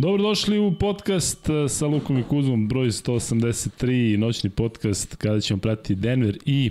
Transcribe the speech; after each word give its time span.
Dobrodošli 0.00 0.58
u 0.58 0.72
podcast 0.72 1.48
eh, 1.48 1.68
sa 1.68 1.86
Lukom 1.86 2.18
i 2.18 2.22
Kuzmom, 2.22 2.68
broj 2.68 2.86
183, 2.86 4.16
noćni 4.16 4.50
podcast 4.50 5.16
kada 5.16 5.40
ćemo 5.40 5.60
pratiti 5.60 5.94
Denver 5.94 6.38
i 6.46 6.70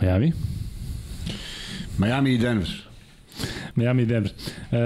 Miami. 0.00 0.32
Miami 1.98 2.34
i 2.34 2.38
Denver. 2.38 2.68
Miami 3.74 4.02
i 4.02 4.06
Denver. 4.06 4.32
E, 4.72 4.78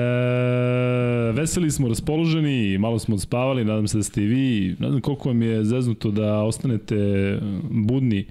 veseli 1.32 1.70
smo, 1.70 1.88
raspoloženi, 1.88 2.78
malo 2.78 2.98
smo 2.98 3.14
odspavali, 3.14 3.64
nadam 3.64 3.88
se 3.88 3.96
da 3.96 4.02
ste 4.02 4.22
i 4.22 4.26
vi. 4.26 4.76
Ne 4.78 4.88
znam 4.88 5.00
koliko 5.00 5.28
vam 5.28 5.42
je 5.42 5.64
zeznuto 5.64 6.10
da 6.10 6.42
ostanete 6.42 7.38
budni, 7.70 8.26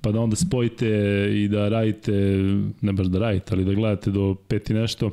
pa 0.00 0.12
da 0.12 0.20
onda 0.20 0.36
spojite 0.36 0.86
i 1.34 1.48
da 1.48 1.68
radite, 1.68 2.12
ne 2.80 2.92
baš 2.92 3.06
da 3.06 3.18
radite, 3.18 3.54
ali 3.54 3.64
da 3.64 3.74
gledate 3.74 4.10
do 4.10 4.34
peti 4.48 4.74
nešto. 4.74 5.10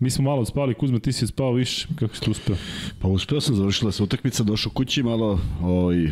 Mi 0.00 0.10
smo 0.10 0.24
malo 0.24 0.44
spali, 0.44 0.74
Kuzma, 0.74 0.98
ti 0.98 1.12
si 1.12 1.26
spao 1.26 1.52
više, 1.52 1.88
kako 1.98 2.14
si 2.14 2.20
tu 2.20 2.30
uspeo? 2.30 2.56
Pa 2.98 3.08
uspeo 3.08 3.40
sam, 3.40 3.54
završila 3.54 3.92
se 3.92 4.02
utakmica, 4.02 4.42
došao 4.42 4.72
kući 4.72 5.02
malo, 5.02 5.40
ovaj, 5.62 6.06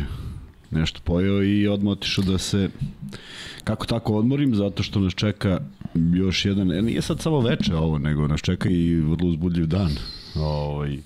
nešto 0.71 0.99
pojeo 1.03 1.43
i 1.43 1.67
odmah 1.67 1.91
otišao 1.91 2.23
da 2.23 2.37
se 2.37 2.69
kako 3.63 3.85
tako 3.85 4.15
odmorim, 4.15 4.55
zato 4.55 4.83
što 4.83 4.99
nas 4.99 5.13
čeka 5.13 5.59
još 6.13 6.45
jedan, 6.45 6.71
e, 6.71 6.81
nije 6.81 7.01
sad 7.01 7.21
samo 7.21 7.39
veče 7.39 7.75
ovo, 7.75 7.97
nego 7.97 8.27
nas 8.27 8.41
čeka 8.41 8.69
i 8.69 8.95
vrlo 8.95 9.29
uzbudljiv 9.29 9.65
dan. 9.65 9.91
Ovaj, 10.35 10.97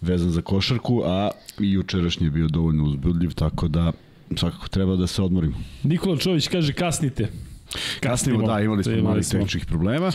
vezan 0.00 0.30
za 0.30 0.42
košarku, 0.42 1.02
a 1.04 1.30
i 1.60 1.72
jučerašnji 1.72 2.26
je 2.26 2.30
bio 2.30 2.48
dovoljno 2.48 2.84
uzbudljiv, 2.84 3.34
tako 3.34 3.68
da 3.68 3.92
svakako 4.36 4.68
treba 4.68 4.96
da 4.96 5.06
se 5.06 5.22
odmorimo. 5.22 5.56
Nikola 5.82 6.16
Čović 6.16 6.48
kaže 6.48 6.72
kasnite. 6.72 7.28
Kasnimo, 8.00 8.46
da, 8.46 8.60
imali 8.60 8.84
smo 8.84 9.02
malih 9.02 9.26
tehničkih 9.30 9.66
problema. 9.66 10.12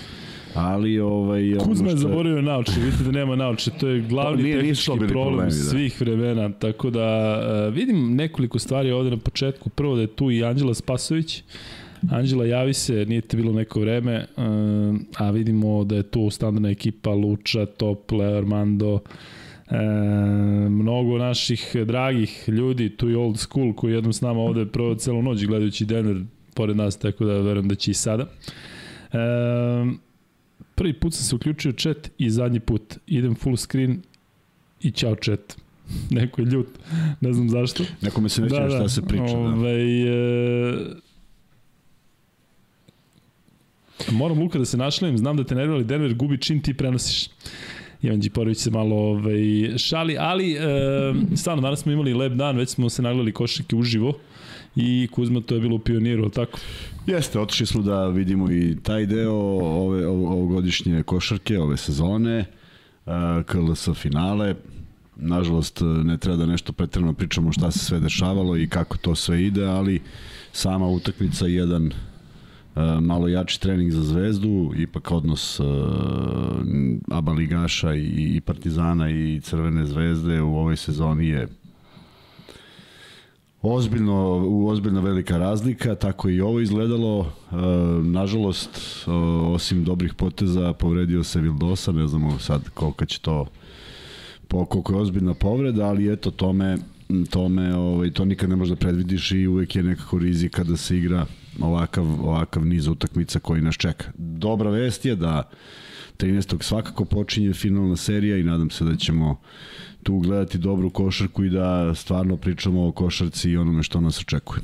Ali 0.55 0.99
ovaj 0.99 1.57
Kuzma 1.65 1.89
je 1.89 1.97
zaboravio 1.97 2.41
naoče, 2.41 2.71
vidite 2.79 3.03
da 3.03 3.11
nema 3.11 3.35
naoče, 3.35 3.71
to 3.71 3.87
je 3.87 4.01
glavni 4.01 4.37
to 4.37 4.43
nije, 4.43 4.57
tehnički 4.57 4.85
problem 4.85 5.09
problemi, 5.09 5.51
da. 5.51 5.51
svih 5.51 6.01
vremena, 6.01 6.49
tako 6.49 6.89
da 6.89 7.39
uh, 7.67 7.73
vidim 7.73 8.15
nekoliko 8.15 8.59
stvari 8.59 8.91
ovde 8.91 9.09
na 9.09 9.17
početku. 9.17 9.69
Prvo 9.69 9.95
da 9.95 10.01
je 10.01 10.07
tu 10.07 10.31
i 10.31 10.43
Anđela 10.43 10.73
Spasović. 10.73 11.43
Anđela 12.11 12.45
javi 12.45 12.73
se, 12.73 13.05
nije 13.05 13.21
te 13.21 13.37
bilo 13.37 13.53
neko 13.53 13.79
vreme, 13.79 14.25
uh, 14.37 14.43
a 15.17 15.31
vidimo 15.31 15.83
da 15.83 15.95
je 15.95 16.03
tu 16.03 16.29
standardna 16.29 16.69
ekipa 16.69 17.09
Luča, 17.09 17.65
Tople, 17.65 18.37
Armando, 18.37 18.99
e, 19.69 19.77
mnogo 20.69 21.17
naših 21.17 21.75
dragih 21.85 22.43
ljudi, 22.49 22.89
tu 22.89 23.09
i 23.09 23.15
old 23.15 23.39
school 23.39 23.73
koji 23.73 23.93
jednom 23.93 24.13
s 24.13 24.21
nama 24.21 24.39
ovde 24.39 24.65
prvo 24.65 24.95
celu 24.95 25.21
noć 25.21 25.45
gledajući 25.45 25.85
Denver 25.85 26.23
pored 26.53 26.77
nas, 26.77 26.97
tako 26.97 27.25
da 27.25 27.33
verujem 27.33 27.67
da 27.67 27.75
će 27.75 27.91
i 27.91 27.93
sada. 27.93 28.25
E, 29.13 29.17
Prvi 30.75 30.93
put 30.93 31.13
sam 31.13 31.23
se 31.23 31.35
uključio 31.35 31.71
chat 31.71 32.11
i 32.17 32.29
zadnji 32.29 32.59
put. 32.59 32.97
Idem 33.07 33.35
full 33.35 33.57
screen 33.57 34.01
i 34.81 34.91
ćao 34.91 35.15
chat. 35.15 35.55
Neko 36.17 36.41
je 36.41 36.45
ljut, 36.45 36.67
ne 37.21 37.33
znam 37.33 37.49
zašto. 37.49 37.83
Neko 38.01 38.21
me 38.21 38.29
se 38.29 38.41
neće 38.41 38.55
da, 38.55 38.69
šta 38.69 38.79
da. 38.79 38.89
se 38.89 39.01
priča. 39.01 39.23
Da. 39.23 39.37
Ovaj, 39.37 40.01
e, 40.01 40.95
moram 44.11 44.39
Luka 44.39 44.59
da 44.59 44.65
se 44.65 44.77
našlim, 44.77 45.17
znam 45.17 45.37
da 45.37 45.43
te 45.43 45.55
nervali 45.55 45.83
Denver 45.83 46.13
gubi 46.13 46.37
čim 46.37 46.61
ti 46.61 46.73
prenosiš. 46.73 47.27
Ivan 48.01 48.19
Điporović 48.19 48.57
se 48.57 48.71
malo 48.71 48.95
ovaj, 48.95 49.77
šali, 49.77 50.17
ali 50.19 50.53
e, 50.53 50.57
stvarno 51.35 51.61
danas 51.61 51.79
smo 51.79 51.91
imali 51.91 52.13
lep 52.13 52.33
dan, 52.33 52.57
već 52.57 52.69
smo 52.69 52.89
se 52.89 53.01
nagledali 53.01 53.31
košake 53.31 53.75
uživo 53.75 54.13
i 54.75 55.07
Kuzma 55.11 55.41
to 55.41 55.55
je 55.55 55.61
bilo 55.61 55.75
u 55.75 55.79
pioniru, 55.79 56.29
tako? 56.29 56.59
Jeste, 57.07 57.39
otišli 57.39 57.65
smo 57.65 57.81
da 57.81 58.07
vidimo 58.07 58.51
i 58.51 58.77
taj 58.83 59.05
deo 59.05 59.33
ove, 59.61 60.07
ovogodišnje 60.07 61.03
košarke, 61.03 61.59
ove 61.59 61.77
sezone, 61.77 62.45
KLS 63.45 63.89
finale. 63.95 64.55
Nažalost, 65.15 65.81
ne 66.03 66.17
treba 66.17 66.37
da 66.37 66.45
nešto 66.45 66.73
pretredno 66.73 67.13
pričamo 67.13 67.51
šta 67.51 67.71
se 67.71 67.79
sve 67.79 67.99
dešavalo 67.99 68.57
i 68.57 68.67
kako 68.67 68.97
to 68.97 69.15
sve 69.15 69.43
ide, 69.43 69.65
ali 69.65 70.01
sama 70.51 70.87
utakmica 70.87 71.45
jedan 71.45 71.91
malo 73.01 73.27
jači 73.27 73.61
trening 73.61 73.91
za 73.91 74.03
Zvezdu, 74.03 74.71
ipak 74.77 75.11
odnos 75.11 75.59
Aba 77.11 77.31
Ligaša 77.31 77.95
i, 77.95 78.35
i 78.35 78.41
Partizana 78.41 79.09
i 79.09 79.41
Crvene 79.43 79.85
zvezde 79.85 80.41
u 80.41 80.55
ovoj 80.55 80.77
sezoni 80.77 81.27
je 81.27 81.47
ozbiljno, 83.73 84.47
ozbiljna 84.67 84.99
velika 84.99 85.37
razlika, 85.37 85.95
tako 85.95 86.29
i 86.29 86.41
ovo 86.41 86.59
izgledalo. 86.59 87.31
E, 87.51 87.55
nažalost, 88.03 88.69
e, 89.07 89.11
osim 89.53 89.83
dobrih 89.83 90.13
poteza, 90.13 90.73
povredio 90.73 91.23
se 91.23 91.41
Vildosa, 91.41 91.91
ne 91.91 92.07
znamo 92.07 92.39
sad 92.39 92.69
koliko 92.69 93.05
će 93.05 93.19
to 93.19 93.45
po 94.47 94.65
koliko 94.65 94.93
je 94.93 94.99
ozbiljna 94.99 95.33
povreda, 95.33 95.85
ali 95.85 96.13
eto 96.13 96.31
tome 96.31 96.77
tome 97.29 97.75
ovaj 97.75 98.11
to 98.11 98.25
nikad 98.25 98.49
ne 98.49 98.55
možeš 98.55 98.69
da 98.69 98.75
predvidiš 98.75 99.31
i 99.31 99.47
uvek 99.47 99.75
je 99.75 99.83
nekako 99.83 100.19
rizika 100.19 100.63
da 100.63 100.77
se 100.77 100.97
igra 100.97 101.25
ovakav 101.61 102.05
ovakav 102.05 102.65
niz 102.65 102.87
utakmica 102.87 103.39
koji 103.39 103.61
nas 103.61 103.75
čeka. 103.75 104.11
Dobra 104.17 104.69
vest 104.69 105.05
je 105.05 105.15
da 105.15 105.49
13. 106.17 106.63
svakako 106.63 107.05
počinje 107.05 107.53
finalna 107.53 107.95
serija 107.95 108.37
i 108.37 108.43
nadam 108.43 108.69
se 108.69 108.85
da 108.85 108.95
ćemo 108.95 109.39
tu 110.05 110.19
gledati 110.19 110.57
dobru 110.57 110.89
košarku 110.89 111.43
i 111.43 111.49
da 111.49 111.95
stvarno 111.95 112.37
pričamo 112.37 112.87
o 112.87 112.91
košarci 112.91 113.49
i 113.49 113.57
onome 113.57 113.83
što 113.83 114.01
nas 114.01 114.19
očekuje. 114.19 114.61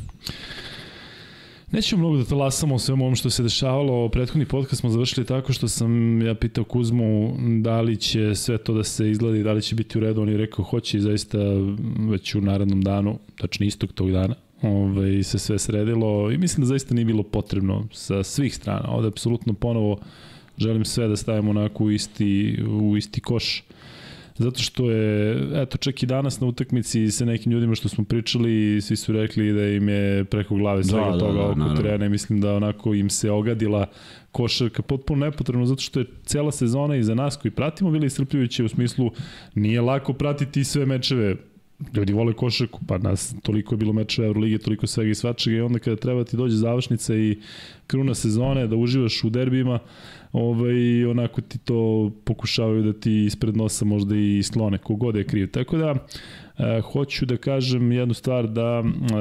Nećemo 1.71 1.99
mnogo 1.99 2.17
da 2.17 2.25
talasamo 2.25 2.75
o 2.75 2.79
svemu 2.79 3.03
ovom 3.03 3.15
što 3.15 3.29
se 3.29 3.43
dešavalo. 3.43 4.09
Prethodni 4.09 4.45
podcast 4.45 4.79
smo 4.79 4.89
završili 4.89 5.25
tako 5.25 5.53
što 5.53 5.67
sam 5.67 6.21
ja 6.21 6.35
pitao 6.35 6.63
Kuzmu 6.63 7.35
da 7.61 7.81
li 7.81 7.97
će 7.97 8.35
sve 8.35 8.57
to 8.57 8.73
da 8.73 8.83
se 8.83 9.09
izgledi, 9.11 9.43
da 9.43 9.53
li 9.53 9.61
će 9.61 9.75
biti 9.75 9.97
u 9.97 10.01
redu. 10.01 10.21
On 10.21 10.29
je 10.29 10.37
rekao 10.37 10.65
hoće 10.65 10.97
i 10.97 11.01
zaista 11.01 11.37
već 12.09 12.35
u 12.35 12.41
narednom 12.41 12.81
danu, 12.81 13.19
tačno 13.37 13.65
istog 13.65 13.93
tog 13.93 14.11
dana, 14.11 14.35
ovaj, 14.61 15.23
se 15.23 15.39
sve 15.39 15.59
sredilo 15.59 16.31
i 16.31 16.37
mislim 16.37 16.61
da 16.61 16.67
zaista 16.67 16.93
nije 16.93 17.05
bilo 17.05 17.23
potrebno 17.23 17.87
sa 17.91 18.23
svih 18.23 18.55
strana. 18.55 18.89
Ovde 18.89 19.07
apsolutno 19.07 19.53
ponovo 19.53 19.97
želim 20.57 20.85
sve 20.85 21.07
da 21.07 21.15
stavimo 21.15 21.49
onako 21.49 21.83
u 21.83 21.91
isti, 21.91 22.63
u 22.69 22.97
isti 22.97 23.21
koš. 23.21 23.59
Uh, 23.69 23.80
Zato 24.41 24.61
što 24.61 24.91
je, 24.91 25.37
eto, 25.61 25.77
čak 25.77 26.03
i 26.03 26.05
danas 26.05 26.39
na 26.39 26.47
utakmici 26.47 27.11
sa 27.11 27.25
nekim 27.25 27.51
ljudima 27.51 27.75
što 27.75 27.89
smo 27.89 28.03
pričali, 28.03 28.81
svi 28.81 28.95
su 28.95 29.13
rekli 29.13 29.53
da 29.53 29.67
im 29.67 29.89
je 29.89 30.25
preko 30.25 30.55
glave 30.55 30.83
svega 30.83 31.05
da, 31.05 31.11
da 31.11 31.19
toga 31.19 31.31
da, 31.31 31.37
da, 31.37 31.45
oko 31.45 31.59
naravno. 31.59 31.81
terena 31.81 32.05
i 32.05 32.09
mislim 32.09 32.41
da 32.41 32.53
onako 32.55 32.93
im 32.93 33.09
se 33.09 33.31
ogadila 33.31 33.85
košarka 34.31 34.81
potpuno 34.81 35.25
nepotrebno 35.25 35.65
zato 35.65 35.81
što 35.81 35.99
je 35.99 36.05
cela 36.25 36.51
sezona 36.51 36.95
i 36.95 37.03
za 37.03 37.15
nas 37.15 37.37
koji 37.37 37.51
pratimo 37.51 37.91
bili 37.91 38.07
iscrpljujuće 38.07 38.63
u 38.63 38.69
smislu 38.69 39.11
nije 39.55 39.81
lako 39.81 40.13
pratiti 40.13 40.63
sve 40.63 40.85
mečeve 40.85 41.35
ljudi 41.93 42.13
vole 42.13 42.33
košarku, 42.33 42.79
pa 42.87 42.97
nas 42.97 43.35
toliko 43.41 43.73
je 43.73 43.77
bilo 43.77 43.93
mečeva 43.93 44.27
Euroligije, 44.27 44.59
toliko 44.59 44.87
svega 44.87 45.11
i 45.11 45.15
svačega 45.15 45.57
i 45.57 45.61
onda 45.61 45.79
kada 45.79 45.95
treba 45.95 46.23
ti 46.23 46.37
dođe 46.37 46.55
završnica 46.55 47.15
i 47.15 47.37
kruna 47.87 48.13
sezone, 48.15 48.67
da 48.67 48.75
uživaš 48.75 49.23
u 49.23 49.29
derbima, 49.29 49.79
ovaj, 50.33 51.05
onako 51.05 51.41
ti 51.41 51.57
to 51.57 52.11
pokušavaju 52.23 52.83
da 52.83 52.93
ti 52.93 53.25
ispred 53.25 53.57
nosa 53.57 53.85
možda 53.85 54.15
i 54.15 54.43
slone, 54.43 54.77
kogod 54.77 55.15
je 55.15 55.23
kriv. 55.23 55.51
Tako 55.51 55.77
da, 55.77 55.95
e, 56.57 56.81
hoću 56.81 57.25
da 57.25 57.37
kažem 57.37 57.91
jednu 57.91 58.13
stvar 58.13 58.47
da 58.47 58.83
e, 58.83 59.17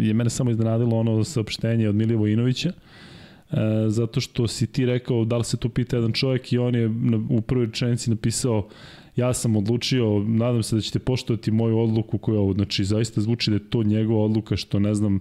je 0.00 0.14
mene 0.14 0.30
samo 0.30 0.50
iznenadilo 0.50 0.96
ono 0.98 1.24
saopštenje 1.24 1.88
od 1.88 1.94
Milija 1.94 2.18
Vojinovića, 2.18 2.68
e, 2.68 3.56
zato 3.88 4.20
što 4.20 4.46
si 4.48 4.66
ti 4.66 4.86
rekao 4.86 5.24
da 5.24 5.36
li 5.36 5.44
se 5.44 5.56
to 5.56 5.68
pita 5.68 5.96
jedan 5.96 6.12
čovjek 6.12 6.52
i 6.52 6.58
on 6.58 6.74
je 6.74 6.90
u 7.30 7.40
prvoj 7.40 7.66
rečenici 7.66 8.10
napisao 8.10 8.68
ja 9.16 9.32
sam 9.32 9.56
odlučio, 9.56 10.18
nadam 10.18 10.62
se 10.62 10.76
da 10.76 10.82
ćete 10.82 10.98
poštovati 10.98 11.50
moju 11.50 11.78
odluku 11.78 12.18
koja, 12.18 12.52
znači, 12.52 12.84
zaista 12.84 13.20
zvuči 13.20 13.50
da 13.50 13.56
je 13.56 13.70
to 13.70 13.82
njegova 13.82 14.24
odluka, 14.24 14.56
što 14.56 14.78
ne 14.78 14.94
znam, 14.94 15.20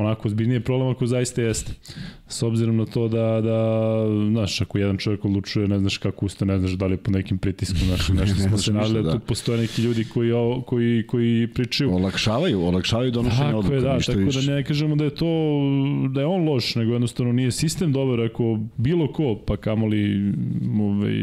onako 0.00 0.28
zbiljnije 0.28 0.60
problem 0.60 0.88
ako 0.88 1.06
zaista 1.06 1.42
jeste. 1.42 1.72
S 2.28 2.42
obzirom 2.42 2.76
na 2.76 2.86
to 2.86 3.08
da, 3.08 3.40
da 3.40 4.06
znaš, 4.30 4.60
ako 4.60 4.78
jedan 4.78 4.98
čovjek 4.98 5.24
odlučuje, 5.24 5.68
ne 5.68 5.78
znaš 5.78 5.98
kako 5.98 6.26
ustane, 6.26 6.52
ne 6.52 6.58
znaš 6.58 6.72
da 6.72 6.86
li 6.86 6.92
je 6.92 6.96
po 6.96 7.10
nekim 7.10 7.38
pritiskom, 7.38 7.80
znaš, 7.86 8.08
nešto 8.20 8.42
smo 8.48 8.58
se 8.58 8.72
nadali, 8.72 9.02
da. 9.02 9.12
tu 9.12 9.18
postoje 9.18 9.58
neki 9.58 9.82
ljudi 9.82 10.04
koji, 10.04 10.32
koji, 10.66 11.06
koji 11.06 11.48
pričaju. 11.54 11.94
Olakšavaju, 11.94 12.62
olakšavaju 12.62 13.10
donošenje 13.10 13.44
tako 13.44 13.58
odluka. 13.58 13.74
Je, 13.74 13.80
da, 13.80 13.98
tako 13.98 14.18
više. 14.18 14.40
da 14.40 14.54
ne 14.54 14.64
kažemo 14.64 14.96
da 14.96 15.04
je 15.04 15.10
to, 15.10 15.26
da 16.14 16.20
je 16.20 16.26
on 16.26 16.48
loš, 16.48 16.74
nego 16.74 16.92
jednostavno 16.92 17.32
nije 17.32 17.52
sistem 17.52 17.92
dobar, 17.92 18.20
ako 18.20 18.58
bilo 18.76 19.12
ko, 19.12 19.38
pa 19.46 19.56
kamoli, 19.56 20.32
ovaj, 20.80 21.14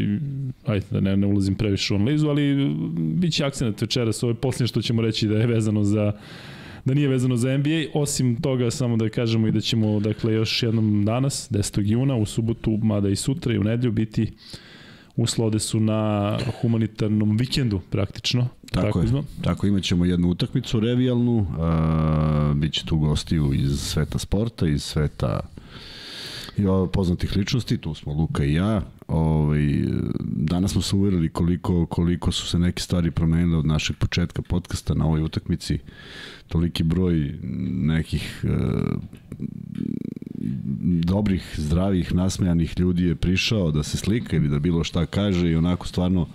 ajde 0.66 0.86
da 0.90 1.00
ne, 1.00 1.16
ne 1.16 1.26
ulazim 1.26 1.54
previše 1.54 1.94
u 1.94 1.96
analizu, 1.96 2.28
ali 2.28 2.74
bit 2.96 3.32
će 3.32 3.44
akcent 3.44 3.80
večeras, 3.80 4.22
ovo 4.22 4.30
je 4.30 4.34
posljednje 4.34 4.66
što 4.66 4.82
ćemo 4.82 5.02
reći 5.02 5.28
da 5.28 5.38
je 5.38 5.46
vezano 5.46 5.84
za 5.84 6.12
da 6.84 6.94
nije 6.94 7.08
vezano 7.08 7.36
za 7.36 7.56
NBA, 7.58 7.84
osim 7.94 8.40
toga 8.40 8.70
samo 8.70 8.96
da 8.96 9.08
kažemo 9.08 9.46
i 9.46 9.52
da 9.52 9.60
ćemo 9.60 10.00
dakle 10.00 10.32
još 10.32 10.62
jednom 10.62 11.04
danas, 11.04 11.50
10. 11.50 11.82
juna, 11.84 12.16
u 12.16 12.26
subotu, 12.26 12.78
mada 12.82 13.08
i 13.08 13.16
sutra 13.16 13.54
i 13.54 13.58
u 13.58 13.64
nedlju 13.64 13.92
biti 13.92 14.32
uslode 15.16 15.58
su 15.58 15.80
na 15.80 16.38
humanitarnom 16.60 17.36
vikendu 17.36 17.80
praktično. 17.90 18.48
Tako, 18.70 18.86
tako 18.86 18.98
je. 18.98 19.04
Izma. 19.04 19.22
Tako 19.42 19.66
imat 19.66 19.82
ćemo 19.82 20.04
jednu 20.04 20.28
utakmicu 20.28 20.80
revijalnu, 20.80 21.38
uh, 21.38 22.56
bit 22.56 22.72
će 22.72 22.84
tu 22.84 22.98
gostiju 22.98 23.54
iz 23.54 23.80
sveta 23.80 24.18
sporta, 24.18 24.68
iz 24.68 24.82
sveta 24.82 25.40
i 26.56 26.62
poznatih 26.92 27.36
ličnosti, 27.36 27.78
tu 27.78 27.94
smo 27.94 28.12
Luka 28.12 28.44
i 28.44 28.54
ja. 28.54 28.82
Ovaj, 29.12 29.84
danas 30.20 30.72
smo 30.72 30.82
se 30.82 30.96
uverili 30.96 31.28
koliko, 31.28 31.86
koliko 31.86 32.32
su 32.32 32.46
se 32.46 32.58
neke 32.58 32.82
stvari 32.82 33.10
promenile 33.10 33.58
od 33.58 33.66
našeg 33.66 33.96
početka 33.96 34.42
podcasta 34.42 34.94
na 34.94 35.06
ovoj 35.06 35.22
utakmici. 35.22 35.78
Toliki 36.48 36.82
broj 36.82 37.38
nekih 37.72 38.44
e, 38.44 38.48
dobrih, 41.04 41.54
zdravih, 41.56 42.14
nasmejanih 42.14 42.74
ljudi 42.78 43.04
je 43.04 43.14
prišao 43.14 43.70
da 43.70 43.82
se 43.82 43.96
slika 43.96 44.36
ili 44.36 44.48
da 44.48 44.58
bilo 44.58 44.84
šta 44.84 45.06
kaže 45.06 45.50
i 45.50 45.56
onako 45.56 45.86
stvarno 45.86 46.26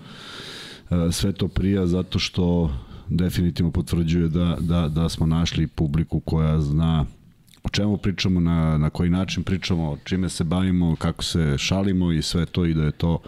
e, 0.90 1.12
sve 1.12 1.32
to 1.32 1.48
prija 1.48 1.86
zato 1.86 2.18
što 2.18 2.74
definitivno 3.08 3.72
potvrđuje 3.72 4.28
da, 4.28 4.56
da, 4.60 4.88
da 4.88 5.08
smo 5.08 5.26
našli 5.26 5.66
publiku 5.66 6.20
koja 6.20 6.60
zna 6.60 7.06
o 7.68 7.70
čemu 7.70 7.96
pričamo, 7.96 8.40
na, 8.40 8.78
na 8.78 8.90
koji 8.90 9.10
način 9.10 9.42
pričamo, 9.42 9.98
čime 10.04 10.28
se 10.28 10.44
bavimo, 10.44 10.96
kako 10.96 11.24
se 11.24 11.58
šalimo 11.58 12.12
i 12.12 12.22
sve 12.22 12.46
to 12.46 12.64
i 12.64 12.74
da 12.74 12.84
je 12.84 12.92
to 12.92 13.18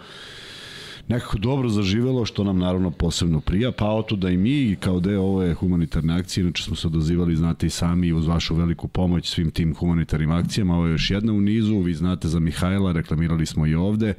nekako 1.07 1.37
dobro 1.37 1.69
zaživelo, 1.69 2.25
što 2.25 2.43
nam 2.43 2.59
naravno 2.59 2.91
posebno 2.91 3.41
prija, 3.41 3.71
pa 3.71 3.89
oto 3.89 4.15
da 4.15 4.29
i 4.29 4.37
mi 4.37 4.75
kao 4.79 4.99
deo 4.99 5.21
ove 5.21 5.53
humanitarne 5.53 6.13
akcije, 6.13 6.41
inače 6.41 6.63
smo 6.63 6.75
se 6.75 6.87
odazivali, 6.87 7.35
znate 7.35 7.67
i 7.67 7.69
sami, 7.69 8.13
uz 8.13 8.27
vašu 8.27 8.55
veliku 8.55 8.87
pomoć 8.87 9.29
svim 9.29 9.51
tim 9.51 9.75
humanitarnim 9.75 10.31
akcijama, 10.31 10.75
ovo 10.75 10.85
je 10.85 10.91
još 10.91 11.11
jedna 11.11 11.33
u 11.33 11.41
nizu, 11.41 11.79
vi 11.79 11.93
znate 11.93 12.27
za 12.27 12.39
Mihajla, 12.39 12.91
reklamirali 12.91 13.45
smo 13.45 13.67
i 13.67 13.75
ovde, 13.75 14.13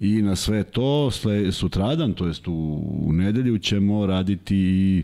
i 0.00 0.22
na 0.22 0.36
sve 0.36 0.62
to, 0.62 1.10
sutradan, 1.52 2.12
to 2.12 2.26
jest 2.26 2.48
u, 2.48 2.82
u 3.06 3.12
nedelju 3.12 3.58
ćemo 3.58 4.06
raditi 4.06 4.56
i 4.56 5.02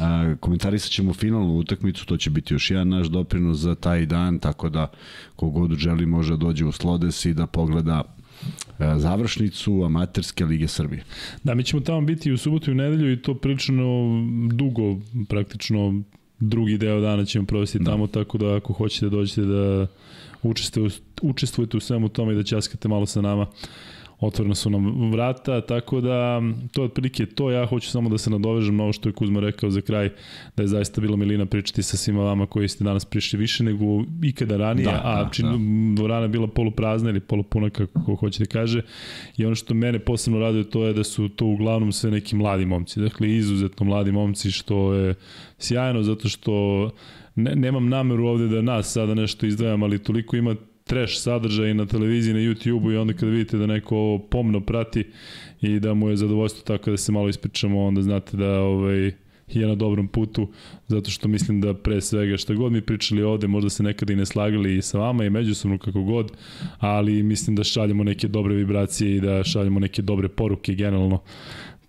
A, 0.00 0.34
komentarisat 0.40 0.90
ćemo 0.90 1.14
finalnu 1.14 1.58
utakmicu, 1.58 2.06
to 2.06 2.16
će 2.16 2.30
biti 2.30 2.54
još 2.54 2.70
jedan 2.70 2.88
naš 2.88 3.06
doprinos 3.06 3.58
za 3.58 3.74
taj 3.74 4.06
dan, 4.06 4.38
tako 4.38 4.68
da 4.68 4.90
kogod 5.36 5.74
želi 5.78 6.06
može 6.06 6.30
da 6.30 6.36
dođe 6.36 6.64
u 6.64 6.72
Slodes 6.72 7.24
i 7.24 7.34
da 7.34 7.46
pogleda 7.46 8.02
e, 8.78 8.94
završnicu 8.96 9.82
amaterske 9.84 10.44
lige 10.44 10.68
Srbije. 10.68 11.04
Da, 11.44 11.54
mi 11.54 11.64
ćemo 11.64 11.82
tamo 11.82 12.00
biti 12.00 12.32
u 12.32 12.38
subotu 12.38 12.70
i 12.70 12.72
u 12.72 12.76
nedelju 12.76 13.12
i 13.12 13.22
to 13.22 13.34
prilično 13.34 13.84
dugo, 14.52 14.96
praktično 15.28 16.02
drugi 16.40 16.78
deo 16.78 17.00
dana 17.00 17.24
ćemo 17.24 17.46
provesti 17.46 17.78
da. 17.78 17.90
tamo, 17.90 18.06
tako 18.06 18.38
da 18.38 18.56
ako 18.56 18.72
hoćete 18.72 19.08
dođete 19.08 19.40
da 19.40 19.86
učestvujete, 20.42 20.96
učestvujete 21.22 21.76
u 21.76 21.80
svemu 21.80 22.08
tome 22.08 22.32
i 22.32 22.36
da 22.36 22.42
ćaskate 22.42 22.88
malo 22.88 23.06
sa 23.06 23.20
nama, 23.20 23.46
otvorena 24.20 24.54
su 24.54 24.70
nam 24.70 25.10
vrata, 25.10 25.60
tako 25.60 26.00
da 26.00 26.42
to 26.72 26.82
je 26.82 26.84
otprilike 26.84 27.26
to. 27.26 27.50
Ja 27.50 27.66
hoću 27.66 27.90
samo 27.90 28.08
da 28.08 28.18
se 28.18 28.30
nadovežem 28.30 28.76
na 28.76 28.82
ovo 28.82 28.92
što 28.92 29.08
je 29.08 29.12
Kuzma 29.12 29.40
rekao 29.40 29.70
za 29.70 29.80
kraj, 29.80 30.10
da 30.56 30.62
je 30.62 30.66
zaista 30.66 31.00
bilo 31.00 31.16
milina 31.16 31.46
pričati 31.46 31.82
sa 31.82 31.96
svima 31.96 32.22
vama 32.22 32.46
koji 32.46 32.68
ste 32.68 32.84
danas 32.84 33.04
prišli 33.04 33.38
više 33.38 33.64
nego 33.64 33.84
ikada 34.22 34.56
ranije, 34.56 34.84
da, 34.84 35.00
a 35.04 35.24
da, 35.24 35.30
čin, 35.30 35.46
da. 35.46 35.96
dvorana 35.96 36.22
je 36.22 36.28
bila 36.28 36.46
poluprazna 36.46 37.10
ili 37.10 37.20
polupuna, 37.20 37.70
kako 37.70 38.14
hoćete 38.14 38.44
da 38.44 38.60
kaže. 38.60 38.82
I 39.36 39.44
ono 39.44 39.54
što 39.54 39.74
mene 39.74 39.98
posebno 39.98 40.40
raduje 40.40 40.70
to 40.70 40.84
je 40.84 40.92
da 40.92 41.04
su 41.04 41.28
to 41.28 41.46
uglavnom 41.46 41.92
sve 41.92 42.10
neki 42.10 42.36
mladi 42.36 42.66
momci, 42.66 43.00
dakle 43.00 43.36
izuzetno 43.36 43.86
mladi 43.86 44.12
momci, 44.12 44.50
što 44.50 44.94
je 44.94 45.14
sjajno, 45.58 46.02
zato 46.02 46.28
što 46.28 46.90
ne, 47.34 47.56
nemam 47.56 47.88
nameru 47.88 48.26
ovde 48.26 48.48
da 48.48 48.62
nas 48.62 48.92
sada 48.92 49.14
nešto 49.14 49.46
izdvajam, 49.46 49.82
ali 49.82 49.98
toliko 49.98 50.36
ima 50.36 50.56
trash 50.88 51.20
sadržaj 51.20 51.74
na 51.74 51.86
televiziji, 51.86 52.34
na 52.34 52.40
YouTube-u 52.40 52.92
i 52.92 52.96
onda 52.96 53.12
kada 53.12 53.32
vidite 53.32 53.58
da 53.58 53.66
neko 53.66 53.96
ovo 53.96 54.18
pomno 54.18 54.60
prati 54.60 55.04
i 55.60 55.80
da 55.80 55.94
mu 55.94 56.08
je 56.08 56.16
zadovoljstvo 56.16 56.62
tako 56.64 56.90
da 56.90 56.96
se 56.96 57.12
malo 57.12 57.28
ispričamo, 57.28 57.84
onda 57.84 58.02
znate 58.02 58.36
da 58.36 58.60
ovaj, 58.60 59.12
je 59.48 59.66
na 59.66 59.74
dobrom 59.74 60.08
putu, 60.08 60.48
zato 60.86 61.10
što 61.10 61.28
mislim 61.28 61.60
da 61.60 61.74
pre 61.74 62.00
svega 62.00 62.36
šta 62.36 62.54
god 62.54 62.72
mi 62.72 62.80
pričali 62.80 63.22
ovde, 63.22 63.46
možda 63.46 63.70
se 63.70 63.82
nekada 63.82 64.12
i 64.12 64.16
ne 64.16 64.26
slagali 64.26 64.76
i 64.76 64.82
sa 64.82 64.98
vama 64.98 65.24
i 65.24 65.30
međusobno 65.30 65.78
kako 65.78 66.02
god, 66.02 66.32
ali 66.78 67.22
mislim 67.22 67.56
da 67.56 67.64
šaljemo 67.64 68.04
neke 68.04 68.28
dobre 68.28 68.54
vibracije 68.54 69.16
i 69.16 69.20
da 69.20 69.44
šaljemo 69.44 69.80
neke 69.80 70.02
dobre 70.02 70.28
poruke 70.28 70.74
generalno 70.74 71.20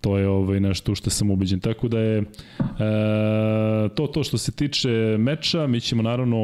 To 0.00 0.18
je 0.18 0.28
ovaj 0.28 0.60
nešto 0.60 0.94
što 0.94 1.10
sam 1.10 1.30
ubeđen. 1.30 1.60
Tako 1.60 1.88
da 1.88 1.98
je 1.98 2.18
e, 2.18 2.24
to 3.94 4.06
to 4.06 4.24
što 4.24 4.38
se 4.38 4.52
tiče 4.52 4.88
meča, 5.18 5.66
mi 5.66 5.80
ćemo 5.80 6.02
naravno 6.02 6.36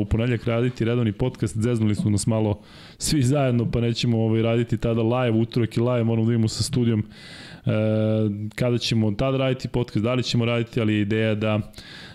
u 0.00 0.04
ponedjeljak 0.04 0.44
raditi 0.44 0.84
redovni 0.84 1.12
podcast, 1.12 1.58
zeznuli 1.58 1.94
su 1.94 2.10
nas 2.10 2.26
malo 2.26 2.60
svi 2.98 3.22
zajedno, 3.22 3.70
pa 3.70 3.80
nećemo 3.80 4.18
ovaj 4.18 4.42
raditi 4.42 4.76
tada 4.78 5.02
live, 5.02 5.38
utorak 5.38 5.76
i 5.76 5.80
live, 5.80 6.04
moramo 6.04 6.26
da 6.26 6.32
imamo 6.32 6.48
sa 6.48 6.62
studijom 6.62 7.00
e, 7.00 7.70
kada 8.54 8.78
ćemo 8.78 9.12
tada 9.12 9.36
raditi 9.36 9.68
podcast, 9.68 10.04
da 10.04 10.14
li 10.14 10.22
ćemo 10.22 10.44
raditi, 10.44 10.80
ali 10.80 10.94
je 10.94 11.00
ideja 11.00 11.34
da 11.34 11.60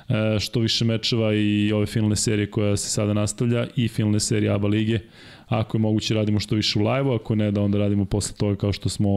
e, 0.10 0.40
što 0.40 0.60
više 0.60 0.86
mečeva 0.86 1.34
i 1.34 1.72
ove 1.74 1.86
finalne 1.86 2.16
serije 2.16 2.52
koja 2.52 2.78
se 2.78 2.90
sada 2.90 3.14
nastavlja 3.14 3.68
i 3.76 3.88
finalne 3.88 4.20
serije 4.20 4.52
ABA 4.52 4.68
lige 4.68 5.00
Ako 5.48 5.78
je 5.78 5.82
moguće 5.82 6.14
radimo 6.14 6.40
što 6.40 6.56
više 6.56 6.80
u 6.80 6.82
live 6.82 7.16
ako 7.16 7.36
ne 7.36 7.52
da 7.52 7.62
onda 7.62 7.78
radimo 7.78 8.06
posle 8.06 8.36
toga 8.38 8.56
kao 8.56 8.74
što 8.74 8.90
smo 8.90 9.10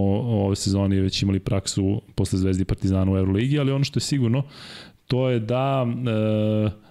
ove 0.45 0.57
sezone 0.57 1.01
već 1.01 1.23
imali 1.23 1.41
praksu 1.41 2.03
posle 2.15 2.39
Zvezdi 2.39 2.63
i 2.63 2.65
Partizana 2.65 3.13
u 3.13 3.17
Euroligi, 3.17 3.59
ali 3.59 3.73
ono 3.73 3.85
što 3.85 3.97
je 3.97 4.03
sigurno 4.03 4.43
to 5.09 5.29
je 5.29 5.41
da 5.41 5.87
e, 5.87 6.89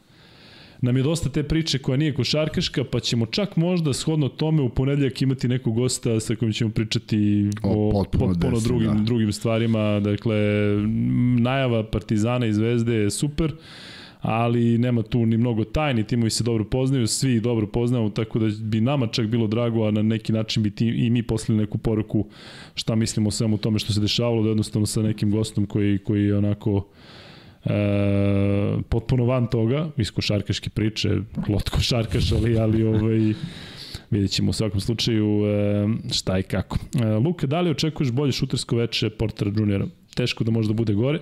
nam 0.82 0.98
je 0.98 1.04
dosta 1.04 1.30
te 1.30 1.44
priče 1.44 1.80
koja 1.80 1.98
nije 1.98 2.14
košarkaška, 2.14 2.84
pa 2.84 3.00
ćemo 3.00 3.26
čak 3.26 3.56
možda 3.56 3.94
shodno 3.94 4.30
tome 4.30 4.62
u 4.62 4.70
ponedeljak 4.70 5.22
imati 5.22 5.48
nekog 5.48 5.76
gosta 5.76 6.20
sa 6.20 6.36
kojim 6.36 6.54
ćemo 6.54 6.72
pričati 6.72 7.50
o, 7.64 7.88
o 7.88 7.92
potpuno, 7.92 8.28
potpuno 8.28 8.60
drugim, 8.60 8.98
da. 8.98 9.04
drugim 9.04 9.34
stvarima. 9.34 10.00
Dakle, 10.00 10.36
najava 11.40 11.84
Partizana 11.84 12.46
i 12.46 12.54
Zvezde 12.54 12.94
je 12.94 13.12
super 13.12 13.54
ali 14.22 14.78
nema 14.78 15.04
tu 15.04 15.26
ni 15.26 15.38
mnogo 15.38 15.64
tajni, 15.64 16.04
timovi 16.04 16.30
se 16.30 16.44
dobro 16.44 16.66
poznaju, 16.66 17.08
svi 17.08 17.40
dobro 17.40 17.68
poznaju, 17.68 18.10
tako 18.10 18.40
da 18.40 18.48
bi 18.62 18.82
nama 18.82 19.08
čak 19.08 19.28
bilo 19.28 19.48
drago, 19.48 19.88
a 19.88 19.92
na 19.92 20.02
neki 20.02 20.34
način 20.34 20.64
bi 20.64 20.72
ti, 20.72 20.88
i 20.88 21.10
mi 21.10 21.24
poslali 21.24 21.62
neku 21.62 21.78
poruku 21.78 22.26
šta 22.76 22.96
mislimo 22.96 23.28
o 23.28 23.32
svemu 23.32 23.58
tome 23.58 23.80
što 23.80 23.94
se 23.94 24.02
dešavalo, 24.02 24.44
da 24.44 24.50
jednostavno 24.50 24.86
sa 24.86 25.02
nekim 25.02 25.32
gostom 25.32 25.66
koji, 25.66 25.98
koji 25.98 26.24
je 26.24 26.38
onako 26.38 26.88
e, 27.66 27.70
potpuno 28.90 29.26
van 29.26 29.48
toga, 29.48 29.90
iz 29.98 30.12
košarkaške 30.12 30.70
priče, 30.70 31.10
klot 31.46 31.70
košarkaš, 31.70 32.32
ali, 32.32 32.58
ali 32.58 32.84
ovaj, 32.84 33.34
vidjet 34.10 34.32
ćemo 34.32 34.50
u 34.50 34.54
svakom 34.54 34.80
slučaju 34.80 35.46
e, 35.46 35.88
šta 36.14 36.40
i 36.40 36.44
kako. 36.44 36.78
E, 37.02 37.06
Luka, 37.06 37.48
da 37.48 37.62
li 37.62 37.70
očekuješ 37.70 38.12
bolje 38.12 38.32
šutersko 38.32 38.76
veče 38.76 39.10
Portera 39.10 39.52
juniora? 39.56 39.88
Teško 40.16 40.44
da 40.44 40.52
može 40.52 40.68
da 40.68 40.74
bude 40.74 40.94
gore. 40.94 41.20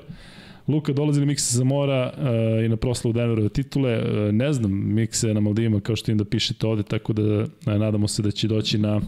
Luka 0.67 0.93
dolazi 0.93 1.19
li 1.19 1.25
Mikse 1.25 1.57
Zamora 1.57 2.13
uh, 2.17 2.65
i 2.65 2.69
na 2.69 2.75
proslavu 2.75 3.13
Denverove 3.13 3.49
titule? 3.49 3.97
Uh, 3.97 4.33
ne 4.33 4.53
znam, 4.53 4.71
Mikse 4.71 5.33
na 5.33 5.39
Maldivima 5.39 5.79
kao 5.79 5.95
što 5.95 6.11
im 6.11 6.17
da 6.17 6.25
pišete 6.25 6.67
ovde, 6.67 6.83
tako 6.83 7.13
da 7.13 7.23
uh, 7.23 7.47
nadamo 7.65 8.07
se 8.07 8.21
da 8.21 8.31
će 8.31 8.47
doći 8.47 8.77
na 8.77 9.01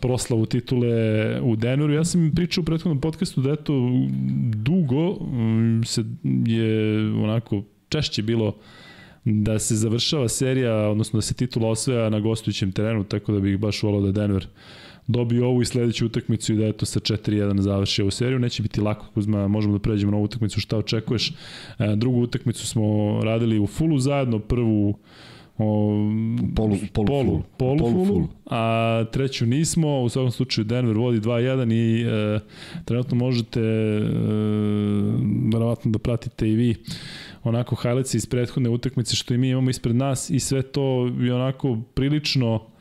proslavu 0.00 0.46
titule 0.46 1.40
u 1.40 1.56
Denveru. 1.56 1.92
Ja 1.92 2.04
sam 2.04 2.32
pričao 2.34 2.62
u 2.62 2.64
prethodnom 2.64 3.00
podcastu 3.00 3.40
da 3.40 3.52
eto 3.52 3.72
dugo 4.54 5.10
um, 5.10 5.82
se 5.86 6.04
je 6.46 6.98
onako 7.12 7.62
češće 7.88 8.22
bilo 8.22 8.56
da 9.24 9.58
se 9.58 9.76
završava 9.76 10.28
serija, 10.28 10.74
odnosno 10.74 11.16
da 11.16 11.22
se 11.22 11.34
titula 11.34 11.68
osvaja 11.68 12.10
na 12.10 12.20
gostujućem 12.20 12.72
terenu, 12.72 13.04
tako 13.04 13.32
da 13.32 13.40
bih 13.40 13.58
baš 13.58 13.82
volao 13.82 14.00
da 14.00 14.12
Denver 14.12 14.42
uh, 14.42 14.83
dobio 15.06 15.48
ovu 15.48 15.62
i 15.62 15.64
sledeću 15.64 16.06
utakmicu 16.06 16.52
i 16.52 16.56
da 16.56 16.66
eto 16.66 16.86
sa 16.86 17.00
4-1 17.00 17.60
završi 17.60 18.02
ovu 18.02 18.10
seriju. 18.10 18.38
Neće 18.38 18.62
biti 18.62 18.80
lako, 18.80 19.06
Kuzma, 19.14 19.48
možemo 19.48 19.72
da 19.72 19.78
pređemo 19.78 20.10
na 20.10 20.16
ovu 20.16 20.24
utakmicu, 20.24 20.60
šta 20.60 20.78
očekuješ? 20.78 21.30
E, 21.30 21.34
drugu 21.96 22.20
utakmicu 22.20 22.66
smo 22.66 22.84
radili 23.24 23.58
u 23.58 23.66
fullu 23.66 23.98
zajedno, 23.98 24.38
prvu 24.38 24.94
o, 25.58 25.64
polu, 26.54 26.76
polu, 26.92 27.06
polu, 27.06 27.42
polu, 27.56 27.78
polu, 27.78 28.06
polu 28.06 28.28
a 28.50 29.04
treću 29.12 29.46
nismo, 29.46 30.02
u 30.02 30.08
svakom 30.08 30.30
slučaju 30.30 30.64
Denver 30.64 30.96
vodi 30.96 31.20
2-1 31.20 31.72
i 31.72 32.02
e, 32.02 32.40
trenutno 32.84 33.16
možete 33.16 33.60
e, 33.60 34.00
verovatno 35.52 35.90
da 35.90 35.98
pratite 35.98 36.50
i 36.50 36.54
vi 36.54 36.74
onako 37.44 37.76
highlights 37.76 38.14
iz 38.14 38.26
prethodne 38.26 38.70
utakmice 38.70 39.16
što 39.16 39.34
i 39.34 39.38
mi 39.38 39.48
imamo 39.48 39.70
ispred 39.70 39.96
nas 39.96 40.30
i 40.30 40.40
sve 40.40 40.62
to 40.62 41.10
je 41.20 41.34
onako 41.34 41.78
prilično 41.94 42.73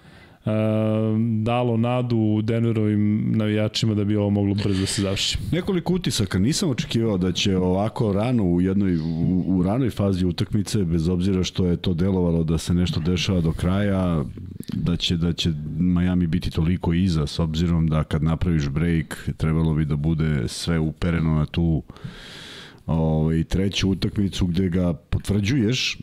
dalo 1.43 1.77
nadu 1.77 2.41
Denverovim 2.41 3.31
navijačima 3.37 3.93
da 3.93 4.03
bi 4.03 4.15
ovo 4.15 4.29
moglo 4.29 4.53
brzo 4.53 4.79
da 4.79 4.85
se 4.85 5.01
završi. 5.01 5.37
Nekoliko 5.51 5.93
utisaka. 5.93 6.39
Nisam 6.39 6.69
očekivao 6.69 7.17
da 7.17 7.31
će 7.31 7.57
ovako 7.57 8.13
rano 8.13 8.43
u 8.43 8.61
jednoj 8.61 8.97
u, 8.97 9.43
u 9.47 9.63
ranoj 9.63 9.89
fazi 9.89 10.25
utakmice 10.25 10.83
bez 10.83 11.09
obzira 11.09 11.43
što 11.43 11.65
je 11.65 11.77
to 11.77 11.93
delovalo 11.93 12.43
da 12.43 12.57
se 12.57 12.73
nešto 12.73 12.99
dešava 12.99 13.41
do 13.41 13.51
kraja 13.51 14.23
da 14.73 14.95
će 14.95 15.17
da 15.17 15.33
će 15.33 15.51
Miami 15.79 16.27
biti 16.27 16.51
toliko 16.51 16.93
iza 16.93 17.27
s 17.27 17.39
obzirom 17.39 17.87
da 17.87 18.03
kad 18.03 18.23
napraviš 18.23 18.69
break 18.69 19.29
trebalo 19.37 19.73
bi 19.73 19.85
da 19.85 19.95
bude 19.95 20.47
sve 20.47 20.79
upereno 20.79 21.35
na 21.35 21.45
tu 21.45 21.83
ovaj 22.85 23.43
treću 23.43 23.89
utakmicu 23.89 24.45
gde 24.45 24.69
ga 24.69 24.93
potvrđuješ 24.93 25.97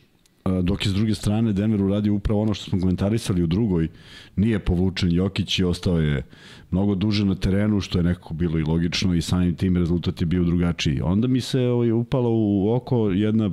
dok 0.63 0.85
je 0.85 0.91
s 0.91 0.95
druge 0.95 1.15
strane 1.15 1.53
Denver 1.53 1.81
uradio 1.81 2.13
upravo 2.13 2.41
ono 2.41 2.53
što 2.53 2.69
smo 2.69 2.79
komentarisali 2.79 3.43
u 3.43 3.47
drugoj, 3.47 3.87
nije 4.35 4.59
povučen 4.59 5.11
Jokić 5.11 5.59
i 5.59 5.63
ostao 5.63 5.99
je 5.99 6.25
mnogo 6.71 6.95
duže 6.95 7.25
na 7.25 7.35
terenu, 7.35 7.81
što 7.81 7.99
je 7.99 8.03
nekako 8.03 8.33
bilo 8.33 8.59
i 8.59 8.63
logično 8.63 9.15
i 9.15 9.21
samim 9.21 9.55
tim 9.55 9.77
rezultat 9.77 10.21
je 10.21 10.25
bio 10.25 10.43
drugačiji. 10.43 11.01
Onda 11.01 11.27
mi 11.27 11.41
se 11.41 11.59
ovaj, 11.59 11.91
upala 11.91 12.29
u 12.29 12.73
oko 12.73 13.09
jedna 13.09 13.51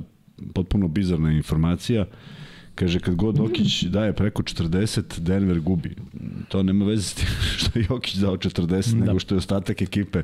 potpuno 0.53 0.87
bizarna 0.87 1.31
informacija, 1.31 2.05
Kaže, 2.79 2.99
kad 2.99 3.15
god 3.15 3.39
Okić 3.39 3.83
daje 3.83 4.13
preko 4.13 4.43
40, 4.43 5.19
Denver 5.19 5.59
gubi. 5.59 5.95
To 6.47 6.63
nema 6.63 6.85
veze 6.85 7.03
s 7.03 7.13
tim 7.13 7.27
što 7.57 7.79
je 7.79 7.85
Jokić 7.89 8.15
dao 8.15 8.37
40, 8.37 8.93
da. 8.93 9.05
nego 9.05 9.19
što 9.19 9.35
je 9.35 9.37
ostatak 9.37 9.81
ekipe 9.81 10.21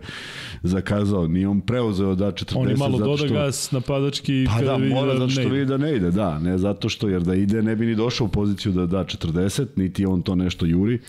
zakazao. 0.63 1.27
Nije 1.27 1.47
on 1.47 1.61
preuzeo 1.61 2.15
da 2.15 2.31
40. 2.31 2.57
On 2.57 2.69
je 2.69 2.75
malo 2.75 2.97
doda 2.97 3.17
što... 3.17 3.33
gas 3.33 3.71
napadački. 3.71 4.45
Pa 4.47 4.61
da, 4.61 4.77
mora 4.77 5.13
da 5.13 5.19
zato 5.19 5.29
što 5.29 5.49
vidi 5.49 5.65
da 5.65 5.77
ne 5.77 5.95
ide, 5.95 6.11
da. 6.11 6.39
Ne 6.39 6.57
zato 6.57 6.89
što, 6.89 7.09
jer 7.09 7.21
da 7.21 7.35
ide 7.35 7.63
ne 7.63 7.75
bi 7.75 7.85
ni 7.85 7.95
došao 7.95 8.25
u 8.25 8.29
poziciju 8.29 8.71
da 8.71 8.85
da 8.85 9.03
40, 9.03 9.65
niti 9.75 10.05
on 10.05 10.21
to 10.21 10.35
nešto 10.35 10.65
juri 10.65 10.99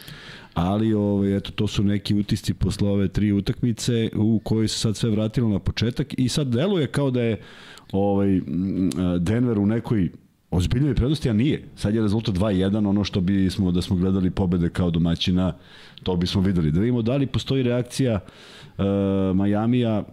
ali 0.55 0.95
ovaj, 0.95 1.37
eto, 1.37 1.51
to 1.51 1.67
su 1.67 1.85
neki 1.85 2.15
utisci 2.15 2.55
posle 2.55 2.89
ove 2.89 3.09
tri 3.09 3.33
utakmice 3.33 4.11
u 4.15 4.41
kojoj 4.45 4.69
se 4.69 4.79
sad 4.79 4.97
sve 4.97 5.11
vratilo 5.11 5.49
na 5.49 5.59
početak 5.59 6.15
i 6.19 6.29
sad 6.29 6.47
deluje 6.47 6.87
kao 6.87 7.11
da 7.11 7.23
je 7.23 7.41
ovaj, 7.93 8.41
Denver 9.21 9.59
u 9.59 9.67
nekoj 9.67 10.11
ozbiljnoj 10.51 10.95
prednosti, 10.95 11.31
a 11.31 11.33
nije. 11.33 11.69
Sad 11.77 11.95
je 11.95 12.03
rezultat 12.03 12.35
2-1, 12.35 12.89
ono 12.89 13.05
što 13.05 13.21
bi 13.21 13.51
smo, 13.51 13.73
da 13.73 13.83
smo 13.83 13.97
gledali 13.97 14.31
pobede 14.31 14.69
kao 14.69 14.91
domaćina, 14.91 15.53
to 16.03 16.17
bismo 16.17 16.41
videli. 16.41 16.71
Da 16.71 16.81
vidimo 16.81 17.03
da 17.03 17.17
li 17.17 17.27
postoji 17.27 17.63
reakcija 17.63 18.21
uh, 18.79 18.85
Majamija, 19.37 20.05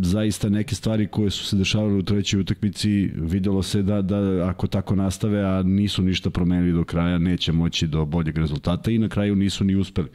zaista 0.00 0.48
neke 0.48 0.74
stvari 0.74 1.06
koje 1.06 1.30
su 1.30 1.44
se 1.44 1.56
dešavale 1.56 1.94
u 1.94 2.02
trećoj 2.02 2.40
utakmici, 2.40 3.10
videlo 3.14 3.62
se 3.62 3.82
da, 3.82 4.02
da 4.02 4.48
ako 4.48 4.66
tako 4.66 4.94
nastave, 4.94 5.44
a 5.44 5.62
nisu 5.62 6.02
ništa 6.02 6.30
promenili 6.30 6.72
do 6.72 6.84
kraja, 6.84 7.18
neće 7.18 7.52
moći 7.52 7.86
do 7.86 8.04
boljeg 8.04 8.38
rezultata 8.38 8.90
i 8.90 8.98
na 8.98 9.08
kraju 9.08 9.36
nisu 9.36 9.64
ni 9.64 9.76
uspeli. 9.76 10.08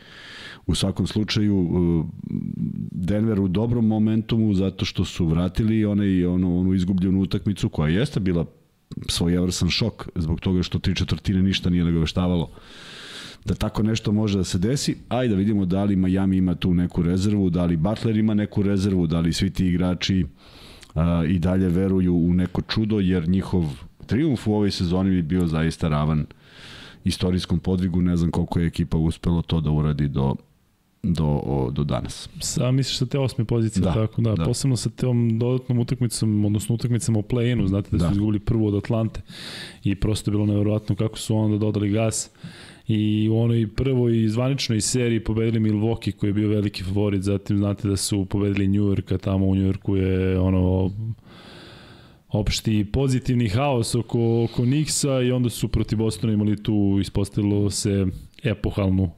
U 0.67 0.75
svakom 0.75 1.07
slučaju 1.07 1.69
Denver 2.91 3.39
u 3.39 3.47
dobrom 3.47 3.87
momentumu 3.87 4.53
zato 4.53 4.85
što 4.85 5.05
su 5.05 5.25
vratili 5.25 5.85
onaj, 5.85 6.25
ono, 6.25 6.59
onu 6.59 6.73
izgubljenu 6.73 7.21
utakmicu 7.21 7.69
koja 7.69 7.89
jeste 7.99 8.19
bila 8.19 8.45
svojevrstan 9.07 9.69
šok 9.69 10.09
zbog 10.15 10.39
toga 10.39 10.63
što 10.63 10.79
tri 10.79 10.95
četvrtine 10.95 11.41
ništa 11.41 11.69
nije 11.69 11.83
nagoveštavalo 11.83 12.49
da 13.45 13.53
tako 13.53 13.83
nešto 13.83 14.11
može 14.11 14.37
da 14.37 14.43
se 14.43 14.57
desi. 14.57 14.97
Ajde 15.09 15.33
da 15.33 15.37
vidimo 15.37 15.65
da 15.65 15.83
li 15.83 15.95
Miami 15.95 16.37
ima 16.37 16.55
tu 16.55 16.73
neku 16.73 17.01
rezervu, 17.01 17.49
da 17.49 17.65
li 17.65 17.77
Butler 17.77 18.17
ima 18.17 18.33
neku 18.33 18.63
rezervu, 18.63 19.07
da 19.07 19.19
li 19.19 19.33
svi 19.33 19.49
ti 19.49 19.67
igrači 19.67 20.25
a, 20.95 21.23
i 21.27 21.39
dalje 21.39 21.67
veruju 21.69 22.15
u 22.15 22.33
neko 22.33 22.61
čudo, 22.61 22.99
jer 22.99 23.29
njihov 23.29 23.63
triumf 24.05 24.47
u 24.47 24.53
ovoj 24.53 24.71
sezoni 24.71 25.09
bi 25.09 25.21
bio 25.21 25.47
zaista 25.47 25.87
ravan 25.87 26.25
istorijskom 27.03 27.59
podvigu. 27.59 28.01
Ne 28.01 28.17
znam 28.17 28.31
koliko 28.31 28.59
je 28.59 28.67
ekipa 28.67 28.97
uspelo 28.97 29.41
to 29.41 29.61
da 29.61 29.71
uradi 29.71 30.07
do 30.07 30.35
do, 31.03 31.25
o, 31.25 31.71
do 31.71 31.83
danas. 31.83 32.29
Sa 32.39 32.71
misliš 32.71 32.97
sa 32.97 33.05
te 33.05 33.19
osme 33.19 33.45
pozicije, 33.45 33.81
da, 33.81 33.93
tako 33.93 34.21
da, 34.21 34.35
da, 34.35 34.45
posebno 34.45 34.77
sa 34.77 34.89
tom 34.89 35.39
dodatnom 35.39 35.79
utakmicom, 35.79 36.45
odnosno 36.45 36.75
utakmicama 36.75 37.19
u 37.19 37.23
play-inu, 37.23 37.67
znate 37.67 37.89
da 37.91 37.99
su 37.99 38.05
da. 38.05 38.11
izgubili 38.11 38.39
prvo 38.39 38.67
od 38.67 38.75
Atlante 38.75 39.21
i 39.83 39.95
prosto 39.95 40.31
je 40.31 40.31
bilo 40.31 40.45
nevjerojatno 40.45 40.95
kako 40.95 41.17
su 41.17 41.35
onda 41.35 41.57
dodali 41.57 41.89
gas 41.89 42.31
i 42.87 43.29
u 43.31 43.37
onoj 43.39 43.67
prvoj 43.75 44.27
zvaničnoj 44.27 44.81
seriji 44.81 45.23
pobedili 45.23 45.59
Milwaukee 45.59 46.11
koji 46.11 46.29
je 46.29 46.33
bio 46.33 46.49
veliki 46.49 46.83
favorit, 46.83 47.21
zatim 47.21 47.57
znate 47.57 47.87
da 47.87 47.97
su 47.97 48.25
pobedili 48.25 48.67
New 48.67 48.83
York, 48.83 49.13
a 49.13 49.17
tamo 49.17 49.45
u 49.45 49.55
New 49.55 49.65
Yorku 49.65 49.95
je 49.95 50.39
ono 50.39 50.91
opšti 52.29 52.85
pozitivni 52.93 53.49
haos 53.49 53.95
oko, 53.95 54.43
oko 54.43 54.65
Nixa 54.65 55.27
i 55.27 55.31
onda 55.31 55.49
su 55.49 55.67
protiv 55.67 55.97
Bostona 55.97 56.33
imali 56.33 56.63
tu, 56.63 56.97
ispostavilo 57.01 57.69
se 57.69 58.07
epohalnu 58.43 59.09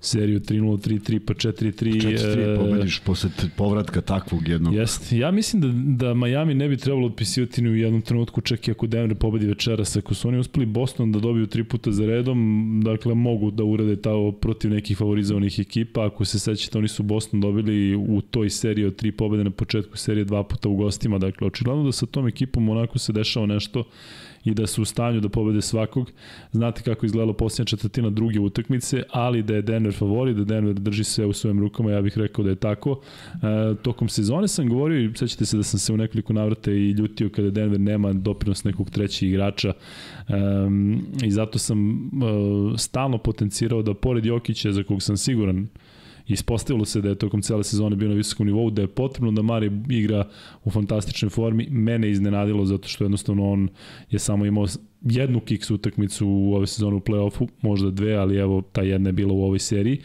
seriju 0.00 0.40
3-0, 0.40 0.88
3-3, 0.88 1.18
pa 1.18 1.34
4-3. 1.34 1.72
4-3 1.72 2.56
pobediš 2.58 3.00
posle 3.00 3.30
povratka 3.56 4.00
takvog 4.00 4.48
jednog. 4.48 4.74
Jeste. 4.74 5.18
Ja 5.18 5.30
mislim 5.30 5.62
da, 5.62 5.68
da 6.06 6.14
Miami 6.14 6.54
ne 6.54 6.68
bi 6.68 6.76
trebalo 6.76 7.06
otpisivati 7.06 7.62
ni 7.62 7.68
u 7.68 7.76
jednom 7.76 8.02
trenutku, 8.02 8.40
čak 8.40 8.68
i 8.68 8.70
ako 8.70 8.86
Denver 8.86 9.14
pobedi 9.14 9.46
večeras. 9.46 9.96
Ako 9.96 10.14
su 10.14 10.28
oni 10.28 10.38
uspeli 10.38 10.66
Boston 10.66 11.12
da 11.12 11.18
dobiju 11.18 11.46
tri 11.46 11.64
puta 11.64 11.92
za 11.92 12.06
redom, 12.06 12.80
dakle 12.84 13.14
mogu 13.14 13.50
da 13.50 13.64
urade 13.64 13.96
tao 13.96 14.32
protiv 14.32 14.70
nekih 14.70 14.96
favorizovanih 14.96 15.58
ekipa. 15.58 16.06
Ako 16.06 16.24
se 16.24 16.38
sećate, 16.38 16.78
oni 16.78 16.88
su 16.88 17.02
Boston 17.02 17.40
dobili 17.40 17.96
u 17.96 18.20
toj 18.20 18.50
seriji 18.50 18.86
od 18.86 18.96
tri 18.96 19.12
pobede 19.12 19.44
na 19.44 19.50
početku 19.50 19.96
serije 19.96 20.24
dva 20.24 20.44
puta 20.44 20.68
u 20.68 20.76
gostima. 20.76 21.18
Dakle, 21.18 21.46
očigledno 21.46 21.84
da 21.84 21.92
sa 21.92 22.06
tom 22.06 22.28
ekipom 22.28 22.68
onako 22.68 22.98
se 22.98 23.12
dešava 23.12 23.46
nešto 23.46 23.84
i 24.44 24.54
da 24.54 24.66
su 24.66 24.82
u 24.82 24.84
stanju 24.84 25.20
da 25.20 25.28
pobede 25.28 25.62
svakog. 25.62 26.10
Znate 26.52 26.82
kako 26.82 27.06
izgledalo 27.06 27.32
posljednja 27.32 27.64
četvrtina 27.64 28.10
druge 28.10 28.40
utakmice, 28.40 29.02
ali 29.10 29.42
da 29.42 29.54
je 29.54 29.62
Denver 29.62 29.94
favori, 29.94 30.34
da 30.34 30.44
Denver 30.44 30.74
drži 30.74 31.04
se 31.04 31.26
u 31.26 31.32
svojim 31.32 31.60
rukama, 31.60 31.90
ja 31.90 32.02
bih 32.02 32.18
rekao 32.18 32.44
da 32.44 32.50
je 32.50 32.56
tako. 32.56 33.00
E, 33.34 33.74
tokom 33.82 34.08
sezone 34.08 34.48
sam 34.48 34.68
govorio 34.68 35.00
i 35.00 35.12
sećate 35.14 35.46
se 35.46 35.56
da 35.56 35.62
sam 35.62 35.78
se 35.78 35.92
u 35.92 35.96
nekoliko 35.96 36.32
navrata 36.32 36.70
i 36.70 36.90
ljutio 36.90 37.28
kada 37.28 37.50
Denver 37.50 37.80
nema 37.80 38.12
doprinos 38.12 38.64
nekog 38.64 38.90
trećeg 38.90 39.28
igrača 39.28 39.72
e, 40.28 40.34
i 41.24 41.30
zato 41.30 41.58
sam 41.58 41.90
e, 41.90 42.08
stalno 42.78 43.18
potencirao 43.18 43.82
da 43.82 43.94
pored 43.94 44.26
Jokića, 44.26 44.72
za 44.72 44.82
kog 44.82 45.02
sam 45.02 45.16
siguran 45.16 45.68
Ispostavilo 46.30 46.84
se 46.84 47.00
da 47.00 47.08
je 47.08 47.14
tokom 47.18 47.42
cele 47.42 47.64
sezone 47.64 47.96
bio 47.96 48.08
na 48.08 48.14
visokom 48.14 48.46
nivou, 48.46 48.70
da 48.70 48.82
je 48.82 48.88
potrebno 48.88 49.32
da 49.32 49.42
Mari 49.42 49.70
igra 49.88 50.28
u 50.64 50.70
fantastičnoj 50.70 51.30
formi. 51.30 51.66
Mene 51.70 52.10
iznenadilo 52.10 52.66
zato 52.66 52.88
što 52.88 53.04
jednostavno 53.04 53.50
on 53.50 53.68
je 54.10 54.18
samo 54.18 54.46
imao 54.46 54.66
jednu 55.02 55.40
kiks 55.40 55.70
utakmicu 55.70 56.28
u 56.28 56.54
ove 56.54 56.66
sezone 56.66 56.96
u 56.96 57.00
play-offu, 57.00 57.48
možda 57.62 57.90
dve, 57.90 58.14
ali 58.14 58.36
evo 58.36 58.62
ta 58.72 58.82
jedna 58.82 59.08
je 59.08 59.12
bila 59.12 59.32
u 59.32 59.42
ovoj 59.42 59.58
seriji 59.58 59.98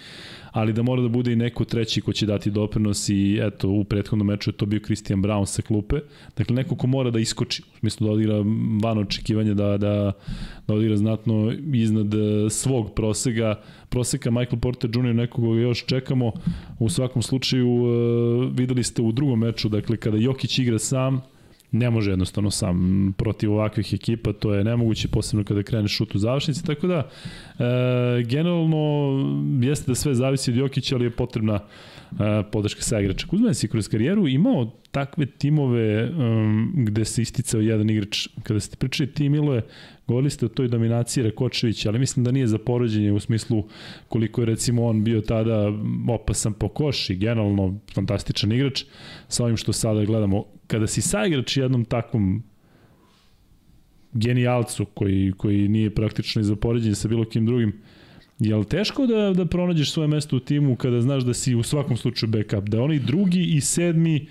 ali 0.55 0.73
da 0.73 0.83
mora 0.83 1.01
da 1.01 1.07
bude 1.07 1.33
i 1.33 1.35
neko 1.35 1.65
treći 1.65 2.01
ko 2.01 2.13
će 2.13 2.25
dati 2.25 2.51
doprinos 2.51 3.09
i 3.09 3.39
eto, 3.41 3.69
u 3.69 3.83
prethodnom 3.83 4.27
meču 4.27 4.49
je 4.49 4.53
to 4.53 4.65
bio 4.65 4.79
Christian 4.79 5.21
Brown 5.23 5.45
sa 5.45 5.61
klupe. 5.61 5.99
Dakle, 6.37 6.55
neko 6.55 6.75
ko 6.75 6.87
mora 6.87 7.11
da 7.11 7.19
iskoči, 7.19 7.63
u 7.75 7.77
smislu 7.79 8.07
da 8.07 8.13
odigra 8.13 8.35
van 8.83 8.97
očekivanja, 8.97 9.53
da, 9.53 9.77
da, 9.77 10.11
da 10.67 10.73
odigra 10.73 10.97
znatno 10.97 11.53
iznad 11.73 12.13
e, 12.13 12.49
svog 12.49 12.93
prosega. 12.95 13.61
Proseka 13.89 14.31
Michael 14.31 14.59
Porter 14.59 14.89
Jr. 14.93 15.15
nekoga 15.15 15.59
još 15.59 15.85
čekamo. 15.85 16.31
U 16.79 16.89
svakom 16.89 17.21
slučaju 17.21 17.69
uh, 17.69 18.51
videli 18.57 18.83
ste 18.83 19.01
u 19.01 19.11
drugom 19.11 19.39
meču, 19.39 19.69
dakle, 19.69 19.97
kada 19.97 20.17
Jokić 20.17 20.59
igra 20.59 20.79
sam, 20.79 21.21
ne 21.75 21.89
može 21.89 22.11
jednostavno 22.11 22.51
sam 22.51 23.13
protiv 23.17 23.53
ovakvih 23.53 23.93
ekipa, 23.93 24.33
to 24.33 24.53
je 24.53 24.63
nemoguće, 24.63 25.07
posebno 25.07 25.43
kada 25.43 25.63
krene 25.63 25.87
šut 25.87 26.15
u 26.15 26.19
završnici, 26.19 26.65
tako 26.65 26.87
da 26.87 27.09
e, 27.59 28.23
generalno 28.23 29.13
jeste 29.61 29.91
da 29.91 29.95
sve 29.95 30.15
zavisi 30.15 30.51
od 30.51 30.57
Jokića, 30.57 30.95
ali 30.95 31.05
je 31.05 31.11
potrebna 31.11 31.59
e, 31.59 32.43
podrška 32.51 32.81
sa 32.81 32.99
igrača. 32.99 33.27
Kuzman 33.27 33.53
si 33.53 33.67
kroz 33.67 33.87
karijeru 33.87 34.27
imao 34.27 34.71
takve 34.95 35.25
timove 35.25 36.09
um, 36.09 36.73
gde 36.75 37.05
se 37.05 37.21
isticao 37.21 37.61
jedan 37.61 37.89
igrač, 37.89 38.27
kada 38.43 38.59
ste 38.59 38.77
pričali 38.77 39.11
ti 39.11 39.29
Miloje, 39.29 39.61
govorili 40.07 40.29
ste 40.29 40.45
o 40.45 40.49
toj 40.49 40.67
dominaciji 40.67 41.23
Rakočevića, 41.23 41.89
ali 41.89 41.99
mislim 41.99 42.23
da 42.23 42.31
nije 42.31 42.47
za 42.47 42.57
porođenje 42.57 43.11
u 43.11 43.19
smislu 43.19 43.63
koliko 44.09 44.41
je 44.41 44.45
recimo 44.45 44.85
on 44.85 45.03
bio 45.03 45.21
tada 45.21 45.71
opasan 46.09 46.53
po 46.53 46.67
koš 46.67 47.09
i 47.09 47.15
generalno 47.15 47.79
fantastičan 47.93 48.51
igrač 48.51 48.83
sa 49.27 49.43
ovim 49.43 49.57
što 49.57 49.73
sada 49.73 50.05
gledamo. 50.05 50.45
Kada 50.67 50.87
si 50.87 51.01
saigrač 51.01 51.57
jednom 51.57 51.85
takvom 51.85 52.43
genijalcu 54.13 54.85
koji, 54.85 55.33
koji 55.37 55.67
nije 55.67 55.95
praktično 55.95 56.41
i 56.41 56.45
za 56.45 56.55
poređenje 56.55 56.95
sa 56.95 57.07
bilo 57.07 57.25
kim 57.25 57.45
drugim, 57.45 57.81
Je 58.39 58.55
li 58.55 58.65
teško 58.65 59.05
da, 59.07 59.33
da 59.33 59.45
pronađeš 59.45 59.91
svoje 59.91 60.07
mesto 60.07 60.35
u 60.35 60.39
timu 60.39 60.75
kada 60.75 61.01
znaš 61.01 61.23
da 61.23 61.33
si 61.33 61.55
u 61.55 61.63
svakom 61.63 61.97
slučaju 61.97 62.31
backup? 62.31 62.69
Da 62.69 62.81
oni 62.81 62.99
drugi 62.99 63.43
i 63.43 63.61
sedmi 63.61 64.27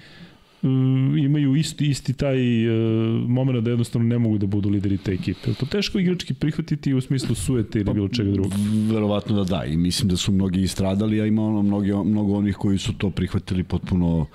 imaju 1.25 1.57
isti, 1.57 1.87
isti 1.87 2.13
taj 2.13 2.69
uh, 2.69 3.29
moment 3.29 3.65
da 3.65 3.71
jednostavno 3.71 4.09
ne 4.09 4.19
mogu 4.19 4.39
da 4.39 4.47
budu 4.47 4.69
lideri 4.69 4.99
te 4.99 5.13
ekipe. 5.13 5.51
Je 5.51 5.55
to 5.55 5.67
teško 5.67 5.99
igrački 5.99 6.35
prihvatiti 6.35 6.95
u 6.95 7.01
smislu 7.01 7.35
sujete 7.35 7.79
ili 7.79 7.87
pa, 7.87 7.93
bilo 7.93 8.09
čega 8.09 8.31
drugog? 8.31 8.53
Verovatno 8.93 9.37
da 9.37 9.45
da 9.45 9.65
i 9.65 9.77
mislim 9.77 10.09
da 10.09 10.17
su 10.17 10.33
mnogi 10.33 10.63
istradali, 10.63 11.21
a 11.21 11.27
ima 11.27 11.43
ono 11.43 11.63
mnogi, 11.63 11.93
mnogo 11.93 12.35
onih 12.35 12.57
koji 12.57 12.79
su 12.79 12.93
to 12.93 13.11
prihvatili 13.11 13.63
potpuno 13.63 14.27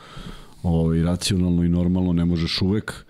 ovaj, 0.63 1.03
racionalno 1.03 1.63
i 1.63 1.69
normalno, 1.69 2.13
ne 2.13 2.25
možeš 2.25 2.61
uvek 2.61 3.05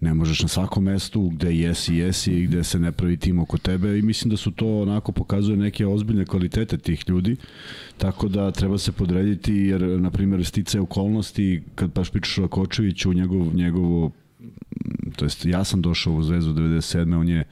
ne 0.00 0.14
možeš 0.14 0.42
na 0.42 0.48
svakom 0.48 0.84
mestu 0.84 1.28
gde 1.28 1.56
jesi, 1.56 1.94
jesi 1.94 2.32
i 2.32 2.46
gde 2.46 2.64
se 2.64 2.78
ne 2.78 2.92
pravi 2.92 3.16
tim 3.16 3.38
oko 3.38 3.58
tebe 3.58 3.98
i 3.98 4.02
mislim 4.02 4.30
da 4.30 4.36
su 4.36 4.50
to 4.50 4.82
onako 4.82 5.12
pokazuje 5.12 5.56
neke 5.56 5.86
ozbiljne 5.86 6.24
kvalitete 6.24 6.78
tih 6.78 7.04
ljudi 7.08 7.36
tako 7.98 8.28
da 8.28 8.50
treba 8.50 8.78
se 8.78 8.92
podrediti 8.92 9.54
jer 9.54 9.82
na 9.82 10.10
primjer 10.10 10.44
stice 10.44 10.80
okolnosti 10.80 11.62
kad 11.74 11.92
baš 11.92 12.10
pričaš 12.10 12.38
o 12.38 12.48
Kočeviću 12.48 13.12
njegov, 13.12 13.54
njegovo 13.54 14.10
to 15.16 15.24
jest 15.24 15.46
ja 15.46 15.64
sam 15.64 15.82
došao 15.82 16.14
u 16.14 16.22
Zvezdu 16.22 16.52
97. 16.52 17.20
on 17.20 17.28
je 17.28 17.44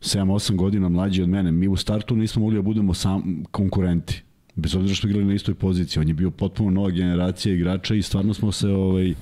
7-8 0.00 0.56
godina 0.56 0.88
mlađi 0.88 1.22
od 1.22 1.28
mene 1.28 1.52
mi 1.52 1.68
u 1.68 1.76
startu 1.76 2.16
nismo 2.16 2.42
mogli 2.42 2.56
da 2.56 2.62
budemo 2.62 2.94
sam 2.94 3.44
konkurenti 3.50 4.22
bez 4.54 4.74
obzira 4.74 4.94
što 4.94 5.08
igrali 5.08 5.26
na 5.26 5.34
istoj 5.34 5.54
poziciji 5.54 6.00
on 6.00 6.08
je 6.08 6.14
bio 6.14 6.30
potpuno 6.30 6.70
nova 6.70 6.90
generacija 6.90 7.54
igrača 7.54 7.94
i 7.94 8.02
stvarno 8.02 8.34
smo 8.34 8.52
se 8.52 8.68
ovaj 8.68 9.10
E, 9.10 9.14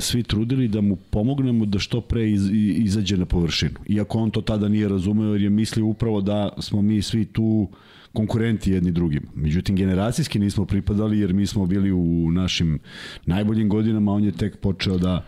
svi 0.00 0.22
trudili 0.22 0.68
da 0.68 0.80
mu 0.80 0.96
pomognemo 0.96 1.66
da 1.66 1.78
što 1.78 2.00
pre 2.00 2.30
iz, 2.30 2.50
izađe 2.76 3.16
na 3.16 3.26
površinu. 3.26 3.74
Iako 3.88 4.18
on 4.18 4.30
to 4.30 4.40
tada 4.40 4.68
nije 4.68 4.88
razumeo 4.88 5.32
jer 5.32 5.42
je 5.42 5.50
mislio 5.50 5.86
upravo 5.86 6.20
da 6.20 6.48
smo 6.58 6.82
mi 6.82 7.02
svi 7.02 7.24
tu 7.24 7.68
konkurenti 8.12 8.72
jedni 8.72 8.92
drugim. 8.92 9.22
Međutim, 9.34 9.76
generacijski 9.76 10.38
nismo 10.38 10.64
pripadali 10.64 11.18
jer 11.18 11.32
mi 11.32 11.46
smo 11.46 11.66
bili 11.66 11.92
u 11.92 12.30
našim 12.30 12.78
najboljim 13.26 13.68
godinama, 13.68 14.12
on 14.12 14.24
je 14.24 14.32
tek 14.32 14.56
počeo 14.56 14.98
da 14.98 15.24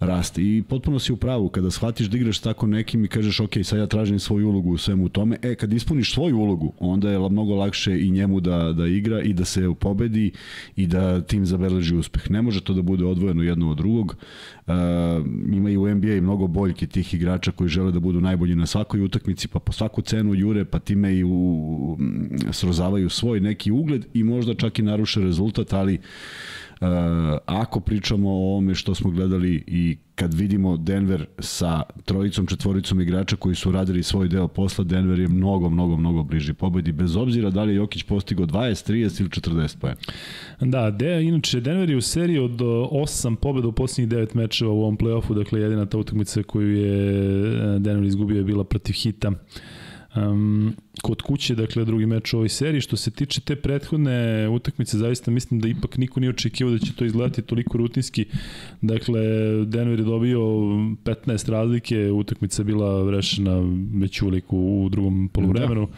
raste. 0.00 0.42
I 0.42 0.62
potpuno 0.68 0.98
si 0.98 1.12
u 1.12 1.16
pravu, 1.16 1.48
kada 1.48 1.70
shvatiš 1.70 2.06
da 2.06 2.16
igraš 2.16 2.38
tako 2.38 2.66
nekim 2.66 3.04
i 3.04 3.08
kažeš 3.08 3.40
ok, 3.40 3.52
sad 3.62 3.78
ja 3.78 3.86
tražim 3.86 4.18
svoju 4.18 4.48
ulogu 4.48 4.70
u 4.70 4.78
svemu 4.78 5.08
tome, 5.08 5.36
e, 5.42 5.54
kad 5.54 5.72
ispuniš 5.72 6.14
svoju 6.14 6.38
ulogu, 6.38 6.72
onda 6.78 7.10
je 7.10 7.18
mnogo 7.18 7.54
lakše 7.54 8.00
i 8.00 8.10
njemu 8.10 8.40
da, 8.40 8.72
da 8.72 8.86
igra 8.86 9.22
i 9.22 9.32
da 9.32 9.44
se 9.44 9.70
pobedi 9.80 10.32
i 10.76 10.86
da 10.86 11.20
tim 11.20 11.46
zabeleži 11.46 11.96
uspeh. 11.96 12.30
Ne 12.30 12.42
može 12.42 12.60
to 12.60 12.74
da 12.74 12.82
bude 12.82 13.04
odvojeno 13.04 13.42
jedno 13.42 13.70
od 13.70 13.76
drugog. 13.76 14.16
Uh, 14.66 14.74
ima 15.52 15.70
i 15.70 15.76
u 15.76 15.94
NBA 15.94 16.20
mnogo 16.20 16.46
boljke 16.46 16.86
tih 16.86 17.14
igrača 17.14 17.52
koji 17.52 17.68
žele 17.68 17.92
da 17.92 18.00
budu 18.00 18.20
najbolji 18.20 18.54
na 18.54 18.66
svakoj 18.66 19.00
utakmici, 19.00 19.48
pa 19.48 19.58
po 19.58 19.72
svaku 19.72 20.02
cenu 20.02 20.34
jure, 20.34 20.64
pa 20.64 20.78
time 20.78 21.16
i 21.16 21.24
u, 21.24 21.96
srozavaju 22.52 23.08
svoj 23.08 23.40
neki 23.40 23.70
ugled 23.70 24.06
i 24.14 24.24
možda 24.24 24.54
čak 24.54 24.78
i 24.78 24.82
naruše 24.82 25.20
rezultat, 25.20 25.72
ali 25.72 25.98
Uh, 26.80 26.86
ako 27.46 27.80
pričamo 27.80 28.30
o 28.30 28.50
ovome 28.50 28.74
što 28.74 28.94
smo 28.94 29.10
gledali 29.10 29.64
i 29.66 29.96
kad 30.14 30.34
vidimo 30.34 30.76
Denver 30.76 31.26
sa 31.38 31.82
trojicom, 32.04 32.46
četvoricom 32.46 33.00
igrača 33.00 33.36
koji 33.36 33.54
su 33.54 33.72
radili 33.72 34.02
svoj 34.02 34.28
deo 34.28 34.48
posla, 34.48 34.84
Denver 34.84 35.18
je 35.18 35.28
mnogo, 35.28 35.70
mnogo, 35.70 35.96
mnogo 35.96 36.22
bliži 36.22 36.52
pobedi, 36.52 36.92
bez 36.92 37.16
obzira 37.16 37.50
da 37.50 37.62
li 37.62 37.72
je 37.72 37.76
Jokić 37.76 38.02
postigao 38.02 38.46
20, 38.46 38.92
30 38.92 39.20
ili 39.20 39.30
40 39.30 39.78
poena. 39.78 39.96
Da, 40.60 40.90
de, 40.90 41.22
inače 41.24 41.60
Denver 41.60 41.90
je 41.90 41.96
u 41.96 42.00
seriji 42.00 42.38
od 42.38 42.60
8 42.60 43.36
pobeda 43.36 43.68
u 43.68 43.72
posljednjih 43.72 44.18
9 44.18 44.36
mečeva 44.36 44.72
u 44.72 44.80
ovom 44.80 44.98
play-offu, 44.98 45.34
dakle 45.34 45.60
jedina 45.60 45.86
ta 45.86 45.98
utakmica 45.98 46.42
koju 46.42 46.76
je 46.76 47.76
e, 47.76 47.78
Denver 47.78 48.04
izgubio 48.04 48.36
je 48.36 48.44
bila 48.44 48.64
protiv 48.64 48.92
Hita. 48.92 49.32
Um, 50.16 50.74
kod 51.02 51.22
kuće, 51.22 51.54
dakle 51.54 51.84
drugi 51.84 52.06
meč 52.06 52.32
u 52.32 52.36
ovoj 52.36 52.48
seriji. 52.48 52.80
Što 52.80 52.96
se 52.96 53.10
tiče 53.10 53.40
te 53.40 53.56
prethodne 53.56 54.48
utakmice, 54.48 54.98
zaista 54.98 55.30
mislim 55.30 55.60
da 55.60 55.68
ipak 55.68 55.96
niko 55.96 56.20
nije 56.20 56.30
očekivao 56.30 56.72
da 56.72 56.78
će 56.78 56.92
to 56.92 57.04
izgledati 57.04 57.42
toliko 57.42 57.78
rutinski. 57.78 58.24
Dakle, 58.80 59.20
Denver 59.64 59.98
je 59.98 60.04
dobio 60.04 60.40
15 60.40 61.50
razlike, 61.50 62.10
utakmica 62.10 62.62
bila 62.62 63.10
rešena 63.10 63.62
već 63.94 64.22
uliku 64.22 64.56
u 64.58 64.88
drugom 64.88 65.30
polovremenu. 65.32 65.88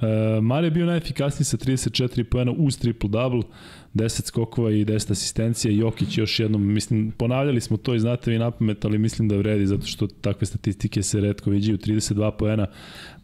Da. 0.00 0.36
Uh, 0.36 0.44
Mare 0.44 0.66
je 0.66 0.70
bio 0.70 0.86
najefikasniji 0.86 1.44
sa 1.44 1.56
34 1.56 2.22
poena 2.22 2.52
uz 2.56 2.78
triple-double. 2.78 3.42
10 3.94 4.26
skokova 4.26 4.70
i 4.70 4.84
10 4.84 5.12
asistencija. 5.12 5.72
Jokić 5.72 6.18
još 6.18 6.40
jednom, 6.40 6.72
mislim, 6.72 7.12
ponavljali 7.16 7.60
smo 7.60 7.76
to 7.76 7.94
i 7.94 8.00
znate 8.00 8.30
vi 8.30 8.38
napamet, 8.38 8.84
ali 8.84 8.98
mislim 8.98 9.28
da 9.28 9.36
vredi 9.36 9.66
zato 9.66 9.86
što 9.86 10.06
takve 10.06 10.46
statistike 10.46 11.02
se 11.02 11.20
redko 11.20 11.50
viđaju. 11.50 11.78
32 11.78 12.30
poena, 12.38 12.66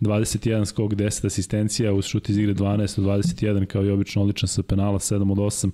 21 0.00 0.64
skok, 0.64 0.93
10 0.93 1.24
asistencija, 1.26 1.93
uz 1.93 2.04
šut 2.04 2.28
iz 2.28 2.38
igre 2.38 2.54
12 2.54 3.00
od 3.00 3.07
21, 3.07 3.66
kao 3.66 3.85
i 3.85 3.90
obično 3.90 4.23
odličan 4.23 4.49
sa 4.49 4.62
penala, 4.62 4.99
7 4.99 5.33
od 5.33 5.38
8. 5.38 5.71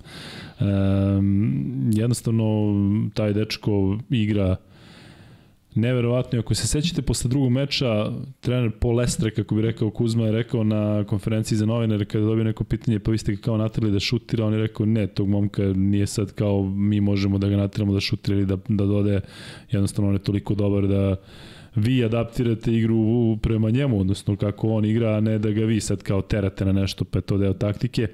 Um, 1.19 1.90
jednostavno, 1.95 2.75
taj 3.14 3.33
dečko 3.33 3.99
igra 4.11 4.57
neverovatno. 5.75 6.38
Ako 6.38 6.54
se 6.54 6.66
sećate 6.66 7.02
posle 7.02 7.28
drugog 7.28 7.50
meča, 7.50 8.12
trener 8.40 8.71
Paul 8.80 8.97
Lestre, 8.97 9.30
kako 9.30 9.54
bi 9.54 9.62
rekao 9.62 9.90
Kuzma, 9.90 10.26
je 10.26 10.33
rekao 10.33 10.64
na 10.64 11.04
konferenciji 11.04 11.59
za 11.59 11.66
novinare 11.66 12.04
kada 12.04 12.25
dobio 12.25 12.45
neko 12.45 12.64
pitanje, 12.64 12.99
pa 12.99 13.11
vi 13.11 13.19
ste 13.19 13.33
ga 13.33 13.42
kao 13.42 13.57
natrali 13.57 13.92
da 13.92 14.00
šutira, 14.00 14.47
on 14.47 14.52
je 14.52 14.59
rekao 14.59 14.87
ne, 14.87 15.07
tog 15.07 15.28
momka 15.28 15.62
nije 15.62 16.07
sad 16.07 16.33
kao 16.33 16.62
mi 16.64 17.00
možemo 17.00 17.38
da 17.38 17.49
ga 17.49 17.57
natramo 17.57 17.92
da 17.92 18.00
šutira 18.00 18.37
ili 18.37 18.47
da, 18.47 18.57
da 18.69 18.85
dode, 18.85 19.21
jednostavno 19.71 20.09
on 20.09 20.14
je 20.14 20.23
toliko 20.23 20.54
dobar 20.54 20.87
da 20.87 21.16
vi 21.75 22.05
adaptirate 22.05 22.73
igru 22.73 23.37
prema 23.43 23.71
njemu, 23.71 24.00
odnosno 24.00 24.37
kako 24.37 24.69
on 24.69 24.85
igra, 24.85 25.17
a 25.17 25.21
ne 25.21 25.39
da 25.39 25.50
ga 25.50 25.65
vi 25.65 25.81
sad 25.81 26.03
kao 26.03 26.23
terate 26.23 26.65
na 26.65 26.73
nešto, 26.73 27.05
pa 27.05 27.19
je 27.19 27.23
to 27.23 27.39
deo 27.39 27.53
taktike. 27.53 28.09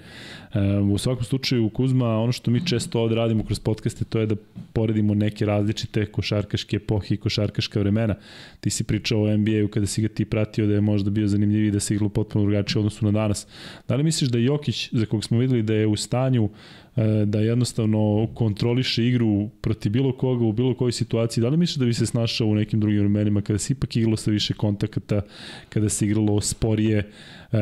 E, 0.55 0.79
u 0.79 0.99
svakom 0.99 1.25
slučaju, 1.25 1.69
Kuzma, 1.69 2.19
ono 2.19 2.33
što 2.33 2.51
mi 2.51 2.67
često 2.67 3.01
ovde 3.01 3.15
radimo 3.15 3.45
kroz 3.45 3.61
podcaste, 3.61 4.05
to 4.05 4.19
je 4.19 4.27
da 4.27 4.35
poredimo 4.73 5.15
neke 5.15 5.47
različite 5.47 6.07
košarkaške 6.07 6.77
epohe 6.77 7.15
i 7.15 7.17
košarkaška 7.19 7.81
vremena. 7.81 8.15
Ti 8.61 8.71
si 8.71 8.85
pričao 8.85 9.23
o 9.23 9.37
NBA-u 9.37 9.69
kada 9.69 9.87
si 9.87 10.03
ga 10.03 10.09
ti 10.09 10.25
pratio 10.25 10.67
da 10.67 10.75
je 10.75 10.81
možda 10.81 11.11
bio 11.11 11.29
zanimljiviji 11.29 11.71
da 11.71 11.81
se 11.81 11.95
iglo 11.95 12.09
potpuno 12.09 12.45
drugačije 12.45 12.81
odnosu 12.81 13.05
na 13.05 13.13
danas. 13.13 13.47
Da 13.89 13.97
li 13.97 14.03
misliš 14.03 14.31
da 14.31 14.39
Jokić, 14.39 14.89
za 14.93 15.07
kog 15.07 15.25
smo 15.25 15.39
videli 15.39 15.63
da 15.63 15.75
je 15.75 15.87
u 15.87 15.97
stanju 15.97 16.49
da 17.27 17.41
jednostavno 17.41 18.29
kontroliše 18.35 19.07
igru 19.07 19.49
protiv 19.61 19.93
bilo 19.93 20.13
koga 20.13 20.45
u 20.45 20.53
bilo 20.53 20.75
kojoj 20.75 20.93
situaciji. 20.93 21.43
Da 21.43 21.49
li 21.49 21.57
misliš 21.57 21.77
da 21.77 21.85
bi 21.85 21.95
se 21.95 22.07
snašao 22.07 22.47
u 22.47 22.55
nekim 22.55 22.81
drugim 22.81 23.01
vremenima 23.01 23.41
kada 23.41 23.59
se 23.59 23.73
ipak 23.73 23.97
igralo 23.97 24.17
sa 24.17 24.31
više 24.31 24.55
kontakata, 24.55 25.21
kada 25.69 25.89
se 25.89 26.07
igralo 26.07 26.41
sporije, 26.41 27.11
E, 27.53 27.59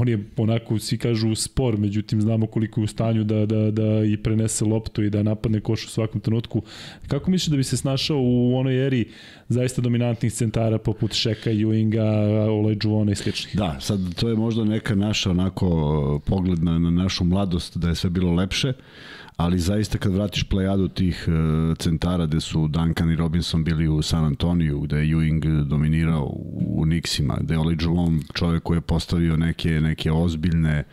on 0.00 0.08
je 0.08 0.24
onako, 0.36 0.78
svi 0.78 0.98
kažu 0.98 1.34
spor, 1.34 1.78
međutim 1.78 2.20
znamo 2.20 2.46
koliko 2.46 2.80
je 2.80 2.84
u 2.84 2.86
stanju 2.86 3.24
da, 3.24 3.46
da, 3.46 3.70
da 3.70 4.04
i 4.04 4.16
prenese 4.16 4.64
loptu 4.64 5.02
i 5.02 5.10
da 5.10 5.22
napadne 5.22 5.60
koš 5.60 5.84
u 5.84 5.88
svakom 5.88 6.20
trenutku. 6.20 6.62
Kako 7.08 7.30
misliš 7.30 7.50
da 7.50 7.56
bi 7.56 7.64
se 7.64 7.76
snašao 7.76 8.18
u 8.20 8.56
onoj 8.56 8.86
eri 8.86 9.08
zaista 9.48 9.82
dominantnih 9.82 10.32
centara 10.32 10.78
poput 10.78 11.12
Šeka, 11.12 11.50
Ewinga, 11.50 12.48
Olajđuvona 12.50 13.12
i 13.12 13.14
sličnih? 13.14 13.56
Da, 13.56 13.80
sad 13.80 14.14
to 14.14 14.28
je 14.28 14.36
možda 14.36 14.64
neka 14.64 14.94
naša 14.94 15.30
onako 15.30 16.20
pogled 16.26 16.64
na, 16.64 16.78
na 16.78 16.90
našu 16.90 17.24
mladost 17.24 17.78
da 17.78 17.88
je 17.88 17.94
sve 17.94 18.10
bilo 18.10 18.32
lepše 18.44 18.72
ali 19.36 19.58
zaista 19.58 19.98
kad 19.98 20.12
vratiš 20.12 20.44
plejadu 20.44 20.88
tih 20.88 21.28
uh, 21.28 21.76
centara 21.78 22.26
gde 22.26 22.40
su 22.40 22.68
Duncan 22.68 23.10
i 23.10 23.16
Robinson 23.16 23.64
bili 23.64 23.88
u 23.88 24.02
San 24.02 24.24
Antoniju, 24.24 24.80
gde 24.80 24.96
je 24.96 25.16
Ewing 25.16 25.64
dominirao 25.64 26.24
u, 26.24 26.80
u 26.80 26.86
Nixima, 26.86 27.40
gde 27.40 27.54
je 27.54 27.58
Oli 27.58 27.76
Jolon 27.80 28.20
čovjek 28.34 28.62
koji 28.62 28.76
je 28.76 28.80
postavio 28.80 29.36
neke, 29.36 29.80
neke 29.80 30.12
ozbiljne 30.12 30.84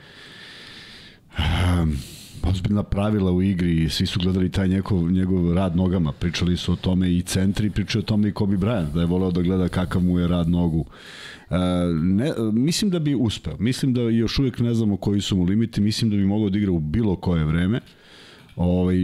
ozbiljna 2.43 2.83
pravila 2.83 3.31
u 3.31 3.41
igri 3.41 3.83
i 3.83 3.89
svi 3.89 4.05
su 4.05 4.19
gledali 4.19 4.51
taj 4.51 4.67
njegov, 4.67 5.11
njegov 5.11 5.53
rad 5.53 5.75
nogama. 5.75 6.11
Pričali 6.11 6.57
su 6.57 6.73
o 6.73 6.75
tome 6.75 7.13
i 7.13 7.21
centri, 7.21 7.69
pričaju 7.69 8.01
o 8.01 8.05
tome 8.05 8.29
i 8.29 8.31
Kobe 8.31 8.57
Bryant, 8.57 8.93
da 8.93 8.99
je 8.99 9.05
voleo 9.05 9.31
da 9.31 9.41
gleda 9.41 9.67
kakav 9.67 10.01
mu 10.01 10.19
je 10.19 10.27
rad 10.27 10.49
nogu. 10.49 10.79
Uh, 10.79 11.57
ne, 12.01 12.33
mislim 12.53 12.91
da 12.91 12.99
bi 12.99 13.15
uspeo. 13.15 13.57
Mislim 13.59 13.93
da 13.93 14.01
još 14.01 14.39
uvijek 14.39 14.59
ne 14.59 14.73
znamo 14.73 14.97
koji 14.97 15.21
su 15.21 15.37
mu 15.37 15.43
limiti. 15.43 15.81
Mislim 15.81 16.11
da 16.11 16.17
bi 16.17 16.25
mogao 16.25 16.49
da 16.49 16.57
igra 16.57 16.71
u 16.71 16.79
bilo 16.79 17.15
koje 17.15 17.45
vreme. 17.45 17.79
Ovaj, 18.55 18.95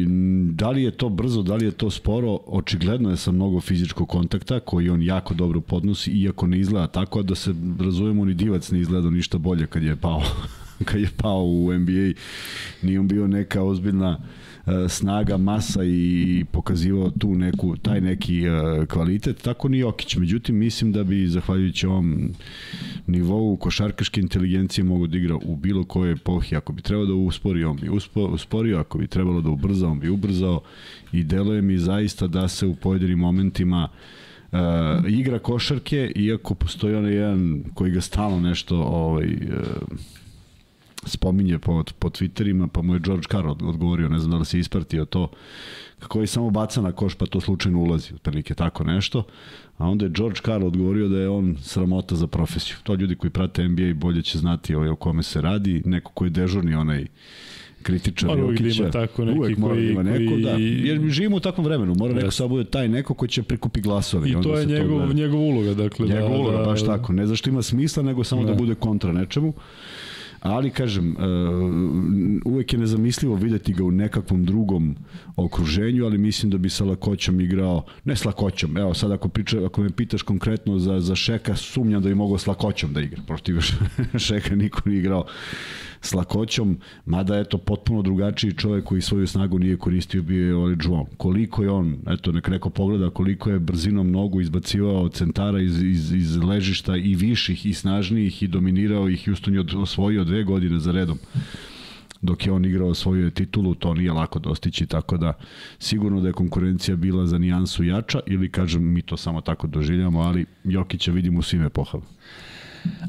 da 0.52 0.70
li 0.70 0.84
je 0.84 0.92
to 0.92 1.10
brzo, 1.10 1.42
da 1.42 1.56
li 1.56 1.66
je 1.66 1.72
to 1.72 1.90
sporo, 1.90 2.40
očigledno 2.46 3.10
je 3.10 3.18
sa 3.18 3.32
mnogo 3.32 3.62
fizičkog 3.62 4.10
kontakta 4.10 4.60
koji 4.60 4.90
on 4.90 5.02
jako 5.02 5.34
dobro 5.34 5.62
podnosi, 5.62 6.12
iako 6.12 6.48
ne 6.48 6.60
izgleda 6.60 6.88
tako, 6.88 7.24
da 7.24 7.36
se 7.36 7.54
razumemo 7.80 8.26
ni 8.26 8.34
divac 8.34 8.72
ne 8.72 8.80
izgleda 8.80 9.10
ništa 9.10 9.38
bolje 9.38 9.68
kad 9.68 9.84
je 9.84 9.96
pao 9.96 10.22
kad 10.86 11.02
je 11.02 11.10
pao 11.18 11.44
u 11.44 11.74
NBA. 11.74 12.14
Nije 12.82 13.00
on 13.00 13.08
bio 13.08 13.28
neka 13.28 13.64
ozbiljna 13.64 14.20
E, 14.68 14.90
snaga, 14.90 15.38
masa 15.38 15.84
i 15.84 16.46
pokazivao 16.52 17.10
tu 17.10 17.36
neku, 17.36 17.78
taj 17.78 18.02
neki 18.02 18.44
e, 18.44 18.86
kvalitet, 18.86 19.42
tako 19.42 19.70
ni 19.70 19.80
Jokić. 19.80 20.16
Međutim, 20.16 20.58
mislim 20.58 20.92
da 20.92 21.04
bi, 21.04 21.28
zahvaljujući 21.28 21.88
ovom 21.88 22.34
nivou 23.08 23.58
košarkaške 23.58 24.22
inteligencije 24.22 24.84
mogu 24.84 25.08
da 25.08 25.18
igra 25.18 25.36
u 25.36 25.56
bilo 25.56 25.84
koje 25.84 26.12
epohi. 26.12 26.56
Ako 26.56 26.74
bi 26.74 26.82
trebalo 26.82 27.08
da 27.08 27.14
uspori, 27.14 27.64
on 27.64 27.78
bi 27.78 27.90
usporio, 28.34 28.80
ako 28.80 28.98
bi 28.98 29.08
trebalo 29.08 29.42
da 29.42 29.50
ubrza, 29.50 29.88
on 29.88 30.00
bi 30.00 30.10
ubrzao 30.10 30.62
i 31.12 31.24
deluje 31.24 31.62
mi 31.62 31.78
zaista 31.78 32.28
da 32.28 32.48
se 32.48 32.66
u 32.66 32.76
pojedinim 32.76 33.20
momentima 33.20 33.90
uh, 34.52 34.60
igra 35.08 35.40
košarke, 35.40 36.12
iako 36.16 36.56
postoji 36.56 36.96
onaj 36.96 37.14
jedan 37.14 37.64
koji 37.74 37.92
ga 37.92 38.02
stalno 38.02 38.40
nešto 38.40 38.78
ovaj, 38.78 39.28
uh, 39.28 39.98
spominje 41.08 41.60
po, 41.60 41.84
po 42.00 42.10
Twitterima, 42.10 42.68
pa 42.68 42.82
mu 42.82 42.94
je 42.94 43.00
George 43.00 43.28
Carr 43.32 43.48
odgovorio, 43.48 44.10
ne 44.10 44.20
znam 44.20 44.32
da 44.32 44.38
li 44.38 44.46
se 44.46 44.60
ispratio 44.60 45.06
to, 45.06 45.32
kako 46.00 46.22
je 46.22 46.28
samo 46.28 46.50
baca 46.50 46.82
na 46.82 46.92
koš 46.92 47.16
pa 47.16 47.26
to 47.26 47.42
slučajno 47.42 47.80
ulazi, 47.80 48.14
otprilike 48.14 48.54
tako 48.54 48.84
nešto. 48.84 49.24
A 49.78 49.86
onda 49.86 50.06
je 50.06 50.12
George 50.12 50.40
Carr 50.46 50.66
odgovorio 50.66 51.08
da 51.08 51.18
je 51.18 51.30
on 51.30 51.58
sramota 51.62 52.16
za 52.16 52.28
profesiju. 52.28 52.78
To 52.84 52.96
ljudi 52.96 53.16
koji 53.16 53.32
prate 53.32 53.68
NBA 53.68 53.94
bolje 53.94 54.22
će 54.22 54.38
znati 54.38 54.76
ovaj, 54.76 54.90
o 54.90 54.96
kome 54.96 55.24
se 55.24 55.42
radi, 55.42 55.82
neko 55.86 56.12
ko 56.12 56.24
je 56.24 56.30
dežurni 56.30 56.76
onaj 56.76 57.06
kritičar 57.84 58.30
Mora 58.30 58.46
uvijek 58.46 58.62
da 58.62 58.68
ima 58.68 58.92
tako 58.92 59.26
neki 59.26 59.40
uvijek 59.40 59.58
mora 59.58 59.74
da 59.74 59.80
koji, 59.80 59.86
da 59.86 59.92
ima 59.92 60.04
neko, 60.04 60.32
koji... 60.32 60.44
da. 60.44 60.52
Jer 60.90 61.10
živimo 61.10 61.38
u 61.38 61.40
takvom 61.40 61.66
vremenu, 61.66 61.96
mora 61.96 62.14
neko 62.14 62.32
sad 62.32 62.50
bude 62.50 62.64
taj 62.64 62.88
neko 62.88 63.14
ko 63.14 63.28
će 63.28 63.44
prikupi 63.44 63.82
glasove. 63.82 64.30
I, 64.30 64.36
to 64.44 64.58
je 64.58 64.66
njegov, 64.66 65.14
njegov 65.14 65.40
uloga, 65.40 65.74
dakle. 65.74 66.08
Njegov 66.08 66.30
da, 66.30 66.38
uloga, 66.38 66.58
da, 66.58 66.64
baš 66.64 66.86
tako. 66.86 67.14
Ne 67.14 67.28
zašto 67.28 67.50
ima 67.50 67.62
smisla, 67.62 68.04
nego 68.04 68.24
samo 68.24 68.44
da, 68.44 68.52
da 68.52 68.58
bude 68.58 68.76
kontra 68.76 69.14
nečemu. 69.14 69.54
Ali, 70.42 70.70
kažem, 70.70 71.10
uh, 71.10 72.52
uvek 72.54 72.74
je 72.74 72.80
nezamislivo 72.80 73.36
videti 73.36 73.74
ga 73.74 73.84
u 73.84 73.92
nekakvom 73.92 74.46
drugom 74.46 74.96
okruženju, 75.36 76.06
ali 76.06 76.18
mislim 76.18 76.52
da 76.52 76.58
bi 76.58 76.70
sa 76.70 76.86
lakoćom 76.86 77.42
igrao, 77.42 77.86
ne 78.06 78.16
s 78.16 78.26
lakoćom, 78.26 78.78
evo 78.78 78.94
sad 78.94 79.12
ako, 79.12 79.30
priča, 79.30 79.66
ako 79.66 79.82
me 79.82 79.90
pitaš 79.90 80.22
konkretno 80.22 80.80
za, 80.80 81.00
za 81.00 81.16
Šeka, 81.16 81.56
sumnjam 81.56 82.02
da 82.02 82.10
bi 82.10 82.16
mogao 82.16 82.38
s 82.38 82.48
lakoćom 82.48 82.94
da 82.94 83.02
igra. 83.02 83.22
Protiv 83.28 83.56
Šeka 84.28 84.56
niko 84.56 84.82
nije 84.86 85.00
igrao 85.00 85.26
s 86.02 86.14
lakoćom, 86.14 86.78
mada 87.06 87.36
je 87.36 87.44
to 87.44 87.58
potpuno 87.58 88.02
drugačiji 88.02 88.54
čovek 88.54 88.84
koji 88.84 89.02
svoju 89.02 89.28
snagu 89.28 89.60
nije 89.60 89.78
koristio 89.78 90.22
bio 90.22 90.48
je 90.48 90.56
Oli 90.56 90.78
Juan. 90.84 91.06
Koliko 91.18 91.64
je 91.64 91.70
on, 91.70 91.98
eto 92.08 92.32
nek 92.32 92.48
neko 92.48 92.70
pogleda 92.70 93.10
koliko 93.10 93.50
je 93.50 93.60
brzinom 93.60 94.12
nogu 94.12 94.42
izbacivao 94.42 95.02
od 95.02 95.14
centara 95.14 95.62
iz, 95.62 95.84
iz, 95.84 96.14
iz 96.14 96.38
ležišta 96.38 96.98
i 96.98 97.16
viših 97.16 97.66
i 97.66 97.74
snažnijih 97.74 98.44
i 98.44 98.48
dominirao 98.48 99.10
ih, 99.10 99.26
Houston 99.26 99.54
je 99.54 99.64
osvojio 99.78 100.24
dve 100.24 100.44
godine 100.44 100.80
za 100.80 100.92
redom 100.92 101.20
dok 102.22 102.46
je 102.46 102.52
on 102.52 102.66
igrao 102.66 102.94
svoju 102.94 103.32
titulu, 103.32 103.76
to 103.76 103.94
nije 103.94 104.12
lako 104.12 104.40
dostići, 104.40 104.86
tako 104.86 105.18
da 105.18 105.34
sigurno 105.80 106.22
da 106.22 106.28
je 106.28 106.34
konkurencija 106.34 106.96
bila 106.96 107.28
za 107.28 107.38
nijansu 107.38 107.84
jača 107.84 108.20
ili 108.26 108.52
kažem 108.52 108.94
mi 108.94 109.02
to 109.02 109.18
samo 109.18 109.42
tako 109.42 109.68
doživljamo, 109.68 110.20
ali 110.20 110.46
Jokića 110.64 111.12
vidimo 111.12 111.40
u 111.40 111.44
svim 111.44 111.64
epohama. 111.64 112.04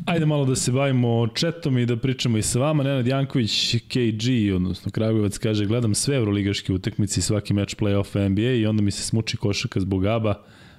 Ajde 0.07 0.27
malo 0.27 0.45
da 0.45 0.57
se 0.57 0.73
bavimo 0.73 1.29
četom 1.35 1.79
i 1.79 1.87
da 1.87 1.97
pričamo 1.97 2.39
i 2.39 2.43
sa 2.43 2.59
vama. 2.59 2.83
Nenad 2.83 3.07
Janković, 3.07 3.77
KG, 3.89 4.55
odnosno 4.55 4.91
Kragujevac, 4.91 5.39
kaže 5.39 5.67
gledam 5.67 5.95
sve 5.95 6.17
evroligaške 6.17 6.73
utakmice 6.73 7.21
i 7.21 7.23
svaki 7.23 7.55
meč 7.55 7.77
play-off 7.77 8.29
NBA 8.29 8.51
i 8.51 8.67
onda 8.67 8.83
mi 8.83 8.91
se 8.91 9.03
smuči 9.03 9.37
košaka 9.37 9.81
zbog 9.81 10.07
ABA, 10.07 10.35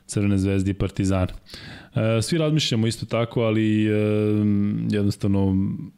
Crvene 0.06 0.38
zvezde 0.38 0.72
i 0.72 0.74
Partizana. 0.74 1.34
E, 1.96 2.22
svi 2.22 2.38
razmišljamo 2.38 2.88
isto 2.88 3.06
tako, 3.06 3.42
ali 3.42 3.86
e, 3.86 3.92
jednostavno 4.90 5.56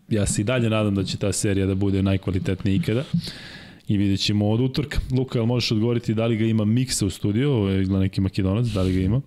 ja 0.09 0.25
se 0.25 0.41
i 0.41 0.45
dalje 0.45 0.69
nadam 0.69 0.95
da 0.95 1.03
će 1.03 1.17
ta 1.17 1.31
serija 1.31 1.65
da 1.65 1.75
bude 1.75 2.03
najkvalitetnija 2.03 2.75
ikada 2.75 3.03
i 3.87 3.97
vidjet 3.97 4.19
ćemo 4.19 4.49
od 4.49 4.59
utorka. 4.59 4.99
Luka, 5.11 5.39
jel 5.39 5.45
možeš 5.45 5.71
odgovoriti 5.71 6.13
da 6.13 6.25
li 6.25 6.37
ga 6.37 6.45
ima 6.45 6.65
Miksa 6.65 7.05
u 7.05 7.09
studiju, 7.09 7.51
ovo 7.51 7.69
je 7.69 7.85
neki 7.85 8.21
makedonac, 8.21 8.65
da 8.65 8.81
li 8.81 8.93
ga 8.93 8.99
ima? 8.99 9.21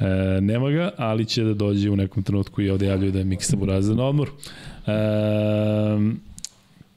E, 0.00 0.40
nema 0.40 0.70
ga, 0.70 0.90
ali 0.96 1.24
će 1.24 1.44
da 1.44 1.54
dođe 1.54 1.90
u 1.90 1.96
nekom 1.96 2.22
trenutku 2.22 2.62
i 2.62 2.70
ovde 2.70 2.86
javljaju 2.86 3.12
da 3.12 3.18
je 3.18 3.24
Miksa 3.24 3.56
Buraza 3.56 3.94
na 3.94 4.04
odmor. 4.04 4.28
E, 4.86 4.92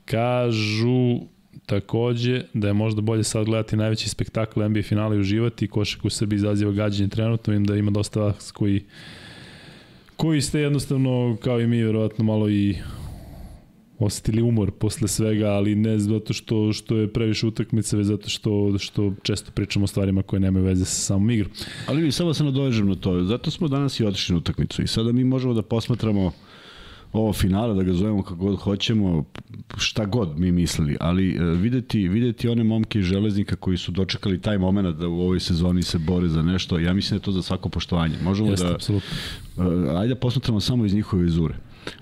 kažu 0.06 1.20
takođe 1.66 2.42
da 2.54 2.68
je 2.68 2.74
možda 2.74 3.02
bolje 3.02 3.24
sad 3.24 3.46
gledati 3.46 3.76
najveći 3.76 4.10
spektakl 4.10 4.63
NBA 4.63 4.82
finala 4.82 5.16
i 5.16 5.20
uživati. 5.20 5.68
Košak 5.68 6.06
u 6.06 6.10
Srbiji 6.10 6.38
izaziva 6.38 6.72
gađanje 6.72 7.10
trenutno. 7.10 7.52
Vidim 7.52 7.66
da 7.66 7.76
ima 7.76 7.92
dosta 7.92 8.20
vas 8.20 8.52
koji 8.52 8.84
koji 10.18 10.42
ste 10.42 10.60
jednostavno, 10.60 11.38
kao 11.44 11.62
i 11.62 11.68
mi, 11.68 11.84
verovatno 11.84 12.26
malo 12.26 12.50
i 12.50 12.78
osetili 13.99 14.41
umor 14.41 14.71
posle 14.71 15.08
svega, 15.08 15.47
ali 15.47 15.75
ne 15.75 15.99
zato 15.99 16.34
što 16.34 16.73
što 16.73 16.97
je 16.97 17.13
previše 17.13 17.47
utakmica, 17.47 17.97
već 17.97 18.08
zato 18.08 18.29
što 18.29 18.77
što 18.77 19.13
često 19.23 19.51
pričamo 19.51 19.84
o 19.84 19.88
stvarima 19.88 20.23
koje 20.23 20.39
nemaju 20.39 20.65
veze 20.65 20.86
sa 20.86 20.95
samom 20.95 21.29
igrom. 21.29 21.51
Ali 21.88 22.01
mi 22.01 22.12
samo 22.12 22.34
se 22.34 22.43
nadovežem 22.43 22.88
na 22.88 22.95
to. 22.95 23.23
Zato 23.23 23.51
smo 23.51 23.67
danas 23.67 23.99
i 23.99 24.06
otišli 24.06 24.34
na 24.34 24.38
utakmicu 24.38 24.82
i 24.82 24.88
sada 24.88 25.12
mi 25.12 25.23
možemo 25.23 25.53
da 25.53 25.62
posmatramo 25.62 26.32
ovo 27.13 27.34
finale, 27.34 27.75
da 27.75 27.84
ga 27.84 27.93
zovemo 27.93 28.23
kako 28.23 28.36
god 28.36 28.60
hoćemo, 28.60 29.23
šta 29.77 30.06
god 30.06 30.39
mi 30.39 30.51
mislili, 30.51 30.97
ali 30.99 31.38
uh, 31.38 31.60
videti, 31.60 32.08
videti 32.08 32.47
one 32.47 32.63
momke 32.63 32.99
iz 32.99 33.06
železnika 33.06 33.56
koji 33.56 33.77
su 33.77 33.91
dočekali 33.91 34.41
taj 34.41 34.58
moment 34.58 34.97
da 34.97 35.08
u 35.08 35.21
ovoj 35.21 35.39
sezoni 35.39 35.84
se 35.84 35.97
bore 35.97 36.27
za 36.27 36.41
nešto, 36.41 36.79
ja 36.79 36.93
mislim 36.93 37.17
da 37.17 37.21
je 37.21 37.25
to 37.25 37.32
za 37.32 37.41
svako 37.41 37.69
poštovanje. 37.69 38.15
Možemo 38.23 38.49
Jeste, 38.49 38.67
da, 38.67 38.73
apsolutno. 38.73 39.10
Uh, 39.58 39.65
ajde 39.99 40.13
da 40.13 40.19
posmatramo 40.19 40.60
samo 40.60 40.86
iz 40.86 40.93
njihove 40.93 41.23
vizure. 41.23 41.56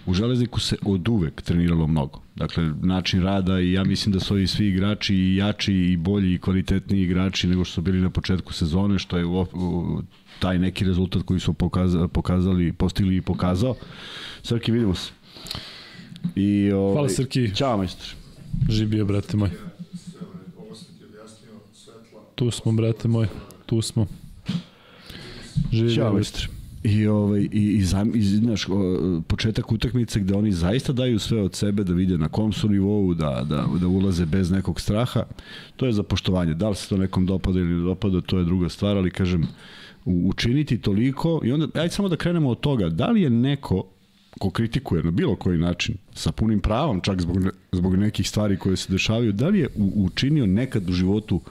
U 0.05 0.13
Železniku 0.13 0.59
se 0.59 0.75
od 0.85 1.07
uvek 1.07 1.41
treniralo 1.41 1.87
mnogo. 1.87 2.21
Dakle, 2.35 2.73
način 2.81 3.23
rada 3.23 3.59
i 3.59 3.71
ja 3.71 3.83
mislim 3.83 4.13
da 4.13 4.19
su 4.19 4.33
ovi 4.33 4.47
svi 4.47 4.67
igrači 4.67 5.15
i 5.15 5.35
jači 5.35 5.73
i 5.73 5.97
bolji 5.97 6.33
i 6.33 6.37
kvalitetniji 6.37 7.03
igrači 7.03 7.47
nego 7.47 7.63
što 7.63 7.73
su 7.73 7.81
bili 7.81 8.01
na 8.01 8.09
početku 8.09 8.53
sezone, 8.53 8.99
što 8.99 9.17
je 9.17 9.25
u, 9.25 9.41
u, 9.41 10.01
taj 10.39 10.59
neki 10.59 10.85
rezultat 10.85 11.23
koji 11.23 11.39
su 11.39 11.53
pokazali, 11.53 12.07
pokazali 12.07 12.73
postigli 12.73 13.15
i 13.15 13.21
pokazao. 13.21 13.75
Srki, 14.43 14.71
vidimo 14.71 14.95
se. 14.95 15.11
I, 16.35 16.71
o, 16.71 16.93
Hvala 16.93 17.09
Srki. 17.09 17.55
Ćao, 17.55 17.77
majstor. 17.77 18.07
Živio, 18.69 19.05
brate 19.05 19.37
moj. 19.37 19.49
Tu 22.35 22.51
smo, 22.51 22.71
brate 22.71 23.07
moj. 23.07 23.27
Tu 23.65 23.81
smo. 23.81 24.07
Živio, 25.71 25.95
Ćao, 25.95 26.13
majstor. 26.13 26.60
I, 26.83 27.07
ovaj, 27.07 27.41
i, 27.41 27.47
i, 27.51 27.83
i 28.13 28.23
znaš, 28.23 28.67
početak 29.27 29.71
utakmice 29.71 30.19
gde 30.19 30.35
oni 30.35 30.51
zaista 30.51 30.93
daju 30.93 31.19
sve 31.19 31.41
od 31.41 31.55
sebe 31.55 31.83
da 31.83 31.93
vide 31.93 32.17
na 32.17 32.27
kom 32.27 32.53
su 32.53 32.69
nivou, 32.69 33.13
da, 33.13 33.45
da, 33.49 33.65
da 33.81 33.87
ulaze 33.87 34.25
bez 34.25 34.51
nekog 34.51 34.81
straha, 34.81 35.23
to 35.75 35.85
je 35.85 35.93
za 35.93 36.03
poštovanje. 36.03 36.53
Da 36.53 36.69
li 36.69 36.75
se 36.75 36.89
to 36.89 36.97
nekom 36.97 37.25
dopada 37.25 37.59
ili 37.59 37.73
ne 37.73 37.81
dopada, 37.81 38.21
to 38.21 38.37
je 38.37 38.45
druga 38.45 38.69
stvar, 38.69 38.97
ali 38.97 39.11
kažem, 39.11 39.47
učiniti 40.05 40.77
toliko 40.77 41.41
i 41.43 41.51
onda, 41.51 41.67
ajde 41.81 41.93
samo 41.93 42.09
da 42.09 42.15
krenemo 42.15 42.49
od 42.49 42.59
toga, 42.59 42.89
da 42.89 43.07
li 43.07 43.21
je 43.21 43.29
neko 43.29 43.83
ko 44.39 44.49
kritikuje 44.49 45.03
na 45.03 45.11
bilo 45.11 45.35
koji 45.35 45.57
način, 45.57 45.95
sa 46.13 46.31
punim 46.31 46.59
pravom, 46.59 47.01
čak 47.01 47.21
zbog, 47.21 47.37
zbog 47.71 47.95
nekih 47.95 48.29
stvari 48.29 48.57
koje 48.57 48.77
se 48.77 48.91
dešavaju, 48.91 49.31
da 49.31 49.47
li 49.47 49.59
je 49.59 49.69
učinio 49.95 50.45
nekad 50.45 50.89
u 50.89 50.93
životu 50.93 51.41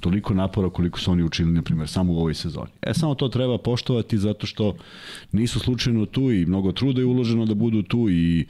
toliko 0.00 0.34
napora 0.34 0.70
koliko 0.70 1.00
su 1.00 1.10
oni 1.10 1.22
učinili, 1.22 1.54
na 1.54 1.62
primjer, 1.62 1.88
samo 1.88 2.12
u 2.12 2.16
ovoj 2.16 2.34
sezoni. 2.34 2.70
E, 2.82 2.94
samo 2.94 3.14
to 3.14 3.28
treba 3.28 3.58
poštovati 3.58 4.18
zato 4.18 4.46
što 4.46 4.76
nisu 5.32 5.60
slučajno 5.60 6.06
tu 6.06 6.32
i 6.32 6.46
mnogo 6.46 6.72
truda 6.72 7.00
je 7.00 7.06
uloženo 7.06 7.46
da 7.46 7.54
budu 7.54 7.82
tu 7.82 8.10
i 8.10 8.40
e, 8.40 8.46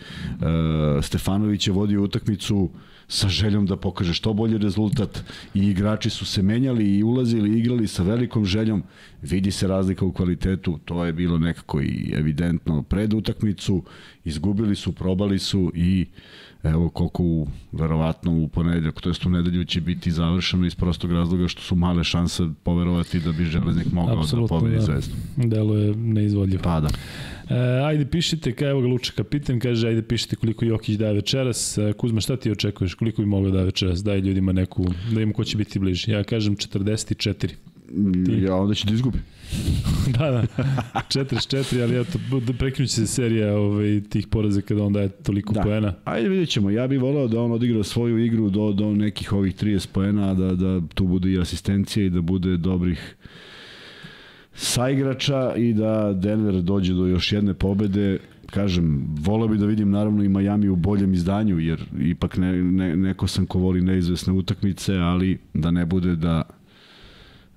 Stefanović 1.03 1.67
je 1.67 1.73
vodio 1.73 2.03
utakmicu 2.03 2.71
sa 3.09 3.29
željom 3.29 3.67
da 3.67 3.77
pokaže 3.77 4.15
što 4.15 4.33
bolji 4.33 4.59
rezultat. 4.59 5.25
I 5.55 5.69
igrači 5.69 6.11
su 6.11 6.27
se 6.27 6.43
menjali 6.43 6.97
i 6.97 7.03
ulazili 7.03 7.51
i 7.51 7.59
igrali 7.59 7.89
sa 7.89 8.03
velikom 8.03 8.45
željom. 8.45 8.83
Vidi 9.23 9.51
se 9.51 9.69
razlika 9.69 10.05
u 10.05 10.13
kvalitetu 10.13 10.79
to 10.85 11.05
je 11.05 11.13
bilo 11.13 11.39
nekako 11.39 11.81
i 11.81 12.13
evidentno 12.15 12.83
pred 12.83 13.15
utakmicu. 13.15 13.83
Izgubili 14.25 14.77
su, 14.77 14.93
probali 14.93 15.39
su 15.39 15.73
i 15.75 16.07
evo 16.71 16.89
koliko 16.89 17.23
u, 17.23 17.47
verovatno 17.73 18.33
u 18.33 18.49
ponedeljak, 18.49 19.01
to 19.01 19.11
jest 19.11 19.27
u 19.27 19.31
nedelju 19.31 19.65
će 19.65 19.81
biti 19.81 20.11
završeno 20.11 20.67
iz 20.67 20.75
prostog 20.75 21.13
razloga 21.13 21.49
što 21.49 21.63
su 21.63 21.77
male 21.77 22.05
šanse 22.05 22.43
poverovati 22.63 23.21
da 23.21 23.33
bi 23.33 23.45
železnik 23.45 23.93
mogao 23.93 24.19
Absolutno, 24.19 24.57
da 24.57 24.61
pobedi 24.61 24.77
da. 24.77 24.83
zvezdu. 24.83 25.15
Delo 25.37 25.77
je 25.77 25.97
neizvodljivo. 25.97 26.63
Pa 26.63 26.81
da. 26.81 26.89
E, 27.49 27.85
ajde 27.85 28.07
pišite, 28.07 28.53
kaj 28.53 28.71
evo 28.71 28.81
ga 28.81 28.89
Luča 28.89 29.13
kapitan, 29.17 29.61
kaže 29.61 29.89
ajde 29.89 30.03
pišite 30.03 30.37
koliko 30.37 30.65
Jokić 30.65 30.97
daje 30.97 31.13
večeras. 31.15 31.79
E, 31.79 31.93
Kuzma, 31.93 32.21
šta 32.21 32.37
ti 32.37 32.51
očekuješ? 32.51 32.95
Koliko 32.95 33.23
bi 33.23 33.29
mogao 33.29 33.51
da 33.51 33.63
večeras? 33.63 34.05
Daj 34.05 34.19
ljudima 34.19 34.53
neku, 34.53 34.87
da 35.15 35.21
im 35.21 35.33
ko 35.33 35.45
će 35.45 35.57
biti 35.57 35.79
bliži. 35.79 36.11
Ja 36.11 36.25
kažem 36.25 36.57
44. 36.57 37.49
Ti? 38.27 38.33
Ja 38.43 38.57
onda 38.57 38.75
će 38.75 38.87
da 38.87 38.95
izgubi. 38.95 39.19
da, 40.19 40.31
da. 40.31 40.43
44, 41.09 41.83
ali 41.83 42.01
eto, 42.01 42.19
da 42.47 42.53
prekinuće 42.53 42.93
se 42.93 43.07
serija 43.07 43.57
ovaj, 43.57 44.01
tih 44.09 44.27
poraza 44.27 44.61
kada 44.61 44.83
on 44.83 44.93
daje 44.93 45.09
toliko 45.09 45.55
da. 45.55 45.61
poena. 45.61 45.95
Ajde 46.05 46.29
vidjet 46.29 46.49
ćemo. 46.49 46.71
Ja 46.71 46.87
bih 46.87 47.01
volao 47.01 47.29
da 47.29 47.41
on 47.41 47.53
odigra 47.53 47.83
svoju 47.83 48.19
igru 48.19 48.51
do, 48.51 48.73
do 48.73 48.91
nekih 48.91 49.33
ovih 49.33 49.55
30 49.55 49.89
poena, 49.93 50.35
da, 50.35 50.55
da 50.55 50.81
tu 50.95 51.07
bude 51.07 51.33
i 51.33 51.41
asistencija 51.41 52.07
i 52.07 52.11
da 52.11 52.21
bude 52.21 52.57
dobrih 52.57 53.17
saigrača 54.55 55.55
i 55.57 55.75
da 55.75 56.13
Denver 56.13 56.55
dođe 56.55 56.95
do 56.95 57.07
još 57.07 57.33
jedne 57.33 57.55
pobede 57.55 58.19
kažem, 58.51 59.15
volao 59.21 59.49
bi 59.49 59.59
da 59.59 59.67
vidim 59.67 59.91
naravno 59.91 60.25
i 60.25 60.29
Miami 60.29 60.69
u 60.69 60.77
boljem 60.77 61.15
izdanju, 61.15 61.59
jer 61.59 61.85
ipak 62.01 62.37
ne, 62.37 62.63
ne, 62.63 62.97
neko 62.97 63.27
sam 63.27 63.47
ko 63.47 63.59
voli 63.59 63.81
neizvesne 63.81 64.33
utakmice, 64.33 64.95
ali 64.95 65.39
da 65.55 65.71
ne 65.71 65.87
bude 65.87 66.17
da 66.17 66.43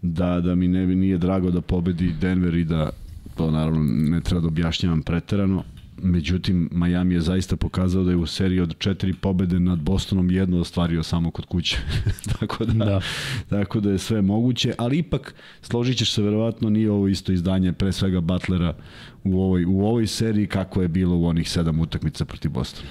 da, 0.01 0.41
da 0.41 0.55
mi 0.55 0.67
ne, 0.67 0.87
nije 0.87 1.17
drago 1.17 1.51
da 1.51 1.61
pobedi 1.61 2.13
Denver 2.21 2.53
i 2.53 2.65
da 2.65 2.89
to 3.35 3.51
naravno 3.51 3.83
ne 3.83 4.21
treba 4.21 4.41
da 4.41 4.47
objašnjavam 4.47 5.01
preterano. 5.01 5.63
Međutim, 6.03 6.69
Miami 6.71 7.13
je 7.13 7.21
zaista 7.21 7.55
pokazao 7.55 8.03
da 8.03 8.11
je 8.11 8.17
u 8.17 8.25
seriji 8.25 8.59
od 8.59 8.77
četiri 8.77 9.13
pobede 9.13 9.59
nad 9.59 9.79
Bostonom 9.79 10.31
jedno 10.31 10.59
ostvario 10.59 11.03
samo 11.03 11.31
kod 11.31 11.45
kuće. 11.45 11.77
tako, 12.39 12.65
da, 12.65 12.85
da. 12.85 13.01
tako 13.49 13.79
da 13.79 13.91
je 13.91 13.97
sve 13.97 14.21
moguće, 14.21 14.73
ali 14.77 14.97
ipak 14.97 15.35
složit 15.61 15.97
ćeš 15.97 16.13
se 16.13 16.21
verovatno 16.21 16.69
nije 16.69 16.91
ovo 16.91 17.07
isto 17.07 17.31
izdanje 17.31 17.73
pre 17.73 17.91
svega 17.91 18.21
Butlera 18.21 18.73
u 19.23 19.41
ovoj, 19.41 19.65
u 19.65 19.85
ovoj 19.85 20.07
seriji 20.07 20.47
kako 20.47 20.81
je 20.81 20.87
bilo 20.87 21.17
u 21.17 21.25
onih 21.25 21.49
sedam 21.49 21.79
utakmica 21.79 22.25
protiv 22.25 22.51
Bostona. 22.51 22.89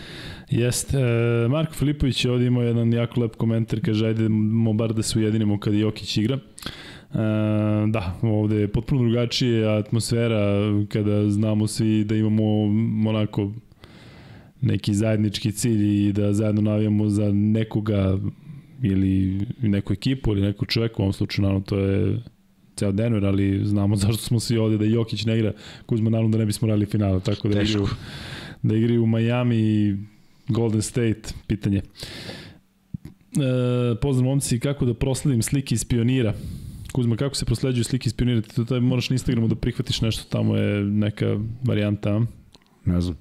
Jeste. 0.50 0.98
E, 0.98 1.48
Marko 1.48 1.74
Filipović 1.74 2.24
je 2.24 2.30
ovdje 2.30 2.46
imao 2.46 2.62
jedan 2.62 2.92
jako 2.92 3.20
lep 3.20 3.36
komentar, 3.36 3.80
kaže 3.84 4.06
ajde 4.06 4.28
mo 4.28 4.72
bar 4.72 4.94
da 4.94 5.02
se 5.02 5.18
ujedinimo 5.18 5.58
kad 5.60 5.74
Jokić 5.74 6.16
igra. 6.16 6.38
Da, 7.86 8.18
ovde 8.22 8.56
je 8.56 8.68
potpuno 8.68 9.02
drugačije 9.02 9.78
atmosfera 9.78 10.56
kada 10.88 11.30
znamo 11.30 11.66
svi 11.66 12.04
da 12.04 12.16
imamo 12.16 12.62
onako 13.10 13.52
neki 14.60 14.94
zajednički 14.94 15.52
cilj 15.52 16.08
i 16.08 16.12
da 16.12 16.32
zajedno 16.32 16.62
navijamo 16.62 17.08
za 17.08 17.32
nekoga 17.32 18.18
ili 18.82 19.40
neku 19.62 19.92
ekipu 19.92 20.32
ili 20.32 20.40
neku 20.40 20.66
čoveku, 20.66 21.02
u 21.02 21.04
ovom 21.04 21.12
slučaju 21.12 21.42
naravno 21.42 21.64
to 21.64 21.78
je 21.78 22.22
ceo 22.76 22.92
Denver, 22.92 23.24
ali 23.24 23.60
znamo 23.64 23.96
zašto 24.06 24.22
smo 24.22 24.40
svi 24.40 24.58
ovde 24.58 24.78
da 24.78 24.84
Jokić 24.84 25.24
ne 25.24 25.38
igra, 25.38 25.52
Kuzma 25.86 26.10
naravno 26.10 26.32
da 26.32 26.38
ne 26.38 26.46
bismo 26.46 26.68
radili 26.68 26.86
finala, 26.86 27.20
tako 27.20 27.48
da 27.48 27.62
igraju, 27.62 27.86
da 28.62 28.76
igraju 28.76 29.02
u 29.02 29.06
Miami 29.06 29.56
i 29.56 29.96
Golden 30.48 30.82
State, 30.82 31.22
pitanje. 31.46 31.78
E, 31.78 31.82
pozdrav 34.02 34.24
momci, 34.24 34.60
kako 34.60 34.86
da 34.86 34.94
prosledim 34.94 35.42
slike 35.42 35.74
iz 35.74 35.84
pionira? 35.84 36.34
Kuzma, 36.92 37.16
kako 37.16 37.34
se 37.34 37.44
prosleđuju 37.44 37.84
slike 37.84 38.06
iz 38.06 38.14
pionira? 38.14 38.40
Ti 38.40 38.54
to 38.54 38.64
taj 38.64 38.80
moraš 38.80 39.10
na 39.10 39.14
Instagramu 39.14 39.48
da 39.48 39.54
prihvatiš 39.54 40.00
nešto, 40.00 40.24
tamo 40.28 40.56
je 40.56 40.84
neka 40.84 41.38
varijanta. 41.64 42.20
Ne 42.84 43.00
znam. 43.00 43.16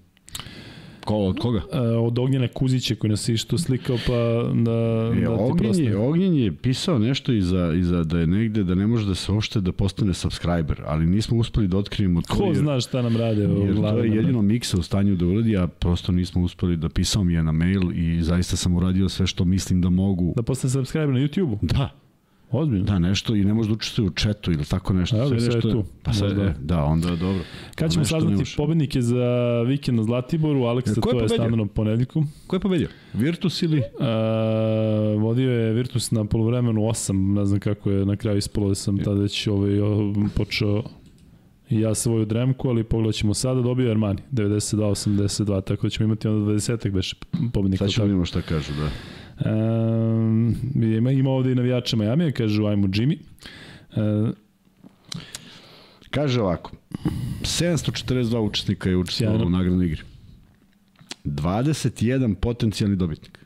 Ko, 1.05 1.15
od 1.15 1.39
koga? 1.39 1.57
Uh, 1.57 2.07
od 2.07 2.19
Ognjena 2.19 2.47
Kuzića 2.47 2.95
koji 2.95 3.09
nas 3.09 3.29
išto 3.29 3.57
slikao 3.57 3.97
pa 4.07 4.13
da, 4.53 4.71
E, 5.17 5.21
da 5.21 5.37
ti 5.37 5.43
Ognjen, 5.43 5.83
je, 5.85 5.97
Ognjen 5.97 6.35
je 6.35 6.55
pisao 6.55 6.99
nešto 6.99 7.31
iza, 7.31 7.73
iza 7.73 8.03
da 8.03 8.19
je 8.19 8.27
negde 8.27 8.63
da 8.63 8.75
ne 8.75 8.87
može 8.87 9.07
da 9.07 9.15
se 9.15 9.31
uopšte 9.31 9.61
da 9.61 9.71
postane 9.71 10.13
subscriber, 10.13 10.81
ali 10.85 11.05
nismo 11.05 11.37
uspeli 11.37 11.67
da 11.67 11.77
otkrijemo 11.77 12.21
to. 12.21 12.33
Ko 12.33 12.43
jer, 12.43 12.55
zna 12.55 12.79
šta 12.79 13.01
nam 13.01 13.17
rade 13.17 13.41
jer 13.41 13.51
u 13.51 13.67
to 13.67 13.81
glavi. 13.81 14.09
je 14.09 14.15
jedino 14.15 14.41
miksa 14.41 14.77
u 14.77 14.81
stanju 14.81 15.15
da 15.15 15.25
uradi, 15.25 15.57
a 15.57 15.67
prosto 15.67 16.11
nismo 16.11 16.41
uspeli 16.41 16.77
da 16.77 16.89
pisao 16.89 17.23
mi 17.23 17.33
je 17.33 17.43
na 17.43 17.51
mail 17.51 17.81
i 17.95 18.23
zaista 18.23 18.55
sam 18.55 18.75
uradio 18.75 19.09
sve 19.09 19.27
što 19.27 19.45
mislim 19.45 19.81
da 19.81 19.89
mogu. 19.89 20.33
Da 20.35 20.43
postane 20.43 20.71
subscriber 20.71 21.09
na 21.09 21.19
YouTube-u? 21.19 21.57
Da, 21.61 22.06
Ozbiljno. 22.51 22.85
da, 22.85 22.99
nešto 22.99 23.35
i 23.35 23.43
ne 23.43 23.53
može 23.53 23.69
da 23.69 23.73
učestvuje 23.73 24.07
u 24.07 24.13
četu 24.13 24.51
ili 24.51 24.65
tako 24.65 24.93
nešto. 24.93 25.17
Evo 25.17 25.27
sve 25.27 25.37
je 25.37 25.45
nešto 25.45 25.71
tu. 25.71 25.85
Pa 26.03 26.13
sve, 26.13 26.33
da. 26.33 26.53
da, 26.59 26.83
onda 26.83 27.09
je 27.09 27.15
dobro. 27.17 27.43
Kad 27.75 27.93
ćemo 27.93 28.05
saznati 28.05 28.53
pobednike 28.57 29.01
za 29.01 29.61
vikend 29.61 29.97
na 29.97 30.03
Zlatiboru, 30.03 30.63
Aleksa, 30.63 30.91
je 30.91 30.95
to 30.95 31.09
je 31.09 31.13
pobedio? 31.13 31.29
standardno 31.29 31.65
ponedjeljkom. 31.65 32.27
Ko 32.47 32.55
je 32.55 32.59
pobedio? 32.59 32.87
Virtus 33.13 33.61
ili? 33.61 33.77
Uh, 33.77 35.21
vodio 35.21 35.51
je 35.51 35.73
Virtus 35.73 36.11
na 36.11 36.25
polovremenu 36.25 36.81
8, 36.81 37.33
ne 37.35 37.45
znam 37.45 37.59
kako 37.59 37.91
je 37.91 38.05
na 38.05 38.15
kraju 38.15 38.37
ispalo 38.37 38.69
da 38.69 38.75
sam 38.75 38.97
tada 38.97 39.21
već 39.21 39.47
ovaj, 39.47 39.71
počeo 40.35 40.83
i 41.69 41.79
ja 41.79 41.95
svoju 41.95 42.25
dremku, 42.25 42.69
ali 42.69 42.83
pogledat 42.83 43.15
ćemo 43.15 43.33
sada, 43.33 43.61
dobio 43.61 43.85
je 43.85 43.91
Armani, 43.91 44.19
92-82, 44.31 45.63
tako 45.63 45.85
da 45.85 45.89
ćemo 45.89 46.05
imati 46.05 46.27
onda 46.27 46.51
20-ak 46.51 46.91
beše 46.91 47.15
pobednika. 47.53 47.85
Sad 47.85 47.93
ćemo 47.93 48.05
vidimo 48.05 48.25
šta 48.25 48.41
kažu, 48.41 48.73
da. 48.73 48.89
Um, 49.45 50.55
ima, 50.75 51.11
ima 51.11 51.29
ovde 51.29 51.51
i 51.51 51.55
navijača 51.55 51.95
Majamija, 51.95 52.31
kažu 52.31 52.65
ajmo 52.65 52.87
Jimmy. 52.87 53.17
Uh, 53.95 54.29
Kaže 56.09 56.41
ovako, 56.41 56.71
742 57.41 58.37
učesnika 58.37 58.89
je 58.89 58.97
učestvovalo 58.97 59.45
u 59.45 59.49
nagradnoj 59.49 59.85
igri. 59.85 60.01
21 61.25 62.35
potencijalni 62.35 62.95
dobitnik. 62.95 63.39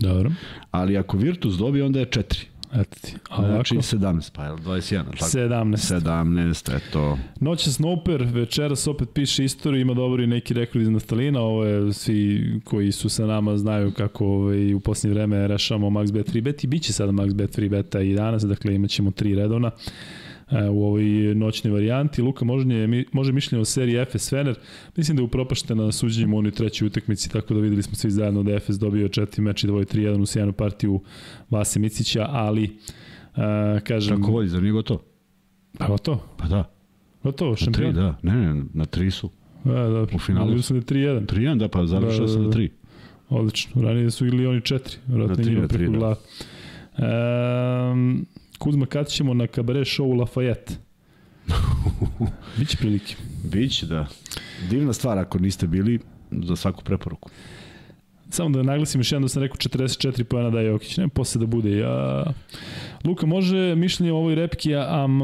dobro, 0.00 0.32
Ali 0.70 0.96
ako 0.96 1.16
Virtus 1.16 1.54
dobije, 1.54 1.84
onda 1.84 2.00
je 2.00 2.06
4. 2.06 2.44
eto 2.72 2.96
ti. 3.00 3.14
A 3.30 3.36
ovako, 3.36 3.52
Znači 3.52 3.74
17, 3.74 4.30
pa 4.32 4.44
je 4.44 4.52
li 4.52 4.58
21, 4.60 5.02
ali 5.06 5.16
tako? 5.18 5.30
17. 5.30 6.00
17, 6.00 6.76
eto. 6.76 7.18
Noća 7.40 7.70
Snoper, 7.70 8.22
večeras 8.22 8.86
opet 8.86 9.08
piše 9.14 9.44
istoriju, 9.44 9.80
ima 9.80 9.94
dobro 9.94 10.22
i 10.22 10.26
neki 10.26 10.54
rekord 10.54 10.82
iz 10.82 10.88
Naftalina, 10.88 11.40
ovo 11.40 11.64
je 11.64 11.92
svi 11.92 12.60
koji 12.64 12.92
su 12.92 13.08
sa 13.08 13.26
nama 13.26 13.56
znaju 13.56 13.92
kako 13.92 14.26
ovaj, 14.26 14.74
u 14.74 14.80
posljednje 14.80 15.14
vreme 15.14 15.48
rešavamo 15.48 16.00
Max 16.00 16.12
Bet 16.12 16.28
3 16.28 16.40
bet 16.40 16.64
i 16.64 16.66
bit 16.66 16.82
će 16.82 16.92
sada 16.92 17.12
Max 17.12 17.34
Bet 17.34 17.58
3 17.58 17.68
beta 17.68 18.00
i 18.00 18.14
danas, 18.14 18.42
dakle 18.42 18.74
imat 18.74 18.90
ćemo 18.90 19.10
tri 19.10 19.34
redovna 19.34 19.70
e, 19.70 20.21
u 20.70 20.84
ovoj 20.84 21.04
noćnoj 21.34 21.72
varijanti. 21.72 22.22
Luka 22.22 22.44
može, 22.44 22.66
mi- 22.66 23.04
može 23.12 23.32
mišljenje 23.32 23.60
o 23.60 23.64
seriji 23.64 24.04
FS 24.06 24.30
Fener. 24.30 24.54
Mislim 24.96 25.16
da 25.16 25.22
je 25.22 25.24
upropaštena 25.24 25.84
na 25.84 25.92
suđenjima 25.92 26.36
u 26.36 26.38
onoj 26.38 26.50
trećoj 26.50 26.86
utakmici, 26.86 27.30
tako 27.30 27.54
da 27.54 27.60
videli 27.60 27.82
smo 27.82 27.94
svi 27.94 28.10
zajedno 28.10 28.42
da 28.42 28.52
je 28.52 28.60
FS 28.60 28.70
dobio 28.70 29.08
četiri 29.08 29.42
meč 29.42 29.64
i 29.64 29.66
dvoje 29.66 29.84
3-1 29.86 30.20
u 30.20 30.26
sjajnu 30.26 30.52
partiju 30.52 31.00
Vase 31.50 31.80
Micića, 31.80 32.26
ali 32.28 32.64
e, 32.64 32.70
kažem... 33.80 34.16
Kako 34.16 34.30
vodi, 34.32 34.48
zar 34.48 34.62
nije 34.62 34.72
gotovo? 34.72 35.02
Pa 35.78 35.86
gotovo, 35.86 36.24
Pa 36.36 36.46
da, 36.46 36.70
gotovo, 37.22 37.50
na 37.50 37.56
3, 37.56 37.64
šampion. 37.64 37.94
da. 37.94 38.18
Ne, 38.22 38.32
ne, 38.34 38.64
na 38.74 38.84
3 38.86 39.10
su. 39.10 39.30
Da, 39.64 39.72
da. 39.88 40.06
U 40.14 40.18
finalu 40.18 40.62
sam 40.62 40.80
da 40.80 40.96
je 40.96 41.04
3-1. 41.06 41.26
3-1, 41.26 41.58
da, 41.58 41.68
pa 41.68 41.86
završao 41.86 42.18
Da, 42.18 42.22
da, 42.22 42.28
sam 42.28 42.42
na 42.42 42.48
da. 42.48 42.54
3. 42.54 42.68
Odlično. 43.28 43.82
Ranije 43.82 44.10
su 44.10 44.26
igli 44.26 44.46
oni 44.46 44.60
4. 44.60 44.96
Vratno 45.06 45.26
Na 45.26 45.34
tri, 45.34 45.44
njima 45.44 45.62
na 45.62 45.68
tri, 45.68 45.78
preko 45.78 45.92
da. 45.92 45.98
glava. 45.98 46.16
Um, 47.92 48.26
Kuzma, 48.62 48.86
kad 48.86 49.08
ćemo 49.08 49.34
na 49.34 49.46
kabare 49.46 49.80
show 49.80 50.20
Lafayette? 50.20 50.72
Biće 52.58 52.76
prilike. 52.76 53.14
Biće, 53.44 53.86
da. 53.86 54.06
Divna 54.70 54.92
stvar, 54.92 55.18
ako 55.18 55.38
niste 55.38 55.66
bili, 55.66 55.98
za 56.30 56.56
svaku 56.56 56.84
preporuku. 56.84 57.30
Samo 58.30 58.56
da 58.56 58.62
naglasim 58.62 59.00
još 59.00 59.12
jednom 59.12 59.22
da 59.22 59.28
sam 59.28 59.42
rekao 59.42 59.56
44 59.56 60.24
pojena 60.24 60.50
da 60.50 60.60
je 60.60 60.66
Jokić. 60.66 60.96
Ne, 60.96 61.08
posle 61.08 61.38
da 61.38 61.46
bude. 61.46 61.76
Ja... 61.76 62.24
Luka, 63.04 63.26
može 63.26 63.74
mišljenje 63.74 64.12
o 64.12 64.16
ovoj 64.16 64.34
repki 64.34 64.74
Am, 64.74 65.22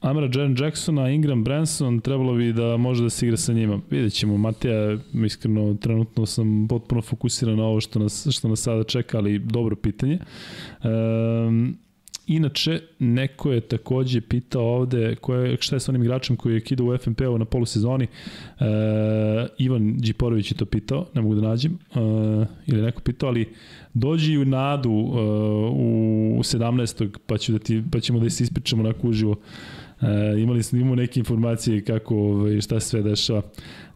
Amara 0.00 0.28
Jaren 0.34 0.56
Jacksona, 0.58 1.10
Ingram 1.10 1.44
Branson, 1.44 2.00
trebalo 2.00 2.34
bi 2.34 2.52
da 2.52 2.76
može 2.76 3.02
da 3.02 3.10
se 3.10 3.26
igra 3.26 3.36
sa 3.36 3.52
njima. 3.52 3.80
Vidjet 3.90 4.12
ćemo, 4.12 4.36
Mateja, 4.36 4.98
iskreno, 5.24 5.74
trenutno 5.74 6.26
sam 6.26 6.66
potpuno 6.68 7.02
fokusiran 7.02 7.56
na 7.56 7.64
ovo 7.64 7.80
što 7.80 7.98
nas, 7.98 8.26
što 8.30 8.48
nas 8.48 8.60
sada 8.60 8.84
čeka, 8.84 9.18
ali 9.18 9.38
dobro 9.38 9.76
pitanje. 9.76 10.18
Um, 10.84 11.78
Inače, 12.26 12.80
neko 12.98 13.52
je 13.52 13.60
takođe 13.60 14.20
pitao 14.20 14.62
ovde 14.62 15.16
ko 15.20 15.34
je, 15.34 15.56
šta 15.60 15.76
je 15.76 15.80
sa 15.80 15.92
onim 15.92 16.02
igračem 16.02 16.36
koji 16.36 16.54
je 16.54 16.60
kidao 16.60 16.86
u 16.86 16.98
FNP-u 16.98 17.38
na 17.38 17.44
polusezoni. 17.44 18.04
E, 18.04 18.64
Ivan 19.58 19.96
Điporović 19.98 20.50
je 20.50 20.56
to 20.56 20.64
pitao, 20.64 21.06
ne 21.14 21.22
mogu 21.22 21.34
da 21.34 21.48
nađem, 21.48 21.72
e, 21.72 21.98
ili 22.66 22.82
neko 22.82 23.00
pitao, 23.00 23.28
ali 23.28 23.48
dođi 23.94 24.38
u 24.38 24.44
nadu 24.44 24.90
e, 24.90 25.20
u 26.38 26.40
17. 26.42 27.08
pa, 27.26 27.38
ću 27.38 27.52
da 27.52 27.58
ti, 27.58 27.82
pa 27.92 28.00
ćemo 28.00 28.18
da 28.18 28.30
se 28.30 28.44
ispričamo 28.44 28.82
onako 28.82 29.08
uživo. 29.08 29.36
E, 30.02 30.40
imali 30.40 30.62
smo 30.62 30.78
imamo 30.78 30.94
neke 30.94 31.20
informacije 31.20 31.84
kako 31.84 32.16
ovaj, 32.16 32.60
šta 32.60 32.80
se 32.80 32.88
sve 32.88 33.02
dešava 33.02 33.42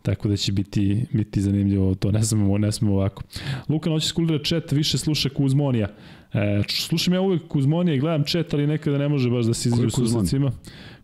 tako 0.02 0.28
da 0.28 0.36
će 0.36 0.52
biti 0.52 1.06
biti 1.12 1.40
zanimljivo 1.40 1.94
to 1.94 2.12
ne 2.12 2.22
smemo 2.22 2.58
ne 2.58 2.72
smemo 2.72 2.94
ovako 2.94 3.22
Luka 3.68 3.90
noći 3.90 4.08
skulira 4.08 4.44
chat 4.44 4.72
više 4.72 4.98
sluša 4.98 5.28
Kuzmonija 5.28 5.88
e, 6.36 6.62
slušam 6.68 7.14
ja 7.14 7.20
uvek 7.20 7.42
Kuzmonija 7.48 7.94
i 7.94 7.98
gledam 7.98 8.24
chat 8.24 8.54
ali 8.54 8.66
nekada 8.66 8.98
ne 8.98 9.08
može 9.08 9.30
baš 9.30 9.46
da 9.46 9.54
se 9.54 9.70
Ko 9.70 9.76
je 9.76 9.78
izađe 9.78 9.86
u 9.86 9.90
Kuzmon? 9.90 10.08
susrecima 10.26 10.52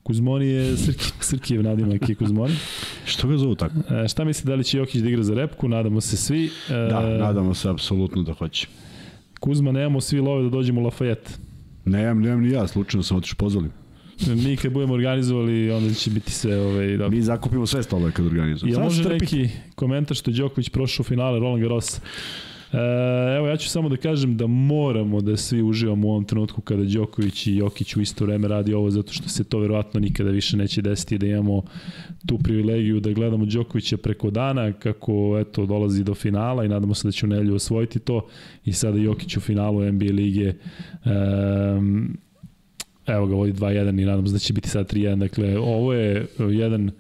Kuzmoni 0.02 0.46
je 0.46 0.76
Srki, 0.76 1.04
Srkijev 1.20 1.62
nadimak 1.62 2.08
je 2.08 2.14
Kuzmoni. 2.14 2.54
Što 3.06 3.28
ga 3.28 3.36
zovu 3.36 3.54
tako? 3.54 3.74
E, 4.04 4.08
šta 4.08 4.24
mislite 4.24 4.48
da 4.48 4.54
li 4.54 4.64
će 4.64 4.78
Jokić 4.78 5.00
da 5.02 5.08
igra 5.08 5.22
za 5.22 5.34
repku? 5.34 5.68
Nadamo 5.68 6.00
se 6.00 6.16
svi. 6.16 6.50
E, 6.70 6.72
Da, 6.72 7.00
nadamo 7.18 7.54
se 7.54 7.68
apsolutno 7.68 8.22
da 8.22 8.32
hoće. 8.32 8.66
Kuzma, 9.40 9.72
nemamo 9.72 10.00
svi 10.00 10.20
love 10.20 10.42
da 10.42 10.48
dođemo 10.50 10.80
u 10.80 10.84
Lafayette. 10.84 11.30
Nemam, 11.84 12.20
nemam 12.20 12.40
ni 12.42 12.50
ja, 12.50 12.66
slučajno 12.66 13.02
sam 13.02 13.16
otišao 13.16 13.36
pozvali. 13.36 13.68
Mi 14.26 14.56
kad 14.56 14.72
budemo 14.72 14.94
organizovali, 14.94 15.70
onda 15.70 15.94
će 15.94 16.10
biti 16.10 16.32
sve 16.32 16.60
ovaj, 16.60 16.88
dobro. 16.96 17.10
Mi 17.10 17.22
zakupimo 17.22 17.66
sve 17.66 17.82
stolove 17.82 18.12
kad 18.12 18.26
organizujemo. 18.26 18.72
Jel 18.76 18.90
Sad 18.90 18.98
može 19.04 19.08
neki 19.18 19.48
komentar 19.74 20.16
što 20.16 20.30
je 20.30 20.34
Đoković 20.36 20.68
prošao 20.68 21.02
u 21.02 21.04
finale 21.04 21.38
Roland 21.40 21.62
Garros? 21.62 22.00
E, 22.72 23.36
evo, 23.36 23.48
ja 23.48 23.56
ću 23.56 23.68
samo 23.68 23.88
da 23.88 23.96
kažem 23.96 24.36
da 24.36 24.46
moramo 24.46 25.20
da 25.20 25.36
svi 25.36 25.62
uživamo 25.62 26.08
u 26.08 26.10
ovom 26.10 26.24
trenutku 26.24 26.60
kada 26.60 26.82
Đoković 26.84 27.46
i 27.46 27.56
Jokić 27.56 27.96
u 27.96 28.00
isto 28.00 28.24
vreme 28.24 28.48
radi 28.48 28.74
ovo, 28.74 28.90
zato 28.90 29.12
što 29.12 29.28
se 29.28 29.44
to 29.44 29.58
verovatno 29.58 30.00
nikada 30.00 30.30
više 30.30 30.56
neće 30.56 30.82
desiti 30.82 31.18
da 31.18 31.26
imamo 31.26 31.62
tu 32.26 32.38
privilegiju 32.38 33.00
da 33.00 33.12
gledamo 33.12 33.44
Đokovića 33.44 33.96
preko 33.96 34.30
dana 34.30 34.72
kako 34.72 35.38
eto 35.40 35.66
dolazi 35.66 36.04
do 36.04 36.14
finala 36.14 36.64
i 36.64 36.68
nadamo 36.68 36.94
se 36.94 37.08
da 37.08 37.12
će 37.12 37.26
u 37.26 37.28
nelju 37.28 37.54
osvojiti 37.54 37.98
to. 37.98 38.26
I 38.64 38.72
sada 38.72 38.98
Jokić 38.98 39.36
u 39.36 39.40
finalu 39.40 39.92
NBA 39.92 40.12
lige 40.12 40.52
um, 41.04 42.16
evo 43.06 43.26
ga 43.26 43.34
vodi 43.34 43.52
2-1 43.52 44.02
i 44.02 44.04
nadam 44.04 44.26
se 44.26 44.32
da 44.32 44.38
će 44.38 44.52
biti 44.52 44.68
sad 44.68 44.92
3-1 44.92 45.18
dakle 45.18 45.58
ovo 45.58 45.92
je 45.92 46.26
jedan 46.38 46.90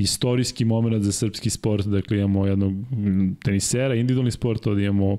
istorijski 0.00 0.64
moment 0.64 1.04
za 1.04 1.12
srpski 1.12 1.50
sport, 1.50 1.86
dakle 1.86 2.18
imamo 2.18 2.46
jednog 2.46 2.72
mm, 2.72 3.34
tenisera, 3.44 3.94
individualni 3.94 4.30
sport, 4.30 4.66
ovdje 4.66 4.86
imamo 4.86 5.18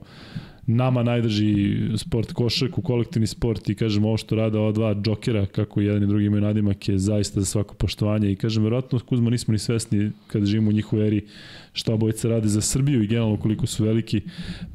nama 0.68 1.04
najdrži 1.04 1.78
sport 1.98 2.34
košarku, 2.34 2.82
kolektivni 2.82 3.28
sport 3.28 3.70
i 3.70 3.76
kažem 3.76 4.06
ovo 4.06 4.18
što 4.18 4.36
rade 4.36 4.58
ova 4.58 4.72
dva 4.72 4.96
džokera, 4.96 5.46
kako 5.46 5.82
jedan 5.82 6.04
i 6.04 6.08
drugi 6.08 6.26
imaju 6.26 6.42
nadimak, 6.42 6.90
je 6.90 6.98
zaista 6.98 7.40
za 7.40 7.46
svako 7.46 7.76
poštovanje. 7.76 8.32
I 8.32 8.36
kažem, 8.36 8.64
verovatno 8.64 9.00
Kuzma 9.00 9.30
nismo 9.30 9.52
ni 9.52 9.60
svesni 9.60 10.12
kada 10.28 10.46
živimo 10.46 10.70
u 10.70 10.74
njihovoj 10.74 11.08
eri 11.08 11.22
šta 11.74 11.94
obojica 11.94 12.28
rade 12.28 12.48
za 12.48 12.62
Srbiju 12.62 13.04
i 13.04 13.08
generalno 13.08 13.38
koliko 13.38 13.68
su 13.68 13.84
veliki, 13.84 14.22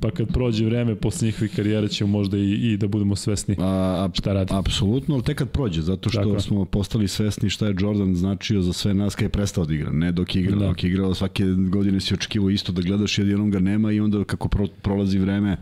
pa 0.01 0.11
kad 0.11 0.29
prođe 0.33 0.65
vreme 0.65 0.95
posle 0.95 1.27
njihovih 1.27 1.53
karijera 1.57 1.89
ćemo 1.89 2.11
možda 2.11 2.39
i, 2.39 2.53
i 2.53 2.77
da 2.77 2.89
budemo 2.89 3.17
svesni 3.17 3.57
A, 3.59 4.09
šta 4.13 4.33
radi. 4.33 4.53
Apsolutno, 4.55 5.15
ali 5.15 5.25
tek 5.25 5.39
kad 5.39 5.51
prođe, 5.51 5.83
zato 5.83 6.11
što 6.11 6.21
Tako 6.21 6.41
smo 6.41 6.65
postali 6.65 7.09
svesni 7.09 7.51
šta 7.51 7.67
je 7.67 7.75
Jordan 7.81 8.15
značio 8.15 8.63
za 8.63 8.73
sve 8.73 8.95
nas 8.95 9.15
kad 9.15 9.23
je 9.23 9.29
prestao 9.29 9.65
da 9.65 9.75
igra. 9.75 9.91
Ne 9.93 10.13
dok 10.13 10.35
je 10.37 10.43
igrao, 10.43 10.59
Da. 10.59 10.67
dok 10.67 10.85
je 10.85 10.91
igrao 10.91 11.15
svake 11.15 11.45
godine 11.71 12.01
si 12.01 12.15
očekivao 12.15 12.51
isto 12.51 12.73
da 12.73 12.83
gledaš 12.83 13.19
jednom 13.19 13.51
ga 13.51 13.59
nema 13.59 13.93
i 13.93 14.01
onda 14.01 14.25
kako 14.25 14.49
pro, 14.49 14.67
prolazi 14.83 15.19
vreme 15.19 15.57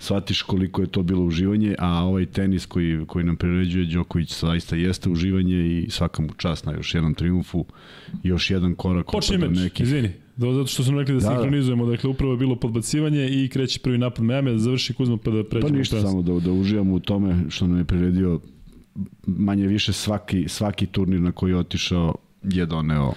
shvatiš 0.00 0.42
koliko 0.42 0.80
je 0.80 0.86
to 0.86 1.02
bilo 1.02 1.24
uživanje, 1.24 1.74
a 1.78 2.04
ovaj 2.04 2.26
tenis 2.26 2.66
koji, 2.66 3.04
koji 3.06 3.24
nam 3.24 3.36
priređuje 3.36 3.86
Đoković 3.86 4.40
zaista 4.40 4.76
jeste 4.76 5.10
uživanje 5.10 5.56
i 5.78 5.90
svaka 5.90 6.22
mu 6.22 6.28
čast 6.32 6.66
na 6.66 6.72
još 6.72 6.94
jednom 6.94 7.14
triumfu, 7.14 7.64
još 8.22 8.50
jedan 8.50 8.74
korak 8.74 9.06
Počne 9.06 9.36
od 9.36 9.40
meč, 9.42 9.58
nekih 9.58 9.86
izvini. 9.86 10.10
Do- 10.36 10.52
Zato 10.52 10.66
što 10.66 10.82
smo 10.84 10.98
rekli 10.98 11.14
da, 11.14 11.20
Da, 11.20 11.26
da. 11.26 11.32
sinkronizujemo, 11.32 11.86
dakle 11.86 12.10
upravo 12.10 12.32
je 12.32 12.38
bilo 12.38 12.56
podbacivanje 12.56 13.28
i 13.28 13.48
kreće 13.48 13.80
prvi 13.80 13.98
napad 13.98 14.24
Miami 14.24 14.50
da 14.50 14.58
završi 14.58 14.94
Kuzma 14.94 15.16
pa 15.16 15.30
da 15.30 15.42
Pa 15.44 15.48
pređemo. 15.50 15.74
u 15.74 15.78
ništa, 15.78 16.00
samo 16.00 16.22
da, 16.22 16.32
da 16.34 16.52
uživamo 16.52 16.94
u 16.94 17.00
tome 17.00 17.44
što 17.48 17.66
nam 17.66 17.78
je 17.78 17.84
priredio 17.84 18.40
manje 19.26 19.66
više 19.66 19.92
svaki, 19.92 20.48
svaki 20.48 20.86
turnir 20.86 21.20
na 21.20 21.32
koji 21.32 21.50
je 21.50 21.56
otišao 21.56 22.14
je 22.44 22.66
doneo 22.66 23.12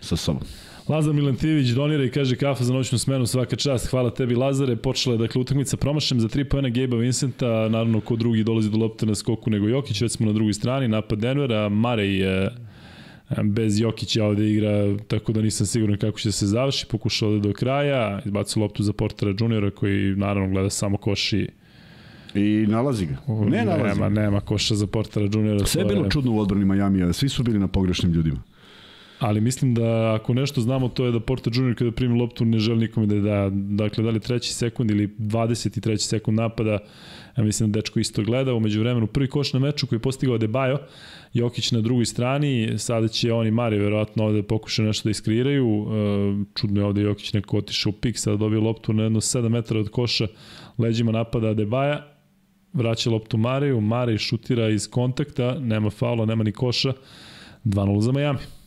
sa 0.00 0.16
sobom. 0.16 0.42
Lazar 0.88 1.14
Milantivić 1.14 1.68
donira 1.68 2.04
i 2.04 2.10
kaže 2.10 2.36
kafa 2.36 2.64
za 2.64 2.72
noćnu 2.72 2.98
smenu, 2.98 3.26
svaka 3.26 3.56
čast. 3.56 3.86
Hvala 3.86 4.10
tebi 4.10 4.34
Lazare. 4.34 4.76
Počela 4.76 5.14
je 5.14 5.18
dakle 5.18 5.40
utakmica 5.40 5.76
promašem 5.76 6.20
za 6.20 6.28
3 6.28 6.44
poena 6.44 6.68
Gabe 6.68 6.96
Vincenta, 6.96 7.46
naravno 7.46 8.00
ko 8.00 8.16
drugi 8.16 8.44
dolazi 8.44 8.70
do 8.70 8.76
lopte 8.76 9.06
na 9.06 9.14
skoku 9.14 9.50
nego 9.50 9.68
Jokić, 9.68 10.00
već 10.00 10.12
smo 10.12 10.26
na 10.26 10.32
drugoj 10.32 10.52
strani, 10.52 10.88
napad 10.88 11.18
Denvera, 11.18 11.68
Marej 11.68 12.18
je 12.18 12.50
bez 13.44 13.80
Jokića 13.80 14.24
ovde 14.24 14.50
igra, 14.50 14.96
tako 15.08 15.32
da 15.32 15.42
nisam 15.42 15.66
siguran 15.66 15.96
kako 15.96 16.18
će 16.18 16.32
se 16.32 16.46
završi, 16.46 16.86
pokušao 16.86 17.28
ovde 17.28 17.48
do 17.48 17.54
kraja, 17.54 18.20
izbacio 18.24 18.62
loptu 18.62 18.82
za 18.82 18.92
Portera 18.92 19.34
juniora 19.40 19.70
koji 19.70 20.16
naravno 20.16 20.50
gleda 20.50 20.70
samo 20.70 20.96
koši 20.96 21.48
I 22.34 22.66
nalazi 22.68 23.06
ga. 23.06 23.16
Ne 23.28 23.64
nalazi 23.64 24.00
nema, 24.00 24.08
ga. 24.08 24.20
nema 24.20 24.40
koša 24.40 24.74
za 24.74 24.86
Portera 24.86 25.28
juniora. 25.32 25.66
Sve 25.66 25.82
je 25.82 25.86
bilo 25.86 26.08
čudno 26.10 26.32
u 26.32 26.38
odbrani 26.38 26.64
Majamija, 26.64 27.12
svi 27.12 27.28
su 27.28 27.42
bili 27.42 27.58
na 27.58 27.68
pogrešnim 27.68 28.12
ljudima. 28.12 28.42
Ali 29.18 29.40
mislim 29.40 29.74
da 29.74 30.14
ako 30.14 30.34
nešto 30.34 30.60
znamo 30.60 30.88
to 30.88 31.04
je 31.04 31.12
da 31.12 31.20
Porter 31.20 31.52
Junior 31.56 31.74
kada 31.74 31.92
primi 31.92 32.18
loptu 32.18 32.44
ne 32.44 32.58
želi 32.58 32.78
nikome 32.78 33.06
da 33.06 33.14
je 33.14 33.20
da. 33.20 33.50
Dakle, 33.52 34.04
da 34.04 34.10
li 34.10 34.20
treći 34.20 34.54
sekund 34.54 34.90
ili 34.90 35.08
23. 35.18 35.96
sekund 35.96 36.38
napada, 36.38 36.78
ja 37.36 37.44
mislim 37.44 37.72
da 37.72 37.78
dečko 37.78 38.00
isto 38.00 38.22
gleda. 38.22 38.54
Umeđu 38.54 38.80
vremenu 38.80 39.06
prvi 39.06 39.28
koš 39.28 39.52
na 39.52 39.58
meču 39.58 39.86
koji 39.86 39.96
je 39.96 40.02
postigao 40.02 40.38
Debajo, 40.38 40.78
Jokić 41.32 41.72
na 41.72 41.80
drugoj 41.80 42.04
strani, 42.04 42.78
sada 42.78 43.08
će 43.08 43.32
oni 43.32 43.50
Mari 43.50 43.78
verovatno 43.78 44.24
ovde 44.24 44.42
pokušaju 44.42 44.86
nešto 44.86 45.08
da 45.08 45.10
iskreiraju. 45.10 45.66
E, 45.66 46.44
čudno 46.54 46.80
je 46.80 46.84
ovde 46.84 47.02
Jokić 47.02 47.32
neko 47.32 47.56
otišao 47.56 47.90
u 47.90 47.92
pik, 47.92 48.18
sada 48.18 48.36
dobio 48.36 48.60
loptu 48.60 48.92
na 48.92 49.02
jedno 49.02 49.20
7 49.20 49.48
metara 49.48 49.80
od 49.80 49.88
koša, 49.88 50.26
leđima 50.78 51.12
napada 51.12 51.54
Debaja, 51.54 52.06
vraća 52.72 53.10
loptu 53.10 53.36
Mariju, 53.36 53.80
Mari 53.80 54.18
šutira 54.18 54.68
iz 54.68 54.90
kontakta, 54.90 55.58
nema 55.60 55.90
faula, 55.90 56.26
nema 56.26 56.44
ni 56.44 56.52
koša, 56.52 56.92
2-0 57.64 58.00
za 58.00 58.12
Miami. 58.12 58.57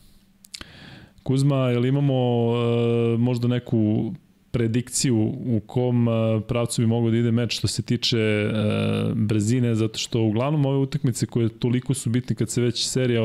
Kuzma, 1.22 1.56
jel 1.56 1.86
imamo 1.86 2.46
uh, 2.46 3.20
možda 3.20 3.48
neku 3.48 4.12
predikciju 4.50 5.16
u 5.46 5.60
kom 5.66 6.08
uh, 6.08 6.14
pravcu 6.48 6.82
bi 6.82 6.86
mogao 6.86 7.10
da 7.10 7.16
ide 7.16 7.30
meč 7.30 7.58
što 7.58 7.68
se 7.68 7.82
tiče 7.82 8.18
uh, 8.18 9.12
brzine, 9.16 9.74
zato 9.74 9.98
što 9.98 10.20
uglavnom 10.20 10.66
ove 10.66 10.78
utakmice 10.78 11.26
koje 11.26 11.48
toliko 11.48 11.94
su 11.94 12.10
bitne 12.10 12.36
kad 12.36 12.50
se 12.50 12.60
već 12.60 12.88
serija 12.88 13.22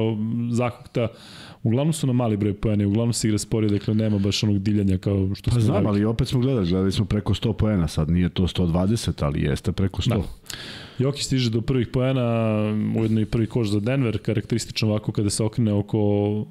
zakukta 0.51 1.07
Uglavnom 1.63 1.93
su 1.93 2.07
na 2.07 2.13
mali 2.13 2.37
broj 2.37 2.53
poena 2.53 2.87
uglavnom 2.87 3.13
se 3.13 3.27
igra 3.27 3.37
sporije, 3.37 3.69
dakle 3.69 3.93
nema 3.93 4.19
baš 4.19 4.43
onog 4.43 4.59
diljanja 4.59 4.97
kao 4.97 5.35
što 5.35 5.51
pa 5.51 5.59
znam, 5.59 5.87
ali 5.87 6.05
opet 6.05 6.27
smo 6.27 6.39
gledali, 6.39 6.69
gledali 6.69 6.91
smo 6.91 7.05
preko 7.05 7.33
100 7.33 7.53
poena, 7.53 7.87
sad 7.87 8.09
nije 8.09 8.29
to 8.29 8.43
120, 8.43 9.25
ali 9.25 9.41
jeste 9.41 9.71
preko 9.71 10.01
100. 10.01 10.09
Da. 10.09 10.23
Jokić 10.99 11.25
stiže 11.25 11.49
do 11.49 11.61
prvih 11.61 11.87
poena, 11.87 12.57
ujedno 12.99 13.21
i 13.21 13.25
prvi 13.25 13.47
koš 13.47 13.69
za 13.69 13.79
Denver, 13.79 14.17
karakteristično 14.17 14.89
ovako 14.89 15.11
kada 15.11 15.29
se 15.29 15.43
okrene 15.43 15.73
oko 15.73 15.99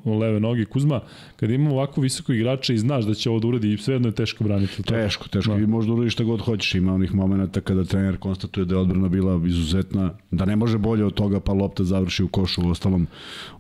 leve 0.05 0.41
noge 0.41 0.65
Kuzma. 0.65 1.01
Kada 1.37 1.55
imamo 1.55 1.75
ovako 1.75 2.01
visoko 2.01 2.33
igrača 2.33 2.73
i 2.73 2.79
znaš 2.79 3.05
da 3.05 3.15
će 3.15 3.31
ovo 3.31 3.39
da 3.41 3.49
uradi, 3.49 3.77
svejedno 3.77 4.09
je 4.09 4.15
teško 4.15 4.45
braniti. 4.45 4.83
Teško, 4.83 5.29
teško. 5.29 5.53
Da. 5.53 5.59
I 5.59 5.67
možda 5.67 5.93
uradi 5.93 6.11
šta 6.11 6.25
god 6.25 6.41
hoćeš. 6.41 6.75
Ima 6.75 6.95
onih 6.95 7.15
momenta 7.15 7.61
kada 7.61 7.85
trener 7.85 8.17
konstatuje 8.17 8.65
da 8.65 8.75
je 8.75 8.79
odbrana 8.79 9.09
bila 9.09 9.41
izuzetna, 9.47 10.13
da 10.31 10.45
ne 10.45 10.57
može 10.57 10.79
bolje 10.79 11.05
od 11.05 11.15
toga, 11.15 11.41
pa 11.41 11.53
lopta 11.53 11.85
završi 11.85 12.25
u 12.25 12.29
košu. 12.29 12.67
U 12.67 12.71
ostalom, 12.71 13.07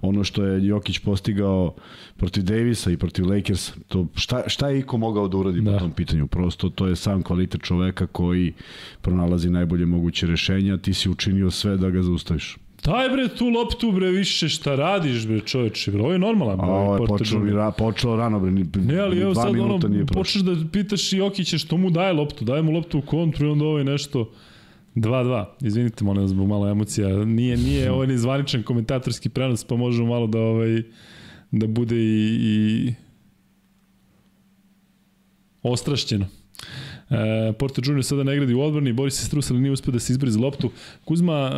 ono 0.00 0.24
što 0.24 0.44
je 0.44 0.66
Jokić 0.66 0.98
postigao 0.98 1.74
protiv 2.16 2.42
Davisa 2.42 2.90
i 2.90 2.96
protiv 2.96 3.26
Lakers, 3.30 3.72
to 3.88 4.06
šta, 4.14 4.42
šta 4.46 4.68
je 4.68 4.78
Iko 4.78 4.96
mogao 4.96 5.28
da 5.28 5.36
uradi 5.36 5.60
da. 5.60 5.72
po 5.72 5.78
tom 5.78 5.90
pitanju? 5.90 6.26
Prosto 6.26 6.68
to 6.68 6.86
je 6.86 6.96
sam 6.96 7.22
kvalitet 7.22 7.62
čoveka 7.62 8.06
koji 8.06 8.52
pronalazi 9.00 9.50
najbolje 9.50 9.86
moguće 9.86 10.26
rešenja, 10.26 10.76
ti 10.76 10.94
si 10.94 11.10
učinio 11.10 11.50
sve 11.50 11.76
da 11.76 11.90
ga 11.90 12.02
zaustaviš. 12.02 12.56
Daj 12.84 13.08
bre 13.08 13.28
tu 13.28 13.48
loptu 13.48 13.92
bre 13.92 14.10
više 14.10 14.48
šta 14.48 14.74
radiš 14.74 15.26
bre 15.26 15.40
čoveče 15.40 15.90
bre. 15.90 16.02
Ovo 16.02 16.12
je 16.12 16.18
normalan 16.18 16.56
bre. 16.56 16.66
Ovo 16.66 16.96
je 16.96 17.06
počelo, 17.06 17.44
ra, 17.44 17.70
počelo 17.70 18.16
rano 18.16 18.40
bre. 18.40 18.50
Ne, 18.82 18.98
ali 18.98 19.20
evo 19.20 19.34
sad 19.34 19.58
ono 19.58 19.80
počneš 20.14 20.44
da 20.44 20.56
pitaš 20.72 21.12
i 21.12 21.16
Jokića 21.16 21.58
što 21.58 21.76
mu 21.76 21.90
daje 21.90 22.12
loptu. 22.12 22.44
Daje 22.44 22.62
mu 22.62 22.72
loptu 22.72 22.98
u 22.98 23.02
kontru 23.02 23.46
i 23.46 23.50
onda 23.50 23.64
ovaj 23.64 23.84
nešto 23.84 24.30
2-2. 24.94 25.44
Izvinite, 25.60 26.04
molim 26.04 26.22
vas, 26.22 26.30
zbog 26.30 26.48
malo 26.48 26.68
emocija. 26.68 27.24
Nije, 27.24 27.56
nije 27.56 27.92
ovaj 27.92 28.06
ni 28.06 28.18
zvaničan 28.18 28.62
komentatorski 28.62 29.28
prenos, 29.28 29.64
pa 29.64 29.76
možemo 29.76 30.08
malo 30.08 30.26
da 30.26 30.38
ovaj 30.38 30.82
da 31.58 31.66
bude 31.66 31.96
i, 31.96 32.38
i 32.40 32.94
ostrašćeno. 35.62 36.26
E, 37.10 37.52
Porto 37.52 37.82
Junior 37.84 38.04
sada 38.04 38.22
ne 38.22 38.36
gradi 38.36 38.54
u 38.54 38.60
odbrani, 38.60 38.92
Boris 38.92 39.14
se 39.14 39.24
Strus, 39.24 39.50
ali 39.50 39.60
nije 39.60 39.72
uspio 39.72 39.92
da 39.92 39.98
se 39.98 40.12
izbori 40.12 40.30
za 40.30 40.40
loptu. 40.40 40.70
Kuzma, 41.04 41.52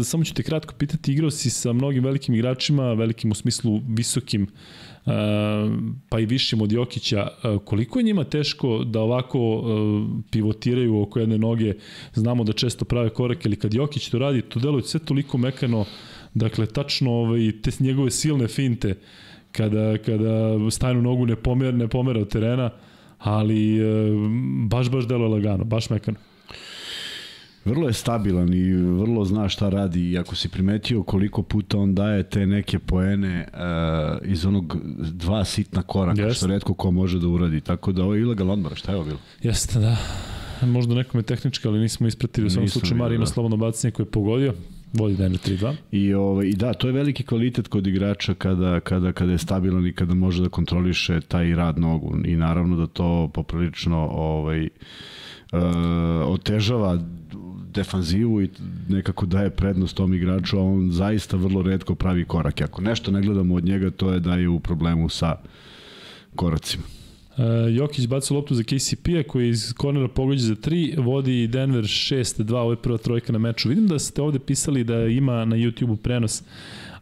e, 0.00 0.04
samo 0.04 0.24
ću 0.24 0.34
te 0.34 0.42
kratko 0.42 0.74
pitati, 0.74 1.12
igrao 1.12 1.30
si 1.30 1.50
sa 1.50 1.72
mnogim 1.72 2.04
velikim 2.04 2.34
igračima, 2.34 2.92
velikim 2.92 3.30
u 3.30 3.34
smislu 3.34 3.80
visokim, 3.88 4.42
e, 4.42 4.48
pa 6.08 6.20
i 6.20 6.26
višim 6.26 6.60
od 6.62 6.72
Jokića. 6.72 7.28
E, 7.44 7.58
koliko 7.64 7.98
je 7.98 8.02
njima 8.02 8.24
teško 8.24 8.84
da 8.84 9.00
ovako 9.00 9.38
e, 9.38 10.22
pivotiraju 10.30 11.00
oko 11.00 11.18
jedne 11.18 11.38
noge? 11.38 11.74
Znamo 12.14 12.44
da 12.44 12.52
često 12.52 12.84
prave 12.84 13.10
korake, 13.10 13.48
ali 13.48 13.56
kad 13.56 13.74
Jokić 13.74 14.08
to 14.08 14.18
radi, 14.18 14.42
to 14.42 14.60
deluje 14.60 14.82
sve 14.82 15.00
toliko 15.00 15.38
mekano, 15.38 15.84
dakle, 16.34 16.66
tačno 16.66 17.12
ovaj, 17.12 17.52
te 17.62 17.70
njegove 17.80 18.10
silne 18.10 18.48
finte, 18.48 18.94
kada, 19.52 19.98
kada 19.98 20.70
stajnu 20.70 21.02
nogu 21.02 21.26
ne 21.26 21.36
pomera, 21.36 21.76
ne 21.76 21.88
pomera 21.88 22.20
od 22.20 22.28
terena, 22.28 22.70
ali 23.18 23.78
e, 23.78 23.84
baš, 24.68 24.90
baš 24.90 25.08
delo 25.08 25.28
lagano, 25.28 25.64
baš 25.64 25.90
mekano. 25.90 26.18
Vrlo 27.64 27.86
je 27.88 27.92
stabilan 27.92 28.54
i 28.54 28.72
vrlo 28.72 29.24
zna 29.24 29.48
šta 29.48 29.68
radi 29.68 30.10
i 30.10 30.18
ako 30.18 30.36
si 30.36 30.48
primetio 30.48 31.02
koliko 31.02 31.42
puta 31.42 31.78
on 31.78 31.94
daje 31.94 32.22
te 32.22 32.46
neke 32.46 32.78
poene 32.78 33.48
uh, 33.52 34.30
iz 34.30 34.46
onog 34.46 34.76
dva 34.98 35.44
sitna 35.44 35.82
koraka, 35.82 36.22
Jest. 36.22 36.36
što 36.36 36.46
redko 36.46 36.74
ko 36.74 36.90
može 36.90 37.18
da 37.18 37.28
uradi. 37.28 37.60
Tako 37.60 37.92
da 37.92 38.02
ovo 38.02 38.14
je 38.14 38.20
ilegal 38.20 38.50
odmora, 38.50 38.76
šta 38.76 38.92
je 38.92 38.96
ovo 38.96 39.04
bilo? 39.04 39.18
Jeste, 39.42 39.78
da. 39.78 39.96
Možda 40.62 40.94
nekome 40.94 41.22
tehnički, 41.22 41.68
ali 41.68 41.78
nismo 41.78 42.06
ispratili. 42.06 42.46
U 42.46 42.50
svom 42.50 42.68
slučaju 42.68 42.96
Mari 42.96 43.14
ima 43.14 43.24
da. 43.24 43.30
slobodno 43.30 43.56
bacanje 43.56 43.90
koje 43.90 44.04
je 44.04 44.10
pogodio. 44.10 44.54
Vodi 44.94 45.16
Denver 45.16 45.40
3-2. 45.40 45.74
I, 45.92 46.14
ovaj, 46.14 46.46
I 46.46 46.52
da, 46.52 46.72
to 46.74 46.86
je 46.86 46.92
veliki 46.92 47.22
kvalitet 47.22 47.68
kod 47.68 47.86
igrača 47.86 48.34
kada, 48.34 48.80
kada, 48.80 49.12
kada 49.12 49.32
je 49.32 49.38
stabilan 49.38 49.86
i 49.86 49.92
kada 49.92 50.14
može 50.14 50.42
da 50.42 50.48
kontroliše 50.48 51.20
taj 51.20 51.54
rad 51.54 51.78
nogu. 51.78 52.16
I 52.24 52.36
naravno 52.36 52.76
da 52.76 52.86
to 52.86 53.30
poprilično 53.34 54.08
ovaj, 54.12 54.62
uh, 54.64 54.68
otežava 56.26 56.98
defanzivu 57.74 58.42
i 58.42 58.50
nekako 58.88 59.26
daje 59.26 59.50
prednost 59.50 59.96
tom 59.96 60.14
igraču, 60.14 60.58
a 60.58 60.62
on 60.62 60.90
zaista 60.90 61.36
vrlo 61.36 61.62
redko 61.62 61.94
pravi 61.94 62.24
korak. 62.24 62.60
Ako 62.60 62.82
nešto 62.82 63.10
ne 63.10 63.22
gledamo 63.22 63.54
od 63.54 63.64
njega, 63.64 63.90
to 63.90 64.12
je 64.12 64.20
da 64.20 64.34
je 64.34 64.48
u 64.48 64.60
problemu 64.60 65.08
sa 65.08 65.36
koracima. 66.34 66.84
Uh, 67.36 67.44
Jokić 67.76 68.06
baca 68.06 68.34
loptu 68.34 68.54
za 68.54 68.62
KCP-a 68.62 69.22
koji 69.28 69.48
iz 69.48 69.72
kornera 69.72 70.08
pogođa 70.08 70.46
za 70.46 70.54
3, 70.54 71.04
vodi 71.04 71.46
Denver 71.46 71.84
6-2, 71.84 72.56
ovo 72.56 72.70
je 72.70 72.76
prva 72.76 72.98
trojka 72.98 73.32
na 73.32 73.38
meču. 73.38 73.68
Vidim 73.68 73.86
da 73.86 73.98
ste 73.98 74.22
ovde 74.22 74.38
pisali 74.38 74.84
da 74.84 75.06
ima 75.06 75.44
na 75.44 75.56
YouTube-u 75.56 75.96
prenos, 75.96 76.42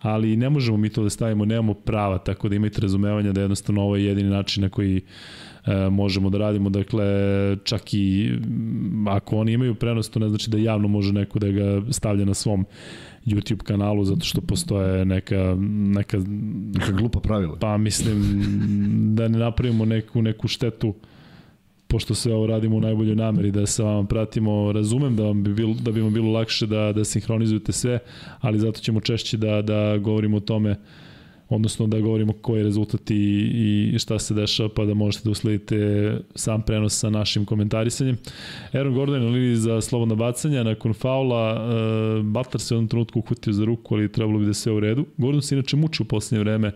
ali 0.01 0.37
ne 0.37 0.51
možemo 0.51 0.77
mi 0.77 0.88
to 0.88 1.03
da 1.03 1.11
stavimo, 1.11 1.45
nemamo 1.45 1.75
prava, 1.75 2.18
tako 2.18 2.49
da 2.49 2.57
imajte 2.57 2.81
razumevanja 2.81 3.33
da 3.33 3.40
jednostavno 3.40 3.83
ovo 3.83 3.97
je 3.97 4.05
jedini 4.05 4.31
način 4.31 4.62
na 4.62 4.68
koji 4.68 5.03
e, 5.66 5.90
možemo 5.90 6.31
da 6.31 6.38
radimo, 6.38 6.71
dakle 6.71 7.05
čak 7.64 7.95
i 7.95 8.33
ako 9.09 9.37
oni 9.37 9.53
imaju 9.53 9.75
prenos, 9.75 10.11
to 10.11 10.18
ne 10.18 10.29
znači 10.29 10.51
da 10.51 10.59
javno 10.59 10.88
može 10.88 11.12
neko 11.12 11.38
da 11.38 11.49
ga 11.49 11.83
stavlja 11.90 12.25
na 12.25 12.35
svom 12.35 12.64
YouTube 13.27 13.63
kanalu 13.63 14.05
zato 14.05 14.25
što 14.25 14.41
postoje 14.41 15.05
neka 15.05 15.57
neka 15.95 16.19
neka 16.75 16.93
glupa 16.93 17.21
pravila. 17.21 17.57
Pa 17.61 17.77
mislim 17.77 18.23
da 19.17 19.29
ne 19.29 19.39
napravimo 19.39 19.85
neku 19.85 20.23
neku 20.23 20.49
štetu 20.49 20.95
pošto 21.93 22.15
se 22.15 22.33
ovo 22.33 22.47
radimo 22.47 22.77
u 22.77 22.81
najboljoj 22.81 23.17
nameri 23.17 23.51
da 23.51 23.67
se 23.67 23.83
vam 23.83 24.07
pratimo, 24.07 24.73
razumem 24.73 25.17
da 25.17 25.23
vam 25.23 25.43
bi 25.43 25.55
bilo 25.55 25.75
da 25.75 25.93
bi 25.93 26.01
vam 26.01 26.13
bilo 26.13 26.33
lakše 26.33 26.67
da 26.67 26.93
da 26.93 27.05
sinhronizujete 27.05 27.73
sve, 27.73 27.99
ali 28.41 28.59
zato 28.59 28.81
ćemo 28.81 29.01
češće 29.01 29.37
da 29.37 29.63
da 29.63 29.99
govorimo 29.99 30.37
o 30.37 30.41
tome 30.41 30.77
odnosno 31.55 31.87
da 31.87 32.01
govorimo 32.01 32.33
koji 32.33 32.61
je 32.61 32.65
rezultat 32.65 33.11
i, 33.11 33.91
i 33.95 33.99
šta 33.99 34.19
se 34.19 34.35
dešava, 34.35 34.69
pa 34.77 34.85
da 34.85 34.95
možete 34.95 35.25
da 35.25 35.31
usledite 35.31 35.77
sam 36.35 36.62
prenos 36.62 36.99
sa 36.99 37.11
našim 37.11 37.45
komentarisanjem. 37.45 38.17
Aaron 38.73 38.95
Gordon 38.95 39.23
je 39.23 39.29
liniji 39.29 39.57
za 39.57 39.81
slobodna 39.81 40.15
bacanja, 40.15 40.62
nakon 40.62 40.95
faula 40.95 41.53
uh, 41.55 42.25
Butler 42.25 42.61
se 42.61 42.75
u 42.75 42.77
jednom 42.77 42.88
trenutku 42.88 43.19
uhvatio 43.19 43.53
za 43.53 43.65
ruku, 43.65 43.95
ali 43.95 44.12
trebalo 44.12 44.38
bi 44.38 44.47
da 44.47 44.55
sve 44.55 44.73
u 44.73 44.81
redu. 44.81 45.07
Gordon 45.17 45.43
se 45.43 45.55
inače 45.55 45.77
muči 45.77 46.03
u 46.03 46.07
poslednje 46.07 46.45
vreme 46.45 46.73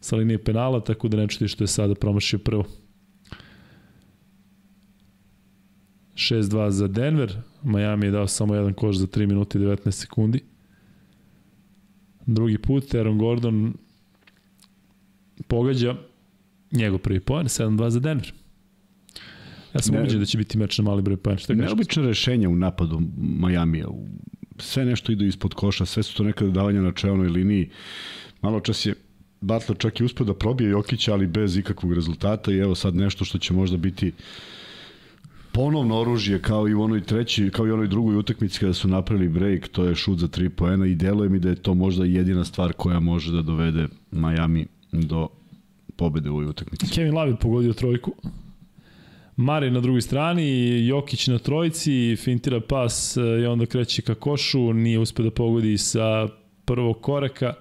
sa 0.00 0.16
linije 0.16 0.44
penala, 0.44 0.80
tako 0.80 1.08
da 1.08 1.16
ne 1.16 1.28
čuti 1.28 1.48
što 1.48 1.64
je 1.64 1.68
sada 1.68 1.94
promašio 1.94 2.38
prvo. 2.38 2.64
6-2 6.14 6.68
za 6.68 6.88
Denver, 6.88 7.36
Miami 7.62 8.06
je 8.06 8.10
dao 8.10 8.26
samo 8.26 8.54
jedan 8.54 8.74
koš 8.74 8.96
za 8.96 9.06
3 9.06 9.26
minuta 9.26 9.58
i 9.58 9.62
19 9.62 9.90
sekundi. 9.90 10.40
Drugi 12.26 12.58
put, 12.58 12.94
Aaron 12.94 13.18
Gordon 13.18 13.74
pogađa 15.46 15.96
njegov 16.72 16.98
prvi 16.98 17.20
poen, 17.20 17.46
7-2 17.46 17.88
za 17.88 18.00
Denver. 18.00 18.32
Ja 19.74 19.80
sam 19.80 19.94
ubeđen 19.94 20.20
da 20.20 20.26
će 20.26 20.38
biti 20.38 20.58
meč 20.58 20.78
na 20.78 20.84
mali 20.84 21.02
broj 21.02 21.16
poena. 21.16 21.40
Neobično 21.48 22.02
rešenje 22.02 22.48
u 22.48 22.56
napadu 22.56 23.00
Majamija. 23.18 23.86
Sve 24.58 24.84
nešto 24.84 25.12
ide 25.12 25.26
ispod 25.26 25.54
koša, 25.54 25.86
sve 25.86 26.02
su 26.02 26.16
to 26.16 26.24
nekada 26.24 26.50
davanja 26.50 26.82
na 26.82 26.92
čelnoj 26.92 27.28
liniji. 27.28 27.70
Malo 28.42 28.60
čas 28.60 28.86
je 28.86 28.94
Butler 29.40 29.78
čak 29.78 30.00
i 30.00 30.04
uspio 30.04 30.26
da 30.26 30.34
probije 30.34 30.70
Jokića, 30.70 31.12
ali 31.12 31.26
bez 31.26 31.56
ikakvog 31.56 31.92
rezultata 31.92 32.52
i 32.52 32.58
evo 32.58 32.74
sad 32.74 32.94
nešto 32.94 33.24
što 33.24 33.38
će 33.38 33.54
možda 33.54 33.76
biti 33.76 34.12
ponovno 35.52 36.00
oružje 36.00 36.42
kao 36.42 36.68
i 36.68 36.74
u 36.74 36.82
onoj 36.82 37.00
treći, 37.00 37.50
kao 37.50 37.66
i 37.66 37.70
u 37.70 37.74
onoj 37.74 37.88
drugoj 37.88 38.16
utakmici 38.16 38.60
kada 38.60 38.72
su 38.72 38.88
napravili 38.88 39.28
break, 39.28 39.68
to 39.68 39.84
je 39.84 39.94
šut 39.94 40.18
za 40.18 40.28
3 40.28 40.48
poena 40.48 40.86
i 40.86 40.94
deluje 40.94 41.28
mi 41.28 41.38
da 41.38 41.48
je 41.48 41.54
to 41.54 41.74
možda 41.74 42.04
jedina 42.04 42.44
stvar 42.44 42.72
koja 42.72 43.00
može 43.00 43.32
da 43.32 43.42
dovede 43.42 43.88
Miami 44.10 44.66
do 44.92 45.28
pobede 46.00 46.30
u 46.30 46.32
ovoj 46.32 46.46
utakmici. 46.46 46.86
Kevin 46.94 47.14
Love 47.14 47.36
pogodio 47.36 47.72
trojku. 47.72 48.12
Mare 49.36 49.70
na 49.70 49.80
drugoj 49.80 50.00
strani, 50.00 50.46
Jokić 50.86 51.26
na 51.28 51.38
trojici, 51.38 52.16
fintira 52.16 52.60
pas 52.60 53.16
i 53.16 53.46
onda 53.46 53.66
kreće 53.66 54.02
ka 54.02 54.14
košu, 54.14 54.72
nije 54.72 54.98
uspeo 54.98 55.24
da 55.24 55.30
pogodi 55.30 55.78
sa 55.78 56.28
prvog 56.64 57.00
koraka. 57.00 57.54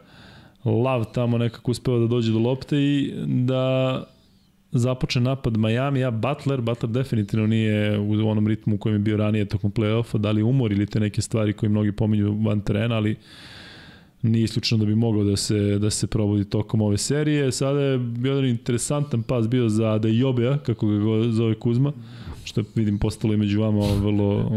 Lav 0.65 1.05
tamo 1.13 1.37
nekako 1.37 1.71
uspeva 1.71 1.99
da 1.99 2.07
dođe 2.07 2.31
do 2.31 2.39
lopte 2.39 2.77
i 2.77 3.13
da 3.25 4.03
započne 4.71 5.21
napad 5.21 5.57
Miami, 5.57 6.03
a 6.03 6.11
Butler, 6.11 6.61
Butler 6.61 6.91
definitivno 6.91 7.47
nije 7.47 7.99
u 7.99 8.29
onom 8.29 8.47
ritmu 8.47 8.75
u 8.75 8.77
kojem 8.77 8.95
je 8.95 8.99
bio 8.99 9.17
ranije 9.17 9.45
tokom 9.45 9.71
play-offa, 9.71 10.17
da 10.17 10.31
li 10.31 10.43
umor 10.43 10.71
ili 10.71 10.85
te 10.85 10.99
neke 10.99 11.21
stvari 11.21 11.53
koje 11.53 11.69
mnogi 11.69 11.91
pominju 11.91 12.37
van 12.45 12.61
terena, 12.61 12.95
ali 12.95 13.15
nije 14.21 14.43
isključeno 14.43 14.79
da 14.79 14.85
bi 14.85 14.95
mogao 14.95 15.23
da 15.23 15.35
se, 15.35 15.79
da 15.79 15.89
se 15.89 16.07
probudi 16.07 16.45
tokom 16.45 16.81
ove 16.81 16.97
serije. 16.97 17.51
Sada 17.51 17.79
je 17.79 17.91
jedan 18.23 18.45
interesantan 18.45 19.23
pas 19.23 19.47
bio 19.47 19.69
za 19.69 19.97
da 19.97 20.07
Jobea, 20.07 20.57
kako 20.57 20.87
ga 20.87 21.31
zove 21.31 21.55
Kuzma, 21.55 21.93
što 22.43 22.63
vidim 22.75 22.99
postalo 22.99 23.33
i 23.33 23.37
među 23.37 23.61
vama 23.61 23.79
vrlo... 23.79 24.51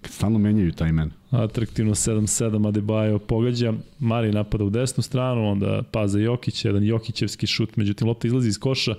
Kad 0.00 0.12
stalno 0.12 0.38
menjaju 0.38 0.72
taj 0.72 0.92
men. 0.92 1.10
Atraktivno 1.30 1.94
7-7 1.94 2.72
Adebayo 2.72 3.18
pogađa, 3.18 3.72
Mari 3.98 4.32
napada 4.32 4.64
u 4.64 4.70
desnu 4.70 5.02
stranu, 5.02 5.50
onda 5.50 5.82
pas 5.92 6.10
za 6.10 6.18
Jokić, 6.18 6.64
jedan 6.64 6.84
Jokićevski 6.84 7.46
šut, 7.46 7.76
međutim 7.76 8.08
lopta 8.08 8.26
izlazi 8.26 8.48
iz 8.48 8.58
koša. 8.58 8.94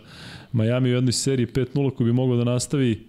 Miami 0.51 0.89
u 0.89 0.93
jednoj 0.93 1.11
seriji 1.11 1.47
5-0 1.47 1.95
koji 1.95 2.05
bi 2.05 2.13
mogao 2.13 2.37
da 2.37 2.43
nastavi 2.43 3.03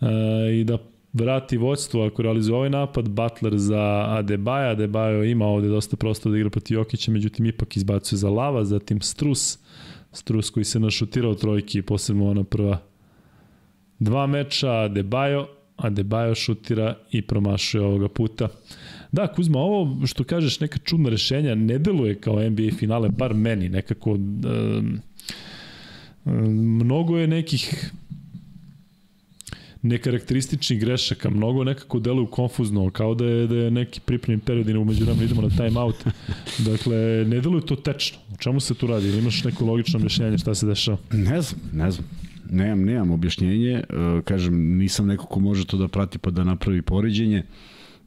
uh, 0.00 0.08
i 0.54 0.64
da 0.64 0.78
vrati 1.18 1.56
voćstvo 1.56 2.06
ako 2.06 2.22
realizuje 2.22 2.56
ovaj 2.56 2.70
napad, 2.70 3.08
Butler 3.08 3.58
za 3.58 4.06
Adebayo, 4.08 4.76
Adebayo 4.76 5.30
ima 5.30 5.46
ovde 5.46 5.68
dosta 5.68 5.96
prosto 5.96 6.30
da 6.30 6.36
igra 6.36 6.50
protiv 6.50 6.74
Jokića, 6.74 7.12
međutim 7.12 7.46
ipak 7.46 7.76
izbacuje 7.76 8.18
za 8.18 8.30
Lava, 8.30 8.64
zatim 8.64 9.00
Strus, 9.00 9.58
Strus 10.12 10.50
koji 10.50 10.64
se 10.64 10.80
našutirao 10.80 11.34
trojki, 11.34 11.82
posebno 11.82 12.30
ona 12.30 12.44
prva 12.44 12.78
dva 13.98 14.26
meča, 14.26 14.68
Adebayo, 14.68 15.46
Adebayo 15.76 16.34
šutira 16.34 16.94
i 17.10 17.22
promašuje 17.22 17.84
ovoga 17.84 18.08
puta. 18.08 18.48
Da, 19.12 19.26
Kuzma, 19.26 19.58
ovo 19.58 20.06
što 20.06 20.24
kažeš 20.24 20.60
neka 20.60 20.78
čudna 20.78 21.08
rešenja 21.08 21.54
ne 21.54 21.78
deluje 21.78 22.14
kao 22.14 22.50
NBA 22.50 22.76
finale, 22.78 23.08
bar 23.08 23.34
meni, 23.34 23.68
nekako 23.68 24.10
um, 24.10 25.00
mnogo 26.84 27.18
je 27.18 27.26
nekih 27.26 27.92
nekarakterističnih 29.88 30.80
grešaka, 30.80 31.30
mnogo 31.30 31.64
nekako 31.64 31.98
deluju 31.98 32.26
konfuzno, 32.26 32.90
kao 32.90 33.14
da 33.14 33.24
je, 33.24 33.46
da 33.46 33.56
je 33.56 33.70
neki 33.70 34.00
pripremni 34.00 34.42
period 34.44 34.68
i 34.68 34.76
umeđu 34.76 35.04
nama 35.04 35.22
idemo 35.22 35.42
na 35.42 35.48
time 35.48 35.80
out. 35.80 35.96
Dakle, 36.70 36.96
ne 37.26 37.40
deluju 37.40 37.60
to 37.60 37.76
tečno. 37.76 38.18
U 38.32 38.36
čemu 38.36 38.60
se 38.60 38.74
tu 38.74 38.86
radi? 38.86 39.18
Imaš 39.18 39.44
neko 39.44 39.64
logično 39.64 39.98
objašnjenje 39.98 40.38
šta 40.38 40.54
se 40.54 40.66
dešava? 40.66 40.98
Ne 41.12 41.42
znam, 41.42 41.60
ne 41.72 41.90
znam. 41.90 42.08
Nemam, 42.50 42.84
nemam 42.84 43.10
objašnjenje. 43.10 43.82
Kažem, 44.24 44.76
nisam 44.78 45.06
neko 45.06 45.26
ko 45.26 45.40
može 45.40 45.66
to 45.66 45.76
da 45.76 45.88
prati 45.88 46.18
pa 46.18 46.30
da 46.30 46.44
napravi 46.44 46.82
poređenje. 46.82 47.42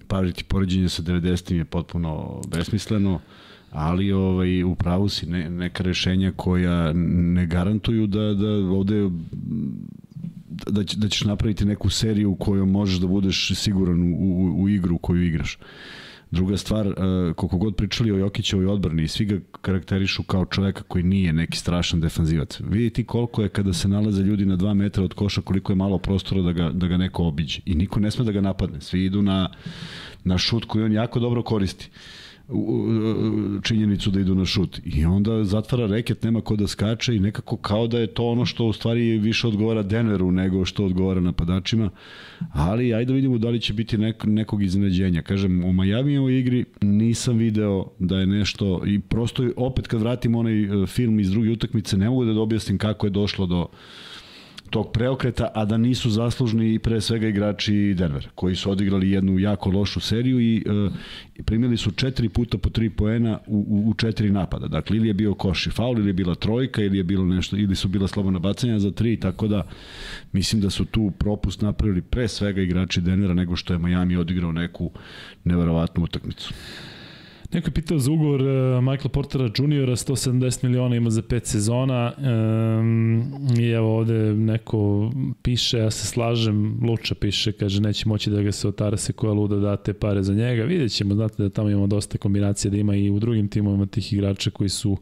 Praviti 0.08 0.44
poređenje 0.44 0.90
sa 0.90 1.04
90. 1.04 1.54
je 1.54 1.66
potpuno 1.66 2.42
besmisleno 2.48 3.20
ali 3.72 4.12
ovaj 4.12 4.64
u 4.64 4.76
pravu 4.76 5.10
si 5.10 5.26
ne, 5.26 5.50
neka 5.50 5.84
rešenja 5.84 6.32
koja 6.36 6.94
ne 6.94 7.46
garantuju 7.46 8.08
da 8.08 8.34
da 8.34 8.50
ovde 8.50 9.10
da, 10.68 10.84
će, 10.84 10.98
da 10.98 11.10
ćeš 11.10 11.24
napraviti 11.24 11.66
neku 11.66 11.90
seriju 11.90 12.32
u 12.32 12.36
kojoj 12.36 12.66
možeš 12.66 13.00
da 13.00 13.08
budeš 13.08 13.52
siguran 13.56 14.02
u, 14.02 14.16
u, 14.16 14.62
u 14.64 14.70
igru 14.70 14.98
koju 14.98 15.24
igraš. 15.24 15.58
Druga 16.32 16.58
stvar, 16.58 16.88
uh, 16.88 16.94
koliko 17.36 17.58
god 17.58 17.76
pričali 17.76 18.12
o 18.12 18.18
Jokićevoj 18.18 18.66
odbrani, 18.66 19.08
svi 19.08 19.26
ga 19.26 19.40
karakterišu 19.62 20.24
kao 20.24 20.46
čoveka 20.46 20.84
koji 20.84 21.04
nije 21.04 21.34
neki 21.34 21.58
strašan 21.58 22.02
defanzivac. 22.02 22.60
Vidi 22.60 22.90
ti 22.90 23.04
koliko 23.04 23.42
je 23.42 23.50
kada 23.50 23.74
se 23.74 23.88
nalaze 23.88 24.24
ljudi 24.24 24.46
na 24.46 24.56
dva 24.56 24.74
metra 24.74 25.04
od 25.04 25.14
koša, 25.14 25.42
koliko 25.42 25.72
je 25.72 25.76
malo 25.76 25.98
prostora 25.98 26.42
da 26.42 26.52
ga, 26.52 26.72
da 26.72 26.88
ga 26.88 26.98
neko 26.98 27.24
obiđe. 27.24 27.62
I 27.66 27.76
niko 27.76 28.00
ne 28.00 28.12
sme 28.12 28.26
da 28.26 28.32
ga 28.32 28.42
napadne. 28.42 28.82
Svi 28.82 29.06
idu 29.06 29.22
na, 29.22 29.50
na 30.24 30.38
šut 30.38 30.66
koji 30.66 30.86
on 30.86 30.92
jako 30.92 31.20
dobro 31.20 31.44
koristi. 31.44 31.90
Uh, 31.92 32.21
činjenicu 33.64 34.12
da 34.12 34.20
idu 34.20 34.36
na 34.36 34.46
šut. 34.46 34.80
I 34.86 35.06
onda 35.06 35.44
zatvara 35.44 35.86
reket, 35.86 36.24
nema 36.24 36.42
ko 36.42 36.56
da 36.56 36.68
skače 36.68 37.16
i 37.16 37.20
nekako 37.20 37.58
kao 37.58 37.88
da 37.88 38.00
je 38.00 38.08
to 38.08 38.26
ono 38.26 38.46
što 38.46 38.66
u 38.66 38.74
stvari 38.74 39.18
više 39.18 39.48
odgovara 39.48 39.84
Denveru 39.84 40.32
nego 40.32 40.66
što 40.66 40.86
odgovara 40.86 41.22
napadačima. 41.22 41.90
Ali 42.54 42.94
ajde 42.94 43.06
da 43.06 43.16
vidimo 43.16 43.38
da 43.38 43.50
li 43.50 43.60
će 43.60 43.74
biti 43.74 43.98
nek, 43.98 44.24
nekog 44.24 44.64
iznenađenja. 44.64 45.22
Kažem, 45.22 45.64
u 45.64 45.74
u 46.24 46.30
igri 46.30 46.66
nisam 46.82 47.38
video 47.38 47.86
da 48.00 48.18
je 48.18 48.26
nešto 48.26 48.82
i 48.86 49.00
prosto 49.00 49.50
opet 49.56 49.88
kad 49.88 50.02
vratim 50.02 50.36
onaj 50.36 50.64
e, 50.64 50.88
film 50.88 51.20
iz 51.20 51.32
druge 51.32 51.52
utakmice 51.52 51.98
ne 51.98 52.10
mogu 52.10 52.26
da 52.26 52.42
objasnim 52.42 52.78
kako 52.78 53.06
je 53.06 53.10
došlo 53.10 53.46
do 53.46 53.68
tog 54.72 54.92
preokreta, 54.92 55.52
a 55.54 55.66
da 55.66 55.78
nisu 55.78 56.10
zaslužni 56.10 56.80
pre 56.80 57.02
svega 57.02 57.28
igrači 57.28 57.94
Denver, 57.98 58.28
koji 58.36 58.56
su 58.56 58.72
odigrali 58.72 59.12
jednu 59.12 59.40
jako 59.40 59.70
lošu 59.70 60.00
seriju 60.00 60.40
i 60.40 60.58
e, 60.58 61.44
primili 61.46 61.78
su 61.78 61.92
četiri 61.92 62.30
puta 62.30 62.58
po 62.58 62.70
tri 62.70 62.90
poena 62.90 63.40
u, 63.48 63.58
u, 63.58 63.90
u 63.90 63.94
četiri 63.94 64.32
napada. 64.32 64.68
Dakle, 64.68 64.98
ili 64.98 65.08
je 65.08 65.14
bio 65.14 65.34
koš 65.34 65.70
faul, 65.70 66.00
ili 66.00 66.10
je 66.10 66.14
bila 66.14 66.36
trojka, 66.36 66.82
ili 66.82 66.98
je 66.98 67.04
bilo 67.04 67.26
nešto, 67.26 67.58
ili 67.58 67.76
su 67.76 67.88
bila 67.88 68.08
slobodna 68.08 68.40
bacanja 68.40 68.80
za 68.80 68.92
tri, 68.92 69.20
tako 69.20 69.48
da 69.48 69.68
mislim 70.32 70.62
da 70.62 70.70
su 70.70 70.86
tu 70.86 71.12
propust 71.20 71.62
napravili 71.62 72.02
pre 72.02 72.28
svega 72.28 72.62
igrači 72.62 73.02
Denvera 73.02 73.34
nego 73.34 73.56
što 73.56 73.74
je 73.74 73.80
Miami 73.80 74.18
odigrao 74.18 74.52
neku 74.52 74.92
neverovatnu 75.44 76.04
utakmicu. 76.04 76.54
Neko 77.54 77.68
je 77.68 77.72
pitao 77.72 78.00
za 78.00 78.12
ugovor 78.12 78.42
uh, 78.42 78.84
Michaela 78.84 79.10
Portera 79.10 79.50
juniora, 79.58 79.96
170 79.96 80.64
miliona 80.64 80.96
ima 80.96 81.10
za 81.10 81.22
5 81.22 81.46
sezona. 81.46 82.14
Um, 82.18 83.34
i 83.60 83.70
evo 83.70 83.98
ovde 83.98 84.34
neko 84.34 85.12
piše, 85.42 85.78
ja 85.78 85.92
se 85.92 86.08
slažem, 86.08 86.80
Luča 86.88 87.16
piše, 87.16 87.52
kaže 87.52 87.82
neće 87.82 88.10
moći 88.10 88.30
da 88.30 88.42
ga 88.42 88.52
se 88.52 88.68
otara 88.68 88.98
se 88.98 89.14
koja 89.14 89.34
luda 89.34 89.56
da 89.56 89.78
te 89.78 89.94
pare 89.94 90.24
za 90.24 90.34
njega, 90.34 90.64
vidjet 90.64 90.92
ćemo, 90.92 91.16
znate 91.16 91.44
da 91.44 91.50
tamo 91.50 91.70
imamo 91.70 91.88
dosta 91.88 92.18
kombinacija, 92.18 92.72
da 92.72 92.78
ima 92.78 92.96
i 92.96 93.10
u 93.10 93.20
drugim 93.20 93.48
timovima 93.48 93.86
tih 93.86 94.14
igrača 94.14 94.52
koji 94.52 94.70
su 94.70 94.98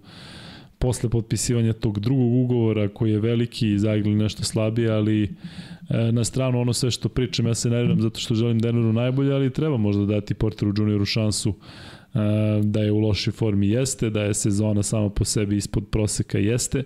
posle 0.80 1.10
potpisivanja 1.10 1.74
tog 1.74 2.00
drugog 2.00 2.34
ugovora 2.34 2.90
koji 2.90 3.12
je 3.12 3.20
veliki 3.20 3.72
i 3.72 3.80
zaigrali 3.80 4.16
nešto 4.16 4.44
slabije, 4.44 4.92
ali 4.92 5.24
e, 5.24 6.12
na 6.12 6.24
stranu 6.24 6.62
ono 6.62 6.74
sve 6.74 6.92
što 6.92 7.10
pričam, 7.10 7.48
ja 7.48 7.54
se 7.56 7.70
nerviram 7.70 8.02
zato 8.02 8.20
što 8.20 8.36
želim 8.36 8.60
Denveru 8.60 8.94
najbolje, 8.94 9.34
ali 9.34 9.54
treba 9.54 9.78
možda 9.78 10.06
dati 10.06 10.34
Porteru 10.34 10.74
junioru 10.78 11.06
šansu 11.06 11.54
da 12.64 12.80
je 12.80 12.92
u 12.92 13.00
lošoj 13.00 13.34
formi 13.34 13.70
jeste, 13.70 14.10
da 14.10 14.24
je 14.24 14.34
sezona 14.34 14.84
sama 14.84 15.10
po 15.10 15.26
sebi 15.26 15.58
ispod 15.58 15.88
proseka 15.92 16.38
jeste, 16.38 16.84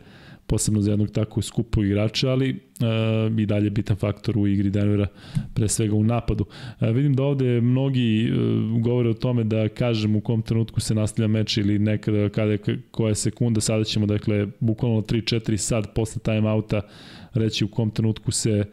posebno 0.47 0.81
za 0.81 0.91
jednog 0.91 1.11
tako 1.11 1.41
skupu 1.41 1.83
igrača, 1.83 2.29
ali 2.29 2.49
uh, 2.49 3.39
i 3.39 3.45
dalje 3.45 3.69
bitan 3.69 3.95
faktor 3.95 4.37
u 4.37 4.47
igri 4.47 4.69
Denvera, 4.69 5.07
pre 5.53 5.67
svega 5.67 5.95
u 5.95 6.03
napadu. 6.03 6.45
Uh, 6.79 6.89
vidim 6.89 7.13
da 7.13 7.23
ovde 7.23 7.61
mnogi 7.61 8.31
govore 8.79 9.09
o 9.09 9.13
tome 9.13 9.43
da 9.43 9.69
kažem 9.69 10.15
u 10.15 10.21
kom 10.21 10.41
trenutku 10.41 10.79
se 10.79 10.95
nastavlja 10.95 11.27
meč 11.27 11.57
ili 11.57 11.79
nekada 11.79 12.29
kada 12.29 12.51
je 12.51 12.59
koja 12.91 13.15
sekunda, 13.15 13.61
sada 13.61 13.83
ćemo 13.83 14.05
dakle 14.05 14.47
bukvalno 14.59 15.01
3-4 15.01 15.57
sad 15.57 15.93
posle 15.93 16.21
timeouta 16.21 16.81
reći 17.33 17.65
u 17.65 17.67
kom 17.67 17.91
trenutku 17.91 18.31
se 18.31 18.63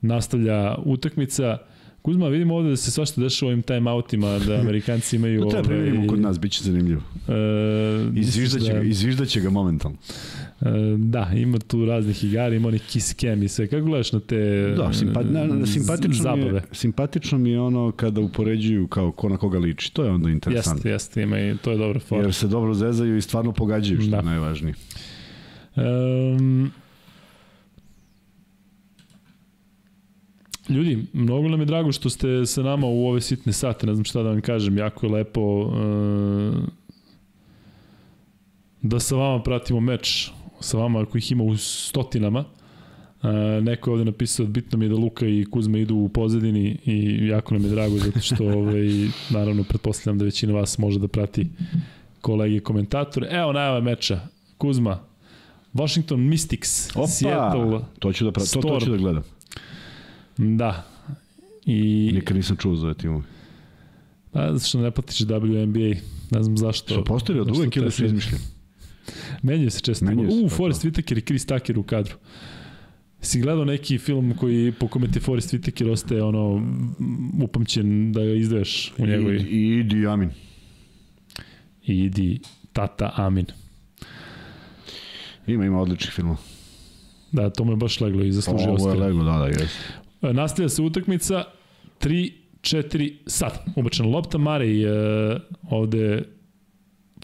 nastavlja 0.00 0.76
utakmica. 0.84 1.58
Kuzma, 2.02 2.28
vidimo 2.28 2.54
ovde 2.54 2.70
da 2.70 2.76
se 2.76 2.90
svašta 2.90 3.20
dešava 3.20 3.52
ovim 3.52 3.62
timeoutima, 3.62 4.38
da 4.38 4.54
Amerikanci 4.54 5.16
imaju... 5.16 5.40
to 5.40 5.50
treba 5.62 5.74
ovaj, 5.74 5.90
vidimo 5.90 6.06
kod 6.06 6.20
nas, 6.20 6.40
bit 6.40 6.52
će 6.52 6.64
zanimljivo. 6.64 7.02
E, 7.28 7.32
izviždaće, 8.14 8.72
da, 8.72 8.78
ga, 8.78 8.82
izviždaće 8.82 9.40
ga 9.40 9.50
momentalno. 9.50 9.96
E, 10.60 10.64
da, 10.98 11.30
ima 11.36 11.58
tu 11.58 11.84
raznih 11.84 12.24
igara, 12.24 12.54
ima 12.54 12.68
onih 12.68 12.82
kiss 12.82 13.14
cam 13.14 13.42
i 13.42 13.48
sve. 13.48 13.66
Kako 13.66 13.86
gledaš 13.86 14.12
na 14.12 14.20
te 14.20 14.74
da, 14.76 14.92
simpa, 14.92 15.22
na, 15.22 15.44
na, 15.44 15.66
simpatično 15.66 16.22
zabave? 16.22 16.50
Mi 16.50 16.56
je, 16.56 16.62
simpatično 16.72 17.38
mi 17.38 17.50
je 17.50 17.60
ono 17.60 17.92
kada 17.92 18.20
upoređuju 18.20 18.86
kao 18.86 19.12
ko 19.12 19.28
na 19.28 19.36
koga 19.36 19.58
liči. 19.58 19.94
To 19.94 20.04
je 20.04 20.10
onda 20.10 20.30
interesantno. 20.30 20.90
Jeste, 20.90 20.90
jeste, 20.90 21.22
ima 21.22 21.40
i 21.40 21.56
to 21.62 21.70
je 21.70 21.76
dobra 21.76 22.00
forma. 22.00 22.24
Jer 22.24 22.34
se 22.34 22.48
dobro 22.48 22.74
zezaju 22.74 23.16
i 23.16 23.22
stvarno 23.22 23.52
pogađaju, 23.52 24.00
što 24.00 24.10
da. 24.10 24.16
je 24.16 24.22
najvažnije. 24.22 24.74
Um, 25.76 26.72
Ljudi, 30.70 31.06
mnogo 31.12 31.48
nam 31.48 31.60
je 31.60 31.66
drago 31.66 31.92
što 31.92 32.10
ste 32.10 32.46
sa 32.46 32.62
nama 32.62 32.86
u 32.86 33.06
ove 33.06 33.20
sitne 33.20 33.52
sate, 33.52 33.86
ne 33.86 33.94
znam 33.94 34.04
šta 34.04 34.22
da 34.22 34.28
vam 34.28 34.40
kažem, 34.40 34.78
jako 34.78 35.06
je 35.06 35.12
lepo 35.12 35.40
uh, 35.40 35.74
da 38.82 39.00
sa 39.00 39.16
vama 39.16 39.42
pratimo 39.42 39.80
meč, 39.80 40.30
sa 40.60 40.78
vama 40.78 41.00
ako 41.00 41.18
ih 41.18 41.32
ima 41.32 41.44
u 41.44 41.56
stotinama. 41.56 42.44
Uh, 43.22 43.28
neko 43.62 43.90
je 43.90 43.92
ovde 43.92 44.04
napisao 44.04 44.46
bitno 44.46 44.78
mi 44.78 44.84
je 44.84 44.88
da 44.88 44.94
Luka 44.94 45.26
i 45.26 45.44
Kuzma 45.50 45.78
idu 45.78 45.96
u 45.96 46.08
pozadini 46.08 46.78
i 46.84 47.26
jako 47.26 47.54
nam 47.54 47.64
je 47.64 47.70
drago 47.70 47.96
zato 47.98 48.20
što 48.20 48.44
ovaj, 48.44 48.88
naravno 49.30 49.64
pretpostavljam 49.64 50.18
da 50.18 50.24
većina 50.24 50.52
vas 50.52 50.78
može 50.78 50.98
da 50.98 51.08
prati 51.08 51.46
kolege 52.20 52.60
komentatore. 52.60 53.28
Evo 53.30 53.52
najava 53.52 53.80
meča. 53.80 54.20
Kuzma, 54.58 55.00
Washington 55.74 56.20
Mystics, 56.20 56.90
Opa, 56.94 57.06
Seattle, 57.06 57.80
to 57.98 58.12
ću 58.12 58.24
da, 58.24 58.32
pra, 58.32 58.44
to, 58.44 58.60
to 58.60 58.80
ću 58.80 58.90
da 58.90 58.96
gledam. 58.96 59.22
Da. 60.40 60.86
I... 61.66 62.10
Nikad 62.14 62.36
nisam 62.36 62.56
čuo 62.56 62.76
za 62.76 62.94
timovi. 62.94 63.24
Pa, 64.32 64.52
zato 64.52 64.66
što 64.66 64.80
ne 64.80 64.90
platiš 64.90 65.18
WNBA. 65.18 65.96
Ne 66.30 66.42
znam 66.42 66.56
zašto. 66.56 66.94
Što 66.94 67.04
postoji 67.04 67.40
od 67.40 67.56
uvek 67.56 67.76
ili 67.76 67.90
su 67.90 68.04
izmišljeni? 68.04 68.44
Menjaju 69.42 69.70
se 69.70 69.80
često. 69.80 70.04
Menjaju 70.04 70.30
se, 70.30 70.44
U, 70.44 70.48
Forrest 70.48 70.84
Whitaker 70.84 71.18
i 71.18 71.20
Chris 71.20 71.46
Tucker 71.46 71.78
u 71.78 71.82
kadru. 71.82 72.14
Si 73.20 73.40
gledao 73.40 73.64
neki 73.64 73.98
film 73.98 74.36
koji 74.36 74.72
po 74.72 74.88
kome 74.88 75.08
ti 75.08 75.20
Forrest 75.20 75.54
Whitaker 75.54 75.90
ostaje 75.90 76.22
ono 76.22 76.66
upamćen 77.42 78.12
da 78.12 78.24
ga 78.24 78.32
izdveš 78.32 78.92
u 78.98 79.06
njegovi... 79.06 79.36
I, 79.36 79.56
i 79.56 79.78
Idi 79.78 80.06
Amin. 80.06 80.30
I 81.86 82.04
idi 82.04 82.40
tata 82.72 83.12
Amin. 83.16 83.46
Ima, 85.46 85.66
ima 85.66 85.80
odličnih 85.80 86.12
filmova. 86.12 86.38
Da, 87.32 87.50
to 87.50 87.64
mu 87.64 87.72
je 87.72 87.76
baš 87.76 88.00
leglo 88.00 88.24
i 88.24 88.32
zaslužio 88.32 88.72
Ovo 88.72 88.90
je 88.90 88.96
leglo, 88.96 89.24
da, 89.24 89.38
da, 89.38 89.46
jes. 89.46 89.70
E, 90.22 90.32
Nastavlja 90.32 90.68
se 90.68 90.82
utakmica 90.82 91.44
3 92.00 92.32
4 92.60 93.12
sad. 93.26 93.52
Ubačena 93.76 94.08
lopta 94.08 94.38
Marej 94.38 94.84
e, 94.84 94.90
ovde 95.70 96.22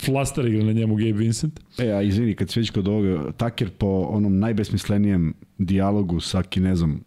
flaster 0.00 0.46
igra 0.46 0.64
na 0.64 0.72
njemu 0.72 0.96
Gabe 0.96 1.12
Vincent. 1.12 1.60
E, 1.78 1.90
a 1.90 2.02
izvini, 2.02 2.34
kad 2.34 2.50
si 2.50 2.60
već 2.60 2.70
kod 2.70 2.88
ovoga, 2.88 3.32
Taker 3.32 3.70
po 3.70 4.06
onom 4.10 4.38
najbesmislenijem 4.38 5.34
dijalogu 5.58 6.20
sa 6.20 6.42
Kinezom, 6.42 7.04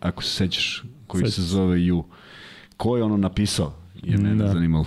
ako 0.00 0.22
se 0.22 0.30
sećaš, 0.30 0.84
koji 1.06 1.20
Sećam 1.20 1.30
se 1.32 1.40
se. 1.40 1.48
zove 1.48 1.84
Ju, 1.84 2.04
ko 2.76 2.96
je 2.96 3.02
ono 3.02 3.16
napisao? 3.16 3.72
Je 4.02 4.18
mene 4.18 4.44
Da. 4.44 4.52
zanimalo. 4.52 4.84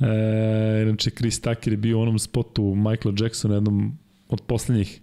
E, 0.00 0.82
inače, 0.82 1.10
Chris 1.10 1.40
Tucker 1.40 1.72
je 1.72 1.76
bio 1.76 1.98
u 1.98 2.02
onom 2.02 2.18
spotu 2.18 2.74
Michaela 2.74 3.16
Jacksona, 3.20 3.54
jednom 3.54 3.98
od 4.28 4.40
poslednjih 4.40 5.00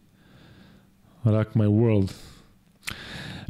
Rock 1.24 1.54
My 1.54 1.68
World. 1.68 2.12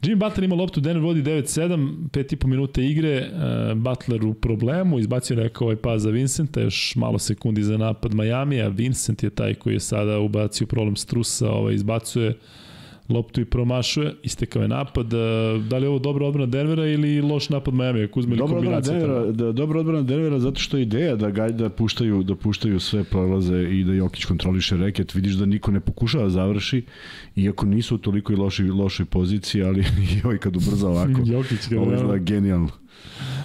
Jimmy 0.03 0.15
Butler 0.15 0.43
ima 0.43 0.55
loptu, 0.55 0.81
Denver 0.81 1.03
vodi 1.03 1.21
9-7, 1.21 2.09
5,5 2.11 2.45
minuta 2.47 2.81
igre, 2.81 3.09
e, 3.09 3.29
Butler 3.75 4.25
u 4.25 4.33
problemu, 4.33 4.99
izbacio 4.99 5.35
neka 5.35 5.63
ovaj 5.63 5.75
pas 5.75 6.01
za 6.01 6.09
Vincenta, 6.09 6.61
još 6.61 6.95
malo 6.95 7.19
sekundi 7.19 7.63
za 7.63 7.77
napad 7.77 8.13
Miami, 8.13 8.61
a 8.61 8.67
Vincent 8.67 9.23
je 9.23 9.29
taj 9.29 9.53
koji 9.53 9.73
je 9.73 9.79
sada 9.79 10.19
ubacio 10.19 10.67
problem 10.67 10.95
Strusa, 10.95 11.49
ovaj, 11.49 11.73
izbacuje 11.73 12.37
loptu 13.09 13.41
i 13.41 13.45
promašuje, 13.45 14.13
istekao 14.23 14.61
je 14.61 14.67
napad. 14.67 15.13
E, 15.13 15.17
Da 15.69 15.77
li 15.77 15.85
je 15.85 15.89
ovo 15.89 15.99
dobra 15.99 16.25
odbrana 16.25 16.45
Denvera 16.45 16.87
ili 16.87 17.21
loš 17.21 17.49
napad 17.49 17.73
Miami? 17.73 18.03
Ako 18.03 18.19
uzme 18.19 18.31
ili 18.31 18.39
Dobro 18.39 18.57
odbrana 18.57 18.79
Denvera, 18.79 19.31
da, 19.31 19.51
dobro 19.51 19.79
odbrana 19.79 20.01
Denvera 20.01 20.39
zato 20.39 20.59
što 20.59 20.77
je 20.77 20.83
ideja 20.83 21.15
da 21.15 21.29
ga 21.29 21.49
da 21.49 21.69
puštaju 21.69 22.23
da 22.23 22.35
puštaju 22.35 22.79
sve 22.79 23.03
prolaze 23.03 23.63
i 23.71 23.83
da 23.83 23.93
Jokić 23.93 24.25
kontroliše 24.25 24.77
reket. 24.77 25.15
Vidiš 25.15 25.33
da 25.33 25.45
niko 25.45 25.71
ne 25.71 25.79
pokušava 25.79 26.23
da 26.23 26.29
završi 26.29 26.83
iako 27.35 27.65
nisu 27.65 27.95
u 27.95 27.97
toliko 27.97 28.33
i 28.33 28.35
lošoj 28.35 28.67
lošoj 28.67 29.05
poziciji, 29.05 29.63
ali 29.63 29.83
joj 30.23 30.37
kad 30.37 30.55
ubrza 30.55 30.87
ovako. 30.87 31.21
Jokić 31.33 31.69
ga 31.69 31.81
Ovo 31.81 31.93
izgleda 31.93 32.17
genijalno. 32.17 32.69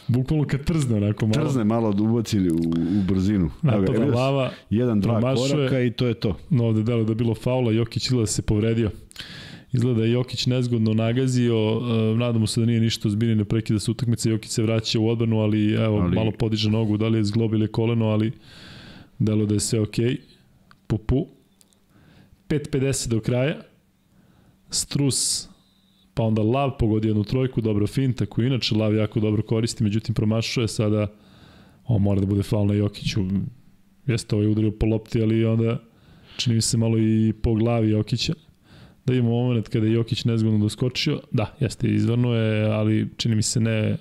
Bukvalno 0.08 0.44
kad 0.44 0.64
trzne 0.64 0.96
onako 0.96 1.26
malo. 1.26 1.48
Trzne 1.48 1.64
malo 1.64 1.92
da 1.92 2.02
ubaci 2.02 2.38
u, 2.40 2.54
u 2.98 3.02
brzinu. 3.08 3.50
Evo 3.62 3.80
Napada 3.80 4.04
si? 4.04 4.10
lava, 4.10 4.50
Jedan, 4.70 5.00
dva 5.00 5.34
koraka 5.34 5.80
i 5.80 5.90
to 5.90 6.06
je 6.06 6.14
to. 6.14 6.36
no 6.50 6.64
ovde 6.64 6.82
delo 6.82 7.04
da 7.04 7.10
je 7.10 7.16
bilo 7.16 7.34
faula, 7.34 7.72
Jokić 7.72 8.06
izgleda 8.06 8.22
da 8.22 8.26
se 8.26 8.42
povredio. 8.42 8.90
Izgleda 9.72 9.98
da 9.98 10.04
je 10.04 10.12
Jokić 10.12 10.46
nezgodno 10.46 10.94
nagazio, 10.94 11.76
uh, 11.76 12.18
nadamo 12.18 12.46
se 12.46 12.60
da 12.60 12.66
nije 12.66 12.80
ništa 12.80 13.08
ozbiljno, 13.08 13.34
ne 13.34 13.44
prekida 13.44 13.78
se 13.78 13.90
utakmica, 13.90 14.30
Jokić 14.30 14.50
se 14.50 14.62
vraća 14.62 15.00
u 15.00 15.08
odbranu, 15.08 15.40
ali 15.40 15.72
evo, 15.72 15.98
ali... 15.98 16.14
Malo 16.14 16.30
podiže 16.30 16.70
nogu, 16.70 16.96
da 16.96 17.08
li 17.08 17.18
je 17.18 17.24
zglob 17.24 17.54
ili 17.54 17.72
koleno, 17.72 18.06
ali 18.06 18.32
delo 19.18 19.46
da 19.46 19.54
je 19.54 19.60
sve 19.60 19.80
okej. 19.80 20.06
Okay. 20.06 20.18
Pupu. 20.86 21.26
5.50 22.48 23.08
do 23.08 23.20
kraja. 23.20 23.56
Strus, 24.70 25.48
pa 26.14 26.22
onda 26.22 26.42
Lav 26.42 26.70
pogodi 26.78 27.08
jednu 27.08 27.24
trojku, 27.24 27.60
dobro 27.60 27.86
finta, 27.86 28.26
koju 28.26 28.46
inače 28.46 28.74
Lav 28.74 28.94
jako 28.94 29.20
dobro 29.20 29.42
koristi, 29.42 29.84
međutim 29.84 30.14
promašuje 30.14 30.68
sada, 30.68 31.06
on 31.84 32.02
mora 32.02 32.20
da 32.20 32.26
bude 32.26 32.42
faul 32.42 32.66
na 32.66 32.74
Jokiću. 32.74 33.20
Jeste 34.06 34.36
ovaj 34.36 34.48
udario 34.48 34.70
po 34.70 34.86
lopti, 34.86 35.22
ali 35.22 35.44
onda 35.44 35.78
čini 36.36 36.54
mi 36.56 36.62
se 36.62 36.76
malo 36.76 36.98
i 36.98 37.32
po 37.42 37.54
glavi 37.54 37.90
Jokića. 37.90 38.34
Da 39.08 39.18
imamo 39.18 39.30
moment 39.34 39.68
kada 39.68 39.86
je 39.86 39.92
Jokić 39.92 40.24
nezgodno 40.24 40.58
doskočio. 40.58 41.20
Da, 41.30 41.54
jeste, 41.60 41.88
izvrnuo 41.88 42.34
je, 42.34 42.66
ali 42.72 43.08
čini 43.16 43.34
mi 43.34 43.42
se 43.42 43.60
ne 43.60 43.96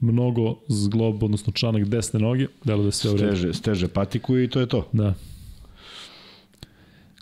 mnogo 0.00 0.56
zglob, 0.68 1.22
odnosno 1.22 1.52
članak 1.52 1.84
desne 1.84 2.20
noge, 2.20 2.46
delo 2.64 2.82
da 2.84 2.90
sve 2.90 3.10
u 3.10 3.16
redu. 3.16 3.26
Steže, 3.36 3.52
steže 3.54 3.88
patiku 3.88 4.38
i 4.38 4.48
to 4.48 4.60
je 4.60 4.66
to. 4.66 4.88
Da. 4.92 5.14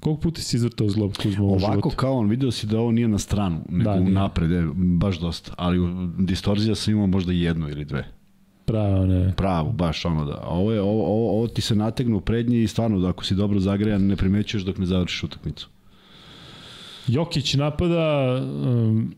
Koliko 0.00 0.20
puta 0.22 0.40
si 0.42 0.56
izvrtao 0.56 0.88
zglob 0.88 1.12
Kuzma 1.22 1.44
u 1.44 1.48
Ovako 1.48 1.72
životu? 1.72 1.96
kao 1.96 2.12
on, 2.18 2.28
video 2.28 2.50
si 2.50 2.66
da 2.66 2.78
ovo 2.80 2.92
nije 2.92 3.08
na 3.08 3.18
stranu, 3.18 3.60
nego 3.68 3.90
Da, 3.90 3.94
da, 3.96 4.00
nije. 4.00 4.12
napred, 4.12 4.50
je, 4.50 4.68
baš 4.74 5.18
dosta. 5.18 5.52
Ali 5.56 5.78
distorzija 6.18 6.74
sam 6.74 6.92
imao 6.94 7.06
možda 7.06 7.32
jednu 7.32 7.68
ili 7.68 7.84
dve. 7.84 8.04
Pravo, 8.64 9.06
ne. 9.06 9.34
Pravu, 9.36 9.72
baš 9.72 10.04
ono 10.04 10.24
da. 10.24 10.40
Ovo, 10.48 10.72
je, 10.72 10.80
ovo, 10.80 11.06
ovo, 11.06 11.30
ovo 11.38 11.46
ti 11.48 11.60
se 11.60 11.74
nategne 11.74 12.14
u 12.14 12.20
prednji 12.20 12.62
i 12.62 12.66
stvarno 12.68 12.98
da 13.00 13.08
ako 13.08 13.24
si 13.24 13.34
dobro 13.34 13.60
zagrejan 13.60 14.06
ne 14.06 14.16
primećuješ 14.16 14.62
dok 14.64 14.78
ne 14.78 14.86
završiš 14.86 15.22
utakmicu. 15.24 15.68
Jokić 17.08 17.54
napada, 17.54 18.36
um, 18.64 19.14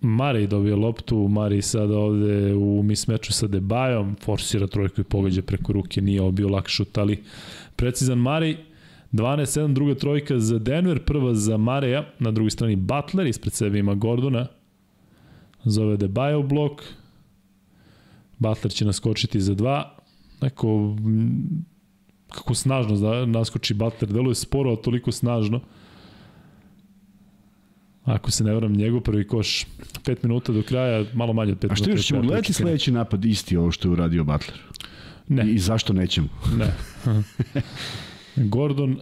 Marej 0.00 0.46
dobio 0.46 0.76
loptu, 0.76 1.28
Marej 1.28 1.62
sada 1.62 1.98
ovde 1.98 2.54
u 2.54 2.82
mismeču 2.82 3.32
sa 3.32 3.46
Debajom, 3.46 4.16
forsira 4.24 4.66
trojku 4.66 5.00
i 5.00 5.04
pogađa 5.04 5.42
preko 5.42 5.72
ruke, 5.72 6.00
nije 6.00 6.22
ovo 6.22 6.30
bio 6.30 6.48
lak 6.48 6.68
šut, 6.68 6.98
ali 6.98 7.22
precizan 7.76 8.18
Marej, 8.18 8.56
12-7, 9.12 9.72
druga 9.72 9.94
trojka 9.94 10.38
za 10.38 10.58
Denver, 10.58 11.04
prva 11.04 11.34
za 11.34 11.56
Mareja, 11.56 12.04
na 12.18 12.30
drugoj 12.30 12.50
strani 12.50 12.76
Butler, 12.76 13.26
ispred 13.26 13.52
sebe 13.52 13.78
ima 13.78 13.94
Gordona, 13.94 14.46
zove 15.64 15.96
Debaja 15.96 16.38
u 16.38 16.42
blok, 16.42 16.82
Butler 18.38 18.72
će 18.72 18.84
naskočiti 18.84 19.40
za 19.40 19.54
dva, 19.54 19.96
neko 20.40 20.96
kako 22.32 22.54
snažno 22.54 22.96
da 22.96 23.26
naskoči 23.26 23.74
Butler, 23.74 24.12
deluje 24.12 24.34
sporo, 24.34 24.70
ali 24.70 24.82
toliko 24.82 25.12
snažno. 25.12 25.60
Ako 28.04 28.30
se 28.30 28.44
ne 28.44 28.54
varam, 28.54 28.72
njegov 28.72 29.00
prvi 29.00 29.26
koš 29.26 29.66
5 30.04 30.16
minuta 30.22 30.52
do 30.52 30.62
kraja, 30.62 31.04
malo 31.14 31.32
manje 31.32 31.52
od 31.52 31.58
5 31.58 31.62
minuta. 31.62 31.72
A 31.72 31.76
što 31.76 31.90
još 31.90 32.06
ćemo 32.06 32.22
gledati 32.22 32.52
sledeći 32.52 32.92
napad 32.92 33.24
isti 33.24 33.56
ovo 33.56 33.70
što 33.70 33.88
je 33.88 33.92
uradio 33.92 34.24
Butler? 34.24 34.58
Ne, 35.28 35.52
I 35.52 35.58
zašto 35.58 35.92
nećemo? 35.92 36.28
ne. 36.58 36.72
Gordon, 38.48 39.00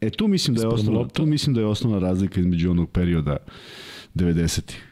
E 0.00 0.10
tu 0.10 0.28
mislim 0.28 0.56
da 0.56 0.62
je 0.62 0.68
osnovna, 0.68 1.00
lopta. 1.00 1.14
tu 1.14 1.26
mislim 1.26 1.54
da 1.54 1.60
je 1.60 1.66
osnovna 1.66 1.98
razlika 1.98 2.40
između 2.40 2.70
onog 2.70 2.90
perioda 2.90 3.36
90-ih. 4.14 4.84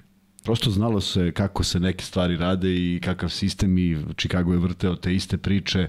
Prosto 0.45 0.71
znalo 0.71 1.01
se 1.01 1.33
kako 1.33 1.65
se 1.65 1.81
neke 1.81 2.05
stvari 2.05 2.37
rade 2.37 2.75
i 2.75 3.01
kakav 3.03 3.29
sistem 3.29 3.79
i 3.79 3.97
Chicago 4.17 4.53
je 4.53 4.59
vrteo 4.59 4.97
te 4.97 5.15
iste 5.15 5.39
priče. 5.39 5.89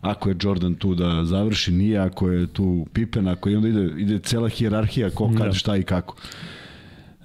Ako 0.00 0.28
je 0.28 0.36
Jordan 0.42 0.74
tu 0.74 0.94
da 0.94 1.24
završi, 1.24 1.72
nije, 1.72 1.98
ako 1.98 2.28
je 2.28 2.46
tu 2.46 2.86
Pippen, 2.92 3.28
ako 3.28 3.48
je 3.48 3.56
onda 3.56 3.68
ide, 3.68 3.90
ide 3.98 4.18
cela 4.18 4.48
hijerarhija 4.48 5.10
ko 5.10 5.30
kad, 5.38 5.46
Da. 5.46 5.52
šta 5.52 5.76
i 5.76 5.82
kako. 5.82 6.16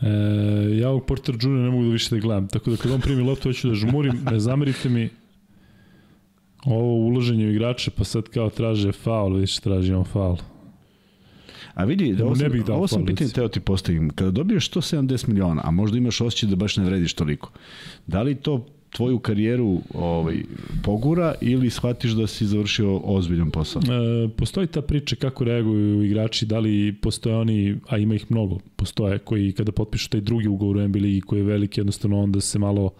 e, 0.02 0.08
ja 0.80 0.90
ovog 0.90 1.06
Porter 1.06 1.36
Jr. 1.36 1.50
ne 1.50 1.70
mogu 1.70 1.84
da 1.84 1.90
više 1.90 2.16
da 2.16 2.22
gledam, 2.22 2.48
tako 2.48 2.72
da 2.72 2.78
kad 2.78 2.92
on 2.92 3.02
primi 3.02 3.22
loptu, 3.24 3.50
hoću 3.50 3.68
da 3.68 3.74
žmurim, 3.76 4.20
ne 4.32 4.40
zamerite 4.40 4.90
mi 4.90 5.10
ovo 6.66 6.94
uloženje 6.96 7.46
u 7.46 7.52
igrače, 7.52 7.92
pa 7.92 8.04
sad 8.04 8.30
kao 8.30 8.50
traže 8.50 8.92
faul, 8.92 9.34
vidiš, 9.34 9.60
tražimo 9.60 10.04
faul. 10.04 10.38
A 11.74 11.84
vidi, 11.84 12.14
mu 12.14 12.26
ovo 12.26 12.36
ne 12.36 12.50
sam, 12.50 12.64
dao 12.64 12.76
ovo 12.78 12.88
sam 12.88 13.06
pitanje 13.06 13.30
teo 13.30 13.48
ti 13.48 13.60
postavim. 13.60 14.10
Kada 14.10 14.32
dobiješ 14.32 14.72
170 14.72 15.28
miliona, 15.28 15.62
a 15.66 15.72
možda 15.72 15.98
imaš 15.98 16.22
osjećaj 16.22 16.50
da 16.50 16.56
baš 16.56 16.78
ne 16.78 16.84
vrediš 16.84 17.14
toliko, 17.14 17.52
da 18.08 18.22
li 18.22 18.36
to 18.36 18.66
tvoju 18.96 19.20
karijeru 19.20 19.80
ovaj, 19.94 20.36
pogura 20.84 21.34
ili 21.42 21.70
shvatiš 21.70 22.12
da 22.12 22.28
si 22.28 22.46
završio 22.46 22.98
ozbiljan 22.98 23.52
posao? 23.52 23.82
E, 23.82 24.30
postoji 24.30 24.68
ta 24.68 24.82
priča 24.82 25.16
kako 25.16 25.44
reaguju 25.44 26.04
igrači, 26.04 26.46
da 26.46 26.60
li 26.60 26.96
postoje 27.02 27.36
oni, 27.36 27.78
a 27.88 27.98
ima 27.98 28.16
ih 28.16 28.26
mnogo, 28.32 28.60
postoje 28.76 29.20
koji 29.20 29.52
kada 29.52 29.72
potpišu 29.72 30.10
taj 30.10 30.22
drugi 30.22 30.48
ugovor 30.48 30.78
u 30.78 30.88
NBA 30.88 31.00
ligi 31.00 31.22
koji 31.22 31.40
je 31.40 31.44
veliki, 31.44 31.80
jednostavno 31.80 32.20
onda 32.20 32.42
se 32.42 32.60
malo 32.60 32.92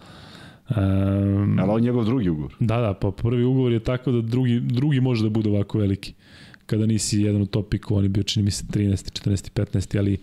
Um, 0.70 1.58
Ali 1.58 1.82
je 1.82 1.84
njegov 1.84 2.04
drugi 2.04 2.28
ugovor. 2.28 2.54
Da, 2.60 2.80
da, 2.80 2.94
pa 2.94 3.10
prvi 3.10 3.44
ugovor 3.44 3.72
je 3.72 3.80
tako 3.80 4.12
da 4.12 4.20
drugi, 4.20 4.60
drugi 4.60 5.00
može 5.00 5.22
da 5.22 5.30
bude 5.30 5.50
ovako 5.50 5.78
veliki. 5.78 6.14
Kada 6.66 6.86
nisi 6.86 7.20
jedan 7.20 7.42
od 7.42 7.50
top 7.50 7.68
pikova, 7.70 7.98
on 7.98 8.04
je 8.04 8.08
bio 8.08 8.22
čini 8.22 8.44
mi 8.44 8.50
se 8.50 8.64
13. 8.64 9.28
14. 9.28 9.50
15. 9.52 9.98
ali 9.98 10.12
e, 10.12 10.18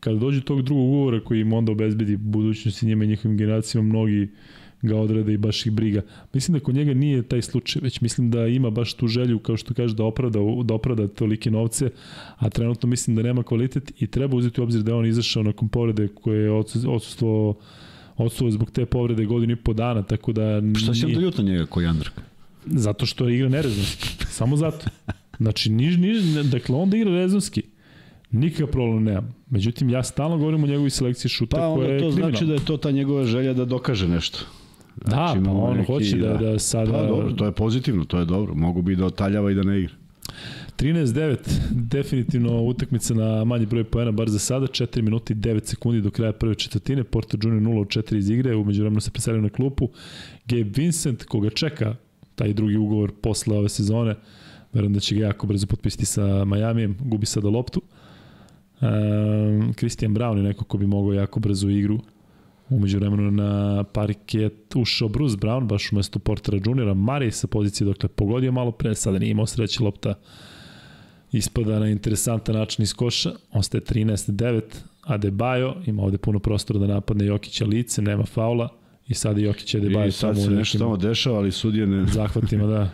kada 0.00 0.18
dođe 0.18 0.40
tog 0.40 0.62
drugog 0.62 0.84
ugovora 0.84 1.20
koji 1.24 1.40
im 1.40 1.52
onda 1.52 1.72
obezbedi 1.72 2.16
budućnosti 2.16 2.86
njima 2.86 3.04
i 3.04 3.08
njihovim 3.08 3.36
generacijama, 3.38 3.88
mnogi 3.88 4.28
ga 4.82 4.96
odrade 4.96 5.32
i 5.32 5.36
baš 5.36 5.66
ih 5.66 5.72
briga. 5.72 6.02
Mislim 6.34 6.58
da 6.58 6.64
kod 6.64 6.74
njega 6.74 6.94
nije 6.94 7.22
taj 7.22 7.42
slučaj, 7.42 7.80
već 7.82 8.00
mislim 8.00 8.30
da 8.30 8.46
ima 8.46 8.70
baš 8.70 8.94
tu 8.94 9.06
želju, 9.08 9.38
kao 9.38 9.56
što 9.56 9.74
kaže, 9.74 9.94
da 9.94 10.04
opravda, 10.04 10.38
da 10.64 10.74
opravda 10.74 11.08
tolike 11.08 11.50
novce, 11.50 11.90
a 12.36 12.50
trenutno 12.50 12.88
mislim 12.88 13.16
da 13.16 13.22
nema 13.22 13.42
kvalitet 13.42 13.92
i 14.02 14.06
treba 14.06 14.36
uzeti 14.36 14.60
u 14.60 14.64
obzir 14.64 14.82
da 14.82 14.90
je 14.90 14.96
on 14.96 15.06
izašao 15.06 15.42
nakon 15.42 15.68
povrede 15.68 16.08
koje 16.08 16.42
je 16.42 16.50
odsustvo 16.50 17.54
odsustvo 18.16 18.50
zbog 18.50 18.70
te 18.70 18.86
povrede 18.86 19.24
godinu 19.24 19.52
i 19.52 19.56
po 19.56 19.72
dana, 19.72 20.02
tako 20.02 20.32
da... 20.32 20.62
Šta 20.76 20.94
si 20.94 21.06
nije- 21.06 21.16
onda 21.16 21.20
ljut 21.20 21.38
na 21.38 21.44
njega 21.44 21.66
koji 21.66 21.86
Andrk? 21.86 22.12
Zato 22.70 23.06
što 23.06 23.28
igra 23.28 23.48
nerezonski. 23.48 24.08
Samo 24.30 24.56
zato. 24.56 24.86
Znači, 25.38 25.70
niž, 25.70 25.96
niž, 25.96 26.22
dakle, 26.44 26.76
onda 26.76 26.96
igra 26.96 27.10
rezonski. 27.10 27.62
Nikakav 28.30 28.66
problem 28.66 29.04
nemam. 29.04 29.34
Međutim, 29.50 29.90
ja 29.90 30.02
stalno 30.02 30.38
govorim 30.38 30.64
o 30.64 30.66
njegovoj 30.66 30.90
selekciji 30.90 31.28
šuta 31.28 31.56
Pa 31.56 31.62
koja 31.62 31.68
onda 31.70 31.84
je 31.84 31.98
to 31.98 32.06
kriminalna. 32.06 32.30
znači 32.30 32.46
da 32.46 32.54
je 32.54 32.64
to 32.64 32.76
ta 32.76 32.90
njegova 32.90 33.24
želja 33.24 33.52
da 33.52 33.64
dokaže 33.64 34.08
nešto. 34.08 34.38
Da, 35.06 35.30
pa 35.32 35.38
imamo 35.38 35.62
on 35.62 35.84
hoće 35.84 36.16
da, 36.16 36.36
da 36.36 36.58
sada... 36.58 36.92
Pa 36.92 37.06
dobro, 37.06 37.32
to 37.32 37.44
je 37.44 37.52
pozitivno, 37.52 38.04
to 38.04 38.18
je 38.18 38.24
dobro. 38.24 38.54
Mogu 38.54 38.82
bi 38.82 38.96
da 38.96 39.06
otaljava 39.06 39.50
i 39.50 39.54
da 39.54 39.62
ne 39.62 39.78
igra. 39.78 39.94
13-9, 40.78 41.36
definitivno 41.70 42.62
utakmica 42.62 43.14
na 43.14 43.44
manji 43.44 43.66
broj 43.66 43.84
poena, 43.84 44.12
bar 44.12 44.28
za 44.28 44.38
sada, 44.38 44.66
4 44.66 45.02
minuti 45.02 45.32
i 45.32 45.36
9 45.36 45.64
sekundi 45.64 46.00
do 46.00 46.10
kraja 46.10 46.32
prve 46.32 46.54
četvrtine, 46.54 47.04
Porto 47.04 47.38
Junior 47.42 47.62
0 47.62 47.80
od 47.80 47.86
4 47.86 48.16
iz 48.16 48.30
igre, 48.30 48.56
umeđu 48.56 48.82
vremenu 48.82 49.00
se 49.00 49.10
preselio 49.10 49.40
na 49.40 49.48
klupu, 49.48 49.88
Gabe 50.46 50.70
Vincent, 50.76 51.24
koga 51.24 51.50
čeka 51.50 51.96
taj 52.38 52.52
drugi 52.52 52.76
ugovor 52.76 53.12
posle 53.20 53.58
ove 53.58 53.68
sezone, 53.68 54.14
verujem 54.72 54.92
da 54.92 55.00
će 55.00 55.14
ga 55.14 55.26
jako 55.26 55.46
brzo 55.46 55.66
potpisati 55.66 56.06
sa 56.06 56.44
Majamijem, 56.44 56.96
gubi 57.00 57.26
sada 57.26 57.48
loptu. 57.48 57.82
Um, 58.80 59.74
Christian 59.74 60.14
Brown 60.14 60.36
je 60.36 60.42
neko 60.42 60.64
ko 60.64 60.78
bi 60.78 60.86
mogao 60.86 61.12
jako 61.12 61.40
brzo 61.40 61.68
igru. 61.68 61.98
Umeđu 62.70 62.98
vremenu 62.98 63.30
na 63.30 63.84
pariket 63.84 64.76
ušao 64.76 65.08
Bruce 65.08 65.36
Brown, 65.36 65.66
baš 65.66 65.92
umesto 65.92 66.18
Portera 66.18 66.58
Juniora, 66.64 66.94
Mari 66.94 67.30
sa 67.30 67.46
pozicije 67.46 67.86
dokle 67.86 68.08
pogodio 68.08 68.52
malo 68.52 68.72
pre, 68.72 68.94
sada 68.94 69.18
nije 69.18 69.30
imao 69.30 69.46
sreće 69.46 69.82
lopta 69.82 70.14
ispada 71.32 71.78
na 71.78 71.88
interesantan 71.88 72.54
način 72.54 72.82
iz 72.82 72.94
koša, 72.94 73.32
ostaje 73.52 73.80
13-9, 73.84 74.62
Adebayo, 75.06 75.74
ima 75.86 76.02
ovde 76.02 76.18
puno 76.18 76.38
prostora 76.38 76.78
da 76.78 76.86
napadne 76.86 77.26
Jokića 77.26 77.64
lice, 77.64 78.02
nema 78.02 78.26
faula 78.26 78.77
i 79.08 79.14
sada 79.14 79.40
Jokić 79.40 79.74
i 79.74 79.78
Adebayo 79.78 80.06
I 80.06 80.12
sad 80.12 80.42
se 80.42 80.50
nešto 80.50 80.78
tamo 80.78 80.96
dešava, 80.96 81.38
ali 81.38 81.52
sudije 81.52 81.86
ne... 81.86 82.06
zahvatima, 82.18 82.66
da. 82.66 82.90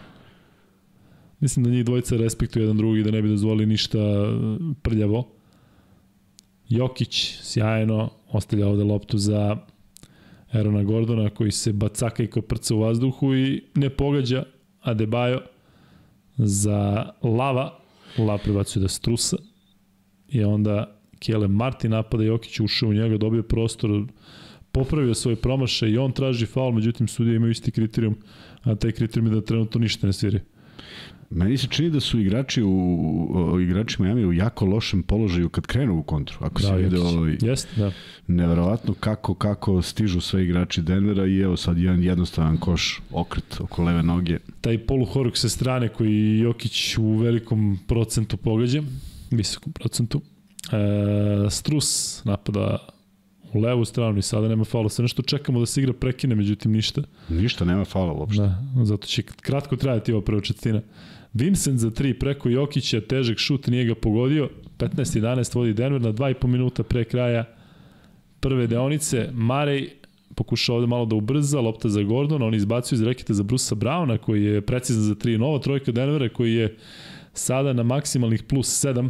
Mislim 1.40 1.64
da 1.64 1.70
njih 1.70 1.84
dvojica 1.84 2.16
respektuju 2.16 2.62
jedan 2.62 2.76
drugi, 2.76 3.02
da 3.02 3.10
ne 3.10 3.22
bi 3.22 3.28
dozvolili 3.28 3.66
ništa 3.66 3.98
e, 3.98 4.32
prljavo. 4.82 5.28
Jokić, 6.68 7.38
sjajno, 7.42 8.10
ostavlja 8.30 8.68
ovde 8.68 8.84
loptu 8.84 9.18
za 9.18 9.56
Erona 10.52 10.82
Gordona, 10.82 11.30
koji 11.30 11.50
se 11.50 11.72
bacaka 11.72 12.22
i 12.22 12.26
koprca 12.26 12.74
u 12.74 12.78
vazduhu 12.78 13.34
i 13.34 13.62
ne 13.74 13.90
pogađa 13.90 14.42
Adebayo 14.84 15.40
za 16.36 17.10
Lava. 17.22 17.78
Lava 18.18 18.38
prebacuje 18.38 18.82
da 18.82 18.88
strusa 18.88 19.36
i 20.28 20.44
onda 20.44 21.00
Kele 21.18 21.48
Martin 21.48 21.90
napada 21.90 22.24
Jokić, 22.24 22.60
ušao 22.60 22.88
u 22.88 22.92
njega, 22.92 23.18
dobio 23.18 23.42
prostor, 23.42 23.90
popravio 24.74 25.14
svoj 25.14 25.36
promašaj 25.36 25.90
i 25.90 25.98
on 25.98 26.12
traži 26.12 26.46
faul, 26.46 26.72
međutim 26.72 27.08
sudije 27.08 27.36
imaju 27.36 27.50
isti 27.50 27.70
kriterijum, 27.70 28.16
a 28.62 28.74
taj 28.74 28.92
kriterijum 28.92 29.26
je 29.26 29.34
da 29.34 29.46
trenutno 29.46 29.80
ništa 29.80 30.06
ne 30.06 30.12
sviri. 30.12 30.40
Meni 31.30 31.58
se 31.58 31.66
čini 31.70 31.90
da 31.90 32.00
su 32.00 32.20
igrači 32.20 32.62
u, 32.62 32.70
u 33.52 33.60
igrači 33.60 34.02
Miami 34.02 34.24
u 34.24 34.32
jako 34.32 34.64
lošem 34.64 35.02
položaju 35.02 35.48
kad 35.48 35.66
krenu 35.66 35.98
u 35.98 36.02
kontru. 36.02 36.38
Ako 36.40 36.62
da, 36.62 36.68
se 36.68 36.76
vide 36.76 37.00
ovaj, 37.00 37.36
Jeste, 37.42 37.70
da. 37.76 37.92
neverovatno 38.26 38.94
kako, 38.94 39.34
kako 39.34 39.82
stižu 39.82 40.20
sve 40.20 40.44
igrači 40.44 40.82
Denvera 40.82 41.26
i 41.26 41.40
evo 41.40 41.56
sad 41.56 41.78
jedan 41.78 42.02
jednostavan 42.02 42.56
koš 42.56 43.02
okret 43.10 43.60
oko 43.60 43.82
leve 43.82 44.02
noge. 44.02 44.38
Taj 44.60 44.78
poluhoruk 44.86 45.36
sa 45.36 45.48
strane 45.48 45.88
koji 45.88 46.38
Jokić 46.38 46.98
u 46.98 47.16
velikom 47.16 47.78
procentu 47.86 48.36
pogađa, 48.36 48.82
visokom 49.30 49.72
procentu. 49.72 50.20
E, 50.72 51.50
Strus 51.50 52.20
napada 52.24 52.93
u 53.54 53.60
levu 53.60 53.84
stranu 53.84 54.18
i 54.18 54.22
sada 54.22 54.48
nema 54.48 54.64
faula. 54.64 54.88
Sve 54.88 55.02
nešto 55.02 55.22
čekamo 55.22 55.60
da 55.60 55.66
se 55.66 55.80
igra 55.80 55.92
prekine, 55.92 56.34
međutim 56.34 56.72
ništa. 56.72 57.02
Ništa, 57.28 57.64
nema 57.64 57.84
faula 57.84 58.12
uopšte. 58.12 58.42
Da, 58.42 58.84
zato 58.84 59.06
će 59.06 59.22
kratko 59.22 59.76
trajati 59.76 60.12
ova 60.12 60.22
prva 60.22 60.40
četvrtina. 60.40 60.80
Vincent 61.32 61.78
za 61.78 61.90
3 61.90 62.18
preko 62.18 62.48
Jokića, 62.48 63.00
težak 63.00 63.38
šut, 63.38 63.66
nije 63.66 63.84
ga 63.84 63.94
pogodio. 63.94 64.50
15-11 64.78 65.56
vodi 65.56 65.74
Denver 65.74 66.00
na 66.00 66.12
2,5 66.12 66.46
minuta 66.46 66.82
pre 66.82 67.04
kraja 67.04 67.44
prve 68.40 68.66
deonice. 68.66 69.28
Marej 69.32 69.90
pokušao 70.34 70.76
ovde 70.76 70.86
malo 70.86 71.06
da 71.06 71.16
ubrza, 71.16 71.60
lopta 71.60 71.88
za 71.88 72.02
Gordona, 72.02 72.46
on 72.46 72.54
izbacio 72.54 72.96
iz 72.96 73.02
reketa 73.02 73.34
za 73.34 73.42
Brusa 73.42 73.74
Brauna, 73.74 74.18
koji 74.18 74.44
je 74.44 74.60
precizan 74.60 75.02
za 75.02 75.14
3 75.14 75.38
nova 75.38 75.58
trojka 75.58 75.92
Denvera, 75.92 76.28
koji 76.28 76.54
je 76.54 76.76
sada 77.32 77.72
na 77.72 77.82
maksimalnih 77.82 78.42
plus 78.42 78.84
7, 78.84 79.08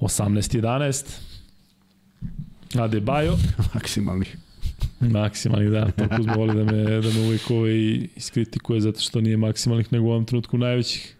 18-11. 0.00 1.27
Adebayo. 2.74 3.36
Maksimalnih. 3.74 4.36
Maksimalnih, 5.00 5.70
da. 5.70 5.88
Pa 5.96 6.16
Kuzma 6.16 6.34
voli 6.34 6.54
da 6.54 6.64
me, 6.64 6.82
da 6.82 7.08
me 7.08 7.20
uvijek 7.26 7.50
ovaj 7.50 8.00
iskritikuje 8.16 8.80
zato 8.80 9.00
što 9.00 9.20
nije 9.20 9.36
maksimalnih 9.36 9.92
nego 9.92 10.06
u 10.06 10.10
ovom 10.10 10.24
trenutku 10.24 10.58
najvećih. 10.58 11.14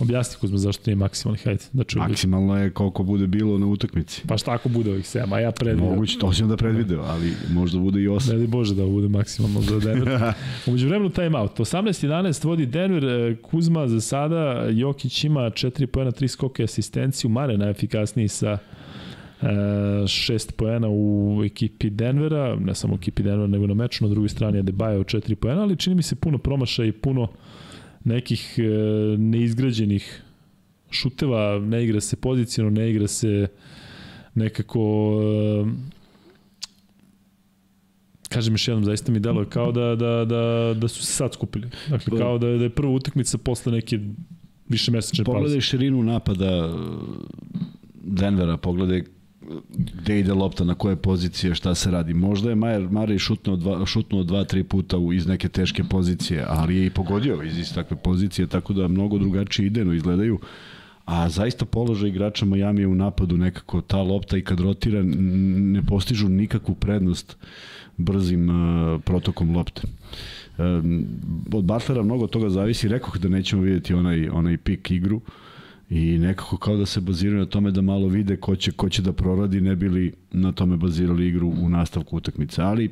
Objasni 0.00 0.36
Kuzma 0.40 0.58
zašto 0.58 0.82
nije 0.86 0.96
maksimalnih, 0.96 1.44
hajde, 1.44 1.64
da 1.72 1.84
čujem. 1.84 2.08
Maksimalno 2.08 2.56
je 2.56 2.70
koliko 2.70 3.02
bude 3.02 3.26
bilo 3.26 3.58
na 3.58 3.66
utakmici. 3.66 4.22
Pa 4.26 4.38
šta 4.38 4.52
ako 4.52 4.68
bude 4.68 4.90
ovih 4.90 5.04
7, 5.04 5.34
a 5.34 5.40
ja 5.40 5.52
predvidim. 5.52 5.90
Moguće, 5.90 6.18
to 6.18 6.32
sam 6.32 6.48
da 6.48 6.56
predvideo, 6.56 7.02
ali 7.02 7.32
možda 7.50 7.78
bude 7.78 8.02
i 8.02 8.08
8. 8.08 8.32
Ne 8.32 8.38
di 8.38 8.46
Bože 8.46 8.74
da 8.74 8.86
bude 8.86 9.08
maksimalno 9.08 9.60
za 9.60 9.78
Denver. 9.78 10.32
Umeđu 10.66 10.88
vremenu 10.88 11.10
time 11.10 11.38
out. 11.38 11.58
18-11 11.58 12.44
vodi 12.44 12.66
Denver, 12.66 13.04
e, 13.04 13.36
Kuzma 13.42 13.88
za 13.88 14.00
sada, 14.00 14.66
Jokić 14.70 15.24
ima 15.24 15.40
4 15.40 15.86
pojena, 15.86 16.10
3 16.10 16.28
skoke 16.28 16.64
asistenciju, 16.64 17.30
Mare 17.30 17.56
najefikasniji 17.56 18.28
sa 18.28 18.58
e, 19.46 20.06
šest 20.06 20.56
poena 20.56 20.88
u 20.90 21.42
ekipi 21.44 21.90
Denvera, 21.90 22.56
ne 22.56 22.74
samo 22.74 22.94
u 22.94 22.96
ekipi 22.96 23.22
Denvera, 23.22 23.46
nego 23.46 23.66
na 23.66 23.74
meču, 23.74 24.04
na 24.04 24.10
drugoj 24.10 24.28
strani 24.28 24.58
je 24.58 24.62
Debajo 24.62 25.04
četiri 25.04 25.34
poena, 25.34 25.62
ali 25.62 25.76
čini 25.76 25.96
mi 25.96 26.02
se 26.02 26.16
puno 26.16 26.38
promašaja 26.38 26.88
i 26.88 26.92
puno 26.92 27.28
nekih 28.04 28.58
e, 28.58 28.62
neizgrađenih 29.18 30.22
šuteva, 30.90 31.58
ne 31.58 31.84
igra 31.84 32.00
se 32.00 32.16
pozicijno, 32.16 32.70
ne 32.70 32.90
igra 32.90 33.06
se 33.06 33.46
nekako 34.34 35.12
e, 35.62 35.96
kažem 38.28 38.54
još 38.54 38.68
jednom, 38.68 38.84
zaista 38.84 39.12
mi 39.12 39.20
deluje 39.20 39.46
kao 39.46 39.72
da, 39.72 39.96
da, 39.96 40.24
da, 40.24 40.74
da 40.80 40.88
su 40.88 41.06
se 41.06 41.12
sad 41.12 41.34
skupili. 41.34 41.68
Dakle, 41.88 42.18
kao 42.18 42.38
da, 42.38 42.46
da 42.46 42.64
je 42.64 42.70
prva 42.70 42.92
utakmica 42.92 43.38
posle 43.38 43.72
neke 43.72 44.00
više 44.68 44.90
mesečne 44.90 45.24
pauze. 45.24 45.38
Pogledaj 45.38 45.60
širinu 45.60 46.02
napada 46.02 46.74
Denvera, 47.94 48.56
pogledaj 48.56 49.02
gde 49.78 50.18
ide 50.20 50.32
lopta, 50.32 50.64
na 50.64 50.74
koje 50.74 50.96
pozicije, 50.96 51.54
šta 51.54 51.74
se 51.74 51.90
radi. 51.90 52.14
Možda 52.14 52.50
je 52.50 52.54
Majer 52.54 52.88
Marej 52.90 53.18
šutnuo 53.18 53.56
dva, 53.56 53.86
šutnuo 53.86 54.22
dva, 54.22 54.44
tri 54.44 54.64
puta 54.64 54.98
u, 54.98 55.12
iz 55.12 55.26
neke 55.26 55.48
teške 55.48 55.84
pozicije, 55.84 56.44
ali 56.48 56.76
je 56.76 56.86
i 56.86 56.90
pogodio 56.90 57.42
iz, 57.42 57.58
iz 57.58 57.74
takve 57.74 57.96
pozicije, 57.96 58.46
tako 58.46 58.72
da 58.72 58.88
mnogo 58.88 59.18
drugačije 59.18 59.66
idejno 59.66 59.92
izgledaju. 59.92 60.38
A 61.04 61.28
zaista 61.28 61.64
položaj 61.64 62.08
igrača 62.08 62.46
Miami 62.46 62.80
je 62.80 62.86
u 62.86 62.94
napadu 62.94 63.36
nekako 63.36 63.80
ta 63.80 64.02
lopta 64.02 64.36
i 64.36 64.42
kad 64.42 64.60
rotira 64.60 65.02
ne 65.02 65.82
postižu 65.82 66.28
nikakvu 66.28 66.74
prednost 66.74 67.36
brzim 67.96 68.48
uh, 68.50 69.00
protokom 69.04 69.56
lopte. 69.56 69.82
Um, 70.58 71.06
od 71.52 71.64
Butlera 71.64 72.02
mnogo 72.02 72.26
toga 72.26 72.50
zavisi, 72.50 72.88
rekoh 72.88 73.18
da 73.18 73.28
nećemo 73.28 73.62
vidjeti 73.62 73.94
onaj, 73.94 74.28
onaj 74.28 74.56
pik 74.56 74.90
igru, 74.90 75.20
i 75.90 76.18
nekako 76.18 76.56
kao 76.56 76.76
da 76.76 76.86
se 76.86 77.00
baziraju 77.00 77.40
na 77.40 77.46
tome 77.46 77.70
da 77.70 77.80
malo 77.80 78.08
vide 78.08 78.36
ko 78.36 78.56
će, 78.56 78.72
ko 78.72 78.88
će 78.88 79.02
da 79.02 79.12
proradi, 79.12 79.60
ne 79.60 79.76
bili 79.76 80.12
na 80.32 80.52
tome 80.52 80.76
bazirali 80.76 81.28
igru 81.28 81.48
u 81.48 81.68
nastavku 81.68 82.16
utakmice, 82.16 82.62
ali 82.62 82.90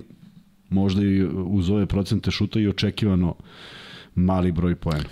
možda 0.71 1.03
i 1.03 1.25
uz 1.25 1.71
ove 1.71 1.87
procente 1.87 2.31
šuta 2.31 2.61
i 2.61 2.69
očekivano 2.69 3.35
mali 4.15 4.53
broj 4.53 4.75
poena. 4.75 5.05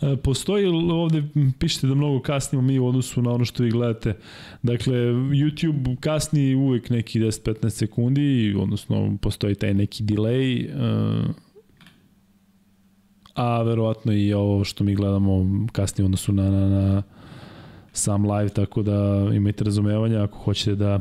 E, 0.00 0.16
postoji 0.16 0.66
ovde, 0.92 1.22
pišete 1.58 1.86
da 1.86 1.94
mnogo 1.94 2.20
kasnimo 2.20 2.62
mi 2.62 2.78
u 2.78 2.86
odnosu 2.86 3.22
na 3.22 3.30
ono 3.30 3.44
što 3.44 3.62
vi 3.62 3.70
gledate. 3.70 4.16
Dakle, 4.62 4.94
YouTube 5.12 5.96
kasni 6.00 6.54
uvek 6.54 6.90
neki 6.90 7.20
10-15 7.20 7.70
sekundi, 7.70 8.54
odnosno 8.58 9.16
postoji 9.22 9.54
taj 9.54 9.74
neki 9.74 10.04
delay, 10.04 10.64
e, 10.64 11.46
a 13.34 13.62
verovatno 13.62 14.12
i 14.12 14.32
ovo 14.32 14.64
što 14.64 14.84
mi 14.84 14.94
gledamo 14.94 15.66
kasnije 15.72 16.04
u 16.04 16.06
odnosu 16.06 16.32
na, 16.32 16.50
na, 16.50 16.68
na 16.68 17.02
sam 17.96 18.30
live, 18.30 18.48
tako 18.48 18.82
da 18.82 19.28
imajte 19.34 19.64
razumevanja 19.64 20.24
ako 20.24 20.38
hoćete 20.38 20.74
da 20.74 21.00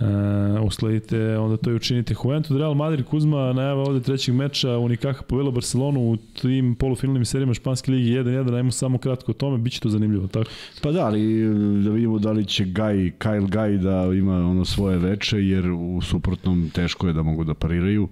Uh, 0.00 0.66
usledite, 0.66 1.38
onda 1.38 1.56
to 1.56 1.70
i 1.70 1.74
učinite. 1.74 2.14
Juventus, 2.24 2.56
Real 2.56 2.74
Madrid, 2.74 3.06
Kuzma 3.06 3.52
najava 3.52 3.82
ovde 3.82 4.00
trećeg 4.00 4.34
meča, 4.34 4.78
Unikaha 4.78 5.22
povela 5.22 5.50
Barcelonu 5.50 6.00
u 6.00 6.16
tim 6.16 6.74
polufinalnim 6.74 7.24
serijama 7.24 7.54
Španske 7.54 7.92
ligi 7.92 8.10
1-1, 8.10 8.50
najmo 8.50 8.70
samo 8.70 8.98
kratko 8.98 9.30
o 9.30 9.34
tome, 9.34 9.58
bit 9.58 9.72
će 9.72 9.80
to 9.80 9.88
zanimljivo, 9.88 10.26
tako? 10.26 10.50
Pa 10.82 10.92
da, 10.92 11.06
ali 11.06 11.44
da 11.84 11.90
vidimo 11.90 12.18
da 12.18 12.32
li 12.32 12.46
će 12.46 12.64
Gaj, 12.64 12.96
Kyle 12.96 13.48
Gaj 13.48 13.78
da 13.78 14.10
ima 14.14 14.50
ono 14.50 14.64
svoje 14.64 14.98
veče, 14.98 15.38
jer 15.38 15.70
u 15.70 16.00
suprotnom 16.00 16.70
teško 16.74 17.06
je 17.06 17.12
da 17.12 17.22
mogu 17.22 17.44
da 17.44 17.54
pariraju, 17.54 18.08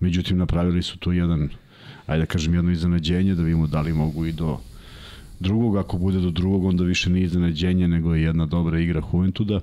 međutim 0.00 0.38
napravili 0.38 0.82
su 0.82 0.98
tu 0.98 1.12
jedan, 1.12 1.48
ajde 2.06 2.22
da 2.22 2.26
kažem 2.26 2.54
jedno 2.54 2.72
iznenađenje, 2.72 3.34
da 3.34 3.42
vidimo 3.42 3.66
da 3.66 3.80
li 3.80 3.92
mogu 3.92 4.26
i 4.26 4.32
do 4.32 4.58
drugog, 5.40 5.76
ako 5.76 5.98
bude 5.98 6.20
do 6.20 6.30
drugog, 6.30 6.64
onda 6.64 6.84
više 6.84 7.10
nije 7.10 7.24
iznenađenje, 7.24 7.88
nego 7.88 8.14
je 8.14 8.22
jedna 8.22 8.46
dobra 8.46 8.80
igra 8.80 9.02
Juventuda. 9.12 9.60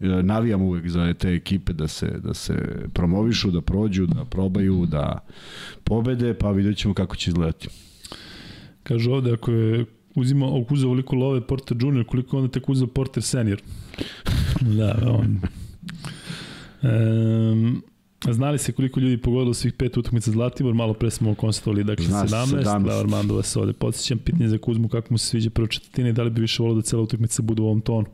Navijam 0.00 0.62
uvek 0.62 0.88
za 0.88 1.14
te 1.14 1.28
ekipe 1.34 1.72
da 1.72 1.88
se, 1.88 2.18
da 2.24 2.34
se 2.34 2.54
promovišu, 2.94 3.50
da 3.50 3.60
prođu, 3.60 4.06
da 4.06 4.24
probaju, 4.24 4.86
da 4.86 5.24
pobede, 5.84 6.34
pa 6.34 6.50
vidjet 6.50 6.76
ćemo 6.76 6.94
kako 6.94 7.16
će 7.16 7.30
izgledati. 7.30 7.68
Kažu 8.82 9.12
ovde, 9.12 9.32
ako 9.32 9.50
je 9.50 9.84
uzima, 10.14 10.46
uzeo 10.70 10.86
ovoliko 10.86 11.16
love 11.16 11.40
Porter 11.46 11.76
Junior, 11.80 12.04
koliko 12.04 12.36
onda 12.36 12.50
tek 12.50 12.68
uzeo 12.68 12.86
Porter 12.86 13.22
Senior. 13.22 13.62
da, 14.78 14.98
on... 15.06 15.40
Um, 16.82 17.82
Znali 18.24 18.58
se 18.58 18.72
koliko 18.72 19.00
ljudi 19.00 19.16
pogodilo 19.16 19.54
svih 19.54 19.72
pet 19.72 19.96
utakmica 19.96 20.30
Zlatibor, 20.30 20.74
malo 20.74 20.94
pre 20.94 21.10
smo 21.10 21.34
konstatovali, 21.34 21.84
dakle 21.84 22.04
Zna 22.04 22.26
17, 22.26 22.64
17. 22.64 22.84
da 22.84 22.98
Armando 22.98 23.34
vas 23.34 23.56
ovde 23.56 23.72
podsjećam, 23.72 24.18
pitanje 24.18 24.48
za 24.48 24.58
Kuzmu 24.58 24.88
kako 24.88 25.06
mu 25.10 25.18
se 25.18 25.26
sviđa 25.26 25.50
prvo 25.50 25.66
četvrtine 25.66 26.10
i 26.10 26.12
da 26.12 26.22
li 26.22 26.30
bi 26.30 26.40
više 26.40 26.62
volio 26.62 26.76
da 26.76 26.82
cela 26.82 27.02
utakmica 27.02 27.42
bude 27.42 27.62
u 27.62 27.64
ovom 27.64 27.80
tonu? 27.80 28.06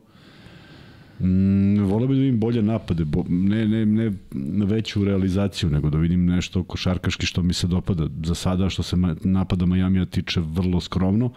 Mm, 1.20 1.84
volio 1.84 2.08
bi 2.08 2.14
da 2.14 2.20
vidim 2.20 2.40
bolje 2.40 2.62
napade, 2.62 3.04
bo, 3.04 3.24
ne, 3.28 3.68
ne, 3.68 4.12
ne 4.32 4.66
veću 4.66 5.04
realizaciju, 5.04 5.70
nego 5.70 5.90
da 5.90 5.98
vidim 5.98 6.26
nešto 6.26 6.62
košarkaški 6.64 7.26
što 7.26 7.42
mi 7.42 7.52
se 7.52 7.66
dopada. 7.66 8.06
Za 8.24 8.34
sada, 8.34 8.70
što 8.70 8.82
se 8.82 8.96
napada 9.24 9.66
Majamija 9.66 10.04
tiče, 10.04 10.40
vrlo 10.40 10.80
skromno. 10.80 11.32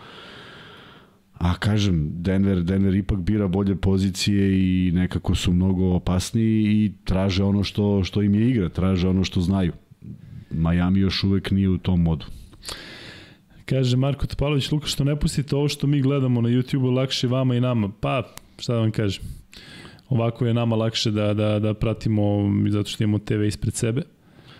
A 1.37 1.53
kažem, 1.57 2.11
Denver, 2.21 2.63
Denver 2.63 2.95
ipak 2.95 3.19
bira 3.19 3.47
bolje 3.47 3.75
pozicije 3.75 4.59
i 4.59 4.91
nekako 4.91 5.35
su 5.35 5.53
mnogo 5.53 5.85
opasniji 5.85 6.63
i 6.63 6.91
traže 7.03 7.43
ono 7.43 7.63
što, 7.63 8.03
što 8.03 8.21
im 8.21 8.35
je 8.35 8.49
igra, 8.49 8.69
traže 8.69 9.07
ono 9.07 9.23
što 9.23 9.41
znaju. 9.41 9.71
Miami 10.51 10.99
još 10.99 11.23
uvek 11.23 11.51
nije 11.51 11.69
u 11.69 11.77
tom 11.77 12.01
modu. 12.01 12.25
Kaže 13.65 13.97
Marko 13.97 14.27
Topalović, 14.27 14.71
Luka, 14.71 14.87
što 14.87 15.03
ne 15.03 15.19
pustite 15.19 15.55
ovo 15.55 15.67
što 15.67 15.87
mi 15.87 16.01
gledamo 16.01 16.41
na 16.41 16.49
YouTube-u 16.49 16.91
lakše 16.91 17.27
vama 17.27 17.55
i 17.55 17.61
nama? 17.61 17.89
Pa, 17.99 18.33
šta 18.59 18.73
da 18.73 18.79
vam 18.79 18.91
kažem? 18.91 19.23
Ovako 20.09 20.45
je 20.45 20.53
nama 20.53 20.75
lakše 20.75 21.11
da, 21.11 21.33
da, 21.33 21.59
da 21.59 21.73
pratimo 21.73 22.51
zato 22.69 22.89
što 22.89 23.03
imamo 23.03 23.19
TV 23.19 23.43
ispred 23.43 23.73
sebe. 23.73 24.01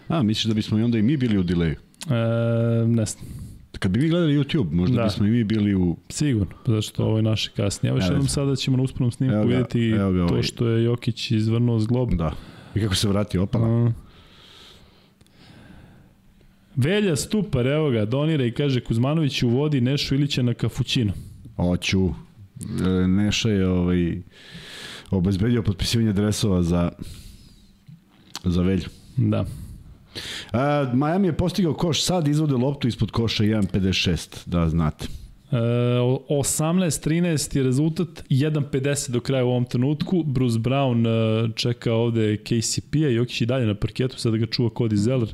A, 0.08 0.24
misliš 0.24 0.46
da 0.46 0.54
bismo 0.54 0.80
i 0.80 0.84
onda 0.84 0.98
i 0.98 1.02
mi 1.02 1.18
bili 1.18 1.38
u 1.38 1.44
delayu? 1.44 1.76
E, 2.10 2.88
ne 2.88 3.06
znam. 3.06 3.47
Kad 3.80 3.92
bi 3.92 4.00
vi 4.00 4.10
gledali 4.10 4.38
YouTube, 4.38 4.72
možda 4.72 4.96
da. 4.96 5.04
bismo 5.04 5.26
i 5.26 5.30
mi 5.30 5.44
bili 5.44 5.76
u... 5.76 5.98
Sigurno, 6.10 6.54
zato 6.66 6.82
što 6.82 7.06
ovo 7.06 7.18
je 7.18 7.24
naše 7.24 7.52
kasnije. 7.56 7.90
Evo 7.90 7.98
još 7.98 8.06
jednom 8.06 8.28
sada 8.28 8.56
ćemo 8.56 8.78
na 8.78 8.84
uspunom 8.84 9.12
snimku 9.12 9.36
evo 9.36 9.44
ga, 9.44 9.50
vidjeti 9.50 9.90
evo 9.90 10.12
ga, 10.12 10.24
ovaj. 10.24 10.36
to 10.36 10.44
što 10.44 10.68
je 10.68 10.84
Jokić 10.84 11.32
izvrnuo 11.32 11.80
zglob. 11.80 12.14
Da. 12.14 12.32
I 12.76 12.80
kako 12.80 12.96
se 12.96 13.08
vrati 13.08 13.38
opala. 13.38 13.84
Uh, 13.86 13.92
Velja 16.76 17.16
Stupar, 17.16 17.68
evo 17.68 17.90
ga, 17.90 18.06
donira 18.06 18.46
i 18.46 18.52
kaže 18.52 18.80
Kuzmanović 18.80 19.44
u 19.44 19.50
vodi 19.50 19.82
Nešu 19.82 20.16
Ilića 20.16 20.42
na 20.42 20.54
kafućinu. 20.54 21.14
Oću. 21.58 22.10
E, 22.86 23.08
Neša 23.08 23.50
je 23.50 23.68
ovaj, 23.68 24.22
obezbedio 25.12 25.64
potpisivanje 25.64 26.14
dresova 26.14 26.64
za, 26.64 26.92
za 28.44 28.62
Velju. 28.62 28.90
Da. 29.18 29.46
A, 30.52 30.92
Miami 30.94 31.28
je 31.28 31.38
postigao 31.38 31.74
koš, 31.74 32.04
sad 32.04 32.28
izvode 32.28 32.56
loptu 32.56 32.88
ispod 32.88 33.12
koša 33.12 33.44
1.56, 33.44 34.38
da 34.46 34.70
znate. 34.70 35.08
E, 35.52 35.56
18-13 36.30 37.58
je 37.58 37.64
rezultat, 37.64 38.08
1.50 38.30 39.12
do 39.12 39.20
kraja 39.20 39.46
u 39.46 39.50
ovom 39.50 39.66
trenutku. 39.66 40.24
Bruce 40.24 40.60
Brown 40.60 41.08
e, 41.08 41.50
čeka 41.56 41.94
ovde 41.94 42.38
KCP-a, 42.38 43.10
Jokić 43.10 43.42
i 43.42 43.46
dalje 43.46 43.66
na 43.66 43.76
parketu, 43.76 44.20
sada 44.20 44.38
ga 44.38 44.46
čuva 44.46 44.70
Cody 44.70 44.96
Zeller, 44.96 45.34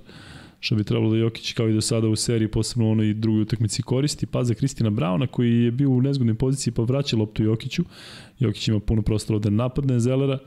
što 0.60 0.76
bi 0.76 0.84
trebalo 0.84 1.12
da 1.12 1.18
Jokić 1.18 1.54
kao 1.54 1.70
i 1.70 1.74
do 1.74 1.82
sada 1.82 2.08
u 2.08 2.16
seriji, 2.16 2.48
posebno 2.48 2.88
u 2.88 2.92
onoj 2.92 3.14
drugoj 3.14 3.42
utakmici 3.42 3.82
koristi. 3.82 4.26
Pa 4.26 4.44
za 4.44 4.54
Kristina 4.54 4.90
Brauna 4.90 5.28
koji 5.28 5.64
je 5.64 5.72
bio 5.72 5.90
u 5.90 6.02
nezgodnoj 6.02 6.36
poziciji 6.36 6.74
pa 6.74 6.82
vraća 6.82 7.18
loptu 7.18 7.44
Jokiću. 7.44 7.84
Jokić 8.40 8.68
ima 8.68 8.80
puno 8.80 9.02
prostora 9.02 9.40
da 9.40 9.50
napadne 9.50 10.00
Zellera. 10.00 10.40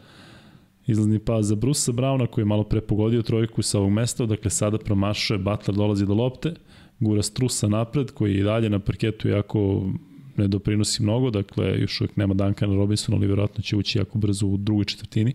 Izlazni 0.86 1.18
pas 1.18 1.46
za 1.46 1.54
Brusa 1.54 1.92
Brauna 1.92 2.26
koji 2.26 2.42
je 2.42 2.46
malo 2.46 2.64
pre 2.64 2.80
pogodio 2.80 3.22
trojku 3.22 3.62
sa 3.62 3.78
ovog 3.78 3.92
mesta, 3.92 4.26
dakle 4.26 4.50
sada 4.50 4.78
promašuje, 4.78 5.38
Butler 5.38 5.76
dolazi 5.76 6.06
do 6.06 6.14
lopte, 6.14 6.54
gura 7.00 7.22
Strusa 7.22 7.68
napred 7.68 8.10
koji 8.10 8.34
i 8.34 8.42
dalje 8.42 8.70
na 8.70 8.78
parketu 8.78 9.28
jako 9.28 9.90
ne 10.36 10.48
doprinosi 10.48 11.02
mnogo, 11.02 11.30
dakle 11.30 11.80
još 11.80 12.00
uvijek 12.00 12.16
nema 12.16 12.34
Duncana 12.34 12.74
Robinsona, 12.74 13.16
ali 13.16 13.26
vjerojatno 13.26 13.62
će 13.62 13.76
ući 13.76 13.98
jako 13.98 14.18
brzo 14.18 14.46
u 14.46 14.56
drugoj 14.56 14.84
četvrtini. 14.84 15.34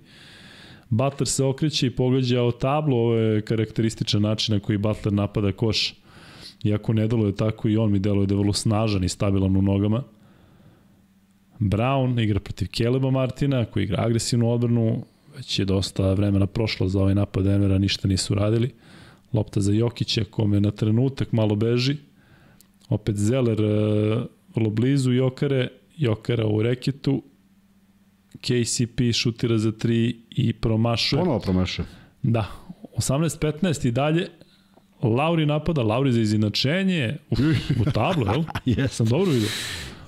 Butler 0.89 1.27
se 1.27 1.43
okreće 1.43 1.87
i 1.87 1.95
pogađa 1.95 2.43
o 2.43 2.51
tablu, 2.51 2.97
ovo 2.97 3.15
je 3.15 3.41
karakterističan 3.41 4.21
način 4.21 4.55
na 4.55 4.59
koji 4.59 4.77
Butler 4.77 5.13
napada 5.13 5.51
koš. 5.51 5.95
Iako 6.63 6.93
ne 6.93 7.07
deluje 7.07 7.35
tako 7.35 7.69
i 7.69 7.77
on 7.77 7.91
mi 7.91 7.99
deluje 7.99 8.27
da 8.27 8.33
je 8.33 8.39
vrlo 8.39 8.53
snažan 8.53 9.03
i 9.03 9.09
stabilan 9.09 9.57
u 9.57 9.61
nogama. 9.61 10.03
Brown 11.59 12.23
igra 12.23 12.39
protiv 12.39 12.67
Keleba 12.71 13.11
Martina, 13.11 13.65
koji 13.65 13.83
igra 13.83 14.03
agresivnu 14.05 14.51
odbranu, 14.51 15.05
već 15.35 15.59
je 15.59 15.65
dosta 15.65 16.13
vremena 16.13 16.47
prošlo 16.47 16.87
za 16.87 16.99
ovaj 16.99 17.15
napad 17.15 17.43
Denvera, 17.43 17.77
ništa 17.77 18.07
nisu 18.07 18.35
radili. 18.35 18.71
Lopta 19.33 19.61
za 19.61 19.73
Jokića, 19.73 20.23
kome 20.23 20.59
na 20.59 20.71
trenutak 20.71 21.31
malo 21.31 21.55
beži. 21.55 21.95
Opet 22.89 23.15
Zeller 23.15 23.61
uh, 23.61 24.23
vrlo 24.55 24.69
blizu 24.69 25.11
Jokare, 25.11 25.67
Jokara 25.97 26.47
u 26.47 26.61
reketu. 26.61 27.23
KCP 28.41 29.13
šutira 29.13 29.57
za 29.57 29.71
3 29.71 30.15
i 30.29 30.53
promašuje. 30.53 31.19
Ponovo 31.19 31.39
promašuje. 31.39 31.85
Da, 32.23 32.47
18-15 32.97 33.87
i 33.87 33.91
dalje. 33.91 34.27
Lauri 35.01 35.45
napada, 35.45 35.83
Lauri 35.83 36.13
za 36.13 36.21
izinačenje. 36.21 37.17
Uf, 37.29 37.39
u 37.87 37.91
tablu, 37.91 38.25
jel? 38.25 38.43
Jesam. 38.77 38.89
Sam 38.89 39.07
dobro 39.07 39.31
vidio. 39.31 39.49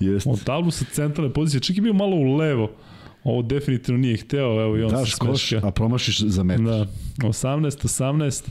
Jeste. 0.00 0.30
U 0.30 0.36
tablu 0.36 0.70
sa 0.70 0.84
centralne 0.92 1.32
pozicije. 1.32 1.60
Čak 1.60 1.76
je 1.76 1.82
bio 1.82 1.92
malo 1.92 2.16
u 2.16 2.36
levo. 2.36 2.70
Ovo 3.24 3.42
definitivno 3.42 4.00
nije 4.00 4.16
hteo, 4.16 4.62
evo 4.62 4.76
i 4.76 4.82
on 4.82 4.90
da, 4.90 5.06
se 5.06 5.10
smeška. 5.10 5.60
a 5.62 5.70
promašiš 5.70 6.20
za 6.20 6.42
metar. 6.42 6.64
Da, 6.64 6.86
18, 7.18 7.84
18. 7.84 8.48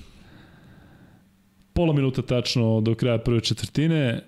Pola 1.74 1.94
minuta 1.94 2.22
tačno 2.22 2.82
do 2.82 2.96
kraja 2.96 3.18
prve 3.18 3.42
četvrtine. 3.42 4.24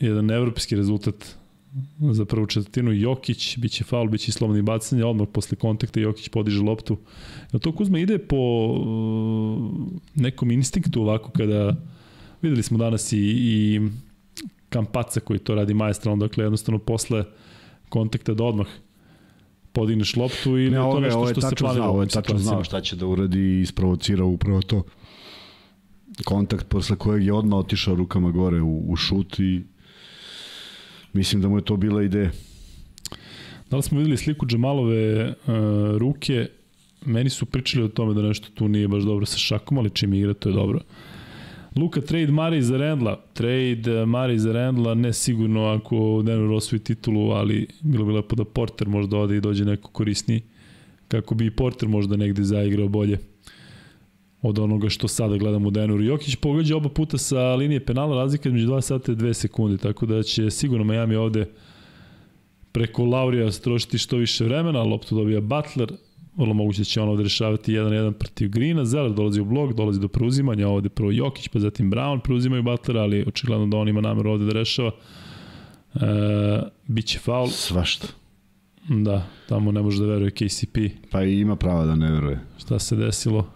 Jedan 0.00 0.30
evropski 0.30 0.76
rezultat 0.76 1.36
za 2.00 2.24
prvu 2.24 2.46
četvrtinu. 2.46 2.92
Jokić, 2.92 3.58
bit 3.58 3.72
će 3.72 3.84
faul, 3.84 4.08
bit 4.08 4.20
će 4.20 4.32
slobodni 4.32 4.62
bacanje, 4.62 5.04
odmah 5.04 5.28
posle 5.32 5.56
kontakta 5.56 6.00
Jokić 6.00 6.28
podiže 6.28 6.62
loptu. 6.62 6.96
Ja, 7.52 7.58
to 7.58 7.72
Kuzma 7.72 7.98
ide 7.98 8.18
po 8.18 8.36
uh, 8.36 9.72
nekom 10.14 10.50
instinktu 10.50 11.02
ovako 11.02 11.30
kada 11.30 11.76
videli 12.42 12.62
smo 12.62 12.78
danas 12.78 13.12
i, 13.12 13.18
i 13.18 13.80
Kampaca 14.68 15.20
koji 15.20 15.38
to 15.38 15.54
radi 15.54 15.74
majestralno, 15.74 16.26
dakle 16.26 16.44
jednostavno 16.44 16.78
posle 16.78 17.24
kontakta 17.88 18.34
da 18.34 18.44
odmah 18.44 18.66
podigneš 19.76 20.16
loptu 20.16 20.50
ili 20.58 20.70
ne, 20.70 20.76
to 20.76 21.00
nešto 21.00 21.24
što 21.30 21.40
se 21.40 21.54
planira. 21.58 21.84
Ovo 21.84 22.02
je 22.02 22.08
tačno 22.08 22.38
znao 22.38 22.64
šta 22.64 22.80
će 22.80 22.96
da 22.96 23.06
uradi 23.06 23.40
i 23.40 23.60
isprovocira 23.60 24.24
upravo 24.24 24.62
to. 24.62 24.82
Kontakt 26.24 26.68
posle 26.68 26.96
kojeg 26.96 27.26
je 27.26 27.32
odmah 27.32 27.58
otišao 27.58 27.94
rukama 27.94 28.30
gore 28.30 28.62
u, 28.62 28.84
u 28.88 28.96
šut 28.96 29.38
i 29.38 29.62
mislim 31.12 31.42
da 31.42 31.48
mu 31.48 31.58
je 31.58 31.64
to 31.64 31.76
bila 31.76 32.02
ideja. 32.02 32.30
Da 33.70 33.76
li 33.76 33.82
smo 33.82 33.98
videli 33.98 34.16
sliku 34.16 34.46
Džamalove 34.46 35.28
uh, 35.28 35.34
ruke? 35.98 36.48
Meni 37.04 37.30
su 37.30 37.46
pričali 37.46 37.84
o 37.84 37.88
tome 37.88 38.14
da 38.14 38.22
nešto 38.22 38.48
tu 38.54 38.68
nije 38.68 38.88
baš 38.88 39.02
dobro 39.02 39.26
sa 39.26 39.38
šakom, 39.38 39.78
ali 39.78 39.90
čim 39.90 40.14
igra 40.14 40.34
to 40.34 40.48
je 40.48 40.54
dobro. 40.54 40.78
Uh, 40.78 41.15
Luka, 41.76 42.00
trade 42.00 42.32
Mari 42.32 42.62
za 42.62 42.76
Rendla. 42.76 43.20
Trade 43.32 43.82
eh, 43.86 44.06
Mari 44.06 44.38
za 44.38 44.52
Rendla, 44.52 44.94
ne 44.94 45.12
sigurno 45.12 45.64
ako 45.64 46.22
Denver 46.26 46.52
osvoji 46.52 46.80
titulu, 46.80 47.30
ali 47.30 47.66
bilo 47.80 48.04
bi 48.04 48.12
lepo 48.12 48.36
da 48.36 48.44
Porter 48.44 48.88
možda 48.88 49.18
ode 49.18 49.36
i 49.36 49.40
dođe 49.40 49.64
neko 49.64 49.90
korisniji. 49.90 50.42
Kako 51.08 51.34
bi 51.34 51.46
i 51.46 51.50
Porter 51.50 51.88
možda 51.88 52.16
negde 52.16 52.42
zaigrao 52.42 52.88
bolje 52.88 53.18
od 54.42 54.58
onoga 54.58 54.88
što 54.88 55.08
sada 55.08 55.36
gledamo 55.36 55.68
u 55.68 55.70
Denveru. 55.70 56.02
Jokić 56.02 56.36
pogađa 56.36 56.76
oba 56.76 56.88
puta 56.88 57.18
sa 57.18 57.54
linije 57.54 57.84
penala, 57.84 58.16
razlika 58.16 58.50
među 58.50 58.68
2 58.68 58.80
sata 58.80 59.12
i 59.12 59.14
2 59.14 59.32
sekunde, 59.32 59.76
tako 59.76 60.06
da 60.06 60.22
će 60.22 60.50
sigurno 60.50 60.84
Miami 60.84 61.16
ovde 61.16 61.46
preko 62.72 63.04
Laurija 63.04 63.52
strošiti 63.52 63.98
što 63.98 64.16
više 64.16 64.44
vremena, 64.44 64.82
loptu 64.82 65.14
dobija 65.14 65.40
Butler, 65.40 65.92
vrlo 66.36 66.54
moguće 66.54 66.80
da 66.80 66.84
će 66.84 67.00
on 67.00 67.08
ovde 67.08 67.22
rešavati 67.22 67.72
1-1 67.72 68.12
protiv 68.12 68.48
Grina, 68.48 68.84
Zeller 68.84 69.12
dolazi 69.12 69.40
u 69.40 69.44
blok, 69.44 69.72
dolazi 69.72 70.00
do 70.00 70.08
preuzimanja, 70.08 70.68
ovde 70.68 70.88
prvo 70.88 71.12
Jokić, 71.12 71.48
pa 71.48 71.58
zatim 71.58 71.90
Brown 71.90 72.20
preuzimaju 72.20 72.62
Butlera, 72.62 73.00
ali 73.00 73.24
očigledno 73.26 73.66
da 73.66 73.76
on 73.76 73.88
ima 73.88 74.00
nameru 74.00 74.30
ovde 74.30 74.44
da 74.44 74.52
rešava. 74.52 74.90
E, 75.94 75.98
biće 76.86 77.18
faul. 77.18 77.48
Svašta. 77.48 78.08
Da, 78.88 79.26
tamo 79.48 79.72
ne 79.72 79.82
može 79.82 80.00
da 80.02 80.06
veruje 80.06 80.30
KCP. 80.30 80.78
Pa 81.10 81.22
i 81.24 81.40
ima 81.40 81.56
prava 81.56 81.86
da 81.86 81.94
ne 81.94 82.10
veruje. 82.10 82.40
Šta 82.58 82.78
se 82.78 82.96
desilo? 82.96 83.46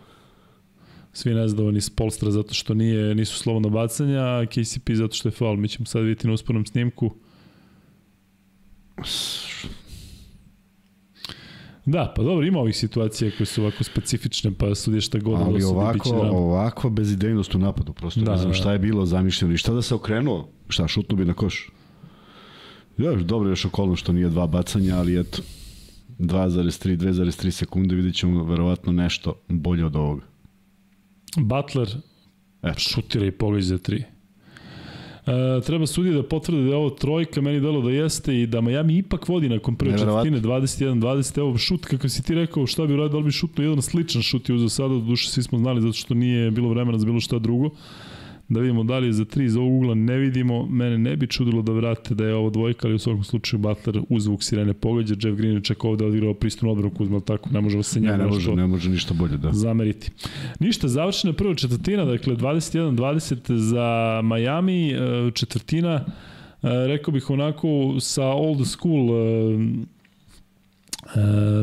Svi 1.13 1.35
nezadovoljni 1.35 1.81
s 1.81 1.91
Polstra 1.91 2.31
zato 2.31 2.55
što 2.55 2.75
nije, 2.75 3.15
nisu 3.15 3.39
slobodno 3.39 3.69
bacanja, 3.69 4.21
a 4.21 4.47
KCP 4.47 4.91
zato 4.91 5.15
što 5.15 5.29
je 5.29 5.33
faul. 5.33 5.57
Mi 5.57 5.69
ćemo 5.69 5.87
sad 5.87 6.03
vidjeti 6.03 6.27
na 6.27 6.33
uspornom 6.33 6.67
snimku. 6.67 7.15
Da, 11.91 12.13
pa 12.17 12.23
dobro, 12.23 12.47
ima 12.47 12.59
ovih 12.59 12.77
situacija 12.77 13.31
koje 13.37 13.47
su 13.47 13.63
ovako 13.63 13.85
specifične, 13.85 14.53
pa 14.59 14.75
sudije 14.75 15.01
šta 15.01 15.19
god 15.19 15.41
Ali 15.41 15.63
ovako, 15.63 16.09
ovako 16.33 16.91
bezidejnost 16.91 17.55
u 17.55 17.59
napadu, 17.59 17.93
prosto 17.93 18.21
da, 18.21 18.31
ne 18.31 18.37
znam 18.37 18.51
da. 18.51 18.57
šta 18.57 18.73
je 18.73 18.79
bilo 18.79 19.07
zamišljeno 19.07 19.55
i 19.55 19.57
šta 19.57 19.73
da 19.73 19.83
se 19.83 19.95
okrenuo, 19.95 20.49
šta, 20.69 20.89
šutnu 20.89 21.17
bi 21.17 21.25
na 21.25 21.35
koš. 21.35 21.71
Još 22.99 23.23
dobro 23.23 23.51
još 23.51 23.65
okolno 23.65 23.97
što 23.97 24.13
nije 24.13 24.29
dva 24.29 24.47
bacanja, 24.47 24.97
ali 24.97 25.21
eto, 25.21 25.43
2,3, 26.19 26.97
2,3 26.97 27.51
sekunde 27.51 27.95
vidjet 27.95 28.15
ćemo 28.15 28.45
verovatno 28.45 28.93
nešto 28.93 29.35
bolje 29.49 29.85
od 29.85 29.97
ovoga. 29.97 30.23
Butler 31.37 31.89
eto. 32.63 32.79
šutira 32.79 33.27
i 33.27 33.31
pogađa 33.31 33.67
za 33.67 33.79
3. 33.79 34.03
E, 35.27 35.61
treba 35.67 35.87
sudije 35.87 36.15
da 36.15 36.23
potvrde 36.23 36.63
da 36.63 36.69
je 36.69 36.77
ovo 36.77 36.91
trojka, 36.91 37.41
meni 37.41 37.61
delo 37.61 37.83
da 37.83 37.91
jeste 37.91 38.41
i 38.41 38.47
da 38.47 38.61
Miami 38.61 38.97
ipak 38.97 39.29
vodi 39.29 39.49
nakon 39.49 39.77
prve 39.77 39.99
četvrtine 39.99 40.41
21-20. 40.41 41.39
Evo 41.39 41.59
šut, 41.59 41.85
kako 41.85 42.09
si 42.09 42.23
ti 42.23 42.35
rekao, 42.35 42.67
šta 42.67 42.87
bi 42.87 42.95
uradio, 42.95 43.09
da 43.09 43.19
li 43.19 43.25
bi 43.25 43.33
šutno 43.33 43.65
jedan 43.65 43.83
sličan 43.83 44.23
šut 44.23 44.49
i 44.49 44.53
uzeo 44.53 44.69
sada, 44.69 44.95
do 44.95 45.01
duše 45.01 45.31
svi 45.31 45.43
smo 45.43 45.59
znali 45.59 45.81
zato 45.81 45.93
što 45.93 46.15
nije 46.15 46.51
bilo 46.51 46.69
vremena 46.69 46.99
za 46.99 47.07
bilo 47.07 47.21
šta 47.21 47.39
drugo 47.39 47.71
da 48.51 48.61
vidimo 48.61 48.85
da 48.85 48.99
li 48.99 49.07
je 49.07 49.13
za 49.13 49.25
tri 49.25 49.45
iz 49.45 49.57
ovog 49.57 49.73
ugla 49.73 49.95
ne 49.95 50.17
vidimo, 50.17 50.67
mene 50.67 50.99
ne 50.99 51.17
bi 51.17 51.27
čudilo 51.27 51.63
da 51.63 51.73
vrate 51.73 52.15
da 52.15 52.25
je 52.25 52.35
ovo 52.35 52.51
dvojka, 52.51 52.87
ali 52.87 52.95
u 52.95 52.99
svakom 52.99 53.25
slučaju 53.25 53.61
Butler 53.61 54.03
uz 54.09 54.23
zvuk 54.23 54.43
sirene 54.43 54.75
pogađa, 54.75 55.15
Jeff 55.15 55.39
Green 55.39 55.55
je 55.55 55.63
čak 55.63 55.85
ovde 55.85 56.05
odigrao 56.05 56.35
pristupnu 56.35 56.71
odbranu 56.71 56.95
Kuzma, 56.95 57.21
tako? 57.21 57.51
Ne 57.53 57.61
može 57.61 57.83
se 57.83 58.01
njega 58.01 58.17
ne, 58.17 58.25
ne 58.25 58.31
može, 58.31 58.55
ne 58.55 58.67
može 58.67 58.91
ništa 58.91 59.15
bolje 59.15 59.37
da. 59.37 59.53
zameriti. 59.53 60.11
Ništa, 60.59 60.89
završena 60.89 61.33
prva 61.33 61.55
četvrtina, 61.55 62.05
dakle 62.05 62.37
21-20 62.37 63.55
za 63.57 64.21
Miami, 64.25 64.91
e, 64.91 64.97
četvrtina, 65.35 65.95
e, 65.95 66.05
rekao 66.63 67.13
bih 67.13 67.31
onako 67.31 67.97
sa 68.01 68.27
old 68.27 68.67
school 68.67 69.09
e, 69.11 69.59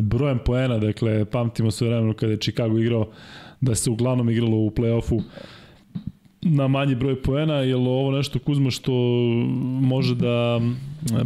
brojem 0.02 0.40
poena, 0.46 0.78
dakle 0.78 1.26
pamtimo 1.26 1.72
sve 1.72 1.88
vremeno 1.88 2.14
kada 2.14 2.32
je 2.32 2.38
Chicago 2.38 2.80
igrao 2.80 3.10
da 3.62 3.76
se 3.76 3.90
uglavnom 3.90 4.30
igralo 4.30 4.58
u 4.58 4.70
play-offu 4.70 5.22
na 6.50 6.68
manji 6.68 6.96
broj 6.96 7.22
poena, 7.22 7.54
je 7.54 7.76
li 7.76 7.88
ovo 7.88 8.12
nešto 8.12 8.40
Kuzma 8.40 8.72
što 8.72 8.92
može 9.82 10.16
da 10.16 10.62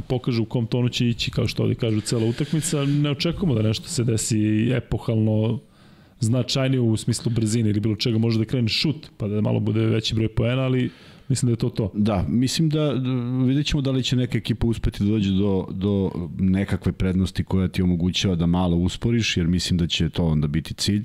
pokaže 0.08 0.42
u 0.42 0.46
kom 0.46 0.66
tonu 0.66 0.90
će 0.90 1.08
ići, 1.08 1.32
kao 1.32 1.48
što 1.48 1.64
ovdje 1.64 1.76
kažu, 1.76 2.02
cela 2.02 2.26
utakmica. 2.26 2.86
Ne 2.86 3.12
očekujemo 3.12 3.56
da 3.56 3.62
nešto 3.62 3.88
se 3.88 4.04
desi 4.04 4.72
epohalno 4.72 5.60
značajnije 6.20 6.80
u 6.80 6.98
smislu 6.98 7.32
brzine 7.32 7.70
ili 7.70 7.80
bilo 7.80 7.96
čega 7.96 8.18
može 8.18 8.40
da 8.40 8.46
krene 8.46 8.68
šut, 8.68 9.08
pa 9.18 9.28
da 9.28 9.42
malo 9.42 9.60
bude 9.60 9.86
veći 9.86 10.16
broj 10.16 10.30
poena, 10.30 10.62
ali 10.62 10.90
mislim 11.30 11.48
da 11.48 11.52
je 11.52 11.58
to 11.58 11.70
to. 11.70 11.92
Da, 11.94 12.26
mislim 12.30 12.70
da 12.70 12.92
vidjet 13.46 13.66
ćemo 13.66 13.82
da 13.82 13.92
li 13.92 14.04
će 14.04 14.16
neka 14.16 14.38
ekipa 14.38 14.68
uspeti 14.68 15.04
da 15.04 15.10
dođe 15.10 15.32
do, 15.32 15.68
do 15.72 16.12
nekakve 16.40 16.92
prednosti 16.92 17.44
koja 17.44 17.68
ti 17.68 17.82
omogućava 17.82 18.36
da 18.36 18.46
malo 18.46 18.78
usporiš, 18.78 19.38
jer 19.38 19.48
mislim 19.48 19.78
da 19.78 19.88
će 19.88 20.10
to 20.10 20.26
onda 20.26 20.48
biti 20.48 20.74
cilj. 20.74 21.02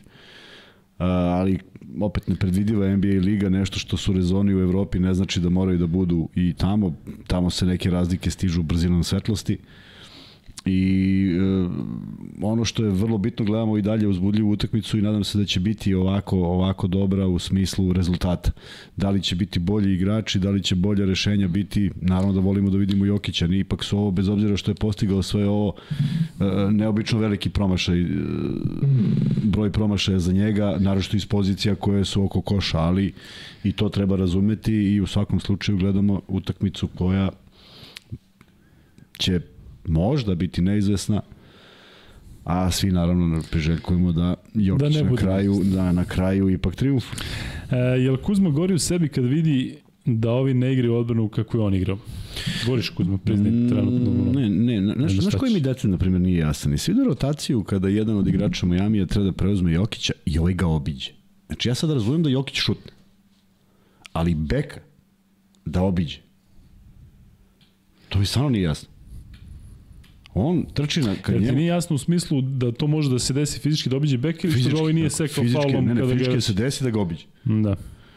Uh, 0.98 1.06
ali 1.08 1.58
opet 2.00 2.28
nepredvidiva 2.28 2.96
NBA 2.96 3.08
liga, 3.08 3.48
nešto 3.48 3.78
što 3.78 3.96
su 3.96 4.12
rezoni 4.12 4.54
u 4.54 4.60
Evropi 4.60 4.98
ne 4.98 5.14
znači 5.14 5.40
da 5.40 5.48
moraju 5.48 5.78
da 5.78 5.86
budu 5.86 6.28
i 6.34 6.54
tamo, 6.58 6.94
tamo 7.26 7.50
se 7.50 7.66
neke 7.66 7.90
razlike 7.90 8.30
stižu 8.30 8.62
brzinom 8.62 9.04
svetlosti. 9.04 9.54
Uh, 9.54 9.85
I 10.66 11.30
e, 11.36 11.68
ono 12.42 12.64
što 12.64 12.84
je 12.84 12.90
vrlo 12.90 13.18
bitno 13.18 13.44
gledamo 13.44 13.78
i 13.78 13.82
dalje 13.82 14.08
uzbudljivu 14.08 14.50
utakmicu 14.50 14.98
i 14.98 15.02
nadam 15.02 15.24
se 15.24 15.38
da 15.38 15.44
će 15.44 15.60
biti 15.60 15.94
ovako 15.94 16.36
ovako 16.36 16.86
dobra 16.86 17.26
u 17.26 17.38
smislu 17.38 17.92
rezultata. 17.92 18.50
Da 18.96 19.10
li 19.10 19.22
će 19.22 19.36
biti 19.36 19.58
bolji 19.58 19.94
igrači, 19.94 20.38
da 20.38 20.50
li 20.50 20.62
će 20.62 20.74
bolje 20.74 21.06
rešenja 21.06 21.48
biti, 21.48 21.90
naravno 22.00 22.32
da 22.32 22.40
volimo 22.40 22.70
da 22.70 22.78
vidimo 22.78 23.04
Jokića, 23.04 23.46
ni 23.46 23.58
ipak 23.58 23.84
su 23.84 23.98
ovo 23.98 24.10
bez 24.10 24.28
obzira 24.28 24.56
što 24.56 24.70
je 24.70 24.74
postigao 24.74 25.22
sve 25.22 25.48
ovo 25.48 25.74
e, 26.40 26.44
neobično 26.70 27.18
veliki 27.18 27.50
promašaj 27.50 28.00
e, 28.00 28.06
broj 29.42 29.72
promašaja 29.72 30.18
za 30.18 30.32
njega, 30.32 30.76
naročito 30.80 31.16
iz 31.16 31.26
pozicija 31.26 31.74
koje 31.74 32.04
su 32.04 32.24
oko 32.24 32.40
koša, 32.40 32.78
ali 32.78 33.12
i 33.64 33.72
to 33.72 33.88
treba 33.88 34.16
razumeti 34.16 34.74
i 34.74 35.00
u 35.00 35.06
svakom 35.06 35.40
slučaju 35.40 35.78
gledamo 35.78 36.20
utakmicu 36.28 36.88
koja 36.88 37.30
će 39.18 39.40
možda 39.86 40.34
biti 40.34 40.62
neizvesna, 40.62 41.22
a 42.44 42.70
svi 42.70 42.90
naravno 42.90 43.42
priželjkujemo 43.50 44.12
da 44.12 44.34
Jokić 44.54 44.96
da 44.96 45.02
na 45.02 45.16
kraju 45.16 45.60
da 45.64 45.92
na 45.92 46.04
kraju 46.04 46.50
ipak 46.50 46.74
triumf. 46.74 47.04
E, 47.70 47.76
jel 47.76 48.16
Kuzma 48.16 48.50
gori 48.50 48.74
u 48.74 48.78
sebi 48.78 49.08
kad 49.08 49.24
vidi 49.24 49.76
da 50.04 50.30
ovi 50.30 50.54
ne 50.54 50.72
igraju 50.72 50.94
odbranu 50.94 51.28
kako 51.28 51.58
je 51.58 51.62
on 51.62 51.74
igrao? 51.74 51.98
Goriš 52.66 52.88
Kuzma, 52.88 53.18
priznaj 53.18 53.50
mm, 53.50 53.68
trenutno. 53.68 54.32
Ne, 54.32 54.50
ne, 54.50 54.80
ne, 54.80 54.94
znaš, 54.94 55.12
znaš 55.12 55.34
koji 55.34 55.54
mi 55.54 55.60
detalj, 55.60 55.90
na 55.90 55.98
primjer, 55.98 56.20
nije 56.20 56.38
jasan. 56.38 56.74
I 56.74 56.78
svi 56.78 56.94
da 56.94 57.04
rotaciju 57.04 57.62
kada 57.62 57.88
jedan 57.88 58.16
od 58.16 58.28
igrača 58.28 58.66
Miami 58.66 59.06
treba 59.06 59.26
da 59.26 59.32
preuzme 59.32 59.72
Jokića 59.72 60.12
i 60.26 60.38
ovaj 60.38 60.54
ga 60.54 60.66
obiđe. 60.66 61.12
Znači 61.46 61.68
ja 61.68 61.74
sad 61.74 61.90
razumijem 61.90 62.22
da 62.22 62.30
Jokić 62.30 62.56
šutne. 62.56 62.92
Ali 64.12 64.34
Beka 64.34 64.80
da 65.64 65.82
obiđe. 65.82 66.18
To 68.08 68.18
mi 68.18 68.26
stvarno 68.26 68.50
nije 68.50 68.62
jasno. 68.62 68.88
On 70.38 70.64
trči 70.74 71.00
na 71.00 71.14
kad 71.22 71.40
njemu... 71.40 71.58
nije 71.58 71.66
jasno 71.66 71.96
u 71.96 71.98
smislu 71.98 72.40
da 72.40 72.72
to 72.72 72.86
može 72.86 73.10
da 73.10 73.18
se 73.18 73.32
desi 73.32 73.60
fizički 73.60 73.88
da 73.88 73.96
obiđe 73.96 74.18
bek 74.18 74.44
ili 74.44 74.60
što 74.60 74.78
ovaj 74.78 74.92
nije 74.92 75.10
sekao 75.10 75.44
faulom 75.52 75.84
ne, 75.84 75.94
ne, 75.94 76.00
kada 76.00 76.12
fizički 76.12 76.34
ga... 76.34 76.40
se 76.40 76.52
desi 76.52 76.84
da 76.84 76.90
ga 76.90 77.00
obiđe. 77.00 77.24
Da. 77.44 77.76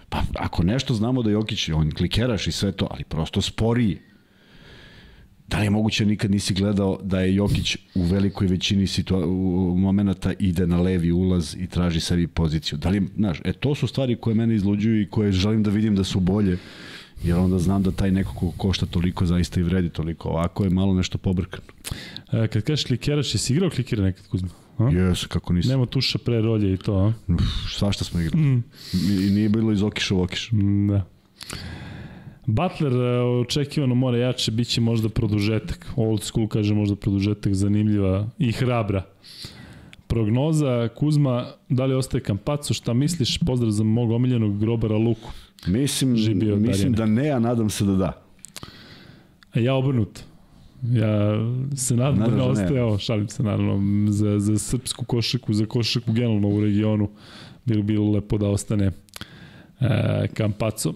Pa 0.09 0.23
ako 0.35 0.63
nešto 0.63 0.93
znamo 0.93 1.23
da 1.23 1.31
Jokić, 1.31 1.69
on 1.69 1.91
klikeraš 1.91 2.47
i 2.47 2.51
sve 2.51 2.71
to, 2.71 2.87
ali 2.91 3.03
prosto 3.03 3.41
sporiji. 3.41 3.97
Da 5.47 5.59
li 5.59 5.65
je 5.65 5.69
moguće 5.69 6.05
nikad 6.05 6.31
nisi 6.31 6.53
gledao 6.53 6.99
da 7.03 7.21
je 7.21 7.35
Jokić 7.35 7.77
u 7.95 8.03
velikoj 8.03 8.47
većini 8.47 8.87
situa 8.87 9.25
u 9.25 9.75
momenata 9.77 10.33
ide 10.39 10.67
na 10.67 10.81
levi 10.81 11.11
ulaz 11.11 11.55
i 11.59 11.67
traži 11.67 11.99
sebi 11.99 12.27
poziciju? 12.27 12.77
Da 12.77 12.89
li, 12.89 13.07
znaš, 13.15 13.41
e 13.43 13.53
to 13.53 13.75
su 13.75 13.87
stvari 13.87 14.15
koje 14.15 14.35
mene 14.35 14.55
izluđuju 14.55 15.01
i 15.01 15.09
koje 15.09 15.31
želim 15.31 15.63
da 15.63 15.71
vidim 15.71 15.95
da 15.95 16.03
su 16.03 16.19
bolje 16.19 16.57
jer 17.23 17.37
onda 17.37 17.59
znam 17.59 17.83
da 17.83 17.91
taj 17.91 18.11
neko 18.11 18.33
ko 18.33 18.51
košta 18.57 18.85
toliko 18.85 19.25
zaista 19.25 19.59
i 19.59 19.63
vredi 19.63 19.89
toliko. 19.89 20.29
Ovako 20.29 20.63
je 20.63 20.69
malo 20.69 20.93
nešto 20.93 21.17
pobrkano. 21.17 21.67
E, 22.31 22.47
kad 22.47 22.63
kažeš 22.63 22.85
klikeraš, 22.85 23.35
jesi 23.35 23.53
igrao 23.53 23.69
klikera 23.69 24.03
nekad 24.03 24.27
Kuzma? 24.27 24.49
Jes, 24.91 25.25
kako 25.25 25.53
nisam. 25.53 25.71
Nema 25.71 25.85
tuša 25.85 26.17
pre 26.17 26.41
rolje 26.41 26.73
i 26.73 26.77
to, 26.77 26.95
a? 26.95 27.33
Uf, 27.33 27.41
svašta 27.77 28.03
smo 28.03 28.19
igrali. 28.19 28.43
Mm. 28.43 28.63
I 28.93 29.29
nije 29.31 29.49
bilo 29.49 29.71
iz 29.71 29.83
okiša 29.83 30.15
u 30.15 30.21
okiš. 30.21 30.51
Mm, 30.51 30.87
da. 30.87 31.05
Butler 32.45 32.93
e, 32.93 33.21
očekivano 33.21 33.95
mora 33.95 34.17
jače, 34.17 34.51
bit 34.51 34.67
će 34.67 34.81
možda 34.81 35.09
produžetak. 35.09 35.87
Old 35.95 36.23
school 36.23 36.47
kaže 36.47 36.73
možda 36.73 36.95
produžetak, 36.95 37.53
zanimljiva 37.53 38.29
i 38.37 38.51
hrabra. 38.51 39.03
Prognoza, 40.07 40.89
Kuzma, 40.95 41.47
da 41.69 41.85
li 41.85 41.95
ostaje 41.95 42.23
Kampaco, 42.23 42.73
šta 42.73 42.93
misliš? 42.93 43.37
Pozdrav 43.37 43.71
za 43.71 43.83
mog 43.83 44.11
omiljenog 44.11 44.59
grobara 44.59 44.97
Luku. 44.97 45.29
Mislim, 45.67 46.11
mislim 46.59 46.93
da 46.93 47.05
ne, 47.05 47.29
a 47.29 47.39
nadam 47.39 47.69
se 47.69 47.85
da 47.85 47.95
da. 47.95 48.21
A 49.53 49.59
ja 49.59 49.75
obrnut. 49.75 50.19
Ja 50.83 51.31
se 51.75 51.95
nadam, 51.95 52.19
nadam 52.19 52.37
da 52.37 52.43
ne 52.45 52.51
ostaje, 52.51 52.79
evo, 52.79 52.97
šalim 52.97 53.29
se 53.29 53.43
naravno, 53.43 54.11
za, 54.11 54.39
za 54.39 54.59
srpsku 54.59 55.05
košaku, 55.05 55.53
za 55.53 55.65
košaku 55.65 56.13
generalno 56.13 56.47
u 56.47 56.61
regionu, 56.61 57.09
bilo 57.65 57.83
bilo 57.83 58.11
lepo 58.11 58.37
da 58.37 58.47
ostane 58.47 58.91
e, 59.79 60.27
Kampaco. 60.33 60.93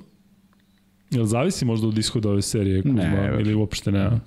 Jel 1.12 1.26
zavisi 1.26 1.66
možda 1.66 1.88
od 1.88 1.98
ishoda 1.98 2.30
ove 2.30 2.42
serije 2.42 2.82
Kuzma, 2.82 3.04
ne, 3.04 3.38
ili 3.40 3.54
uopšte 3.54 3.92
ne? 3.92 4.20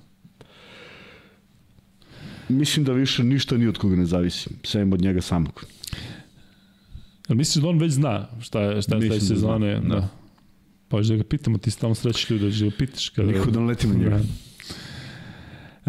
Mislim 2.49 2.85
da 2.85 2.93
više 2.93 3.23
ništa 3.23 3.57
ni 3.57 3.67
od 3.67 3.77
koga 3.77 3.95
ne 3.95 4.05
zavisi, 4.05 4.49
sem 4.63 4.93
od 4.93 5.01
njega 5.01 5.21
samog. 5.21 5.65
Jel 7.29 7.37
misliš 7.37 7.63
da 7.63 7.69
on 7.69 7.79
već 7.79 7.91
zna 7.91 8.27
šta 8.41 8.61
je, 8.61 8.81
šta 8.81 8.95
je 8.95 9.01
sledeće 9.01 9.19
da 9.19 9.25
sezone? 9.25 9.79
Da. 9.79 10.07
Pa 10.87 11.01
da 11.01 11.15
ga 11.15 11.23
pitamo, 11.23 11.57
ti 11.57 11.71
stalno 11.71 11.95
sreći 11.95 12.33
ljudi, 12.33 12.59
da 12.59 12.65
ga 12.65 12.71
pitaš. 12.77 13.09
Kada... 13.09 13.31
Niko 13.31 13.51
da 13.51 13.59
letimo 13.59 13.93
njega. 13.93 14.09
Da. 14.09 14.23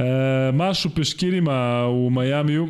E, 0.05 0.53
mašu 0.53 0.91
peškirima 0.95 1.87
u 1.87 2.11
Majamiju. 2.11 2.69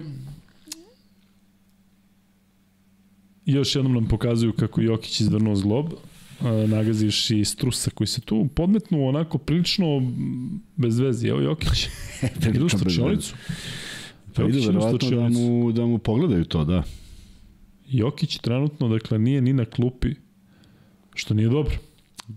Još 3.47 3.77
jednom 3.77 3.95
nam 3.95 4.09
pokazuju 4.09 4.53
kako 4.53 4.81
Jokić 4.81 5.21
izvrnuo 5.21 5.57
zglob. 5.57 5.87
E, 6.41 6.67
nagaziš 6.69 7.31
i 7.31 7.45
Strusa 7.45 7.91
koji 7.91 8.09
se 8.09 8.21
tu 8.21 8.49
podmetnuo 8.55 9.09
onako 9.09 9.39
prilično 9.39 10.13
bez 10.77 10.99
veze. 10.99 11.29
Evo 11.29 11.41
Jokić. 11.41 11.89
Idu 12.55 12.67
u 12.67 12.69
stočionicu. 12.69 13.35
Pa 14.35 14.43
idu 14.43 14.61
verovatno 14.67 15.11
da 15.11 15.29
mu, 15.29 15.73
da 15.73 15.87
mu 15.87 15.99
pogledaju 15.99 16.45
to, 16.45 16.65
da. 16.65 16.83
Jokić 17.89 18.39
trenutno, 18.39 18.89
dakle, 18.89 19.19
nije 19.19 19.41
ni 19.41 19.53
na 19.53 19.65
klupi, 19.65 20.15
što 21.15 21.35
nije 21.35 21.49
dobro. 21.49 21.75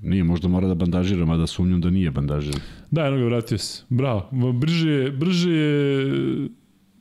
Nije, 0.02 0.24
možda 0.24 0.48
mora 0.48 0.68
da 0.68 0.76
bandažira, 0.76 1.26
mada 1.26 1.48
sumnjam 1.48 1.82
da 1.82 1.90
nije 1.90 2.12
bandažira. 2.12 2.60
Da, 2.92 3.06
eno 3.08 3.18
ga 3.18 3.24
vratio 3.24 3.58
se. 3.58 3.84
Bravo. 3.90 4.30
Brže 4.54 4.90
je, 4.90 5.12
brže 5.12 5.52
je 5.52 6.50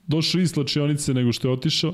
došao 0.06 0.40
iz 0.40 0.50
slačionice 0.50 1.14
nego 1.14 1.32
što 1.32 1.48
je 1.48 1.52
otišao. 1.52 1.92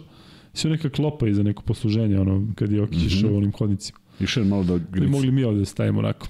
Sve 0.53 0.70
neka 0.70 0.88
klopa 0.88 1.28
iza 1.28 1.42
neko 1.42 1.62
posluženje, 1.62 2.20
ono, 2.20 2.47
kad 2.55 2.72
je 2.72 2.78
Jokić 2.78 2.99
mm 2.99 3.03
-hmm. 3.03 3.16
išao 3.16 3.36
onim 3.36 3.53
hodnicima. 3.53 3.99
Išao 4.20 4.40
je 4.40 4.49
malo 4.49 4.64
da 4.64 4.78
grici. 4.92 5.11
Mogli 5.11 5.30
mi 5.30 5.44
ovde 5.44 5.59
da 5.59 5.64
stavimo 5.64 5.99
onako. 5.99 6.26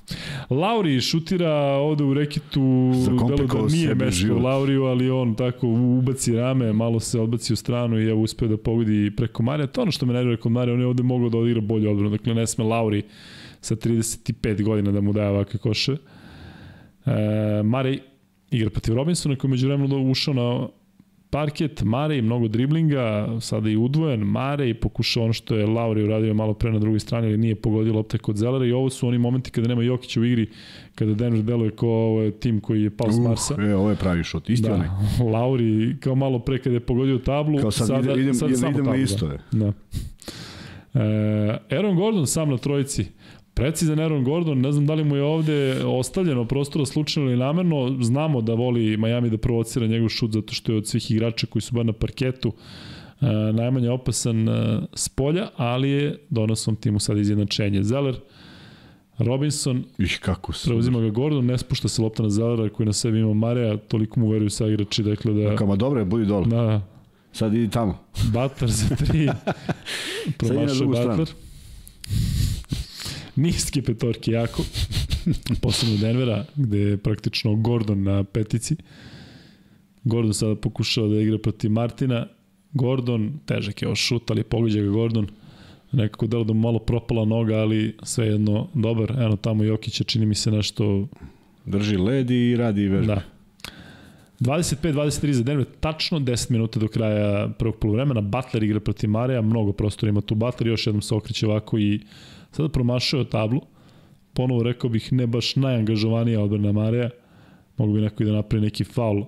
Lauri 0.51 1.01
šutira 1.01 1.53
ovde 1.61 2.05
u 2.05 2.15
rekitu, 2.15 2.93
delo 3.29 3.47
da 3.47 3.73
nije 3.73 3.95
mesto. 3.95 4.39
Lauriju, 4.39 4.85
ali 4.85 5.11
on 5.11 5.35
tako 5.35 5.69
ubaci 5.69 6.33
rame, 6.33 6.73
malo 6.73 7.01
se 7.01 7.21
odbaci 7.21 7.53
u 7.53 7.57
stranu 7.57 8.01
i 8.01 8.09
evo 8.09 8.23
uspeo 8.23 8.49
da 8.49 8.57
pogodi 8.57 9.13
preko 9.17 9.43
Marija. 9.43 9.67
To 9.67 9.83
ono 9.83 9.91
što 9.91 10.07
me 10.07 10.13
nervira 10.13 10.37
kod 10.37 10.53
Marija, 10.53 10.75
on 10.75 10.81
je 10.81 10.87
ovde 10.87 11.03
mogao 11.03 11.29
da 11.29 11.39
odigra 11.39 11.61
bolje 11.61 11.89
odbranu. 11.89 12.11
Dakle, 12.11 12.35
ne 12.35 12.47
sme 12.47 12.65
Lauri 12.65 13.03
sa 13.67 13.77
35 13.77 14.63
godina 14.63 14.93
da 14.93 15.01
mu 15.01 15.13
daje 15.13 15.29
ovakve 15.29 15.59
koše. 15.59 15.97
E, 17.07 17.63
Marej 17.65 18.01
igra 18.51 18.71
protiv 18.71 18.95
Robinsona 18.95 19.37
koji 19.37 19.51
među 19.51 19.67
vremenu 19.67 20.11
ušao 20.11 20.35
na 20.35 20.69
parket, 21.31 21.83
Mare 21.83 22.19
i 22.19 22.23
mnogo 22.23 22.49
driblinga, 22.49 23.29
sada 23.41 23.71
i 23.71 23.77
udvojen, 23.77 24.21
Mare 24.21 24.69
i 24.69 24.75
pokušao 24.75 25.25
ono 25.25 25.33
što 25.33 25.57
je 25.57 25.67
Lauri 25.67 26.05
uradio 26.05 26.35
malo 26.35 26.55
pre 26.55 26.73
na 26.73 26.79
drugoj 26.79 27.01
strani, 27.01 27.27
ali 27.27 27.37
nije 27.37 27.55
pogodio 27.55 27.95
lopte 27.95 28.19
kod 28.19 28.37
Zelera 28.37 28.67
i 28.67 28.73
ovo 28.73 28.91
su 28.91 29.09
oni 29.09 29.19
momenti 29.19 29.51
kada 29.51 29.69
nema 29.69 29.83
Jokića 29.83 30.21
u 30.21 30.25
igri, 30.25 30.51
kada 30.95 31.15
Denver 31.15 31.43
deluje 31.43 31.71
kao 31.71 31.89
ovo 31.89 32.31
tim 32.31 32.61
koji 32.61 32.83
je 32.83 32.91
pao 32.91 33.13
s 33.13 33.19
Marsa. 33.19 33.55
Uh, 33.55 33.65
e, 33.65 33.75
ovo 33.75 33.91
je 33.91 33.97
pravi 33.97 34.25
šut, 34.25 34.51
isti 34.51 34.69
da, 34.69 34.75
onaj. 34.75 34.89
Lauri 35.33 35.97
kao 36.01 36.15
malo 36.15 36.39
pre 36.39 36.59
kada 36.59 36.77
je 36.77 36.81
pogodio 36.81 37.19
tablu, 37.19 37.59
Kao 37.61 37.71
sad 37.71 37.87
sada, 37.87 38.13
idem, 38.13 38.35
sad 38.35 38.49
idem, 38.49 38.61
samo 38.61 38.71
idemo 38.71 38.85
tablu, 38.85 39.03
isto 39.03 39.27
da. 39.27 39.33
je. 39.33 39.41
Da. 39.53 39.73
E, 40.95 41.77
Aaron 41.77 41.97
Gordon 41.97 42.27
sam 42.27 42.51
na 42.51 42.57
trojici. 42.57 43.07
Precizan 43.57 44.01
Aaron 44.01 44.25
Gordon, 44.25 44.61
ne 44.61 44.73
znam 44.73 44.87
da 44.87 44.95
li 44.95 45.05
mu 45.05 45.17
je 45.17 45.23
ovde 45.23 45.85
ostavljeno 45.85 46.45
prostora 46.45 46.87
slučajno 46.87 47.31
ili 47.31 47.39
namerno, 47.39 47.97
znamo 48.01 48.43
da 48.43 48.55
voli 48.55 48.97
Miami 48.97 49.31
da 49.31 49.39
provocira 49.39 49.87
njegov 49.87 50.09
šut 50.09 50.33
zato 50.33 50.55
što 50.55 50.73
je 50.73 50.79
od 50.79 50.87
svih 50.87 51.11
igrača 51.11 51.47
koji 51.47 51.63
su 51.63 51.75
bar 51.75 51.87
na 51.87 51.93
parketu 51.93 52.53
e, 53.21 53.27
najmanje 53.53 53.91
opasan 53.91 54.49
e, 54.49 54.81
s 54.95 55.09
polja, 55.09 55.49
ali 55.57 55.91
je 55.91 56.19
donosom 56.31 56.77
timu 56.77 57.01
sad 57.01 57.19
izjednačenje. 57.19 57.83
Zeller, 57.83 58.17
Robinson, 59.19 59.85
Ih, 59.99 60.19
kako 60.23 60.53
su. 60.53 60.69
preuzima 60.69 61.01
ga 61.01 61.09
Gordon, 61.09 61.47
ne 61.47 61.59
spušta 61.59 61.89
se 61.89 62.03
lopta 62.03 62.23
na 62.23 62.31
Zellera 62.31 62.69
koji 62.69 62.87
na 62.87 62.93
sebi 62.93 63.19
ima 63.19 63.35
Mareja, 63.35 63.77
toliko 63.77 64.21
mu 64.21 64.29
veruju 64.29 64.51
sa 64.51 64.67
igrači, 64.67 65.03
dakle 65.03 65.33
da... 65.33 65.57
Kama 65.57 65.77
dobro 65.77 66.01
je, 66.01 66.05
budi 66.05 66.27
dole. 66.27 66.47
Da, 66.47 66.83
Sad 67.33 67.55
idi 67.55 67.71
tamo. 67.71 67.99
Butler 68.33 68.71
za 68.71 68.97
tri. 68.97 69.29
Promašao 70.39 70.75
drugu 70.75 70.93
Butler. 70.93 71.29
Niske 73.37 73.83
petorke 73.83 74.31
jako. 74.33 74.65
Posebno 75.63 75.97
Denvera, 75.97 76.45
gde 76.57 76.79
je 76.79 76.97
praktično 76.97 77.55
Gordon 77.55 78.03
na 78.03 78.25
petici. 78.25 78.77
Gordon 80.05 80.35
sada 80.35 80.55
pokušao 80.55 81.09
da 81.09 81.21
igra 81.21 81.39
protiv 81.39 81.71
Martina. 81.71 82.27
Gordon, 82.73 83.39
težak 83.47 83.83
je 83.83 83.89
ovo 83.89 83.97
šut, 83.97 84.31
ali 84.31 84.45
pogađa 84.45 84.81
ga 84.81 84.89
Gordon. 84.89 85.27
Nekako 85.93 86.27
delo 86.27 86.45
da 86.45 86.53
mu 86.53 86.61
malo 86.61 86.79
propala 86.79 87.25
noga, 87.25 87.55
ali 87.55 87.97
svejedno 88.03 88.69
dobar. 88.75 89.11
Eno 89.11 89.37
tamo 89.37 89.65
Jokića 89.65 90.05
čini 90.05 90.27
mi 90.27 90.35
se 90.35 90.51
nešto... 90.51 91.09
Drži 91.65 91.97
led 91.97 92.31
i 92.31 92.57
radi 92.57 92.89
vežbe. 92.89 93.07
Da. 93.07 93.23
25-23 94.41 95.31
za 95.31 95.43
Denver, 95.43 95.67
tačno 95.81 96.19
10 96.19 96.51
minuta 96.51 96.81
do 96.81 96.89
kraja 96.89 97.49
prvog 97.49 97.77
polovremena. 97.77 98.21
Butler 98.21 98.63
igra 98.63 98.81
protiv 98.81 99.11
Mareja, 99.11 99.43
mnogo 99.43 99.73
prostora 99.73 100.11
ima 100.11 100.21
tu 100.21 100.35
Butler, 100.35 100.69
još 100.69 100.87
jednom 100.87 101.03
se 101.03 101.15
okreće 101.15 101.47
ovako 101.47 101.79
i 101.79 102.01
sada 102.57 102.69
promašao 102.69 103.25
tablu. 103.25 103.61
Ponovo 104.33 104.63
rekao 104.63 104.91
bih 104.91 105.13
ne 105.13 105.27
baš 105.27 105.57
najangažovanija 105.57 106.43
odbrana 106.43 106.73
Mareja. 106.73 107.11
Mogu 107.77 107.93
bi 107.93 108.01
neko 108.01 108.23
i 108.23 108.27
da 108.27 108.33
napravi 108.33 108.65
neki 108.65 108.85
faul. 108.85 109.25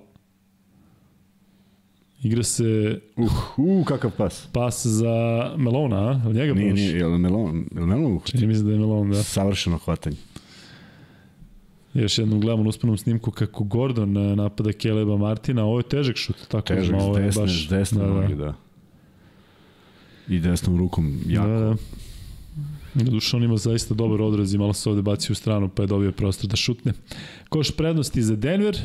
Igra 2.23 2.43
se 2.43 2.99
Uh, 3.15 3.31
uh, 3.57 3.85
kakav 3.85 4.11
pas. 4.17 4.47
pas 4.53 4.85
za 4.85 5.53
Melona, 5.57 5.97
a? 5.97 6.21
Ili 6.25 6.33
njega 6.33 6.53
Nije, 6.53 6.73
nije, 6.73 6.97
je 6.97 7.07
li 7.07 7.19
Melon? 7.19 7.65
Je 7.75 7.81
li 7.81 7.87
Melon? 7.87 8.19
Čini 8.25 8.47
mi 8.47 8.55
se 8.55 8.63
da 8.63 8.71
je 8.71 8.79
Melon, 8.79 9.11
da. 9.11 9.23
Savršeno 9.23 9.77
hvatanje. 9.77 10.15
Još 11.93 12.17
jednom 12.17 12.39
gledamo 12.39 12.63
na 12.63 12.69
uspanom 12.69 12.97
snimku 12.97 13.31
kako 13.31 13.63
Gordon 13.63 14.17
eh, 14.17 14.35
napada 14.35 14.71
Keleba 14.71 15.17
Martina. 15.17 15.65
Ovo 15.65 15.79
je 15.79 15.83
težak 15.83 16.15
šut, 16.15 16.47
tako 16.47 16.67
Težak, 16.67 16.95
da, 16.95 16.99
s 16.99 17.03
ovo 17.03 17.17
je 17.17 17.23
desne, 17.23 17.41
baš, 17.41 17.67
desne 17.69 17.99
da, 18.01 18.07
da. 18.07 18.13
noge, 18.13 18.35
da. 18.35 18.53
I 20.27 20.39
desnom 20.39 20.77
rukom 20.77 21.19
jako. 21.27 21.47
Da, 21.47 21.59
da. 21.59 21.75
Doduše 23.03 23.37
on 23.37 23.43
ima 23.43 23.57
zaista 23.57 23.93
dobar 23.93 24.21
odraz 24.21 24.53
i 24.53 24.57
malo 24.57 24.73
se 24.73 24.89
ovde 24.89 25.01
baci 25.01 25.31
u 25.31 25.35
stranu 25.35 25.69
pa 25.69 25.83
je 25.83 25.87
dobio 25.87 26.11
prostor 26.11 26.49
da 26.49 26.55
šutne. 26.55 26.93
Koš 27.49 27.71
prednosti 27.71 28.21
za 28.21 28.35
Denver. 28.35 28.77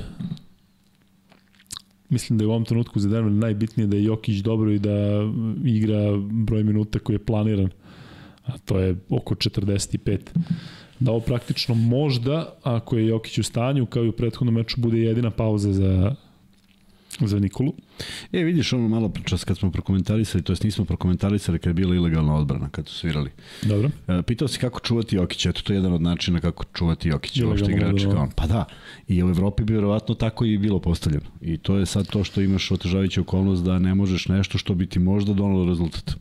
Mislim 2.09 2.39
da 2.39 2.45
je 2.45 2.49
u 2.49 2.51
ovom 2.51 2.65
trenutku 2.65 3.01
za 3.01 3.09
Denver 3.09 3.33
najbitnije 3.33 3.87
da 3.87 3.97
je 3.97 4.05
Jokić 4.05 4.37
dobro 4.37 4.71
i 4.71 4.79
da 4.79 5.23
igra 5.65 6.17
broj 6.31 6.65
minuta 6.65 6.99
koji 6.99 7.15
je 7.15 7.25
planiran. 7.25 7.69
A 8.45 8.59
to 8.59 8.79
je 8.79 8.97
oko 9.09 9.35
45. 9.35 10.19
Da 11.01 11.11
ovo 11.11 11.21
praktično 11.21 11.75
možda, 11.75 12.55
ako 12.63 12.97
je 12.97 13.07
Jokić 13.07 13.39
u 13.39 13.43
stanju, 13.43 13.87
kao 13.87 14.05
i 14.05 14.09
u 14.09 14.13
prethodnom 14.13 14.55
meču, 14.55 14.81
bude 14.81 14.99
jedina 14.99 15.31
pauza 15.31 15.73
za, 15.73 16.15
za 17.21 17.39
Nikolu. 17.39 17.75
E, 18.33 18.43
vidiš 18.43 18.73
ono 18.73 18.89
malo 18.89 19.13
čas 19.25 19.45
kad 19.45 19.59
smo 19.59 19.71
prokomentarisali, 19.71 20.45
to 20.45 20.53
jest 20.53 20.65
nismo 20.65 20.85
prokomentarisali 20.85 21.59
kad 21.59 21.71
je 21.71 21.75
bila 21.75 21.95
ilegalna 21.95 22.37
odbrana, 22.37 22.69
kad 22.69 22.89
su 22.89 22.95
svirali. 22.95 23.31
Dobro. 23.63 23.91
E, 24.09 24.23
pitao 24.23 24.49
si 24.49 24.59
kako 24.59 24.81
čuvati 24.81 25.17
Jokića, 25.17 25.51
eto 25.51 25.63
to 25.63 25.73
je 25.73 25.77
jedan 25.77 25.93
od 25.93 26.03
načina 26.03 26.41
kako 26.41 26.65
čuvati 26.75 27.09
Jokića, 27.09 27.47
uopšte 27.49 27.73
odbrana. 27.73 28.13
kao 28.13 28.23
on. 28.23 28.31
Pa 28.37 28.47
da, 28.47 28.65
i 29.09 29.23
u 29.25 29.29
Evropi 29.29 29.65
bi 29.65 29.75
verovatno 29.75 30.15
tako 30.15 30.45
i 30.45 30.59
bilo 30.59 30.79
postavljeno. 30.81 31.27
I 31.41 31.59
to 31.59 31.77
je 31.77 31.87
sad 31.87 32.09
to 32.09 32.25
što 32.25 32.41
imaš 32.41 32.71
otežavajuća 32.71 33.21
okolnost 33.21 33.65
da 33.65 33.79
ne 33.79 33.95
možeš 33.95 34.29
nešto 34.29 34.59
što 34.59 34.75
bi 34.75 34.87
ti 34.87 34.99
možda 34.99 35.33
donalo 35.33 35.65
rezultat. 35.65 36.17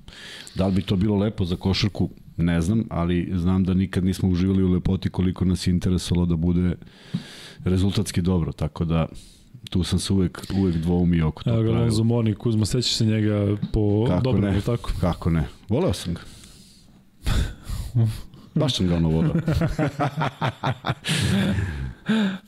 Da 0.56 0.68
li 0.68 0.74
bi 0.74 0.82
to 0.82 0.96
bilo 0.96 1.18
lepo 1.18 1.46
za 1.46 1.56
košarku, 1.56 2.10
ne 2.38 2.62
znam, 2.62 2.84
ali 2.90 3.32
znam 3.36 3.64
da 3.64 3.74
nikad 3.74 4.06
nismo 4.06 4.30
uživali 4.30 4.64
u 4.64 4.72
lepoti 4.72 5.10
koliko 5.10 5.46
nas 5.46 5.68
je 5.68 5.72
interesovalo 5.72 6.26
da 6.26 6.36
bude 6.36 6.76
rezultatski 7.64 8.22
dobro, 8.22 8.52
tako 8.52 8.86
da 8.86 9.08
tu 9.74 9.84
sam 9.84 10.00
se 10.00 10.14
uvek, 10.14 10.42
uvek 10.58 10.76
dvoumio 10.76 11.28
oko 11.28 11.44
tog 11.44 11.54
Evo 11.54 11.64
ga. 11.64 11.72
Lonzo 11.72 12.04
Moni, 12.04 12.34
Kuzma, 12.34 12.66
sećaš 12.66 12.94
se 12.94 13.06
njega 13.06 13.58
po 13.72 14.06
Kako 14.08 14.22
dobro, 14.22 14.52
ne? 14.52 14.62
tako? 14.62 14.92
Kako 15.02 15.30
ne? 15.30 15.44
Voleo 15.70 15.94
sam 15.94 16.14
ga. 16.14 16.22
Baš 18.56 18.78
sam 18.78 18.88
ga 18.88 18.96
ono 18.96 19.10
voleo. 19.10 19.34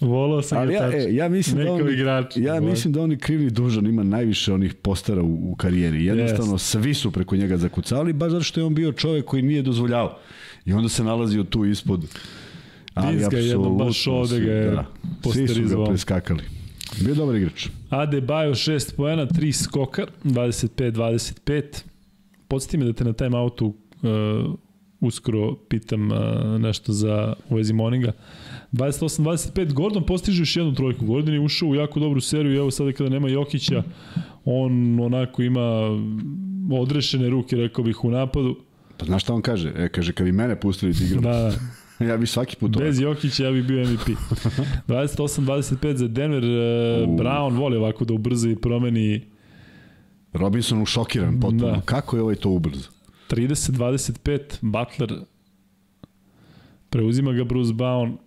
Volao 0.01 0.41
sam 0.41 0.57
Ali 0.57 0.73
ga 0.73 0.79
ja, 0.79 0.97
e, 0.97 1.15
ja 1.15 1.29
mislim 1.29 1.57
da 1.57 1.63
Neko 1.63 1.75
on, 1.75 1.93
igrač. 1.93 2.37
ja 2.37 2.61
mislim 2.61 2.93
da 2.93 3.01
on 3.01 3.11
i 3.11 3.17
krivi 3.17 3.49
dužan 3.49 3.87
ima 3.87 4.03
najviše 4.03 4.53
onih 4.53 4.73
postera 4.73 5.21
u, 5.21 5.51
u 5.51 5.55
karijeri. 5.55 6.05
Jednostavno 6.05 6.57
svi 6.57 6.93
su 6.93 7.11
preko 7.11 7.35
njega 7.35 7.57
zakucali, 7.57 8.13
baš 8.13 8.31
zato 8.31 8.43
što 8.43 8.59
je 8.59 8.63
on 8.63 8.75
bio 8.75 8.91
čovek 8.91 9.25
koji 9.25 9.43
nije 9.43 9.61
dozvoljavao. 9.61 10.17
I 10.65 10.73
onda 10.73 10.89
se 10.89 11.03
nalazio 11.03 11.43
tu 11.43 11.65
ispod. 11.65 12.05
Ali 12.93 13.17
Dinska 13.17 13.37
je 13.37 13.47
jednom 13.47 13.77
baš 13.77 14.07
ovde 14.07 14.39
ga 14.39 14.51
je 14.51 14.71
da, 14.71 14.85
Svi 15.33 15.47
su 15.47 15.77
ga 15.77 15.85
preskakali. 15.85 16.54
Bio 17.01 17.15
dobar 17.15 17.35
igrač. 17.35 17.67
Ade 17.89 18.21
Bajo 18.21 18.55
6 18.55 18.95
poena, 18.95 19.25
3 19.25 19.51
skoka, 19.63 20.05
25-25. 20.23 21.83
Podsjeti 22.47 22.77
me 22.77 22.85
da 22.85 22.93
te 22.93 23.03
na 23.03 23.13
time 23.13 23.37
outu 23.37 23.65
uh, 23.65 24.55
uskoro 24.99 25.55
pitam 25.55 26.11
uh, 26.11 26.17
nešto 26.59 26.93
za 26.93 27.33
u 27.49 27.55
vezi 27.55 27.73
Moninga. 27.73 28.11
28-25, 28.71 29.73
Gordon 29.73 30.03
postiže 30.05 30.41
još 30.41 30.55
jednu 30.55 30.73
trojku. 30.73 31.05
Gordon 31.05 31.33
je 31.33 31.39
ušao 31.39 31.69
u 31.69 31.75
jako 31.75 31.99
dobru 31.99 32.21
seriju 32.21 32.53
i 32.53 32.57
evo 32.57 32.71
sada 32.71 32.91
kada 32.91 33.09
nema 33.09 33.29
Jokića, 33.29 33.83
on 34.45 34.99
onako 34.99 35.41
ima 35.41 35.89
odrešene 36.71 37.29
ruke, 37.29 37.55
rekao 37.55 37.83
bih, 37.83 38.03
u 38.03 38.11
napadu. 38.11 38.55
Pa 38.97 39.05
znaš 39.05 39.23
šta 39.23 39.33
on 39.33 39.41
kaže? 39.41 39.73
E, 39.75 39.89
kaže, 39.89 40.13
kad 40.13 40.25
bi 40.25 40.31
mene 40.31 40.59
pustili 40.59 40.93
da 40.93 41.05
igram, 41.05 41.23
Da, 41.23 41.51
ja 42.09 42.17
bi 42.17 42.27
svaki 42.27 42.55
put 42.55 42.77
Bez 42.77 42.99
Jokića 42.99 43.45
ja 43.45 43.51
bih 43.51 43.63
bio 43.63 43.85
MVP. 43.85 44.07
28-25 44.87 45.95
za 46.01 46.07
Denver. 46.07 46.43
Uh, 46.43 47.15
Brown 47.17 47.57
voli 47.57 47.77
ovako 47.77 48.05
da 48.05 48.13
ubrza 48.13 48.49
i 48.49 48.55
promeni 48.55 49.21
Robinson 50.33 50.81
ušokiran 50.81 51.39
potpuno. 51.39 51.71
Da. 51.71 51.81
Kako 51.81 52.15
je 52.15 52.21
ovaj 52.21 52.35
to 52.35 52.49
ubrzo? 52.49 52.89
30-25. 53.29 54.39
Butler 54.61 55.13
preuzima 56.89 57.33
ga 57.33 57.43
Bruce 57.43 57.73
Brown. 57.73 58.17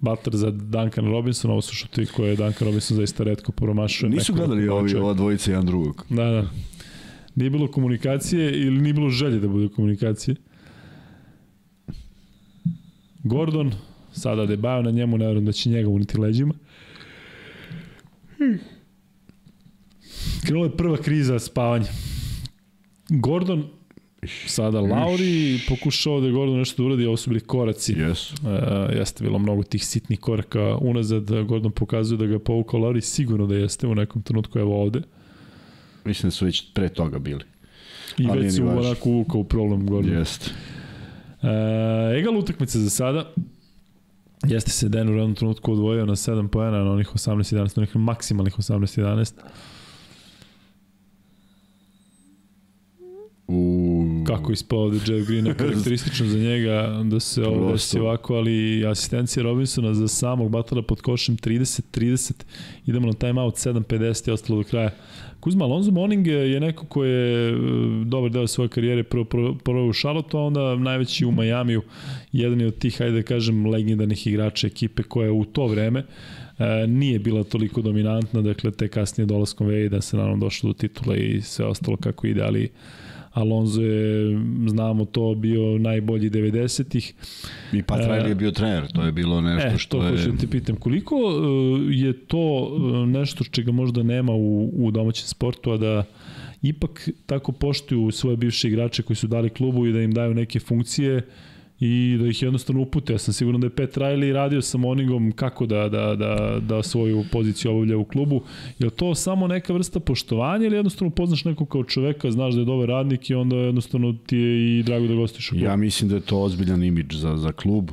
Butler 0.00 0.36
za 0.36 0.50
Duncan 0.50 1.04
Robinson, 1.04 1.50
ovo 1.50 1.60
su 1.60 1.74
šuti 1.74 2.06
koje 2.06 2.36
Duncan 2.36 2.66
Robinson 2.68 2.96
zaista 2.96 3.24
redko 3.24 3.52
promašuje. 3.52 4.10
Nisu 4.10 4.34
gledali 4.34 4.68
ovi, 4.68 4.94
ova 4.94 5.14
dvojica 5.14 5.50
jedan 5.50 5.66
drugog. 5.66 6.06
Da, 6.10 6.24
da. 6.24 6.50
Nije 7.34 7.50
bilo 7.50 7.68
komunikacije 7.68 8.52
ili 8.52 8.80
nije 8.80 8.92
bilo 8.92 9.08
želje 9.08 9.38
da 9.38 9.48
bude 9.48 9.68
komunikacije. 9.68 10.36
Gordon, 13.24 13.72
sada 14.12 14.46
Debajo 14.46 14.82
na 14.82 14.90
njemu, 14.90 15.18
ne 15.18 15.24
vjerujem 15.24 15.44
da 15.44 15.52
će 15.52 15.70
njega 15.70 15.88
uniti 15.88 16.18
leđima. 16.18 16.54
Krenula 20.44 20.66
je 20.66 20.76
prva 20.76 20.96
kriza 20.96 21.38
spavanja. 21.38 21.86
Gordon, 23.08 23.64
sada 24.46 24.80
Lauri, 24.80 25.60
pokušao 25.68 26.20
da 26.20 26.26
je 26.26 26.32
Gordon 26.32 26.58
nešto 26.58 26.82
da 26.82 26.86
uradi, 26.86 27.06
ovo 27.06 27.16
su 27.16 27.30
bili 27.30 27.40
koraci. 27.40 27.92
Jesu. 27.92 28.34
E, 28.46 28.98
jeste 28.98 29.24
bilo 29.24 29.38
mnogo 29.38 29.62
tih 29.62 29.86
sitnih 29.86 30.20
koraka 30.20 30.76
unazad, 30.80 31.30
Gordon 31.46 31.72
pokazuje 31.72 32.18
da 32.18 32.26
ga 32.26 32.32
je 32.32 32.44
povukao 32.44 32.80
Lauri, 32.80 33.00
sigurno 33.00 33.46
da 33.46 33.54
jeste 33.54 33.86
u 33.86 33.94
nekom 33.94 34.22
trenutku, 34.22 34.58
evo 34.58 34.82
ovde. 34.82 35.02
Mislim 36.04 36.26
da 36.26 36.30
su 36.30 36.44
već 36.44 36.72
pre 36.74 36.88
toga 36.88 37.18
bili. 37.18 37.44
I 38.18 38.26
Ali 38.30 38.44
već 38.44 38.56
su 38.56 38.68
onako 38.68 39.08
uvukao 39.08 39.40
u 39.40 39.44
problem 39.44 39.86
Gordon. 39.86 40.18
Jeste. 40.18 40.50
E, 41.42 42.18
egal 42.18 42.36
utakmica 42.36 42.78
za 42.78 42.90
sada. 42.90 43.24
Jeste 44.46 44.70
se 44.70 44.88
Denver 44.88 45.14
u 45.14 45.18
jednom 45.18 45.34
trenutku 45.34 45.72
odvojio 45.72 46.06
na 46.06 46.16
7 46.16 46.48
pojena, 46.48 46.84
na 46.84 46.92
onih 46.92 47.08
18-11, 47.08 47.56
na 47.56 47.68
onih 47.76 47.96
maksimalnih 47.96 48.54
18-11. 48.58 49.32
U... 53.48 53.89
Kako 54.36 54.52
ispao 54.52 54.78
ovde 54.78 54.98
Jeff 55.06 55.28
Green, 55.28 55.54
karakteristično 55.54 56.26
za 56.26 56.38
njega 56.38 57.02
da 57.04 57.20
se 57.20 57.44
ovo 57.44 57.72
desi 57.72 57.98
ovako, 57.98 58.34
ali 58.34 58.86
asistencija 58.86 59.42
Robinsona 59.42 59.94
za 59.94 60.08
samog 60.08 60.50
batala 60.50 60.82
pod 60.82 61.00
košem 61.00 61.36
30-30, 61.36 62.32
idemo 62.86 63.06
na 63.06 63.12
timeout 63.12 63.54
7-50 63.54 64.28
i 64.28 64.32
ostalo 64.32 64.62
do 64.62 64.68
kraja. 64.68 64.90
Kuzma 65.40 65.64
Alonso 65.64 65.90
Moning 65.90 66.26
je 66.26 66.60
neko 66.60 66.86
ko 66.86 67.04
je 67.04 67.50
e, 67.50 67.54
dobar 68.04 68.30
deo 68.30 68.46
svoje 68.46 68.68
karijere 68.68 69.02
prvo, 69.02 69.24
prvo, 69.24 69.54
prvo 69.64 69.86
u 69.86 69.92
Charlotte, 69.92 70.36
a 70.36 70.40
onda 70.40 70.76
najveći 70.76 71.24
u 71.24 71.32
Majamiju, 71.32 71.82
jedan 72.32 72.60
je 72.60 72.66
od 72.66 72.78
tih, 72.78 72.98
hajde 72.98 73.16
da 73.16 73.22
kažem, 73.22 73.66
legendarnih 73.66 74.26
igrača 74.26 74.66
ekipe 74.66 75.02
koja 75.02 75.24
je 75.24 75.30
u 75.30 75.44
to 75.44 75.66
vreme 75.66 76.04
e, 76.58 76.86
nije 76.86 77.18
bila 77.18 77.44
toliko 77.44 77.82
dominantna, 77.82 78.42
dakle 78.42 78.70
te 78.70 78.88
kasnije 78.88 79.26
dolaskom 79.26 79.66
Vejda 79.66 80.00
se 80.00 80.16
naravno 80.16 80.44
došlo 80.44 80.68
do 80.68 80.74
titula 80.74 81.16
i 81.16 81.40
sve 81.40 81.66
ostalo 81.66 81.96
kako 81.96 82.26
ide, 82.26 82.42
ali 82.42 82.70
Alonso 83.30 83.82
je, 83.82 84.38
znamo 84.68 85.04
to, 85.04 85.34
bio 85.34 85.78
najbolji 85.78 86.30
90-ih. 86.30 87.14
I 87.72 87.82
Pat 87.82 88.00
Riley 88.00 88.28
je 88.28 88.34
bio 88.34 88.50
trener, 88.50 88.92
to 88.92 89.02
je 89.02 89.12
bilo 89.12 89.40
nešto 89.40 89.68
e, 89.68 89.78
što 89.78 90.02
je... 90.02 90.08
E, 90.08 90.10
to 90.10 90.16
hoću 90.16 90.30
da 90.30 90.38
te 90.38 90.46
pitam, 90.46 90.76
koliko 90.76 91.14
e, 91.14 91.94
je 91.94 92.12
to 92.12 92.70
e, 92.76 93.06
nešto 93.06 93.44
čega 93.44 93.72
možda 93.72 94.02
nema 94.02 94.32
u, 94.32 94.70
u 94.86 94.90
domaćem 94.90 95.26
sportu, 95.26 95.70
a 95.70 95.76
da 95.76 96.04
ipak 96.62 97.08
tako 97.26 97.52
poštuju 97.52 98.10
svoje 98.10 98.36
bivše 98.36 98.68
igrače 98.68 99.02
koji 99.02 99.16
su 99.16 99.26
dali 99.26 99.50
klubu 99.50 99.86
i 99.86 99.92
da 99.92 100.00
im 100.00 100.12
daju 100.12 100.34
neke 100.34 100.60
funkcije, 100.60 101.26
i 101.80 102.16
da 102.20 102.26
ih 102.26 102.42
jednostavno 102.42 102.82
upute. 102.82 103.12
Ja 103.12 103.18
sam 103.18 103.34
siguran 103.34 103.60
da 103.60 103.66
je 103.66 103.74
Pet 103.74 103.96
Riley 103.96 104.32
radio 104.32 104.62
sa 104.62 104.78
Moningom 104.78 105.32
kako 105.32 105.66
da, 105.66 105.88
da, 105.88 106.16
da, 106.16 106.60
da 106.60 106.82
svoju 106.82 107.24
poziciju 107.32 107.70
obavlja 107.70 107.96
u 107.96 108.04
klubu. 108.04 108.42
Je 108.78 108.90
to 108.90 109.14
samo 109.14 109.46
neka 109.46 109.72
vrsta 109.72 110.00
poštovanja 110.00 110.66
ili 110.66 110.76
jednostavno 110.76 111.10
poznaš 111.10 111.44
nekog 111.44 111.68
kao 111.68 111.84
čoveka, 111.84 112.30
znaš 112.30 112.54
da 112.54 112.60
je 112.60 112.64
dobar 112.64 112.88
radnik 112.88 113.30
i 113.30 113.34
onda 113.34 113.56
jednostavno 113.56 114.14
ti 114.26 114.36
je 114.36 114.78
i 114.78 114.82
drago 114.82 115.06
da 115.06 115.14
gostiš 115.14 115.48
u 115.48 115.50
klubu? 115.50 115.64
Ja 115.64 115.76
mislim 115.76 116.08
da 116.10 116.14
je 116.14 116.20
to 116.20 116.40
ozbiljan 116.40 116.84
imidž 116.84 117.16
za, 117.16 117.36
za 117.36 117.52
klub. 117.52 117.90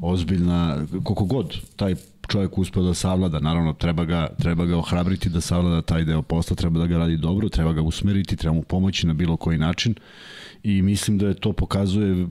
Ozbiljna, 0.00 0.86
koliko 1.04 1.24
god 1.24 1.56
taj 1.76 1.94
čovjek 2.28 2.58
uspeo 2.58 2.82
da 2.82 2.94
savlada, 2.94 3.40
naravno 3.40 3.72
treba 3.72 4.04
ga, 4.04 4.28
treba 4.38 4.64
ga 4.64 4.78
ohrabriti 4.78 5.28
da 5.28 5.40
savlada 5.40 5.82
taj 5.82 6.04
deo 6.04 6.22
posla, 6.22 6.56
treba 6.56 6.80
da 6.80 6.86
ga 6.86 6.98
radi 6.98 7.16
dobro, 7.16 7.48
treba 7.48 7.72
ga 7.72 7.82
usmeriti, 7.82 8.36
treba 8.36 8.54
mu 8.54 8.62
pomoći 8.62 9.06
na 9.06 9.14
bilo 9.14 9.36
koji 9.36 9.58
način 9.58 9.94
i 10.64 10.82
mislim 10.82 11.18
da 11.18 11.28
je 11.28 11.34
to 11.34 11.52
pokazuje 11.52 12.26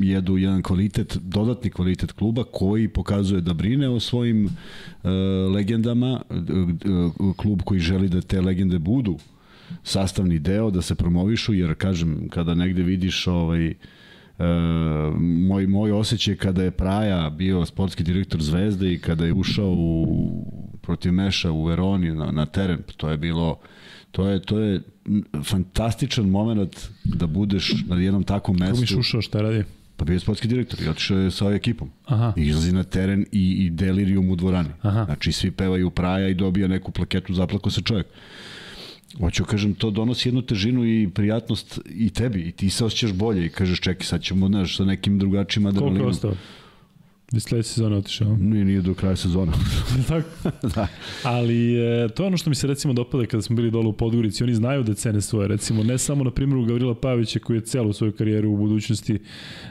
jedu 0.00 0.38
jedan 0.38 0.62
kvalitet, 0.62 1.16
dodatni 1.22 1.70
kvalitet 1.70 2.12
kluba 2.12 2.44
koji 2.44 2.88
pokazuje 2.88 3.40
da 3.40 3.54
brine 3.54 3.88
o 3.88 4.00
svojim 4.00 4.44
uh, 4.44 5.10
legendama, 5.54 6.22
uh, 6.30 7.36
klub 7.36 7.62
koji 7.64 7.80
želi 7.80 8.08
da 8.08 8.20
te 8.20 8.40
legende 8.40 8.78
budu 8.78 9.18
sastavni 9.82 10.38
deo, 10.38 10.70
da 10.70 10.82
se 10.82 10.94
promovišu, 10.94 11.54
jer 11.54 11.74
kažem, 11.74 12.28
kada 12.28 12.54
negde 12.54 12.82
vidiš 12.82 13.26
ovaj, 13.26 13.74
Uh, 14.38 15.20
moj, 15.20 15.66
moj 15.66 15.92
osjećaj 15.92 16.36
kada 16.36 16.62
je 16.62 16.70
Praja 16.70 17.30
bio 17.30 17.66
sportski 17.66 18.02
direktor 18.02 18.42
Zvezde 18.42 18.92
i 18.92 18.98
kada 18.98 19.26
je 19.26 19.32
ušao 19.32 19.70
u, 19.70 20.76
protiv 20.82 21.12
Meša 21.12 21.50
u 21.50 21.64
Veroni 21.64 22.14
na, 22.14 22.30
na 22.30 22.46
teren, 22.46 22.78
to 22.96 23.10
je 23.10 23.16
bilo 23.16 23.58
to 24.12 24.28
je, 24.28 24.42
to 24.42 24.58
je 24.58 24.80
fantastičan 25.44 26.28
moment 26.30 26.88
da 27.04 27.26
budeš 27.26 27.74
na 27.86 27.96
jednom 27.96 28.24
takvom 28.24 28.56
mestu. 28.56 28.74
Kako 28.74 28.80
mi 28.80 28.86
šušao, 28.86 29.22
šta 29.22 29.42
radi? 29.42 29.64
Pa 29.96 30.04
bio 30.04 30.14
je 30.14 30.20
sportski 30.20 30.48
direktor 30.48 30.80
i 30.82 30.88
otišao 30.88 31.18
je 31.18 31.30
sa 31.30 31.44
ovoj 31.44 31.56
ekipom. 31.56 31.90
Aha. 32.04 32.32
I 32.36 32.46
izlazi 32.46 32.72
na 32.72 32.84
teren 32.84 33.26
i, 33.32 33.50
i 33.50 33.70
delirium 33.70 34.30
u 34.30 34.36
dvorani. 34.36 34.68
Aha. 34.82 35.04
Znači 35.04 35.32
svi 35.32 35.50
pevaju 35.50 35.90
praja 35.90 36.28
i 36.28 36.34
dobija 36.34 36.68
neku 36.68 36.92
plaketu, 36.92 37.34
zaplako 37.34 37.70
se 37.70 37.82
čovjek. 37.82 38.06
Hoću 39.18 39.44
kažem, 39.44 39.74
to 39.74 39.90
donosi 39.90 40.28
jednu 40.28 40.42
težinu 40.42 40.84
i 40.84 41.08
prijatnost 41.14 41.80
i 41.86 42.10
tebi 42.10 42.40
i 42.40 42.52
ti 42.52 42.70
se 42.70 42.84
osjećaš 42.84 43.12
bolje 43.12 43.46
i 43.46 43.48
kažeš 43.48 43.80
čekaj 43.80 44.06
sad 44.06 44.22
ćemo 44.22 44.48
znaš, 44.48 44.76
sa 44.76 44.84
nekim 44.84 45.18
drugačijim 45.18 45.66
adrenalinom. 45.66 46.10
Koliko 46.12 46.26
je 46.26 46.30
ostao? 46.30 46.61
Da 47.32 47.40
sledeće 47.40 47.68
sezone 47.68 47.96
otišao. 47.96 48.36
Nije, 48.36 48.64
nije 48.64 48.80
do 48.80 48.94
kraja 48.94 49.16
sezona. 49.16 49.52
Tako? 50.08 50.28
da. 50.74 50.86
Ali 51.24 51.74
e, 51.76 52.08
to 52.08 52.22
je 52.22 52.26
ono 52.26 52.36
što 52.36 52.50
mi 52.50 52.56
se 52.56 52.66
recimo 52.66 52.94
dopada 52.94 53.26
kada 53.26 53.42
smo 53.42 53.56
bili 53.56 53.70
dole 53.70 53.86
u 53.86 53.92
Podgorici. 53.92 54.44
Oni 54.44 54.54
znaju 54.54 54.82
da 54.82 54.94
cene 54.94 55.20
svoje. 55.20 55.48
Recimo, 55.48 55.82
ne 55.82 55.98
samo 55.98 56.24
na 56.24 56.30
primjeru 56.30 56.64
Gavrila 56.64 56.94
Pavića 56.94 57.38
koji 57.38 57.56
je 57.56 57.60
celu 57.60 57.92
svoju 57.92 58.12
karijeru 58.12 58.50
u 58.50 58.56
budućnosti, 58.56 59.18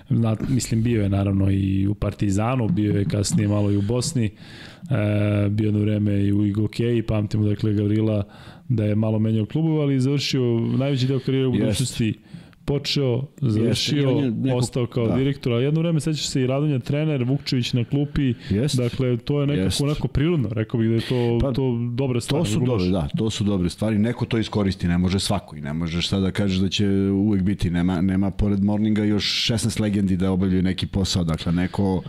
na, 0.10 0.36
mislim, 0.50 0.84
bio 0.84 1.04
je 1.04 1.10
naravno 1.10 1.52
i 1.52 1.88
u 1.88 1.94
Partizanu, 1.94 2.68
bio 2.68 2.94
je 2.94 3.06
kasnije 3.06 3.48
malo 3.48 3.72
i 3.72 3.78
u 3.78 3.82
Bosni, 3.82 4.26
e, 4.26 5.50
bio 5.50 5.66
jedno 5.66 5.80
vreme 5.80 6.24
i 6.24 6.34
u 6.34 6.46
Igokeji, 6.46 7.04
pamtimo 7.04 7.46
dakle 7.46 7.74
Gavrila 7.74 8.24
da 8.70 8.86
je 8.86 8.96
malo 8.96 9.20
menjao 9.20 9.46
klubova, 9.46 9.82
ali 9.82 10.00
završio 10.00 10.60
najveći 10.60 11.08
deo 11.08 11.20
karijere 11.20 11.48
u 11.48 11.52
budućnosti. 11.52 12.06
Jest 12.06 12.31
počeo, 12.66 13.24
završio, 13.42 14.10
Jeste, 14.10 14.32
neko, 14.32 14.58
ostao 14.58 14.86
kao 14.86 15.08
da. 15.08 15.16
direktor, 15.16 15.54
a 15.54 15.60
jedno 15.60 15.80
vreme 15.80 16.00
sećaš 16.00 16.28
se 16.28 16.42
i 16.42 16.48
Radonja 16.48 16.80
trener, 16.80 17.24
Vukčević 17.24 17.74
na 17.74 17.84
klupi, 17.84 18.34
Jest. 18.50 18.78
dakle 18.78 19.18
to 19.18 19.42
je 19.42 19.48
nekako 19.48 19.66
Jest. 19.66 19.82
onako 19.82 20.08
prirodno, 20.08 20.50
rekao 20.50 20.80
bih 20.80 20.90
da 20.90 20.96
je 20.96 21.02
to, 21.02 21.40
pa, 21.42 21.52
to 21.52 21.78
dobra 21.92 22.22
stvar. 22.22 22.42
To 22.42 22.46
su 22.46 22.60
dobre, 22.60 22.90
da, 22.90 23.08
to 23.18 23.30
su 23.30 23.44
dobre 23.44 23.70
stvari, 23.70 23.98
neko 24.00 24.26
to 24.26 24.38
iskoristi, 24.38 24.88
ne 24.88 24.98
može 24.98 25.20
svako 25.20 25.56
i 25.56 25.62
ne 25.62 25.74
možeš 25.74 26.08
sada 26.08 26.22
da 26.22 26.32
kažeš 26.32 26.58
da 26.58 26.70
će 26.70 26.88
uvek 27.12 27.42
biti, 27.42 27.70
nema, 27.70 28.02
nema 28.02 28.32
pored 28.32 28.64
Morninga 28.64 29.04
još 29.04 29.52
16 29.52 29.82
legendi 29.82 30.18
da 30.18 30.32
obavljaju 30.32 30.64
neki 30.64 30.88
posao, 30.88 31.24
dakle 31.24 31.52
neko 31.52 32.04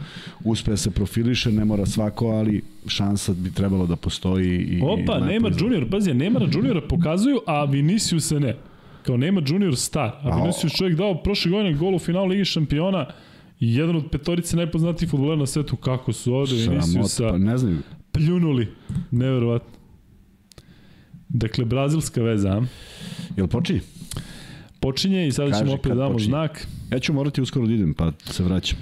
uspe 0.44 0.70
da 0.70 0.76
se 0.76 0.90
profiliše, 0.90 1.52
ne 1.52 1.64
mora 1.64 1.86
svako, 1.86 2.26
ali 2.26 2.62
šansa 2.86 3.32
bi 3.32 3.52
trebalo 3.52 3.86
da 3.86 3.96
postoji. 3.96 4.58
I, 4.58 4.80
Opa, 4.82 5.18
i 5.18 5.22
Neymar 5.22 5.62
Junior, 5.62 5.90
pazi, 5.90 6.10
Neymar 6.10 6.56
Junior 6.56 6.82
pokazuju, 6.88 7.40
a 7.46 7.64
Vinicius 7.64 8.28
se 8.28 8.40
ne 8.40 8.54
kao 9.02 9.16
nema 9.16 9.42
junior 9.46 9.76
star, 9.76 10.12
a 10.22 10.36
Vinicius 10.36 10.72
čovjek 10.72 10.96
dao 10.96 11.22
prošle 11.22 11.50
godine 11.50 11.72
gol 11.74 11.94
u 11.94 11.98
finalu 11.98 12.26
Ligi 12.28 12.44
šampiona 12.44 13.06
i 13.60 13.74
jedan 13.76 13.96
od 13.96 14.10
petorice 14.10 14.56
najpoznatijih 14.56 15.10
futbolera 15.10 15.36
na 15.36 15.46
svetu, 15.46 15.76
kako 15.76 16.12
su 16.12 16.34
ovde 16.34 16.54
Viniciusa 16.54 17.28
pa 17.28 17.38
ne 17.38 17.58
znam. 17.58 17.82
pljunuli, 18.12 18.68
neverovatno. 19.10 19.68
Dakle, 21.28 21.64
brazilska 21.64 22.22
veza, 22.22 22.48
a? 22.52 22.62
Jel 23.36 23.46
počinje? 23.46 23.80
Počinje 24.80 25.26
i 25.26 25.32
sada 25.32 25.50
Kaži, 25.50 25.60
ćemo 25.60 25.72
opet 25.74 25.92
da 25.92 25.98
damo 25.98 26.12
počinje. 26.12 26.28
znak. 26.28 26.66
Ja 26.92 26.98
ću 26.98 27.12
morati 27.12 27.42
uskoro 27.42 27.66
da 27.66 27.72
idem, 27.72 27.94
pa 27.94 28.12
se 28.24 28.42
vraćam. 28.44 28.78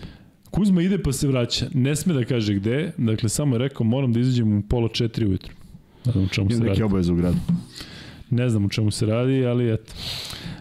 Kuzma 0.51 0.83
ide 0.83 1.03
pa 1.03 1.12
se 1.12 1.29
vraća. 1.29 1.66
Ne 1.75 1.97
sme 1.97 2.14
da 2.14 2.25
kaže 2.25 2.55
gde, 2.55 2.93
dakle 2.99 3.29
samo 3.29 3.55
je 3.55 3.59
rekao 3.59 3.87
moram 3.87 4.12
da 4.12 4.21
izađem 4.21 4.59
u 4.59 4.62
pola 4.62 4.89
četiri 4.89 5.27
ujutru. 5.27 5.53
Ne 6.05 6.12
znam 6.12 6.29
čemu 6.29 6.51
se 6.51 6.57
radi. 6.57 6.68
Neki 6.68 6.83
obavez 6.83 7.09
u 7.09 7.14
gradu. 7.14 7.37
Ne 8.31 8.49
znam 8.49 8.64
u 8.64 8.68
čemu 8.68 8.91
se 8.91 9.07
radi, 9.07 9.47
ali 9.47 9.72
eto. 9.72 9.93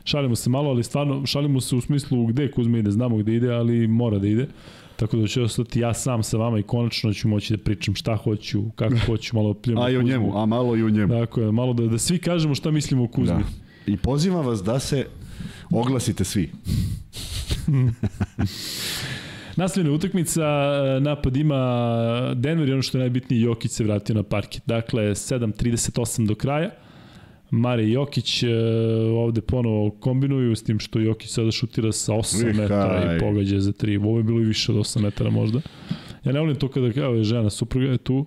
Šalimo 0.04 0.36
se 0.36 0.50
malo, 0.50 0.70
ali 0.70 0.84
stvarno 0.84 1.26
šalimo 1.26 1.62
se 1.62 1.76
u 1.76 1.82
smislu 1.82 2.26
gde 2.26 2.52
Kuzma 2.52 2.78
ide, 2.78 2.92
znamo 2.92 3.18
gde 3.18 3.36
ide, 3.36 3.52
ali 3.52 3.88
mora 3.88 4.20
da 4.20 4.28
ide. 4.28 4.48
Tako 4.96 5.18
da 5.18 5.28
ću 5.28 5.44
ostati 5.44 5.80
ja 5.80 5.94
sam 5.94 6.24
sa 6.24 6.38
vama 6.38 6.60
i 6.60 6.64
konačno 6.64 7.14
ću 7.14 7.28
moći 7.28 7.58
da 7.58 7.64
pričam 7.64 7.96
šta 7.96 8.16
hoću, 8.16 8.64
kako 8.76 8.96
hoću, 9.08 9.36
malo 9.36 9.54
pljemo 9.54 9.82
A 9.82 9.90
i 9.90 9.98
o 9.98 10.02
njemu, 10.02 10.38
a 10.38 10.46
malo 10.46 10.78
i 10.78 10.84
o 10.84 10.90
njemu. 10.90 11.14
Tako 11.20 11.42
je, 11.42 11.52
malo 11.52 11.74
da, 11.74 11.88
da 11.88 11.98
svi 11.98 12.18
kažemo 12.18 12.56
šta 12.56 12.72
mislimo 12.72 13.04
o 13.04 13.08
Kuzmi. 13.08 13.36
Da. 13.36 13.94
I 13.94 13.98
pozivam 13.98 14.46
vas 14.46 14.64
da 14.64 14.80
se 14.80 15.06
oglasite 15.72 16.24
svi. 16.24 16.52
Nasledna 19.56 19.92
utakmica, 19.92 20.44
napad 21.02 21.38
ima 21.38 22.34
Denver 22.36 22.70
i 22.70 22.74
ono 22.74 22.82
što 22.82 22.98
je 22.98 23.00
najbitnije, 23.00 23.42
Jokić 23.42 23.72
se 23.72 23.84
vratio 23.84 24.16
na 24.16 24.24
parket. 24.24 24.64
Dakle, 24.66 25.04
7.38 25.04 26.28
do 26.28 26.36
kraja. 26.36 26.70
Mare 27.52 27.90
Jokić 27.90 28.44
e, 28.44 28.48
ovde 29.16 29.42
ponovo 29.42 29.92
kombinuju 29.92 30.56
s 30.56 30.64
tim 30.64 30.80
što 30.80 31.00
Jokić 31.00 31.30
sada 31.30 31.52
šutira 31.52 31.92
sa 31.92 32.14
8 32.14 32.38
Vihaj. 32.38 32.62
metara 32.62 33.16
i 33.16 33.20
pogađa 33.20 33.60
za 33.60 33.72
3. 33.72 34.06
Ovo 34.06 34.18
je 34.18 34.24
bilo 34.24 34.42
i 34.42 34.46
više 34.46 34.72
od 34.72 34.78
8 34.78 35.02
metara 35.02 35.30
možda. 35.30 35.62
Ja 36.24 36.32
ne 36.32 36.40
volim 36.40 36.56
to 36.56 36.68
kada 36.68 36.92
kao 36.92 37.14
je 37.14 37.24
žena 37.24 37.50
supruga 37.50 37.88
je 37.88 37.98
tu. 37.98 38.26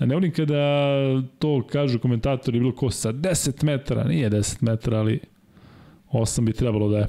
Ja 0.00 0.06
ne 0.06 0.14
volim 0.14 0.32
kada 0.32 0.92
to 1.38 1.66
kažu 1.72 1.98
komentatori 1.98 2.58
bilo 2.58 2.72
ko 2.72 2.90
sa 2.90 3.12
10 3.12 3.64
metara, 3.64 4.04
nije 4.04 4.30
10 4.30 4.56
metara, 4.60 4.98
ali 4.98 5.20
8 6.12 6.44
bi 6.44 6.52
trebalo 6.52 6.88
da 6.88 6.98
je. 6.98 7.06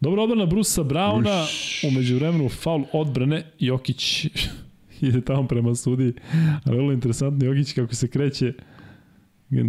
Dobra 0.00 0.22
odbrana 0.22 0.46
Brusa 0.46 0.82
Brauna, 0.82 1.44
umeđu 1.88 2.16
vremenu 2.16 2.48
faul 2.48 2.84
odbrane, 2.92 3.42
Jokić 3.58 4.26
ide 5.00 5.20
tamo 5.20 5.48
prema 5.48 5.74
sudi, 5.74 6.12
ali 6.64 6.76
vrlo 6.76 6.92
interesantno 6.92 7.46
Jokić 7.46 7.72
kako 7.72 7.94
se 7.94 8.08
kreće, 8.08 8.52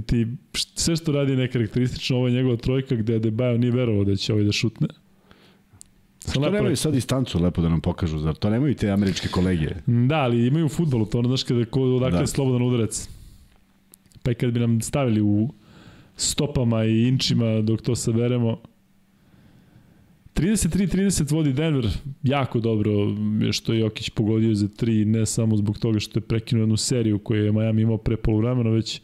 ti, 0.07 0.27
sve 0.75 0.95
što 0.95 1.11
radi 1.11 1.31
je 1.31 1.37
nekarakteristično, 1.37 2.17
ovo 2.17 2.27
je 2.27 2.33
njegova 2.33 2.55
trojka 2.55 2.95
gde 2.95 3.19
Adebayo 3.19 3.57
nije 3.57 3.71
verovao 3.71 4.03
da 4.03 4.15
će 4.15 4.33
ovaj 4.33 4.45
da 4.45 4.51
šutne. 4.51 4.87
Što 6.29 6.39
lepo... 6.39 6.53
nemaju 6.53 6.75
sad 6.75 6.93
distancu 6.93 7.39
lepo 7.39 7.61
da 7.61 7.69
nam 7.69 7.81
pokažu, 7.81 8.19
zar 8.19 8.35
to 8.35 8.49
nemaju 8.49 8.75
te 8.75 8.89
američke 8.89 9.27
kolege? 9.27 9.69
Da, 9.85 10.15
ali 10.15 10.47
imaju 10.47 10.65
u 10.65 10.69
futbolu, 10.69 11.05
to 11.05 11.19
ono, 11.19 11.27
znaš, 11.27 11.43
kada 11.43 11.65
odakle 11.73 12.17
da. 12.17 12.21
je 12.21 12.27
slobodan 12.27 12.61
udarac. 12.61 13.09
Pa 14.23 14.31
i 14.31 14.35
kad 14.35 14.51
bi 14.51 14.59
nam 14.59 14.81
stavili 14.81 15.21
u 15.21 15.49
stopama 16.15 16.85
i 16.85 17.07
inčima 17.07 17.61
dok 17.61 17.81
to 17.81 17.95
saberemo, 17.95 18.57
33-30 20.37 21.33
vodi 21.33 21.53
Denver, 21.53 21.87
jako 22.23 22.59
dobro 22.59 22.91
što 23.51 23.73
je 23.73 23.79
Jokić 23.79 24.09
pogodio 24.09 24.55
za 24.55 24.67
3, 24.67 25.05
ne 25.05 25.25
samo 25.25 25.57
zbog 25.57 25.77
toga 25.77 25.99
što 25.99 26.19
je 26.19 26.21
prekinuo 26.21 26.61
jednu 26.61 26.77
seriju 26.77 27.19
koju 27.19 27.45
je 27.45 27.51
Miami 27.51 27.81
imao 27.81 27.97
pre 27.97 28.17
polovremena, 28.17 28.69
već 28.69 29.01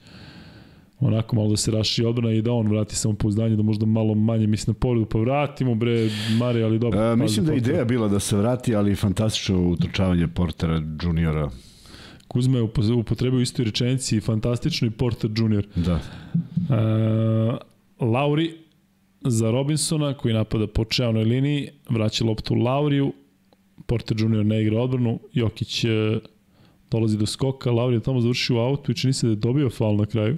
onako 1.03 1.35
malo 1.35 1.49
da 1.49 1.57
se 1.57 1.71
raši 1.71 2.05
odbrana 2.05 2.33
i 2.33 2.41
da 2.41 2.51
on 2.51 2.67
vrati 2.67 2.95
samopouzdanje, 2.95 3.55
da 3.55 3.63
možda 3.63 3.85
malo 3.85 4.15
manje 4.15 4.47
misli 4.47 4.71
na 4.71 4.79
povredu, 4.79 5.05
pa 5.05 5.19
vratimo 5.19 5.75
bre 5.75 6.09
Mari, 6.39 6.63
ali 6.63 6.79
dobro. 6.79 6.99
E, 6.99 7.15
mislim 7.15 7.45
da 7.45 7.51
je 7.51 7.57
ideja 7.57 7.85
bila 7.85 8.07
da 8.07 8.19
se 8.19 8.37
vrati, 8.37 8.75
ali 8.75 8.95
fantastično 8.95 9.69
utrčavanje 9.69 10.27
Portera 10.27 10.81
juniora. 11.03 11.49
Kuzma 12.27 12.57
je 12.57 12.63
upotrebio 12.95 13.39
istoj 13.39 13.65
rečenici 13.65 14.19
fantastično 14.19 14.87
i 14.87 14.91
Porter 14.91 15.31
junior. 15.37 15.67
Da. 15.75 15.93
E, 15.93 16.01
Lauri 18.05 18.53
za 19.21 19.51
Robinsona 19.51 20.13
koji 20.13 20.33
napada 20.33 20.67
po 20.67 20.85
čeavnoj 20.85 21.23
liniji, 21.23 21.69
vraća 21.89 22.25
loptu 22.25 22.55
Lauriju, 22.55 23.13
Porter 23.85 24.17
junior 24.21 24.45
ne 24.45 24.61
igra 24.61 24.81
odbranu, 24.81 25.19
Jokić 25.33 25.83
e, 25.83 26.19
dolazi 26.91 27.17
do 27.17 27.25
skoka, 27.25 27.71
Lauri 27.71 27.95
je 27.95 27.99
tamo 27.99 28.21
završio 28.21 28.55
u 28.55 28.59
autu 28.59 28.91
i 28.91 28.95
čini 28.95 29.13
se 29.13 29.27
da 29.27 29.31
je 29.31 29.35
dobio 29.35 29.69
faul 29.69 29.97
na 29.97 30.05
kraju. 30.05 30.37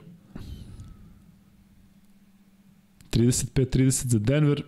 35-30 3.15 4.07
za 4.07 4.19
Denver. 4.19 4.63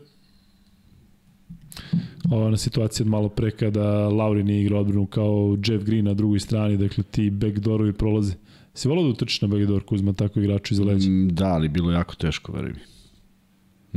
Ovo 2.30 2.42
je 2.42 2.48
ona 2.48 2.58
situacija 2.58 3.04
od 3.04 3.10
malo 3.10 3.30
pre 3.30 3.52
kada 3.52 4.10
Lauri 4.10 4.44
nije 4.44 4.62
igrao 4.62 4.82
odbranu 4.82 5.06
kao 5.06 5.58
Jeff 5.66 5.86
Green 5.86 6.06
na 6.06 6.14
drugoj 6.14 6.40
strani, 6.40 6.78
dakle 6.78 7.04
ti 7.04 7.30
backdoorovi 7.30 7.94
prolaze. 7.94 8.34
Si 8.74 8.88
volao 8.88 9.04
da 9.04 9.10
utrčiš 9.10 9.42
na 9.42 9.48
backdoor 9.48 9.84
Kuzma 9.84 10.14
tako 10.14 10.40
igraču 10.40 10.74
iza 10.74 10.84
leđa? 10.84 11.10
Mm, 11.10 11.28
da, 11.28 11.48
ali 11.48 11.70
bilo 11.70 11.92
jako 11.92 12.16
teško, 12.16 12.52
veruj 12.52 12.72
mi. 12.72 12.97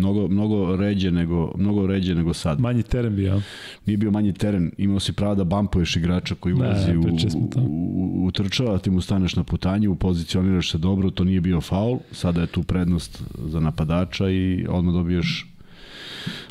Mnogo, 0.01 0.29
mnogo 0.29 0.77
ređe 0.77 1.11
nego, 1.11 1.53
mnogo 1.57 1.87
ređe 1.87 2.15
nego 2.15 2.35
sad. 2.35 2.61
Manji 2.61 2.83
teren 2.83 3.17
bi, 3.17 3.25
ja. 3.25 3.41
Nije 3.87 3.97
bio 3.97 4.11
manji 4.11 4.33
teren, 4.33 4.71
imao 4.79 5.01
si 5.01 5.13
pravo 5.13 5.35
da 5.35 5.45
bampuješ 5.45 5.97
igrača 5.97 6.35
koji 6.35 6.55
ulazi 6.55 6.97
u, 6.97 7.01
u, 7.01 7.61
u, 7.61 8.27
u 8.27 8.31
trčava, 8.31 8.79
ti 8.79 8.91
mu 8.91 9.01
staneš 9.01 9.37
na 9.37 9.45
putanju, 9.45 9.95
pozicioniraš 9.95 10.71
se 10.71 10.79
dobro, 10.79 11.11
to 11.11 11.25
nije 11.25 11.41
bio 11.41 11.61
faul, 11.61 11.99
sada 12.13 12.41
je 12.41 12.47
tu 12.47 12.63
prednost 12.63 13.23
za 13.45 13.61
napadača 13.61 14.31
i 14.31 14.67
odmah 14.69 14.95
dobiješ 14.95 15.47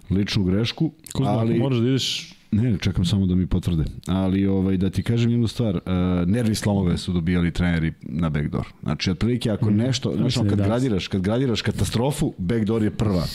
ličnu 0.10 0.44
grešku. 0.44 0.92
Kuzma, 1.14 1.32
ali... 1.32 1.54
ako 1.54 1.64
moraš 1.64 1.80
da 1.80 1.88
ideš 1.88 2.39
Ne, 2.52 2.78
čekam 2.80 3.06
samo 3.06 3.26
da 3.26 3.36
mi 3.36 3.48
potvrde. 3.48 3.84
Ali 4.08 4.48
ovaj, 4.48 4.78
da 4.78 4.90
ti 4.90 5.04
kažem 5.04 5.32
jednu 5.32 5.48
stvar, 5.48 5.76
uh, 5.76 5.82
nervi 6.28 6.56
slomove 6.56 6.98
su 6.98 7.14
dobijali 7.14 7.52
treneri 7.52 7.94
na 8.02 8.30
backdoor. 8.30 8.68
Znači, 8.84 9.12
otprilike 9.12 9.52
ako 9.52 9.72
mm, 9.72 9.76
nešto, 9.76 10.14
znači, 10.18 10.40
kad, 10.50 10.58
da 10.58 10.64
gradiraš, 10.64 11.08
kad 11.08 11.22
gradiraš 11.22 11.62
katastrofu, 11.62 12.34
backdoor 12.38 12.84
je 12.84 12.92
prva 12.92 13.26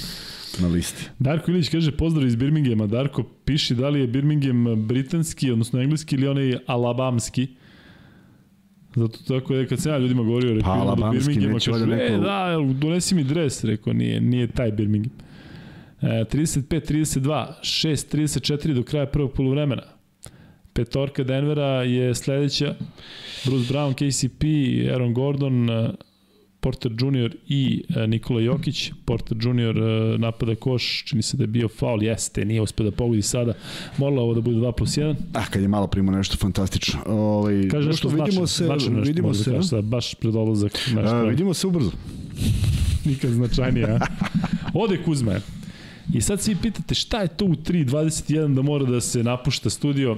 na 0.61 0.69
listi. 0.69 1.09
Darko 1.19 1.51
Ilić 1.51 1.69
kaže 1.69 1.93
pozdrav 1.93 2.27
iz 2.27 2.37
Birminghama. 2.37 2.87
Darko, 2.87 3.23
piši 3.45 3.75
da 3.75 3.89
li 3.89 4.01
je 4.01 4.07
Birmingham 4.07 4.87
britanski, 4.87 5.51
odnosno 5.51 5.81
engleski 5.81 6.17
ili 6.17 6.29
onaj 6.29 6.57
alabamski. 6.67 7.49
Zato 8.95 9.19
tako 9.29 9.55
je 9.55 9.67
kad 9.67 9.81
se 9.81 9.89
ja 9.89 9.99
ljudima 9.99 10.23
govorio, 10.23 10.55
rekao, 10.55 10.75
pa, 10.75 10.81
alabamski, 10.81 11.37
neće 11.37 11.71
kažu, 11.71 11.87
neko... 11.87 12.15
e, 12.15 12.19
da, 12.19 12.57
donesi 12.81 13.15
mi 13.15 13.25
dres, 13.25 13.65
rekao, 13.65 13.93
nije, 13.93 14.21
nije 14.21 14.47
taj 14.47 14.73
Birmingham. 14.73 15.13
35-32, 16.05 17.47
6-34 17.63 18.75
do 18.75 18.83
kraja 18.83 19.07
prvog 19.07 19.33
polovremena. 19.33 19.83
Petorka 20.75 21.25
Denvera 21.25 21.83
je 21.83 22.15
sledeća. 22.15 22.75
Bruce 23.45 23.73
Brown, 23.73 23.95
KCP, 23.95 24.45
Aaron 24.93 25.15
Gordon, 25.15 25.71
e, 25.71 25.91
Porter 26.61 26.93
Jr. 26.93 27.37
i 27.49 27.85
e, 27.97 28.07
Nikola 28.07 28.41
Jokić. 28.41 28.93
Porter 29.05 29.37
Jr. 29.41 29.79
E, 29.79 30.19
napada 30.19 30.55
koš, 30.55 31.05
čini 31.05 31.23
se 31.23 31.37
da 31.37 31.43
je 31.43 31.47
bio 31.47 31.69
faul, 31.69 32.03
jeste, 32.03 32.45
nije 32.45 32.61
uspio 32.61 32.85
da 32.85 32.91
pogodi 32.91 33.23
sada. 33.23 33.55
Moralo 33.99 34.23
ovo 34.23 34.35
da 34.35 34.41
bude 34.41 34.57
2 34.57 34.73
plus 34.73 34.91
1. 34.91 35.15
Ah, 35.35 35.45
kad 35.51 35.63
je 35.63 35.69
malo 35.69 35.87
primo 35.87 36.13
nešto 36.13 36.37
fantastično. 36.37 37.01
Ovaj, 37.07 37.69
Kaže 37.71 37.89
nešto 37.89 38.09
vidimo 38.09 38.47
se, 38.47 38.65
značajno 38.65 38.99
nešto 38.99 39.09
vidimo 39.09 39.35
se, 39.35 39.51
da 39.51 39.57
kažeš, 39.57 39.83
baš 39.83 40.15
pred 40.15 40.37
odlazak. 40.37 40.73
Nešto. 40.73 41.17
A, 41.17 41.23
vidimo 41.23 41.55
se 41.55 41.67
ubrzo. 41.67 41.91
Nikad 43.05 43.31
značajnije, 43.31 43.87
a? 43.87 43.99
Ode 44.83 45.03
Kuzma. 45.05 45.41
I 46.13 46.21
sad 46.21 46.41
svi 46.41 46.57
pitate 46.63 46.95
šta 46.95 47.21
je 47.21 47.29
to 47.29 47.45
u 47.45 47.55
3.21 47.55 48.55
da 48.55 48.63
mora 48.63 48.85
da 48.85 49.01
se 49.01 49.23
napušta 49.23 49.71
studio. 49.71 50.17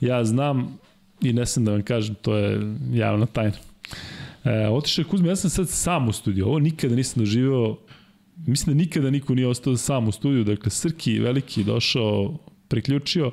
Ja 0.00 0.24
znam 0.24 0.78
i 1.22 1.32
ne 1.32 1.46
sam 1.46 1.64
da 1.64 1.70
vam 1.70 1.82
kažem, 1.82 2.14
to 2.14 2.36
je 2.36 2.76
javna 2.92 3.26
tajna. 3.26 3.56
E, 4.44 4.68
otišao 4.68 5.02
je 5.02 5.08
Kuzma, 5.08 5.28
ja 5.28 5.36
sam 5.36 5.50
sad 5.50 5.68
sam 5.68 6.08
u 6.08 6.12
studiju. 6.12 6.46
Ovo 6.46 6.58
nikada 6.58 6.94
nisam 6.94 7.22
doživeo, 7.22 7.76
mislim 8.46 8.76
da 8.76 8.82
nikada 8.82 9.10
niko 9.10 9.34
nije 9.34 9.48
ostao 9.48 9.76
sam 9.76 10.08
u 10.08 10.12
studiju. 10.12 10.44
Dakle, 10.44 10.70
Srki 10.70 11.18
veliki 11.18 11.64
došao, 11.64 12.38
priključio, 12.68 13.32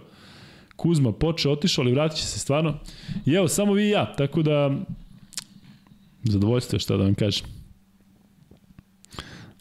Kuzma 0.75 1.11
počeo, 1.11 1.51
otišao, 1.51 1.83
ali 1.83 1.91
vratit 1.91 2.17
će 2.17 2.25
se 2.25 2.39
stvarno. 2.39 2.79
I 3.25 3.33
evo, 3.33 3.47
samo 3.47 3.73
vi 3.73 3.85
i 3.85 3.89
ja, 3.89 4.15
tako 4.15 4.41
da 4.41 4.77
zadovoljstvo 6.23 6.75
je 6.75 6.79
šta 6.79 6.97
da 6.97 7.03
vam 7.03 7.15
kažem. 7.15 7.47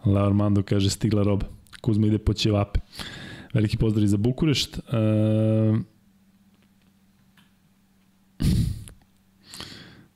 Leo 0.04 0.26
Armando 0.26 0.62
kaže 0.62 0.90
stigla 0.90 1.22
roba. 1.22 1.59
Kuzma 1.80 2.06
ide 2.06 2.18
po 2.18 2.34
ćevape. 2.34 2.80
Veliki 3.54 3.76
pozdrav 3.76 4.06
za 4.06 4.16
Bukurešt. 4.16 4.78
Uh, 4.78 5.78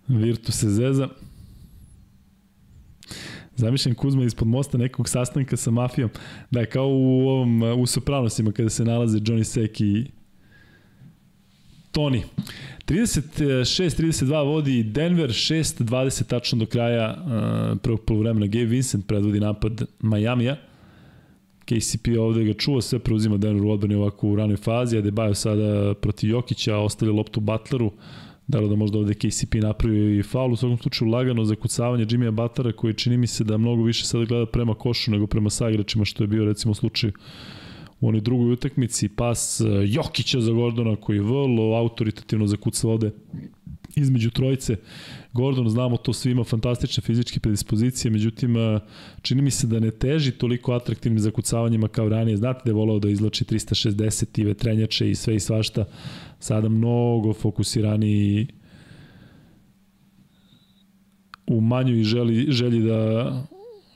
Virtu 0.08 0.52
se 0.52 0.70
zeza. 0.70 1.08
Zamišljam 3.56 3.94
Kuzma 3.94 4.24
ispod 4.24 4.48
mosta 4.48 4.78
nekog 4.78 5.08
sastanka 5.08 5.56
sa 5.56 5.70
mafijom. 5.70 6.10
Da, 6.50 6.66
kao 6.66 6.88
u 6.88 7.28
ovom, 7.28 7.62
u 7.62 7.86
Sopranosima 7.86 8.52
kada 8.52 8.70
se 8.70 8.84
nalaze 8.84 9.18
Johnny 9.18 9.44
Sek 9.44 9.80
i 9.80 10.06
Tony. 11.92 12.22
36-32 12.86 14.44
vodi 14.44 14.82
Denver, 14.82 15.30
6-20 15.30 16.26
tačno 16.26 16.58
do 16.58 16.66
kraja 16.66 17.16
uh, 17.16 17.78
prvog 17.82 18.00
polovremena. 18.06 18.46
Gabe 18.46 18.64
Vincent 18.64 19.06
predvodi 19.06 19.40
napad 19.40 19.82
Majamija. 20.00 20.56
KCP 21.64 22.08
ovde 22.18 22.44
ga 22.44 22.52
čuva, 22.52 22.80
sve 22.80 22.98
preuzima 22.98 23.36
Denver 23.36 23.64
u 23.64 23.70
odbrani 23.70 23.94
ovako 23.94 24.28
u 24.28 24.36
ranoj 24.36 24.56
fazi, 24.56 24.98
a 24.98 25.00
Debajo 25.00 25.34
sada 25.34 25.94
proti 25.94 26.28
Jokića 26.28 26.76
ostavlja 26.76 27.14
loptu 27.14 27.40
Butleru, 27.40 27.90
da 28.46 28.60
li 28.60 28.68
da 28.68 28.76
možda 28.76 28.98
ovde 28.98 29.14
KCP 29.14 29.54
napravi 29.54 30.18
i 30.18 30.22
faul, 30.22 30.52
u 30.52 30.56
svakom 30.56 30.78
slučaju 30.78 31.10
lagano 31.10 31.44
zakucavanje 31.44 32.06
Jimmya 32.10 32.30
Butlera 32.30 32.72
koji 32.72 32.94
čini 32.94 33.16
mi 33.16 33.26
se 33.26 33.44
da 33.44 33.58
mnogo 33.58 33.82
više 33.82 34.04
sada 34.04 34.24
gleda 34.24 34.46
prema 34.46 34.74
košu 34.74 35.10
nego 35.10 35.26
prema 35.26 35.50
sagračima 35.50 36.04
što 36.04 36.24
je 36.24 36.28
bio 36.28 36.44
recimo 36.44 36.74
slučaj 36.74 37.10
u 38.00 38.08
onoj 38.08 38.20
drugoj 38.20 38.52
utakmici, 38.52 39.08
pas 39.08 39.60
e, 39.60 39.64
Jokića 39.86 40.40
za 40.40 40.52
Gordona 40.52 40.96
koji 40.96 41.16
je 41.16 41.22
vrlo 41.22 41.74
autoritativno 41.74 42.46
zakucao 42.46 42.90
ovde 42.90 43.10
između 43.96 44.30
trojice. 44.30 44.76
Gordon, 45.34 45.68
znamo 45.68 45.96
to 45.96 46.12
svi 46.12 46.30
ima 46.30 46.44
fantastične 46.44 47.00
fizičke 47.00 47.40
predispozicije, 47.40 48.10
međutim, 48.10 48.54
čini 49.22 49.42
mi 49.42 49.50
se 49.50 49.66
da 49.66 49.80
ne 49.80 49.90
teži 49.90 50.30
toliko 50.30 50.72
atraktivnim 50.72 51.18
zakucavanjima 51.18 51.88
kao 51.88 52.08
ranije. 52.08 52.36
Znate 52.36 52.60
da 52.64 52.70
je 52.70 52.74
volao 52.74 52.98
da 52.98 53.08
izlači 53.10 53.44
360 53.44 54.40
i 54.40 54.44
vetrenjače 54.44 55.10
i 55.10 55.14
sve 55.14 55.36
i 55.36 55.40
svašta. 55.40 55.84
Sada 56.38 56.68
mnogo 56.68 57.32
fokusirani 57.32 58.46
u 61.46 61.60
manjoj 61.60 62.02
želi, 62.02 62.46
želji 62.52 62.80
da 62.82 63.42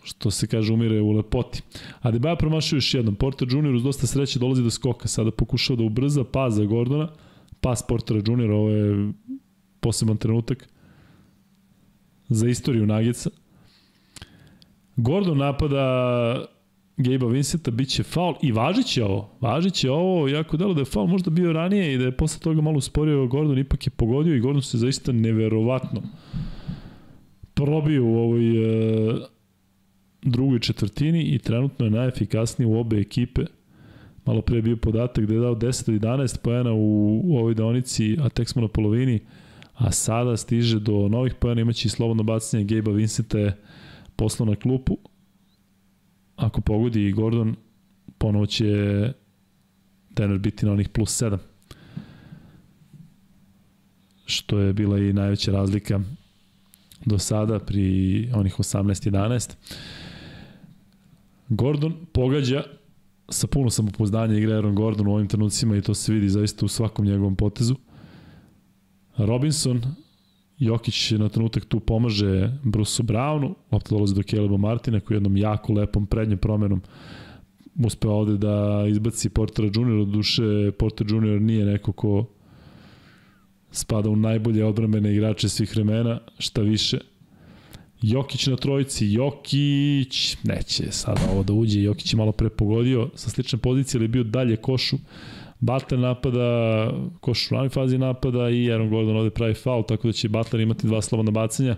što 0.02 0.31
se 0.31 0.47
kaže 0.47 0.73
umire 0.73 1.01
u 1.01 1.10
lepoti. 1.10 1.62
A 2.01 2.10
Debaja 2.10 2.36
promašio 2.36 2.77
još 2.77 2.94
jednom. 2.94 3.15
Porter 3.15 3.48
Junior 3.51 3.74
uz 3.74 3.82
dosta 3.82 4.06
sreće 4.06 4.39
dolazi 4.39 4.62
do 4.62 4.70
skoka. 4.70 5.09
Sada 5.09 5.31
pokušao 5.31 5.77
da 5.77 5.85
ubrza 5.85 6.24
pas 6.24 6.55
za 6.55 6.65
Gordona. 6.65 7.09
Pas 7.60 7.82
Portera 7.89 8.20
Junior, 8.27 8.51
ovo 8.51 8.70
je 8.70 9.12
poseban 9.81 10.16
trenutak 10.16 10.69
za 12.29 12.49
istoriju 12.49 12.87
Nagica. 12.87 13.31
Gordon 14.97 15.39
napada 15.39 16.45
Gabe 16.97 17.27
Vincenta, 17.27 17.71
bit 17.71 17.89
će 17.89 18.03
faul 18.03 18.35
i 18.43 18.53
važit 18.53 18.87
će 18.87 19.05
ovo. 19.05 19.31
Važit 19.41 19.75
će 19.75 19.91
ovo, 19.91 20.29
jako 20.29 20.57
delo 20.57 20.75
da 20.75 20.81
je 20.81 20.85
faul 20.85 21.07
možda 21.07 21.31
bio 21.31 21.53
ranije 21.53 21.95
i 21.95 21.99
da 21.99 22.05
je 22.05 22.17
posle 22.17 22.41
toga 22.41 22.61
malo 22.61 22.79
usporio 22.79 23.27
Gordon, 23.27 23.59
ipak 23.59 23.87
je 23.87 23.91
pogodio 23.91 24.35
i 24.35 24.41
Gordon 24.41 24.63
se 24.63 24.79
zaista 24.79 25.13
neverovatno 25.13 26.03
probio 27.55 28.05
u 28.05 28.17
ovoj 28.19 28.45
e, 28.49 29.15
drugoj 30.23 30.59
četvrtini 30.59 31.23
i 31.23 31.39
trenutno 31.39 31.87
je 31.87 31.91
najefikasniji 31.91 32.67
u 32.67 32.79
obe 32.79 33.01
ekipe. 33.01 33.43
Malo 34.25 34.43
pre 34.43 34.57
je 34.57 34.63
bio 34.63 34.77
podatak 34.77 35.27
da 35.27 35.35
je 35.35 35.41
dao 35.41 35.55
10 35.55 35.95
od 35.95 36.01
11 36.01 36.39
pojena 36.43 36.73
u, 36.73 37.21
u 37.25 37.39
ovoj 37.39 37.55
daonici, 37.55 38.17
a 38.21 38.29
tek 38.29 38.49
smo 38.49 38.63
na 38.63 38.69
polovini 38.69 39.21
a 39.79 39.93
sada 39.93 40.37
stiže 40.37 40.81
do 40.81 41.09
novih 41.09 41.35
pojena, 41.35 41.61
imaće 41.61 41.87
i 41.87 41.91
slobodno 41.91 42.23
bacanje 42.23 42.65
Gabe 42.65 42.93
Vincenta 42.93 43.39
je 43.39 43.57
poslao 44.17 44.47
na 44.49 44.57
klupu. 44.57 44.99
Ako 46.37 46.61
pogodi 46.61 47.13
Gordon, 47.13 47.57
ponovo 48.19 48.47
će 48.47 48.65
Denver 50.11 50.39
biti 50.39 50.67
na 50.67 50.73
onih 50.73 50.89
plus 50.89 51.23
7. 51.23 51.39
Što 54.27 54.59
je 54.59 54.73
bila 54.73 54.99
i 54.99 55.13
najveća 55.13 55.53
razlika 55.53 56.01
do 57.07 57.19
sada 57.19 57.59
pri 57.59 58.31
onih 58.35 58.59
18-11. 58.59 59.55
Gordon 61.49 62.07
pogađa 62.13 62.63
sa 63.29 63.47
puno 63.47 63.71
samopouzdanja 63.71 64.39
igra 64.39 64.55
Aaron 64.55 64.75
Gordon 64.75 65.07
u 65.07 65.15
ovim 65.15 65.29
trenucima 65.29 65.77
i 65.77 65.83
to 65.83 65.95
se 65.95 66.13
vidi 66.13 66.29
zaista 66.29 66.65
u 66.65 66.69
svakom 66.69 67.07
njegovom 67.07 67.37
potezu. 67.37 67.77
Robinson 69.19 69.82
Jokić 70.59 71.11
na 71.11 71.28
trenutak 71.28 71.65
tu 71.65 71.81
pomaže 71.81 72.59
Brusu 72.65 73.03
Brownu, 73.03 73.55
lopta 73.73 73.90
dolazi 73.90 74.15
do 74.15 74.23
Caleba 74.23 74.57
Martina 74.57 75.01
koji 75.01 75.16
jednom 75.16 75.36
jako 75.36 75.73
lepom 75.73 76.07
prednjom 76.07 76.39
promenom 76.39 76.82
uspeo 77.85 78.11
ovde 78.11 78.36
da 78.36 78.85
izbaci 78.89 79.28
Portera 79.28 79.69
Junior, 79.74 79.99
od 79.99 80.09
duše 80.09 80.73
Porter 80.78 81.07
Junior 81.11 81.40
nije 81.40 81.65
neko 81.65 81.93
ko 81.93 82.27
spada 83.70 84.11
u 84.11 84.16
najbolje 84.16 84.65
odbrambene 84.65 85.12
igrače 85.12 85.49
svih 85.49 85.74
vremena, 85.74 86.20
šta 86.39 86.62
više. 86.62 86.99
Jokić 88.03 88.47
na 88.47 88.57
trojici, 88.57 89.12
Jokić, 89.12 90.36
neće 90.43 90.93
sada 90.93 91.20
ovo 91.32 91.43
da 91.43 91.53
uđe, 91.53 91.82
Jokić 91.82 92.12
je 92.12 92.16
malo 92.16 92.32
pre 92.32 92.49
pogodio 92.49 93.11
sa 93.15 93.31
slične 93.31 93.59
pozicije, 93.59 93.99
ali 93.99 94.05
je 94.05 94.09
bio 94.09 94.24
dalje 94.24 94.57
košu, 94.57 94.99
Butler 95.60 96.01
napada, 96.01 96.90
koš 97.20 97.51
u 97.51 97.55
ranoj 97.55 97.68
fazi 97.68 97.98
napada 97.98 98.51
i 98.51 98.70
Aaron 98.72 98.90
Gordon 98.90 99.16
ovde 99.16 99.30
pravi 99.30 99.55
faul, 99.55 99.82
tako 99.82 100.09
da 100.09 100.12
će 100.12 100.28
Butler 100.28 100.60
imati 100.60 100.86
dva 100.86 101.02
slobodna 101.02 101.30
bacanja. 101.30 101.76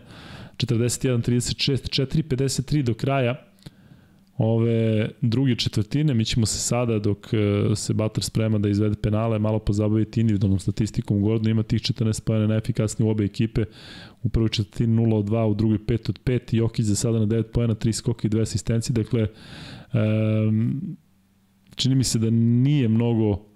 41-36, 0.57 2.03
4-53 2.03 2.83
do 2.83 2.95
kraja 2.95 3.51
ove 4.39 5.11
druge 5.21 5.57
četvrtine. 5.57 6.15
Mi 6.15 6.25
ćemo 6.25 6.47
se 6.47 6.59
sada, 6.59 6.99
dok 6.99 7.35
e, 7.35 7.77
se 7.77 7.95
Butler 7.95 8.25
sprema 8.25 8.59
da 8.59 8.69
izvede 8.69 8.97
penale, 9.03 9.39
malo 9.39 9.59
pozabaviti 9.59 10.21
individualnom 10.21 10.59
statistikom. 10.59 11.23
Gordon 11.23 11.51
ima 11.51 11.63
tih 11.63 11.81
14 11.81 12.25
pojene 12.25 12.49
najefikasnije 12.49 13.09
u 13.09 13.11
obe 13.11 13.25
ekipe. 13.25 13.65
U 14.23 14.29
prvoj 14.29 14.49
četvrtini 14.49 14.97
0 14.97 15.15
od 15.15 15.25
2, 15.25 15.45
u 15.45 15.55
drugoj 15.55 15.79
5 15.79 16.11
od 16.11 16.21
5. 16.25 16.57
Jokić 16.57 16.87
za 16.87 16.95
sada 16.95 17.19
na 17.19 17.27
9 17.27 17.43
pojena, 17.43 17.75
3 17.75 17.93
skoka 17.93 18.29
i 18.29 18.31
2 18.31 18.43
asistencije. 18.43 18.95
Dakle, 18.95 19.27
um, 20.49 20.97
čini 21.75 21.95
mi 21.95 22.05
se 22.05 22.19
da 22.19 22.31
nije 22.31 22.89
mnogo 22.89 23.50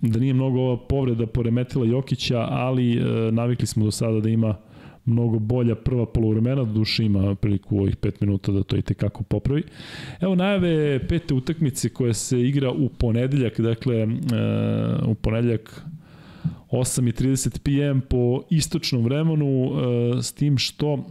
da 0.00 0.18
nije 0.18 0.34
mnogo 0.34 0.60
ova 0.60 0.76
povreda 0.76 1.26
poremetila 1.26 1.86
Jokića, 1.86 2.46
ali 2.50 2.96
e, 2.96 3.02
navikli 3.32 3.66
smo 3.66 3.84
do 3.84 3.90
sada 3.90 4.20
da 4.20 4.28
ima 4.28 4.56
mnogo 5.04 5.38
bolja 5.38 5.74
prva 5.74 6.06
polovremena, 6.06 6.64
do 6.64 6.72
duše 6.72 7.04
ima 7.04 7.34
priliku 7.34 7.78
ovih 7.78 7.96
5 7.96 8.12
minuta 8.20 8.52
da 8.52 8.62
to 8.62 8.76
i 8.76 8.82
tekako 8.82 9.22
popravi. 9.22 9.62
Evo 10.20 10.34
najave 10.34 11.06
pete 11.08 11.34
utakmice 11.34 11.88
koja 11.88 12.14
se 12.14 12.40
igra 12.40 12.70
u 12.70 12.88
ponedeljak, 12.88 13.60
dakle 13.60 13.96
e, 13.96 14.06
u 15.06 15.14
ponedeljak 15.14 15.82
8.30 16.70 17.58
PM 17.58 18.00
po 18.08 18.42
istočnom 18.50 19.04
vremenu, 19.04 19.70
e, 20.18 20.22
s 20.22 20.32
tim 20.32 20.58
što 20.58 21.04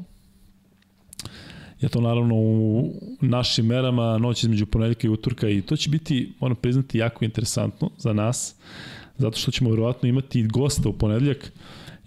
je 1.81 1.89
to 1.89 2.01
naravno 2.01 2.35
u 2.35 2.91
našim 3.21 3.65
merama 3.65 4.17
noć 4.17 4.43
između 4.43 4.65
ponedjeljka 4.65 5.07
i 5.07 5.09
utorka 5.09 5.49
i 5.49 5.61
to 5.61 5.75
će 5.75 5.89
biti, 5.89 6.33
moram 6.39 6.55
priznati, 6.55 6.97
jako 6.97 7.25
interesantno 7.25 7.89
za 7.97 8.13
nas, 8.13 8.55
zato 9.17 9.37
što 9.37 9.51
ćemo 9.51 9.69
verovatno 9.69 10.09
imati 10.09 10.43
gosta 10.43 10.89
u 10.89 10.93
ponedjeljak 10.93 11.53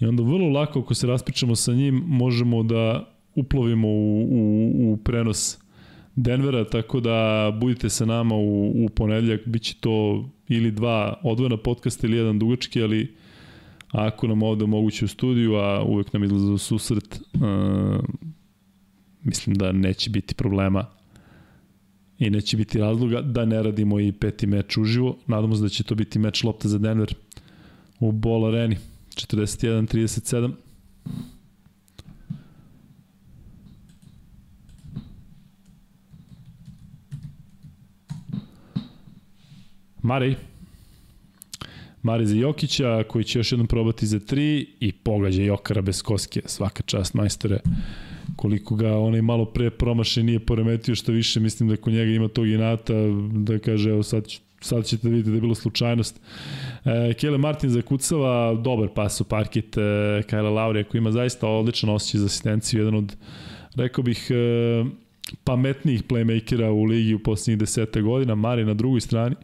i 0.01 0.07
onda 0.07 0.23
vrlo 0.23 0.49
lako 0.49 0.81
ako 0.81 0.95
se 0.95 1.07
raspričamo 1.07 1.57
sa 1.57 1.73
njim 1.73 2.05
možemo 2.07 2.63
da 2.63 3.09
uplovimo 3.35 3.89
u, 3.89 4.27
u, 4.31 4.93
u 4.93 4.97
prenos 4.97 5.59
Denvera, 6.17 6.65
tako 6.65 7.01
da 7.01 7.51
budite 7.61 7.91
sa 7.91 8.05
nama 8.05 8.35
u, 8.35 8.85
u 8.85 8.89
ponedljak, 8.89 9.41
bit 9.47 9.63
će 9.63 9.75
to 9.81 10.29
ili 10.49 10.71
dva 10.71 11.21
odvojena 11.23 11.57
podcasta 11.57 12.07
ili 12.07 12.17
jedan 12.17 12.39
dugački, 12.39 12.83
ali 12.83 13.15
ako 13.89 14.27
nam 14.27 14.43
ovde 14.43 14.67
moguće 14.67 15.05
u 15.05 15.09
studiju, 15.09 15.55
a 15.55 15.85
uvek 15.85 16.13
nam 16.13 16.25
izlaze 16.25 16.53
u 16.53 16.59
susret, 16.59 17.21
uh, 17.35 17.41
mislim 19.23 19.57
da 19.57 19.73
neće 19.73 20.11
biti 20.11 20.35
problema 20.35 20.87
i 22.19 22.31
neće 22.31 22.57
biti 22.57 22.79
razloga 22.79 23.21
da 23.21 23.45
ne 23.45 23.63
radimo 23.63 24.01
i 24.01 24.13
peti 24.13 24.47
meč 24.47 24.77
uživo. 24.77 25.19
Nadamo 25.27 25.57
se 25.57 25.63
da 25.63 25.69
će 25.69 25.83
to 25.83 25.95
biti 25.95 26.19
meč 26.19 26.45
lopta 26.45 26.69
za 26.69 26.79
Denver 26.79 27.15
u 28.01 28.13
Ball 28.13 28.47
Areni 28.47 28.77
41-37. 29.15 30.53
Marej. 40.03 40.35
Marej 42.03 42.27
za 42.27 42.35
Jokića, 42.37 43.05
koji 43.09 43.25
će 43.25 43.39
još 43.39 43.53
jednom 43.53 43.67
probati 43.67 44.07
za 44.07 44.21
tri 44.21 44.67
i 44.81 44.93
pogađa 44.93 45.43
Jokara 45.43 45.83
bez 45.83 46.03
koske. 46.03 46.43
Svaka 46.47 46.83
čast, 46.83 47.15
majstore 47.15 47.61
koliko 48.41 48.75
ga 48.75 48.97
onaj 48.97 49.23
malo 49.23 49.45
pre 49.45 49.71
promaše 49.71 50.23
nije 50.23 50.39
poremetio, 50.39 50.95
što 50.95 51.13
više 51.13 51.41
mislim 51.41 51.69
da 51.69 51.77
kod 51.77 51.93
njega 51.93 52.13
ima 52.13 52.29
tog 52.29 52.49
inata, 52.49 52.95
da 53.33 53.59
kaže, 53.59 53.91
evo 53.91 54.03
sad, 54.03 54.25
sad 54.61 54.85
ćete 54.85 55.03
da 55.03 55.09
vidjeti 55.09 55.31
da 55.31 55.37
je 55.37 55.41
bilo 55.41 55.55
slučajnost. 55.55 56.21
E, 56.85 57.15
Kele 57.15 57.39
Martin 57.39 57.71
zakucava 57.71 58.55
dobar 58.55 58.89
pas 58.95 59.21
u 59.21 59.25
parket 59.25 59.77
e, 59.77 60.23
Kajla 60.31 60.51
Laurija 60.51 60.85
koji 60.85 60.99
ima 60.99 61.13
zaista 61.13 61.49
odličan 61.49 61.91
osjećaj 61.91 62.19
za 62.19 62.27
asistenciju, 62.27 62.81
jedan 62.81 62.95
od, 62.95 63.17
rekao 63.77 64.05
bih, 64.05 64.31
e, 64.31 64.85
pametnijih 65.45 66.03
playmakera 66.03 66.69
u 66.71 66.85
ligi 66.85 67.15
u 67.15 67.19
poslednjih 67.19 67.59
deseta 67.59 68.01
godina, 68.01 68.35
Mari 68.35 68.65
na 68.65 68.75
drugoj 68.75 69.01
strani. 69.01 69.37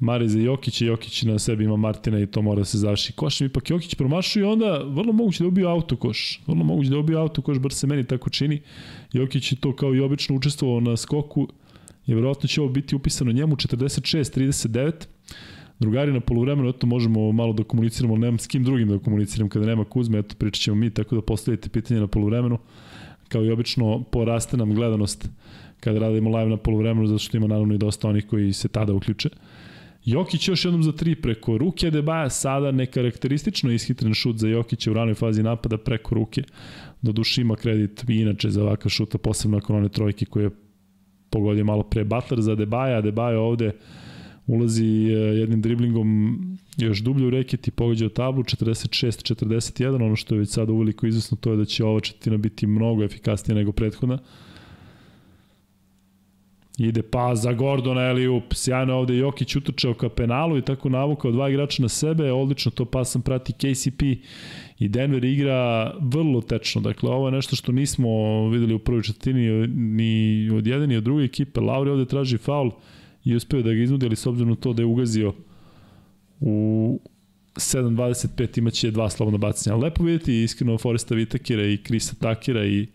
Mare 0.00 0.28
za 0.28 0.38
Jokića, 0.38 0.84
Jokić 0.84 1.22
na 1.22 1.38
sebi 1.38 1.64
ima 1.64 1.76
Martina 1.76 2.20
i 2.20 2.26
to 2.26 2.42
mora 2.42 2.58
da 2.58 2.64
se 2.64 2.78
završi 2.78 3.12
košem. 3.12 3.46
Ipak 3.46 3.70
Jokić 3.70 3.94
promašuje 3.94 4.40
i 4.40 4.46
onda 4.46 4.82
vrlo 4.84 5.12
moguće 5.12 5.44
da 5.44 5.48
ubio 5.48 5.68
autokoš. 5.68 6.40
Vrlo 6.46 6.64
moguće 6.64 6.90
da 6.90 6.98
ubio 6.98 7.18
autokoš, 7.18 7.58
bar 7.58 7.72
se 7.72 7.86
meni 7.86 8.04
tako 8.04 8.30
čini. 8.30 8.60
Jokić 9.12 9.52
je 9.52 9.56
to 9.56 9.76
kao 9.76 9.94
i 9.94 10.00
obično 10.00 10.36
učestvovao 10.36 10.80
na 10.80 10.96
skoku 10.96 11.48
i 12.06 12.14
verovatno 12.14 12.48
će 12.48 12.60
ovo 12.60 12.70
biti 12.70 12.96
upisano 12.96 13.32
njemu 13.32 13.56
46-39. 13.56 14.92
Drugari 15.78 16.12
na 16.12 16.20
polovremenu, 16.20 16.68
eto 16.68 16.86
možemo 16.86 17.32
malo 17.32 17.52
da 17.52 17.64
komuniciramo, 17.64 18.14
ali 18.14 18.20
nemam 18.20 18.38
s 18.38 18.46
kim 18.46 18.64
drugim 18.64 18.88
da 18.88 18.98
komuniciram 18.98 19.48
kada 19.48 19.66
nema 19.66 19.84
Kuzme, 19.84 20.18
eto 20.18 20.34
pričat 20.38 20.62
ćemo 20.62 20.76
mi, 20.76 20.90
tako 20.90 21.14
da 21.14 21.22
postavite 21.22 21.68
pitanje 21.68 22.00
na 22.00 22.06
polovremenu. 22.06 22.58
Kao 23.28 23.44
i 23.44 23.50
obično, 23.50 24.02
poraste 24.02 24.56
nam 24.56 24.74
gledanost 24.74 25.28
kada 25.80 25.98
radimo 25.98 26.38
live 26.38 26.50
na 26.50 26.56
polovremenu, 26.56 27.06
zato 27.06 27.18
što 27.18 27.36
ima 27.36 27.46
naravno 27.46 27.74
i 27.74 27.78
dosta 27.78 28.08
onih 28.08 28.26
koji 28.26 28.52
se 28.52 28.68
tada 28.68 28.92
uključe. 28.92 29.28
Jokić 30.06 30.48
još 30.48 30.64
jednom 30.64 30.82
za 30.82 30.92
tri 30.92 31.14
preko 31.14 31.58
ruke 31.58 31.90
Debaja, 31.90 32.30
sada 32.30 32.70
nekarakteristično 32.70 33.72
ishitren 33.72 34.14
šut 34.14 34.36
za 34.36 34.48
Jokića 34.48 34.90
u 34.90 34.94
ranoj 34.94 35.14
fazi 35.14 35.42
napada 35.42 35.78
preko 35.78 36.14
ruke. 36.14 36.42
Do 37.02 37.12
duši 37.12 37.40
ima 37.40 37.56
kredit 37.56 38.04
i 38.08 38.14
inače 38.14 38.50
za 38.50 38.62
ovakav 38.62 38.90
šuta, 38.90 39.18
posebno 39.18 39.56
nakon 39.56 39.76
one 39.76 39.88
trojke 39.88 40.24
koje 40.24 40.44
je 40.44 40.50
pogodio 41.30 41.64
malo 41.64 41.82
pre 41.82 42.04
Butler 42.04 42.40
za 42.40 42.54
Debaja, 42.54 42.98
a 42.98 43.00
Debaja 43.00 43.40
ovde 43.40 43.72
ulazi 44.46 44.86
e, 44.86 45.12
jednim 45.12 45.62
driblingom 45.62 46.38
još 46.76 46.98
dublje 46.98 47.26
u 47.26 47.30
reket 47.30 47.68
i 47.68 47.70
pogađa 47.70 48.08
tablu 48.08 48.42
46-41, 48.42 49.94
ono 49.94 50.16
što 50.16 50.34
je 50.34 50.38
već 50.38 50.50
sada 50.50 50.72
uveliko 50.72 51.06
izvesno 51.06 51.36
to 51.36 51.50
je 51.50 51.56
da 51.56 51.64
će 51.64 51.84
ova 51.84 52.00
četina 52.00 52.36
biti 52.36 52.66
mnogo 52.66 53.04
efikasnija 53.04 53.56
nego 53.56 53.72
prethodna. 53.72 54.18
Ide 56.78 57.02
pa 57.02 57.34
za 57.34 57.52
Gordona 57.52 58.00
Eliup, 58.00 58.54
sjajno 58.54 58.94
ovde 58.94 59.16
Jokić 59.16 59.56
utrčao 59.56 59.94
ka 59.94 60.08
penalu 60.08 60.58
i 60.58 60.62
tako 60.62 60.88
navukao 60.88 61.32
dva 61.32 61.48
igrača 61.50 61.82
na 61.82 61.88
sebe, 61.88 62.32
odlično 62.32 62.70
to 62.70 62.84
pasam 62.84 63.22
prati 63.22 63.52
KCP 63.52 64.02
i 64.78 64.88
Denver 64.88 65.24
igra 65.24 65.92
vrlo 66.00 66.40
tečno, 66.40 66.80
dakle 66.80 67.10
ovo 67.10 67.28
je 67.28 67.32
nešto 67.32 67.56
što 67.56 67.72
nismo 67.72 68.08
videli 68.48 68.74
u 68.74 68.78
prvoj 68.78 69.02
četvrtini 69.02 69.66
ni 69.68 70.50
od 70.50 70.66
jedne 70.66 70.86
ni 70.86 70.96
od 70.96 71.04
druge 71.04 71.24
ekipe, 71.24 71.60
Lauri 71.60 71.90
ovde 71.90 72.04
traži 72.04 72.38
faul 72.38 72.70
i 73.24 73.36
uspeo 73.36 73.62
da 73.62 73.72
ga 73.72 73.82
iznudi, 73.82 74.06
ali 74.06 74.16
s 74.16 74.26
obzirom 74.26 74.50
na 74.50 74.56
to 74.56 74.72
da 74.72 74.82
je 74.82 74.86
ugazio 74.86 75.34
u 76.40 77.00
7.25 77.54 78.58
imaće 78.58 78.90
dva 78.90 79.10
slobodna 79.10 79.38
bacanja. 79.38 79.76
Lepo 79.76 80.04
vidjeti 80.04 80.42
iskreno 80.42 80.78
Foresta 80.78 81.14
Vitakira 81.14 81.66
i 81.66 81.76
Krisa 81.76 82.14
Takira 82.20 82.66
i 82.66 82.86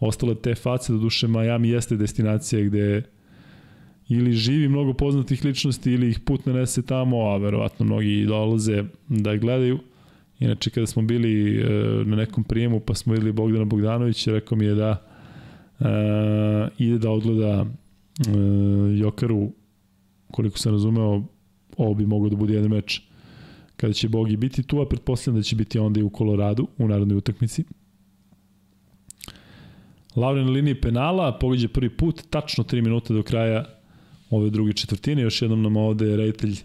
ostale 0.00 0.34
te 0.34 0.54
face, 0.54 0.92
do 0.92 0.98
duše 0.98 1.28
Miami 1.28 1.68
jeste 1.68 1.96
destinacija 1.96 2.64
gde 2.64 3.02
ili 4.08 4.32
živi 4.32 4.68
mnogo 4.68 4.92
poznatih 4.92 5.44
ličnosti 5.44 5.92
ili 5.92 6.10
ih 6.10 6.20
put 6.20 6.46
nanese 6.46 6.82
tamo, 6.82 7.16
a 7.16 7.36
verovatno 7.36 7.86
mnogi 7.86 8.24
dolaze 8.26 8.84
da 9.08 9.36
gledaju. 9.36 9.78
Inače, 10.40 10.70
kada 10.70 10.86
smo 10.86 11.02
bili 11.02 11.60
e, 11.60 11.64
na 12.04 12.16
nekom 12.16 12.44
prijemu, 12.44 12.80
pa 12.80 12.94
smo 12.94 13.12
videli 13.12 13.32
Bogdana 13.32 13.64
Bogdanovića, 13.64 14.32
rekao 14.32 14.58
mi 14.58 14.64
je 14.64 14.74
da 14.74 15.02
e, 15.80 15.84
ide 16.78 16.98
da 16.98 17.10
odgleda 17.10 17.66
e, 17.66 18.30
Jokaru, 18.98 19.52
koliko 20.30 20.58
sam 20.58 20.72
razumeo, 20.72 21.22
ovo 21.76 21.94
bi 21.94 22.06
moglo 22.06 22.28
da 22.28 22.36
bude 22.36 22.54
jedan 22.54 22.70
meč 22.70 23.00
kada 23.76 23.92
će 23.92 24.08
Bogi 24.08 24.36
biti 24.36 24.62
tu, 24.62 24.80
a 24.80 24.88
pretpostavljam 24.88 25.40
da 25.40 25.42
će 25.42 25.56
biti 25.56 25.78
onda 25.78 26.00
i 26.00 26.02
u 26.02 26.10
Koloradu 26.10 26.68
u 26.78 26.88
narodnoj 26.88 27.16
utakmici. 27.16 27.64
Lauren 30.16 30.46
na 30.46 30.52
liniji 30.52 30.80
penala, 30.80 31.38
pogađa 31.38 31.68
prvi 31.68 31.90
put, 31.90 32.22
tačno 32.30 32.64
3 32.64 32.82
minuta 32.82 33.14
do 33.14 33.22
kraja 33.22 33.77
ove 34.30 34.50
druge 34.50 34.72
četvrtine. 34.72 35.22
Još 35.22 35.42
jednom 35.42 35.62
nam 35.62 35.76
ovde 35.76 36.16
reditelj 36.16 36.56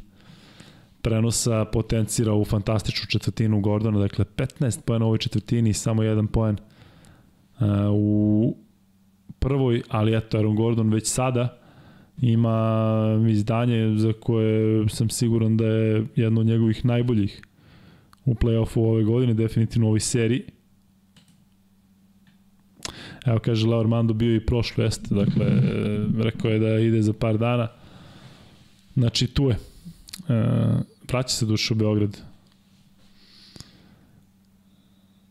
prenosa 1.02 1.66
potencira 1.66 2.34
u 2.34 2.46
fantastičnu 2.46 3.08
četvrtinu 3.08 3.62
Gordona, 3.62 4.00
dakle 4.00 4.26
15 4.38 4.82
poena 4.86 5.06
u 5.06 5.08
ovoj 5.08 5.18
četvrtini 5.18 5.70
i 5.70 5.74
samo 5.74 6.04
jedan 6.04 6.28
poen 6.28 6.58
uh, 7.60 7.68
u 7.92 8.56
prvoj, 9.40 9.82
ali 9.90 10.18
eto 10.18 10.38
Aaron 10.38 10.56
Gordon 10.56 10.90
već 10.90 11.08
sada 11.08 11.58
ima 12.22 13.20
izdanje 13.30 13.98
za 13.98 14.14
koje 14.14 14.90
sam 14.90 15.10
siguran 15.10 15.58
da 15.58 15.66
je 15.66 16.06
jedno 16.16 16.42
od 16.42 16.48
njegovih 16.48 16.86
najboljih 16.86 17.42
u 18.26 18.34
play-offu 18.34 18.80
ove 18.80 19.04
godine, 19.04 19.34
definitivno 19.34 19.88
u 19.88 19.90
ovoj 19.90 20.00
seriji. 20.00 20.44
Evo 23.26 23.40
kaže 23.40 23.68
Laur 23.68 23.88
Mando 23.88 24.14
bio 24.14 24.36
i 24.36 24.46
prošlo 24.46 24.84
jeste, 24.84 25.16
dakle 25.16 25.46
rekao 26.24 26.52
je 26.52 26.60
da 26.60 26.80
ide 26.80 27.02
za 27.02 27.14
par 27.14 27.38
dana. 27.38 27.68
Znači 28.94 29.28
tu 29.28 29.50
je. 29.50 29.56
E, 30.30 30.44
vraća 31.08 31.30
se 31.30 31.46
duša 31.46 31.74
u 31.74 31.78
Beograd. 31.78 32.18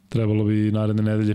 Trebalo 0.08 0.44
bi 0.44 0.70
naredne 0.72 1.02
nedelje. 1.02 1.34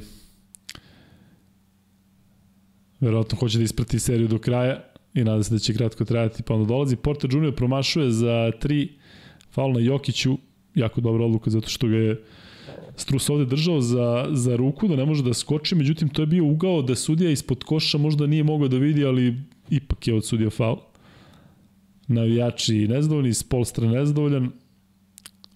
Verovatno 3.00 3.38
hoće 3.38 3.58
da 3.58 3.64
isprati 3.64 4.00
seriju 4.00 4.28
do 4.28 4.40
kraja 4.40 4.84
i 5.14 5.24
nada 5.24 5.44
se 5.44 5.54
da 5.54 5.60
će 5.60 5.74
kratko 5.74 6.06
trajati, 6.06 6.44
pa 6.44 6.54
onda 6.54 6.68
dolazi. 6.68 6.96
Porter 6.96 7.30
Junior 7.34 7.56
promašuje 7.56 8.12
za 8.12 8.52
tri 8.60 8.90
faul 9.52 9.74
na 9.74 9.80
Jokiću, 9.80 10.38
jako 10.76 11.02
dobra 11.02 11.26
odluka 11.26 11.50
zato 11.50 11.68
što 11.68 11.88
ga 11.88 11.96
je 11.96 12.24
Strus 12.98 13.30
ovde 13.30 13.46
držao 13.46 13.82
za, 13.82 14.28
za 14.32 14.56
ruku 14.56 14.88
da 14.88 14.96
ne 14.96 15.06
može 15.06 15.24
da 15.24 15.34
skoči, 15.34 15.76
međutim 15.76 16.10
to 16.10 16.22
je 16.22 16.26
bio 16.26 16.46
ugao 16.46 16.82
da 16.82 16.96
sudija 16.96 17.32
ispod 17.32 17.64
koša 17.64 17.98
možda 17.98 18.28
nije 18.28 18.44
mogao 18.44 18.68
da 18.68 18.78
vidi, 18.78 19.06
ali 19.06 19.36
ipak 19.70 20.08
je 20.08 20.14
odsudio 20.14 20.50
faul. 20.50 20.78
Navijači 22.08 22.88
nezadovoljni, 22.88 23.34
Spolstra 23.34 23.88
nezadovoljan. 23.88 24.52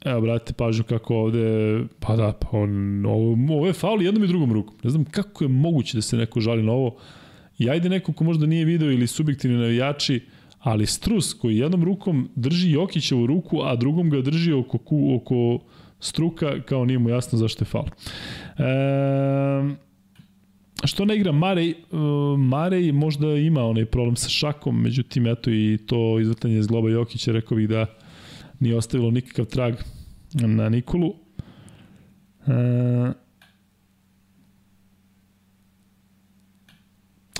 Evo, 0.05 0.21
brate, 0.21 0.53
pažnju 0.53 0.83
kako 0.83 1.15
ovde, 1.15 1.79
pa 1.99 2.15
da, 2.15 2.33
pa 2.33 2.57
on, 2.57 3.05
ovo, 3.05 3.55
ovo 3.55 3.67
je 3.67 3.73
faul 3.73 4.01
jednom 4.01 4.23
i 4.23 4.27
drugom 4.27 4.53
rukom. 4.53 4.75
Ne 4.83 4.89
znam 4.89 5.05
kako 5.05 5.43
je 5.43 5.47
moguće 5.47 5.97
da 5.97 6.01
se 6.01 6.17
neko 6.17 6.39
žali 6.39 6.63
na 6.63 6.71
ovo. 6.71 6.95
I 7.57 7.69
ajde 7.69 7.89
neko 7.89 8.13
ko 8.13 8.23
možda 8.23 8.45
nije 8.45 8.65
video 8.65 8.91
ili 8.91 9.07
subjektivni 9.07 9.57
navijači, 9.57 10.21
ali 10.59 10.85
Strus 10.85 11.33
koji 11.33 11.57
jednom 11.57 11.83
rukom 11.83 12.29
drži 12.35 12.71
Jokićevu 12.71 13.25
ruku, 13.25 13.61
a 13.63 13.75
drugom 13.75 14.09
ga 14.09 14.21
drži 14.21 14.53
oko, 14.53 14.77
oko 15.15 15.59
struka, 16.01 16.61
kao 16.61 16.85
nije 16.85 16.99
mu 16.99 17.09
jasno 17.09 17.37
zašto 17.37 17.61
je 17.61 17.65
faul. 17.65 17.85
E, 17.85 19.75
što 20.83 21.05
ne 21.05 21.15
igra 21.15 21.31
Marej? 21.31 21.69
E, 21.69 21.75
Marej 22.37 22.91
možda 22.91 23.27
ima 23.27 23.63
onaj 23.63 23.85
problem 23.85 24.15
sa 24.15 24.29
šakom, 24.29 24.81
međutim, 24.81 25.27
eto 25.27 25.51
i 25.51 25.77
to 25.85 26.19
izvrtanje 26.19 26.57
iz 26.57 26.67
Globa 26.67 26.89
Jokića, 26.89 27.31
rekao 27.31 27.57
bih 27.57 27.69
da 27.69 27.85
nije 28.59 28.77
ostavilo 28.77 29.11
nikakav 29.11 29.45
trag 29.45 29.75
na 30.33 30.69
Nikolu. 30.69 31.13
E, 32.47 33.11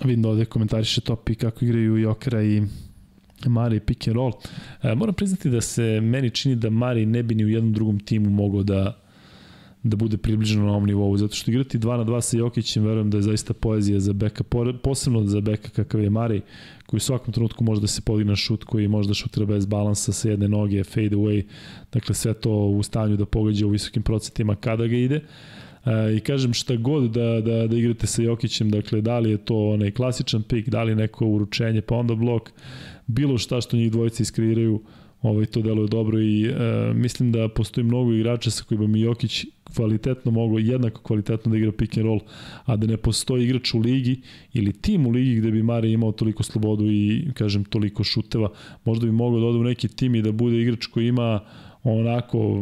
vidim 0.04 0.22
da 0.22 0.30
ovde 0.30 0.46
komentariše 0.46 1.02
Topi 1.02 1.36
kako 1.36 1.66
igraju 1.66 1.98
Jokera 1.98 2.44
i 2.44 2.62
Mari 3.50 3.80
pick 3.80 4.08
and 4.08 4.16
roll. 4.16 4.32
E, 4.84 4.96
moram 4.96 5.16
priznati 5.16 5.50
da 5.50 5.62
se 5.62 6.02
meni 6.02 6.30
čini 6.30 6.56
da 6.56 6.70
Mari 6.70 7.06
ne 7.06 7.24
bi 7.24 7.36
ni 7.36 7.46
u 7.46 7.50
jednom 7.50 7.74
drugom 7.74 8.00
timu 8.00 8.30
mogao 8.30 8.64
da 8.64 9.02
da 9.84 9.98
bude 9.98 10.18
približeno 10.18 10.66
na 10.66 10.72
ovom 10.72 10.86
nivou, 10.86 11.18
zato 11.18 11.36
što 11.36 11.52
igrati 11.52 11.80
2 11.80 11.98
na 11.98 12.06
2 12.06 12.22
sa 12.22 12.38
Jokićem, 12.38 12.84
verujem 12.84 13.10
da 13.10 13.18
je 13.18 13.22
zaista 13.22 13.54
poezija 13.54 14.00
za 14.00 14.14
beka, 14.14 14.44
posebno 14.84 15.24
za 15.26 15.42
beka 15.42 15.70
kakav 15.70 16.02
je 16.02 16.10
Mari, 16.10 16.42
koji 16.86 16.98
u 16.98 17.02
svakom 17.02 17.34
trenutku 17.34 17.64
može 17.64 17.82
da 17.82 17.88
se 17.88 18.02
podigne 18.02 18.36
šut, 18.36 18.64
koji 18.64 18.88
može 18.88 19.08
da 19.08 19.14
šutira 19.14 19.46
bez 19.46 19.66
balansa 19.66 20.12
sa 20.12 20.30
jedne 20.30 20.48
noge, 20.48 20.84
fade 20.84 21.16
away, 21.16 21.44
dakle 21.94 22.16
sve 22.16 22.34
to 22.34 22.52
u 22.52 22.84
stanju 22.84 23.18
da 23.18 23.26
pogađa 23.26 23.68
u 23.68 23.70
visokim 23.70 24.04
procentima 24.04 24.56
kada 24.56 24.88
ga 24.88 24.96
ide. 24.96 25.22
E, 25.86 26.16
I 26.18 26.20
kažem 26.20 26.54
šta 26.54 26.76
god 26.76 27.12
da, 27.12 27.42
da, 27.42 27.68
da 27.68 27.78
igrate 27.78 28.08
sa 28.08 28.22
Jokićem, 28.22 28.70
dakle 28.70 29.02
da 29.02 29.20
li 29.20 29.32
je 29.32 29.38
to 29.38 29.70
onaj 29.70 29.92
klasičan 29.92 30.44
pik, 30.44 30.70
da 30.70 30.84
li 30.84 30.96
neko 30.96 31.28
uručenje, 31.28 31.82
pa 31.82 31.96
onda 31.96 32.16
blok, 32.16 32.52
bilo 33.12 33.38
šta 33.38 33.62
što 33.62 33.78
njih 33.78 33.92
dvojice 33.92 34.24
iskreiraju, 34.24 34.82
ovaj, 35.22 35.46
to 35.46 35.62
deluje 35.62 35.88
dobro 35.88 36.20
i 36.20 36.46
e, 36.46 36.54
mislim 36.94 37.32
da 37.32 37.50
postoji 37.50 37.86
mnogo 37.86 38.14
igrača 38.14 38.52
sa 38.52 38.64
kojima 38.64 38.88
mi 38.88 39.02
Jokić 39.02 39.46
kvalitetno 39.76 40.32
mogu, 40.32 40.60
jednako 40.60 41.02
kvalitetno 41.02 41.52
da 41.52 41.58
igra 41.58 41.72
pick 41.72 41.98
and 41.98 42.06
roll, 42.06 42.20
a 42.66 42.76
da 42.76 42.88
ne 42.88 42.98
postoji 42.98 43.46
igrač 43.46 43.74
u 43.74 43.80
ligi 43.80 44.22
ili 44.54 44.74
tim 44.74 45.08
u 45.08 45.10
ligi 45.10 45.36
gde 45.36 45.52
bi 45.52 45.64
Mare 45.64 45.92
imao 45.92 46.12
toliko 46.12 46.44
slobodu 46.44 46.86
i, 46.86 47.28
kažem, 47.34 47.64
toliko 47.64 48.04
šuteva. 48.04 48.50
Možda 48.86 49.06
bi 49.06 49.12
mogao 49.12 49.40
da 49.40 49.46
ode 49.46 49.58
u 49.58 49.64
neki 49.64 49.88
tim 49.88 50.16
i 50.16 50.22
da 50.22 50.32
bude 50.32 50.62
igrač 50.62 50.86
koji 50.86 51.08
ima 51.08 51.40
onako 51.84 52.58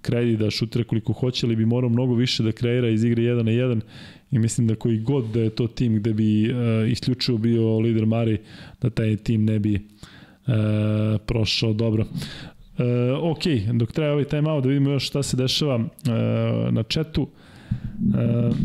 kredit 0.00 0.38
da 0.38 0.50
šutira 0.50 0.84
koliko 0.84 1.12
hoće, 1.12 1.46
ali 1.46 1.56
bi 1.56 1.66
morao 1.66 1.90
mnogo 1.90 2.14
više 2.14 2.42
da 2.42 2.52
kreira 2.52 2.88
iz 2.88 3.04
igre 3.04 3.22
1 3.22 3.42
na 3.42 3.50
1 3.50 3.80
i 4.32 4.38
mislim 4.38 4.66
da 4.66 4.74
koji 4.74 4.98
god 4.98 5.24
da 5.24 5.40
je 5.40 5.50
to 5.50 5.66
tim 5.66 5.96
gde 5.96 6.12
bi 6.14 6.52
uh, 6.52 6.90
isključivo 6.90 7.38
bio 7.38 7.78
lider 7.78 8.06
Mari, 8.06 8.38
da 8.80 8.90
taj 8.90 9.16
tim 9.16 9.44
ne 9.44 9.58
bi 9.58 9.74
uh, 9.74 10.52
prošao 11.26 11.72
dobro. 11.72 12.02
Uh, 12.02 13.30
ok, 13.30 13.42
dok 13.72 13.92
traje 13.92 14.12
ovaj 14.12 14.24
time 14.24 14.50
out 14.50 14.64
da 14.64 14.68
vidimo 14.68 14.90
još 14.90 15.06
šta 15.06 15.22
se 15.22 15.36
dešava 15.36 15.76
uh, 15.76 15.84
na 16.72 16.82
četu. 16.82 17.22
Uh, 17.22 18.56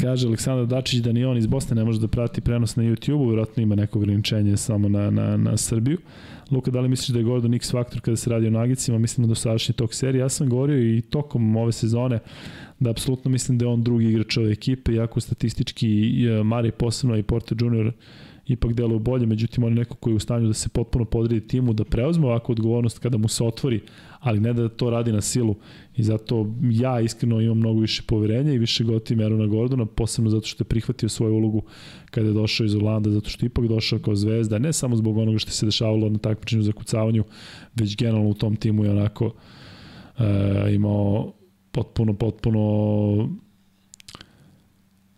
kaže 0.00 0.26
Aleksandar 0.26 0.66
Dačić 0.66 1.00
da 1.00 1.12
ni 1.12 1.24
on 1.24 1.38
iz 1.38 1.46
Bosne 1.46 1.76
ne 1.76 1.84
može 1.84 2.00
da 2.00 2.08
prati 2.08 2.40
prenos 2.40 2.76
na 2.76 2.82
YouTube-u, 2.82 3.26
vjerojatno 3.26 3.62
ima 3.62 3.74
neko 3.74 3.98
ograničenje 3.98 4.56
samo 4.56 4.88
na, 4.88 5.10
na, 5.10 5.36
na 5.36 5.56
Srbiju. 5.56 5.98
Luka, 6.50 6.70
da 6.70 6.80
li 6.80 6.88
misliš 6.88 7.08
da 7.08 7.18
je 7.18 7.24
Gordon 7.24 7.54
X 7.54 7.70
faktor 7.70 8.00
kada 8.00 8.16
se 8.16 8.30
radi 8.30 8.46
o 8.46 8.50
Nagicima? 8.50 8.98
Mislim 8.98 9.26
da 9.26 9.28
dosadašnji 9.28 9.74
tok 9.74 9.94
serije. 9.94 10.20
Ja 10.20 10.28
sam 10.28 10.48
govorio 10.48 10.96
i 10.96 11.00
tokom 11.00 11.56
ove 11.56 11.72
sezone 11.72 12.18
da 12.80 12.90
apsolutno 12.90 13.30
mislim 13.30 13.58
da 13.58 13.64
je 13.64 13.68
on 13.68 13.82
drugi 13.82 14.08
igrač 14.08 14.36
ove 14.36 14.52
ekipe, 14.52 14.92
iako 14.92 15.20
statistički 15.20 16.12
Mari 16.44 16.70
posebno 16.70 17.16
i 17.16 17.22
Porter 17.22 17.58
Junior 17.60 17.92
ipak 18.48 18.72
deluju 18.72 18.98
bolje, 18.98 19.26
međutim 19.26 19.64
on 19.64 19.72
je 19.72 19.76
neko 19.76 19.94
koji 19.94 20.12
je 20.12 20.16
u 20.16 20.20
stanju 20.20 20.46
da 20.46 20.54
se 20.54 20.68
potpuno 20.68 21.04
podredi 21.04 21.46
timu, 21.46 21.72
da 21.72 21.84
preuzme 21.84 22.26
ovakvu 22.26 22.52
odgovornost 22.52 22.98
kada 22.98 23.18
mu 23.18 23.28
se 23.28 23.44
otvori, 23.44 23.80
ali 24.20 24.40
ne 24.40 24.52
da 24.52 24.68
to 24.68 24.90
radi 24.90 25.12
na 25.12 25.20
silu. 25.20 25.54
I 25.96 26.02
zato 26.02 26.54
ja 26.62 27.00
iskreno 27.00 27.40
imam 27.40 27.58
mnogo 27.58 27.80
više 27.80 28.02
poverenja 28.06 28.52
i 28.52 28.58
više 28.58 28.84
gotivim 28.84 29.24
Erona 29.24 29.46
Gordona, 29.46 29.86
posebno 29.86 30.30
zato 30.30 30.46
što 30.46 30.62
je 30.62 30.68
prihvatio 30.68 31.08
svoju 31.08 31.34
ulogu 31.34 31.62
kada 32.10 32.26
je 32.26 32.32
došao 32.32 32.64
iz 32.64 32.74
Orlanda, 32.74 33.10
zato 33.10 33.30
što 33.30 33.44
je 33.44 33.48
ipak 33.48 33.66
došao 33.66 33.98
kao 33.98 34.16
zvezda, 34.16 34.58
ne 34.58 34.72
samo 34.72 34.96
zbog 34.96 35.18
onoga 35.18 35.38
što 35.38 35.50
se 35.50 35.66
dešavalo 35.66 36.08
na 36.08 36.18
takmičenju 36.18 36.62
za 36.62 36.72
kucavanje, 36.72 37.22
već 37.74 37.96
generalno 37.96 38.28
u 38.28 38.34
tom 38.34 38.56
timu 38.56 38.84
je 38.84 38.90
onako 38.90 39.32
e, 40.18 40.74
imao 40.74 41.32
potpuno, 41.72 42.14
potpuno 42.14 43.28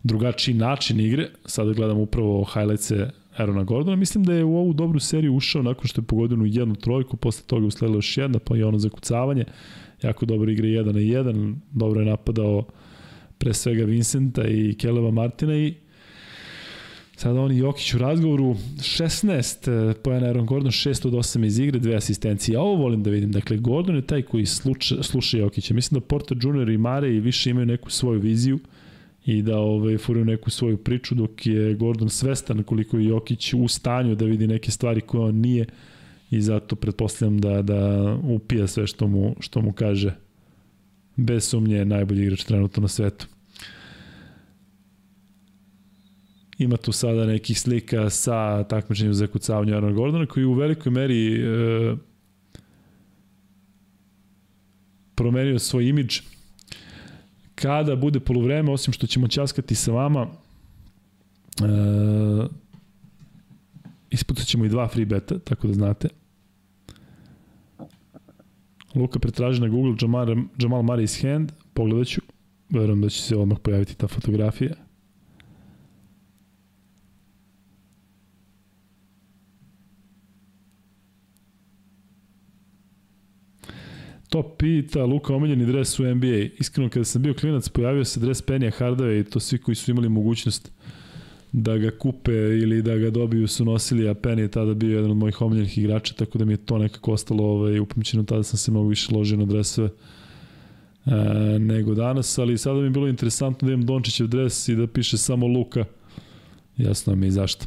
drugačiji 0.02 0.55
način 0.55 1.01
igre. 1.01 1.28
Sada 1.47 1.72
gledam 1.72 1.98
upravo 1.98 2.44
highlights-e 2.44 3.10
Aarona 3.36 3.64
Gordona. 3.64 3.97
Mislim 3.97 4.24
da 4.24 4.32
je 4.32 4.44
u 4.44 4.56
ovu 4.56 4.72
dobru 4.72 5.01
seriju 5.01 5.35
ušao 5.35 5.62
nakon 5.62 5.86
što 5.86 6.01
je 6.01 6.06
pogodio 6.06 6.39
jednu 6.44 6.74
trojku, 6.74 7.16
posle 7.16 7.47
toga 7.47 7.66
usledila 7.66 7.97
još 7.97 8.16
jedna, 8.16 8.39
pa 8.39 8.56
i 8.56 8.62
ono 8.62 8.78
zakucavanje. 8.78 9.44
Jako 10.02 10.27
dobro 10.27 10.51
igra 10.51 10.66
1 10.66 10.85
na 10.85 10.93
1, 10.93 11.55
dobro 11.70 12.01
je 12.01 12.06
napadao 12.06 12.64
pre 13.39 13.55
svega 13.55 13.85
Vincenta 13.85 14.48
i 14.48 14.74
Keleva 14.74 15.10
Martina 15.10 15.56
i 15.56 15.74
Sada 17.21 17.41
on 17.41 17.53
i 17.53 17.59
Jokić 17.59 17.95
u 17.95 17.99
razgovoru, 17.99 18.57
16 18.77 19.95
pojena 19.95 20.27
Aaron 20.27 20.47
Gordon, 20.47 20.71
6 20.71 21.07
od 21.07 21.13
8 21.13 21.47
iz 21.47 21.59
igre, 21.59 21.79
dve 21.79 21.95
asistencije. 21.95 22.55
Ja 22.55 22.61
ovo 22.61 22.83
volim 22.83 23.03
da 23.03 23.11
vidim. 23.11 23.33
Dakle, 23.33 23.57
Gordon 23.57 23.97
je 23.97 24.03
taj 24.03 24.23
koji 24.23 24.47
sluša, 24.47 25.03
sluša 25.03 25.39
Jokića. 25.39 25.75
Mislim 25.75 26.01
da 26.01 26.07
Porter 26.07 26.39
Junior 26.43 26.71
i 26.71 26.79
Mare 26.79 27.15
i 27.15 27.21
više 27.21 27.51
imaju 27.51 27.67
neku 27.67 27.91
svoju 27.91 28.21
viziju 28.21 28.59
i 29.25 29.43
da 29.43 29.59
ovaj, 29.59 29.99
furaju 29.99 30.25
neku 30.25 30.51
svoju 30.51 30.77
priču, 30.77 31.15
dok 31.15 31.47
je 31.47 31.75
Gordon 31.75 32.11
svestan 32.11 32.63
koliko 32.63 32.99
je 32.99 33.05
Jokić 33.05 33.55
u 33.55 33.69
stanju 33.69 34.15
da 34.15 34.25
vidi 34.25 34.47
neke 34.47 34.71
stvari 34.71 35.01
koje 35.01 35.25
on 35.25 35.35
nije 35.35 35.67
i 36.31 36.41
zato 36.41 36.77
pretpostavljam 36.77 37.39
da, 37.39 37.63
da 37.63 38.15
upija 38.23 38.67
sve 38.67 38.87
što 38.87 39.09
mu, 39.09 39.37
što 39.41 39.61
mu 39.61 39.73
kaže. 39.73 40.15
Bez 41.17 41.49
sumnje 41.49 41.85
najbolji 41.85 42.23
igrač 42.23 42.45
trenutno 42.45 42.81
na 42.81 42.89
svetu. 42.89 43.27
Ima 46.61 46.77
tu 46.77 46.93
sada 46.93 47.24
nekih 47.27 47.61
slika 47.61 48.11
sa 48.11 48.65
takmičenjem 48.65 49.15
za 49.15 49.27
kucavanje 49.27 49.74
Aaron 49.74 49.95
Gordona 49.95 50.27
koji 50.27 50.45
u 50.45 50.53
velikoj 50.53 50.93
meri 50.93 51.41
e, 51.41 51.97
promenio 55.15 55.59
svoj 55.59 55.89
imidž 55.89 56.20
kada 57.55 57.97
bude 57.97 58.20
polovreme, 58.20 58.73
osim 58.73 58.93
što 58.93 59.07
ćemo 59.07 59.28
časkati 59.28 59.74
sa 59.74 59.93
vama, 59.93 60.27
e, 60.27 61.66
ispucat 64.11 64.47
ćemo 64.47 64.65
i 64.65 64.69
dva 64.69 64.89
free 64.89 65.07
beta, 65.07 65.39
tako 65.39 65.66
da 65.66 65.73
znate. 65.73 66.09
Luka 68.95 69.19
pretraži 69.19 69.61
na 69.61 69.69
Google 69.69 69.95
Jamal, 70.01 70.27
Jamal 70.59 70.82
Murray's 70.82 71.23
hand, 71.23 71.53
pogledat 71.74 72.07
ću, 72.07 72.20
verujem 72.70 73.01
da 73.01 73.09
će 73.09 73.23
se 73.23 73.37
odmah 73.37 73.59
pojaviti 73.62 73.97
ta 73.97 74.09
fotografija. 74.09 74.90
Top 84.31 84.59
pita, 84.59 85.05
Luka 85.05 85.35
omiljeni 85.35 85.66
dres 85.66 85.98
u 85.98 86.15
NBA. 86.15 86.47
Iskreno, 86.59 86.90
kada 86.90 87.05
sam 87.05 87.23
bio 87.23 87.35
klinac, 87.35 87.69
pojavio 87.69 88.05
se 88.05 88.20
dres 88.20 88.43
Penija 88.43 88.70
Hardaway 88.78 89.20
i 89.20 89.24
to 89.24 89.40
svi 89.40 89.59
koji 89.59 89.74
su 89.74 89.90
imali 89.90 90.09
mogućnost 90.09 90.73
da 91.52 91.77
ga 91.77 91.90
kupe 91.90 92.32
ili 92.32 92.82
da 92.82 92.97
ga 92.97 93.11
dobiju 93.11 93.48
su 93.48 93.65
nosili, 93.65 94.09
a 94.09 94.15
Penny 94.15 94.39
je 94.39 94.48
tada 94.48 94.74
bio 94.74 94.97
jedan 94.97 95.11
od 95.11 95.16
mojih 95.16 95.43
omiljenih 95.43 95.78
igrača, 95.78 96.15
tako 96.15 96.39
da 96.39 96.44
mi 96.44 96.52
je 96.52 96.57
to 96.57 96.78
nekako 96.78 97.12
ostalo 97.12 97.44
ovaj, 97.44 97.78
upamćeno, 97.78 98.23
tada 98.23 98.43
sam 98.43 98.59
se 98.59 98.70
mnogo 98.70 98.89
više 98.89 99.15
ložio 99.15 99.39
na 99.39 99.44
dresove 99.44 99.89
e, 101.07 101.11
nego 101.59 101.94
danas, 101.94 102.39
ali 102.39 102.59
sada 102.59 102.78
mi 102.81 102.86
je 102.86 102.90
bilo 102.90 103.09
interesantno 103.09 103.69
da 103.69 103.74
imam 103.74 103.86
Dončićev 103.86 104.27
dres 104.27 104.69
i 104.69 104.77
da 104.77 104.86
piše 104.86 105.19
samo 105.19 105.47
Luka, 105.47 105.85
jasno 106.77 107.15
mi 107.15 107.27
i 107.27 107.31
zašto. 107.31 107.66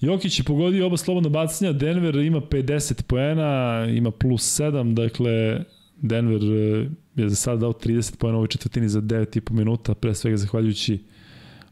Jokić 0.00 0.38
je 0.38 0.44
pogodio 0.44 0.86
oba 0.86 0.96
slobodna 0.96 1.28
bacanja, 1.28 1.72
Denver 1.72 2.16
ima 2.16 2.40
50 2.40 3.02
poena, 3.02 3.86
ima 3.90 4.10
plus 4.10 4.60
7, 4.60 4.94
dakle 4.94 5.64
Denver 6.02 6.42
e, 6.42 6.90
je 7.16 7.28
za 7.28 7.36
sada 7.36 7.56
dao 7.56 7.72
30 7.72 8.16
poena 8.16 8.36
u 8.36 8.38
ovoj 8.38 8.48
četvrtini 8.48 8.88
za 8.88 9.00
9,5 9.00 9.50
minuta, 9.50 9.94
pre 9.94 10.14
svega 10.14 10.36
zahvaljujući 10.36 11.04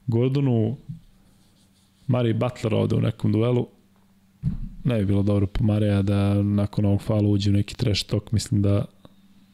Gordonu, 0.07 0.77
Mari 2.07 2.33
Butler 2.33 2.75
ovde 2.75 2.97
u 2.97 3.01
nekom 3.01 3.33
duelu. 3.33 3.67
Ne 4.85 4.99
bi 4.99 5.05
bilo 5.05 5.23
dobro 5.23 5.47
po 5.47 5.65
Marija 5.65 6.03
da 6.03 6.43
nakon 6.43 6.85
ovog 6.85 7.03
fala 7.03 7.29
uđe 7.29 7.51
u 7.51 7.53
neki 7.53 7.77
trash 7.77 8.07
talk. 8.07 8.33
Mislim 8.33 8.63
da 8.63 8.85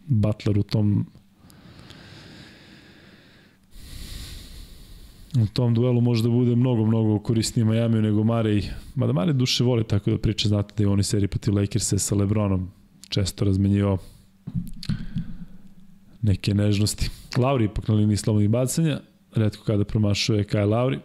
Butler 0.06 0.58
u 0.58 0.62
tom 0.62 1.06
u 5.42 5.46
tom 5.46 5.74
duelu 5.74 6.00
može 6.00 6.22
da 6.22 6.28
bude 6.28 6.56
mnogo, 6.56 6.86
mnogo 6.86 7.18
korisniji 7.18 7.64
Miami 7.64 8.02
nego 8.02 8.24
Marej. 8.24 8.70
Mada 8.94 9.12
Marej 9.12 9.34
duše 9.34 9.64
voli 9.64 9.84
tako 9.84 10.10
da 10.10 10.18
priča, 10.18 10.48
znate 10.48 10.74
da 10.76 10.82
je 10.82 10.88
oni 10.88 11.02
seriji 11.02 11.28
protiv 11.28 11.54
Lakers 11.54 11.94
sa 11.96 12.14
Lebronom 12.14 12.70
često 13.08 13.44
razmenjivao 13.44 13.98
neke 16.22 16.54
nežnosti. 16.54 17.10
Lauri 17.36 17.64
ipak 17.64 17.88
na 17.88 17.94
liniji 17.94 18.16
slobodnih 18.16 18.50
bacanja, 18.50 19.00
redko 19.34 19.64
kada 19.64 19.84
promašuje 19.84 20.44
Kyle 20.44 20.70
Lauri. 20.70 20.98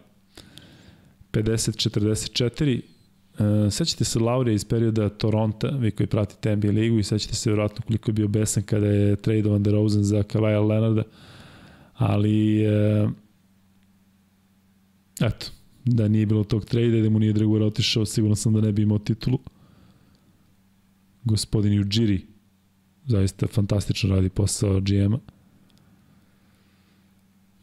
50-44. 1.32 2.80
Uh, 3.40 3.72
sećate 3.72 4.04
se 4.04 4.18
Laurija 4.18 4.54
iz 4.54 4.64
perioda 4.64 5.08
Toronto, 5.08 5.70
vi 5.70 5.90
koji 5.90 6.06
pratite 6.06 6.56
NBA 6.56 6.68
ligu 6.68 6.98
i 6.98 7.02
sećate 7.02 7.34
se 7.34 7.50
vjerojatno 7.50 7.82
koliko 7.86 8.10
je 8.10 8.12
bio 8.12 8.28
besan 8.28 8.62
kada 8.62 8.86
je 8.86 9.16
tradovan 9.16 9.62
DeRozan 9.62 10.04
za 10.04 10.22
Kavaja 10.22 10.60
Leonarda, 10.60 11.02
ali 11.94 12.66
uh, 12.66 13.10
eto, 15.20 15.46
da 15.84 16.08
nije 16.08 16.26
bilo 16.26 16.44
tog 16.44 16.64
i 16.74 17.02
da 17.02 17.10
mu 17.10 17.18
nije 17.18 17.32
Dragur 17.32 17.62
otišao, 17.62 18.06
sigurno 18.06 18.36
sam 18.36 18.52
da 18.52 18.60
ne 18.60 18.72
bi 18.72 18.82
imao 18.82 18.98
titulu. 18.98 19.38
Gospodin 21.24 21.80
Ujiri 21.80 22.29
zaista 23.10 23.46
fantastično 23.46 24.14
radi 24.14 24.28
posao 24.28 24.80
GM-a. 24.80 25.18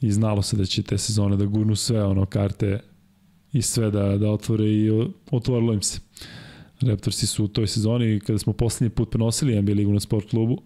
I 0.01 0.11
znalo 0.11 0.41
se 0.41 0.57
da 0.57 0.65
će 0.65 0.83
te 0.83 0.97
sezone 0.97 1.37
da 1.37 1.45
gurnu 1.45 1.75
sve 1.75 2.03
ono 2.03 2.25
karte 2.25 2.79
i 3.53 3.61
sve 3.61 3.91
da, 3.91 4.17
da 4.17 4.31
otvore 4.31 4.65
i 4.65 4.89
otvorilo 5.31 5.73
im 5.73 5.81
se. 5.81 5.99
Raptorsi 6.81 7.27
su 7.27 7.45
u 7.45 7.47
toj 7.47 7.67
sezoni, 7.67 8.19
kada 8.19 8.39
smo 8.39 8.53
poslednji 8.53 8.89
put 8.89 9.09
prenosili 9.11 9.61
NBA 9.61 9.73
ligu 9.73 9.93
na 9.93 9.99
sport 9.99 10.29
klubu, 10.29 10.61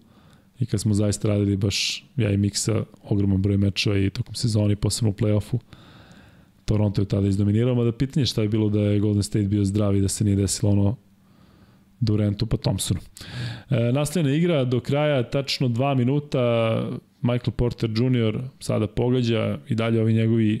i 0.58 0.66
kad 0.66 0.80
smo 0.80 0.94
zaista 0.94 1.28
radili 1.28 1.56
baš 1.56 2.04
ja 2.16 2.30
i 2.30 2.36
Miksa 2.36 2.84
ogroman 3.02 3.42
broj 3.42 3.56
mečeva 3.56 3.98
i 3.98 4.10
tokom 4.10 4.34
sezoni, 4.34 4.76
posebno 4.76 5.10
u 5.10 5.14
play-offu, 5.14 5.58
Toronto 6.64 7.02
je 7.02 7.06
tada 7.06 7.28
izdominirao, 7.28 7.74
mada 7.74 7.92
pitanje 7.92 8.26
šta 8.26 8.42
je 8.42 8.48
bilo 8.48 8.68
da 8.68 8.80
je 8.80 9.00
Golden 9.00 9.22
State 9.22 9.46
bio 9.46 9.64
zdrav 9.64 9.96
i 9.96 10.00
da 10.00 10.08
se 10.08 10.24
nije 10.24 10.36
desilo 10.36 10.72
ono 10.72 10.96
Durantu 12.02 12.46
pa 12.46 12.56
Thompsonu. 12.56 13.00
E, 13.70 13.92
nastavljena 13.92 14.36
igra 14.36 14.64
do 14.64 14.80
kraja 14.80 15.22
tačno 15.22 15.68
2 15.68 15.94
minuta 15.94 16.40
Michael 17.20 17.52
Porter 17.56 17.90
Jr. 17.90 18.40
sada 18.60 18.86
pogađa 18.86 19.58
i 19.68 19.74
dalje 19.74 20.00
ovi 20.00 20.12
njegovi 20.12 20.60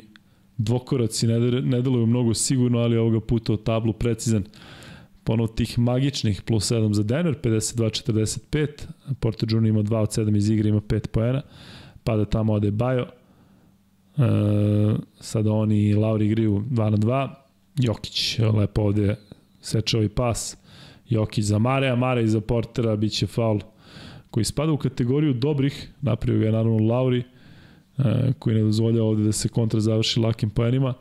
dvokoraci 0.56 1.26
ne, 1.26 1.40
ne 1.62 1.82
deluju 1.82 2.06
mnogo 2.06 2.34
sigurno, 2.34 2.78
ali 2.78 2.96
ovoga 2.96 3.20
puta 3.20 3.52
o 3.52 3.56
tablu 3.56 3.92
precizan. 3.92 4.44
Ponovo 5.24 5.48
tih 5.48 5.78
magičnih 5.78 6.42
plus 6.42 6.72
7 6.72 6.92
za 6.92 7.02
Denver, 7.02 7.34
52-45, 7.42 8.66
Porter 9.20 9.48
Jr. 9.52 9.66
ima 9.66 9.82
2 9.82 9.96
od 9.96 10.08
7 10.08 10.36
iz 10.36 10.50
igre, 10.50 10.68
ima 10.68 10.80
5 10.80 11.06
poena, 11.06 11.42
pada 12.04 12.24
tamo 12.24 12.52
ode 12.52 12.70
Bajo, 12.70 13.06
e, 13.06 13.08
sada 15.20 15.52
oni 15.52 15.88
i 15.88 15.94
Lauri 15.94 16.26
igriju 16.26 16.64
2 16.70 16.90
na 16.90 16.96
2, 16.96 17.28
Jokić 17.76 18.38
lepo 18.38 18.82
ovde 18.82 19.16
seče 19.60 19.96
ovaj 19.96 20.08
pas, 20.08 20.56
Jokić 21.12 21.44
za 21.44 21.58
Mare, 21.58 21.96
Mare 21.96 22.26
za 22.26 22.40
Portera, 22.40 22.96
bit 22.96 23.12
će 23.12 23.26
faul 23.26 23.60
koji 24.30 24.44
spada 24.44 24.72
u 24.72 24.76
kategoriju 24.76 25.34
dobrih, 25.34 25.92
napravio 26.00 26.40
ga 26.40 26.46
je 26.46 26.52
naravno 26.52 26.78
Lauri, 26.78 27.22
E, 27.98 28.32
koji 28.38 28.56
ne 28.56 28.62
dozvolja 28.62 29.02
ovde 29.02 29.24
da 29.24 29.32
se 29.32 29.48
kontra 29.48 29.80
završi 29.80 30.20
lakim 30.20 30.50
poenima. 30.50 30.94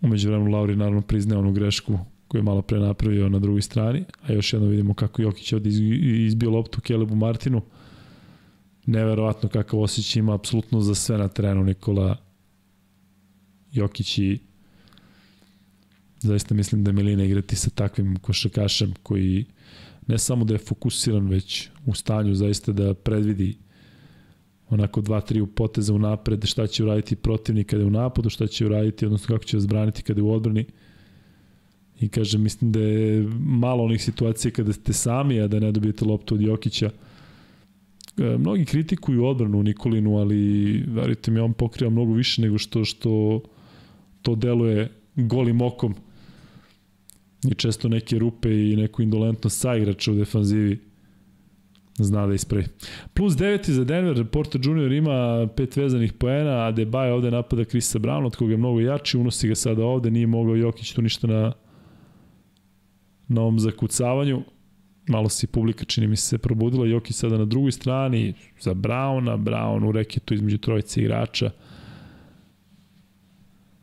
Umeđu 0.00 0.28
vremenu 0.28 0.50
Lauri 0.50 0.76
naravno 0.76 1.02
priznaje 1.02 1.38
onu 1.38 1.52
grešku 1.52 1.98
koju 2.28 2.38
je 2.38 2.42
malo 2.42 2.62
pre 2.62 2.78
napravio 2.78 3.28
na 3.28 3.38
drugoj 3.38 3.62
strani, 3.62 4.04
a 4.22 4.32
još 4.32 4.52
jedno 4.52 4.68
vidimo 4.68 4.94
kako 4.94 5.22
Jokić 5.22 5.52
ovde 5.52 5.70
izbio 6.26 6.50
loptu 6.50 6.80
Kelebu 6.80 7.14
Martinu. 7.14 7.62
Neverovatno 8.86 9.48
kakav 9.48 9.80
osjećaj 9.80 10.20
ima 10.20 10.34
apsolutno 10.34 10.80
za 10.80 10.94
sve 10.94 11.18
na 11.18 11.28
terenu 11.28 11.64
Nikola 11.64 12.16
Jokić 13.72 14.18
i 14.18 14.38
zaista 16.28 16.54
mislim 16.54 16.84
da 16.84 16.90
je 16.90 16.92
Milina 16.92 17.24
igrati 17.24 17.56
sa 17.56 17.70
takvim 17.70 18.16
košakašem 18.16 18.94
koji 19.02 19.44
ne 20.06 20.18
samo 20.18 20.44
da 20.44 20.54
je 20.54 20.58
fokusiran, 20.58 21.28
već 21.28 21.68
u 21.86 21.94
stanju 21.94 22.34
zaista 22.34 22.72
da 22.72 22.94
predvidi 22.94 23.56
onako 24.68 25.00
dva, 25.00 25.20
tri 25.20 25.46
poteza 25.46 25.94
u 25.94 25.98
napred, 25.98 26.44
šta 26.44 26.66
će 26.66 26.84
uraditi 26.84 27.16
protivnik 27.16 27.70
kada 27.70 27.82
je 27.82 27.86
u 27.86 27.90
napadu, 27.90 28.30
šta 28.30 28.46
će 28.46 28.66
uraditi, 28.66 29.06
odnosno 29.06 29.34
kako 29.34 29.44
će 29.44 29.56
vas 29.56 29.66
braniti 29.66 30.02
kada 30.02 30.20
je 30.20 30.22
u 30.22 30.32
odbrani. 30.32 30.64
I 32.00 32.08
kaže, 32.08 32.38
mislim 32.38 32.72
da 32.72 32.80
je 32.80 33.28
malo 33.40 33.84
onih 33.84 34.04
situacija 34.04 34.52
kada 34.52 34.72
ste 34.72 34.92
sami, 34.92 35.40
a 35.40 35.48
da 35.48 35.60
ne 35.60 35.72
dobijete 35.72 36.04
loptu 36.04 36.34
od 36.34 36.40
Jokića. 36.40 36.90
E, 38.18 38.38
mnogi 38.38 38.64
kritikuju 38.64 39.24
odbranu 39.24 39.62
Nikolinu, 39.62 40.16
ali 40.16 40.82
verujte 40.88 41.30
mi, 41.30 41.40
on 41.40 41.52
pokriva 41.52 41.90
mnogo 41.90 42.12
više 42.12 42.42
nego 42.42 42.58
što 42.58 42.84
što 42.84 43.42
to 44.22 44.34
deluje 44.34 44.88
golim 45.16 45.60
okom 45.60 45.94
i 47.50 47.54
često 47.54 47.88
neke 47.88 48.18
rupe 48.18 48.70
i 48.70 48.76
neku 48.76 49.02
indolentnost 49.02 49.60
sa 49.60 49.76
igrača 49.76 50.12
u 50.12 50.14
defanzivi 50.14 50.92
zna 51.98 52.26
da 52.26 52.34
ispravi. 52.34 52.66
Plus 53.14 53.34
9 53.34 53.70
za 53.70 53.84
Denver, 53.84 54.26
Porter 54.26 54.60
Jr. 54.64 54.92
ima 54.92 55.48
pet 55.56 55.76
vezanih 55.76 56.12
poena, 56.12 56.66
a 56.66 56.70
Debaj 56.72 57.10
ovde 57.10 57.30
napada 57.30 57.64
Krisa 57.64 57.98
Brown, 57.98 58.26
od 58.26 58.36
koga 58.36 58.52
je 58.52 58.56
mnogo 58.56 58.80
jači, 58.80 59.18
unosi 59.18 59.48
ga 59.48 59.54
sada 59.54 59.84
ovde, 59.84 60.10
nije 60.10 60.26
mogao 60.26 60.56
Jokić 60.56 60.92
tu 60.92 61.02
ništa 61.02 61.26
na, 61.26 61.52
na 63.28 63.40
ovom 63.40 63.58
zakucavanju. 63.58 64.42
Malo 65.08 65.28
se 65.28 65.46
publika, 65.46 65.84
čini 65.84 66.06
mi 66.06 66.16
se, 66.16 66.38
probudila. 66.38 66.86
Jokić 66.86 67.16
sada 67.16 67.38
na 67.38 67.44
drugoj 67.44 67.72
strani, 67.72 68.34
za 68.60 68.74
Browna, 68.74 69.36
Brown 69.36 69.88
u 69.88 69.92
reketu 69.92 70.34
između 70.34 70.58
trojice 70.58 71.00
igrača. 71.00 71.50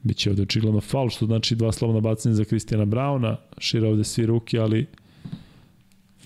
Biće 0.04 0.30
ovde 0.30 0.42
očigledno 0.42 0.82
faul, 0.82 1.10
što 1.10 1.26
znači 1.26 1.56
dva 1.56 1.72
slobodna 1.72 2.02
bacanja 2.02 2.36
za 2.36 2.44
Kristijana 2.44 2.86
Brauna. 2.86 3.38
Šira 3.58 3.90
ovde 3.90 4.04
svi 4.04 4.26
ruke, 4.26 4.60
ali 4.60 4.88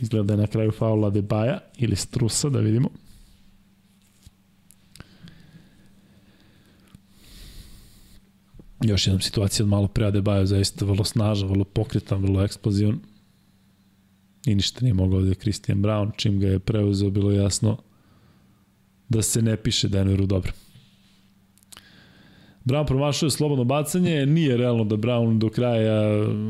Izgleda 0.01 0.23
da 0.23 0.33
je 0.33 0.37
na 0.37 0.47
kraju 0.47 0.71
faula 0.71 1.09
Debaja 1.09 1.59
ili 1.77 1.95
Strusa, 1.95 2.49
da 2.49 2.59
vidimo. 2.59 2.89
Još 8.81 9.07
jedna 9.07 9.21
situacija 9.21 9.63
od 9.63 9.69
malo 9.69 9.87
pre 9.87 10.05
Adebayo, 10.05 10.45
zaista 10.45 10.85
vrlo 10.85 11.03
snažan, 11.03 11.49
vrlo 11.49 11.63
pokretan, 11.63 12.21
vrlo 12.21 12.43
eksplozivan. 12.43 12.99
I 14.45 14.55
ništa 14.55 14.79
nije 14.81 14.93
mogao 14.93 15.19
je 15.19 15.35
Christian 15.35 15.81
Brown, 15.81 16.11
čim 16.17 16.39
ga 16.39 16.47
je 16.47 16.59
preuzeo, 16.59 17.09
bilo 17.09 17.31
jasno 17.31 17.77
da 19.09 19.21
se 19.21 19.41
ne 19.41 19.57
piše 19.57 19.87
Denveru 19.87 20.25
dobro. 20.25 20.51
Brown 22.65 22.85
promašuje 22.85 23.29
slobodno 23.29 23.63
bacanje, 23.63 24.25
nije 24.25 24.57
realno 24.57 24.83
da 24.83 24.95
Brown 24.95 25.37
do 25.37 25.49
kraja 25.49 26.01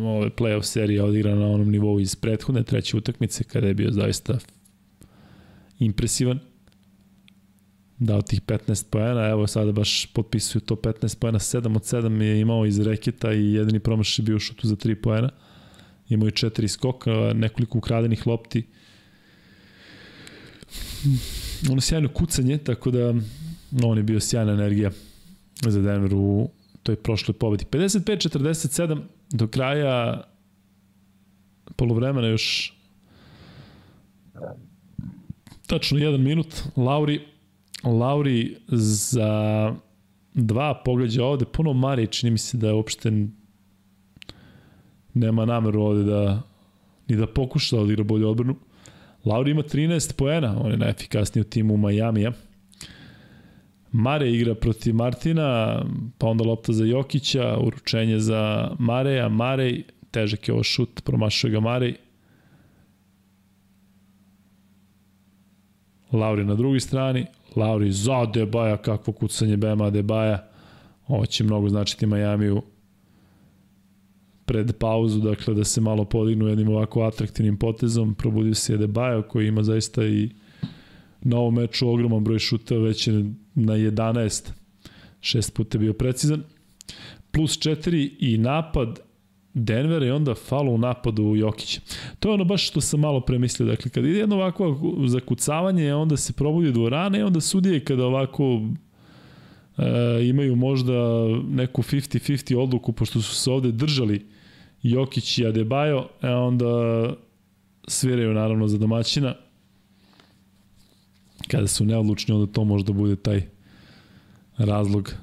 ove 0.08 0.30
playoff 0.30 0.64
serije 0.64 1.04
odigra 1.04 1.36
na 1.36 1.48
onom 1.48 1.72
nivou 1.72 2.00
iz 2.00 2.16
prethodne 2.16 2.64
treće 2.64 2.98
utakmice 2.98 3.44
kada 3.44 3.68
je 3.68 3.74
bio 3.74 3.92
zaista 3.92 4.38
impresivan. 5.80 6.40
Dao 7.98 8.22
tih 8.22 8.42
15 8.42 8.86
poena, 8.90 9.30
evo 9.30 9.48
sada 9.48 9.72
baš 9.72 10.06
potpisuju 10.06 10.62
to 10.62 10.76
15 10.76 11.20
poena, 11.20 11.40
7 11.40 11.76
od 11.76 11.82
7 11.82 12.22
je 12.22 12.40
imao 12.40 12.66
iz 12.66 12.80
reketa 12.80 13.34
i 13.34 13.54
jedini 13.54 13.80
promaš 13.80 14.20
je 14.20 14.24
bio 14.24 14.40
šutu 14.40 14.68
za 14.68 14.76
3 14.76 14.96
poena. 14.96 15.30
Imao 16.10 16.26
je 16.28 16.32
četiri 16.32 16.68
skoka, 16.68 17.12
nekoliko 17.36 17.78
ukradenih 17.78 18.28
lopti. 18.28 18.64
Ono 21.72 21.82
sjajno 21.82 22.10
kucanje, 22.10 22.58
tako 22.58 22.92
da 22.92 23.14
no, 23.72 23.88
on 23.88 23.98
je 23.98 24.04
bio 24.04 24.20
sjajna 24.20 24.52
energija 24.52 24.92
za 25.72 25.82
Denver 25.82 26.14
u 26.14 26.50
toj 26.84 26.96
prošloj 26.96 27.38
pobedi. 27.38 27.66
55-47 27.72 29.02
do 29.32 29.48
kraja 29.48 30.24
polovremena 31.76 32.28
još 32.28 32.74
tačno 35.68 35.98
jedan 35.98 36.22
minut. 36.22 36.64
Lauri, 36.76 37.22
Lauri 37.84 38.58
za 38.68 39.30
2, 40.36 40.76
pogađa 40.86 41.26
ovde, 41.26 41.46
puno 41.46 41.74
Mari, 41.74 42.08
čini 42.08 42.32
mi 42.32 42.38
se 42.38 42.58
da 42.58 42.68
je 42.68 42.74
uopšte 42.74 43.12
nema 45.14 45.46
nameru 45.46 45.82
ovde 45.82 46.04
da 46.04 46.42
ni 47.08 47.16
da 47.16 47.28
pokuša 47.28 47.76
da 47.76 47.82
odigra 47.82 48.04
bolju 48.04 48.30
odbranu. 48.30 48.56
Lauri 49.26 49.52
ima 49.52 49.64
13 49.64 50.16
poena, 50.16 50.62
on 50.62 50.72
je 50.72 50.78
najefikasniji 50.78 51.42
u 51.42 51.50
timu 51.50 51.78
Majamija. 51.78 52.32
Mare 53.94 54.32
igra 54.32 54.56
protiv 54.56 54.96
Martina, 54.96 55.82
pa 56.18 56.28
onda 56.28 56.44
lopta 56.44 56.74
za 56.74 56.86
Jokića, 56.86 57.58
uručenje 57.62 58.20
za 58.20 58.72
Mareja, 58.80 59.30
Marej, 59.30 59.84
težak 60.12 60.48
je 60.48 60.54
ovo 60.54 60.64
šut, 60.64 61.04
promašuje 61.04 61.52
ga 61.52 61.60
Marej. 61.60 61.96
Lauri 66.12 66.46
na 66.46 66.56
drugoj 66.56 66.80
strani, 66.80 67.26
Lauri 67.56 67.92
za 67.92 68.26
Debaja, 68.26 68.78
kakvo 68.78 69.14
kucanje 69.14 69.58
Bema 69.58 69.90
Debaja. 69.90 70.48
Ovo 71.08 71.26
će 71.26 71.44
mnogo 71.44 71.70
značiti 71.70 72.06
Majamiju 72.06 72.62
pred 74.46 74.78
pauzu, 74.78 75.20
dakle 75.20 75.54
da 75.54 75.64
se 75.64 75.82
malo 75.82 76.06
podignu 76.06 76.48
jednim 76.48 76.70
ovako 76.70 77.04
atraktivnim 77.04 77.58
potezom. 77.58 78.16
Probudio 78.16 78.54
se 78.54 78.78
Debaja 78.78 79.22
koji 79.22 79.48
ima 79.48 79.64
zaista 79.64 80.06
i 80.06 80.30
na 81.24 81.38
ovom 81.38 81.56
meču 81.56 81.90
ogroman 81.90 82.24
broj 82.24 82.40
šuta, 82.40 82.76
već 82.76 83.08
je 83.08 83.14
na 83.56 83.74
11, 83.74 84.52
šest 85.22 85.54
puta 85.54 85.78
bio 85.78 85.94
precizan. 85.94 86.44
Plus 87.32 87.58
4 87.58 88.10
i 88.20 88.38
napad 88.38 89.00
Denvera 89.54 90.06
i 90.06 90.12
onda 90.12 90.36
falo 90.36 90.72
u 90.72 90.78
napadu 90.78 91.36
Jokića. 91.36 91.82
To 92.20 92.30
je 92.30 92.34
ono 92.34 92.44
baš 92.44 92.68
što 92.68 92.82
sam 92.82 93.00
malo 93.00 93.22
premislio. 93.22 93.68
Dakle, 93.68 93.92
kada 93.92 94.08
ide 94.08 94.20
jedno 94.20 94.36
ovako 94.36 94.80
zakucavanje, 95.08 95.94
onda 95.94 96.18
se 96.18 96.34
probudi 96.34 96.72
dvorana 96.72 97.18
i 97.18 97.22
onda 97.22 97.42
sudije 97.42 97.86
kada 97.86 98.06
ovako 98.06 98.62
e, 99.78 100.26
imaju 100.26 100.56
možda 100.56 100.94
neku 101.50 101.82
50-50 101.82 102.58
odluku, 102.58 102.92
pošto 102.92 103.22
su 103.22 103.36
se 103.36 103.52
ovde 103.52 103.72
držali 103.72 104.26
Jokić 104.84 105.38
i 105.38 105.44
Adebayo, 105.44 106.04
e 106.22 106.30
onda 106.30 106.66
sviraju 107.88 108.34
naravno 108.34 108.68
za 108.68 108.78
domaćina. 108.78 109.36
Kada 111.48 111.68
su 111.68 111.86
neodlučni, 111.86 112.34
onda 112.34 112.52
to 112.52 112.64
možda 112.64 112.94
bude 112.94 113.16
taj 113.16 113.42
razlog 114.58 115.14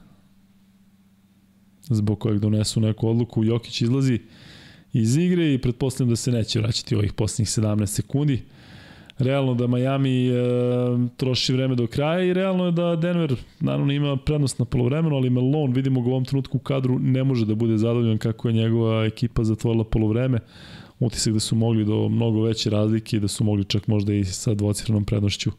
zbog 1.90 2.18
kojeg 2.18 2.38
donesu 2.38 2.80
neku 2.80 3.09
odluku. 3.09 3.44
Jokić 3.44 3.82
izlazi 3.82 4.18
iz 4.92 5.16
igre 5.16 5.55
i 5.55 5.59
pretpostavljam 5.59 6.10
da 6.10 6.16
se 6.16 6.32
neće 6.32 6.60
vraćati 6.60 6.94
ovih 6.94 7.12
poslednjih 7.12 7.48
17 7.48 7.86
sekundi. 7.86 8.42
Realno 9.18 9.55
da 9.55 9.66
Miami 9.66 10.28
e, 10.28 10.32
troši 11.16 11.52
vreme 11.52 11.74
do 11.74 11.86
kraja 11.86 12.24
i 12.24 12.32
realno 12.34 12.66
je 12.66 12.72
da 12.72 12.97
Denver 12.97 13.36
naravno 13.60 13.92
ima 13.92 14.16
prednost 14.16 14.59
na 14.59 14.64
polovremenu, 14.64 15.16
ali 15.16 15.30
Melon, 15.30 15.72
vidimo 15.72 16.02
ga 16.02 16.09
u 16.09 16.10
ovom 16.10 16.24
trenutku 16.24 16.56
u 16.56 16.60
kadru, 16.60 16.98
ne 16.98 17.24
može 17.24 17.47
da 17.47 17.55
bude 17.55 17.78
zadovoljan 17.78 18.18
kako 18.18 18.48
je 18.48 18.55
njegova 18.55 19.05
ekipa 19.05 19.44
zatvorila 19.44 19.84
polovreme. 19.84 20.38
Utisak 21.01 21.32
da 21.32 21.40
su 21.40 21.56
mogli 21.56 21.84
do 21.84 22.09
mnogo 22.09 22.42
veće 22.42 22.70
razlike 22.70 23.16
i 23.16 23.20
da 23.20 23.28
su 23.28 23.44
mogli 23.44 23.64
čak 23.64 23.86
možda 23.86 24.14
i 24.14 24.24
sa 24.24 24.55
dvocifrenom 24.55 25.05
prednošću 25.05 25.51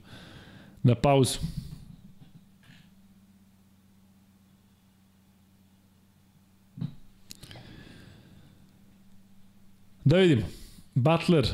na 0.83 0.95
pauzu. 0.95 1.39
Da 10.05 10.17
vidimo. 10.17 10.41
Butler, 10.95 11.47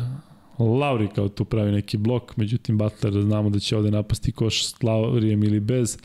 Lauri 0.60 1.08
kao 1.16 1.30
tu 1.30 1.46
pravi 1.46 1.72
neki 1.72 1.98
blok, 1.98 2.38
međutim 2.38 2.78
Butler 2.78 3.22
znamo 3.22 3.50
da 3.50 3.60
će 3.60 3.78
ovde 3.78 3.92
napasti 3.92 4.32
koš 4.32 4.66
s 4.66 4.84
Laurijem 4.84 5.44
ili 5.44 5.60
bez. 5.60 5.98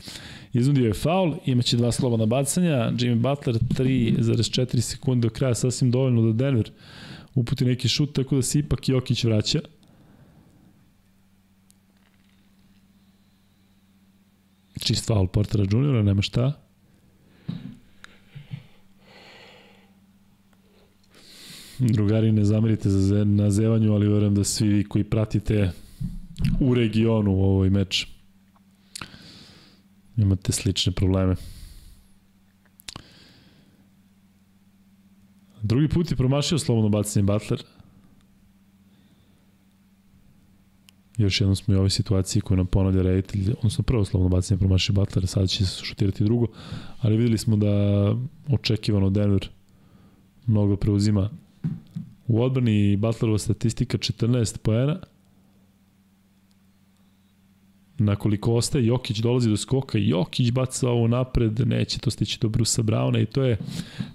Iznudio 0.53 0.87
je 0.87 0.93
faul, 0.93 1.35
imaće 1.45 1.77
dva 1.77 1.91
slobodna 1.91 2.25
bacanja, 2.25 2.91
Jimmy 2.91 3.15
Butler 3.15 3.55
3,4 3.55 4.79
sekunde 4.79 5.27
do 5.27 5.33
kraja, 5.33 5.55
sasvim 5.55 5.91
dovoljno 5.91 6.21
da 6.21 6.31
Denver 6.31 6.71
uputi 7.35 7.65
neki 7.65 7.87
šut, 7.87 8.13
tako 8.13 8.35
da 8.35 8.41
se 8.41 8.59
ipak 8.59 8.89
Jokić 8.89 9.23
vraća. 9.23 9.59
Čist 14.83 15.07
faul 15.07 15.27
Portera 15.27 15.63
juniora, 15.71 16.03
nema 16.03 16.21
šta. 16.21 16.51
Drugari, 21.79 22.31
ne 22.31 22.43
zamerite 22.45 22.89
za 22.89 23.23
na 23.23 23.49
zevanju, 23.51 23.93
ali 23.93 24.07
verujem 24.07 24.35
da 24.35 24.43
svi 24.43 24.67
vi 24.67 24.83
koji 24.83 25.03
pratite 25.03 25.71
u 26.59 26.73
regionu 26.73 27.31
u 27.31 27.43
ovoj 27.43 27.69
meč 27.69 28.07
imate 30.17 30.51
slične 30.51 30.91
probleme. 30.91 31.35
Drugi 35.61 35.87
put 35.87 36.11
je 36.11 36.17
promašio 36.17 36.59
slobodno 36.59 36.89
bacanje 36.89 37.23
Butler. 37.23 37.63
Još 41.17 41.41
jednom 41.41 41.55
smo 41.55 41.73
i 41.73 41.77
u 41.77 41.79
ovoj 41.79 41.89
situaciji 41.89 42.41
koju 42.41 42.57
nam 42.57 42.65
ponavlja 42.65 43.01
reditelj, 43.01 43.51
odnosno 43.51 43.83
prvo 43.83 44.05
slobodno 44.05 44.37
bacanje 44.37 44.59
promašio 44.59 44.93
Butler, 44.93 45.27
sada 45.27 45.47
će 45.47 45.65
se 45.65 45.85
šutirati 45.85 46.23
drugo, 46.23 46.47
ali 47.01 47.17
videli 47.17 47.37
smo 47.37 47.55
da 47.55 47.67
očekivano 48.49 49.09
Denver 49.09 49.49
mnogo 50.47 50.75
preuzima 50.75 51.29
U 52.27 52.41
odbrani 52.41 52.97
Butlerova 52.97 53.37
statistika 53.37 53.97
14 53.97 54.57
poena. 54.57 54.99
Na 57.97 58.15
koliko 58.15 58.53
ostaje, 58.53 58.85
Jokić 58.85 59.17
dolazi 59.17 59.49
do 59.49 59.57
skoka, 59.57 59.97
Jokić 59.97 60.51
baca 60.51 60.89
ovo 60.89 61.07
napred, 61.07 61.67
neće 61.67 61.99
to 61.99 62.09
stići 62.09 62.39
do 62.41 62.49
Brusa 62.49 62.81
Brauna 62.81 63.19
i 63.19 63.25
to 63.25 63.43
je 63.43 63.57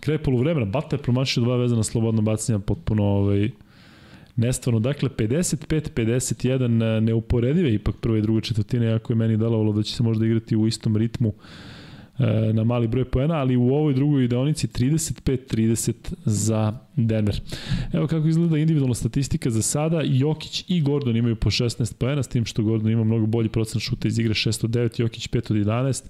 kraj 0.01 0.19
polovremena. 0.19 0.66
Butler 0.66 1.03
promašio 1.03 1.43
dva 1.43 1.57
vezana 1.57 1.83
slobodno 1.83 2.23
bacanja, 2.23 2.59
potpuno 2.59 3.05
ovaj, 3.05 3.51
nestvarno. 4.39 4.81
Dakle, 4.81 5.09
55-51 5.09 7.01
neuporedive 7.01 7.74
ipak 7.74 7.97
prve 8.01 8.19
i 8.19 8.23
druge 8.23 8.40
četvrtine, 8.40 8.93
ako 8.93 9.12
je 9.12 9.16
meni 9.16 9.36
delovalo 9.36 9.73
da 9.73 9.82
će 9.82 9.94
se 9.94 10.02
možda 10.02 10.27
igrati 10.27 10.56
u 10.56 10.66
istom 10.66 10.97
ritmu. 10.97 11.32
E, 12.19 12.52
na 12.52 12.65
mali 12.65 12.89
broj 12.89 13.05
poena, 13.05 13.35
ali 13.35 13.56
u 13.56 13.69
ovoj 13.74 13.94
drugoj 13.94 14.28
deonici 14.28 14.66
35-30 14.66 15.93
za 16.24 16.78
Denver. 16.97 17.40
Evo 17.93 18.06
kako 18.06 18.28
izgleda 18.28 18.59
individualna 18.59 18.94
statistika 18.94 19.51
za 19.51 19.62
sada. 19.62 20.02
Jokić 20.05 20.65
i 20.69 20.81
Gordon 20.81 21.16
imaju 21.16 21.36
po 21.36 21.51
16 21.51 21.94
poena, 21.94 22.23
s 22.23 22.28
tim 22.28 22.44
što 22.44 22.62
Gordon 22.62 22.93
ima 22.93 23.05
mnogo 23.05 23.27
bolji 23.27 23.48
procent 23.48 23.82
šuta 23.82 24.09
iz 24.09 24.19
igre 24.19 24.35
609, 24.35 25.01
Jokić 25.01 25.28
5 25.28 25.52
od 25.52 25.66
11 25.66 26.05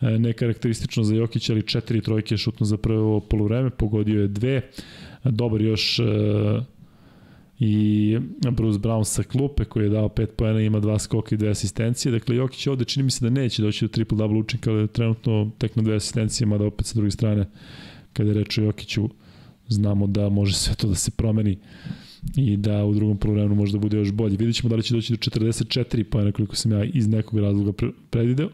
e, 0.00 0.18
ne 0.18 0.32
karakteristično 0.32 1.04
za 1.04 1.14
Jokić, 1.14 1.50
ali 1.50 1.66
četiri 1.66 2.00
trojke 2.00 2.36
šutno 2.36 2.66
za 2.66 2.76
prvo 2.76 3.20
polovreme, 3.20 3.70
pogodio 3.70 4.22
je 4.22 4.28
dve, 4.28 4.60
dobar 5.24 5.60
još 5.60 5.98
e, 5.98 6.02
i 7.64 8.18
Bruce 8.50 8.78
Brown 8.78 9.04
sa 9.04 9.22
klupe 9.22 9.64
koji 9.64 9.84
je 9.84 9.90
dao 9.90 10.08
5 10.08 10.26
poena 10.26 10.60
ima 10.60 10.80
dva 10.80 10.98
skoka 10.98 11.34
i 11.34 11.38
dve 11.38 11.50
asistencije. 11.50 12.12
Dakle, 12.12 12.36
Jokić 12.36 12.66
ovde 12.66 12.84
čini 12.84 13.02
mi 13.02 13.10
se 13.10 13.24
da 13.24 13.30
neće 13.30 13.62
doći 13.62 13.84
do 13.84 13.88
triple-double 13.88 14.38
učinka, 14.38 14.70
ali 14.70 14.88
trenutno 14.88 15.50
tek 15.58 15.76
na 15.76 15.82
dve 15.82 15.96
asistencije, 15.96 16.46
mada 16.46 16.64
opet 16.64 16.86
sa 16.86 16.94
druge 16.94 17.10
strane, 17.10 17.46
kada 18.12 18.30
je 18.30 18.34
reč 18.34 18.58
o 18.58 18.62
Jokiću, 18.62 19.08
znamo 19.68 20.06
da 20.06 20.28
može 20.28 20.54
sve 20.54 20.74
to 20.74 20.88
da 20.88 20.94
se 20.94 21.10
promeni 21.10 21.58
i 22.36 22.56
da 22.56 22.84
u 22.84 22.94
drugom 22.94 23.16
polovremenu 23.16 23.54
može 23.54 23.72
da 23.72 23.78
bude 23.78 23.96
još 23.96 24.12
bolje. 24.12 24.36
Vidjet 24.36 24.56
ćemo 24.56 24.68
da 24.68 24.76
li 24.76 24.82
će 24.82 24.94
doći 24.94 25.12
do 25.12 25.16
44 25.16 26.04
poena 26.04 26.32
koliko 26.32 26.56
sam 26.56 26.72
ja 26.72 26.84
iz 26.84 27.08
nekog 27.08 27.38
razloga 27.38 27.72
predvideo. 28.10 28.48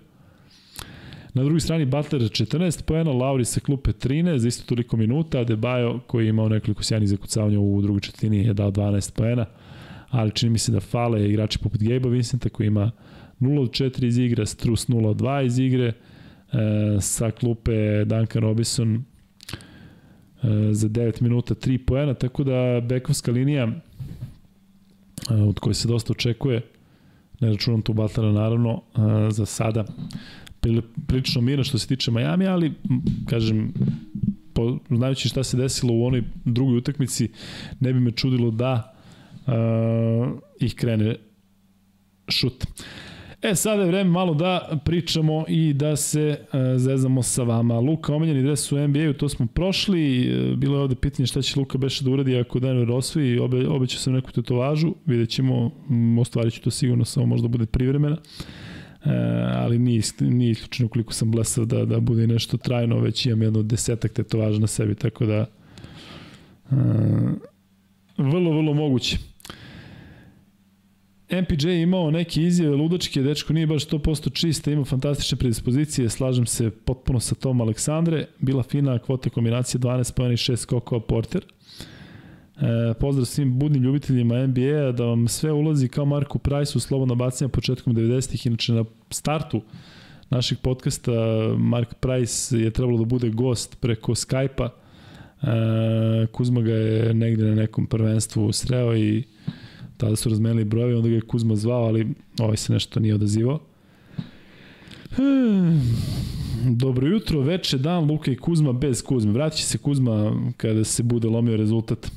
Na 1.34 1.42
drugoj 1.42 1.60
strani 1.60 1.84
Butler 1.84 2.22
14 2.22 2.82
poena, 2.82 3.12
Lauri 3.12 3.44
sa 3.44 3.60
klupe 3.60 3.92
13 3.92 4.36
za 4.36 4.48
isto 4.48 4.64
toliko 4.66 4.96
minuta, 4.96 5.38
Adebayo 5.38 6.00
koji 6.06 6.24
je 6.24 6.28
imao 6.28 6.48
nekoliko 6.48 6.82
sjajnih 6.82 7.08
zakucavanja 7.08 7.60
u 7.60 7.82
drugoj 7.82 8.00
četvrtini 8.00 8.46
je 8.46 8.54
dao 8.54 8.70
12 8.70 9.12
poena, 9.12 9.46
ali 10.10 10.30
čini 10.30 10.50
mi 10.50 10.58
se 10.58 10.72
da 10.72 10.80
fale 10.80 11.28
igrači 11.28 11.58
poput 11.58 11.80
Gabe'a 11.80 12.10
Vincenta 12.10 12.48
koji 12.48 12.66
ima 12.66 12.90
0 13.40 13.60
od 13.60 13.70
4 13.70 14.06
iz 14.06 14.18
igre, 14.18 14.46
Strus 14.46 14.88
0 14.88 15.06
od 15.06 15.16
2 15.16 15.46
iz 15.46 15.58
igre, 15.58 15.86
e, 15.86 15.92
sa 17.00 17.30
klupe 17.30 18.04
Duncan 18.04 18.42
Robinson 18.42 18.94
e, 18.94 19.00
za 20.72 20.88
9 20.88 21.22
minuta 21.22 21.54
3 21.54 21.78
poena, 21.86 22.14
tako 22.14 22.44
da 22.44 22.80
bekovska 22.80 23.32
linija 23.32 23.68
e, 25.30 25.34
od 25.34 25.58
koje 25.58 25.74
se 25.74 25.88
dosta 25.88 26.12
očekuje, 26.12 26.62
ne 27.40 27.50
računam 27.50 27.82
tu 27.82 27.92
Butlera 27.92 28.32
naravno, 28.32 28.82
e, 28.96 29.30
za 29.30 29.46
sada 29.46 29.84
prilično 31.06 31.40
mirno 31.40 31.64
što 31.64 31.78
se 31.78 31.86
tiče 31.86 32.10
Miami, 32.10 32.46
ali 32.46 32.72
kažem 33.26 33.72
po, 34.52 34.78
znajući 34.90 35.28
šta 35.28 35.44
se 35.44 35.56
desilo 35.56 35.94
u 35.94 36.04
onoj 36.04 36.22
drugoj 36.44 36.76
utakmici, 36.76 37.28
ne 37.80 37.92
bi 37.92 38.00
me 38.00 38.10
čudilo 38.10 38.50
da 38.50 38.94
uh, 39.46 39.52
ih 40.60 40.74
krene 40.74 41.16
šut. 42.28 42.66
E, 43.42 43.54
sada 43.54 43.82
je 43.82 43.88
vreme 43.88 44.10
malo 44.10 44.34
da 44.34 44.80
pričamo 44.84 45.44
i 45.48 45.72
da 45.72 45.96
se 45.96 46.38
uh, 46.40 46.60
zezamo 46.76 47.22
sa 47.22 47.42
vama. 47.42 47.78
Luka, 47.78 48.14
omenjeni 48.14 48.42
dres 48.42 48.72
u 48.72 48.88
NBA-u, 48.88 49.12
to 49.12 49.28
smo 49.28 49.46
prošli. 49.46 50.30
Uh, 50.30 50.56
bilo 50.56 50.76
je 50.76 50.82
ovde 50.82 50.94
pitanje 50.94 51.26
šta 51.26 51.42
će 51.42 51.58
Luka 51.60 51.78
Beša 51.78 52.04
da 52.04 52.10
uradi 52.10 52.38
ako 52.38 52.58
Denver 52.58 52.90
osvoji. 52.90 53.38
Obe, 53.38 53.68
obećao 53.68 54.00
sam 54.00 54.12
neku 54.12 54.32
tetovažu, 54.32 54.94
vidjet 55.06 55.30
ćemo, 55.30 55.70
ostvarit 56.20 56.54
ću 56.54 56.62
to 56.62 56.70
sigurno, 56.70 57.04
samo 57.04 57.26
možda 57.26 57.48
bude 57.48 57.66
privremena. 57.66 58.16
E, 59.04 59.10
ali 59.54 59.78
nije, 59.78 60.02
nije 60.20 60.50
isključeno 60.50 60.88
koliko 60.88 61.12
sam 61.12 61.30
blesav 61.30 61.64
da, 61.64 61.84
da 61.84 62.00
bude 62.00 62.26
nešto 62.26 62.56
trajno, 62.56 63.00
već 63.00 63.26
imam 63.26 63.42
jedno 63.42 63.62
desetak 63.62 64.12
tetovaža 64.12 64.58
na 64.58 64.66
sebi, 64.66 64.94
tako 64.94 65.26
da 65.26 65.46
e, 66.70 66.74
vrlo, 68.18 68.50
vrlo 68.50 68.74
moguće. 68.74 69.18
MPJ 71.30 71.68
je 71.68 71.82
imao 71.82 72.10
neke 72.10 72.42
izjave 72.42 72.76
ludačke, 72.76 73.22
dečko 73.22 73.52
nije 73.52 73.66
baš 73.66 73.86
100% 73.88 74.32
čista, 74.32 74.70
ima 74.70 74.84
fantastične 74.84 75.38
predispozicije, 75.38 76.08
slažem 76.08 76.46
se 76.46 76.70
potpuno 76.70 77.20
sa 77.20 77.34
tom 77.34 77.60
Aleksandre, 77.60 78.26
bila 78.38 78.62
fina 78.62 78.98
kvota 78.98 79.30
kombinacija 79.30 79.80
12 79.80 80.14
pojena 80.14 80.32
i 80.32 80.36
6 80.36 80.56
skokova 80.56 81.00
Porter. 81.00 81.44
E, 82.60 82.94
pozdrav 82.94 83.24
svim 83.24 83.58
budnim 83.58 83.82
ljubiteljima 83.82 84.46
NBA-a, 84.46 84.92
da 84.92 85.04
vam 85.04 85.28
sve 85.28 85.52
ulazi 85.52 85.88
kao 85.88 86.04
Marku 86.04 86.38
Price 86.38 86.78
u 86.78 86.80
slobodno 86.80 87.14
bacanje 87.14 87.48
početkom 87.48 87.94
90-ih, 87.94 88.46
inače 88.46 88.72
na 88.72 88.84
startu 89.10 89.62
našeg 90.30 90.58
podcasta 90.58 91.12
Mark 91.58 91.94
Price 91.94 92.58
je 92.58 92.70
trebalo 92.70 92.98
da 92.98 93.04
bude 93.04 93.30
gost 93.30 93.80
preko 93.80 94.12
Skype-a, 94.12 94.68
e, 95.42 96.26
Kuzma 96.26 96.60
ga 96.60 96.72
je 96.72 97.14
negde 97.14 97.44
na 97.44 97.54
nekom 97.54 97.86
prvenstvu 97.86 98.52
sreo 98.52 98.96
i 98.96 99.24
tada 99.96 100.16
su 100.16 100.28
razmenili 100.28 100.64
brojevi, 100.64 100.94
onda 100.94 101.08
ga 101.08 101.14
je 101.14 101.20
Kuzma 101.20 101.56
zvao, 101.56 101.84
ali 101.84 102.06
ovaj 102.40 102.56
se 102.56 102.72
nešto 102.72 103.00
nije 103.00 103.14
odazivao. 103.14 103.60
Hmm. 105.16 105.80
Dobro 106.64 107.08
jutro, 107.08 107.40
veče, 107.40 107.78
dan, 107.78 108.10
Luka 108.10 108.30
i 108.30 108.36
Kuzma 108.36 108.72
bez 108.72 109.02
Kuzme. 109.02 109.32
Vratit 109.32 109.58
će 109.58 109.64
se 109.64 109.78
Kuzma 109.78 110.32
kada 110.56 110.84
se 110.84 111.02
bude 111.02 111.28
lomio 111.28 111.56
rezultat. 111.56 112.10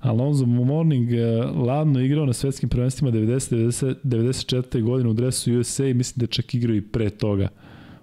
Alonso 0.00 0.46
Morning 0.46 1.12
eh, 1.12 1.44
ladno 1.44 2.00
igrao 2.00 2.26
na 2.26 2.32
svetskim 2.32 2.68
prvenstvima 2.68 3.12
90, 3.12 3.54
90, 3.56 3.94
94. 4.04 4.82
godine 4.82 5.10
u 5.10 5.12
dresu 5.12 5.58
USA 5.58 5.86
i 5.86 5.94
mislim 5.94 6.20
da 6.20 6.26
čak 6.26 6.54
igrao 6.54 6.76
i 6.76 6.80
pre 6.80 7.10
toga 7.10 7.48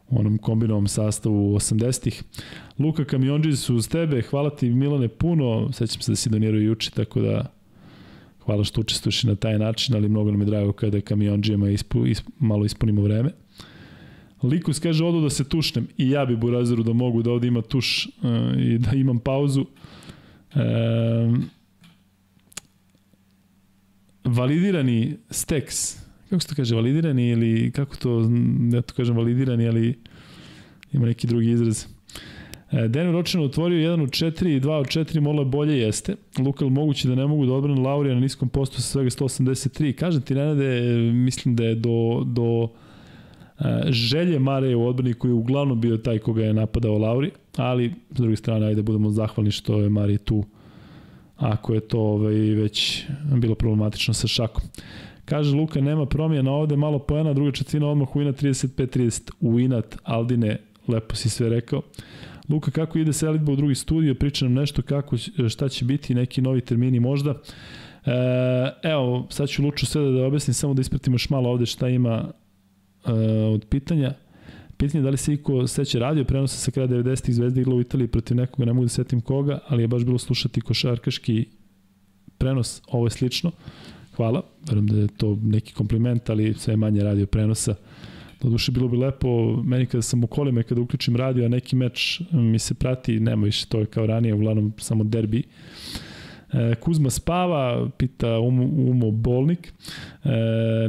u 0.10 0.20
onom 0.20 0.38
kombinovom 0.38 0.88
sastavu 0.88 1.56
80-ih. 1.56 2.24
Luka 2.80 3.06
Kamionđi 3.06 3.56
su 3.56 3.76
uz 3.76 3.90
tebe, 3.90 4.22
hvala 4.22 4.50
ti 4.50 4.70
Milane 4.70 5.08
puno, 5.08 5.72
sećam 5.72 6.02
se 6.02 6.12
da 6.12 6.16
si 6.16 6.30
donirao 6.30 6.60
juče, 6.60 6.92
tako 6.92 7.22
da 7.22 7.52
hvala 8.46 8.64
što 8.64 8.82
učestvuješ 8.82 9.24
na 9.24 9.36
taj 9.36 9.60
način, 9.60 9.96
ali 9.96 10.10
mnogo 10.10 10.32
nam 10.32 10.42
je 10.42 10.46
drago 10.46 10.72
kada 10.72 11.02
kamionđijama 11.02 11.70
ispu, 11.70 12.06
isp, 12.06 12.28
malo 12.40 12.66
ispunimo 12.66 13.02
vreme. 13.02 13.43
Likus 14.44 14.80
kaže 14.80 15.06
odo 15.06 15.22
da 15.22 15.30
se 15.30 15.44
tušnem 15.44 15.88
i 15.98 16.10
ja 16.10 16.26
bi 16.26 16.36
Burazeru 16.36 16.84
da 16.84 16.94
mogu 16.94 17.22
da 17.22 17.32
ovde 17.32 17.48
ima 17.48 17.62
tuš 17.62 18.08
uh, 18.08 18.62
i 18.62 18.78
da 18.78 18.92
imam 18.92 19.20
pauzu. 19.20 19.66
Um, 20.56 21.50
validirani 24.24 25.18
steks, 25.30 25.96
kako 26.30 26.42
se 26.42 26.48
to 26.48 26.56
kaže, 26.56 26.76
validirani 26.76 27.30
ili 27.30 27.72
kako 27.72 27.96
to, 27.96 28.30
ja 28.74 28.82
to 28.82 28.94
kažem 28.94 29.16
validirani, 29.16 29.68
ali 29.68 30.00
ima 30.94 31.06
neki 31.06 31.28
drugi 31.28 31.52
izraz. 31.52 31.86
E, 32.72 32.88
Denver 32.88 33.16
očinu 33.16 33.44
otvorio 33.44 33.96
1 33.96 34.04
od 34.04 34.10
4 34.10 34.58
i 34.58 34.62
2 34.62 34.70
od 34.70 34.86
4 34.86 35.20
mola 35.20 35.44
bolje 35.44 35.80
jeste. 35.80 36.16
Lukal 36.40 36.70
moguće 36.70 37.08
da 37.08 37.16
ne 37.16 37.28
mogu 37.28 37.46
da 37.46 37.54
odbrane 37.54 37.82
Laurija 37.82 38.16
na 38.16 38.22
niskom 38.22 38.50
postu 38.50 38.76
sa 38.76 38.82
svega 38.82 39.10
183. 39.10 39.94
Kažem 39.94 40.22
ti, 40.22 40.36
Nenade, 40.36 40.82
mislim 41.14 41.56
da 41.56 41.64
je 41.64 41.76
do, 41.76 42.24
do 42.26 42.70
želje 43.90 44.40
Mare 44.40 44.76
u 44.76 44.88
odbrani 44.88 45.14
koji 45.14 45.32
je 45.32 45.36
uglavnom 45.36 45.82
bio 45.82 45.98
taj 45.98 46.20
koga 46.20 46.44
je 46.44 46.54
napadao 46.54 46.98
Lauri, 46.98 47.32
ali 47.58 47.94
s 48.12 48.16
druge 48.16 48.36
strane, 48.36 48.66
ajde 48.66 48.82
budemo 48.82 49.10
zahvalni 49.10 49.52
što 49.52 49.80
je 49.82 49.90
Mari 49.90 50.18
tu 50.18 50.44
ako 51.38 51.74
je 51.74 51.80
to 51.80 52.00
ovaj, 52.00 52.34
već 52.34 53.06
bilo 53.36 53.56
problematično 53.56 54.14
sa 54.14 54.28
šakom. 54.28 54.64
Kaže 55.26 55.56
Luka, 55.56 55.82
nema 55.82 56.06
promjena 56.06 56.52
ovde, 56.52 56.76
malo 56.76 57.00
pojena, 57.00 57.34
druga 57.34 57.52
četvrtina 57.52 57.88
odmah 57.88 58.16
u 58.16 58.22
inat 58.22 58.42
35-30. 58.42 59.32
U 59.42 59.60
inat, 59.60 59.98
Aldine, 60.04 60.58
lepo 60.88 61.16
si 61.16 61.30
sve 61.30 61.50
rekao. 61.50 61.82
Luka, 62.50 62.72
kako 62.72 63.00
ide 63.00 63.14
selitba 63.14 63.52
u 63.52 63.56
drugi 63.56 63.76
studio, 63.76 64.16
priča 64.16 64.46
nam 64.46 64.54
nešto 64.54 64.82
kako, 64.82 65.18
šta 65.50 65.70
će 65.70 65.86
biti, 65.86 66.16
neki 66.16 66.42
novi 66.42 66.62
termini 66.62 67.00
možda. 67.00 67.32
E, 68.06 68.12
evo, 68.84 69.28
sad 69.30 69.50
ću 69.50 69.64
Luču 69.64 69.86
sve 69.86 70.02
da, 70.02 70.12
da 70.12 70.26
objasnim, 70.26 70.54
samo 70.54 70.74
da 70.74 70.82
ispratimo 70.82 71.16
još 71.16 71.30
malo 71.30 71.50
ovde 71.50 71.66
šta 71.66 71.90
ima 71.90 72.32
e, 73.06 73.12
od 73.44 73.66
pitanja. 73.66 74.14
Pitanje 74.78 75.00
je 75.00 75.04
da 75.04 75.10
li 75.10 75.18
se 75.18 75.34
iko 75.34 75.68
seća 75.68 76.00
radio 76.00 76.24
prenosa 76.24 76.58
sa 76.58 76.72
kraja 76.72 76.88
90-ih 76.88 77.36
zvezda 77.36 77.62
igla 77.62 77.76
u 77.76 77.82
Italiji 77.82 78.08
protiv 78.08 78.38
nekoga, 78.38 78.66
ne 78.66 78.74
mogu 78.74 78.86
da 78.86 78.90
setim 78.90 79.22
koga, 79.22 79.60
ali 79.68 79.84
je 79.84 79.88
baš 79.88 80.04
bilo 80.04 80.18
slušati 80.18 80.62
košarkaški 80.62 81.46
prenos, 82.38 82.82
ovo 82.88 83.06
je 83.06 83.12
slično. 83.12 83.52
Hvala, 84.16 84.42
verujem 84.68 84.88
da 84.88 84.98
je 84.98 85.08
to 85.08 85.38
neki 85.44 85.74
kompliment, 85.74 86.30
ali 86.30 86.54
sve 86.54 86.76
manje 86.76 87.04
radio 87.04 87.26
prenosa. 87.26 87.76
Doduše 88.42 88.72
bilo 88.72 88.88
bi 88.88 88.98
lepo, 88.98 89.62
meni 89.64 89.86
kada 89.86 90.02
sam 90.02 90.24
u 90.24 90.28
kolima 90.28 90.64
kada 90.64 90.82
uključim 90.82 91.16
radio, 91.16 91.46
a 91.46 91.50
neki 91.50 91.76
meč 91.76 92.22
mi 92.32 92.60
se 92.60 92.74
prati, 92.74 93.20
nema 93.20 93.46
više, 93.46 93.66
to 93.66 93.80
je 93.80 93.86
kao 93.86 94.06
ranije, 94.06 94.34
uglavnom 94.34 94.74
samo 94.78 95.04
derbi. 95.04 95.44
E, 96.54 96.76
Kuzma 96.76 97.10
spava, 97.10 97.90
pita 97.98 98.40
Umo, 98.40 98.64
Umo 98.64 99.12
Bolnik. 99.12 99.74
E, 100.24 100.30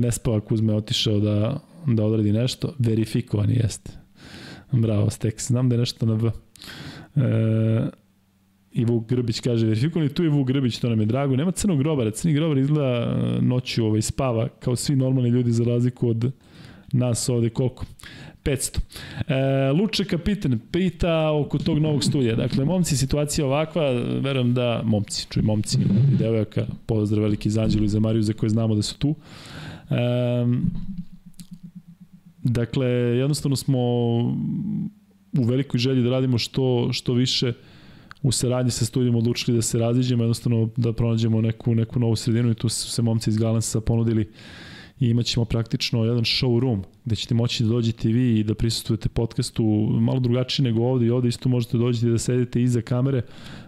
ne 0.00 0.12
spava, 0.12 0.40
Kuzma 0.40 0.72
je 0.72 0.76
otišao 0.76 1.20
da, 1.20 1.60
da 1.86 2.05
odradi 2.05 2.32
nešto. 2.32 2.74
Verifikovan 2.78 3.51
jeste. 3.51 3.90
Bravo, 4.73 5.11
Stek. 5.11 5.40
Znam 5.40 5.69
da 5.69 5.74
je 5.74 5.78
nešto 5.78 6.06
na 6.06 6.15
V. 6.15 6.31
E, 7.16 7.90
i 8.73 8.85
Vuk 8.85 9.09
Grbić 9.09 9.40
kaže 9.40 9.66
verifikovan 9.66 10.06
i 10.06 10.15
tu 10.15 10.24
je 10.24 10.31
Vuk 10.31 10.47
Grbić, 10.47 10.78
to 10.78 10.89
nam 10.89 11.01
je 11.01 11.06
drago. 11.06 11.36
Nema 11.36 11.51
crnog 11.51 11.78
grobara, 11.78 12.11
crni 12.11 12.35
grobar 12.35 12.59
izgleda 12.59 13.16
noću 13.40 13.86
ovaj, 13.86 14.02
spava 14.02 14.48
kao 14.48 14.77
svi 14.77 14.97
normalni 14.97 15.31
ljudi 15.31 15.52
za 15.52 15.65
razliku 15.65 16.09
od 16.09 16.32
nas 16.93 17.28
ovde 17.28 17.51
koliko? 17.51 17.85
500. 18.44 18.78
E, 19.28 19.73
Luče 19.73 20.05
kapitan 20.05 20.61
pita 20.73 21.31
oko 21.32 21.59
tog 21.59 21.78
novog 21.78 22.05
studija. 22.05 22.35
Dakle, 22.36 22.65
momci, 22.65 22.97
situacija 22.97 23.47
ovakva, 23.47 23.90
verujem 24.20 24.55
da, 24.55 24.82
momci, 24.85 25.27
čuj, 25.31 25.43
momci 25.43 25.78
i 25.78 26.16
devojaka, 26.16 26.66
pozdrav 26.86 27.23
veliki 27.23 27.51
za 27.51 27.62
Anđelu 27.62 27.85
i 27.85 27.89
za 27.89 28.01
Mariju, 28.01 28.23
za 28.23 28.32
koje 28.32 28.51
znamo 28.51 28.74
da 28.74 28.82
su 28.82 28.98
tu. 28.98 29.15
E, 29.90 29.94
dakle, 32.44 32.86
jednostavno 32.86 33.56
smo 33.56 33.78
u 35.38 35.44
velikoj 35.44 35.78
želji 35.78 36.02
da 36.02 36.10
radimo 36.10 36.38
što, 36.38 36.88
što 36.92 37.12
više 37.12 37.52
u 38.22 38.32
saradnji 38.32 38.70
sa 38.70 38.84
studijom 38.84 39.16
odlučili 39.16 39.56
da 39.56 39.62
se 39.62 39.78
raziđemo, 39.78 40.22
jednostavno 40.22 40.68
da 40.76 40.92
pronađemo 40.92 41.40
neku, 41.40 41.74
neku 41.74 42.00
novu 42.00 42.16
sredinu 42.16 42.50
i 42.50 42.54
tu 42.54 42.68
su 42.68 42.90
se 42.90 43.02
momci 43.02 43.30
iz 43.30 43.36
Galansa 43.36 43.80
ponudili 43.80 44.30
i 45.00 45.08
imat 45.08 45.26
ćemo 45.26 45.44
praktično 45.44 46.04
jedan 46.04 46.24
showroom 46.24 46.82
gde 47.04 47.16
ćete 47.16 47.34
moći 47.34 47.62
da 47.62 47.68
dođete 47.68 48.08
vi 48.08 48.38
i 48.38 48.44
da 48.44 48.54
prisustujete 48.54 49.08
podcastu 49.08 49.64
malo 50.00 50.20
drugačije 50.20 50.64
nego 50.64 50.82
ovde 50.82 51.06
i 51.06 51.10
ovde 51.10 51.28
isto 51.28 51.48
možete 51.48 51.78
dođete 51.78 52.06
da 52.06 52.18
sedete 52.18 52.62
iza 52.62 52.80
kamere, 52.80 53.22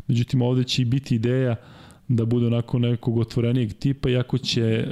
međutim 0.08 0.42
ovde 0.42 0.64
će 0.64 0.82
i 0.82 0.84
biti 0.84 1.14
ideja 1.14 1.56
da 2.08 2.24
bude 2.24 2.46
onako 2.46 2.78
nekog 2.78 3.18
otvorenijeg 3.18 3.72
tipa, 3.72 4.10
iako 4.10 4.38
će 4.38 4.62
e, 4.62 4.86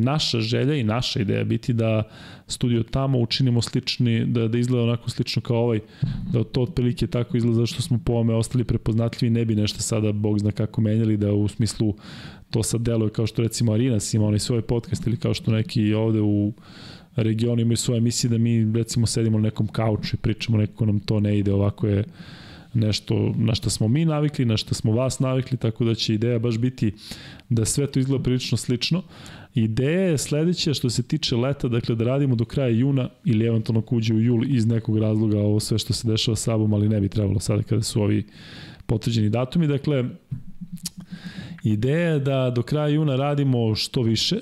naša 0.00 0.40
želja 0.40 0.74
i 0.74 0.84
naša 0.84 1.20
ideja 1.20 1.44
biti 1.44 1.72
da 1.72 2.02
studio 2.46 2.82
tamo 2.82 3.18
učinimo 3.18 3.62
slični, 3.62 4.26
da, 4.26 4.48
da 4.48 4.58
izgleda 4.58 4.82
onako 4.82 5.10
slično 5.10 5.42
kao 5.42 5.56
ovaj, 5.56 5.80
da 6.32 6.44
to 6.44 6.62
otprilike 6.62 7.06
tako 7.06 7.36
izgleda 7.36 7.56
zašto 7.56 7.82
smo 7.82 7.98
po 8.04 8.12
ome 8.12 8.34
ostali 8.34 8.64
prepoznatljivi, 8.64 9.30
ne 9.30 9.44
bi 9.44 9.54
nešto 9.54 9.80
sada, 9.80 10.12
bog 10.12 10.38
zna 10.38 10.52
kako 10.52 10.80
menjali, 10.80 11.16
da 11.16 11.32
u 11.32 11.48
smislu 11.48 11.94
to 12.50 12.62
sad 12.62 12.80
deluje 12.80 13.10
kao 13.10 13.26
što 13.26 13.42
recimo 13.42 13.72
Arinas 13.72 14.14
ima 14.14 14.26
onaj 14.26 14.38
svoj 14.38 14.62
podcast 14.62 15.06
ili 15.06 15.16
kao 15.16 15.34
što 15.34 15.50
neki 15.50 15.94
ovde 15.94 16.20
u 16.20 16.52
regionu 17.16 17.62
imaju 17.62 17.76
svoje 17.76 17.98
emisije 17.98 18.30
da 18.30 18.38
mi 18.38 18.72
recimo 18.74 19.06
sedimo 19.06 19.38
na 19.38 19.42
nekom 19.42 19.68
kauču 19.68 20.16
i 20.16 20.18
pričamo 20.18 20.58
nekako 20.58 20.86
nam 20.86 21.00
to 21.00 21.20
ne 21.20 21.38
ide, 21.38 21.52
ovako 21.52 21.86
je 21.86 22.04
nešto 22.74 23.34
na 23.36 23.54
što 23.54 23.70
smo 23.70 23.88
mi 23.88 24.04
navikli, 24.04 24.44
na 24.44 24.56
što 24.56 24.74
smo 24.74 24.92
vas 24.92 25.18
navikli, 25.18 25.58
tako 25.58 25.84
da 25.84 25.94
će 25.94 26.14
ideja 26.14 26.38
baš 26.38 26.58
biti 26.58 26.92
da 27.48 27.64
sve 27.64 27.86
to 27.86 28.00
izgleda 28.00 28.22
prilično 28.22 28.58
slično. 28.58 29.02
Ideja 29.54 30.00
je 30.00 30.18
sledeća 30.18 30.74
što 30.74 30.90
se 30.90 31.02
tiče 31.02 31.36
leta, 31.36 31.68
dakle 31.68 31.94
da 31.94 32.04
radimo 32.04 32.34
do 32.34 32.44
kraja 32.44 32.68
juna 32.68 33.08
ili 33.24 33.46
eventualno 33.46 33.82
kuđe 33.82 34.14
u 34.14 34.20
jul 34.20 34.44
iz 34.44 34.66
nekog 34.66 34.98
razloga 34.98 35.38
ovo 35.38 35.60
sve 35.60 35.78
što 35.78 35.92
se 35.92 36.08
dešava 36.08 36.36
sa 36.36 36.42
sabom, 36.42 36.74
ali 36.74 36.88
ne 36.88 37.00
bi 37.00 37.08
trebalo 37.08 37.40
sada 37.40 37.62
kada 37.62 37.82
su 37.82 38.02
ovi 38.02 38.26
potvrđeni 38.86 39.30
datumi. 39.30 39.66
Dakle, 39.66 40.04
Ideja 41.62 42.08
je 42.08 42.18
da 42.18 42.50
do 42.50 42.62
kraja 42.62 42.88
juna 42.88 43.16
radimo 43.16 43.74
što 43.74 44.02
više 44.02 44.36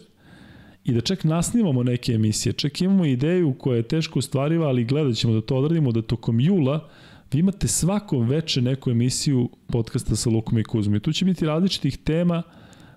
i 0.84 0.92
da 0.92 1.00
čak 1.00 1.24
nasnimamo 1.24 1.82
neke 1.82 2.12
emisije. 2.12 2.52
Čak 2.52 2.80
imamo 2.80 3.04
ideju 3.04 3.54
koja 3.58 3.76
je 3.76 3.82
teško 3.82 4.18
ostvariva, 4.18 4.68
ali 4.68 4.84
gledat 4.84 5.16
ćemo 5.16 5.34
da 5.34 5.40
to 5.40 5.56
odradimo, 5.56 5.92
da 5.92 6.02
tokom 6.02 6.40
jula 6.40 6.88
vi 7.32 7.38
imate 7.38 7.68
svako 7.68 8.18
veče 8.18 8.62
neku 8.62 8.90
emisiju 8.90 9.50
podcasta 9.66 10.16
sa 10.16 10.30
Lukom 10.30 10.58
i 10.58 10.64
Kuzmom. 10.64 10.96
I 10.96 11.00
tu 11.00 11.12
će 11.12 11.24
biti 11.24 11.46
različitih 11.46 11.98
tema, 11.98 12.42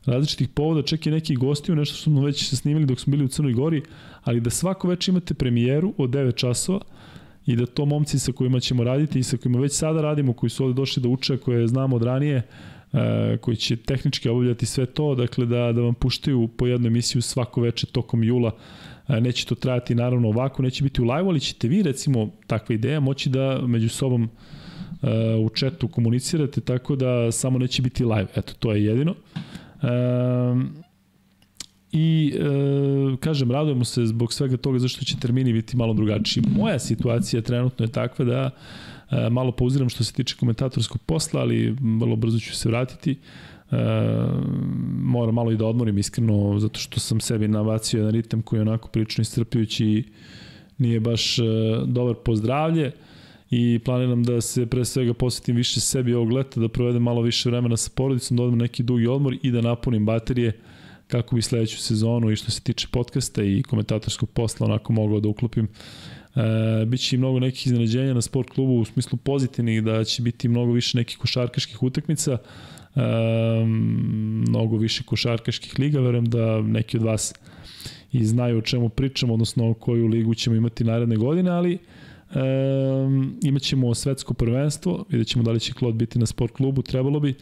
različitih 0.06 0.50
povoda, 0.50 0.82
čak 0.82 1.06
i 1.06 1.12
neki 1.12 1.36
gosti 1.36 1.72
u 1.72 1.76
nešto 1.76 1.96
što 1.96 2.04
smo 2.04 2.22
već 2.22 2.50
se 2.50 2.56
snimili 2.56 2.86
dok 2.86 3.00
smo 3.00 3.12
bili 3.12 3.26
u 3.26 3.28
Crnoj 3.28 3.54
Gori, 3.54 3.82
ali 4.24 4.42
da 4.42 4.50
svako 4.50 4.88
veče 4.88 5.12
imate 5.12 5.34
premijeru 5.34 5.94
od 5.98 6.10
9 6.10 6.36
časova 6.36 6.80
i 7.46 7.56
da 7.56 7.66
to 7.66 7.86
momci 7.86 8.20
sa 8.20 8.32
kojima 8.32 8.60
ćemo 8.60 8.84
raditi 8.84 9.20
i 9.20 9.24
sa 9.24 9.38
kojima 9.38 9.60
već 9.60 9.74
sada 9.74 10.02
radimo, 10.02 10.34
koji 10.34 10.50
su 10.50 10.64
ovde 10.64 10.74
došli 10.74 11.04
da 11.04 11.10
uče, 11.10 11.38
koje 11.38 11.68
znamo 11.68 11.96
od 11.96 12.04
ranije, 12.04 12.44
E, 12.94 13.38
koji 13.38 13.58
će 13.58 13.76
tehnički 13.76 14.30
obavljati 14.30 14.66
sve 14.66 14.86
to, 14.86 15.16
dakle 15.16 15.46
da, 15.46 15.72
da 15.72 15.82
vam 15.82 15.94
puštaju 15.94 16.48
po 16.48 16.68
jednu 16.68 16.88
emisiju 16.88 17.22
svako 17.22 17.62
veče 17.62 17.88
tokom 17.88 18.24
jula 18.24 18.52
neće 19.08 19.46
to 19.46 19.56
trajati 19.56 19.96
naravno 19.96 20.28
ovako, 20.28 20.62
neće 20.62 20.84
biti 20.84 21.02
u 21.02 21.06
live, 21.06 21.30
ali 21.30 21.40
ćete 21.40 21.68
vi 21.68 21.84
recimo 21.84 22.30
takva 22.48 22.76
ideja 22.76 23.00
moći 23.00 23.30
da 23.30 23.60
među 23.68 23.90
sobom 23.90 24.30
u 25.46 25.50
četu 25.50 25.88
komunicirate, 25.88 26.62
tako 26.62 26.96
da 26.96 27.32
samo 27.32 27.60
neće 27.60 27.82
biti 27.82 28.04
live. 28.04 28.28
Eto, 28.36 28.54
to 28.60 28.74
je 28.74 28.86
jedino. 28.86 29.16
I 31.92 32.34
e, 32.36 33.18
kažem, 33.20 33.52
radujemo 33.52 33.86
se 33.86 34.06
zbog 34.06 34.34
svega 34.34 34.58
toga 34.58 34.80
zašto 34.80 35.06
će 35.06 35.20
termini 35.20 35.54
biti 35.54 35.78
malo 35.78 35.94
drugačiji. 35.94 36.44
Moja 36.58 36.80
situacija 36.80 37.42
trenutno 37.42 37.86
je 37.86 37.92
takva 37.92 38.26
da 38.26 38.50
e, 39.12 39.30
malo 39.30 39.52
pauziram 39.52 39.90
što 39.90 40.04
se 40.04 40.14
tiče 40.14 40.36
komentatorskog 40.40 41.02
posla, 41.02 41.42
ali 41.42 41.76
vrlo 42.00 42.16
brzo 42.16 42.40
ću 42.40 42.56
se 42.56 42.70
vratiti. 42.70 43.12
E, 43.12 43.76
moram 45.00 45.36
malo 45.36 45.52
i 45.52 45.58
da 45.58 45.66
odmorim 45.66 45.98
iskreno, 45.98 46.60
zato 46.60 46.80
što 46.80 47.00
sam 47.00 47.20
sebi 47.20 47.48
navacio 47.48 47.98
jedan 47.98 48.14
ritem 48.14 48.42
koji 48.42 48.58
je 48.58 48.62
onako 48.62 48.90
prilično 48.90 49.22
istrpljujući 49.22 49.86
i 49.86 50.04
nije 50.78 51.00
baš 51.00 51.40
e, 51.40 51.44
dobar 51.86 52.16
pozdravlje 52.26 52.92
i 53.56 53.80
planiram 53.80 54.24
da 54.24 54.42
se 54.42 54.66
pre 54.66 54.86
svega 54.86 55.14
posvetim 55.14 55.56
više 55.56 55.80
sebi 55.80 56.14
ovog 56.14 56.32
leta, 56.32 56.60
da 56.60 56.68
provedem 56.68 57.04
malo 57.04 57.22
više 57.22 57.50
vremena 57.50 57.78
sa 57.78 57.92
porodicom, 57.96 58.38
da 58.38 58.44
odem 58.44 58.60
neki 58.60 58.84
dugi 58.84 59.08
odmor 59.08 59.38
i 59.42 59.52
da 59.52 59.62
napunim 59.62 60.06
baterije 60.06 60.60
kako 61.08 61.36
bi 61.36 61.42
sledeću 61.42 61.78
sezonu 61.78 62.32
i 62.32 62.36
što 62.36 62.52
se 62.52 62.62
tiče 62.62 62.88
podcasta 62.92 63.44
i 63.44 63.64
komentatorskog 63.64 64.30
posla 64.30 64.66
onako 64.66 64.94
mogao 64.94 65.20
da 65.20 65.28
uklopim. 65.28 65.68
E, 66.36 66.86
biće 66.86 67.16
i 67.16 67.20
mnogo 67.20 67.40
nekih 67.40 67.68
iznenađenja 67.68 68.14
na 68.14 68.22
sport 68.22 68.50
klubu 68.50 68.74
u 68.74 68.86
smislu 68.86 69.18
pozitivnih, 69.18 69.84
da 69.84 70.04
će 70.04 70.22
biti 70.22 70.48
mnogo 70.48 70.72
više 70.72 70.98
nekih 70.98 71.18
košarkaških 71.18 71.84
utakmica, 71.84 72.38
e, 72.96 73.02
mnogo 74.48 74.78
više 74.78 75.04
košarkaških 75.04 75.80
liga, 75.80 76.00
verujem 76.00 76.26
da 76.26 76.62
neki 76.62 76.98
od 76.98 77.04
vas 77.04 77.34
i 78.12 78.26
znaju 78.26 78.58
o 78.58 78.62
čemu 78.62 78.90
pričam, 78.90 79.32
odnosno 79.32 79.74
koju 79.74 80.08
ligu 80.08 80.34
ćemo 80.34 80.56
imati 80.56 80.84
naredne 80.84 81.16
godine, 81.16 81.50
ali 81.50 81.78
um, 82.36 83.36
imaćemo 83.42 83.96
svetsko 83.96 84.34
prvenstvo, 84.34 85.06
vidjet 85.10 85.28
ćemo 85.28 85.44
da 85.44 85.52
li 85.52 85.60
će 85.60 85.74
Klod 85.74 85.96
biti 85.96 86.20
na 86.20 86.26
sport 86.26 86.54
klubu, 86.54 86.82
trebalo 86.82 87.20
bi. 87.20 87.34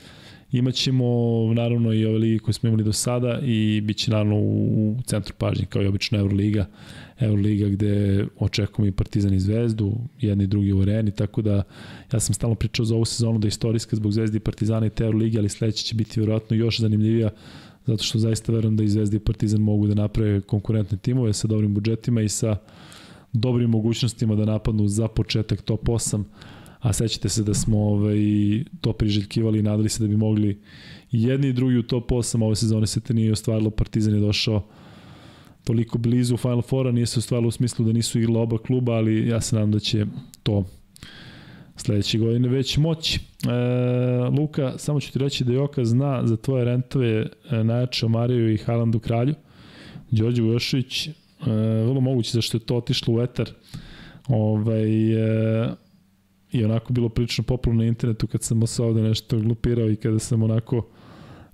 Imaćemo 0.51 1.05
naravno 1.53 1.93
i 1.93 2.05
ove 2.05 2.17
ligi 2.17 2.39
koje 2.39 2.53
smo 2.53 2.69
imali 2.69 2.83
do 2.83 2.93
sada 2.93 3.39
i 3.43 3.81
bit 3.81 3.97
će 3.97 4.11
naravno 4.11 4.35
u, 4.39 4.97
centru 5.05 5.33
pažnje 5.37 5.65
kao 5.65 5.81
i 5.81 5.87
obično 5.87 6.19
Euroliga. 6.19 6.65
Euroliga 7.19 7.69
gde 7.69 8.25
očekujemo 8.39 8.87
i 8.87 8.91
Partizan 8.91 9.33
i 9.33 9.39
Zvezdu, 9.39 9.93
jedni 10.19 10.43
i 10.43 10.47
drugi 10.47 10.73
u 10.73 10.81
areni, 10.81 11.11
tako 11.11 11.41
da 11.41 11.63
ja 12.13 12.19
sam 12.19 12.33
stalno 12.33 12.55
pričao 12.55 12.85
za 12.85 12.95
ovu 12.95 13.05
sezonu 13.05 13.39
da 13.39 13.45
je 13.45 13.49
istorijska 13.49 13.95
zbog 13.95 14.11
Zvezdi 14.11 14.37
i 14.37 14.39
Partizana 14.39 14.85
i 14.85 14.89
te 14.89 15.03
Euroligi, 15.03 15.39
ali 15.39 15.49
sledeće 15.49 15.83
će 15.83 15.95
biti 15.95 16.19
vjerojatno 16.19 16.55
još 16.55 16.79
zanimljivija 16.79 17.29
zato 17.85 18.03
što 18.03 18.19
zaista 18.19 18.51
verujem 18.51 18.77
da 18.77 18.83
i 18.83 18.87
Zvezda 18.87 19.17
i 19.17 19.19
Partizan 19.19 19.61
mogu 19.61 19.87
da 19.87 19.93
naprave 19.93 20.41
konkurentne 20.41 20.97
timove 20.97 21.33
sa 21.33 21.47
dobrim 21.47 21.73
budžetima 21.73 22.21
i 22.21 22.29
sa 22.29 22.57
dobrim 23.33 23.69
mogućnostima 23.69 24.35
da 24.35 24.45
napadnu 24.45 24.87
za 24.87 25.07
početak 25.07 25.61
top 25.61 25.83
8 25.83 26.23
a 26.81 26.93
sećate 26.93 27.29
se 27.29 27.43
da 27.43 27.53
smo 27.53 27.79
ovaj, 27.79 28.17
to 28.81 28.93
priželjkivali 28.93 29.59
i 29.59 29.63
nadali 29.63 29.89
se 29.89 30.03
da 30.03 30.07
bi 30.07 30.17
mogli 30.17 30.61
jedni 31.11 31.47
i 31.47 31.53
drugi 31.53 31.77
u 31.77 31.83
top 31.83 32.11
8, 32.11 32.45
ove 32.45 32.55
sezone 32.55 32.87
se 32.87 32.99
te 32.99 33.13
nije 33.13 33.31
ostvarilo, 33.31 33.69
Partizan 33.69 34.13
je 34.13 34.19
došao 34.19 34.63
toliko 35.63 35.97
blizu 35.97 36.37
Final 36.37 36.61
Fora, 36.61 36.91
nije 36.91 37.05
se 37.05 37.19
ostvarilo 37.19 37.47
u 37.47 37.51
smislu 37.51 37.85
da 37.85 37.91
nisu 37.91 38.19
igrali 38.19 38.39
oba 38.39 38.57
kluba, 38.57 38.93
ali 38.93 39.27
ja 39.27 39.41
se 39.41 39.55
nadam 39.55 39.71
da 39.71 39.79
će 39.79 40.05
to 40.43 40.63
sledeće 41.75 42.17
godine 42.17 42.49
već 42.49 42.77
moći. 42.77 43.19
E, 43.19 43.49
Luka, 44.29 44.73
samo 44.77 44.99
ću 44.99 45.11
ti 45.11 45.19
reći 45.19 45.43
da 45.43 45.53
Joka 45.53 45.85
zna 45.85 46.27
za 46.27 46.37
tvoje 46.37 46.65
rentove 46.65 47.27
e, 47.51 47.63
najjače 47.63 48.07
Mariju 48.07 48.53
i 48.53 48.57
Haalandu 48.57 48.99
kralju. 48.99 49.33
Đorđe 50.11 50.41
Vujošović, 50.41 51.07
e, 51.07 51.13
vrlo 51.85 52.01
moguće 52.01 52.31
zašto 52.33 52.57
je 52.57 52.65
to 52.65 52.77
otišlo 52.77 53.13
u 53.13 53.21
etar. 53.21 53.49
Ovaj, 54.27 55.13
e, 55.13 55.69
i 56.51 56.65
onako 56.65 56.93
bilo 56.93 57.09
prilično 57.09 57.43
popularno 57.43 57.83
na 57.83 57.87
internetu 57.87 58.27
kad 58.27 58.43
sam 58.43 58.67
se 58.67 58.83
ovde 58.83 59.01
nešto 59.01 59.39
glupirao 59.39 59.89
i 59.89 59.95
kada 59.95 60.19
sam 60.19 60.43
onako 60.43 60.87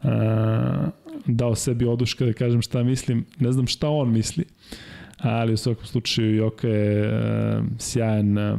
a, 0.03 0.89
dao 1.25 1.55
sebi 1.55 1.85
oduška 1.85 2.25
da 2.25 2.33
kažem 2.33 2.61
šta 2.61 2.83
mislim. 2.83 3.25
Ne 3.39 3.51
znam 3.51 3.67
šta 3.67 3.89
on 3.89 4.11
misli, 4.11 4.45
ali 5.17 5.53
u 5.53 5.57
svakom 5.57 5.85
slučaju 5.85 6.35
Joka 6.35 6.67
je 6.67 7.09
a, 7.13 7.63
sjajan 7.79 8.37
a, 8.37 8.57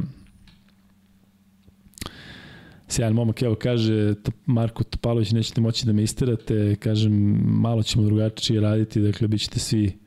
sjajan 2.87 3.13
momak, 3.13 3.41
evo 3.41 3.55
kaže 3.55 4.15
Marko 4.45 4.83
Topalović, 4.83 5.31
nećete 5.31 5.61
moći 5.61 5.85
da 5.85 5.93
me 5.93 6.03
istirate, 6.03 6.75
kažem, 6.75 7.11
malo 7.45 7.83
ćemo 7.83 8.05
drugačije 8.05 8.61
raditi, 8.61 9.01
dakle, 9.01 9.27
bit 9.27 9.41
ćete 9.41 9.59
svi 9.59 9.98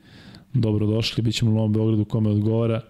dobrodošli, 0.53 1.23
bit 1.23 1.35
ćemo 1.35 1.51
u 1.51 1.53
Novom 1.53 1.73
Beogradu 1.73 2.05
kome 2.05 2.29
odgovara, 2.29 2.81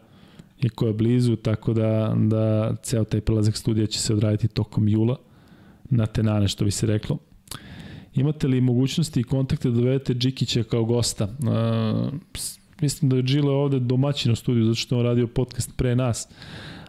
i 0.61 0.69
ko 0.69 0.88
je 0.88 0.94
blizu, 0.94 1.35
tako 1.35 1.73
da, 1.73 2.15
da 2.18 2.76
ceo 2.84 3.03
taj 3.03 3.22
prelazak 3.22 3.57
studija 3.57 3.88
će 3.88 3.99
se 3.99 4.14
odraditi 4.14 4.48
tokom 4.48 4.88
jula 4.88 5.18
na 5.90 6.06
tenane, 6.06 6.48
što 6.48 6.65
bi 6.65 6.72
se 6.72 6.88
reklo. 6.88 7.18
Imate 8.15 8.48
li 8.48 8.61
mogućnosti 8.61 9.19
i 9.19 9.23
kontakte 9.23 9.69
da 9.69 9.76
dovedete 9.76 10.14
Džikića 10.14 10.64
kao 10.64 10.85
gosta? 10.85 11.23
Uh, 11.23 12.14
mislim 12.81 13.10
da 13.10 13.15
je 13.15 13.23
Džile 13.23 13.52
ovde 13.52 13.80
domaćin 13.80 14.31
u 14.31 14.35
studiju, 14.35 14.65
zato 14.65 14.76
što 14.76 14.98
on 14.98 15.06
radio 15.06 15.27
podcast 15.27 15.77
pre 15.77 15.95
nas, 15.95 16.27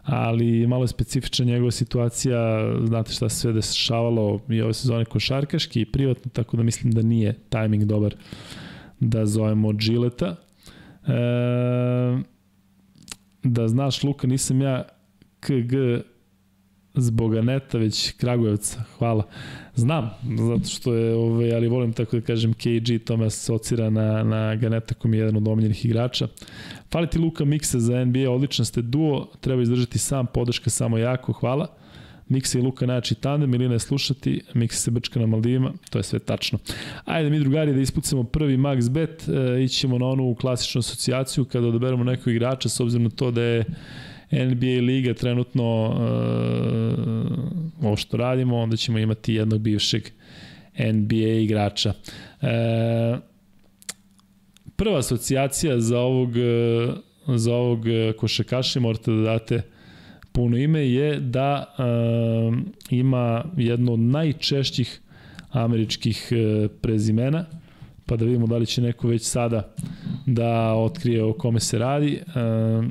ali 0.02 0.66
malo 0.66 0.84
je 0.84 0.88
specifična 0.88 1.44
njegova 1.44 1.70
situacija, 1.70 2.38
znate 2.86 3.12
šta 3.12 3.28
se 3.28 3.36
sve 3.36 3.52
dešavalo 3.52 4.40
i 4.48 4.62
ove 4.62 4.74
sezone 4.74 5.04
košarkaški 5.04 5.80
i 5.80 5.92
privatno, 5.92 6.30
tako 6.34 6.56
da 6.56 6.62
mislim 6.62 6.92
da 6.92 7.02
nije 7.02 7.34
tajming 7.48 7.84
dobar 7.84 8.14
da 9.00 9.26
zovemo 9.26 9.72
Džileta. 9.72 10.36
E, 11.06 12.22
da 13.42 13.68
znaš, 13.68 14.02
Luka, 14.02 14.26
nisam 14.26 14.60
ja 14.60 14.84
KG 15.40 15.74
zbog 16.94 17.36
Aneta, 17.36 17.78
već 17.78 18.12
Kragujevca. 18.12 18.82
Hvala. 18.98 19.24
Znam, 19.74 20.10
zato 20.38 20.68
što 20.68 20.94
je, 20.94 21.14
ovaj, 21.14 21.54
ali 21.54 21.68
volim 21.68 21.92
tako 21.92 22.16
da 22.16 22.22
kažem 22.22 22.52
KG, 22.52 23.04
to 23.04 23.16
me 23.16 23.26
asocira 23.26 23.90
na, 23.90 24.22
na 24.22 24.56
Ganeta 24.56 24.94
koji 24.94 25.12
je 25.12 25.18
jedan 25.18 25.36
od 25.36 25.48
omiljenih 25.48 25.84
igrača. 25.84 26.28
Fali 26.92 27.10
ti 27.10 27.18
Luka 27.18 27.44
Miksa 27.44 27.80
za 27.80 28.04
NBA, 28.04 28.30
odličan 28.30 28.64
ste 28.64 28.82
duo, 28.82 29.30
treba 29.40 29.62
izdržati 29.62 29.98
sam, 29.98 30.26
podrška 30.26 30.70
samo 30.70 30.98
jako, 30.98 31.32
hvala. 31.32 31.83
Miksa 32.28 32.58
i 32.58 32.62
Luka 32.62 32.86
najjači 32.86 33.14
tandem, 33.14 33.50
Milina 33.50 33.74
je 33.74 33.78
slušati, 33.78 34.40
Miksa 34.54 34.78
se 34.80 34.90
brčka 34.90 35.20
na 35.20 35.26
Maldivima, 35.26 35.72
to 35.90 35.98
je 35.98 36.02
sve 36.02 36.18
tačno. 36.18 36.58
Ajde 37.04 37.30
mi 37.30 37.40
drugari 37.40 37.72
da 37.72 37.80
ispucamo 37.80 38.24
prvi 38.24 38.56
max 38.56 38.90
bet, 38.90 39.28
e, 39.28 39.64
ićemo 39.64 39.98
na 39.98 40.06
onu 40.06 40.34
klasičnu 40.34 40.78
asocijaciju 40.78 41.44
kada 41.44 41.66
odaberemo 41.66 42.04
nekog 42.04 42.28
igrača 42.28 42.68
s 42.68 42.80
obzirom 42.80 43.04
na 43.04 43.10
to 43.10 43.30
da 43.30 43.42
je 43.42 43.64
NBA 44.32 44.82
liga 44.86 45.14
trenutno 45.14 45.62
e, 45.62 46.04
ovo 47.86 47.96
što 47.96 48.16
radimo, 48.16 48.56
onda 48.56 48.76
ćemo 48.76 48.98
imati 48.98 49.34
jednog 49.34 49.60
bivšeg 49.60 50.02
NBA 50.78 51.40
igrača. 51.42 51.92
E, 52.42 53.16
prva 54.76 54.98
asocijacija 54.98 55.80
za 55.80 55.98
ovog 55.98 56.36
e, 56.36 56.88
za 57.26 57.54
ovog 57.54 57.84
košakaša 58.16 58.80
morate 58.80 59.10
da 59.10 59.22
date 59.22 59.62
puno 60.34 60.56
ime 60.56 60.88
je 60.90 61.20
da 61.20 61.74
uh, 61.78 62.58
ima 62.90 63.44
jedno 63.56 63.92
od 63.92 64.00
najčešćih 64.00 65.00
američkih 65.50 66.28
uh, 66.32 66.70
prezimena, 66.80 67.44
pa 68.06 68.16
da 68.16 68.24
vidimo 68.24 68.46
da 68.46 68.56
li 68.56 68.66
će 68.66 68.82
neko 68.82 69.08
već 69.08 69.22
sada 69.22 69.74
da 70.26 70.74
otkrije 70.74 71.24
o 71.24 71.32
kome 71.32 71.60
se 71.60 71.78
radi. 71.78 72.20
Uh, 72.26 72.84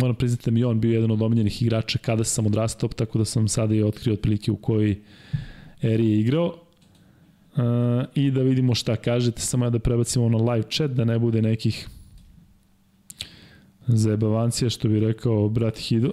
moram 0.00 0.14
priznati 0.14 0.50
da 0.50 0.54
mi 0.54 0.64
on 0.64 0.80
bio 0.80 0.92
jedan 0.92 1.10
od 1.10 1.22
omiljenih 1.22 1.62
igrača 1.62 1.98
kada 1.98 2.24
sam 2.24 2.46
odrastao, 2.46 2.88
tako 2.88 3.18
da 3.18 3.24
sam 3.24 3.48
sada 3.48 3.74
i 3.74 3.82
otkrio 3.82 4.14
otprilike 4.14 4.52
u 4.52 4.56
kojoj 4.56 5.00
eri 5.82 6.10
je 6.10 6.20
igrao. 6.20 6.46
Uh, 6.46 7.62
I 8.14 8.30
da 8.30 8.42
vidimo 8.42 8.74
šta 8.74 8.96
kažete, 8.96 9.40
samo 9.40 9.70
da 9.70 9.78
prebacimo 9.78 10.28
na 10.28 10.52
live 10.52 10.66
chat, 10.70 10.90
da 10.90 11.04
ne 11.04 11.18
bude 11.18 11.42
nekih 11.42 11.88
Zajebavancija, 13.96 14.70
što 14.70 14.88
bi 14.88 15.00
rekao 15.00 15.48
brat 15.48 15.78
Hido. 15.78 16.10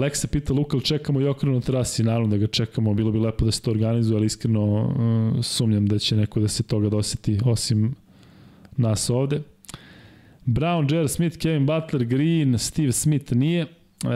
Lek 0.00 0.16
se 0.16 0.26
pita 0.26 0.52
Luka, 0.52 0.80
čekamo 0.80 1.20
Jokrenu 1.20 1.54
na 1.54 1.60
terasi? 1.60 2.02
Naravno 2.02 2.28
da 2.28 2.36
ga 2.36 2.46
čekamo, 2.46 2.94
bilo 2.94 3.12
bi 3.12 3.18
lepo 3.18 3.44
da 3.44 3.50
se 3.50 3.62
to 3.62 3.70
organizuje, 3.70 4.16
ali 4.16 4.26
iskreno 4.26 4.64
uh, 4.64 5.44
sumnjam 5.44 5.86
da 5.86 5.98
će 5.98 6.16
neko 6.16 6.40
da 6.40 6.48
se 6.48 6.62
toga 6.62 6.88
doseti, 6.88 7.38
osim 7.44 7.94
nas 8.76 9.10
ovde. 9.10 9.42
Brown, 10.46 10.94
J.R. 10.94 11.08
Smith, 11.08 11.38
Kevin 11.38 11.66
Butler, 11.66 12.04
Green, 12.04 12.58
Steve 12.58 12.92
Smith 12.92 13.32
nije. 13.32 13.62
Uh, 13.62 14.10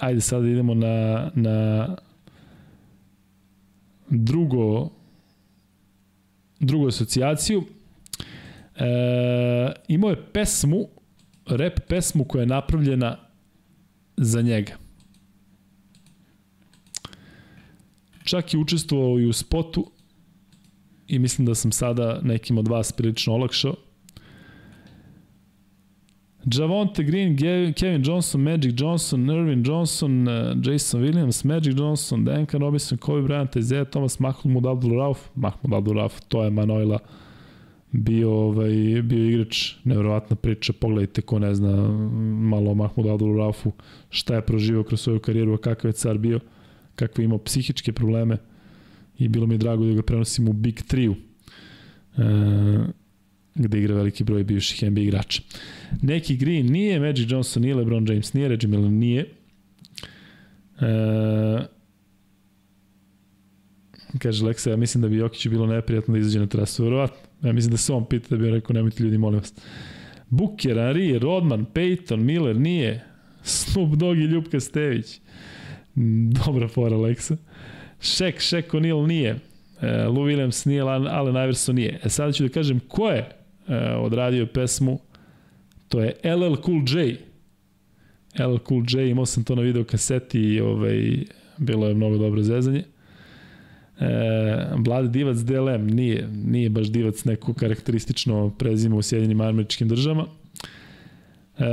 ajde 0.00 0.20
sada 0.20 0.48
idemo 0.48 0.74
na, 0.74 1.30
na 1.34 1.88
drugo 4.10 4.90
drugu 6.60 6.88
asocijaciju. 6.88 7.64
E, 8.78 9.72
imao 9.88 10.10
je 10.10 10.24
pesmu, 10.32 10.88
rap 11.46 11.80
pesmu 11.88 12.24
koja 12.24 12.40
je 12.40 12.46
napravljena 12.46 13.16
za 14.16 14.42
njega. 14.42 14.72
Čak 18.24 18.54
i 18.54 18.58
učestvovao 18.58 19.20
i 19.20 19.26
u 19.26 19.32
spotu 19.32 19.90
i 21.06 21.18
mislim 21.18 21.46
da 21.46 21.54
sam 21.54 21.72
sada 21.72 22.20
nekim 22.22 22.58
od 22.58 22.68
vas 22.68 22.92
prilično 22.92 23.34
olakšao. 23.34 23.74
Javonte 26.54 27.02
Green, 27.04 27.36
Kevin 27.74 28.02
Johnson, 28.06 28.40
Magic 28.40 28.80
Johnson, 28.80 29.30
Irvin 29.30 29.64
Johnson, 29.66 30.28
uh, 30.28 30.66
Jason 30.66 31.02
Williams, 31.02 31.44
Magic 31.44 31.78
Johnson, 31.78 32.24
Duncan 32.24 32.60
Robinson, 32.60 32.98
Kobe 32.98 33.22
Bryant, 33.22 33.56
Isaiah 33.56 33.90
Thomas, 33.90 34.20
Mahmoud 34.20 34.66
Abdul 34.66 34.96
Rauf, 34.96 35.18
Mahmoud 35.34 35.74
Abdul 35.74 35.94
Rauf, 35.94 36.20
to 36.28 36.44
je 36.44 36.50
Manojla 36.50 36.98
bio, 37.92 38.32
ovaj, 38.32 39.02
bio 39.02 39.24
igrač, 39.24 39.74
nevjerovatna 39.84 40.36
priča, 40.36 40.72
pogledajte 40.72 41.22
ko 41.22 41.38
ne 41.38 41.54
zna 41.54 41.88
malo 42.40 42.70
o 42.70 42.74
Mahmoud 42.74 43.08
Abdul 43.10 43.36
Raufu, 43.36 43.72
šta 44.10 44.34
je 44.34 44.46
proživao 44.46 44.84
kroz 44.84 45.00
svoju 45.00 45.20
karijeru, 45.20 45.54
a 45.54 45.58
kakav 45.58 45.88
je 45.88 45.92
car 45.92 46.18
bio, 46.18 46.40
kakve 46.94 47.24
imao 47.24 47.38
psihičke 47.38 47.92
probleme 47.92 48.36
i 49.18 49.28
bilo 49.28 49.46
mi 49.46 49.54
je 49.54 49.58
drago 49.58 49.84
da 49.84 49.94
ga 49.94 50.02
prenosim 50.02 50.48
u 50.48 50.52
Big 50.52 50.74
3-u. 50.74 51.14
E, 52.22 52.98
gde 53.54 53.78
igra 53.78 53.94
veliki 53.94 54.24
broj 54.24 54.44
bivših 54.44 54.90
NBA 54.90 55.00
igrača. 55.00 55.42
Neki 56.02 56.36
Green 56.36 56.66
nije, 56.66 57.00
Magic 57.00 57.30
Johnson 57.30 57.62
nije, 57.62 57.74
LeBron 57.74 58.08
James 58.08 58.32
nije, 58.32 58.48
Reggie 58.48 58.68
Miller 58.68 58.90
nije. 58.90 59.26
E, 60.80 61.66
kaže 64.18 64.44
Leksa, 64.44 64.70
ja 64.70 64.76
mislim 64.76 65.02
da 65.02 65.08
bi 65.08 65.16
Jokiću 65.16 65.50
bilo 65.50 65.66
neprijatno 65.66 66.12
da 66.12 66.20
izađe 66.20 66.38
na 66.38 66.46
trasu, 66.46 66.84
verovatno. 66.84 67.27
Ja 67.42 67.52
mislim 67.52 67.70
da 67.70 67.76
se 67.76 67.92
on 67.92 68.08
pita 68.08 68.28
da 68.30 68.36
bi 68.36 68.50
rekao, 68.50 68.74
nemojte 68.74 69.02
ljudi, 69.02 69.18
molim 69.18 69.40
vas. 69.40 69.54
Booker, 70.28 70.76
Henry, 70.76 71.18
Rodman, 71.18 71.66
Peyton, 71.74 72.16
Miller, 72.16 72.56
nije. 72.56 73.04
Snoop 73.42 73.90
Dogg 73.90 74.18
i 74.18 74.24
Ljubka 74.24 74.60
Stević. 74.60 75.20
Dobra 76.44 76.68
fora, 76.68 76.96
Leksa. 76.96 77.36
Shaq, 78.00 78.34
Shaq 78.38 78.70
O'Neal 78.72 79.06
nije. 79.06 79.36
E, 79.80 80.04
Lou 80.04 80.26
Williams 80.26 80.66
nije, 80.66 80.82
Allen 80.82 81.36
Iverson 81.36 81.74
nije. 81.74 82.00
E 82.04 82.08
sada 82.08 82.32
ću 82.32 82.42
da 82.42 82.48
kažem 82.48 82.80
ko 82.80 83.10
je 83.10 83.30
e, 83.68 83.94
odradio 83.94 84.46
pesmu, 84.46 85.00
to 85.88 86.00
je 86.00 86.14
LL 86.24 86.56
Cool 86.64 86.82
J. 86.86 87.16
LL 88.38 88.58
Cool 88.68 88.82
J, 88.88 89.10
imao 89.10 89.26
sam 89.26 89.44
to 89.44 89.54
na 89.54 89.62
video 89.62 89.84
kaseti 89.84 90.40
i 90.40 90.60
ovaj, 90.60 91.24
bilo 91.58 91.88
je 91.88 91.94
mnogo 91.94 92.18
dobro 92.18 92.42
zezanje. 92.42 92.84
E, 94.00 94.66
Vlad 94.84 95.10
Divac 95.10 95.36
DLM 95.36 95.86
nije, 95.86 96.28
nije 96.44 96.70
baš 96.70 96.86
Divac 96.86 97.24
neko 97.24 97.54
karakteristično 97.54 98.50
prezime 98.58 98.96
u 98.96 99.02
Sjedinim 99.02 99.40
američkim 99.40 99.88
državama. 99.88 100.26
E, 101.58 101.64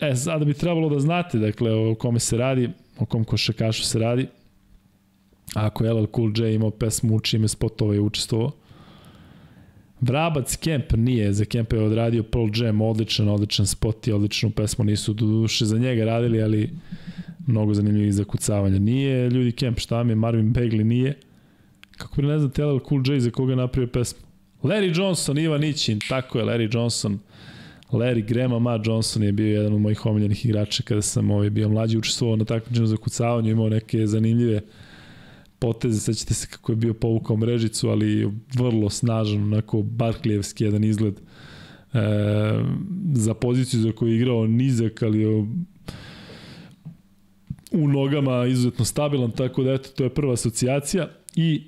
e, 0.00 0.14
sada 0.16 0.44
bi 0.44 0.54
trebalo 0.54 0.88
da 0.88 1.00
znate, 1.00 1.38
dakle, 1.38 1.74
o 1.74 1.94
kome 1.94 2.20
se 2.20 2.36
radi, 2.36 2.70
o 2.98 3.06
kom 3.06 3.24
košakašu 3.24 3.84
se 3.84 3.98
radi. 3.98 4.26
Ako 5.54 5.84
je 5.84 5.92
LL 5.92 6.06
Cool 6.16 6.32
J 6.36 6.54
imao 6.54 6.70
pesmu 6.70 7.16
u 7.16 7.20
čime 7.20 7.48
spotova 7.48 7.94
je 7.94 8.00
učestvovao. 8.00 8.52
Vrabac 10.06 10.56
Kemp 10.56 10.92
nije, 10.92 11.32
za 11.32 11.44
Kemp 11.44 11.72
je 11.72 11.82
odradio 11.82 12.22
Pearl 12.22 12.48
Jam, 12.54 12.80
odličan, 12.80 13.28
odličan 13.28 13.66
spot 13.66 14.06
i 14.06 14.12
odličnu 14.12 14.50
pesmu, 14.50 14.84
nisu 14.84 15.12
duše 15.12 15.64
za 15.64 15.78
njega 15.78 16.04
radili, 16.04 16.42
ali 16.42 16.70
mnogo 17.46 17.74
zanimljivih 17.74 18.14
zakucavanja. 18.14 18.78
Nije 18.78 19.30
ljudi 19.30 19.52
Kemp, 19.52 19.78
šta 19.78 20.02
mi 20.02 20.12
je, 20.12 20.16
Marvin 20.16 20.52
Bagley 20.52 20.82
nije. 20.82 21.18
Kako 21.96 22.20
bi 22.20 22.26
ne 22.26 22.38
znam, 22.38 22.50
Telel 22.50 22.80
Cool 22.88 23.02
J 23.06 23.20
za 23.20 23.30
koga 23.30 23.54
napravio 23.54 23.92
pesmu? 23.92 24.26
Larry 24.62 24.98
Johnson, 24.98 25.38
Ivan 25.38 25.64
Ićin, 25.64 25.98
tako 26.08 26.38
je, 26.38 26.44
Larry 26.44 26.76
Johnson. 26.76 27.18
Larry 27.92 28.26
Graham, 28.26 28.62
Ma 28.62 28.80
Johnson 28.84 29.22
je 29.22 29.32
bio 29.32 29.46
jedan 29.46 29.72
od 29.72 29.80
mojih 29.80 30.06
omiljenih 30.06 30.44
igrača 30.44 30.82
kada 30.82 31.02
sam 31.02 31.30
ovaj, 31.30 31.50
bio 31.50 31.68
mlađi, 31.68 31.98
učestvovao 31.98 32.36
na 32.36 32.44
takmičenju 32.44 32.86
za 32.86 32.96
kucavanju, 32.96 33.50
imao 33.50 33.68
neke 33.68 34.06
zanimljive 34.06 34.60
poteze, 35.58 36.00
sećate 36.00 36.34
se 36.34 36.46
kako 36.46 36.72
je 36.72 36.76
bio 36.76 36.94
povukao 36.94 37.36
mrežicu, 37.36 37.88
ali 37.88 38.32
vrlo 38.54 38.90
snažan, 38.90 39.42
onako 39.42 39.82
Barklijevski 39.82 40.64
jedan 40.64 40.84
izgled 40.84 41.14
e, 41.14 41.98
za 43.14 43.34
poziciju 43.34 43.80
za 43.80 43.92
koju 43.92 44.08
je 44.08 44.16
igrao 44.16 44.46
nizak, 44.46 45.02
ali 45.02 45.26
u 47.72 47.88
nogama 47.88 48.46
izuzetno 48.46 48.84
stabilan, 48.84 49.30
tako 49.30 49.62
da 49.62 49.72
eto, 49.72 49.88
to 49.96 50.04
je 50.04 50.14
prva 50.14 50.32
asocijacija 50.32 51.08
i 51.34 51.62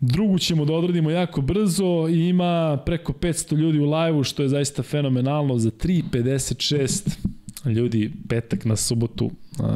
Drugu 0.00 0.38
ćemo 0.38 0.64
da 0.64 0.72
odradimo 0.72 1.10
jako 1.10 1.40
brzo 1.40 2.08
i 2.08 2.28
ima 2.28 2.82
preko 2.86 3.12
500 3.12 3.56
ljudi 3.56 3.78
u 3.78 3.90
live-u, 3.90 4.24
što 4.24 4.42
je 4.42 4.48
zaista 4.48 4.82
fenomenalno 4.82 5.58
za 5.58 5.70
3.56 5.70 7.16
ljudi 7.64 8.12
petak 8.28 8.64
na 8.64 8.76
subotu. 8.76 9.30
Uh, 9.58 9.66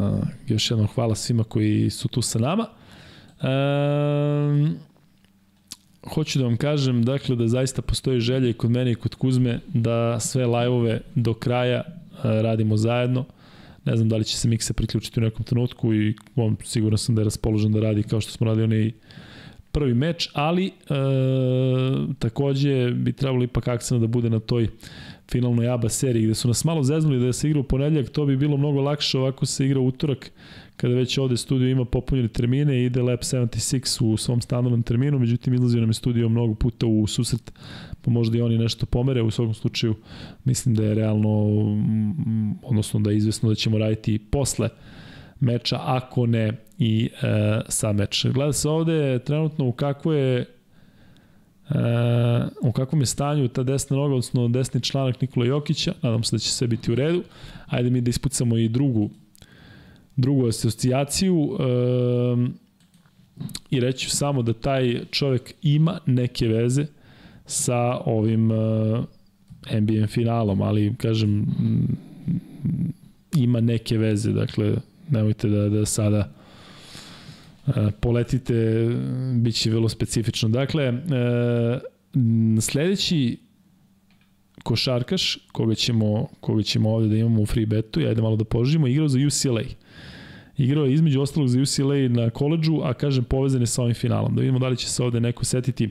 još 0.47 0.71
jednom 0.71 0.87
hvala 0.87 1.15
svima 1.15 1.45
koji 1.45 1.91
su 1.91 2.09
tu 2.09 2.23
sa 2.23 2.39
nama. 2.39 2.67
Uh, 3.41 3.47
hoću 6.15 6.39
da 6.39 6.45
vam 6.45 6.57
kažem 6.57 7.03
dakle 7.03 7.37
da 7.37 7.49
zaista 7.49 7.83
postoji 7.83 8.21
želja 8.21 8.49
i 8.49 8.53
kod 8.53 8.71
mene 8.71 8.93
i 8.93 8.95
kod 8.95 9.15
Kuzme 9.15 9.61
da 9.69 10.21
sve 10.21 10.47
live-ove 10.47 11.01
do 11.15 11.35
kraja 11.35 11.83
uh, 11.87 12.21
radimo 12.23 12.77
zajedno. 12.77 13.25
Ne 13.85 13.97
znam 13.97 14.09
da 14.09 14.17
li 14.17 14.25
će 14.25 14.37
se 14.37 14.49
Mikse 14.49 14.73
priključiti 14.73 15.21
u 15.21 15.23
nekom 15.23 15.45
trenutku 15.45 15.95
i 15.95 16.15
on 16.37 16.57
sigurno 16.65 16.97
sam 16.97 17.15
da 17.15 17.21
je 17.21 17.25
raspoložen 17.25 17.73
da 17.73 17.81
radi 17.81 18.03
kao 18.03 18.21
što 18.21 18.33
smo 18.33 18.47
radili 18.47 18.65
onaj 18.65 18.93
prvi 19.73 19.95
meč, 19.95 20.31
ali 20.33 20.67
e, 20.67 20.71
takođe 22.19 22.91
bi 22.91 23.13
trebalo 23.13 23.45
ipak 23.45 23.69
akcena 23.69 24.01
da 24.01 24.07
bude 24.07 24.31
na 24.31 24.41
toj 24.41 24.69
finalnoj 25.31 25.69
ABA 25.69 25.89
seriji 25.89 26.25
gde 26.25 26.35
su 26.35 26.49
nas 26.49 26.65
malo 26.65 26.83
zeznuli 26.83 27.27
da 27.27 27.33
se 27.33 27.49
igra 27.49 27.61
u 27.61 27.65
ponedljak, 27.65 28.09
to 28.09 28.27
bi 28.27 28.37
bilo 28.37 28.57
mnogo 28.57 28.81
lakše 28.81 29.19
ovako 29.19 29.47
se 29.47 29.67
igra 29.67 29.81
utorak 29.81 30.31
kada 30.81 30.95
već 30.95 31.19
ovde 31.19 31.37
studio 31.37 31.69
ima 31.69 31.85
popunjene 31.85 32.29
termine 32.29 32.85
ide 32.85 33.03
Lab 33.03 33.19
76 33.19 34.05
u 34.05 34.17
svom 34.17 34.41
standardnom 34.41 34.83
terminu, 34.83 35.19
međutim 35.19 35.55
izlazio 35.55 35.81
nam 35.81 35.91
je 35.91 35.95
studio 35.95 36.29
mnogo 36.29 36.55
puta 36.55 36.87
u 36.87 37.07
susret, 37.07 37.53
pa 38.03 38.11
možda 38.11 38.39
i 38.39 38.41
oni 38.41 38.59
nešto 38.59 38.87
pomere, 38.87 39.23
u 39.23 39.31
svakom 39.31 39.55
slučaju 39.55 39.95
mislim 40.45 40.75
da 40.75 40.85
je 40.85 40.95
realno, 40.95 41.51
mm, 41.51 42.59
odnosno 42.63 43.01
da 43.01 43.11
je 43.11 43.17
izvesno 43.17 43.49
da 43.49 43.55
ćemo 43.55 43.79
raditi 43.79 44.19
posle 44.19 44.69
meča, 45.41 45.79
ako 45.83 46.27
ne 46.27 46.53
i 46.79 47.11
e, 47.23 47.61
sa 47.69 47.93
meč. 47.93 48.27
Gleda 48.27 48.53
se 48.53 48.69
ovde 48.69 49.19
trenutno 49.19 49.69
u 49.69 49.73
kako 49.73 50.13
je 50.13 50.47
u 52.63 52.73
kakvom 52.73 53.01
je 53.01 53.07
stanju 53.07 53.49
ta 53.49 53.63
desna 53.63 53.97
noga, 53.97 54.15
odnosno 54.15 54.49
desni 54.49 54.81
članak 54.81 55.21
Nikola 55.21 55.47
Jokića, 55.47 55.93
nadam 56.03 56.25
se 56.25 56.37
da 56.37 56.41
će 56.41 56.51
sve 56.51 56.67
biti 56.67 56.93
u 56.93 56.95
redu. 56.95 57.23
Ajde 57.67 57.91
mi 57.91 58.01
da 58.01 58.11
ispucamo 58.11 58.57
i 58.57 58.69
drugu 58.69 59.11
drugu 60.21 60.49
asocijaciju 60.49 61.57
e, 61.61 61.67
i 63.71 63.81
reći 63.81 64.11
samo 64.11 64.43
da 64.43 64.53
taj 64.53 65.01
čovek 65.11 65.55
ima 65.63 65.99
neke 66.07 66.49
veze 66.49 66.87
sa 67.47 68.01
ovim 68.05 68.51
e, 68.51 68.55
NBA 69.81 70.07
finalom, 70.07 70.63
ali 70.63 70.95
kažem 70.97 71.47
ima 73.37 73.61
neke 73.61 73.99
veze, 73.99 74.33
dakle 74.33 74.75
nemojte 75.11 75.49
da, 75.49 75.69
da 75.69 75.87
sada 75.87 76.33
poletite, 78.01 78.89
bit 79.35 79.55
će 79.55 79.71
vrlo 79.71 79.89
specifično. 79.89 80.49
Dakle, 80.49 80.85
e, 80.85 80.93
sledeći 82.61 83.39
košarkaš, 84.63 85.39
koga 85.53 85.75
ćemo, 85.75 86.29
koga 86.41 86.63
ćemo 86.63 86.91
ovde 86.91 87.09
da 87.09 87.17
imamo 87.17 87.43
u 87.43 87.47
free 87.47 87.67
betu, 87.67 88.01
ajde 88.01 88.23
malo 88.23 88.37
da 88.37 88.45
poživimo, 88.45 88.87
igrao 88.87 89.09
za 89.09 89.19
UCLA. 89.19 89.63
Igrao 90.57 90.85
je 90.85 90.93
između 90.95 91.21
ostalog 91.21 91.49
za 91.49 91.61
UCLA 91.61 92.09
na 92.09 92.31
koleđu, 92.31 92.81
a 92.83 92.95
kažem 92.95 93.25
povezane 93.25 93.67
sa 93.67 93.83
ovim 93.83 93.95
finalom. 93.95 94.35
Da 94.35 94.41
vidimo 94.41 94.59
da 94.59 94.69
li 94.69 94.77
će 94.77 94.89
se 94.89 95.03
ovde 95.03 95.21
neko 95.21 95.45
setiti 95.45 95.91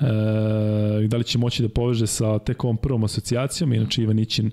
e, 0.00 1.08
da 1.08 1.16
li 1.16 1.24
će 1.24 1.38
moći 1.38 1.62
da 1.62 1.68
poveže 1.68 2.06
sa 2.06 2.38
tek 2.38 2.64
ovom 2.64 2.76
prvom 2.76 3.04
asocijacijom, 3.04 3.72
inače 3.72 4.02
Ivan 4.02 4.18
Ićin 4.18 4.50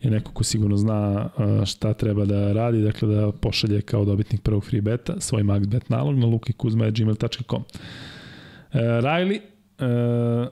je 0.00 0.10
neko 0.10 0.32
ko 0.32 0.44
sigurno 0.44 0.76
zna 0.76 1.28
e, 1.62 1.66
šta 1.66 1.94
treba 1.94 2.24
da 2.24 2.52
radi, 2.52 2.82
dakle 2.82 3.08
da 3.08 3.32
pošalje 3.32 3.82
kao 3.82 4.04
dobitnik 4.04 4.42
prvog 4.42 4.64
free 4.64 4.80
beta 4.80 5.20
svoj 5.20 5.42
max 5.42 5.66
bet 5.66 5.88
nalog 5.88 6.18
na 6.18 6.26
lukikuzma.gmail.com 6.26 7.62
e, 8.72 8.78
Riley 8.78 9.36
e, 9.36 10.48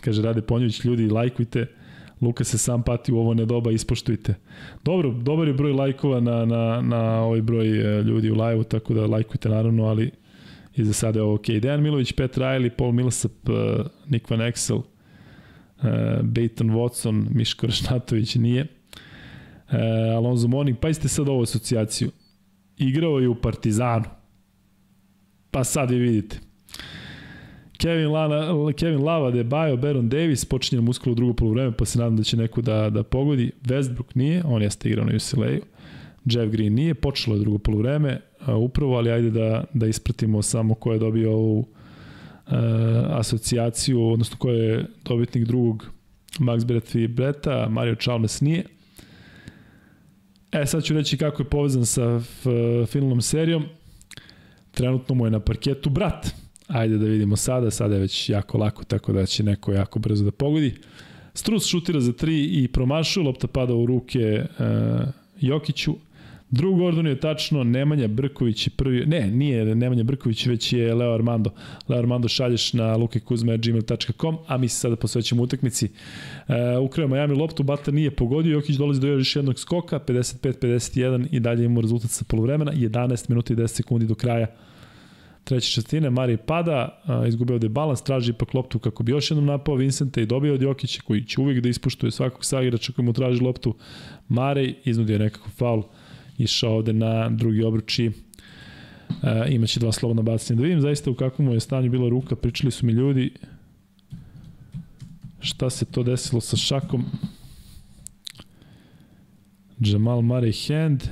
kaže 0.00 0.22
Rade 0.22 0.42
Ponjović, 0.42 0.84
ljudi 0.84 1.08
lajkujte 1.10 1.66
Luka 2.20 2.44
se 2.44 2.58
sam 2.58 2.82
pati 2.82 3.12
u 3.12 3.18
ovo 3.18 3.34
nedoba, 3.34 3.70
ispoštujte. 3.70 4.34
Dobro, 4.84 5.10
dobar 5.10 5.48
je 5.48 5.54
broj 5.54 5.72
lajkova 5.72 6.20
na, 6.20 6.44
na, 6.44 6.80
na 6.80 7.20
ovaj 7.22 7.42
broj 7.42 7.98
e, 7.98 8.02
ljudi 8.02 8.30
u 8.30 8.34
live-u, 8.34 8.64
tako 8.64 8.94
da 8.94 9.06
lajkujte 9.06 9.48
naravno, 9.48 9.84
ali 9.84 10.10
I 10.76 10.84
za 10.84 10.92
sada 10.92 11.18
je 11.18 11.22
ovo 11.22 11.34
ok. 11.34 11.46
Dejan 11.46 11.82
Milović, 11.82 12.12
Pet 12.12 12.36
Riley, 12.36 12.70
Paul 12.70 12.92
Millsap, 12.92 13.48
uh, 13.48 13.86
Nick 14.08 14.30
Van 14.30 14.40
Exel, 14.40 14.76
uh, 14.76 14.84
Baton 16.22 16.70
Watson, 16.70 17.26
Miško 17.34 17.66
Rašnatović 17.66 18.34
nije. 18.34 18.66
Uh, 19.70 20.16
Alonso 20.16 20.48
Moning, 20.48 20.78
pa 20.78 20.92
ste 20.92 21.08
sad 21.08 21.28
ovu 21.28 21.42
asocijaciju. 21.42 22.10
Igrao 22.78 23.18
je 23.18 23.28
u 23.28 23.34
Partizanu. 23.34 24.04
Pa 25.50 25.64
sad 25.64 25.90
je 25.90 25.98
vidite. 25.98 26.38
Kevin, 27.78 28.10
Lana, 28.10 28.72
Kevin 28.72 29.02
Lava, 29.02 29.30
De 29.30 29.44
Bajo, 29.44 29.76
Baron 29.76 30.08
Davis, 30.08 30.44
počinje 30.44 30.80
muskulu 30.80 31.12
u 31.12 31.14
drugo 31.14 31.32
polovreme, 31.32 31.72
pa 31.76 31.84
se 31.84 31.98
nadam 31.98 32.16
da 32.16 32.22
će 32.22 32.36
neko 32.36 32.60
da, 32.60 32.90
da 32.90 33.02
pogodi. 33.02 33.50
Westbrook 33.64 34.14
nije, 34.14 34.42
on 34.44 34.62
jeste 34.62 34.88
igrao 34.88 35.04
na 35.04 35.12
UCLA-u. 35.16 35.60
Jeff 36.24 36.52
Green 36.52 36.74
nije, 36.74 36.94
počelo 36.94 37.36
je 37.36 37.40
drugo 37.40 37.58
polovreme, 37.58 38.20
upravo, 38.54 38.96
ali 38.96 39.10
ajde 39.10 39.30
da, 39.30 39.64
da 39.74 39.86
ispratimo 39.86 40.42
samo 40.42 40.74
ko 40.74 40.92
je 40.92 40.98
dobio 40.98 41.32
ovu 41.32 41.58
uh, 41.58 41.66
asocijaciju, 43.10 44.08
odnosno 44.08 44.36
ko 44.36 44.50
je 44.50 44.86
dobitnik 45.04 45.44
drugog 45.44 45.86
Max 46.38 46.64
Bretfi 46.64 47.06
Breta, 47.06 47.68
Mario 47.68 47.94
Chalmers 47.94 48.40
nije. 48.40 48.64
E, 50.52 50.66
sad 50.66 50.84
ću 50.84 50.94
reći 50.94 51.16
kako 51.16 51.42
je 51.42 51.48
povezan 51.48 51.86
sa 51.86 52.20
finalnom 52.86 53.20
serijom. 53.20 53.64
Trenutno 54.70 55.14
mu 55.14 55.24
je 55.24 55.30
na 55.30 55.40
parketu 55.40 55.90
brat. 55.90 56.26
Ajde 56.68 56.98
da 56.98 57.06
vidimo 57.06 57.36
sada, 57.36 57.70
sada 57.70 57.94
je 57.94 58.00
već 58.00 58.30
jako 58.30 58.58
lako, 58.58 58.84
tako 58.84 59.12
da 59.12 59.26
će 59.26 59.42
neko 59.42 59.72
jako 59.72 59.98
brzo 59.98 60.24
da 60.24 60.30
pogodi. 60.30 60.74
Strus 61.34 61.66
šutira 61.66 62.00
za 62.00 62.12
tri 62.12 62.44
i 62.44 62.68
promašuje, 62.68 63.24
lopta 63.24 63.46
pada 63.46 63.74
u 63.74 63.86
ruke 63.86 64.44
uh, 64.58 65.08
Jokiću. 65.40 65.94
Drug 66.50 66.78
Gordon 66.78 67.06
je 67.06 67.20
tačno, 67.20 67.64
Nemanja 67.64 68.08
Brković 68.08 68.66
je 68.66 68.70
prvi, 68.76 69.06
ne, 69.06 69.26
nije 69.26 69.74
Nemanja 69.74 70.02
Brković, 70.02 70.46
već 70.46 70.72
je 70.72 70.94
Leo 70.94 71.14
Armando. 71.14 71.50
Leo 71.88 71.98
Armando 71.98 72.28
šalješ 72.28 72.72
na 72.72 72.96
lukekuzme.gmail.com, 72.96 74.38
a 74.46 74.56
mi 74.56 74.68
se 74.68 74.78
sada 74.78 74.96
posvećamo 74.96 75.42
utakmici. 75.42 75.88
Uh, 76.48 76.54
Ukrao 76.82 77.08
Miami 77.08 77.34
loptu, 77.34 77.62
Bata 77.62 77.90
nije 77.90 78.10
pogodio, 78.10 78.52
Jokić 78.52 78.76
dolazi 78.76 79.00
do 79.00 79.06
još 79.06 79.36
jednog 79.36 79.58
skoka, 79.58 79.98
55-51 79.98 81.26
i 81.30 81.40
dalje 81.40 81.64
imamo 81.64 81.80
rezultat 81.80 82.10
sa 82.10 82.24
polovremena, 82.28 82.72
11 82.72 83.28
minuta 83.28 83.52
i 83.52 83.56
10 83.56 83.66
sekundi 83.66 84.06
do 84.06 84.14
kraja 84.14 84.46
treće 85.46 85.70
četvrtine, 85.70 86.10
Mari 86.10 86.36
pada, 86.36 87.02
a, 87.04 87.26
izgubio 87.26 87.54
ovde 87.54 87.68
balans, 87.68 88.02
traži 88.02 88.30
ipak 88.30 88.54
loptu 88.54 88.78
kako 88.78 89.02
bi 89.02 89.12
još 89.12 89.30
jednom 89.30 89.46
napao 89.46 89.74
Vincenta 89.74 90.20
i 90.20 90.26
dobio 90.26 90.54
od 90.54 90.62
Jokića 90.62 91.02
koji 91.06 91.24
će 91.24 91.40
uvijek 91.40 91.60
da 91.60 91.68
ispuštuje 91.68 92.10
svakog 92.10 92.44
sagrača 92.44 92.92
koji 92.92 93.06
mu 93.06 93.12
traži 93.12 93.42
loptu. 93.42 93.74
Mare 94.28 94.74
iznudio 94.84 95.18
nekako 95.18 95.50
faul, 95.50 95.82
išao 96.38 96.74
ovde 96.74 96.92
na 96.92 97.28
drugi 97.28 97.62
obruči, 97.62 98.10
e, 99.22 99.54
imaće 99.54 99.80
dva 99.80 99.92
slobodna 99.92 100.22
bacanja. 100.22 100.56
Da 100.56 100.62
vidim 100.62 100.80
zaista 100.80 101.10
u 101.10 101.14
kakvom 101.14 101.52
je 101.52 101.60
stanju 101.60 101.90
bila 101.90 102.08
ruka, 102.08 102.36
pričali 102.36 102.70
su 102.70 102.86
mi 102.86 102.92
ljudi 102.92 103.32
šta 105.40 105.70
se 105.70 105.84
to 105.84 106.02
desilo 106.02 106.40
sa 106.40 106.56
šakom. 106.56 107.04
Jamal 109.80 110.18
Murray 110.18 110.68
hand, 110.68 111.02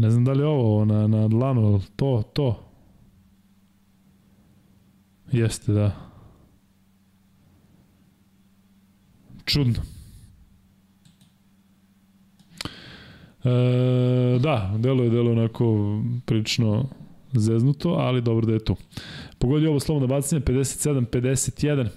ne 0.00 0.10
znam 0.10 0.24
da 0.24 0.32
li 0.32 0.42
ovo 0.42 0.84
na, 0.84 1.06
na 1.06 1.28
dlanu, 1.28 1.80
to, 1.96 2.22
to. 2.32 2.70
Jeste, 5.32 5.72
da. 5.72 5.92
Čudno. 9.44 9.82
E, 13.44 14.38
da, 14.40 14.74
delo 14.78 15.04
je 15.04 15.10
delo 15.10 15.32
onako 15.32 15.98
prilično 16.26 16.88
zeznuto, 17.32 17.88
ali 17.88 18.22
dobro 18.22 18.46
da 18.46 18.52
je 18.52 18.64
tu. 18.64 18.76
Pogodio 19.38 19.70
ovo 19.70 19.80
slobodno 19.80 20.08
bacanje, 20.08 20.42
57-51. 20.42 21.88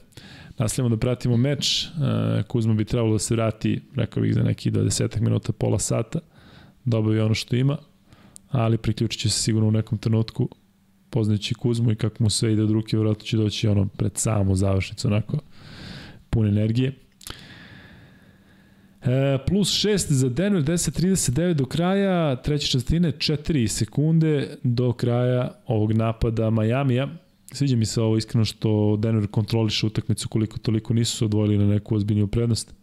Nastavljamo 0.58 0.96
da 0.96 1.00
pratimo 1.00 1.38
meč. 1.38 1.86
E, 1.86 2.44
Kuzma 2.48 2.74
bi 2.74 2.86
trebalo 2.86 3.14
da 3.14 3.20
se 3.20 3.36
vrati, 3.36 3.82
rekao 3.96 4.24
bih, 4.24 4.34
za 4.34 4.44
neki 4.44 4.72
20 4.72 5.22
minuta, 5.22 5.52
pola 5.52 5.80
sata. 5.80 6.20
Dobio 6.86 7.14
je 7.14 7.24
ono 7.24 7.34
što 7.34 7.56
ima 7.56 7.78
ali 8.54 8.78
priključit 8.78 9.22
će 9.22 9.30
se 9.30 9.42
sigurno 9.42 9.68
u 9.68 9.72
nekom 9.72 9.98
trenutku 9.98 10.50
poznajući 11.10 11.56
Kuzmu 11.56 11.92
i 11.92 11.96
kako 11.96 12.24
mu 12.24 12.30
sve 12.30 12.54
ide 12.54 12.64
od 12.64 12.72
ruke, 12.72 12.98
vjerojatno 12.98 13.26
će 13.26 13.38
doći 13.38 13.68
ono 13.68 13.88
pred 13.88 14.12
samu 14.16 14.56
završnicu, 14.56 15.08
onako 15.08 15.38
pun 16.30 16.48
energije. 16.48 16.94
E, 19.02 19.38
plus 19.48 19.70
6 19.86 20.12
za 20.12 20.30
Denver, 20.30 20.64
10.39 20.64 21.54
do 21.54 21.66
kraja, 21.66 22.36
treće 22.36 22.68
častine, 22.68 23.12
4 23.12 23.68
sekunde 23.68 24.58
do 24.64 24.94
kraja 24.94 25.52
ovog 25.68 25.94
napada 25.94 26.50
Majamija. 26.50 27.08
Sviđa 27.54 27.76
mi 27.76 27.86
se 27.86 28.02
ovo 28.02 28.18
iskreno 28.18 28.46
što 28.46 28.98
Denver 29.00 29.28
kontroliše 29.28 29.86
utakmicu 29.86 30.30
koliko 30.30 30.58
toliko 30.58 30.94
nisu 30.94 31.18
se 31.18 31.26
odvojili 31.26 31.58
na 31.58 31.66
neku 31.66 31.96
ozbiljniju 31.96 32.28
prednost. 32.28 32.76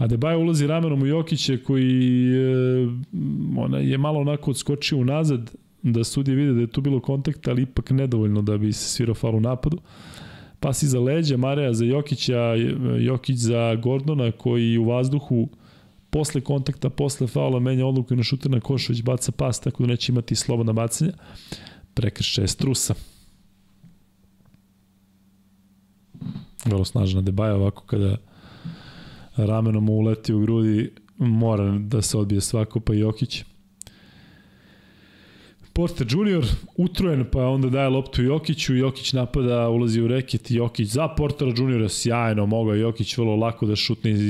Adebayo 0.00 0.38
ulazi 0.38 0.66
ramenom 0.66 1.02
u 1.02 1.06
Jokića 1.06 1.56
koji 1.66 2.24
je, 2.24 2.88
ona 3.56 3.78
je 3.78 3.98
malo 3.98 4.20
onako 4.20 4.50
odskočio 4.50 4.98
unazad 4.98 5.50
da 5.82 6.04
sudije 6.04 6.34
vide 6.34 6.52
da 6.52 6.60
je 6.60 6.66
tu 6.66 6.80
bilo 6.80 7.00
kontakta, 7.00 7.50
ali 7.50 7.62
ipak 7.62 7.90
nedovoljno 7.90 8.42
da 8.42 8.58
bi 8.58 8.72
se 8.72 8.88
svirao 8.88 9.14
fal 9.14 9.36
u 9.36 9.40
napadu. 9.40 9.78
Pas 10.60 10.82
iza 10.82 11.00
leđa, 11.00 11.36
Mareja 11.36 11.72
za 11.72 11.84
Jokića, 11.84 12.54
Jokić 13.00 13.36
za 13.36 13.74
Gordona 13.74 14.32
koji 14.32 14.78
u 14.78 14.84
vazduhu 14.84 15.48
posle 16.10 16.40
kontakta, 16.40 16.90
posle 16.90 17.26
faula 17.26 17.60
menja 17.60 17.86
odluku 17.86 18.14
i 18.14 18.16
na 18.16 18.22
šuter 18.22 18.50
na 18.50 18.60
koš 18.60 18.88
već 18.88 19.02
baca 19.02 19.32
pas, 19.32 19.60
tako 19.60 19.82
da 19.82 19.86
neće 19.86 20.12
imati 20.12 20.34
slobodna 20.34 20.72
bacanja. 20.72 21.12
Prekršaj 21.94 22.48
Strusa. 22.48 22.94
Vrlo 26.64 26.84
snažna 26.84 27.20
Debaja 27.20 27.54
ovako 27.54 27.84
kada 27.84 28.16
ramenom 29.36 29.84
mu 29.84 29.92
uleti 29.92 30.32
u 30.32 30.40
grudi, 30.40 30.90
mora 31.18 31.78
da 31.78 32.02
se 32.02 32.18
odbije 32.18 32.40
svako, 32.40 32.80
pa 32.80 32.94
Jokić. 32.94 33.44
Porter 35.72 36.06
Junior 36.10 36.44
utrojen, 36.76 37.24
pa 37.32 37.46
onda 37.46 37.68
daje 37.68 37.88
loptu 37.88 38.22
Jokiću, 38.22 38.74
Jokić 38.76 39.12
napada, 39.12 39.68
ulazi 39.68 40.00
u 40.00 40.08
reket, 40.08 40.50
Jokić 40.50 40.88
za 40.88 41.08
Portera 41.08 41.52
Juniora 41.56 41.88
sjajno, 41.88 42.46
mogao 42.46 42.74
Jokić 42.74 43.16
vrlo 43.18 43.36
lako 43.36 43.66
da 43.66 43.76
šutne 43.76 44.10
iz, 44.10 44.20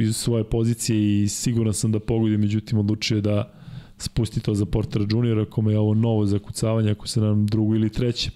iz 0.00 0.16
svoje 0.16 0.44
pozicije 0.44 1.22
i 1.22 1.28
siguran 1.28 1.74
sam 1.74 1.92
da 1.92 2.00
pogodi, 2.00 2.36
međutim 2.36 2.78
odlučio 2.78 3.20
da 3.20 3.52
spusti 3.98 4.40
to 4.40 4.54
za 4.54 4.66
Portera 4.66 5.06
Juniora, 5.10 5.44
kome 5.44 5.72
je 5.72 5.78
ovo 5.78 5.94
novo 5.94 6.26
zakucavanje, 6.26 6.90
ako 6.90 7.08
se 7.08 7.20
nam 7.20 7.46
drugo 7.46 7.74
ili 7.74 7.90
treće. 7.90 8.30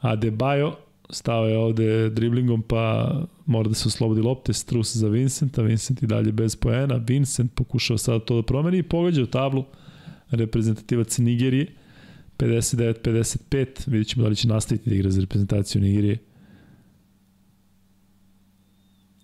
A 0.00 0.16
Debajo 0.16 0.76
stao 1.14 1.48
je 1.48 1.58
ovde 1.58 2.10
driblingom, 2.10 2.62
pa 2.62 3.12
mora 3.46 3.68
da 3.68 3.74
se 3.74 3.88
oslobodi 3.88 4.20
lopte, 4.20 4.52
strus 4.52 4.96
za 4.96 5.08
Vincenta, 5.08 5.62
Vincent 5.62 6.02
i 6.02 6.06
dalje 6.06 6.32
bez 6.32 6.56
poena, 6.56 7.00
Vincent 7.06 7.54
pokušao 7.54 7.98
sada 7.98 8.18
to 8.18 8.36
da 8.36 8.42
promeni 8.42 8.78
i 8.78 8.82
pogađa 8.82 9.22
u 9.22 9.26
tablu 9.26 9.64
reprezentativac 10.30 11.18
Nigerije, 11.18 11.66
59-55, 12.38 13.66
vidjet 13.86 14.08
ćemo 14.08 14.22
da 14.22 14.28
li 14.28 14.36
će 14.36 14.48
nastaviti 14.48 14.90
da 14.90 14.96
igra 14.96 15.10
za 15.10 15.20
reprezentaciju 15.20 15.82
Nigerije. 15.82 16.18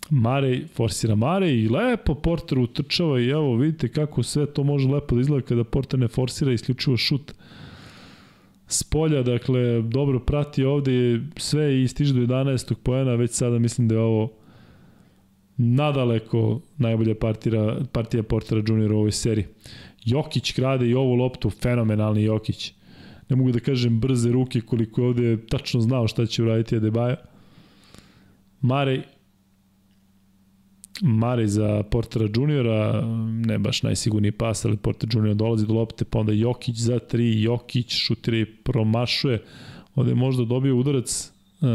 Marej 0.09 0.67
forsira 0.75 1.15
Marej 1.15 1.63
i 1.63 1.69
lepo 1.69 2.15
Porter 2.15 2.59
utrčava 2.59 3.19
i 3.19 3.29
evo 3.29 3.55
vidite 3.55 3.87
kako 3.87 4.23
sve 4.23 4.45
to 4.45 4.63
može 4.63 4.87
lepo 4.87 5.15
da 5.15 5.21
izgleda 5.21 5.45
kada 5.45 5.63
Porter 5.63 5.99
ne 5.99 6.07
forsira 6.07 6.53
isključivo 6.53 6.97
šut 6.97 7.33
s 8.71 8.83
polja, 8.83 9.23
dakle, 9.23 9.81
dobro 9.81 10.19
prati 10.19 10.63
ovde 10.63 11.21
sve 11.37 11.83
i 11.83 11.87
stiže 11.87 12.13
do 12.13 12.21
11. 12.21 12.73
poena, 12.73 13.15
već 13.15 13.31
sada 13.31 13.59
mislim 13.59 13.87
da 13.87 13.95
je 13.95 14.01
ovo 14.01 14.31
nadaleko 15.57 16.61
najbolja 16.77 17.15
partija, 17.15 17.75
partija 17.91 18.23
Portera 18.23 18.61
Juniora 18.67 18.95
u 18.95 18.97
ovoj 18.97 19.11
seriji. 19.11 19.45
Jokić 20.05 20.51
krade 20.51 20.87
i 20.87 20.93
ovu 20.93 21.15
loptu, 21.15 21.49
fenomenalni 21.49 22.23
Jokić. 22.23 22.73
Ne 23.29 23.35
mogu 23.35 23.51
da 23.51 23.59
kažem 23.59 23.99
brze 23.99 24.31
ruke 24.31 24.61
koliko 24.61 25.01
je 25.01 25.07
ovde 25.07 25.47
tačno 25.47 25.81
znao 25.81 26.07
šta 26.07 26.25
će 26.25 26.43
uraditi 26.43 26.75
Adebayo. 26.75 27.15
Marej 28.61 29.01
Mare 31.01 31.47
za 31.47 31.83
Portera 31.83 32.27
juniora, 32.35 33.01
ne 33.45 33.59
baš 33.59 33.83
najsigurniji 33.83 34.31
pas, 34.31 34.65
ali 34.65 34.77
Porter 34.77 35.09
junior 35.13 35.35
dolazi 35.35 35.67
do 35.67 35.73
lopte, 35.73 36.05
pa 36.05 36.19
onda 36.19 36.31
Jokić 36.31 36.77
za 36.77 36.99
tri, 36.99 37.41
Jokić 37.41 37.93
šutira 37.93 38.37
i 38.37 38.45
promašuje, 38.45 39.43
ovde 39.95 40.11
je 40.11 40.15
možda 40.15 40.45
dobio 40.45 40.77
udarac, 40.77 41.31
uh, 41.61 41.67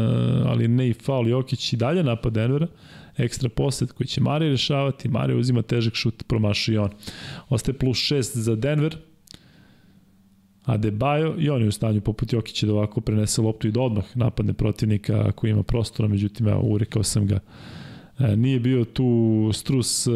ali 0.45 0.67
ne 0.67 0.89
i 0.89 0.93
faul, 0.93 1.27
Jokić 1.27 1.73
i 1.73 1.77
dalje 1.77 2.03
napad 2.03 2.33
Denvera, 2.33 2.67
ekstra 3.17 3.49
posed 3.49 3.91
koji 3.91 4.07
će 4.07 4.21
Mare 4.21 4.49
rešavati, 4.49 5.09
Mare 5.09 5.35
uzima 5.35 5.61
težak 5.61 5.95
šut, 5.95 6.23
promašuje 6.27 6.79
on. 6.79 6.89
Ostaje 7.49 7.77
plus 7.77 7.97
6 7.97 8.37
za 8.37 8.55
Denver, 8.55 8.97
Adebayo 10.65 11.35
i 11.39 11.49
on 11.49 11.61
je 11.61 11.67
u 11.67 11.71
stanju 11.71 12.01
poput 12.01 12.33
Jokića 12.33 12.65
da 12.65 12.73
ovako 12.73 13.01
prenese 13.01 13.41
loptu 13.41 13.67
i 13.67 13.71
da 13.71 13.81
odmah 13.81 14.17
napadne 14.17 14.53
protivnika 14.53 15.23
ako 15.27 15.47
ima 15.47 15.63
prostora, 15.63 16.07
međutim 16.07 16.47
ja 16.47 16.57
urekao 16.57 17.03
sam 17.03 17.27
ga. 17.27 17.35
uh, 17.35 17.41
E, 17.41 17.86
nije 18.19 18.59
bio 18.59 18.85
tu 18.85 19.49
Strus 19.53 20.07
e, 20.07 20.11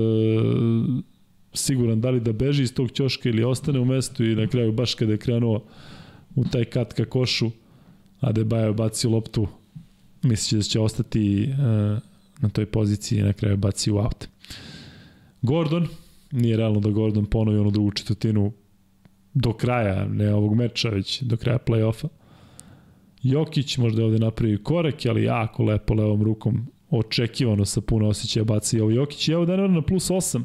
siguran 1.54 2.02
da 2.02 2.10
li 2.10 2.20
da 2.20 2.34
beži 2.34 2.64
iz 2.64 2.74
tog 2.74 2.92
ćoška 2.92 3.30
ili 3.30 3.44
ostane 3.44 3.80
u 3.80 3.86
mestu 3.86 4.24
i 4.24 4.36
na 4.36 4.48
kraju 4.48 4.72
baš 4.72 4.96
kada 4.96 5.12
je 5.12 5.18
krenuo 5.18 5.64
u 6.36 6.44
taj 6.44 6.66
kat 6.66 6.94
ka 6.94 7.06
košu 7.06 7.52
a 8.20 8.32
da 8.32 8.58
je 8.58 8.74
bacio 8.74 9.10
loptu 9.10 9.48
misleći 10.24 10.56
da 10.56 10.62
će 10.62 10.80
ostati 10.80 11.44
e, 11.44 11.48
na 12.42 12.50
toj 12.54 12.66
poziciji 12.66 13.20
i 13.20 13.24
na 13.24 13.34
kraju 13.34 13.58
baci 13.58 13.92
u 13.92 13.98
aut. 13.98 14.28
Gordon, 15.42 15.88
nije 16.32 16.58
realno 16.58 16.80
da 16.80 16.90
Gordon 16.90 17.26
ponovi 17.26 17.58
onu 17.58 17.72
drugu 17.72 17.92
četvrtinu 17.92 18.52
do 19.34 19.54
kraja, 19.54 20.06
ne 20.06 20.34
ovog 20.34 20.56
meča, 20.56 20.90
već 20.90 21.22
do 21.22 21.38
kraja 21.38 21.60
play-offa. 21.68 22.08
Jokić 23.24 23.78
možda 23.78 24.02
je 24.02 24.06
ovde 24.06 24.20
napravi 24.20 24.64
korak, 24.64 24.96
ali 25.10 25.24
jako 25.24 25.64
lepo 25.64 25.94
levom 25.94 26.24
rukom 26.24 26.68
očekivano 26.92 27.66
sa 27.66 27.82
puno 27.82 28.08
osjećaja 28.08 28.44
baci 28.44 28.80
ovo 28.80 28.92
Jokić. 28.92 29.30
Evo 29.30 29.46
Denver 29.46 29.70
na 29.70 29.82
plus 29.82 30.10
8. 30.10 30.44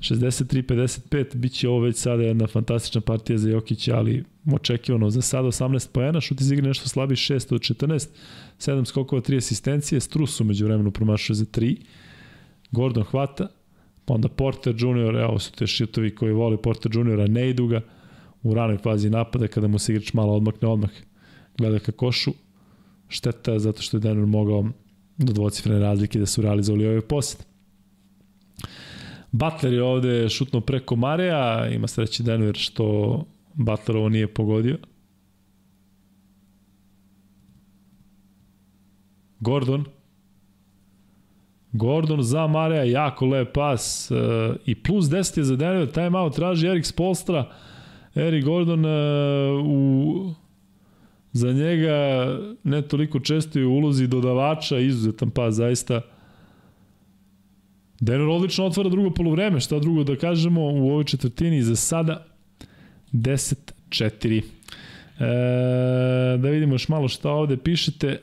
63-55, 0.00 1.36
bit 1.36 1.52
će 1.52 1.68
ovo 1.68 1.80
već 1.80 1.96
sada 1.96 2.22
jedna 2.22 2.46
fantastična 2.46 3.00
partija 3.00 3.38
za 3.38 3.50
Jokića, 3.50 3.96
ali 3.96 4.24
očekivano 4.52 5.10
za 5.10 5.22
sada 5.22 5.48
18 5.48 5.88
poena, 5.92 6.20
šut 6.20 6.40
iz 6.40 6.52
igre 6.52 6.68
nešto 6.68 6.88
slabi 6.88 7.14
6 7.14 7.54
od 7.54 7.60
14, 7.60 8.08
7 8.58 8.84
skokova, 8.84 9.22
3 9.22 9.36
asistencije, 9.36 10.00
Strus 10.00 10.40
umeđu 10.40 10.64
vremenu 10.64 10.90
promašuje 10.90 11.34
za 11.34 11.44
3, 11.44 11.76
Gordon 12.70 13.04
hvata, 13.04 13.48
pa 14.04 14.14
onda 14.14 14.28
Porter 14.28 14.74
Jr., 14.78 15.16
evo 15.16 15.38
su 15.38 15.52
te 15.52 15.66
šitovi 15.66 16.14
koji 16.14 16.32
vole 16.32 16.56
Porter 16.56 16.92
Jr., 16.96 17.30
ne 17.30 17.50
idu 17.50 17.66
ga 17.66 17.80
u 18.42 18.54
ranoj 18.54 18.78
fazi 18.78 19.10
napada 19.10 19.48
kada 19.48 19.68
mu 19.68 19.78
se 19.78 19.92
igrač 19.92 20.12
malo 20.12 20.32
odmakne 20.32 20.68
odmah, 20.68 20.90
gleda 21.58 21.78
ka 21.78 21.92
košu, 21.92 22.32
šteta 23.08 23.58
zato 23.58 23.82
što 23.82 23.96
je 23.96 24.00
Denver 24.00 24.26
mogao 24.26 24.70
do 25.18 25.32
dvocifrene 25.32 25.78
razlike 25.80 26.18
da 26.18 26.26
su 26.26 26.42
realizovali 26.42 26.86
ovaj 26.86 27.00
posjet. 27.00 27.46
Butler 29.32 29.72
je 29.72 29.82
ovde 29.82 30.28
šutno 30.28 30.60
preko 30.60 30.96
Mareja, 30.96 31.68
ima 31.68 31.86
sreće 31.86 32.22
Denver 32.22 32.56
što 32.56 33.24
Butler 33.54 33.96
ovo 33.96 34.08
nije 34.08 34.34
pogodio. 34.34 34.78
Gordon. 39.40 39.84
Gordon 41.72 42.22
za 42.22 42.46
Mareja, 42.46 42.84
jako 42.84 43.26
lep 43.26 43.54
pas 43.54 44.10
uh, 44.10 44.56
i 44.66 44.74
plus 44.74 45.04
10 45.04 45.38
je 45.38 45.44
za 45.44 45.56
Denver, 45.56 45.90
timeout 45.92 46.34
traži 46.34 46.66
Erik 46.66 46.86
Spolstra. 46.86 47.50
Erik 48.14 48.44
Gordon 48.44 48.84
uh, 48.84 48.90
u 49.66 50.34
za 51.38 51.52
njega 51.52 52.26
ne 52.64 52.82
toliko 52.82 53.20
često 53.20 53.58
je 53.58 53.66
u 53.66 53.72
ulozi 53.72 54.06
dodavača, 54.06 54.78
izuzetan 54.78 55.30
pas 55.30 55.54
zaista. 55.54 56.00
Denver 58.00 58.28
odlično 58.28 58.66
otvara 58.66 58.88
drugo 58.88 59.10
polovreme, 59.10 59.60
šta 59.60 59.78
drugo 59.78 60.04
da 60.04 60.16
kažemo 60.16 60.60
u 60.60 60.90
ovoj 60.90 61.04
četvrtini 61.04 61.62
za 61.62 61.76
sada 61.76 62.26
10-4. 63.12 64.42
E, 65.18 65.24
da 66.38 66.48
vidimo 66.48 66.74
još 66.74 66.88
malo 66.88 67.08
šta 67.08 67.30
ovde 67.30 67.56
pišete. 67.56 68.20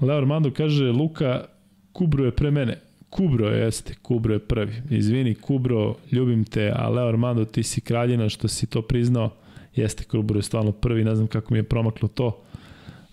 Leo 0.00 0.16
Armando 0.16 0.50
kaže, 0.50 0.84
Luka, 0.84 1.44
Kubro 1.92 2.24
je 2.24 2.30
pre 2.30 2.50
mene. 2.50 2.78
Kubro 3.10 3.48
jeste, 3.48 3.94
Kubro 4.02 4.34
je 4.34 4.38
prvi. 4.38 4.82
Izvini, 4.90 5.34
Kubro, 5.34 5.96
ljubim 6.12 6.44
te, 6.44 6.72
a 6.76 6.88
Leo 6.88 7.08
Armando, 7.08 7.44
ti 7.44 7.62
si 7.62 7.80
kraljina 7.80 8.28
što 8.28 8.48
si 8.48 8.66
to 8.66 8.82
priznao. 8.82 9.30
Jeste, 9.74 10.04
Kubro 10.04 10.38
je 10.38 10.42
stvarno 10.42 10.72
prvi, 10.72 11.04
ne 11.04 11.14
znam 11.14 11.26
kako 11.26 11.54
mi 11.54 11.58
je 11.58 11.62
promaklo 11.62 12.08
to. 12.08 12.42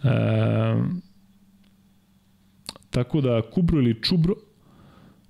E, 0.04 0.76
Tako 2.96 3.22
da 3.22 3.42
Kubro 3.42 3.80
ili 3.80 4.02
Čubro 4.02 4.36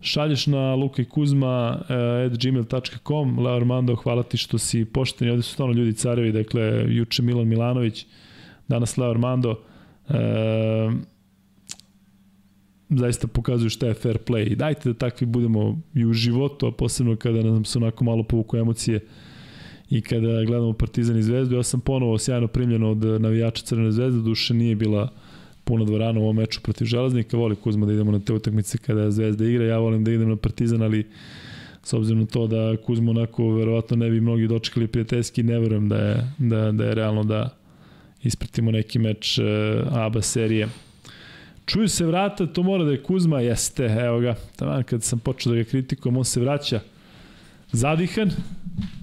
šalješ 0.02 0.48
na 0.48 0.76
Luka 0.76 1.02
i 1.02 1.06
Kuzma 1.06 1.82
eh, 1.90 3.44
Leo 3.44 3.56
Armando, 3.56 3.96
hvala 3.96 4.24
ti 4.24 4.38
što 4.38 4.58
si 4.58 4.86
pošteni, 4.86 5.32
ovde 5.32 5.44
su 5.44 5.54
stvarno 5.54 5.74
ljudi 5.74 5.94
carevi, 5.94 6.32
dakle, 6.32 6.86
juče 6.88 7.22
Milan 7.22 7.48
Milanović, 7.48 8.06
danas 8.68 8.98
Leo 8.98 9.10
Armando, 9.10 9.60
e, 10.10 10.90
zaista 12.90 13.28
pokazuju 13.28 13.70
šta 13.70 13.88
je 13.88 13.94
fair 13.94 14.18
play. 14.18 14.52
I 14.52 14.56
dajte 14.56 14.90
da 14.90 14.98
takvi 14.98 15.28
budemo 15.28 15.82
i 15.94 16.06
u 16.06 16.14
životu, 16.14 16.68
a 16.68 16.72
posebno 16.72 17.16
kada 17.16 17.44
nam 17.44 17.66
se 17.66 17.78
onako 17.78 18.04
malo 18.04 18.24
povuku 18.24 18.58
emocije 18.58 19.00
i 19.90 20.02
kada 20.02 20.44
gledamo 20.44 20.74
Partizan 20.74 21.18
i 21.18 21.24
Zvezdu. 21.24 21.56
Ja 21.56 21.64
sam 21.64 21.80
ponovo 21.80 22.18
sjajno 22.18 22.48
primljen 22.48 22.84
od 22.84 22.98
navijača 23.22 23.64
Crvene 23.66 23.92
zvezde, 23.92 24.22
duše 24.22 24.54
nije 24.54 24.76
bila 24.76 25.10
puno 25.64 25.86
dvorana 25.86 26.20
u 26.20 26.24
ovom 26.24 26.36
meču 26.36 26.62
protiv 26.62 26.86
Železnika, 26.86 27.38
voli 27.38 27.56
Kuzma 27.56 27.86
da 27.86 27.94
idemo 27.94 28.12
na 28.12 28.20
te 28.20 28.34
utakmice 28.34 28.78
kada 28.78 29.12
Zvezda 29.12 29.46
igra, 29.46 29.66
ja 29.66 29.78
volim 29.78 30.04
da 30.04 30.12
idem 30.12 30.30
na 30.30 30.36
Partizan, 30.36 30.82
ali 30.82 31.08
s 31.84 31.94
obzirom 31.94 32.20
na 32.20 32.26
to 32.26 32.48
da 32.48 32.78
Kuzma 32.86 33.12
onako 33.12 33.52
verovatno 33.52 33.98
ne 33.98 34.10
bi 34.10 34.22
mnogi 34.22 34.48
dočekali 34.48 34.88
prijateljski, 34.88 35.44
ne 35.44 35.60
verujem 35.60 35.90
da 35.90 35.98
je, 35.98 36.32
da, 36.38 36.72
da 36.72 36.86
je 36.86 36.96
realno 36.96 37.24
da 37.24 37.50
ispratimo 38.24 38.72
neki 38.72 39.00
meč 39.00 39.38
uh, 39.38 39.46
ABA 39.98 40.22
serije. 40.22 40.68
Čuju 41.66 41.88
se 41.90 42.06
vrata, 42.06 42.46
to 42.46 42.64
mora 42.64 42.84
da 42.84 42.92
je 42.92 43.04
Kuzma, 43.04 43.40
jeste, 43.40 43.86
evo 43.86 44.20
ga, 44.20 44.36
tamo 44.56 44.84
kad 44.84 45.04
sam 45.04 45.20
počeo 45.20 45.54
da 45.54 45.58
ga 45.58 45.64
kritikujem, 45.64 46.18
on 46.18 46.26
se 46.26 46.40
vraća 46.40 46.80
zadihan, 47.72 48.32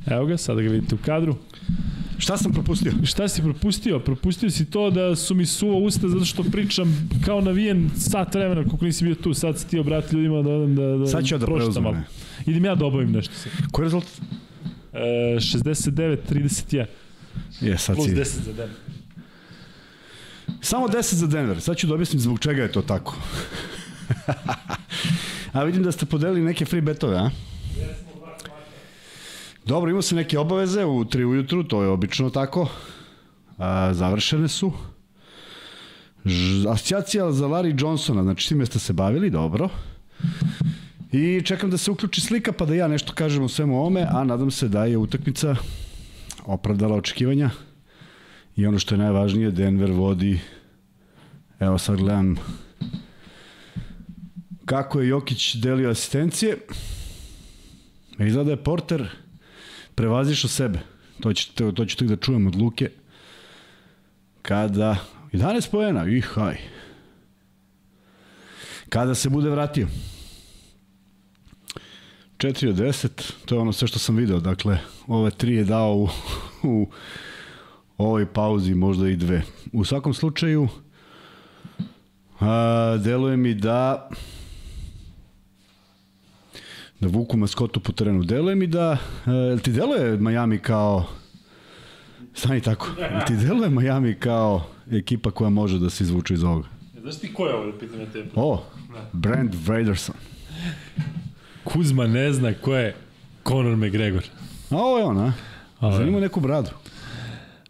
evo 0.06 0.26
ga, 0.26 0.36
sada 0.36 0.62
ga 0.62 0.68
vidite 0.68 0.94
u 0.94 0.98
kadru, 1.04 1.36
Šta 2.22 2.36
sam 2.36 2.52
propustio? 2.52 2.92
Šta 3.04 3.28
si 3.28 3.42
propustio? 3.42 3.98
Propustio 3.98 4.50
si 4.50 4.70
to 4.70 4.90
da 4.90 5.16
su 5.16 5.34
mi 5.34 5.46
suva 5.46 5.76
usta 5.76 6.08
zato 6.08 6.24
što 6.24 6.42
pričam 6.42 7.08
kao 7.24 7.40
navijen 7.40 7.90
sat 7.96 8.34
vremena 8.34 8.64
koliko 8.64 8.84
nisi 8.84 9.04
bio 9.04 9.14
tu, 9.14 9.34
sad 9.34 9.58
si 9.58 9.68
ti 9.68 9.78
obrati 9.78 10.16
ljudima 10.16 10.42
da 10.42 10.82
da 10.82 10.96
da 10.96 11.06
Sad 11.06 11.24
ću 11.26 11.34
ja 11.34 11.38
da 11.38 11.46
preuzmem. 11.46 11.84
malo. 11.84 11.96
Idem 12.46 12.64
ja 12.64 12.74
da 12.74 12.86
obavim 12.86 13.12
nešto 13.12 13.34
sad. 13.34 13.52
Koji 13.72 13.82
je 13.82 13.86
rezultat? 13.86 14.10
E, 14.92 14.98
69 15.38 16.16
31 16.30 16.86
Je, 17.60 17.78
sad 17.78 17.96
plus 17.96 18.08
si. 18.08 18.14
10 18.14 18.24
za 18.24 18.52
Denver. 18.52 18.76
Samo 20.60 20.88
10 20.88 21.14
za 21.14 21.26
Denver. 21.26 21.60
Sad 21.60 21.76
ću 21.76 21.86
da 21.86 21.94
objasnim 21.94 22.20
zbog 22.20 22.38
čega 22.40 22.62
je 22.62 22.72
to 22.72 22.82
tako. 22.82 23.16
a 25.52 25.64
vidim 25.64 25.82
da 25.82 25.92
ste 25.92 26.06
podelili 26.06 26.40
neke 26.40 26.64
free 26.64 26.80
betove, 26.80 27.16
a? 27.16 27.30
Dobro, 29.66 29.90
imao 29.90 30.02
se 30.02 30.14
neke 30.14 30.39
obaveze 30.39 30.84
u 30.84 31.05
3 31.05 31.24
ujutru, 31.24 31.64
to 31.64 31.82
je 31.82 31.89
obično 31.89 32.30
tako. 32.30 32.68
A, 33.59 33.94
završene 33.94 34.48
su. 34.48 34.72
Ž, 36.24 36.68
asocijacija 36.68 37.32
za 37.32 37.47
Larry 37.47 37.82
Johnsona, 37.82 38.22
znači 38.22 38.48
time 38.48 38.66
ste 38.66 38.78
se 38.78 38.93
bavili, 38.93 39.30
dobro. 39.30 39.68
I 41.12 41.43
čekam 41.44 41.70
da 41.70 41.78
se 41.78 41.90
uključi 41.90 42.20
slika 42.20 42.52
pa 42.52 42.66
da 42.66 42.74
ja 42.74 42.89
nešto 42.89 43.12
kažem 43.12 43.44
o 43.44 43.48
svemu 43.48 43.78
ovome, 43.78 44.06
a 44.10 44.24
nadam 44.24 44.51
se 44.51 44.68
da 44.68 44.84
je 44.84 44.97
utakmica 44.97 45.56
opravdala 46.47 46.97
očekivanja. 46.97 47.51
I 48.56 48.66
ono 48.66 48.78
što 48.78 48.94
je 48.94 48.98
najvažnije, 48.98 49.51
Denver 49.51 49.90
vodi, 49.90 50.40
evo 51.60 51.78
sad 51.78 51.97
gledam 51.97 52.36
kako 54.64 55.01
je 55.01 55.09
Jokić 55.09 55.55
delio 55.55 55.90
asistencije. 55.90 56.56
Izgleda 58.18 58.44
da 58.44 58.51
je 58.51 58.64
Porter 58.64 59.21
prevazišao 59.94 60.48
sebe. 60.48 60.78
To, 61.20 61.32
će, 61.32 61.52
to, 61.55 61.73
tek 61.73 62.02
da 62.02 62.16
čujem 62.16 62.47
od 62.47 62.56
Luke. 62.56 62.90
Kada... 64.43 64.97
11 65.32 65.70
pojena, 65.70 66.09
ih, 66.09 66.24
haj. 66.24 66.56
Kada 68.89 69.14
se 69.14 69.31
bude 69.31 69.51
vratio. 69.51 69.89
4 72.36 72.69
od 72.69 72.77
10, 72.77 73.32
to 73.44 73.55
je 73.55 73.60
ono 73.60 73.73
sve 73.73 73.89
što 73.89 73.98
sam 73.98 74.16
video. 74.16 74.40
Dakle, 74.40 74.78
ove 75.06 75.31
tri 75.31 75.55
je 75.55 75.64
dao 75.64 75.94
u, 75.94 76.09
u 76.62 76.89
ovoj 77.98 78.27
pauzi, 78.32 78.74
možda 78.74 79.09
i 79.09 79.16
dve. 79.16 79.43
U 79.73 79.85
svakom 79.85 80.14
slučaju, 80.14 80.69
a, 82.40 82.97
deluje 83.05 83.36
mi 83.36 83.55
da 83.55 84.09
da 87.02 87.08
vuku 87.08 87.36
maskotu 87.36 87.80
po 87.80 87.92
terenu. 87.92 88.24
Deluje 88.24 88.54
mi 88.54 88.66
da, 88.66 88.98
e, 89.56 89.62
ti 89.62 89.72
deluje 89.72 90.16
Miami 90.16 90.58
kao 90.58 91.06
Stani 92.34 92.60
tako. 92.60 92.88
Jel 92.98 93.20
ti 93.26 93.36
deluje 93.36 93.70
Miami 93.70 94.14
kao 94.14 94.66
ekipa 94.90 95.30
koja 95.30 95.50
može 95.50 95.78
da 95.78 95.90
se 95.90 96.04
izvuče 96.04 96.34
iz 96.34 96.44
ovoga? 96.44 96.68
Znaš 97.00 97.18
ti 97.18 97.34
ko 97.34 97.46
je 97.46 97.54
ovo, 97.54 97.72
pitam 97.80 98.00
ja 98.00 98.06
tebe? 98.06 98.28
O, 98.34 98.64
Brand 99.12 99.54
Vaderson. 99.66 100.14
Kuzma 101.64 102.06
ne 102.06 102.32
zna 102.32 102.54
ko 102.54 102.74
je 102.74 102.94
Conor 103.48 103.76
McGregor. 103.76 104.24
A 104.70 104.76
ovo 104.76 104.98
je 104.98 105.04
on, 105.04 105.18
a? 105.18 105.32
Zanima 105.80 106.20
neku 106.20 106.40
bradu. 106.40 106.70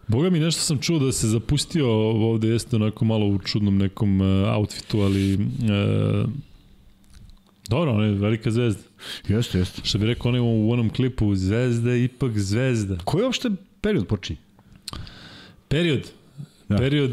Boga 0.09 0.31
mi 0.31 0.39
nešto 0.39 0.61
sam 0.63 0.79
čuo 0.79 0.99
da 0.99 1.13
se 1.13 1.29
zapustio 1.29 1.91
ovde 2.31 2.49
jeste 2.49 2.77
onako 2.77 3.05
malo 3.05 3.27
u 3.27 3.39
čudnom 3.39 3.79
nekom 3.79 4.21
uh, 4.21 4.57
outfitu, 4.57 5.01
ali 5.01 5.35
uh, 5.35 6.31
dobro, 7.77 7.93
on 7.93 8.05
je 8.05 8.13
velika 8.13 8.51
zvezda. 8.51 8.83
Jeste, 9.29 9.59
jeste. 9.59 9.81
Što 9.85 9.99
bi 9.99 10.07
rekao 10.07 10.29
onaj 10.29 10.41
u 10.41 10.71
onom 10.71 10.91
klipu, 10.91 11.35
zvezda 11.35 11.91
je 11.91 12.05
ipak 12.05 12.39
zvezda. 12.39 12.99
Koji 13.05 13.25
uopšte 13.25 13.51
period 13.81 14.07
počinje? 14.07 14.39
Period. 15.69 16.11
Da. 16.69 16.77
Period 16.77 17.11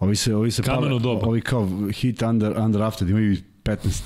Ovi 0.00 0.16
se, 0.16 0.34
ovi 0.34 0.50
se 0.50 0.62
Kameno 0.62 0.98
doba. 0.98 1.26
Ovi 1.26 1.40
kao 1.40 1.68
hit 1.92 2.22
under, 2.22 2.58
undrafted 2.58 3.10
imaju 3.10 3.32
i 3.32 3.38
15. 3.64 4.02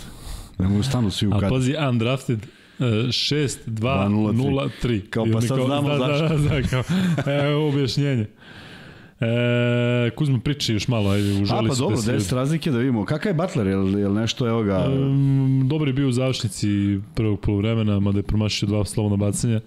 Ne 0.58 0.68
mogu 0.68 0.82
stanu 0.82 1.10
svi 1.10 1.26
u 1.26 1.32
A 1.34 1.40
kad. 1.40 1.50
pazi, 1.50 1.74
undrafted, 1.88 2.38
uh, 2.38 2.84
6, 2.84 3.58
2, 3.66 4.08
0, 4.08 4.70
3. 4.82 5.10
Kao, 5.10 5.26
pa 5.32 5.40
sad 5.40 5.58
znamo 5.66 5.88
da, 5.88 5.98
zašto. 5.98 6.38
Da, 6.38 6.60
da, 6.60 6.62
kao, 6.68 6.82
evo 7.42 7.68
objašnjenje. 7.68 8.26
E, 9.24 10.10
Kuzma 10.10 10.38
priči 10.38 10.72
još 10.72 10.88
malo, 10.88 11.10
ajde, 11.10 11.42
užali 11.42 11.66
A 11.66 11.68
pa 11.68 11.74
dobro, 11.74 11.96
da 11.96 12.02
se- 12.02 12.12
10 12.12 12.34
razlike 12.34 12.70
da 12.70 12.78
vidimo. 12.78 13.04
Kakav 13.04 13.30
je 13.30 13.34
Butler? 13.34 13.66
Jel, 13.66 13.98
jel 13.98 14.12
nešto, 14.12 14.48
evo 14.48 14.62
ga... 14.62 14.88
Um, 14.88 15.62
dobar 15.68 15.88
je 15.88 15.94
bio 15.94 16.08
u 16.08 16.12
završnici 16.12 17.00
prvog 17.14 17.40
polovremena, 17.40 18.00
mada 18.00 18.18
je 18.18 18.22
promašio 18.22 18.68
dva 18.68 18.84
slobodna 18.84 19.26
bacanja. 19.26 19.60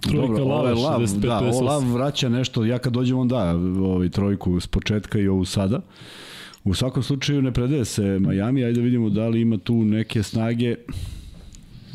Trojka 0.00 0.26
Dobro, 0.26 0.44
Lava, 0.44 0.60
ovaj 0.60 0.72
Lav, 0.72 1.00
65 1.00 1.18
da, 1.18 1.38
ovo 1.38 1.60
58. 1.60 1.64
Lav 1.64 1.92
vraća 1.92 2.28
nešto, 2.28 2.64
ja 2.64 2.78
kad 2.78 2.92
dođem 2.92 3.18
on 3.18 3.28
da 3.28 3.50
ovaj, 3.80 4.08
trojku 4.08 4.60
s 4.60 4.66
početka 4.66 5.18
i 5.18 5.28
ovu 5.28 5.44
sada. 5.44 5.80
U 6.64 6.74
svakom 6.74 7.02
slučaju 7.02 7.42
ne 7.42 7.52
predaje 7.52 7.84
se 7.84 8.02
Miami, 8.02 8.64
ajde 8.64 8.80
da 8.80 8.84
vidimo 8.84 9.10
da 9.10 9.28
li 9.28 9.40
ima 9.40 9.58
tu 9.58 9.84
neke 9.84 10.22
snage 10.22 10.74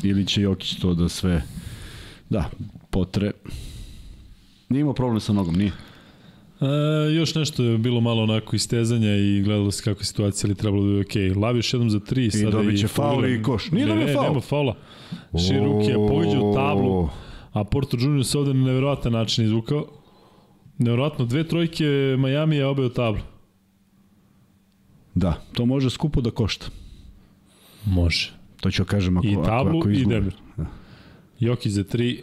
ili 0.02 0.26
će 0.26 0.42
Jokić 0.42 0.78
to 0.80 0.94
da 0.94 1.08
sve 1.08 1.42
da, 2.30 2.50
potre. 2.90 3.32
Nije 4.68 4.80
imao 4.80 4.94
problem 4.94 5.20
sa 5.20 5.32
nogom, 5.32 5.54
nije. 5.54 5.72
E, 6.60 7.12
još 7.12 7.34
nešto 7.34 7.62
je 7.62 7.78
bilo 7.78 8.00
malo 8.00 8.22
onako 8.22 8.56
istezanja 8.56 9.16
i 9.16 9.42
gledalo 9.42 9.70
se 9.70 9.82
kako 9.82 10.00
je 10.00 10.04
situacija, 10.04 10.48
ali 10.48 10.54
trebalo 10.54 10.84
da 10.84 10.92
je 10.92 11.00
okej. 11.00 11.22
Okay. 11.22 11.42
Lav 11.42 11.56
još 11.56 11.72
jednom 11.72 11.90
za 11.90 12.00
tri. 12.00 12.30
sada 12.30 12.50
dobit 12.50 12.80
će 12.80 12.88
faul 12.88 13.26
i 13.26 13.42
koš. 13.42 13.70
Nije 13.70 13.86
dobio 13.86 14.14
faul. 14.14 14.26
nema 14.28 14.40
faula. 14.40 14.76
Širuki 15.46 15.90
je 15.90 15.96
u 16.38 16.54
tablu, 16.54 17.08
a 17.52 17.64
Porto 17.64 17.96
Junior 18.00 18.24
se 18.24 18.38
ovde 18.38 18.54
na 18.54 18.66
neverovatan 18.66 19.12
način 19.12 19.44
izvukao. 19.44 19.86
Neverovatno, 20.78 21.24
dve 21.24 21.48
trojke 21.48 21.84
Miami 22.18 22.56
je 22.56 22.66
obeo 22.66 22.88
tablu. 22.88 23.20
Da, 25.14 25.42
to 25.52 25.66
može 25.66 25.90
skupo 25.90 26.20
da 26.20 26.30
košta. 26.30 26.66
Može. 27.84 28.32
To 28.60 28.70
ću 28.70 28.84
kažem 28.84 29.16
ako, 29.16 29.26
I 29.26 29.34
tablu 29.34 29.78
ako, 29.78 29.78
ako 29.78 29.90
i. 29.90 30.04
Denver. 30.04 30.34
Da. 30.56 30.66
Jokić 31.40 31.72
za 31.72 31.84
tri. 31.84 32.22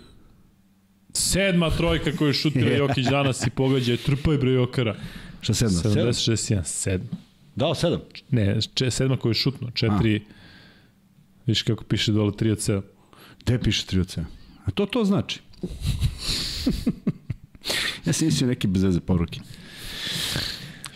Sedma 1.13 1.69
trojka 1.69 2.11
koju 2.17 2.33
šutira 2.33 2.77
Jokić 2.77 3.05
danas 3.05 3.47
i 3.47 3.49
pogađa. 3.49 3.97
Trpaj 3.97 4.37
bre 4.37 4.51
Jokara. 4.51 4.95
Šta 5.41 5.53
sedma? 5.53 5.79
Sedam? 5.79 6.07
76-1. 6.07 6.63
Sedma. 6.63 7.17
Dao 7.55 7.75
sedam. 7.75 7.99
Ne, 8.29 8.59
če, 8.73 8.91
sedma 8.91 9.17
koju 9.17 9.29
je 9.29 9.33
šutno. 9.33 9.71
Četiri. 9.71 10.21
Viš 11.45 11.61
kako 11.61 11.83
piše 11.83 12.11
dole 12.11 12.31
3 12.31 12.51
od 12.51 12.57
7. 12.57 12.81
Gde 13.39 13.59
piše 13.59 13.85
3 13.85 13.99
od 13.99 14.07
7? 14.07 14.23
A 14.65 14.71
to 14.71 14.85
to 14.85 15.05
znači. 15.05 15.39
ja 18.05 18.13
sam 18.13 18.27
mislio 18.27 18.47
neke 18.47 18.67
bezveze 18.67 18.99
poruke. 18.99 19.39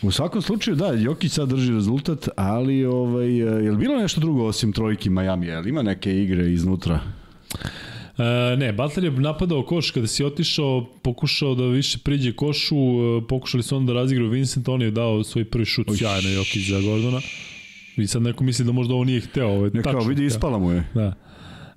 U 0.02 0.10
svakom 0.10 0.42
slučaju, 0.42 0.76
da, 0.76 0.92
Jokić 0.92 1.32
sad 1.32 1.48
drži 1.48 1.72
rezultat, 1.72 2.28
ali 2.36 2.84
ovaj, 2.84 3.36
je 3.36 3.70
li 3.70 3.76
bilo 3.76 3.96
nešto 3.96 4.20
drugo 4.20 4.44
osim 4.44 4.72
trojki 4.72 5.10
Miami? 5.10 5.46
Je 5.46 5.60
li 5.60 5.70
ima 5.70 5.82
neke 5.82 6.22
igre 6.22 6.52
iznutra? 6.52 7.00
E, 8.18 8.56
ne, 8.56 8.72
Butler 8.72 9.04
je 9.04 9.10
napadao 9.10 9.62
koš 9.62 9.90
kada 9.90 10.06
si 10.06 10.24
otišao, 10.24 10.86
pokušao 11.02 11.54
da 11.54 11.66
više 11.66 11.98
priđe 11.98 12.32
košu, 12.32 12.76
e, 12.76 13.26
pokušali 13.28 13.62
su 13.62 13.76
onda 13.76 13.92
da 13.92 14.00
razigraju 14.00 14.30
Vincent, 14.30 14.68
on 14.68 14.82
je 14.82 14.90
dao 14.90 15.24
svoj 15.24 15.44
prvi 15.44 15.64
šut 15.64 15.86
sjajno 15.96 16.28
Jokić 16.28 16.68
za 16.68 16.80
Gordona. 16.80 17.20
I 17.96 18.06
sad 18.06 18.22
neko 18.22 18.44
misli 18.44 18.64
da 18.64 18.72
možda 18.72 18.94
ovo 18.94 19.04
nije 19.04 19.20
hteo, 19.20 19.48
ovo 19.48 19.64
je 19.64 19.70
Ne 19.74 19.82
tačno. 19.82 19.98
kao, 20.00 20.08
vidi, 20.08 20.20
hteo. 20.20 20.26
ispala 20.26 20.58
mu 20.58 20.72
je. 20.72 20.84
Da. 20.94 21.14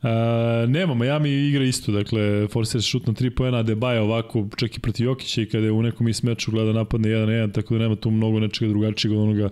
E, 0.04 0.68
nema, 0.68 0.94
Miami 0.94 1.30
igra 1.30 1.64
isto, 1.64 1.92
dakle, 1.92 2.48
Forcer 2.48 2.82
šut 2.82 3.08
na 3.08 3.14
3 3.14 3.30
poena, 3.30 3.64
Debaja 3.64 4.04
ovako, 4.04 4.48
čak 4.58 4.78
i 4.78 4.80
protiv 4.80 5.06
Jokića 5.06 5.42
i 5.42 5.46
kada 5.46 5.66
je 5.66 5.72
u 5.72 5.82
nekom 5.82 6.08
is 6.08 6.24
meču 6.24 6.52
gleda 6.52 6.74
napadne 6.74 7.10
1 7.10 7.26
na 7.26 7.32
1, 7.32 7.54
tako 7.54 7.74
da 7.74 7.80
nema 7.80 7.96
tu 7.96 8.12
mnogo 8.12 8.40
nečega 8.40 8.70
drugačijeg 8.70 9.14
od 9.14 9.20
onoga 9.20 9.50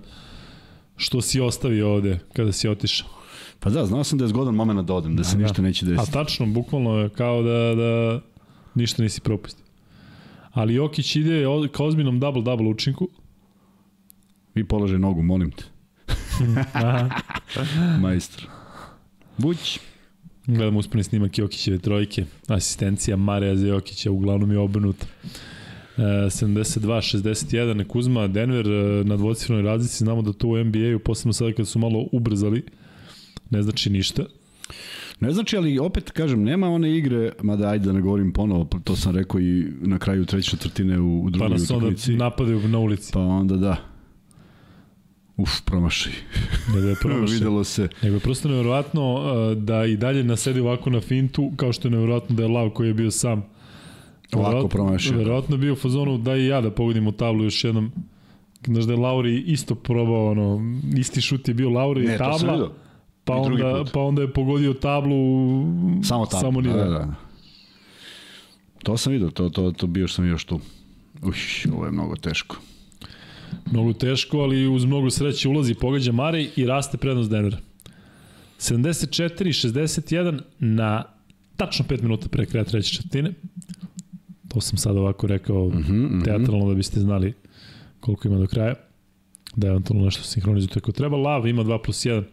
što 0.98 1.22
si 1.22 1.41
ostavio 1.41 1.94
ovde 1.94 2.20
kada 2.34 2.52
si 2.52 2.68
otišao. 2.68 3.18
Pa 3.60 3.69
da, 3.69 3.86
znao 3.86 4.03
sam 4.03 4.18
da 4.18 4.23
je 4.23 4.30
zgodan 4.30 4.56
moment 4.56 4.88
da 4.88 4.94
odem, 4.94 5.15
da 5.15 5.23
se 5.23 5.36
Da, 5.36 5.38
da. 5.38 5.44
ništa 5.44 5.61
neće 5.61 5.86
A 5.86 5.90
desiti. 5.90 6.11
tačno, 6.11 6.45
bukvalno 6.45 6.98
je 6.98 7.10
kao 7.10 7.44
da, 7.44 7.76
da 7.76 8.22
ništa 8.76 9.03
nisi 9.03 9.22
propustio. 9.22 9.65
Ali 10.52 10.73
Jokić 10.73 11.15
ide 11.15 11.44
ka 11.72 11.84
ozbiljnom 11.84 12.19
double-double 12.22 12.69
učinku. 12.72 13.07
Vi 14.56 14.64
položaj 14.64 14.99
nogu, 14.99 15.22
molim 15.22 15.52
te. 15.52 15.64
Aha. 16.73 17.10
Majstor. 18.02 18.48
Buć. 19.38 19.80
Gledamo 20.48 20.80
uspani 20.80 21.03
snimak 21.03 21.38
Jokićeve 21.38 21.77
trojke. 21.77 22.26
Asistencija 22.48 23.18
Mareja 23.18 23.56
za 23.56 23.68
Jokića, 23.68 24.11
uglavnom 24.11 24.52
je 24.52 24.57
obrnuta. 24.60 25.06
E, 25.98 26.02
72-61 26.02 27.88
Kuzma, 27.88 28.27
Denver 28.27 28.68
e, 28.68 29.03
na 29.03 29.18
dvocifrenoj 29.18 29.64
razlici, 29.64 29.98
znamo 29.98 30.22
da 30.22 30.34
to 30.34 30.48
u 30.48 30.64
NBA-u, 30.64 30.99
posebno 30.99 31.34
sada 31.34 31.53
kad 31.53 31.68
su 31.68 31.80
malo 31.80 32.06
ubrzali, 32.11 32.64
ne 33.49 33.61
znači 33.63 33.89
ništa. 33.89 34.23
Ne 35.19 35.31
znači, 35.31 35.57
ali 35.57 35.80
opet 35.80 36.11
kažem, 36.11 36.43
nema 36.43 36.69
one 36.69 36.97
igre, 36.97 37.31
mada 37.41 37.69
ajde 37.69 37.85
da 37.85 37.91
ne 37.93 38.01
govorim 38.01 38.34
ponovo, 38.34 38.65
pa 38.65 38.80
to 38.80 38.95
sam 38.95 39.15
rekao 39.15 39.41
i 39.41 39.65
na 39.81 39.99
kraju 39.99 40.26
treće 40.26 40.49
četvrtine 40.51 40.99
u, 40.99 41.19
u 41.19 41.23
Pa 41.23 41.30
drugoj 41.30 41.49
nas 41.49 41.71
onda 41.71 41.85
utakmici. 41.85 42.15
napadaju 42.15 42.67
na 42.67 42.80
ulici. 42.80 43.13
Pa 43.13 43.19
onda 43.19 43.55
da. 43.55 43.76
Uf, 45.38 45.49
promašaj. 45.65 46.13
Ne 46.76 46.81
da 46.81 46.89
je 46.89 46.95
promašaj. 47.01 47.34
Videlo 47.34 47.63
se. 47.63 47.88
Nego 48.03 48.15
je 48.15 48.19
prosto 48.19 48.47
nevjerovatno 48.49 49.13
uh, 49.13 49.57
da 49.57 49.85
i 49.85 49.97
dalje 49.97 50.23
nasedi 50.23 50.59
ovako 50.59 50.89
na 50.89 51.01
fintu, 51.01 51.51
kao 51.55 51.73
što 51.73 51.88
je 51.88 51.91
nevjerovatno 51.91 52.35
da 52.35 52.43
je 52.43 52.49
Lav 52.49 52.69
koji 52.69 52.88
je 52.88 52.93
bio 52.93 53.11
sam. 53.11 53.45
Ovako 54.34 54.67
promašio. 54.67 55.17
Verovatno 55.17 55.55
je 55.55 55.59
bio 55.59 55.73
u 55.73 55.76
fazonu 55.76 56.17
da 56.17 56.35
i 56.35 56.45
ja 56.45 56.61
da 56.61 56.71
pogodim 56.71 57.07
u 57.07 57.11
tablu 57.11 57.43
još 57.43 57.63
jednom. 57.63 57.91
Znaš 58.65 58.84
da 58.84 58.93
je 58.93 58.99
Lauri 58.99 59.39
isto 59.39 59.76
probao, 59.76 60.31
ono, 60.31 60.61
isti 60.97 61.21
šut 61.21 61.47
je 61.47 61.53
bio 61.53 61.69
Lauri 61.69 62.05
Ne, 62.07 62.15
i 62.15 62.17
to 62.17 62.23
sam 62.23 62.47
tabla, 62.47 62.53
vidio. 62.53 62.71
Pa 63.25 63.33
I 63.35 63.43
drugi 63.45 63.63
onda, 63.63 63.83
put. 63.83 63.93
pa 63.93 63.99
onda 63.99 64.21
je 64.21 64.33
pogodio 64.33 64.73
tablu 64.73 65.15
Samo 66.03 66.25
tamo. 66.25 66.41
samo 66.41 66.61
ni 66.61 66.67
da, 66.69 66.75
da, 66.75 66.85
da. 66.85 67.13
To 68.83 68.97
sam 68.97 69.13
vidio, 69.13 69.29
to, 69.29 69.49
to, 69.49 69.71
to 69.71 69.87
bio 69.87 70.07
sam 70.07 70.27
još 70.27 70.43
tu. 70.45 70.59
Uš, 71.21 71.65
ovo 71.65 71.85
je 71.85 71.91
mnogo 71.91 72.15
teško. 72.15 72.55
Mnogo 73.71 73.93
teško, 73.93 74.37
ali 74.37 74.67
uz 74.67 74.85
mnogo 74.85 75.09
sreće 75.09 75.49
ulazi, 75.49 75.73
pogađa 75.73 76.11
Marej 76.11 76.49
i 76.55 76.65
raste 76.65 76.97
prednost 76.97 77.29
Denvera. 77.29 77.57
74-61 78.59 80.39
na 80.59 81.03
tačno 81.55 81.85
5 81.89 82.01
minuta 82.01 82.27
pre 82.27 82.45
kraja 82.45 82.63
treće 82.63 82.89
četvrtine. 82.95 83.33
To 84.47 84.61
sam 84.61 84.77
sad 84.77 84.97
ovako 84.97 85.27
rekao 85.27 85.69
mm 85.69 85.77
Mhm, 85.79 85.95
mhm. 86.05 86.21
teatralno 86.21 86.67
da 86.69 86.75
biste 86.75 86.99
znali 86.99 87.33
koliko 87.99 88.27
ima 88.27 88.37
do 88.37 88.47
kraja. 88.47 88.73
Da 89.55 89.67
eventualno 89.67 90.05
nešto 90.05 90.23
sinhronizujete 90.23 90.79
ako 90.79 90.91
treba. 90.91 91.17
Lav 91.17 91.47
ima 91.47 91.63
2 91.63 91.83
plus 91.83 92.05
1. 92.05 92.23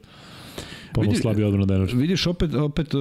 Ponovno 0.97 1.13
Vidi- 1.13 1.23
slabi 1.23 1.43
odbrana 1.45 1.67
Denver. 1.67 1.95
Vidiš, 1.95 2.27
opet, 2.27 2.55
opet 2.55 2.95
uh, 2.95 3.01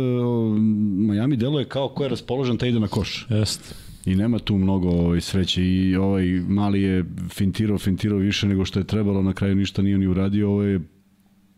Miami 1.09 1.37
deluje 1.37 1.65
kao 1.65 1.89
ko 1.89 2.03
je 2.03 2.09
raspoložen, 2.09 2.57
ta 2.57 2.67
ide 2.67 2.79
na 2.79 2.87
koš. 2.87 3.27
Jest. 3.29 3.75
I 4.05 4.15
nema 4.15 4.39
tu 4.39 4.57
mnogo 4.57 4.89
ovaj, 4.89 5.21
sreće 5.21 5.63
i 5.63 5.95
ovaj 5.95 6.25
mali 6.47 6.81
je 6.81 7.05
fintirao, 7.29 7.77
fintirao 7.77 8.17
više 8.17 8.47
nego 8.47 8.65
što 8.65 8.79
je 8.79 8.87
trebalo, 8.87 9.21
na 9.21 9.33
kraju 9.33 9.55
ništa 9.55 9.81
nije 9.81 9.97
ni 9.97 10.07
uradio, 10.07 10.49
ovo 10.49 10.63
je 10.63 10.79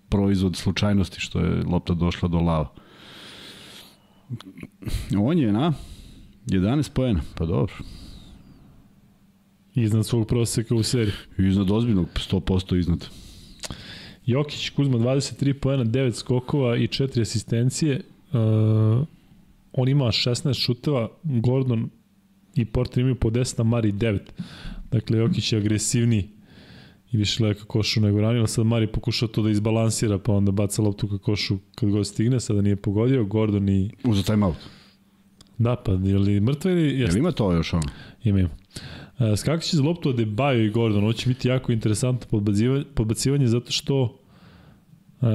proizvod 0.09 0.55
slučajnosti 0.55 1.19
što 1.19 1.39
je 1.39 1.63
lopta 1.63 1.93
došla 1.93 2.29
do 2.29 2.37
lava. 2.37 2.69
On 5.17 5.37
je 5.37 5.51
na 5.51 5.73
11 6.45 6.91
poena, 6.93 7.21
pa 7.35 7.45
dobro. 7.45 7.73
Iznad 9.75 10.05
svog 10.05 10.27
proseka 10.27 10.75
u 10.75 10.83
seriji. 10.83 11.13
Iznad 11.37 11.71
ozbiljnog, 11.71 12.07
100% 12.31 12.79
iznad. 12.79 13.07
Jokić, 14.27 14.69
Kuzma 14.69 14.97
23 14.97 15.53
poena, 15.53 15.83
9 15.83 16.11
skokova 16.11 16.77
i 16.77 16.87
4 16.87 17.21
asistencije. 17.21 18.01
Uh, 18.31 19.07
on 19.73 19.89
ima 19.89 20.05
16 20.05 20.65
šuteva, 20.65 21.09
Gordon 21.23 21.89
i 22.55 22.65
Porter 22.65 23.01
imaju 23.01 23.15
po 23.15 23.29
10, 23.29 23.61
a 23.61 23.63
Mari 23.63 23.91
9. 23.91 24.19
Dakle, 24.91 25.17
Jokić 25.17 25.53
je 25.53 25.59
agresivniji 25.59 26.29
i 27.11 27.17
više 27.17 27.37
gleda 27.37 27.59
ka 27.59 27.65
košu 27.65 28.01
nego 28.01 28.21
ranije, 28.21 28.47
sad 28.47 28.65
Mari 28.65 28.87
pokušao 28.87 29.27
to 29.27 29.41
da 29.41 29.49
izbalansira, 29.49 30.19
pa 30.19 30.33
onda 30.33 30.51
baca 30.51 30.81
loptu 30.81 31.07
ka 31.07 31.17
košu 31.17 31.57
kad 31.75 31.89
god 31.89 32.07
stigne, 32.07 32.39
sada 32.39 32.61
nije 32.61 32.75
pogodio, 32.75 33.25
Gordon 33.25 33.69
i... 33.69 33.91
Uzo 34.03 34.23
timeout. 34.23 34.57
Da, 35.57 35.75
pa 35.75 35.91
je 35.91 36.17
li 36.17 36.39
mrtva 36.39 36.71
ili... 36.71 36.81
Jel 36.81 37.01
Jeste, 37.01 37.19
ima 37.19 37.31
to 37.31 37.51
još 37.51 37.73
ono? 37.73 37.83
ima 38.23 38.39
ima. 38.39 38.49
Uh, 39.19 39.37
skakaće 39.37 39.77
za 39.77 39.83
loptu 39.83 40.09
od 40.09 40.15
Debajo 40.15 40.59
i 40.59 40.69
Gordon, 40.69 41.03
ovo 41.03 41.13
će 41.13 41.27
biti 41.27 41.47
jako 41.47 41.71
interesantno 41.71 42.27
podbacivanje, 42.95 43.47
zato 43.47 43.71
što 43.71 44.01
uh, 44.01 45.27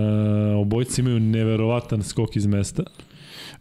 obojice 0.57 1.01
imaju 1.01 1.21
neverovatan 1.21 2.03
skok 2.03 2.37
iz 2.37 2.47
mesta. 2.47 2.83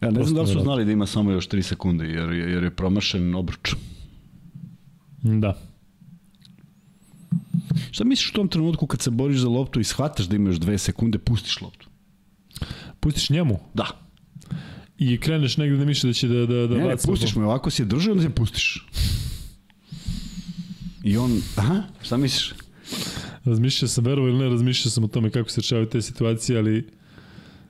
Ja 0.02 0.10
ne 0.10 0.22
znam 0.22 0.34
da 0.34 0.40
li 0.42 0.48
su 0.48 0.60
znali 0.60 0.84
da 0.84 0.92
ima 0.92 1.06
samo 1.06 1.30
još 1.32 1.48
3 1.48 1.62
sekunde, 1.62 2.04
jer, 2.06 2.30
je- 2.30 2.52
jer 2.52 2.62
je 2.62 2.70
promašen 2.70 3.34
obruč. 3.34 3.74
Da. 5.22 5.58
Šta 7.90 8.04
misliš 8.04 8.30
u 8.30 8.34
tom 8.34 8.48
trenutku 8.48 8.86
kad 8.86 9.00
se 9.00 9.10
boriš 9.10 9.38
za 9.38 9.48
loptu 9.48 9.80
i 9.80 9.84
shvataš 9.84 10.26
da 10.26 10.36
imaš 10.36 10.56
2 10.56 10.78
sekunde, 10.78 11.18
pustiš 11.18 11.60
loptu? 11.60 11.88
Pustiš 13.00 13.30
njemu 13.30 13.58
Da. 13.74 13.86
i 14.98 15.18
kreneš 15.18 15.56
negde 15.56 15.76
da 15.76 15.84
misliš 15.84 16.02
da 16.04 16.14
će 16.14 16.28
da, 16.28 16.46
da, 16.46 16.66
da 16.66 16.76
Ne, 16.76 16.84
ne, 16.84 16.94
pustiš 16.98 17.36
me, 17.36 17.44
ovako 17.44 17.70
si 17.70 17.82
je 17.82 17.86
držao, 17.86 18.12
onda 18.12 18.22
se 18.22 18.30
pustiš. 18.30 18.86
I 21.02 21.16
on, 21.16 21.40
aha, 21.56 21.82
šta 22.02 22.16
misliš? 22.16 22.52
Razmišljao 23.44 23.88
sam, 23.88 24.04
verovo 24.04 24.28
ili 24.28 24.38
ne, 24.38 24.48
razmišljao 24.48 24.90
sam 24.90 25.04
o 25.04 25.08
tome 25.08 25.30
kako 25.30 25.50
se 25.50 25.60
rešavaju 25.60 25.86
te 25.86 26.02
situacije, 26.02 26.58
ali 26.58 26.86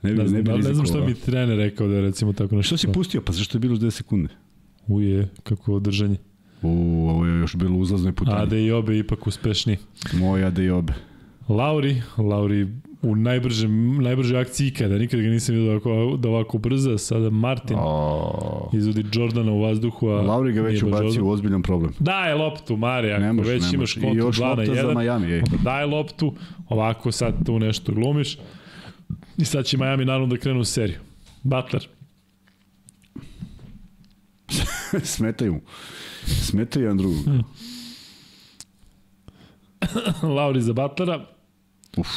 Ne, 0.03 0.11
bi, 0.11 0.17
ne, 0.17 0.23
ne, 0.23 0.29
znam, 0.29 0.43
bi 0.43 0.51
ne, 0.51 0.57
ne 0.57 0.73
znam 0.73 0.85
šta 0.85 1.05
mi 1.05 1.13
trener 1.13 1.57
rekao 1.57 1.87
da 1.87 1.95
je 1.95 2.01
recimo 2.01 2.33
tako 2.33 2.55
nešto. 2.55 2.77
Što 2.77 2.87
si 2.87 2.93
pustio? 2.93 3.21
Pa 3.21 3.31
zašto 3.31 3.57
je 3.57 3.59
bilo 3.59 3.75
2 3.75 3.89
sekunde? 3.91 4.29
Uje, 4.87 5.29
kako 5.43 5.79
držanje. 5.79 6.17
U, 6.61 6.69
ovo 7.09 7.25
je 7.25 7.39
još 7.39 7.55
bilo 7.55 7.77
uzlaznoj 7.77 8.13
putanji. 8.13 8.41
Ade 8.41 8.63
i 8.65 8.71
obe 8.71 8.97
ipak 8.97 9.27
uspešni. 9.27 9.77
Moj 10.13 10.45
Ade 10.45 10.65
i 10.65 10.69
obe. 10.69 10.93
Lauri, 11.49 12.01
Lauri 12.17 12.67
u 13.03 13.15
najbržem, 13.15 14.01
najbržoj 14.03 14.41
akciji 14.41 14.67
ikada, 14.67 14.97
nikad 14.97 15.21
ga 15.21 15.27
nisam 15.27 15.55
vidio 15.55 15.67
da 15.67 15.71
ovako, 15.71 16.17
da 16.17 16.29
ovako 16.29 16.57
brza, 16.57 16.97
sada 16.97 17.29
Martin 17.29 17.77
O, 17.79 18.69
izvodi 18.73 19.05
Jordana 19.13 19.51
u 19.51 19.61
vazduhu, 19.61 20.07
a 20.07 20.21
Lauri 20.21 20.53
ga 20.53 20.61
već 20.61 20.83
ubacio 20.83 21.25
u 21.25 21.29
ozbiljan 21.29 21.61
problem. 21.61 21.93
Daj 21.99 22.33
loptu, 22.33 22.77
Mare, 22.77 23.11
ako 23.11 23.21
Ne 23.21 23.33
može, 23.33 23.51
već 23.51 23.63
ne 23.63 23.69
imaš 23.73 23.95
može. 23.95 23.99
I 23.99 24.03
kontru 24.03 24.27
još 24.27 24.37
2 24.37 24.41
na 24.41 24.47
lopta 24.49 24.65
za 24.65 24.87
1, 24.87 24.99
Miami, 24.99 25.31
ej. 25.31 25.41
daj 25.63 25.85
loptu, 25.85 26.33
ovako 26.69 27.11
sad 27.11 27.45
tu 27.45 27.59
nešto 27.59 27.93
glumiš 27.93 28.37
i 29.37 29.45
sad 29.45 29.65
će 29.65 29.77
Miami 29.77 30.05
naravno 30.05 30.27
da 30.27 30.37
krenu 30.37 30.59
u 30.59 30.65
seriju. 30.65 30.99
Butler, 31.43 31.87
Smetaju 35.15 35.53
mu. 35.53 35.61
Smetaju 36.25 36.85
jedan 36.85 36.97
drugog. 36.97 37.17
Lauri 40.37 40.61
za 40.61 40.73
Butlera, 40.73 41.25
Uf, 41.97 42.07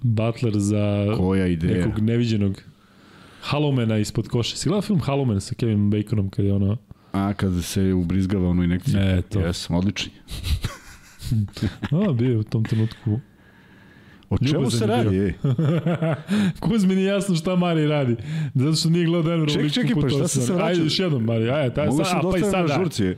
Butler 0.00 0.52
za 0.56 1.14
koja 1.16 1.46
ideja. 1.46 1.86
nekog 1.86 2.00
neviđenog 2.00 2.62
Halomena 3.40 3.98
ispod 3.98 4.28
koša. 4.28 4.56
Si 4.56 4.68
gledao 4.68 4.82
film 4.82 5.00
Halomen 5.00 5.40
sa 5.40 5.54
Kevin 5.54 5.90
Baconom 5.90 6.30
kad 6.30 6.44
je 6.44 6.54
ono... 6.54 6.76
A, 7.12 7.34
kada 7.34 7.62
se 7.62 7.92
ubrizgava 7.92 8.48
ono 8.48 8.64
inekciju. 8.64 9.00
E, 9.00 9.22
to. 9.22 9.40
Jesam, 9.40 9.76
odlični. 9.76 10.12
A, 12.08 12.12
bio 12.12 12.30
je 12.30 12.38
u 12.38 12.42
tom 12.42 12.64
trenutku. 12.64 13.20
O 14.30 14.38
čemu 14.38 14.52
Ljubazan 14.52 14.78
se 14.78 14.86
radi? 14.86 15.34
Kuzmi 16.60 16.94
nije 16.94 17.06
jasno 17.06 17.34
šta 17.34 17.56
Mari 17.56 17.86
radi. 17.86 18.16
Zato 18.54 18.76
što 18.76 18.90
nije 18.90 19.06
gledao 19.06 19.30
Denver 19.30 19.48
Ček, 19.48 19.56
ovoliko 19.56 19.74
čekaj, 19.74 19.94
pa 19.94 20.00
puta 20.00 20.14
šta 20.14 20.28
se 20.28 20.52
vraćao? 20.52 20.66
Ajde 20.66 20.82
još 20.82 20.98
jednom, 20.98 21.24
Mari. 21.24 21.50
Ajde, 21.50 21.74
taj, 21.74 21.86
Mogu 21.86 22.04
sad, 22.04 22.24
a, 22.24 22.30
pa 22.30 22.38
i 22.38 22.40
sada. 22.40 22.74
žurci. 22.74 23.14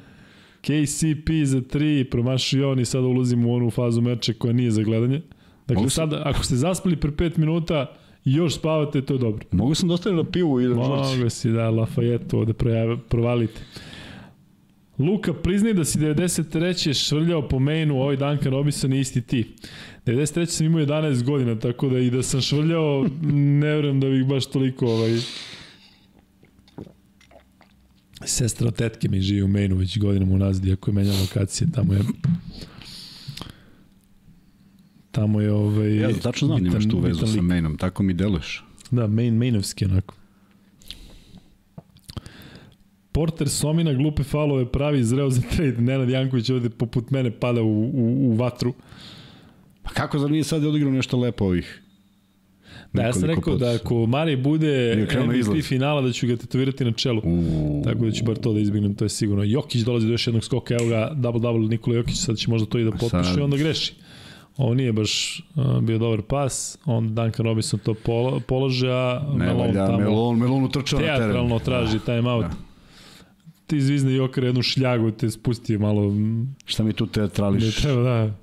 KCP 0.61 1.28
za 1.44 1.61
3, 1.61 2.11
promašio 2.11 2.70
on 2.70 2.81
i 2.81 2.85
sada 2.85 3.07
ulazimo 3.07 3.48
u 3.48 3.55
onu 3.55 3.70
fazu 3.70 4.01
meča 4.01 4.32
koja 4.39 4.52
nije 4.52 4.70
za 4.70 4.82
gledanje. 4.82 5.23
Dakle, 5.70 5.82
Mogu 5.82 5.90
sada, 5.90 6.22
ako 6.24 6.44
ste 6.44 6.56
zaspali 6.56 6.97
pre 6.97 7.10
5 7.10 7.38
minuta 7.38 7.86
i 8.24 8.34
još 8.34 8.55
spavate, 8.55 9.02
to 9.02 9.14
je 9.14 9.18
dobro. 9.18 9.47
Mogu 9.51 9.74
sam 9.74 9.88
dosta 9.88 10.12
na 10.12 10.24
pivu 10.24 10.60
i 10.60 10.64
na 10.64 10.74
žurci. 10.74 11.16
Mogu 11.16 11.30
si 11.30 11.51
da 11.51 11.70
Lafayette 11.70 12.36
ovde 12.36 12.52
projave, 12.52 12.97
provalite. 13.09 13.60
Luka, 14.98 15.34
priznaj 15.34 15.74
da 15.74 15.84
si 15.84 15.98
93. 15.98 17.09
švrljao 17.09 17.48
po 17.48 17.59
mainu, 17.59 18.01
ovaj 18.01 18.16
Duncan 18.16 18.52
Robinson 18.52 18.92
je 18.92 19.01
isti 19.01 19.22
ti. 19.22 19.55
93. 20.06 20.47
sam 20.47 20.66
imao 20.66 20.80
11 20.80 21.22
godina, 21.22 21.59
tako 21.59 21.88
da 21.88 21.98
i 21.98 22.10
da 22.10 22.22
sam 22.22 22.40
švrljao, 22.40 23.06
ne 23.32 23.74
verujem 23.74 24.01
da 24.01 24.09
bih 24.09 24.26
baš 24.26 24.47
toliko 24.47 24.86
ovaj... 24.86 25.18
Sestra 28.24 28.70
tetke 28.70 29.09
mi 29.09 29.20
živi 29.20 29.42
u 29.42 29.48
mainu 29.48 29.76
već 29.76 29.98
godinama 29.98 30.34
unazad, 30.34 30.64
iako 30.64 30.90
je 30.90 30.94
menjala 30.94 31.20
lokacije, 31.20 31.68
tamo 31.74 31.94
je... 31.94 32.01
Tamo 35.11 35.41
je 35.41 35.53
ovaj... 35.53 35.97
Ja 35.97 36.09
tačno 36.23 36.47
znam 36.49 36.62
da 36.62 36.69
imaš 36.69 36.89
tu 36.89 36.99
vezu 36.99 37.20
bitan 37.20 37.35
sa 37.35 37.43
mainom, 37.43 37.77
tako 37.77 38.03
mi 38.03 38.15
deluješ. 38.15 38.65
Da, 38.91 39.07
main, 39.07 39.37
mainovski 39.37 39.85
onako. 39.85 40.15
Porter 43.12 43.49
Somina 43.49 43.93
glupe 43.93 44.23
falove 44.23 44.66
pravi 44.73 45.05
zreo 45.05 45.31
za 45.31 45.41
trade. 45.57 45.81
Nenad 45.81 46.11
Janković 46.11 46.51
ovde 46.51 46.70
poput 46.70 47.11
mene 47.11 47.31
pada 47.31 47.62
u, 47.62 47.91
u, 47.95 48.31
u 48.31 48.32
vatru. 48.32 48.74
Pa 49.82 49.91
kako 49.91 50.19
zar 50.19 50.31
nije 50.31 50.45
sad 50.45 50.65
odigrao 50.65 50.93
nešto 50.93 51.19
lepo 51.19 51.45
ovih? 51.45 51.82
Da, 52.93 53.03
ja 53.03 53.12
sam 53.12 53.24
rekao 53.24 53.53
puta? 53.53 53.65
da 53.65 53.74
ako 53.74 54.07
Mari 54.07 54.37
bude 54.37 55.07
MVP 55.27 55.35
izlaz. 55.35 55.65
finala 55.65 56.01
da 56.03 56.12
ću 56.12 56.27
ga 56.27 56.37
tetovirati 56.37 56.85
na 56.85 56.93
čelu. 56.93 57.23
U, 57.24 57.82
Tako 57.85 58.05
da 58.05 58.11
ću 58.11 58.24
bar 58.24 58.37
to 58.37 58.53
da 58.53 58.61
izbignem, 58.61 58.95
to 58.95 59.05
je 59.05 59.09
sigurno. 59.09 59.45
Jokić 59.45 59.82
dolazi 59.82 60.07
do 60.07 60.12
još 60.12 60.27
jednog 60.27 60.45
skoka, 60.45 60.74
evo 60.74 60.89
ga, 60.89 61.12
double-double 61.16 61.69
Nikola 61.69 61.97
Jokić, 61.97 62.16
sad 62.16 62.37
će 62.37 62.51
možda 62.51 62.66
to 62.66 62.78
i 62.78 62.85
da 62.85 62.91
potpiše 62.91 63.35
i 63.39 63.43
onda 63.43 63.57
greši. 63.57 63.93
Ovo 64.61 64.74
nije 64.74 64.93
baš 64.93 65.43
uh, 65.55 65.81
bio 65.81 65.99
dobar 65.99 66.23
pas, 66.23 66.78
on 66.85 67.15
Duncan 67.15 67.47
Robinson 67.47 67.81
to 67.81 67.95
polo, 67.95 68.41
polože, 68.41 68.91
a 68.93 69.23
ne 69.32 69.47
Melon 69.47 69.61
valja, 69.61 69.87
tamo 69.87 69.99
Melon, 69.99 70.39
Melon 70.39 70.65
utrčao 70.65 71.01
na 71.01 71.07
teren. 71.07 71.20
teatralno 71.20 71.59
traži 71.59 71.99
time 71.99 72.31
out. 72.31 72.45
Da. 72.45 72.51
Ti 73.66 73.81
zvizne 73.81 74.15
Jokar 74.15 74.45
jednu 74.45 74.62
šljagu, 74.62 75.11
te 75.11 75.31
spusti 75.31 75.78
malo, 75.78 76.12
Šta 76.65 76.82
mi 76.85 76.93
tu 76.93 77.07
ne 77.07 77.12
teatrališ? 77.12 77.77
treba 77.77 78.03
da... 78.03 78.35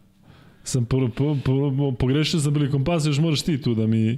Sam 0.63 0.85
po, 0.85 1.09
po, 1.15 1.37
po, 1.45 1.91
pogrešio 1.99 2.39
sam 2.39 2.53
prilikom 2.53 2.83
pasa, 2.83 3.09
još 3.09 3.19
moraš 3.19 3.41
ti 3.41 3.61
tu 3.61 3.75
da 3.75 3.87
mi 3.87 4.17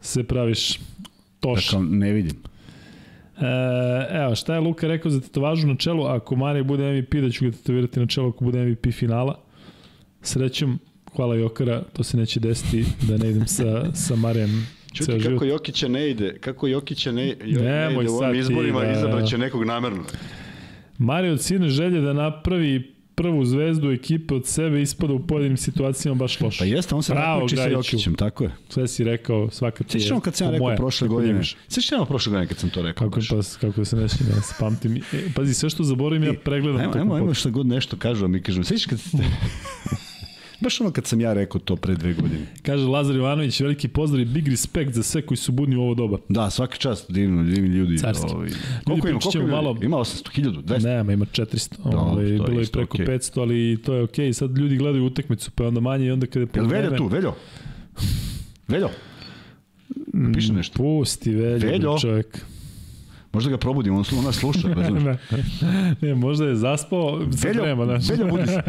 se 0.00 0.24
praviš 0.24 0.80
toš. 1.40 1.70
Dakle, 1.70 1.86
ne 1.86 2.12
vidim. 2.12 2.36
E, 3.36 3.46
evo, 4.10 4.34
šta 4.34 4.54
je 4.54 4.60
Luka 4.60 4.86
rekao 4.86 5.10
za 5.10 5.20
tetovažu 5.20 5.66
na 5.66 5.76
čelu? 5.76 6.04
Ako 6.04 6.36
Marija 6.36 6.64
bude 6.64 6.92
MVP, 6.92 7.14
da 7.14 7.30
ću 7.30 7.44
ga 7.44 7.50
tetovirati 7.50 8.00
na 8.00 8.06
čelu 8.06 8.28
ako 8.28 8.44
bude 8.44 8.66
MVP 8.66 8.86
finala. 8.92 9.38
Srećom, 10.22 10.78
hvala 11.16 11.34
Jokara, 11.34 11.82
to 11.92 12.02
se 12.02 12.16
neće 12.16 12.40
desiti 12.40 12.84
da 13.08 13.16
ne 13.16 13.30
idem 13.30 13.46
sa, 13.46 13.94
sa 13.94 14.16
Marijem 14.16 14.66
Čuti 14.92 15.20
život. 15.20 15.34
kako 15.34 15.44
Jokića 15.44 15.88
ne 15.88 16.10
ide, 16.10 16.38
kako 16.38 16.66
Jokića 16.66 17.12
ne, 17.12 17.28
jo, 17.44 17.62
Nemoj 17.62 18.04
ne 18.04 18.10
ide 18.10 18.10
u 18.10 18.16
ovim 18.16 18.32
ti 18.32 18.38
izborima, 18.38 18.80
da- 18.80 18.86
da... 18.86 18.92
izabraće 18.92 19.38
nekog 19.38 19.64
namerno. 19.64 20.02
Mario 20.98 21.32
od 21.32 21.42
sine 21.42 21.68
želje 21.68 22.00
da 22.00 22.12
napravi 22.12 22.92
prvu 23.14 23.44
zvezdu 23.44 23.90
ekipe 23.90 24.34
od 24.34 24.46
sebe 24.46 24.82
ispada 24.82 25.12
u 25.12 25.26
pojedinim 25.26 25.56
situacijama 25.56 26.18
baš 26.18 26.40
loše. 26.40 26.58
Pa 26.58 26.64
jeste, 26.64 26.94
on 26.94 27.02
se 27.02 27.12
takmiči 27.12 27.56
sa. 27.56 27.68
Jokićem, 27.68 28.14
tako 28.14 28.44
je. 28.44 28.50
Sve 28.68 28.88
si 28.88 29.04
rekao, 29.04 29.50
svaka 29.50 29.84
ti 29.84 29.98
je. 29.98 30.20
Kad 30.24 30.34
sam 30.34 30.46
ja 30.46 30.50
rekao 30.50 30.66
moja, 30.66 30.76
prošle 30.76 31.08
godine. 31.08 31.40
Sjećamo 31.68 32.04
prošle 32.04 32.30
godine 32.30 32.46
kad 32.46 32.58
sam 32.58 32.70
to 32.70 32.82
rekao. 32.82 33.10
Kako, 33.10 33.20
pa, 33.30 33.36
kako 33.60 33.84
se 33.84 33.96
ne 33.96 34.08
sjećam, 34.08 34.26
ja 34.36 34.42
se 34.42 34.54
pamtim. 34.60 34.96
E, 34.96 35.00
pazi, 35.34 35.54
sve 35.54 35.70
što 35.70 35.84
zaboravim, 35.84 36.24
ja 36.24 36.32
pregledam. 36.44 36.80
Ajmo, 36.80 36.92
ajmo, 36.94 37.14
ajmo 37.14 37.34
šta 37.34 37.50
god 37.50 37.66
nešto 37.66 37.96
kažu, 37.96 38.24
a 38.24 38.28
mi 38.28 38.42
kažemo, 38.42 38.64
sjećaš 38.64 38.86
kad 38.86 39.00
ste... 39.00 39.18
Baš 40.62 40.80
ono 40.80 40.90
kad 40.90 41.06
sam 41.06 41.20
ja 41.20 41.32
rekao 41.32 41.60
to 41.60 41.76
pre 41.76 41.94
dve 41.94 42.12
godine. 42.12 42.46
Kaže 42.62 42.84
Lazar 42.84 43.16
Jovanović, 43.16 43.60
veliki 43.60 43.88
pozdrav 43.88 44.20
i 44.20 44.24
big 44.24 44.48
respekt 44.48 44.94
za 44.94 45.02
sve 45.02 45.22
koji 45.22 45.38
su 45.38 45.52
budni 45.52 45.76
u 45.76 45.80
ovo 45.80 45.94
doba. 45.94 46.18
Da, 46.28 46.50
svaka 46.50 46.76
čast, 46.76 47.10
divno, 47.10 47.42
divni 47.42 47.68
ljudi. 47.68 47.98
Carski. 47.98 48.26
Ovaj. 48.34 48.50
Koliko 48.84 49.08
ima, 49.08 49.20
koliko 49.20 49.38
ima? 49.38 49.56
malo-. 49.56 49.78
Ima 49.82 49.96
800, 49.96 50.40
1000, 50.40 50.62
200. 50.62 50.84
Nema, 50.84 51.12
ima 51.12 51.24
400. 51.24 51.76
Dobro, 51.84 52.00
ovaj, 52.00 52.24
bilo 52.24 52.58
je 52.58 52.62
isto 52.62 52.78
preko 52.78 52.96
okej. 52.96 53.06
500, 53.06 53.40
ali 53.40 53.82
to 53.84 53.94
je 53.94 54.02
okej. 54.02 54.32
Sad 54.32 54.58
ljudi 54.58 54.76
gledaju 54.76 55.04
utakmicu, 55.04 55.50
pa 55.50 55.66
onda 55.66 55.80
manje 55.80 56.06
i 56.06 56.10
onda 56.10 56.26
kada 56.26 56.40
je 56.40 56.48
Jel 56.54 56.66
Veljo 56.66 56.96
tu, 56.96 57.06
Veljo? 57.06 57.34
Veljo? 58.68 58.88
Piše 60.34 60.52
nešto. 60.52 60.76
Pusti 60.76 61.34
Veljo, 61.34 61.70
Veljo. 61.70 61.98
čovjek. 61.98 62.44
Možda 63.32 63.50
ga 63.50 63.58
probudimo, 63.58 63.96
on, 63.96 64.24
nas 64.24 64.36
sluša. 64.36 64.68
ne, 64.74 65.18
ne, 66.00 66.14
možda 66.14 66.46
je 66.46 66.56
zaspao, 66.56 67.20
sad 67.30 67.44
Veljo, 67.44 67.66
nema, 67.66 67.84
znaš. 67.84 68.08
Veljo, 68.08 68.26
budi 68.26 68.46
se. 68.46 68.62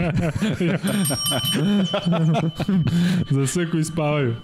Za 3.35 3.48
sve 3.48 3.72
koji 3.72 3.84
spavaju. 3.84 4.35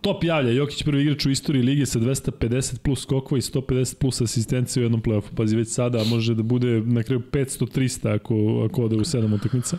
Top 0.00 0.24
javlja, 0.24 0.50
Jokić 0.50 0.82
prvi 0.82 1.02
igrač 1.02 1.26
u 1.26 1.30
istoriji 1.30 1.62
lige 1.62 1.86
sa 1.86 1.98
250 1.98 2.78
plus 2.78 3.02
skokova 3.02 3.38
i 3.38 3.40
150 3.40 3.94
plus 3.94 4.20
asistencije 4.20 4.80
u 4.80 4.84
jednom 4.84 5.02
play-offu. 5.02 5.34
Pazi, 5.36 5.56
već 5.56 5.68
sada 5.68 6.04
može 6.04 6.34
da 6.34 6.42
bude 6.42 6.80
na 6.80 7.02
kraju 7.02 7.22
500-300 7.32 8.14
ako, 8.14 8.66
ako 8.70 8.84
ode 8.84 8.96
u 8.96 9.00
7 9.00 9.34
utakmica. 9.34 9.78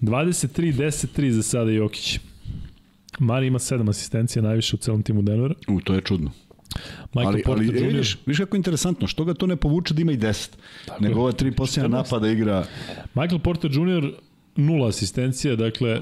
23-10-3 0.00 1.30
za 1.30 1.42
sada 1.42 1.70
Jokić. 1.70 2.20
Mari 3.18 3.46
ima 3.46 3.58
7 3.58 3.90
asistencija, 3.90 4.42
najviše 4.42 4.76
u 4.76 4.78
celom 4.78 5.02
timu 5.02 5.22
Denvera. 5.22 5.54
U, 5.68 5.80
to 5.80 5.94
je 5.94 6.00
čudno. 6.00 6.30
Michael 7.14 7.26
ali, 7.26 7.42
Porter 7.42 7.66
ali 7.68 7.78
e, 7.78 7.80
Jr. 7.80 7.86
vidiš, 7.86 8.18
vidiš 8.26 8.38
kako 8.38 8.56
je 8.56 8.58
interesantno, 8.58 9.06
što 9.06 9.24
ga 9.24 9.34
to 9.34 9.46
ne 9.46 9.56
povuče 9.56 9.94
da 9.94 10.02
ima 10.02 10.12
i 10.12 10.16
10, 10.16 10.48
Tako 10.86 11.04
nego 11.04 11.20
ova 11.20 11.32
tri 11.32 11.52
posljednja 11.52 11.88
14. 11.88 11.92
napada 11.92 12.28
igra 12.28 12.66
Michael 13.14 13.38
Porter 13.38 13.70
Jr. 13.70 14.12
nula 14.56 14.88
asistencija, 14.88 15.56
dakle, 15.56 16.00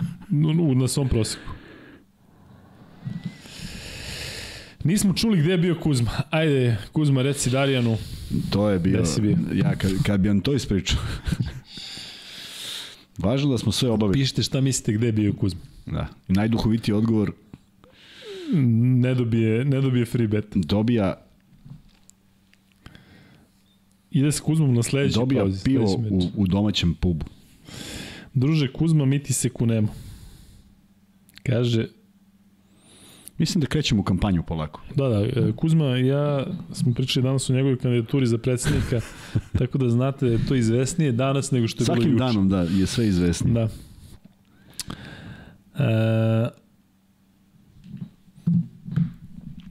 na 0.80 0.88
svom 0.88 1.08
proseku. 1.08 1.42
Nismo 4.84 5.14
čuli 5.14 5.40
gde 5.40 5.50
je 5.50 5.58
bio 5.58 5.76
Kuzma. 5.80 6.10
Ajde, 6.30 6.76
Kuzma, 6.92 7.22
reci 7.22 7.50
Darijanu. 7.50 7.96
To 8.50 8.68
je 8.68 8.78
bio, 8.78 9.04
bio? 9.20 9.36
ja 9.54 9.76
kad, 9.76 9.90
kad 10.06 10.20
bi 10.20 10.28
vam 10.28 10.40
to 10.40 10.54
ispričao. 10.54 11.00
Važno 13.18 13.50
da 13.50 13.58
smo 13.58 13.72
sve 13.72 13.90
obavili. 13.90 14.20
Pišite 14.20 14.42
šta 14.42 14.60
mislite 14.60 14.92
gde 14.92 15.06
je 15.06 15.12
bio 15.12 15.32
Kuzma. 15.32 15.60
Da. 15.92 16.06
I 16.28 16.32
najduhovitiji 16.32 16.94
odgovor 16.94 17.32
Ne 18.52 19.14
dobije, 19.14 19.64
ne 19.64 19.80
dobije 19.80 20.04
free 20.04 20.26
bet. 20.28 20.46
dobija, 20.54 21.14
Ide 24.10 24.32
sa 24.32 24.42
Kuzmom 24.42 24.74
na 24.74 24.82
sledeći 24.82 25.14
dobija 25.14 25.42
pauzi. 25.42 25.64
pivo 25.64 25.84
u, 26.10 26.20
u 26.36 26.46
domaćem 26.46 26.94
pubu. 26.94 27.26
Druže, 28.34 28.72
Kuzma, 28.72 29.04
mi 29.04 29.22
ti 29.22 29.32
se 29.32 29.48
kunemo. 29.48 29.88
Kaže, 31.42 31.86
Mislim 33.38 33.60
da 33.60 33.66
krećemo 33.66 34.00
u 34.00 34.04
kampanju 34.04 34.42
polako. 34.42 34.80
Da, 34.94 35.08
da, 35.08 35.20
e, 35.20 35.52
Kuzma 35.56 35.98
i 35.98 36.06
ja 36.06 36.46
smo 36.72 36.94
pričali 36.94 37.24
danas 37.24 37.50
o 37.50 37.54
njegovoj 37.54 37.78
kandidaturi 37.78 38.26
za 38.26 38.38
predsednika, 38.38 39.00
tako 39.58 39.78
da 39.78 39.88
znate 39.88 40.26
da 40.26 40.32
je 40.32 40.46
to 40.48 40.54
izvesnije 40.54 41.12
danas 41.12 41.50
nego 41.50 41.68
što 41.68 41.82
je 41.82 41.86
bilo 41.86 41.96
Svakim 41.96 42.12
juče. 42.12 42.24
danom 42.24 42.48
da 42.48 42.60
je 42.60 42.86
sve 42.86 43.08
izvesno. 43.08 43.50
Da. 43.50 43.68
E, 45.78 46.48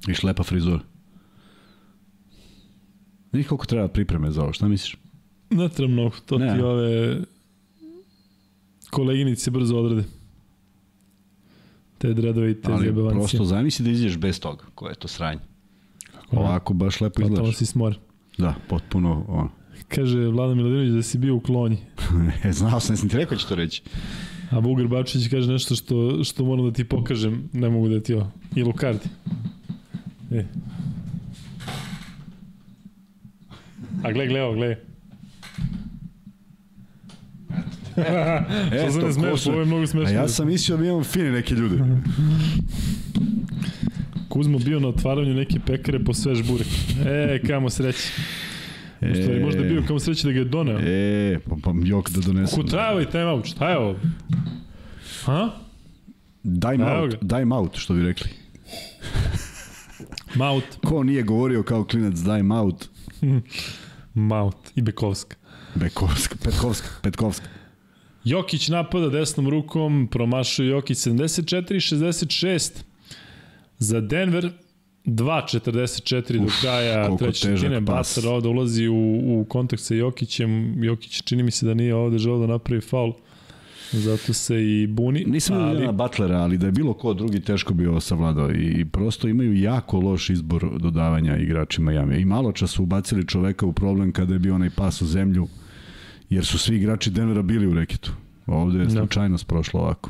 I 0.07 0.13
šlepa 0.13 0.43
frizura. 0.43 0.79
Vidiš 3.31 3.47
koliko 3.47 3.65
treba 3.65 3.88
pripreme 3.88 4.31
za 4.31 4.43
ovo, 4.43 4.53
šta 4.53 4.67
misliš? 4.67 4.97
Ne 5.49 5.69
treba 5.69 5.91
mnogo, 5.93 6.15
to 6.25 6.38
Ne. 6.38 6.55
ti 6.55 6.61
ove 6.61 7.17
koleginice 8.89 9.51
brzo 9.51 9.77
odrade. 9.77 10.03
Te 11.97 12.13
dredove 12.13 12.51
i 12.51 12.55
te 12.55 12.71
Ali 12.71 12.84
zjebavancije. 12.84 13.19
prosto 13.19 13.45
zamisli 13.45 13.85
da 13.85 13.91
izađeš 13.91 14.17
bez 14.17 14.39
toga, 14.39 14.63
koje 14.75 14.91
je 14.91 14.95
to 14.95 15.07
sranje. 15.07 15.39
Kako 16.11 16.35
ne? 16.35 16.41
Ovako 16.41 16.73
baš 16.73 17.01
lepo 17.01 17.21
izgledaš. 17.21 17.55
si 17.55 17.65
smor. 17.65 17.97
Da, 18.38 18.55
potpuno 18.69 19.25
ono. 19.27 19.49
Kaže 19.88 20.19
Vlada 20.19 20.55
Miladinović 20.55 20.91
da 20.91 21.03
si 21.03 21.17
bio 21.17 21.35
u 21.35 21.39
klonji. 21.39 21.77
E, 22.43 22.51
Znao 22.51 22.79
sam, 22.79 22.93
jesam 22.93 23.09
ti 23.09 23.17
rekao 23.17 23.35
da 23.35 23.41
će 23.41 23.47
to 23.47 23.55
reći. 23.55 23.81
A 24.52 24.61
Bugar 24.61 24.88
Bačević 24.88 25.28
kaže 25.28 25.52
nešto 25.52 25.76
što, 25.76 26.24
što 26.24 26.45
moram 26.45 26.65
da 26.65 26.72
ti 26.74 26.84
pokažem, 26.84 27.49
ne 27.53 27.69
mogu 27.69 27.90
da 27.90 27.99
ti 27.99 28.14
ovo. 28.14 28.32
I 28.56 28.64
Lukardi. 28.64 29.10
E. 30.32 30.45
A 34.03 34.11
gle, 34.11 34.28
gle, 34.28 34.44
ovo, 34.44 34.53
gle. 34.56 34.78
E, 38.72 38.86
to 38.86 38.91
se 38.91 38.99
ne 38.99 39.14
smeš, 39.14 39.48
ovo 39.48 39.60
je 39.60 39.65
mnogo 39.65 39.84
A 39.84 39.88
smešno. 39.88 40.14
ja 40.15 40.28
sam 40.28 40.48
mislio 40.48 40.78
da 40.78 40.82
mi 40.82 40.88
imamo 40.88 41.03
fine 41.03 41.32
neke 41.32 41.56
ljude. 41.56 41.84
Kuzmo 44.30 44.60
bio 44.60 44.80
na 44.80 44.88
otvaranju 44.88 45.34
neke 45.34 45.60
pekare 45.60 46.03
po 46.03 46.14
svež 46.14 46.44
burek. 46.48 46.68
E, 47.06 47.40
kamo 47.48 47.69
sreće. 47.69 48.11
U 49.02 49.15
stvari, 49.15 49.44
možda 49.44 49.61
je 49.61 49.69
bio 49.69 49.84
kamo 49.88 49.99
sreće 49.99 50.28
da 50.28 50.34
ga 50.34 50.40
je 50.40 50.45
doneo. 50.45 50.80
E, 50.80 51.40
pa, 51.49 51.56
pa 51.64 51.72
jok 51.84 52.10
da 52.10 52.22
donesem. 52.22 52.61
Kutrava 52.61 53.02
i 53.02 53.06
time 53.06 53.26
out, 53.26 53.45
šta 53.45 53.69
je 53.69 53.78
ovo? 53.78 53.95
Ha? 55.24 55.49
Dime 56.44 56.74
Evo 56.91 57.02
out, 57.02 57.11
ga. 57.11 57.18
dime 57.38 57.56
out, 57.56 57.78
što 57.78 57.94
bi 57.94 58.03
rekli. 58.03 58.30
Maut. 60.36 60.64
Ko 60.86 61.03
nije 61.03 61.24
govorio 61.24 61.64
kao 61.64 61.84
klinac 61.84 62.19
dime 62.19 62.56
out? 62.56 62.90
Maut. 64.14 64.56
I 64.76 64.82
Bekovska. 64.82 65.36
Bekovska, 65.76 66.36
Petkovska, 66.44 66.88
Petkovska. 67.02 67.48
Jokić 68.24 68.68
napada 68.68 69.10
desnom 69.10 69.49
rukom, 69.49 70.07
promašuje 70.11 70.69
Jokić 70.69 70.98
74-66 70.98 72.72
za 73.78 74.02
Denver, 74.02 74.49
2.44 75.07 76.39
do 76.39 76.51
kraja 76.61 77.17
treće 77.17 77.39
četvrtine. 77.39 77.85
pas. 77.85 78.17
Bacar 78.17 78.31
ovde 78.34 78.49
ulazi 78.49 78.88
u, 78.88 79.21
u 79.39 79.45
kontakt 79.49 79.81
sa 79.81 79.95
Jokićem. 79.95 80.84
Jokić 80.84 81.23
čini 81.23 81.43
mi 81.43 81.51
se 81.51 81.65
da 81.65 81.73
nije 81.73 81.95
ovde 81.95 82.17
želeo 82.17 82.39
da 82.39 82.47
napravi 82.47 82.81
faul. 82.81 83.13
Zato 83.91 84.34
se 84.34 84.63
i 84.63 84.88
buni. 84.88 85.23
Nisam 85.27 85.57
ali... 85.57 85.85
na 85.85 85.91
Butlera, 85.91 86.38
ali 86.38 86.57
da 86.57 86.65
je 86.65 86.71
bilo 86.71 86.93
ko 86.93 87.13
drugi 87.13 87.39
teško 87.39 87.73
bi 87.73 87.88
ovo 87.88 87.99
savladao 87.99 88.51
i 88.51 88.85
prosto 88.85 89.27
imaju 89.27 89.59
jako 89.59 89.99
loš 89.99 90.29
izbor 90.29 90.79
dodavanja 90.79 91.38
igračima 91.38 91.91
Jame. 91.91 92.19
I 92.19 92.25
malo 92.25 92.51
čas 92.51 92.71
su 92.71 92.84
ubacili 92.84 93.27
čoveka 93.27 93.65
u 93.65 93.73
problem 93.73 94.11
kada 94.11 94.34
je 94.34 94.39
bio 94.39 94.55
onaj 94.55 94.69
pas 94.69 95.01
u 95.01 95.05
zemlju, 95.05 95.47
jer 96.29 96.45
su 96.45 96.57
svi 96.57 96.75
igrači 96.75 97.09
Denvera 97.09 97.41
bili 97.41 97.67
u 97.67 97.73
reketu. 97.73 98.11
Ovde 98.45 98.79
je 98.79 98.85
Da. 98.85 98.91
slučajnost 98.91 99.47
prošlo 99.47 99.79
ovako. 99.79 100.09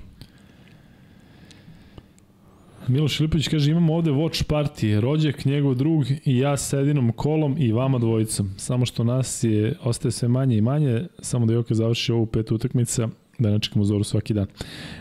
Miloš 2.87 3.17
Filipović 3.17 3.47
kaže 3.47 3.71
imamo 3.71 3.95
ovde 3.95 4.11
watch 4.11 4.43
party, 4.43 4.99
rođak, 4.99 5.45
njegov 5.45 5.75
drug 5.75 6.05
i 6.25 6.37
ja 6.37 6.57
s 6.57 6.73
Edinom 6.73 7.11
kolom 7.11 7.55
i 7.57 7.71
vama 7.71 7.97
dvojicom. 7.97 8.49
Samo 8.57 8.85
što 8.85 9.03
nas 9.03 9.43
je, 9.43 9.75
ostaje 9.81 10.11
sve 10.11 10.27
manje 10.27 10.57
i 10.57 10.61
manje, 10.61 11.05
samo 11.19 11.45
da 11.45 11.53
Joka 11.53 11.73
završi 11.73 12.11
ovu 12.11 12.25
petu 12.25 12.55
utakmica, 12.55 13.07
da 13.39 13.49
ne 13.49 13.59
čekamo 13.59 13.85
zoru 13.85 14.03
svaki 14.03 14.33
dan. 14.33 14.47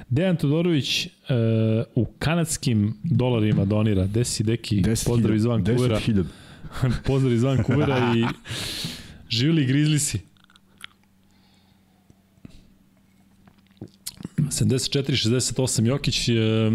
Dejan 0.08 0.36
Todorović 0.36 1.06
e, 1.06 1.10
u 1.94 2.06
kanadskim 2.18 2.94
dolarima 3.02 3.64
donira. 3.64 4.06
Desi 4.06 4.44
Deki, 4.44 4.82
pozdrav 5.06 5.36
iz 5.36 5.44
Vancouvera. 5.44 6.00
10.000. 6.00 6.24
pozdrav 7.06 7.32
iz 7.32 7.42
Vancouvera 7.42 8.14
i 8.16 8.24
živjeli 9.28 9.66
Grizzliesi. 9.66 10.20
74-68 14.38 15.86
Jokić 15.86 16.28
je 16.28 16.72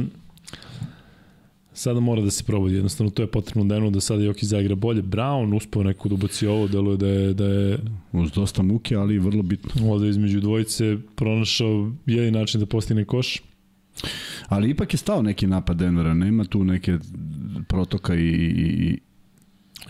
sada 1.81 1.99
mora 1.99 2.21
da 2.21 2.31
se 2.31 2.43
probudi, 2.43 2.75
jednostavno 2.75 3.11
to 3.11 3.21
je 3.21 3.27
potrebno 3.27 3.63
Denu 3.63 3.91
da 3.91 4.01
sada 4.01 4.23
Jokić 4.23 4.49
zaigra 4.49 4.75
bolje. 4.75 5.01
Brown 5.01 5.55
uspao 5.55 5.83
neku 5.83 6.09
da 6.09 6.15
ubaci 6.15 6.47
ovo, 6.47 6.67
deluje 6.67 6.97
da 6.97 7.07
je, 7.07 7.33
da 7.33 7.45
je 7.45 7.77
Uz 8.11 8.31
dosta 8.31 8.61
muke, 8.61 8.95
ali 8.95 9.19
vrlo 9.19 9.43
bitno. 9.43 9.91
ovde 9.91 10.09
između 10.09 10.39
dvojice 10.39 10.97
pronašao 11.15 11.91
jedin 12.05 12.33
način 12.33 12.59
da 12.59 12.65
postigne 12.65 13.05
koš. 13.05 13.41
Ali 14.47 14.69
ipak 14.69 14.93
je 14.93 14.97
stao 14.97 15.21
neki 15.21 15.47
napad 15.47 15.77
Denvera, 15.77 16.13
nema 16.13 16.43
tu 16.43 16.63
neke 16.63 16.97
protoka 17.67 18.15
i, 18.15 18.27
i 18.27 18.99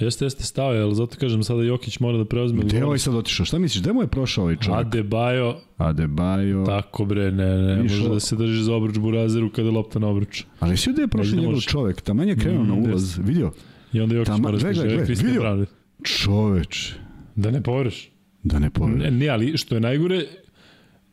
Jeste, 0.01 0.25
jeste 0.25 0.43
stao 0.43 0.73
je, 0.73 0.81
ali 0.81 0.95
zato 0.95 1.17
kažem 1.17 1.43
sada 1.43 1.63
Jokić 1.63 1.99
mora 1.99 2.17
da 2.17 2.25
preuzme 2.25 2.61
Gde 2.61 2.77
je 2.77 2.85
ovaj 2.85 2.99
sad 2.99 3.15
otišao? 3.15 3.45
Šta 3.45 3.59
misliš? 3.59 3.81
Gde 3.81 3.93
mu 3.93 4.01
je 4.01 4.07
prošao 4.07 4.43
ovaj 4.43 4.55
čovjek? 4.55 4.87
Adebayo, 4.87 5.55
Adebayo. 5.77 6.65
tako 6.65 7.05
bre, 7.05 7.31
ne, 7.31 7.57
ne, 7.57 7.75
Vidiš 7.75 7.91
može 7.91 8.09
da 8.09 8.19
se 8.19 8.35
drži 8.35 8.63
za 8.63 8.73
obruč 8.73 8.97
Burazeru 8.97 9.49
kada 9.49 9.67
je 9.67 9.71
lopta 9.71 9.99
na 9.99 10.07
obruč. 10.07 10.43
Ali 10.59 10.77
svi 10.77 10.93
gde 10.93 11.01
je 11.01 11.07
prošao 11.07 11.35
njegov 11.35 11.51
može. 11.51 11.67
čovjek? 11.67 12.01
Taman 12.01 12.27
je 12.27 12.35
krenuo 12.35 12.63
Mm, 12.63 12.67
na 12.67 12.73
ulaz. 12.73 13.17
Vidio? 13.19 13.51
I 13.93 14.01
onda 14.01 14.15
Jokić 14.15 14.27
Tama- 14.27 14.41
mora 14.41 14.57
da 14.57 14.69
e, 14.69 14.73
Christian 14.73 15.27
vidio? 15.27 15.41
Brown. 15.41 15.65
Čoveč. 16.03 16.93
Da 17.35 17.51
ne 17.51 17.61
povreš. 17.61 18.09
Da 18.43 18.59
ne 18.59 18.69
poveš. 18.69 18.95
Ne, 18.95 19.11
ne, 19.11 19.27
ali 19.27 19.57
što 19.57 19.75
je 19.75 19.81
najgore, 19.81 20.25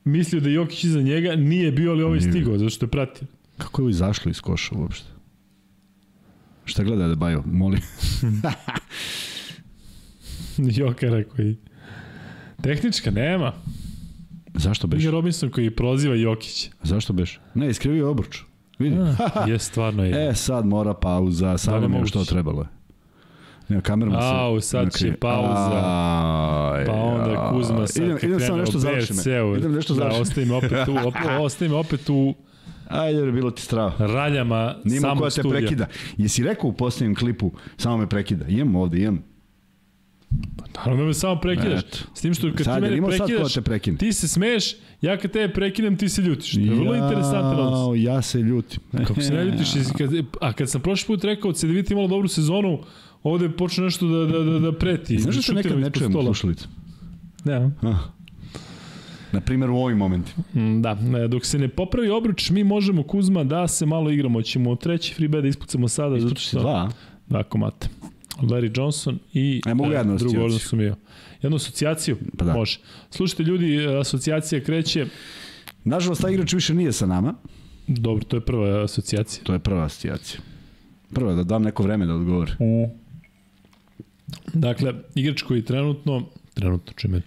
mislio 0.04 0.40
da 0.40 0.48
Jokić 0.48 0.84
iza 0.84 1.02
njega, 1.02 1.34
nije 1.34 1.72
bio 1.72 1.90
ali 1.92 2.02
ovaj 2.02 2.20
stigao, 2.20 2.58
zato 2.58 2.70
što 2.70 2.86
je 2.86 2.90
pratio. 2.90 3.28
Kako 3.58 3.80
je 3.80 3.84
ovo 3.84 3.90
izašlo 3.90 4.30
iz 4.30 4.40
koša 4.40 4.74
uopšte? 4.74 5.06
Šta 6.68 6.82
gleda 6.82 7.04
Adebayo? 7.04 7.42
Molim. 7.46 7.80
Joka 10.58 11.06
rekao 11.06 11.44
i... 11.44 11.56
Tehnička 12.62 13.10
nema. 13.10 13.52
Zašto 14.54 14.86
beš? 14.86 15.02
Iga 15.02 15.10
Robinson 15.10 15.50
koji 15.50 15.70
proziva 15.70 16.14
Jokić. 16.14 16.70
Zašto 16.82 17.12
beš? 17.12 17.40
Ne, 17.54 17.70
iskrivio 17.70 18.10
obruč. 18.10 18.38
Vidi. 18.78 18.96
je, 19.48 19.58
stvarno 19.58 20.04
je. 20.04 20.10
E, 20.30 20.34
sad 20.34 20.66
mora 20.66 20.94
pauza. 20.94 21.58
Sad 21.58 21.74
Da 21.74 21.80
nam 21.80 21.94
je 21.94 22.06
što 22.06 22.24
trebalo 22.24 22.62
je. 22.62 22.68
Nema, 23.68 23.82
kamerman 23.82 24.22
se... 24.22 24.28
Au, 24.28 24.60
sad 24.60 24.80
će 24.80 24.84
nakrivi. 24.84 25.16
pauza. 25.16 25.82
Aj, 26.74 26.84
Pa 26.86 26.92
onda. 26.92 27.48
Kuzma 27.50 27.86
sad 27.86 28.04
idem, 28.04 28.18
idem 28.22 28.40
samo 28.40 28.58
nešto 28.58 28.78
o 28.78 28.80
završim. 28.80 29.16
BRC-u. 29.16 29.56
Idem 29.56 29.72
nešto 29.72 29.94
Da, 29.94 29.98
završim. 29.98 30.22
ostavi 30.22 30.46
me 30.46 30.54
opet 30.54 30.72
tu, 30.86 30.96
opet, 31.08 31.22
ostavi 31.40 31.68
me 31.68 31.76
opet 31.76 32.10
u 32.10 32.34
Ajde, 32.88 33.18
je 33.18 33.32
bilo 33.32 33.50
ti 33.50 33.62
strava. 33.62 33.92
raljama 33.98 34.74
Nima 34.84 35.00
samog 35.00 35.18
koja 35.18 35.30
te 35.30 35.32
studija. 35.32 35.58
prekida. 35.58 35.86
Jesi 36.16 36.42
rekao 36.42 36.70
u 36.70 36.72
posljednjem 36.72 37.14
klipu, 37.14 37.52
samo 37.76 37.96
me 37.96 38.08
prekida. 38.08 38.46
Imam 38.46 38.76
ovde, 38.76 38.98
imam. 39.00 39.22
Naravno 40.76 41.04
me 41.04 41.14
samo 41.14 41.40
prekidaš. 41.40 41.80
Eto. 41.80 41.98
S 42.14 42.20
tim 42.20 42.34
što 42.34 42.52
kad 42.54 42.64
Sad, 42.64 42.74
ti 42.76 42.80
mene 42.82 43.00
da 43.00 43.06
prekidaš, 43.06 43.54
te 43.54 43.62
prekine? 43.62 43.98
ti 43.98 44.12
se 44.12 44.28
smeješ, 44.28 44.76
ja 45.00 45.16
kad 45.16 45.30
tebe 45.30 45.54
prekidam, 45.54 45.96
ti 45.96 46.08
se 46.08 46.22
ljutiš. 46.22 46.52
To 46.52 46.60
je 46.60 46.70
vrlo 46.70 46.94
interesantan 46.94 47.60
odnos. 47.60 47.96
Ja 47.96 48.22
se 48.22 48.38
ljutim. 48.38 48.80
Kako 49.06 49.20
se 49.20 49.34
ne 49.34 49.44
ljutiš, 49.44 49.68
kad, 49.98 50.10
a 50.40 50.52
kad 50.52 50.70
sam 50.70 50.80
prošli 50.80 51.06
put 51.06 51.24
rekao, 51.24 51.52
da 51.52 51.66
vidite 51.66 51.94
imalo 51.94 52.08
dobru 52.08 52.28
sezonu, 52.28 52.78
ovde 53.22 53.48
počeo 53.50 53.84
nešto 53.84 54.06
da, 54.08 54.26
da, 54.26 54.44
da, 54.44 54.58
da 54.58 54.72
preti. 54.72 55.18
Znaš 55.18 55.36
da 55.36 55.42
se 55.42 55.54
nekad 55.54 55.72
ne 55.72 55.80
ispod 55.80 55.94
čujem 55.94 56.10
u 56.10 56.12
stola. 56.12 56.24
slušalicu? 56.24 56.68
Na 59.32 59.40
primjer 59.40 59.70
u 59.70 59.76
ovim 59.76 59.98
momentima. 59.98 60.44
Mm, 60.56 60.82
Da, 60.82 60.90
e, 61.16 61.28
dok 61.28 61.44
se 61.44 61.58
ne 61.58 61.68
popravi 61.68 62.08
obruč, 62.10 62.50
mi 62.50 62.64
možemo 62.64 63.02
Kuzma 63.02 63.44
da 63.44 63.68
se 63.68 63.86
malo 63.86 64.10
igramo. 64.10 64.42
Ćemo 64.42 64.76
treći 64.76 65.14
free 65.14 65.28
bet 65.28 65.42
da 65.42 65.48
ispucamo 65.48 65.88
sada. 65.88 66.10
zato 66.10 66.26
Ispući 66.26 66.46
što- 66.46 66.60
dva. 66.60 66.90
Dva 67.26 67.42
komata. 67.42 67.88
Larry 68.38 68.70
Johnson 68.74 69.18
i 69.32 69.60
E, 69.66 69.74
mogu 69.74 69.90
jednu 69.92 70.16
drugu 70.16 70.36
asocijaciju. 70.36 70.44
odnosu 70.44 70.76
mi 70.76 70.92
Jednu 71.42 71.56
asocijaciju? 71.56 72.16
Pa 72.38 72.44
da. 72.44 72.54
Može. 72.54 72.78
Slušajte 73.10 73.42
ljudi, 73.42 73.66
asocijacija 73.90 74.60
kreće, 74.60 75.06
Nažalost, 75.84 76.22
taj 76.22 76.32
igrač 76.32 76.52
više 76.52 76.74
nije 76.74 76.92
sa 76.92 77.06
nama. 77.06 77.34
dobro, 77.86 78.24
to 78.24 78.36
je 78.36 78.40
prva 78.40 78.84
asocijacija. 78.84 79.44
To 79.44 79.52
je 79.52 79.58
prva 79.58 79.84
asocijacija. 79.84 80.40
Prva, 81.10 81.34
da 81.34 81.42
dam 81.42 81.62
neko 81.62 81.82
vreme 81.82 82.06
da 82.06 82.14
odgovori. 82.14 82.52
Dakle, 84.46 84.94
igrač 85.14 85.42
koji 85.42 85.62
trenutno, 85.62 86.26
trenutno 86.54 86.92
čime, 86.92 87.22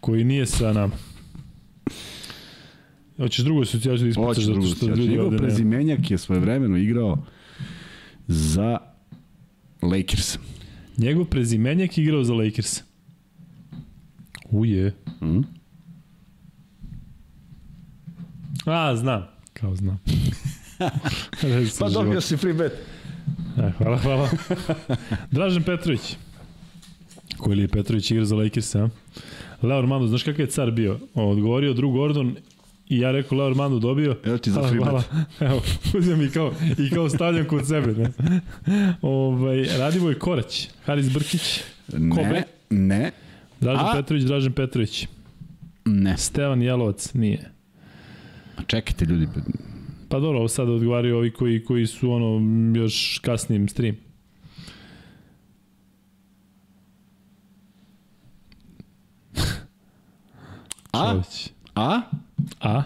koji 0.00 0.24
nije 0.24 0.46
sa 0.46 0.72
nama. 0.72 0.94
Hoćeš 3.18 3.44
drugu 3.44 3.62
asocijaciju 3.62 4.04
da 4.04 4.08
ispucaš 4.08 4.28
Hoće 4.28 4.40
zato 4.40 4.52
drugu 4.52 4.66
što 4.66 4.74
asocijaciju. 4.76 5.04
ljudi 5.04 5.16
Njegov 5.16 5.38
prezimenjak 5.38 6.10
je 6.10 6.18
svojevremeno 6.18 6.76
igrao 6.76 7.24
za 8.26 8.78
Lakers. 9.82 10.38
Njegov 10.96 11.24
prezimenjak 11.24 11.98
je 11.98 12.04
igrao 12.04 12.24
za 12.24 12.34
Lakers. 12.34 12.82
Uje. 14.50 14.94
Mm? 15.22 15.40
A, 18.66 18.96
znam. 18.96 19.26
Kao 19.52 19.76
znam. 19.76 20.00
Pa 21.78 21.88
dobio 21.88 22.20
si 22.20 22.36
free 22.36 22.52
bet. 22.54 22.72
E, 23.58 23.70
hvala, 23.78 23.98
hvala. 23.98 24.28
Dražen 25.30 25.62
Petrović. 25.62 26.16
Koji 27.36 27.56
li 27.56 27.62
je 27.62 27.68
Petrović 27.68 28.10
igra 28.10 28.24
za 28.24 28.36
Lakers, 28.36 28.74
a? 28.74 28.88
Leo 29.62 29.78
Armando, 29.78 30.06
znaš 30.06 30.22
kakav 30.22 30.40
je 30.40 30.46
car 30.46 30.70
bio? 30.70 30.98
Odgovorio 31.14 31.74
Drew 31.74 31.92
Gordon 31.92 32.36
I 32.88 32.98
ja 32.98 33.10
rekao, 33.10 33.38
Leo 33.38 33.46
Armando 33.46 33.78
dobio. 33.78 34.16
Evo 34.24 34.38
ti 34.38 34.50
za 34.50 34.60
Hvala, 34.60 34.68
free 34.68 34.82
hvala. 34.82 35.02
Evo, 35.40 35.62
uzem 35.98 36.22
i 36.22 36.30
kao, 36.30 36.52
i 36.78 36.90
kao 36.90 37.08
stavljam 37.08 37.46
kod 37.46 37.68
sebe. 37.68 37.92
Ne? 37.92 38.10
Ovaj, 39.02 39.64
Radivoj 39.78 40.18
Korać, 40.18 40.68
Haris 40.84 41.12
Brkić, 41.12 41.60
Kobe? 41.92 42.22
Ne, 42.22 42.44
ne, 42.70 43.10
Dražen 43.60 43.86
A? 43.86 43.92
Petrović, 43.94 44.24
Dražen 44.24 44.52
Petrović, 44.52 45.06
ne. 45.84 46.16
Stevan 46.16 46.62
Jelovac, 46.62 47.14
nije. 47.14 47.50
A 48.56 48.62
Čekajte 48.66 49.04
ljudi, 49.04 49.28
Pa 50.08 50.20
dobro, 50.20 50.38
ovo 50.38 50.48
sad 50.48 50.68
odgovaraju 50.68 51.16
ovi 51.16 51.30
koji, 51.30 51.64
koji 51.64 51.86
su 51.86 52.12
ono 52.12 52.40
još 52.80 53.20
kasnijim 53.24 53.68
stream. 53.68 53.96
a, 60.92 61.12
Čović. 61.12 61.50
a, 61.74 62.00
A? 62.60 62.82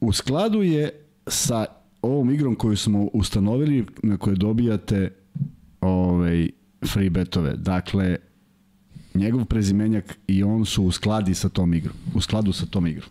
u 0.00 0.12
skladu 0.12 0.62
je 0.62 0.90
sa 1.26 1.66
ovom 2.02 2.30
igrom 2.30 2.54
koju 2.54 2.76
smo 2.76 3.04
ustanovili 3.12 3.84
na 4.02 4.16
kojoj 4.16 4.36
dobijate 4.36 5.12
ovaj, 5.80 6.48
free 6.92 7.10
betove. 7.10 7.56
Dakle, 7.56 8.16
njegov 9.14 9.44
prezimenjak 9.44 10.18
i 10.26 10.42
on 10.42 10.64
su 10.64 10.84
u 10.84 10.92
skladi 10.92 11.34
sa 11.34 11.48
tom 11.48 11.74
igrom. 11.74 11.96
U 12.14 12.20
skladu 12.20 12.52
sa 12.52 12.66
tom 12.66 12.86
igrom. 12.86 13.08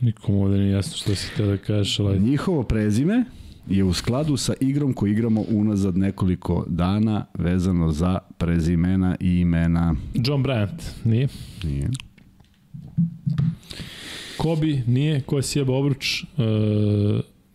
Nikom 0.00 0.34
ovde 0.34 0.58
nije 0.58 0.70
jasno 0.70 0.96
što 0.96 1.14
si 1.14 1.36
te 1.36 1.44
da 1.44 1.56
kažeš, 1.56 1.98
ali... 1.98 2.20
Njihovo 2.20 2.62
prezime 2.62 3.24
je 3.68 3.84
u 3.84 3.92
skladu 3.92 4.36
sa 4.36 4.54
igrom 4.60 4.92
koju 4.92 5.12
igramo 5.12 5.44
unazad 5.48 5.96
nekoliko 5.96 6.64
dana 6.68 7.26
vezano 7.34 7.92
za 7.92 8.18
prezimena 8.38 9.16
i 9.20 9.40
imena. 9.40 9.94
John 10.14 10.44
Bryant, 10.44 11.04
nije. 11.04 11.28
Nije. 11.64 11.90
Kobe, 14.36 14.82
nije. 14.86 15.20
Ko 15.20 15.36
je 15.36 15.42
sjeba 15.42 15.72
obruč? 15.74 16.22
Uh, 16.22 16.28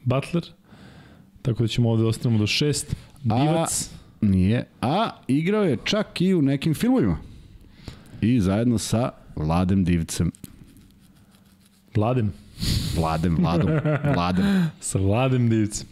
Butler. 0.03 0.43
Tako 1.41 1.63
da 1.63 1.67
ćemo 1.67 1.89
ovde 1.89 2.03
ostanemo 2.03 2.39
do 2.39 2.47
šest. 2.47 2.95
A- 3.29 3.39
Divac. 3.39 3.89
Nije. 4.21 4.67
A 4.81 5.09
igrao 5.27 5.63
je 5.63 5.77
čak 5.83 6.21
i 6.21 6.33
u 6.33 6.41
nekim 6.41 6.73
filmovima. 6.73 7.17
I 8.21 8.39
zajedno 8.39 8.77
sa 8.77 9.11
Vladem 9.35 9.83
Divcem. 9.83 10.31
Vladem. 11.95 12.33
Vladem, 12.95 13.35
Vladom, 13.35 13.69
Vladem. 14.13 14.45
Sa 14.79 14.99
Vladem 14.99 15.49
Divcem. 15.49 15.87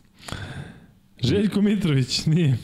Željko 1.24 1.62
Mitrović, 1.62 2.26
nije. 2.26 2.58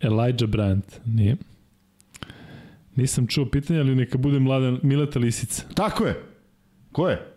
Elijah 0.00 0.48
Brandt, 0.48 1.00
nije. 1.04 1.36
Nisam 2.96 3.26
čuo 3.26 3.46
pitanja, 3.46 3.80
ali 3.80 3.94
neka 3.94 4.18
bude 4.18 4.38
Mladen, 4.38 4.78
Mileta 4.82 5.18
Lisica. 5.18 5.62
Tako 5.74 6.04
je. 6.04 6.22
Ko 6.92 7.08
je? 7.08 7.32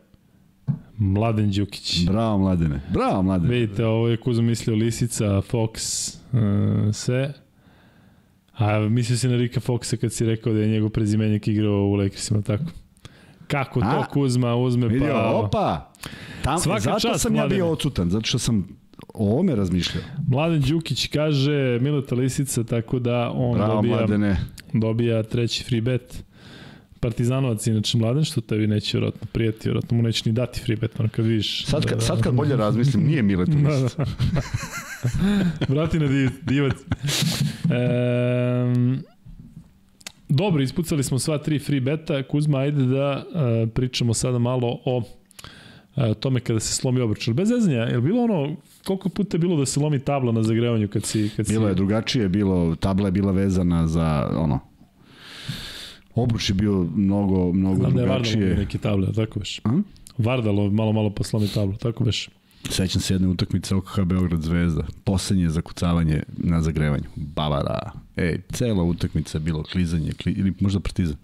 Mladen 0.97 1.51
Đukić. 1.51 2.05
Bravo, 2.05 2.37
Mladene. 2.37 2.81
Bravo, 2.93 3.21
Mladene. 3.23 3.53
Vidite, 3.53 3.85
ovo 3.85 4.07
je 4.07 4.17
Kuzo 4.17 4.41
mislio 4.41 4.75
Lisica, 4.75 5.25
Fox, 5.25 5.73
uh, 6.33 6.95
sve. 6.95 7.33
A 8.57 8.79
mislio 8.79 9.17
si 9.17 9.27
na 9.27 9.35
Rika 9.35 9.59
Foxa 9.59 9.97
kad 9.97 10.13
si 10.13 10.25
rekao 10.25 10.53
da 10.53 10.59
je 10.59 10.67
njegov 10.67 10.89
prezimenjak 10.89 11.47
igrao 11.47 11.85
u 11.85 11.93
Lakersima, 11.93 12.41
tako? 12.41 12.63
Kako 13.47 13.79
to 13.81 13.87
A? 13.87 14.05
Kuzma 14.07 14.55
uzme 14.55 14.87
Vidio, 14.87 15.13
pa... 15.13 15.29
opa. 15.29 15.91
Tam, 16.43 16.59
Svaka 16.59 16.79
zato 16.79 16.99
čast, 16.99 17.21
sam 17.21 17.35
ja 17.35 17.41
Mladene. 17.41 17.55
bio 17.55 17.71
odsutan, 17.71 18.09
zato 18.09 18.25
što 18.25 18.39
sam 18.39 18.67
o 19.13 19.31
ovome 19.31 19.55
razmišljao. 19.55 20.03
Mladen 20.27 20.61
Đukić 20.61 21.07
kaže 21.07 21.79
Mileta 21.81 22.15
Lisica, 22.15 22.63
tako 22.63 22.99
da 22.99 23.31
on 23.35 23.57
Bravo, 23.57 23.73
dobija, 23.75 23.97
Mladene. 23.97 24.37
dobija 24.73 25.23
treći 25.23 25.63
free 25.63 25.81
bet. 25.81 26.23
Partizanovac 27.01 27.67
inače 27.67 27.97
mladen, 27.97 28.23
što 28.23 28.41
tebi 28.41 28.67
neće 28.67 28.97
vjerojatno 28.97 29.27
prijeti, 29.31 29.59
vjerojatno 29.69 29.97
mu 29.97 30.03
neće 30.03 30.23
ni 30.25 30.33
dati 30.33 30.59
free 30.59 30.75
bet, 30.77 30.99
ono 30.99 31.09
kad 31.09 31.25
vidiš. 31.25 31.65
Sad 31.65 31.85
kad, 31.85 32.03
sad 32.03 32.21
kad 32.21 32.33
bolje 32.33 32.55
razmislim, 32.55 33.03
nije 33.07 33.21
Milet 33.23 33.49
Da, 33.55 33.55
Ulis. 33.55 33.95
da. 33.95 34.05
Vrati 35.73 35.99
na 35.99 36.07
div, 36.07 36.29
divac. 36.41 36.73
Um, 37.65 38.99
dobro, 40.29 40.61
ispucali 40.61 41.03
smo 41.03 41.19
sva 41.19 41.37
tri 41.37 41.59
free 41.59 41.79
beta. 41.81 42.23
Kuzma, 42.23 42.57
ajde 42.59 42.85
da 42.85 43.25
uh, 43.27 43.69
pričamo 43.73 44.13
sada 44.13 44.39
malo 44.39 44.79
o 44.85 44.97
uh, 44.97 45.03
tome 46.19 46.39
kada 46.39 46.59
se 46.59 46.73
slomi 46.73 47.01
obruč. 47.01 47.27
Ali 47.27 47.35
Bez 47.35 47.49
zezanja, 47.49 47.81
je 47.81 48.01
bilo 48.01 48.23
ono, 48.23 48.55
koliko 48.85 49.09
puta 49.09 49.37
je 49.37 49.39
bilo 49.39 49.57
da 49.57 49.65
se 49.65 49.79
lomi 49.79 49.99
tabla 49.99 50.31
na 50.31 50.43
zagrevanju 50.43 50.87
kad 50.87 51.05
si... 51.05 51.29
Kad 51.35 51.47
Bilo 51.47 51.65
si... 51.65 51.71
je 51.71 51.75
drugačije, 51.75 52.29
bilo, 52.29 52.75
tabla 52.75 53.07
je 53.07 53.11
bila 53.11 53.31
vezana 53.31 53.87
za, 53.87 54.29
ono, 54.37 54.59
obruč 56.15 56.49
je 56.49 56.53
bio 56.53 56.87
mnogo, 56.95 57.53
mnogo 57.53 57.75
Znam 57.75 57.93
da 57.93 58.01
je 58.01 58.07
Vardalo 58.07 58.23
drugačije. 58.23 58.55
neke 58.57 58.77
table, 58.77 59.07
a 59.07 59.11
tako 59.11 59.39
veš. 59.39 59.59
A? 59.63 59.69
Vardalo 60.17 60.69
malo, 60.69 60.93
malo 60.93 61.09
poslomi 61.09 61.47
tablu, 61.47 61.75
tako 61.75 62.03
veš. 62.03 62.29
Sećam 62.69 63.01
se 63.01 63.13
jedne 63.13 63.27
utakmice 63.27 63.75
OKH 63.75 63.99
Beograd 64.05 64.41
Zvezda. 64.41 64.83
Poslednje 65.03 65.49
zakucavanje 65.49 66.23
na 66.37 66.61
zagrevanju. 66.61 67.03
Bavara. 67.15 67.91
Ej, 68.15 68.41
cela 68.51 68.83
utakmica 68.83 69.37
je 69.37 69.41
bilo 69.41 69.63
klizanje, 69.63 70.11
kli, 70.11 70.31
ili 70.31 70.53
možda 70.59 70.79
partizan. 70.79 71.15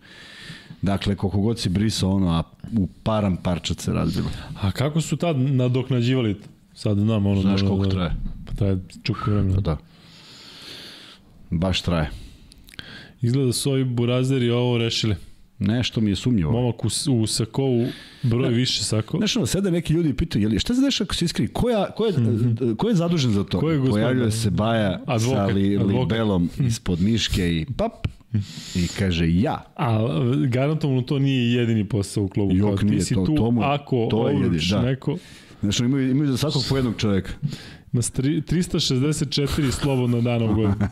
Dakle, 0.81 1.15
koliko 1.15 1.39
god 1.39 1.59
si 1.59 1.69
brisao 1.69 2.11
ono, 2.11 2.31
a 2.31 2.43
u 2.77 2.87
param 3.03 3.37
parčat 3.37 3.79
se 3.79 3.93
razbilo. 3.93 4.29
A 4.61 4.71
kako 4.71 5.01
su 5.01 5.17
tad 5.17 5.37
nadoknađivali? 5.37 6.35
Sad 6.75 6.97
znam 6.97 7.25
ono... 7.25 7.41
Znaš 7.41 7.61
koliko 7.61 7.85
da- 7.85 7.89
traje? 7.89 8.11
Pa 8.45 8.53
traje 8.53 8.77
čuku 9.03 9.19
vremena. 9.25 9.55
Pa 9.55 9.61
da. 9.61 9.77
Baš 11.51 11.81
traje. 11.81 12.09
Izgleda 13.21 13.45
da 13.45 13.53
su 13.53 13.71
ovi 13.71 13.83
burazeri 13.85 14.49
ovo 14.49 14.77
rešili. 14.77 15.15
Nešto 15.59 16.01
mi 16.01 16.09
je 16.09 16.15
sumnjivo. 16.15 16.51
Momak 16.51 16.85
u, 16.85 16.87
u 17.11 17.27
Sakovu 17.27 17.85
broj 18.23 18.49
više 18.49 18.83
Sako. 18.83 19.17
Znaš, 19.17 19.35
ono, 19.35 19.45
sede 19.45 19.71
neki 19.71 19.93
ljudi 19.93 20.09
i 20.09 20.13
pitaju, 20.13 20.41
je 20.41 20.49
li, 20.49 20.59
šta 20.59 20.75
se 20.75 20.81
dešava 20.81 21.05
ako 21.05 21.15
se 21.15 21.25
iskri? 21.25 21.47
Ko 21.47 21.69
je, 21.69 21.85
ko 21.97 22.05
je, 22.05 22.13
ko 22.77 22.89
je 22.89 22.95
zadužen 22.95 23.31
za 23.31 23.43
to? 23.43 23.59
Ko 23.59 23.69
je? 23.71 23.79
Pojavljuje 23.81 24.31
se 24.31 24.49
Baja 24.49 25.01
Advokat, 25.05 25.21
sa 25.39 25.45
li, 25.47 25.75
advokat. 25.75 25.99
libelom 26.01 26.49
ispod 26.59 27.01
miške 27.01 27.51
i 27.51 27.65
pap 27.77 28.07
i 28.75 28.87
kaže 28.89 29.33
ja. 29.33 29.63
A 29.75 29.99
garantovno 30.47 31.01
to 31.01 31.19
nije 31.19 31.53
jedini 31.53 31.85
posao 31.85 32.23
u 32.23 32.27
klubu. 32.27 32.55
Jok, 32.55 32.67
Kao, 32.67 32.77
ti 32.77 32.85
nije, 32.85 33.01
si 33.01 33.13
to- 33.13 33.25
tu, 33.25 33.35
to 33.35 33.51
mu- 33.51 33.61
ako 33.63 34.07
to 34.11 34.29
je 34.29 34.35
jedini, 34.35 34.61
da. 34.71 34.81
neko, 34.81 35.17
Znaš, 35.65 35.79
ono, 35.79 35.89
imaju, 35.89 36.11
imaju 36.11 36.31
za 36.31 36.37
svakog 36.39 36.63
po 36.69 36.75
jednog 36.75 36.95
čoveka. 36.97 37.31
stri- 37.93 38.41
364 38.43 39.35
slobodno 39.73 40.21
dana 40.21 40.45
u 40.45 40.55
godinu. 40.55 40.75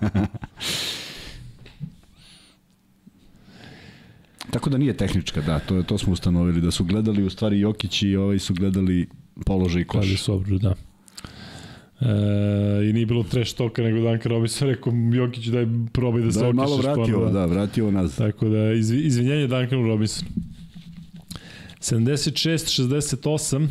Tako 4.52 4.70
da 4.70 4.78
nije 4.78 4.94
tehnička, 4.96 5.42
da, 5.42 5.60
to, 5.60 5.84
to 5.84 5.98
smo 5.98 6.14
ustanovili, 6.14 6.62
da 6.62 6.72
su 6.72 6.84
gledali 6.84 7.24
u 7.24 7.30
stvari 7.30 7.60
Jokić 7.60 8.02
i 8.02 8.16
ovaj 8.16 8.40
su 8.40 8.54
gledali 8.54 9.08
položaj 9.46 9.84
Kaže 9.86 10.12
koš. 10.12 10.22
su 10.22 10.34
obruč, 10.34 10.62
da. 10.62 10.74
E, 12.02 12.06
I 12.84 12.94
nije 12.94 13.06
bilo 13.06 13.24
trash 13.24 13.54
toka, 13.54 13.82
nego 13.82 14.00
Duncan 14.00 14.32
Robinson 14.32 14.68
rekao 14.68 14.94
Jokić 15.14 15.46
daj 15.46 15.66
probaj 15.94 16.22
da, 16.22 16.32
se 16.32 16.40
Da, 16.40 16.46
je 16.46 16.50
okišeš. 16.50 16.58
malo 16.60 16.78
vratio, 16.78 17.04
ponovo, 17.06 17.30
da, 17.30 17.46
vratio 17.46 17.92
nas. 17.92 18.16
Tako 18.16 18.50
da, 18.50 18.74
izvi, 18.74 19.00
izvinjenje 19.00 19.48
Duncanu 19.48 19.88
Robinsonu. 19.88 20.30
76-68, 21.80 23.68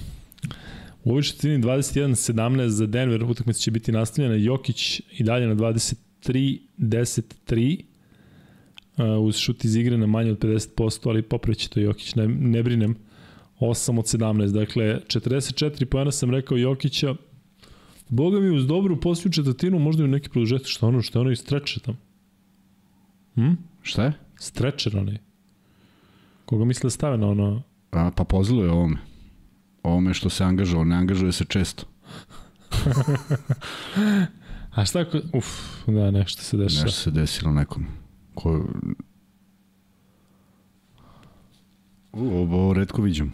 u 1.05 1.11
ovoj 1.11 1.23
četvrtini 1.23 1.63
21-17 1.63 2.67
za 2.67 2.87
Denver, 2.87 3.25
utakmica 3.25 3.61
će 3.61 3.71
biti 3.71 3.93
nastavljena, 3.93 4.35
Jokić 4.35 5.01
i 5.19 5.23
dalje 5.23 5.47
na 5.47 5.55
23-10-3, 5.55 7.81
uh, 8.97 9.05
uz 9.21 9.37
šut 9.37 9.65
iz 9.65 9.77
igre 9.77 9.99
na 9.99 10.07
manje 10.07 10.33
od 10.33 10.39
50%, 10.39 11.09
ali 11.09 11.23
popraviće 11.23 11.69
to 11.69 11.81
Jokić, 11.81 12.15
ne, 12.15 12.29
ne 12.29 12.63
brinem, 12.63 12.97
8 13.61 13.99
od 13.99 14.05
17, 14.05 14.53
dakle 14.53 15.01
44 15.07 15.85
pojena 15.85 16.11
sam 16.11 16.31
rekao 16.31 16.59
Jokića, 16.59 17.15
Boga 18.13 18.41
mi 18.41 18.51
uz 18.51 18.67
dobru 18.67 19.01
posliju 19.01 19.33
četvrtinu, 19.33 19.79
možda 19.79 20.05
i 20.05 20.09
neki 20.09 20.29
produžetak, 20.29 20.67
što 20.67 20.89
ono, 20.89 21.03
što 21.03 21.21
ono 21.21 21.31
i 21.31 21.37
streče 21.37 21.81
tamo. 21.81 21.99
Hm? 23.35 23.53
Šta 23.83 24.05
je? 24.05 24.13
Strečer 24.37 24.97
onaj. 24.97 25.19
Koga 26.45 26.65
misle 26.65 26.87
da 26.87 26.91
stave 26.91 27.19
na 27.19 27.29
ono... 27.29 27.63
A, 27.91 28.11
pa 28.17 28.25
pozlio 28.25 28.65
je 28.65 28.71
ovome. 28.71 28.97
Ovome 29.83 30.15
što 30.15 30.31
se 30.31 30.45
angažovao, 30.45 30.85
ne 30.85 30.97
angažuje 30.97 31.33
se 31.33 31.45
često. 31.45 31.85
A 34.75 34.85
šta 34.85 35.01
ako... 35.01 35.19
Uf, 35.33 35.47
da, 35.87 36.11
nešto 36.11 36.43
se 36.43 36.57
dešava. 36.57 36.85
Nešto 36.85 37.01
se 37.01 37.11
desilo 37.11 37.53
nekom. 37.53 37.87
Ko... 38.35 38.67
U, 42.13 42.27
ovo, 42.27 42.73
redko 42.73 43.03
viđam. 43.03 43.33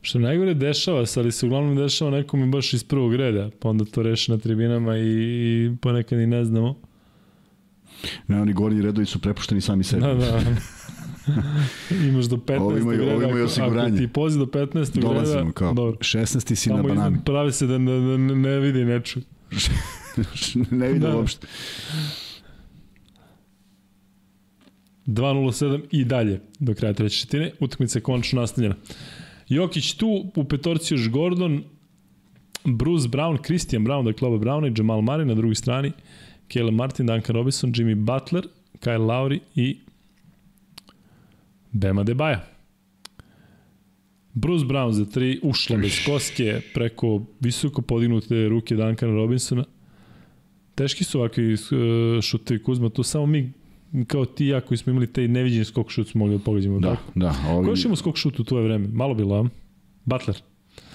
Što 0.00 0.18
najgore 0.18 0.54
dešava 0.54 1.06
se, 1.06 1.20
ali 1.20 1.32
se 1.32 1.46
uglavnom 1.46 1.76
dešava 1.76 2.10
nekom 2.10 2.50
baš 2.50 2.72
iz 2.74 2.84
prvog 2.84 3.14
reda, 3.14 3.50
pa 3.60 3.68
onda 3.68 3.84
to 3.84 4.02
reše 4.02 4.32
na 4.32 4.38
tribinama 4.38 4.96
i, 4.96 5.02
i 5.02 5.76
ponekad 5.80 6.18
i 6.18 6.26
ne 6.26 6.44
znamo. 6.44 6.74
Ne, 8.28 8.42
oni 8.42 8.52
gornji 8.52 8.82
redovi 8.82 9.06
su 9.06 9.20
prepušteni 9.20 9.60
sami 9.60 9.84
sebi. 9.84 10.02
Da, 10.02 10.14
da. 10.14 10.40
Imaš 12.02 12.24
do 12.24 12.36
15. 12.38 12.58
Ovi 12.60 12.80
imaju- 12.80 13.02
ovi 13.06 13.24
imaju 13.24 13.44
osiguranje. 13.44 13.88
Ako 13.88 13.96
ti 13.98 14.08
pozi 14.08 14.38
do 14.38 14.46
15. 14.46 14.74
reda, 14.96 15.08
Dolazimo 15.08 15.52
kao, 15.52 15.74
dobro. 15.74 15.92
16. 15.94 16.54
si 16.54 16.70
na 16.70 16.76
Tamo 16.76 16.88
banani. 16.88 17.08
iznad 17.08 17.24
prave 17.24 17.52
se 17.52 17.66
da 17.66 17.78
ne, 17.78 18.00
ne, 18.18 18.34
ne 18.36 18.58
vidi, 18.58 18.84
ne 18.84 19.00
čuje. 19.02 19.24
ne 20.70 20.86
vidim 20.88 21.00
Da. 21.02 21.16
uopšte. 21.16 21.46
2.07 25.06 25.80
i 25.90 26.04
dalje 26.04 26.40
do 26.58 26.74
kraja 26.74 26.94
treće 26.94 27.18
četine. 27.18 27.50
Utakmica 27.60 27.98
je 27.98 28.02
konačno 28.02 28.40
nastavljena. 28.40 28.74
Jokić 29.48 29.92
tu, 29.92 30.06
u 30.36 30.44
petorci 30.44 30.94
još 30.94 31.10
Gordon, 31.10 31.62
Bruce 32.66 33.08
Brown, 33.08 33.38
Christian 33.38 33.84
Brown, 33.84 34.04
dakle 34.04 34.28
oba 34.28 34.38
Browna 34.40 34.68
i 34.68 34.74
Jamal 34.76 34.98
Murray 34.98 35.24
na 35.24 35.34
drugoj 35.34 35.54
strani, 35.54 35.92
Caleb 36.48 36.74
Martin, 36.74 37.06
Duncan 37.06 37.36
Robinson, 37.36 37.72
Jimmy 37.72 37.94
Butler, 37.96 38.46
Kyle 38.74 38.98
Lowry 39.00 39.38
i 39.54 39.78
Bema 41.74 42.02
Debaja. 42.02 42.44
Bruce 44.34 44.64
Brown 44.64 44.92
za 44.92 45.04
tri, 45.04 45.40
ušla 45.42 45.76
bez 45.76 45.92
koske 46.06 46.60
preko 46.74 47.22
visoko 47.40 47.82
podignute 47.82 48.48
ruke 48.48 48.76
Duncana 48.76 49.12
Robinsona. 49.12 49.64
Teški 50.74 51.04
su 51.04 51.18
ovakvi 51.18 51.54
uh, 51.54 51.58
šutevi 52.22 52.62
Kuzma, 52.62 52.88
to 52.88 53.02
samo 53.02 53.26
mi 53.26 53.52
kao 54.06 54.24
ti 54.24 54.46
ja 54.46 54.60
koji 54.60 54.78
smo 54.78 54.90
imali 54.90 55.12
taj 55.12 55.28
neviđeni 55.28 55.64
skok 55.64 55.90
šut 55.90 56.08
smo 56.08 56.18
mogli 56.18 56.38
da 56.38 56.44
pogađamo. 56.44 56.80
Da, 56.80 56.88
tako? 56.88 57.12
da. 57.14 57.34
Ovi... 57.50 57.64
Ko 57.64 57.70
još 57.70 57.84
imao 57.84 57.96
skok 57.96 58.16
šut 58.16 58.40
u 58.40 58.44
tvoje 58.44 58.64
vreme? 58.64 58.88
Malo 58.88 59.14
bilo, 59.14 59.42
a? 59.42 59.48
Butler. 60.04 60.42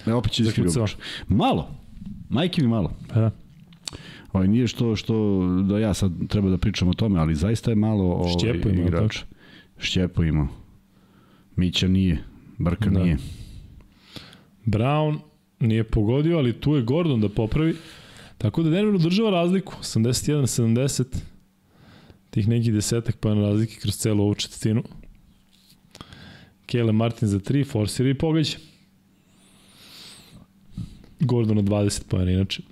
Ne, 0.06 0.14
opet 0.14 0.32
će 0.32 0.42
iskri 0.42 0.64
Malo. 1.28 1.70
Majke 2.28 2.62
mi 2.62 2.68
malo. 2.68 2.92
Da. 3.14 3.30
Ovaj, 4.32 4.48
nije 4.48 4.66
što, 4.68 4.96
što 4.96 5.44
da 5.68 5.78
ja 5.78 5.94
sad 5.94 6.12
treba 6.28 6.50
da 6.50 6.58
pričam 6.58 6.88
o 6.88 6.94
tome, 6.94 7.20
ali 7.20 7.34
zaista 7.34 7.70
je 7.70 7.74
malo 7.74 8.04
ovaj, 8.04 8.32
Šćepo 8.32 8.68
ima, 8.68 8.82
igrač. 8.82 9.18
Tako? 9.18 9.30
Šćepo 9.78 10.24
ima. 10.24 10.48
Mića 11.56 11.88
nije. 11.88 12.24
Brka 12.58 12.90
da. 12.90 13.02
nije. 13.02 13.16
Brown 14.66 15.18
nije 15.60 15.84
pogodio, 15.84 16.38
ali 16.38 16.60
tu 16.60 16.74
je 16.74 16.82
Gordon 16.82 17.20
da 17.20 17.28
popravi. 17.28 17.76
Tako 18.38 18.62
da 18.62 18.70
Denver 18.70 18.94
udržava 18.94 19.30
razliku, 19.30 19.74
81-70, 19.82 21.04
tih 22.30 22.48
nekih 22.48 22.72
desetak 22.74 23.16
pa 23.16 23.34
na 23.34 23.42
razlike 23.42 23.76
kroz 23.80 23.96
celu 23.96 24.22
ovu 24.22 24.34
četvrtinu. 24.34 24.82
Kele 26.66 26.92
Martin 26.92 27.28
za 27.28 27.38
3, 27.38 27.66
forsira 27.66 28.10
i 28.10 28.14
pogađa. 28.14 28.56
Gordon 31.20 31.56
na 31.56 31.62
20 31.62 32.02
pojena 32.08 32.30
inače. 32.30 32.62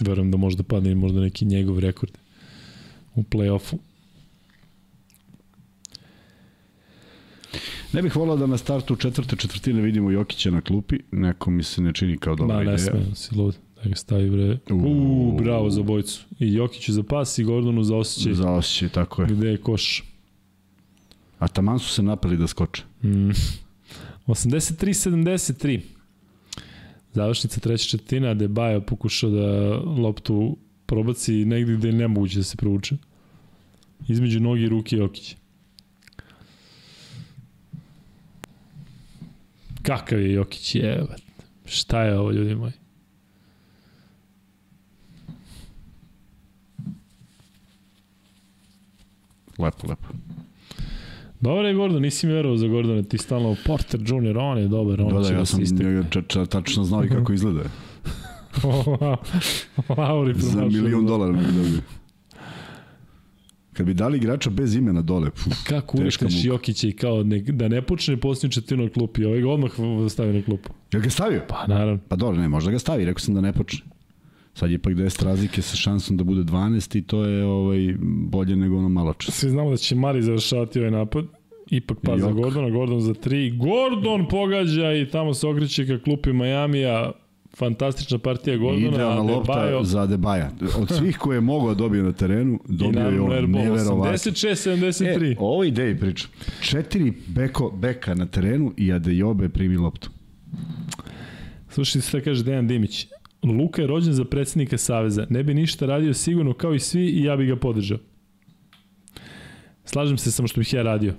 Verujem 0.00 0.30
da 0.30 0.36
možda 0.36 0.62
padne 0.62 0.94
možda 0.94 1.20
neki 1.20 1.44
njegov 1.44 1.78
rekord 1.78 2.18
u 3.14 3.22
play-offu. 3.22 3.78
Ne 7.92 8.02
bih 8.02 8.16
volao 8.16 8.36
da 8.36 8.46
na 8.46 8.56
startu 8.58 8.96
četvrte 8.96 9.36
četvrtine 9.36 9.82
vidimo 9.82 10.10
Jokića 10.10 10.50
na 10.50 10.60
klupi, 10.60 10.98
neko 11.12 11.50
mi 11.50 11.62
se 11.62 11.82
ne 11.82 11.92
čini 11.92 12.18
kao 12.18 12.34
dobra 12.34 12.56
Ma, 12.56 12.62
ideja. 12.62 12.76
Ma 12.92 12.98
ne 12.98 13.04
sme, 13.04 13.14
si 13.14 13.34
lud. 13.34 13.56
Da 13.82 13.88
ga 13.90 13.96
stavi 13.96 14.30
bre. 14.30 14.58
Uuu, 14.70 15.38
bravo 15.38 15.70
za 15.70 15.82
bojicu. 15.82 16.24
I 16.38 16.54
Jokiću 16.54 16.92
za 16.92 17.02
pas 17.02 17.38
i 17.38 17.44
Gordonu 17.44 17.84
za 17.84 17.96
osjećaj. 17.96 18.34
Za 18.34 18.50
osjećaj, 18.50 18.88
tako 18.88 19.22
je. 19.22 19.28
Gde 19.28 19.48
je 19.48 19.56
koš. 19.56 20.04
A 21.38 21.48
taman 21.48 21.78
su 21.78 21.88
se 21.88 22.02
napali 22.02 22.36
da 22.36 22.46
skoče. 22.46 22.82
Mm. 23.02 23.30
83-73. 24.26 25.80
Završnica 27.12 27.60
treća 27.60 27.88
četvrtina, 27.88 28.34
Debajo 28.34 28.80
pokušao 28.80 29.30
da 29.30 29.76
loptu 29.78 30.56
probaci 30.86 31.44
negde 31.44 31.76
gde 31.76 31.88
je 31.88 31.92
nemoguće 31.92 32.38
da 32.38 32.44
se 32.44 32.56
provuče. 32.56 32.96
Između 34.08 34.40
nogi 34.40 34.62
i 34.62 34.68
ruke 34.68 34.96
Jokića. 34.96 35.36
Kakav 39.82 40.20
je 40.20 40.32
Jokić, 40.32 40.74
je, 40.74 41.06
šta 41.64 42.02
je 42.02 42.18
ovo 42.18 42.30
ljudi 42.30 42.54
moji? 42.54 42.72
Lepo, 49.58 49.86
lepo. 49.88 50.08
Dobar 51.40 51.64
je 51.64 51.74
Gordon, 51.74 52.02
nisi 52.02 52.26
mi 52.26 52.32
verovao 52.32 52.56
za 52.56 52.68
Gordona, 52.68 53.02
ti 53.02 53.18
stalno 53.18 53.56
Porter 53.66 54.00
Jr., 54.00 54.38
on 54.38 54.58
je 54.58 54.68
dobar, 54.68 55.00
on 55.00 55.08
da, 55.08 55.18
da, 55.18 55.24
će 55.24 55.32
ja 55.32 55.38
da 55.38 55.46
sam 55.46 55.60
č, 56.10 56.22
č, 56.28 56.46
tačno 56.46 56.84
znao 56.84 57.04
i 57.04 57.08
kako 57.08 57.32
izgleda. 57.38 57.60
Lauri 59.98 60.34
za 60.36 60.64
milion 60.64 61.06
dolara 61.06 61.32
bi 61.32 61.44
dobio. 61.44 61.80
Kad 63.80 63.86
bi 63.86 63.94
dali 63.94 64.16
igrača 64.16 64.50
bez 64.50 64.76
imena 64.76 65.02
dole. 65.02 65.30
Puf, 65.30 65.64
Kako 65.64 65.98
urešteš 65.98 66.44
Jokića 66.44 66.88
i 66.88 66.92
kao 66.92 67.22
ne, 67.22 67.38
da 67.38 67.68
ne 67.68 67.82
počne 67.82 68.16
posljednju 68.16 68.52
četvrtinu 68.52 68.82
na 68.84 68.90
klupi, 68.90 69.24
ovaj 69.24 69.40
ga 69.40 69.50
odmah 69.50 69.70
stavi 70.10 70.32
na 70.32 70.42
klupu. 70.42 70.70
Jel 70.92 71.02
ga 71.02 71.10
stavio? 71.10 71.42
Pa 71.48 71.66
naravno. 71.66 71.98
Pa 72.08 72.16
dobro, 72.16 72.40
ne, 72.40 72.48
možda 72.48 72.70
ga 72.70 72.78
stavi, 72.78 73.04
rekao 73.04 73.18
sam 73.18 73.34
da 73.34 73.40
ne 73.40 73.52
počne. 73.52 73.90
Sad 74.54 74.70
je 74.70 74.74
ipak 74.74 74.92
10 74.92 75.24
razlike 75.24 75.62
sa 75.62 75.76
šansom 75.76 76.16
da 76.16 76.24
bude 76.24 76.40
12 76.40 76.98
i 76.98 77.02
to 77.02 77.24
je 77.24 77.44
ovaj, 77.44 77.94
bolje 78.00 78.56
nego 78.56 78.78
ono 78.78 78.88
malo 78.88 79.12
čas. 79.12 79.34
Svi 79.34 79.50
znamo 79.50 79.70
da 79.70 79.76
će 79.76 79.94
Mari 79.94 80.22
završavati 80.22 80.78
ovaj 80.78 80.90
napad. 80.90 81.24
Ipak 81.70 81.98
pa 82.02 82.18
za 82.18 82.32
Gordona, 82.32 82.70
Gordon 82.70 83.00
za 83.00 83.14
3. 83.14 83.58
Gordon 83.58 84.28
pogađa 84.28 84.92
i 84.92 85.08
tamo 85.10 85.34
se 85.34 85.46
okreće 85.46 85.86
ka 85.86 86.04
klupi 86.04 86.32
Majamija. 86.32 87.12
Fantastična 87.56 88.18
partija 88.18 88.56
Gordona. 88.56 88.88
Idealna 88.88 89.22
lopta 89.22 89.52
Adebayo. 89.52 89.84
za 89.84 90.00
Adebaja. 90.00 90.50
Od 90.78 90.88
svih 90.98 91.16
koje 91.18 91.36
je 91.36 91.40
mogao 91.40 91.68
da 91.68 91.74
dobije 91.74 92.02
na 92.02 92.12
terenu, 92.12 92.60
dobio 92.68 93.08
je 93.08 93.20
on 93.20 93.50
neverovatno. 93.50 94.12
86-73. 94.12 95.32
E, 95.32 95.36
o 95.38 95.52
ovoj 95.52 95.68
ideji 95.68 95.98
pričam. 95.98 96.30
Četiri 96.60 97.12
beko, 97.26 97.70
beka 97.70 98.14
na 98.14 98.26
terenu 98.26 98.72
i 98.76 98.92
Adejobe 98.92 99.48
primi 99.48 99.76
loptu. 99.76 100.10
Slušajte 101.68 102.08
šta 102.08 102.20
kaže 102.20 102.44
Dejan 102.44 102.68
Dimić. 102.68 103.06
Luka 103.42 103.82
je 103.82 103.86
rođen 103.88 104.12
za 104.12 104.24
predsednika 104.24 104.78
Saveza. 104.78 105.26
Ne 105.30 105.42
bi 105.42 105.54
ništa 105.54 105.86
radio 105.86 106.14
sigurno 106.14 106.52
kao 106.52 106.74
i 106.74 106.78
svi 106.78 107.06
i 107.06 107.24
ja 107.24 107.36
bi 107.36 107.46
ga 107.46 107.56
podržao. 107.56 107.98
Slažem 109.84 110.18
se 110.18 110.30
samo 110.32 110.48
što 110.48 110.60
bih 110.60 110.72
ja 110.72 110.82
radio. 110.82 111.14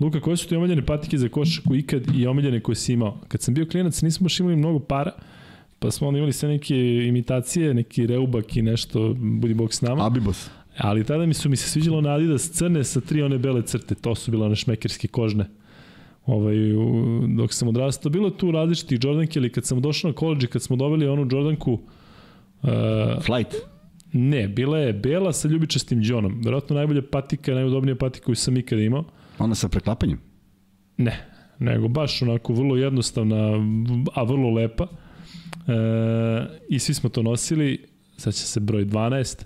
Luka, 0.00 0.20
koje 0.20 0.36
su 0.36 0.48
ti 0.48 0.56
omiljene 0.56 0.86
patike 0.86 1.18
za 1.18 1.28
košaku 1.28 1.74
ikad 1.74 2.02
i 2.16 2.26
omiljene 2.26 2.60
koje 2.60 2.76
si 2.76 2.92
imao? 2.92 3.20
Kad 3.28 3.42
sam 3.42 3.54
bio 3.54 3.66
klinac 3.66 4.02
nismo 4.02 4.24
baš 4.24 4.40
imali 4.40 4.56
mnogo 4.56 4.78
para, 4.78 5.12
pa 5.78 5.90
smo 5.90 6.08
onda 6.08 6.18
imali 6.18 6.32
sve 6.32 6.48
neke 6.48 6.76
imitacije, 7.08 7.74
neki 7.74 8.06
reubak 8.06 8.56
i 8.56 8.62
nešto, 8.62 9.14
budi 9.18 9.54
bok 9.54 9.74
s 9.74 9.82
nama. 9.82 10.06
Abibos. 10.06 10.50
Ali 10.78 11.04
tada 11.04 11.26
mi 11.26 11.34
su 11.34 11.48
mi 11.48 11.56
se 11.56 11.68
sviđalo 11.68 12.00
na 12.00 12.10
Adidas 12.10 12.50
crne 12.50 12.84
sa 12.84 13.00
tri 13.00 13.22
one 13.22 13.38
bele 13.38 13.62
crte, 13.62 13.94
to 13.94 14.14
su 14.14 14.30
bile 14.30 14.46
one 14.46 14.56
šmekerske 14.56 15.08
kožne. 15.08 15.50
Ovaj, 16.26 16.56
dok 17.36 17.52
sam 17.52 17.68
odrastao, 17.68 18.10
bilo 18.10 18.30
tu 18.30 18.50
različitih 18.50 18.98
Jordanke, 19.02 19.38
ali 19.38 19.52
kad 19.52 19.64
sam 19.64 19.80
došao 19.80 20.08
na 20.08 20.14
koleđe, 20.14 20.46
kad 20.46 20.62
smo 20.62 20.76
dobili 20.76 21.08
onu 21.08 21.28
Jordanku... 21.30 21.72
Uh, 22.62 22.70
Flight. 23.22 23.54
Ne, 24.12 24.48
bila 24.48 24.78
je 24.78 24.92
bela 24.92 25.32
sa 25.32 25.48
ljubičastim 25.48 26.02
džonom. 26.02 26.40
Verovatno 26.44 26.76
najbolja 26.76 27.02
patika, 27.12 27.54
najudobnija 27.54 27.96
patika 27.96 28.24
koju 28.24 28.34
sam 28.34 28.56
ikada 28.56 28.82
imao. 28.82 29.04
Ona 29.38 29.54
sa 29.54 29.68
preklapanjem? 29.68 30.18
Ne, 30.96 31.26
nego 31.58 31.88
baš 31.88 32.22
onako 32.22 32.52
vrlo 32.52 32.76
jednostavna, 32.76 33.52
a 34.14 34.22
vrlo 34.22 34.50
lepa. 34.50 34.86
E, 35.68 36.58
I 36.68 36.78
svi 36.78 36.94
smo 36.94 37.10
to 37.10 37.22
nosili, 37.22 37.78
sad 38.16 38.34
će 38.34 38.42
se 38.42 38.60
broj 38.60 38.84
12. 38.84 39.44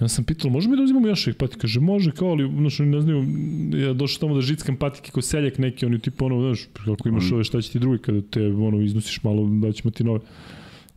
Ja 0.00 0.08
sam 0.08 0.24
pitao, 0.24 0.50
možemo 0.50 0.70
mi 0.70 0.76
da 0.76 0.82
uzimamo 0.82 1.08
još 1.08 1.26
ovih 1.26 1.36
patika? 1.36 1.60
Kaže, 1.60 1.80
može, 1.80 2.12
kao, 2.12 2.28
ali, 2.28 2.50
znaš, 2.58 2.80
oni 2.80 2.90
ne 2.90 3.00
znaju, 3.00 3.24
ja 3.86 3.92
došao 3.92 4.20
tamo 4.20 4.34
da 4.34 4.40
žickam 4.40 4.76
patike 4.76 5.10
ko 5.10 5.22
seljak 5.22 5.58
neki, 5.58 5.86
oni 5.86 5.98
tipa, 5.98 6.24
ono, 6.24 6.40
znaš, 6.40 6.68
kako 6.84 7.08
imaš 7.08 7.32
ove, 7.32 7.44
šta 7.44 7.60
će 7.60 7.70
ti 7.70 7.78
drugi, 7.78 7.98
kada 7.98 8.20
te, 8.20 8.46
ono, 8.46 8.80
iznosiš 8.80 9.22
malo, 9.22 9.46
da 9.46 9.72
ćemo 9.72 9.90
ti 9.90 10.04
nove. 10.04 10.20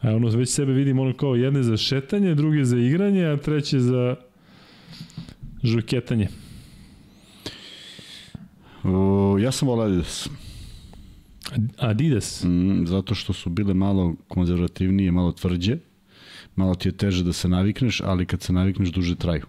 A 0.02 0.16
ono, 0.16 0.30
već 0.30 0.50
sebe 0.50 0.74
vidim, 0.74 1.00
ono, 1.00 1.14
kao, 1.14 1.36
jedne 1.36 1.64
za 1.64 1.78
šetanje, 1.78 2.36
druge 2.36 2.66
za 2.66 2.78
igranje, 2.78 3.26
a 3.26 3.38
treće 3.38 3.80
za 3.80 4.16
žurketanje. 5.64 6.28
O, 8.84 9.38
ja 9.40 9.52
sam 9.52 9.68
volao 9.68 9.86
Adidas. 9.86 10.30
Adidas? 11.78 12.44
Mm, 12.44 12.86
zato 12.86 13.16
što 13.16 13.34
su 13.34 13.50
bile 13.50 13.74
malo 13.74 14.16
konzervativnije, 14.28 15.12
malo 15.12 15.32
tvrđe. 15.32 15.78
Malo 16.56 16.76
ti 16.76 16.88
je 16.88 16.92
teže 16.92 17.24
da 17.24 17.34
se 17.34 17.50
navikneš, 17.50 18.02
ali 18.02 18.26
kad 18.26 18.42
se 18.42 18.54
navikneš 18.54 18.92
duže 18.92 19.16
traju. 19.16 19.46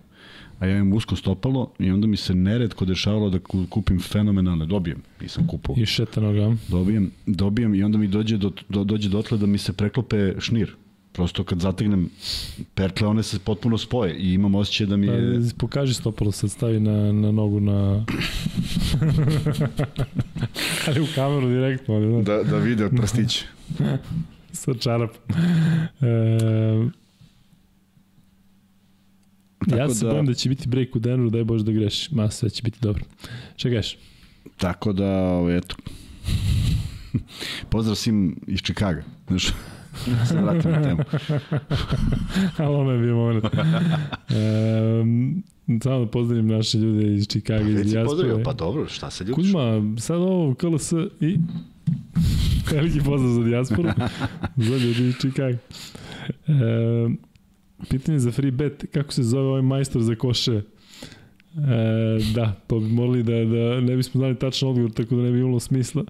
A 0.59 0.67
ja 0.67 0.77
imam 0.77 0.93
usko 0.93 1.17
stopalo 1.17 1.73
i 1.79 1.91
onda 1.91 2.07
mi 2.07 2.17
se 2.17 2.35
neredko 2.35 2.85
dešavalo 2.85 3.31
da 3.31 3.39
kupim 3.69 4.01
fenomenalne, 4.01 4.67
dobijem, 4.67 5.03
nisam 5.21 5.47
kupao. 5.47 5.75
I 5.79 5.87
šetanoga. 5.87 6.57
Dobijem, 6.69 7.11
dobijem 7.27 7.75
i 7.75 7.83
onda 7.83 7.99
mi 7.99 8.09
dođe 8.09 8.37
do, 8.37 8.53
do, 8.69 8.85
dođe 8.85 9.09
dotle 9.09 9.39
da 9.39 9.47
mi 9.47 9.59
se 9.59 9.73
preklope 9.73 10.35
šnir. 10.39 10.77
Prosto 11.15 11.45
kad 11.45 11.61
zategnem 11.61 12.11
pertle, 12.75 13.09
one 13.09 13.23
se 13.23 13.39
potpuno 13.39 13.79
spoje 13.79 14.17
i 14.19 14.33
imam 14.35 14.55
osjećaj 14.55 14.87
da 14.87 14.97
mi 14.97 15.07
je... 15.07 15.41
Pa, 15.51 15.57
pokaži 15.59 15.95
stopalo, 15.95 16.33
sad 16.33 16.51
stavi 16.51 16.81
na, 16.81 17.13
na 17.13 17.33
nogu 17.33 17.61
na... 17.61 18.05
ali 20.87 21.01
u 21.01 21.07
kameru 21.15 21.49
direktno. 21.49 21.95
Ali, 21.95 22.23
da, 22.25 22.43
da 22.43 22.59
vide 22.59 22.89
prstić. 22.89 23.45
Sa 24.53 24.75
čarapom. 24.75 25.37
E, 26.01 26.89
Tako 29.69 29.77
ja 29.77 29.89
se 29.89 30.07
da, 30.07 30.11
bojim 30.11 30.27
da 30.27 30.35
će 30.35 30.49
biti 30.49 30.69
break 30.69 30.97
u 30.97 30.99
Denveru, 30.99 31.31
daj 31.31 31.45
Bože 31.45 31.65
da 31.65 31.73
greši. 31.73 32.15
Ma, 32.15 32.31
sve 32.31 32.51
će 32.51 32.63
biti 32.63 32.79
dobro. 32.81 33.05
Šta? 33.57 33.69
Tako 34.57 34.93
da, 34.93 35.41
eto. 35.51 35.77
Pozdrav 37.71 37.97
svim 37.97 38.37
iz 38.47 38.61
Čikaga. 38.61 39.03
Znaš, 39.29 39.53
se 40.29 40.37
vratim 40.41 40.71
na 40.71 40.83
temu. 40.83 40.99
Ali 42.59 42.75
ono 42.77 42.91
je 42.93 42.99
bio 42.99 43.15
moment. 43.17 43.45
E, 43.45 43.51
Samo 45.83 46.05
da 46.05 46.11
pozdravim 46.11 46.47
naše 46.47 46.79
ljude 46.79 47.15
iz 47.15 47.29
Čikaga, 47.29 47.69
iz 47.69 47.77
si 47.79 47.85
Dijaspore. 47.85 48.07
pozdravio, 48.07 48.41
pa 48.45 48.53
dobro, 48.53 48.89
šta 48.89 49.11
se 49.11 49.25
ljubiš? 49.25 49.35
Kuzma, 49.35 49.83
sad 49.99 50.17
ovo 50.17 50.55
KLS 50.55 50.93
i 51.21 51.39
veliki 52.73 53.01
pozdrav 53.05 53.33
za 53.33 53.43
dijasporu, 53.43 53.89
za 54.57 54.77
ljudi 54.77 55.09
iz 55.09 55.15
Čikaga. 55.21 55.59
E, 55.59 57.09
pitanje 57.91 58.19
za 58.19 58.33
free 58.33 58.51
bet, 58.51 58.85
kako 58.93 59.13
se 59.13 59.23
zove 59.23 59.49
ovaj 59.49 59.63
majstor 59.63 60.03
za 60.03 60.15
koše? 60.15 60.53
E, 60.53 60.63
da, 62.35 62.53
to 62.67 62.81
bi 62.81 62.89
morali 62.89 63.23
da, 63.23 63.33
da 63.33 63.81
ne 63.81 63.97
bismo 63.97 64.19
znali 64.19 64.39
tačan 64.39 64.69
odgovor, 64.69 64.91
tako 64.91 65.17
da 65.17 65.23
ne 65.23 65.31
bi 65.33 65.39
imalo 65.39 65.61
smisla. 65.61 66.05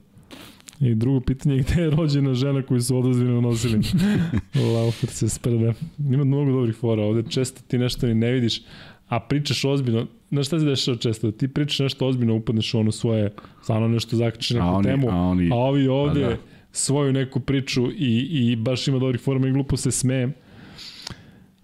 I 0.81 0.95
drugo 0.95 1.21
pitanje 1.21 1.55
je 1.55 1.63
gde 1.63 1.83
je 1.83 1.91
rođena 1.91 2.35
žena 2.35 2.63
koju 2.63 2.81
su 2.81 2.99
odazvino 2.99 3.41
nosili? 3.41 3.81
Laufer 4.75 5.11
se 5.11 5.29
sprda. 5.29 5.73
Ima 6.01 6.25
mnogo 6.25 6.53
dobrih 6.53 6.77
fora 6.77 7.03
ovde, 7.03 7.23
često 7.25 7.63
ti 7.63 7.79
nešto 7.79 8.07
ni 8.07 8.15
ne 8.15 8.33
vidiš, 8.33 8.63
a 9.09 9.21
pričaš 9.21 9.65
ozbiljno, 9.65 10.07
znaš 10.31 10.47
šta 10.47 10.59
se 10.59 10.65
dešava 10.65 10.97
često, 10.97 11.31
ti 11.31 11.49
pričaš 11.49 11.79
nešto 11.79 12.07
ozbiljno, 12.07 12.35
upadneš 12.35 12.75
u 12.75 12.79
ono 12.79 12.93
svoje, 12.93 13.33
stvarno 13.63 13.89
nešto 13.89 14.17
zakačeš 14.17 14.51
neku 14.51 14.65
A 14.65 14.71
oni- 14.71 14.85
temu, 14.85 15.11
a 15.11 15.17
oni- 15.17 15.49
a 15.53 15.57
ovi 15.57 15.89
ovde 15.89 16.23
Pa 16.23 16.29
da. 16.29 16.37
svoju 16.73 17.13
neku 17.13 17.41
priču 17.41 17.87
i, 17.89 18.19
i 18.33 18.57
baš 18.57 18.89
ima 18.89 18.99
dobrih 18.99 19.21
forma 19.21 19.49
i 19.49 19.53
glupo 19.53 19.77
se 19.77 19.91
smeje. 19.91 20.33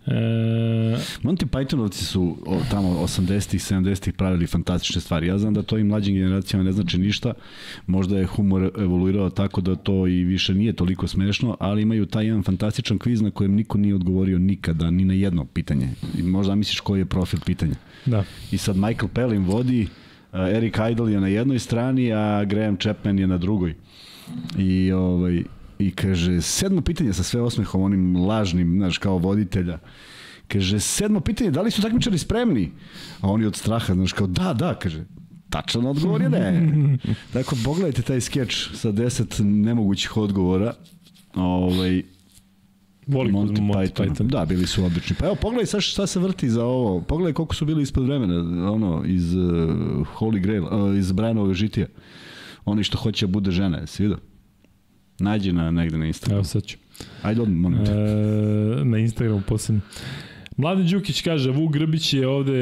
E, 0.07 0.12
Monty 1.23 1.47
Pythonovci 1.47 2.05
su 2.05 2.37
o, 2.47 2.61
tamo 2.70 2.89
80-ih, 2.89 3.61
70-ih 3.61 4.12
pravili 4.15 4.47
fantastične 4.47 5.01
stvari. 5.01 5.27
Ja 5.27 5.39
znam 5.39 5.55
da 5.55 5.62
to 5.62 5.79
i 5.79 5.85
mlađim 5.85 6.15
generacijama 6.15 6.65
ne 6.65 6.73
znači 6.73 6.99
ništa. 6.99 7.33
Možda 7.87 8.19
je 8.19 8.27
humor 8.27 8.70
evoluirao 8.79 9.31
tako 9.31 9.61
da 9.61 9.77
to 9.77 10.07
i 10.07 10.25
više 10.25 10.55
nije 10.55 10.73
toliko 10.73 11.07
smešno, 11.07 11.57
ali 11.61 11.83
imaju 11.83 12.07
taj 12.07 12.27
jedan 12.27 12.43
fantastičan 12.43 12.99
kviz 12.99 13.20
na 13.20 13.31
kojem 13.31 13.55
niko 13.55 13.79
nije 13.79 13.95
odgovorio 13.95 14.39
nikada, 14.39 14.91
ni 14.91 15.05
na 15.05 15.15
jedno 15.15 15.45
pitanje. 15.45 15.89
I 16.19 16.23
možda 16.23 16.55
misliš 16.55 16.81
koji 16.81 17.01
je 17.01 17.05
profil 17.07 17.41
pitanja. 17.47 17.75
da. 18.07 18.25
I 18.53 18.59
sad 18.59 18.77
Michael 18.77 19.09
Pelin 19.15 19.45
vodi, 19.45 19.89
uh, 20.33 20.39
Eric 20.41 20.77
Idle 20.91 21.12
je 21.12 21.20
na 21.20 21.29
jednoj 21.29 21.59
strani, 21.59 22.12
a 22.12 22.45
Graham 22.45 22.77
Chapman 22.77 23.19
je 23.19 23.27
na 23.27 23.39
drugoj. 23.39 23.75
I 24.59 24.93
ovaj 24.93 25.43
i 25.81 25.91
kaže 25.91 26.41
sedmo 26.41 26.81
pitanje 26.81 27.12
sa 27.12 27.23
sve 27.23 27.42
osmehom 27.42 27.83
onim 27.83 28.17
lažnim, 28.17 28.76
znaš, 28.76 28.99
kao 28.99 29.18
voditelja. 29.18 29.78
Kaže 30.49 30.81
sedmo 30.81 31.20
pitanje, 31.20 31.50
da 31.50 31.62
li 31.62 31.70
su 31.70 31.83
takmičari 31.83 32.18
spremni? 32.18 32.73
A 33.20 33.28
oni 33.28 33.47
od 33.47 33.57
straha, 33.57 33.94
znaš, 33.94 34.12
kao 34.12 34.26
da, 34.26 34.55
da, 34.55 34.75
kaže. 34.75 35.05
Tačan 35.50 35.86
odgovor 35.86 36.23
je 36.23 36.28
ne. 36.28 36.99
Tako, 37.33 37.57
pogledajte 37.65 38.02
taj 38.02 38.20
skeč 38.20 38.70
sa 38.75 38.92
deset 38.92 39.36
nemogućih 39.39 40.17
odgovora. 40.17 40.75
Ovaj, 41.34 42.02
Volim 43.07 43.34
Monty, 43.34 43.60
Monty, 43.60 43.92
Python. 43.92 44.09
Python. 44.09 44.26
Da, 44.26 44.44
bili 44.44 44.67
su 44.67 44.84
odlični. 44.84 45.17
Pa 45.18 45.26
evo, 45.26 45.34
pogledaj 45.34 45.67
sad 45.67 45.81
šta 45.81 46.07
se 46.07 46.20
vrti 46.20 46.50
za 46.50 46.65
ovo. 46.65 47.00
Pogledaj 47.00 47.33
koliko 47.33 47.55
su 47.55 47.65
bili 47.65 47.83
ispod 47.83 48.05
vremena, 48.05 48.73
ono, 48.73 49.02
iz 49.07 49.34
uh, 49.34 49.42
Holy 50.18 50.41
Grail, 50.41 50.65
uh, 50.65 50.99
iz 50.99 51.12
Brianovog 51.12 51.55
žitija. 51.55 51.86
Oni 52.65 52.84
što 52.84 52.99
hoće 52.99 53.26
da 53.26 53.33
bude 53.33 53.50
žena, 53.50 53.78
jesi 53.78 54.02
vidio? 54.02 54.18
Nađi 55.20 55.52
na 55.52 55.70
negde 55.70 55.99
na 55.99 56.07
Instagramu. 56.07 56.39
Evo 56.39 56.44
sad 56.44 56.65
ću. 56.65 56.76
Ajde, 57.23 57.40
odmah, 57.42 57.58
molim 57.58 57.84
te. 57.86 57.92
E, 57.92 58.84
na 58.84 58.99
Instagramu 58.99 59.42
posebno. 59.47 59.81
Mladen 60.57 60.86
Đukić 60.86 61.23
kaže, 61.23 61.50
Vuk 61.50 61.73
Grbić 61.73 62.15
je 62.15 62.28
ovde 62.28 62.52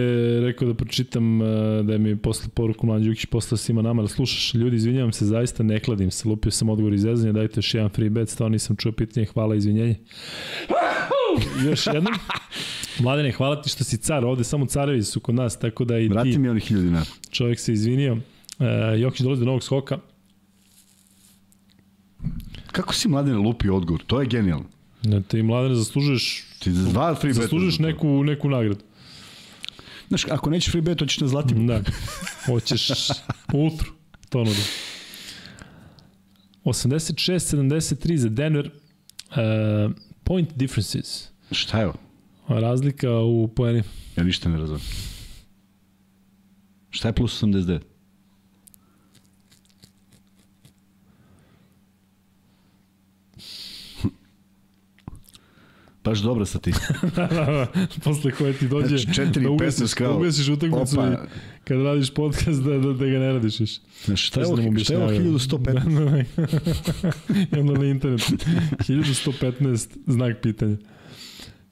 rekao 0.41 0.69
da 0.69 0.75
pročitam 0.75 1.43
e, 1.43 1.45
da 1.83 1.93
je 1.93 1.99
mi 1.99 2.17
posle 2.17 2.49
poruku 2.55 2.87
Mladen 2.87 3.07
Đukić 3.07 3.27
poslao 3.27 3.59
svima 3.59 3.83
nama 3.83 4.03
da 4.03 4.09
slušaš. 4.09 4.55
Ljudi, 4.55 4.77
izvinjavam 4.77 5.13
se, 5.13 5.27
zaista 5.27 5.63
ne 5.63 5.81
kladim 5.81 6.11
se. 6.11 6.29
Lupio 6.29 6.51
sam 6.51 6.69
odgovor 6.69 6.93
iz 6.95 7.01
zezanja, 7.01 7.33
dajte 7.33 7.59
još 7.59 7.75
jedan 7.75 7.91
free 7.91 8.11
bet, 8.11 8.29
stvarno 8.29 8.53
nisam 8.53 8.77
čuo 8.77 8.93
pitanje, 8.93 9.27
hvala, 9.27 9.55
izvinjenje. 9.55 9.95
još 11.71 11.87
jednom. 11.87 12.15
Mladene, 13.01 13.33
hvala 13.33 13.63
ti 13.63 13.71
što 13.71 13.85
si 13.85 13.97
car, 13.97 14.25
ovde 14.25 14.45
samo 14.45 14.67
carevi 14.67 15.03
su 15.03 15.21
kod 15.21 15.35
nas, 15.35 15.59
tako 15.59 15.85
da 15.85 15.99
i 15.99 16.09
Vrati 16.09 16.33
ti, 16.33 16.39
mi 16.39 16.49
onih 16.49 16.65
hiljadu 16.65 16.85
dinara. 16.87 17.07
čovjek 17.31 17.59
se 17.61 17.73
izvinio. 17.73 18.17
E, 18.61 18.99
Jokić 19.01 19.21
dolazi 19.21 19.41
do 19.41 19.47
novog 19.47 19.63
skoka. 19.63 19.99
Kako 22.73 22.95
si 22.95 23.09
mladine 23.09 23.37
lupi 23.37 23.69
odgovor? 23.71 24.03
To 24.07 24.21
je 24.21 24.27
genijalno. 24.27 24.67
Ne, 25.05 25.23
ti 25.23 25.43
mladene 25.43 25.75
zaslužuješ, 25.75 26.45
Ti 26.59 26.73
za 26.73 26.91
dva 26.91 27.15
free 27.15 27.33
zaslužuješ 27.33 27.79
neku, 27.79 28.25
neku 28.25 28.49
nagradu. 28.49 28.81
Znaš, 30.09 30.25
ako 30.31 30.51
nećeš 30.51 30.71
free 30.73 30.83
bet, 30.83 31.01
hoćeš 31.01 31.21
na 31.21 31.29
zlati. 31.29 31.55
Da. 31.55 31.83
Hoćeš 32.47 32.89
ultru, 33.53 33.93
to 34.29 34.39
nudim. 34.39 34.65
86-73 36.65 38.17
za 38.17 38.29
Denver. 38.29 38.71
Uh, 39.31 39.93
point 40.25 40.55
differences. 40.57 41.29
Šta 41.53 41.81
je 41.81 41.87
ovo? 41.87 41.99
Razlika 42.49 43.19
u 43.19 43.49
poenima. 43.49 43.85
Ja 44.17 44.25
ništa 44.25 44.49
ne 44.49 44.59
razumem. 44.59 44.83
Šta 46.91 47.09
je 47.09 47.13
plus 47.13 47.43
89? 47.43 47.81
Baš 56.09 56.19
dobra 56.19 56.45
statistika. 56.45 56.95
Posle 58.05 58.31
koje 58.31 58.53
ti 58.53 58.69
dođe 58.69 58.99
Znači, 58.99 59.15
četiri 59.15 59.43
da 59.43 59.51
ugasiš, 59.51 59.95
kao, 59.95 60.13
da 60.13 60.19
ugasiš 60.19 60.49
utakmicu 60.49 60.97
i 60.97 61.17
kad 61.65 61.81
radiš 61.81 62.15
podcast 62.15 62.63
da, 62.63 62.79
da, 62.79 62.93
da 62.93 63.07
ga 63.07 63.19
ne 63.19 63.33
radiš 63.33 63.61
više. 63.61 63.81
Znaš, 64.05 64.27
šta 64.27 64.41
je 64.41 64.47
ovo, 64.47 64.57
šta 64.57 64.63
je 64.93 64.99
ovo 64.99 65.07
objašnjavaju. 65.09 65.33
1115? 65.33 66.25
I 67.57 67.61
onda 67.61 67.73
na 67.73 67.87
internetu. 67.87 68.25
1115 68.25 69.89
znak 70.07 70.37
pitanja. 70.43 70.77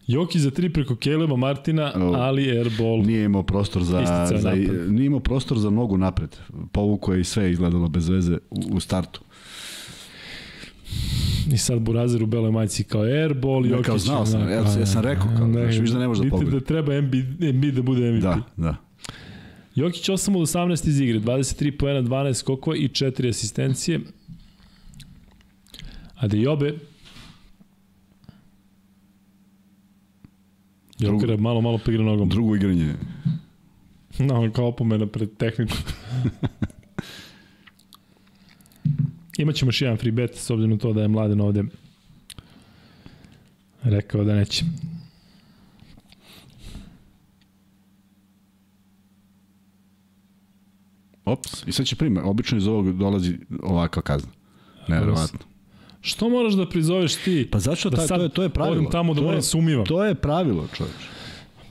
Joki 0.07 0.39
za 0.39 0.51
tri 0.51 0.73
preko 0.73 0.97
Keleba 0.97 1.37
Martina, 1.37 1.93
O. 1.97 2.13
ali 2.15 2.59
airball. 2.59 3.03
Nije 3.03 3.25
imao 3.25 3.43
prostor 3.43 3.83
za, 3.83 4.27
za 4.37 4.53
nije 4.89 5.07
imao 5.07 5.21
prostor 5.21 5.59
za 5.59 5.71
nogu 5.71 5.99
napred. 5.99 6.37
Povuko 6.73 7.15
je 7.15 7.21
i 7.21 7.25
sve 7.25 7.51
izgledalo 7.51 7.89
bez 7.89 8.09
veze 8.09 8.39
u, 8.51 8.61
u 8.73 8.81
startu. 8.81 9.21
I 11.47 11.59
sad 11.59 11.81
Burazer 11.81 12.23
u 12.23 12.27
beloj 12.27 12.51
majici 12.51 12.85
kao 12.85 13.03
airball, 13.03 13.63
Ne, 13.63 13.69
Jokić. 13.69 13.87
kao 13.87 13.99
znao 13.99 14.27
sam, 14.27 14.41
ja 14.41 14.49
ja 14.51 14.87
sam 14.87 15.03
rekao 15.03 15.27
kao, 15.37 15.49
znaš, 15.49 15.75
vidiš 15.75 15.91
da 15.91 15.99
ne 15.99 16.09
možeš 16.09 16.25
da 16.25 16.31
pogodi. 16.31 16.51
da 16.51 16.61
treba 16.61 17.01
MB, 17.01 17.15
MB 17.41 17.65
da 17.65 17.83
bude 17.83 18.13
MVP. 18.13 18.23
Da, 18.23 18.43
da. 18.57 18.77
Jokić 19.75 20.09
8 20.09 20.37
od 20.37 20.43
18 20.43 20.89
iz 20.89 21.01
igre, 21.01 21.21
23 21.21 21.79
poena, 21.79 22.03
12 22.03 22.35
skokova 22.35 22.77
i 22.77 22.89
4 22.89 23.29
asistencije. 23.29 24.01
A 26.15 26.29
da 26.29 26.37
Jobe 26.37 26.75
Jokera 30.99 31.37
malo, 31.37 31.61
malo 31.61 31.79
pigra 31.79 32.03
nogom. 32.03 32.29
Drugo 32.29 32.57
igranje. 32.57 32.95
No, 34.19 34.51
kao 34.53 34.67
opomena 34.67 35.07
pred 35.07 35.29
tehniku. 35.37 35.77
Imaćemo 39.39 39.69
još 39.69 39.83
jedan 39.83 39.97
free 39.97 40.13
bet, 40.13 40.35
s 40.35 40.51
obzirom 40.51 40.71
na 40.71 40.79
to 40.79 40.93
da 40.93 41.03
je 41.03 41.09
Mladen 41.09 41.41
ovde 41.41 41.63
rekao 43.83 44.25
da 44.25 44.35
neće. 44.35 44.65
Ops, 51.25 51.67
i 51.67 51.73
sad 51.73 51.87
će 51.87 51.97
prima. 51.97 52.23
Obično 52.25 52.59
iz 52.59 52.67
ovog 52.67 52.99
dolazi 52.99 53.39
ovakva 53.63 54.03
kazna. 54.03 54.31
Neverovatno. 54.89 55.39
Što 56.01 56.29
moraš 56.29 56.55
da 56.55 56.69
prizoveš 56.69 57.15
ti? 57.15 57.49
Pa 57.53 57.59
zašto 57.59 57.91
Da 57.91 57.97
ta, 57.97 58.07
sad 58.07 58.19
to 58.19 58.23
je 58.25 58.29
to 58.29 58.43
je 58.43 58.49
pravilo. 58.49 58.77
odem 58.79 58.91
tamo 58.91 59.15
da 59.15 59.21
to 59.21 59.27
moram 59.27 59.43
sumivam. 59.43 59.87
To 59.87 60.05
je 60.05 60.15
pravilo, 60.15 60.69
čoveče. 60.77 61.09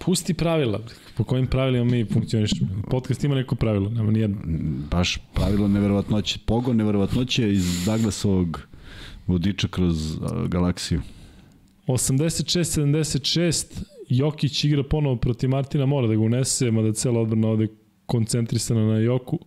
Pusti 0.06 0.34
pravila. 0.34 0.80
Po 1.18 1.24
kojim 1.24 1.48
pravilima 1.48 1.86
mi 1.86 2.06
funkcionišemo? 2.06 2.68
Podcast 2.90 3.24
ima 3.24 3.36
neko 3.36 3.56
pravilo, 3.56 3.90
nema 3.90 4.12
nijedno. 4.12 4.38
Baš 4.92 5.18
pravilo 5.34 5.68
neverovatnoće. 5.68 6.40
Pogon 6.46 6.78
neverovatnoće 6.78 7.52
iz 7.54 7.86
Douglasovog 7.86 8.62
vodiča 9.28 9.68
kroz 9.68 10.18
a, 10.22 10.48
galaksiju. 10.48 11.02
86-76, 11.88 13.66
Jokić 14.10 14.64
igra 14.64 14.84
ponovo 14.84 15.16
protiv 15.16 15.50
Martina, 15.50 15.86
mora 15.86 16.08
da 16.08 16.16
ga 16.16 16.22
unese, 16.22 16.72
mada 16.72 16.94
cela 16.94 17.20
odbrana 17.20 17.48
ovde 17.48 17.68
koncentrisana 18.06 18.86
na 18.86 18.98
Joku. 18.98 19.40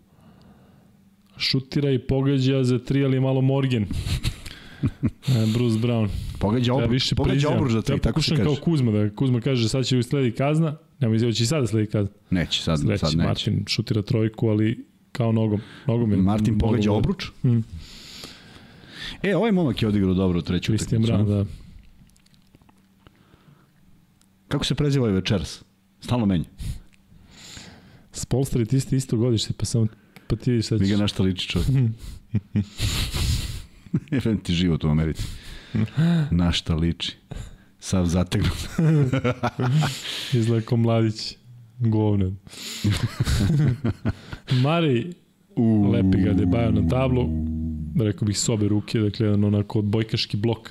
Šutira 1.37 1.91
i 1.91 1.99
pogađa 1.99 2.65
za 2.65 2.79
tri, 2.79 3.05
ali 3.05 3.21
malo 3.21 3.41
Morgan. 3.41 3.87
E, 5.29 5.47
Bruce 5.55 5.79
Brown. 5.79 6.09
Pogađa 6.39 6.73
Ja 6.73 6.77
obruč, 6.77 6.91
više 6.91 7.15
pogađa 7.15 7.49
obruč 7.49 7.73
za 7.73 7.79
Ja 7.79 7.83
tri, 7.83 7.99
tako 8.01 8.23
se 8.23 8.31
pokušam 8.31 8.45
kao 8.45 8.55
kaže. 8.55 8.65
Kuzma, 8.65 8.93
da 8.93 9.15
Kuzma 9.15 9.41
kaže 9.41 9.69
sad 9.69 9.85
će 9.87 9.97
mi 9.97 10.03
sledi 10.03 10.33
kazna. 10.33 10.77
Nema 11.01 11.15
izjava 11.15 11.33
će 11.33 11.43
i 11.43 11.47
sada 11.47 11.67
sledi 11.67 11.91
kazna. 11.91 12.13
Neće, 12.31 12.63
sad, 12.63 12.79
Sledeći 12.81 12.99
sad 13.01 13.15
neće. 13.17 13.27
Martin 13.27 13.65
šutira 13.67 14.03
trojku, 14.03 14.49
ali 14.49 14.87
kao 15.13 15.33
nogom. 15.33 15.61
nogom 15.87 16.11
je 16.11 16.17
Martin 16.17 16.59
pogađa 16.59 16.93
obruč. 16.93 17.27
Mm. 17.45 17.59
E, 19.23 19.37
ovaj 19.37 19.53
momak 19.53 19.83
je 19.83 19.89
odigrao 19.89 20.15
dobro 20.15 20.39
u 20.39 20.43
treću 20.43 20.73
Christian 20.73 21.05
utakmicu. 21.05 21.31
Brown, 21.31 21.41
a? 21.41 21.45
da. 21.45 21.51
Kako 24.49 24.65
se 24.65 24.75
preziva 24.75 25.05
ovaj 25.05 25.15
večeras? 25.15 25.65
Stalno 26.01 26.27
menja. 26.27 26.45
Spolstra 28.13 28.63
i 28.63 28.65
ti 28.65 28.81
ste 28.81 28.97
isto 28.97 29.17
godište, 29.17 29.53
pa 29.57 29.65
samo 29.65 29.87
pa 30.27 30.37
ti 30.37 30.51
vidiš 30.51 30.67
sad 30.67 30.81
Mi 30.81 30.87
ćeš. 30.87 30.97
ga 30.97 31.01
našta 31.03 31.23
liči 31.23 31.49
čovjek. 31.49 31.69
Jebem 34.13 34.39
ti 34.39 34.55
život 34.55 34.85
u 34.85 34.89
Americi. 34.89 35.23
Našta 36.31 36.75
liči. 36.75 37.17
Sav 37.81 38.07
zategnut. 38.07 38.69
Izgleda 40.39 40.67
kao 40.67 40.79
mladić. 40.79 41.37
Govne. 41.79 42.33
Mari, 44.63 45.13
lepi 45.93 46.19
ga 46.19 46.33
debajo 46.33 46.71
na 46.71 46.89
tablu. 46.89 47.29
Rekao 48.01 48.27
bih 48.27 48.39
sobe 48.39 48.69
ruke, 48.69 48.99
dakle, 48.99 49.27
jedan 49.27 49.45
onako 49.45 49.79
odbojkaški 49.79 50.37
blok. 50.37 50.71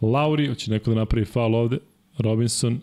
Lauri, 0.00 0.48
hoće 0.48 0.70
neko 0.70 0.90
da 0.90 0.96
napravi 0.96 1.24
faul 1.26 1.54
ovde. 1.54 1.78
Robinson, 2.18 2.80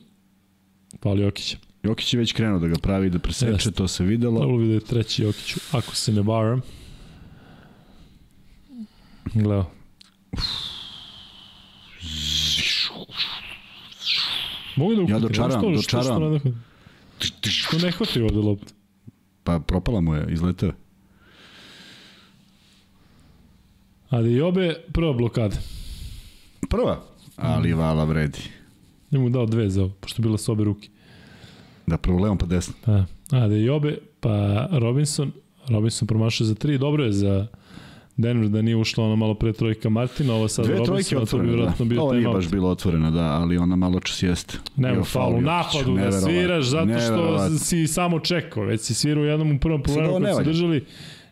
faul 1.02 1.20
Jokića. 1.20 1.58
Jokić 1.84 2.14
je 2.14 2.18
već 2.20 2.34
krenuo 2.34 2.60
da 2.60 2.68
ga 2.68 2.76
pravi, 2.82 3.10
da 3.10 3.20
preseče, 3.20 3.52
Jeste. 3.52 3.72
to 3.72 3.88
se 3.88 4.04
videlo. 4.04 4.40
Trebalo 4.40 4.58
bi 4.58 4.68
da 4.68 4.74
je 4.74 4.80
treći 4.80 5.24
Jokiću, 5.24 5.60
ako 5.72 5.96
se 5.96 6.12
ne 6.12 6.22
varam. 6.22 6.62
Gledao. 9.34 9.72
Mogu 14.76 14.92
da 14.92 15.02
Ja 15.02 15.06
ukutim, 15.06 15.22
dočaram, 15.22 15.52
što- 15.52 15.72
dočaram. 15.72 16.40
Što, 16.40 16.50
što, 17.20 17.38
što, 17.40 17.50
što 17.50 17.78
ne 17.78 17.92
hvati 17.92 18.22
ovde 18.22 18.38
loptu? 18.38 18.74
Pa 19.44 19.60
propala 19.60 20.02
mu 20.02 20.16
je, 20.16 20.28
izleteo 20.30 20.68
je. 20.68 20.74
Ali 24.10 24.34
i 24.34 24.42
obe, 24.42 24.76
prva 24.94 25.14
blokada. 25.14 25.56
Prva, 26.70 27.02
ali 27.36 27.74
vala 27.74 28.04
vredi. 28.04 28.40
Ja 29.12 29.20
mu 29.20 29.30
dao 29.30 29.46
dve 29.46 29.70
za 29.70 29.82
ovo, 29.82 29.92
pošto 29.92 30.22
je 30.22 30.24
bila 30.24 30.38
s 30.38 30.50
obe 30.50 30.64
ruke. 30.64 30.90
Da, 31.88 31.98
prvo 31.98 32.20
levom 32.20 32.38
pa 32.38 32.46
desno. 32.46 32.74
Pa, 32.86 32.92
a 33.32 33.48
da 33.48 33.56
i 33.56 33.70
obe, 33.70 33.98
pa 34.20 34.36
Robinson, 34.72 35.32
Robinson 35.68 36.08
promašao 36.08 36.48
za 36.48 36.56
tri, 36.56 36.78
dobro 36.78 37.04
je 37.04 37.12
za 37.12 37.48
Denver 38.18 38.50
da 38.50 38.62
nije 38.62 38.76
ušla 38.76 39.06
ona 39.06 39.16
malo 39.16 39.34
pre 39.34 39.54
trojka 39.54 39.90
Martina, 39.90 40.34
ovo 40.34 40.48
sad 40.48 40.66
Dve 40.66 40.78
Robinson, 40.78 40.96
trojke 40.96 41.16
a 41.16 41.20
to 41.20 41.20
bi 41.20 41.24
otvorene, 41.24 41.50
vjerojatno 41.50 41.86
da. 41.86 41.90
bio 41.90 42.02
Ovo 42.02 42.14
nije 42.14 42.28
baš 42.28 42.50
bilo 42.50 42.70
otvoreno, 42.70 43.12
da, 43.12 43.24
ali 43.24 43.58
ona 43.58 43.76
malo 43.76 44.00
čas 44.00 44.24
jeste. 44.24 44.58
Nema 44.76 45.04
faul 45.04 45.36
u 45.36 45.42
napadu 45.42 45.98
da 45.98 46.12
sviraš 46.12 46.66
zato 46.66 47.00
što 47.00 47.50
si 47.50 47.88
samo 47.88 48.20
čekao, 48.20 48.64
već 48.64 48.82
si 48.82 48.94
svirao 48.94 49.24
u 49.24 49.26
jednom 49.26 49.56
u 49.56 49.60
prvom 49.60 49.84
problemu 49.84 50.20
kad 50.26 50.36
su 50.38 50.44
držali 50.44 50.86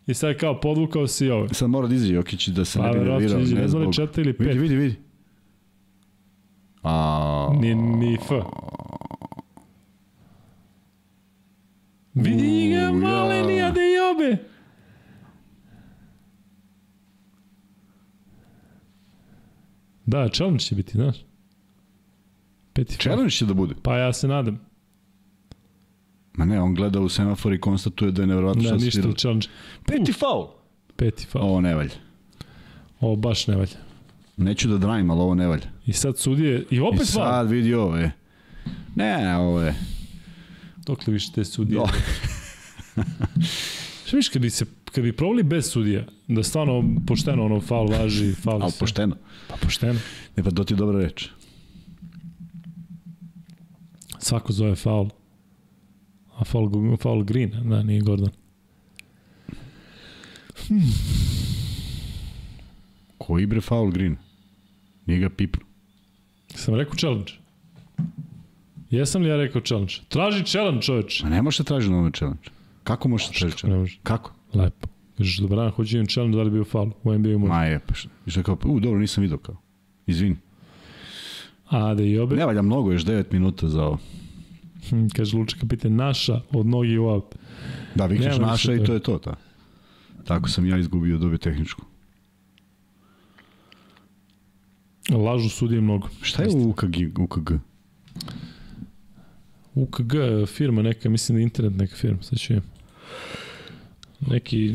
i 0.07 0.13
sad 0.13 0.37
kao 0.37 0.59
podvukao 0.59 1.07
si 1.07 1.29
ovo. 1.29 1.47
Sad 1.51 1.69
mora 1.69 1.87
da 1.87 1.95
izađe 1.95 2.13
Jokić 2.13 2.47
da 2.47 2.65
se 2.65 2.79
Pa, 2.79 2.85
ne 2.91 2.99
bi 2.99 3.05
nervirao. 3.05 3.39
ne 3.39 3.67
znam 3.67 3.81
li 3.81 3.93
četiri 3.93 4.21
ili 4.21 4.35
Vidi, 4.39 4.45
pet. 4.51 4.61
vidi, 4.61 4.75
vidi. 4.75 4.95
A, 6.83 7.49
Ni, 7.59 7.75
ni 7.75 8.13
F. 8.13 8.31
Vidi 12.13 12.69
ga, 12.69 12.75
ja. 12.75 13.67
a 13.67 13.71
da 13.71 13.81
i 13.81 14.50
Da, 20.11 20.29
challenge 20.29 20.59
će 20.59 20.75
biti, 20.75 20.91
znaš. 20.91 21.15
Peti. 22.73 22.97
Challenge 22.97 23.31
će 23.31 23.45
da 23.45 23.53
bude. 23.53 23.75
Pa 23.83 23.97
ja 23.97 24.13
se 24.13 24.27
nadam. 24.27 24.59
Ma 26.33 26.45
ne, 26.45 26.61
on 26.61 26.75
gleda 26.75 26.99
u 26.99 27.09
semafor 27.09 27.53
i 27.53 27.59
konstatuje 27.59 28.11
da 28.11 28.21
je 28.21 28.27
nevjerojatno 28.27 28.61
Da, 28.63 28.67
šta 28.69 28.79
se 28.79 28.85
ništa 28.85 29.01
challenge. 29.17 29.47
Peti 29.85 30.13
faul. 30.13 30.47
Peti 30.95 31.25
faul. 31.25 31.45
Ovo 31.45 31.61
ne 31.61 31.75
valja. 31.75 31.91
Ovo 32.99 33.15
baš 33.15 33.47
ne 33.47 33.55
valja. 33.55 33.77
Neću 34.37 34.67
da 34.67 34.77
dravim, 34.77 35.11
ali 35.11 35.21
ovo 35.21 35.35
ne 35.35 35.47
valja. 35.47 35.67
I 35.85 35.93
sad 35.93 36.17
sudije, 36.17 36.65
i 36.69 36.75
I 36.75 36.79
opet 36.79 37.11
faul. 37.13 37.25
sad 37.25 37.49
vidi 37.49 37.73
ovo 37.73 37.97
je. 37.97 38.11
Ne, 38.95 39.37
ovo 39.37 39.61
je. 39.61 39.75
Dokle 40.85 41.13
više 41.13 41.31
te 41.35 41.45
sudije? 41.45 41.79
Do. 41.79 41.85
Šta 44.05 44.17
viš 44.17 44.29
kad 44.29 44.41
bi 44.41 44.49
se 44.49 44.65
kad 44.91 45.03
bi 45.03 45.13
provali 45.13 45.43
bez 45.43 45.71
sudija, 45.71 46.05
da 46.27 46.43
stvarno 46.43 46.83
pošteno 47.07 47.45
ono 47.45 47.61
faul 47.61 47.89
važi, 47.89 48.33
faul 48.33 48.63
Ali 48.63 48.71
se- 48.71 48.79
pošteno. 48.79 49.15
Pa 49.47 49.55
pošteno. 49.55 49.99
Ne, 50.37 50.43
pa 50.43 50.51
to 50.51 50.63
ti 50.63 50.75
dobra 50.75 50.99
reč. 50.99 51.29
Svako 54.19 54.53
zove 54.53 54.75
faul. 54.75 55.09
A 56.35 56.43
faul, 56.45 56.69
faul 56.97 57.23
green, 57.23 57.51
da, 57.69 57.83
nije 57.83 58.01
Gordon. 58.01 58.29
Koji 63.17 63.45
bre 63.45 63.61
faul 63.61 63.91
green? 63.91 64.15
Nije 65.05 65.19
ga 65.19 65.29
pipnu. 65.29 65.65
Sam 66.55 66.75
rekao 66.75 66.95
challenge. 66.95 67.31
Jesam 68.89 69.21
li 69.21 69.29
ja 69.29 69.35
rekao 69.37 69.61
challenge? 69.61 69.93
Traži 70.09 70.43
challenge, 70.45 70.81
čoveč. 70.81 71.23
Ma 71.23 71.29
ne 71.29 71.41
možeš 71.41 71.57
da 71.57 71.63
traži 71.63 71.87
ovome 71.89 72.11
challenge. 72.11 72.49
Kako 72.83 73.07
možeš 73.09 73.27
da 73.27 73.33
traži 73.33 73.55
challenge? 73.57 73.91
Kako? 74.03 74.33
Lepo. 74.53 74.87
Kažeš, 75.17 75.37
dobra, 75.37 75.69
hoću 75.69 75.95
jedan 75.95 76.07
challenge, 76.07 76.37
da 76.37 76.43
li 76.43 76.51
bio 76.51 76.63
faul? 76.63 76.91
U 77.03 77.13
NBA 77.13 77.37
može. 77.37 77.53
Ma 77.53 77.65
je, 77.65 77.79
pa 77.79 77.93
šta? 77.93 78.09
I 78.25 78.31
šta 78.31 78.43
kao, 78.43 78.57
u, 78.65 78.79
dobro, 78.79 78.99
nisam 78.99 79.21
vidio 79.21 79.37
kao. 79.37 79.57
Izvini. 80.07 80.35
A, 81.69 81.93
da 81.93 82.03
i 82.03 82.17
obe. 82.19 82.35
Ne 82.35 82.45
valja 82.45 82.61
mnogo, 82.61 82.91
još 82.91 83.05
9 83.05 83.23
minuta 83.31 83.69
za 83.69 83.83
ovo. 83.83 83.97
Hm, 84.89 85.07
kaže 85.15 85.37
Luča 85.37 85.57
kapiten, 85.59 85.95
naša 85.95 86.41
od 86.49 86.65
nogi 86.65 86.97
u 86.97 87.07
aut. 87.07 87.35
Da, 87.95 88.05
vikneš 88.05 88.37
naša 88.37 88.73
i 88.73 88.83
to. 88.83 88.93
je 88.93 88.99
to, 88.99 89.17
ta. 89.17 89.35
Tako 90.23 90.49
sam 90.49 90.65
ja 90.65 90.77
izgubio 90.77 91.17
dobio 91.17 91.37
tehničku. 91.37 91.85
Lažu 95.09 95.49
sudije 95.49 95.81
mnogo. 95.81 96.07
Šta 96.21 96.43
je 96.43 96.49
u 96.49 96.69
UKG? 96.69 97.19
UKG? 97.19 97.51
UKG 99.75 100.13
firma 100.47 100.81
neka, 100.81 101.09
mislim 101.09 101.35
da 101.35 101.39
je 101.39 101.43
internet 101.43 101.75
neka 101.75 101.95
firma, 101.95 102.21
sad 102.21 102.39
ću 102.39 102.53
je. 102.53 102.61
Neki 104.27 104.73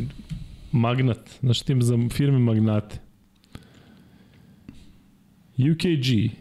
magnat, 0.73 1.31
znaš 1.41 1.63
tim 1.63 1.83
za 1.83 1.99
firme 2.13 2.39
magnate. 2.39 2.99
UKG, 5.59 6.33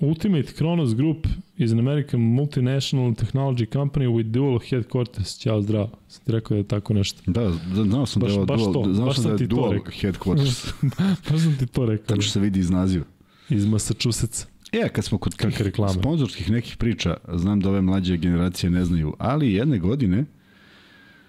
Ultimate 0.00 0.52
Kronos 0.52 0.94
Group 0.94 1.26
is 1.56 1.72
an 1.72 1.78
American 1.78 2.20
multinational 2.20 3.14
technology 3.14 3.66
company 3.66 4.06
with 4.06 4.30
dual 4.30 4.58
headquarters. 4.58 5.38
Ćao, 5.38 5.62
zdravo. 5.62 5.90
Sam 6.08 6.24
ti 6.24 6.32
rekao 6.32 6.54
da 6.54 6.58
je 6.58 6.68
tako 6.68 6.94
nešto. 6.94 7.22
Da, 7.26 7.52
znao 7.74 8.06
sam 8.06 8.22
Baš- 8.22 8.34
da 8.34 8.40
je 8.40 8.46
baš 8.46 8.60
dual, 8.60 8.72
to, 8.72 8.92
znao 8.94 9.06
baš 9.06 9.16
sam 9.16 9.36
da 9.36 9.42
je 9.44 9.46
dual 9.46 9.72
headquarters. 9.72 10.72
Pa 11.28 11.38
sam 11.38 11.56
ti 11.58 11.66
to 11.66 11.86
rekao. 11.86 12.06
Tako 12.06 12.20
što 12.20 12.32
se 12.32 12.40
vidi 12.40 12.60
iz 12.60 12.70
naziva. 12.70 13.04
Iz 13.50 13.66
Massachusettsa. 13.66 14.46
E, 14.72 14.88
kad 14.88 15.04
smo 15.04 15.18
kod 15.18 15.36
tih 15.36 15.62
reklame? 15.62 15.92
sponzorskih 15.92 16.50
nekih 16.50 16.76
priča, 16.76 17.16
znam 17.34 17.60
da 17.60 17.68
ove 17.68 17.80
mlađe 17.80 18.16
generacije 18.16 18.70
ne 18.70 18.84
znaju, 18.84 19.14
ali 19.18 19.52
jedne 19.52 19.78
godine 19.78 20.24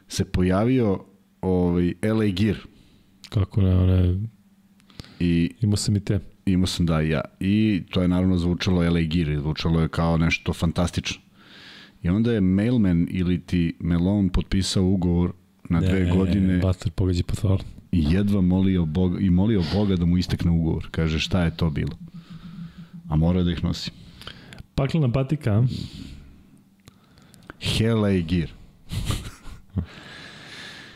se 0.07 0.25
pojavio 0.25 0.99
ovaj 1.41 1.93
LA 2.03 2.25
Gear 2.25 2.55
Kako 3.29 3.61
ne, 3.61 3.75
one, 3.75 4.15
i 5.19 5.51
imao 5.61 5.77
sam 5.77 5.95
i 5.95 5.99
te. 5.99 6.19
imao 6.45 6.67
sam 6.67 6.85
da 6.85 7.01
i 7.01 7.09
ja. 7.09 7.21
I 7.39 7.83
to 7.89 8.01
je 8.01 8.07
naravno 8.07 8.37
zvučalo 8.37 8.81
LA 8.83 9.01
Gear, 9.01 9.29
i 9.29 9.37
zvučalo 9.37 9.81
je 9.81 9.87
kao 9.87 10.17
nešto 10.17 10.53
fantastično. 10.53 11.21
I 12.03 12.09
onda 12.09 12.31
je 12.31 12.41
Mailman 12.41 13.07
ili 13.09 13.41
ti 13.41 13.75
Melon 13.79 14.29
potpisao 14.29 14.85
ugovor 14.85 15.31
na 15.69 15.79
dve 15.79 15.99
Ne, 15.99 16.15
godine 16.15 16.57
Bater 16.57 16.91
pogađa 16.91 17.23
po 17.23 17.35
faul. 17.35 17.57
i 17.91 18.03
jedva 18.09 18.41
molio 18.41 18.85
Boga, 18.85 19.19
i 19.19 19.29
molio 19.29 19.63
Boga 19.73 19.95
da 19.95 20.05
mu 20.05 20.17
istekne 20.17 20.51
ugovor. 20.51 20.87
Kaže 20.91 21.19
šta 21.19 21.43
je 21.43 21.57
to 21.57 21.69
bilo? 21.69 21.97
A 23.09 23.15
mora 23.15 23.43
da 23.43 23.51
ih 23.51 23.63
nosi. 23.63 23.91
Paklena 24.75 25.11
patika, 25.11 25.53
a? 25.53 25.63
LA 27.95 28.11
Gear. 28.11 28.49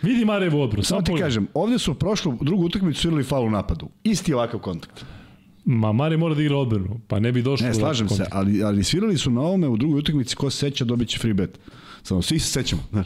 Vidi 0.03 0.25
Marevu 0.25 0.61
odbranu. 0.61 0.83
Samo 0.83 1.01
ti 1.01 1.13
kažem, 1.19 1.47
ovde 1.53 1.79
su 1.79 1.93
prošlu 1.93 2.37
drugu 2.41 2.65
utakmicu 2.65 3.01
svirali 3.01 3.23
faul 3.23 3.47
u 3.47 3.49
napadu. 3.49 3.89
Isti 4.03 4.33
ovakav 4.33 4.59
kontakt. 4.59 5.05
Ma 5.65 5.91
Mare 5.91 6.17
mora 6.17 6.35
da 6.35 6.41
igra 6.41 6.57
odbranu, 6.57 6.99
pa 7.07 7.19
ne 7.19 7.31
bi 7.31 7.41
došlo. 7.41 7.67
Ne, 7.67 7.73
slažem 7.73 8.09
se, 8.09 8.25
ali, 8.31 8.63
ali 8.63 8.83
svirali 8.83 9.17
su 9.17 9.31
na 9.31 9.41
ovome 9.41 9.67
u 9.67 9.77
drugoj 9.77 9.99
utakmici, 9.99 10.35
ko 10.35 10.49
se 10.49 10.57
seća 10.57 10.85
dobit 10.85 11.09
će 11.09 11.19
free 11.19 11.33
bet. 11.33 11.59
Samo, 12.03 12.21
svi 12.21 12.39
se 12.39 12.51
sećamo. 12.51 12.81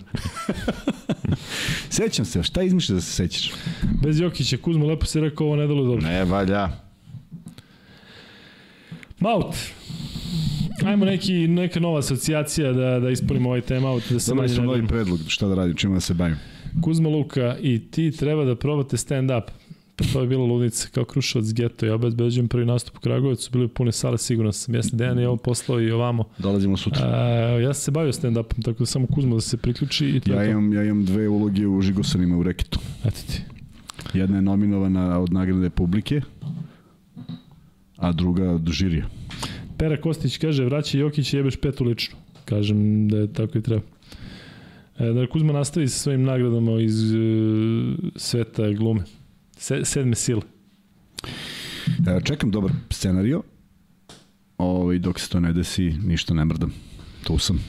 Sećam 1.89 2.25
se, 2.25 2.43
šta 2.43 2.61
izmišljaš 2.61 2.95
da 2.95 3.01
se 3.01 3.11
sećaš? 3.11 3.51
Bez 4.03 4.19
Jokića, 4.19 4.57
Kuzma 4.57 4.85
lepo 4.85 5.05
si 5.05 5.19
rekao, 5.19 5.47
ovo 5.47 5.55
ne 5.55 5.67
dalo 5.67 5.83
dobro. 5.83 6.01
Ne, 6.01 6.25
valja. 6.25 6.69
Maut. 9.19 9.55
Ajmo 10.85 11.05
neki, 11.05 11.47
neka 11.47 11.79
nova 11.79 11.99
asocijacija 11.99 12.73
da, 12.73 12.99
da 12.99 13.09
ispunimo 13.09 13.49
ovaj 13.49 13.61
timeout. 13.61 14.03
Da 14.09 14.19
se 14.19 14.31
Dobili 14.31 14.49
smo 14.49 14.63
novi 14.63 14.87
predlog, 14.87 15.19
šta 15.27 15.47
da 15.47 15.55
radim, 15.55 15.75
čima 15.75 15.93
da 15.93 15.99
se 15.99 16.13
bavim. 16.13 16.37
Kuzma 16.81 17.09
Luka 17.09 17.57
i 17.61 17.79
ti 17.91 18.11
treba 18.11 18.45
da 18.45 18.55
probate 18.55 18.97
stand-up. 18.97 19.43
Pa 19.95 20.05
to 20.13 20.21
je 20.21 20.27
bila 20.27 20.45
ludnica 20.45 20.87
kao 20.91 21.05
Kruševac 21.05 21.53
geto. 21.53 21.85
Ja 21.85 21.95
obezbeđujem 21.95 22.47
prvi 22.47 22.65
nastup 22.65 22.97
u 22.97 22.99
Kragujevcu, 22.99 23.51
bili 23.51 23.67
pune 23.67 23.91
sale, 23.91 24.17
sigurno 24.17 24.51
sam. 24.51 24.75
Jasni, 24.75 24.97
Dejan 24.97 25.19
je 25.19 25.27
ovo 25.27 25.37
poslao 25.37 25.81
i 25.81 25.91
ovamo. 25.91 26.23
Dolazimo 26.37 26.77
sutra. 26.77 27.05
A, 27.05 27.19
ja 27.59 27.73
sam 27.73 27.83
se 27.83 27.91
bavio 27.91 28.13
stand-upom, 28.13 28.63
tako 28.63 28.79
da 28.79 28.85
samo 28.85 29.07
Kuzma 29.07 29.35
da 29.35 29.41
se 29.41 29.57
priključi 29.57 30.07
i 30.07 30.19
to 30.19 30.33
Ja 30.33 30.45
imam, 30.45 30.73
ja 30.73 30.83
imam 30.83 31.05
dve 31.05 31.27
uloge 31.27 31.67
u 31.67 31.81
Žigosanima 31.81 32.37
u 32.37 32.43
reketu. 32.43 32.79
Eto 33.05 33.17
ti. 33.27 33.41
Jedna 34.13 34.35
je 34.35 34.41
nominovana 34.41 35.19
od 35.19 35.33
nagrade 35.33 35.69
publike, 35.69 36.21
a 37.97 38.11
druga 38.11 38.51
od 38.51 38.69
žirija. 38.71 39.05
Pera 39.77 40.01
Kostić 40.01 40.37
kaže, 40.37 40.65
vraća 40.65 40.97
Jokić 40.97 41.33
i 41.33 41.37
jebeš 41.37 41.55
petu 41.55 41.83
lično. 41.83 42.17
Kažem 42.45 43.09
da 43.09 43.17
je 43.17 43.33
tako 43.33 43.57
i 43.57 43.61
treba. 43.61 43.81
E, 44.99 45.13
da 45.13 45.27
Kuzma 45.27 45.53
nastavi 45.53 45.87
sa 45.87 45.99
svojim 45.99 46.23
nagradama 46.23 46.81
iz 46.81 47.13
e, 47.13 47.17
sveta 48.15 48.69
glume. 48.71 49.01
Se, 49.57 49.85
sedme 49.85 50.15
sile. 50.15 50.41
E, 52.07 52.21
Čekam 52.23 52.51
dobar 52.51 52.71
scenario. 52.89 53.43
Ovaj, 54.57 54.99
dok 54.99 55.19
se 55.19 55.29
to 55.29 55.39
ne 55.39 55.53
desi, 55.53 55.93
ništa 56.03 56.33
ne 56.33 56.45
mrdam. 56.45 56.73
Tu 57.23 57.37
sam. 57.37 57.63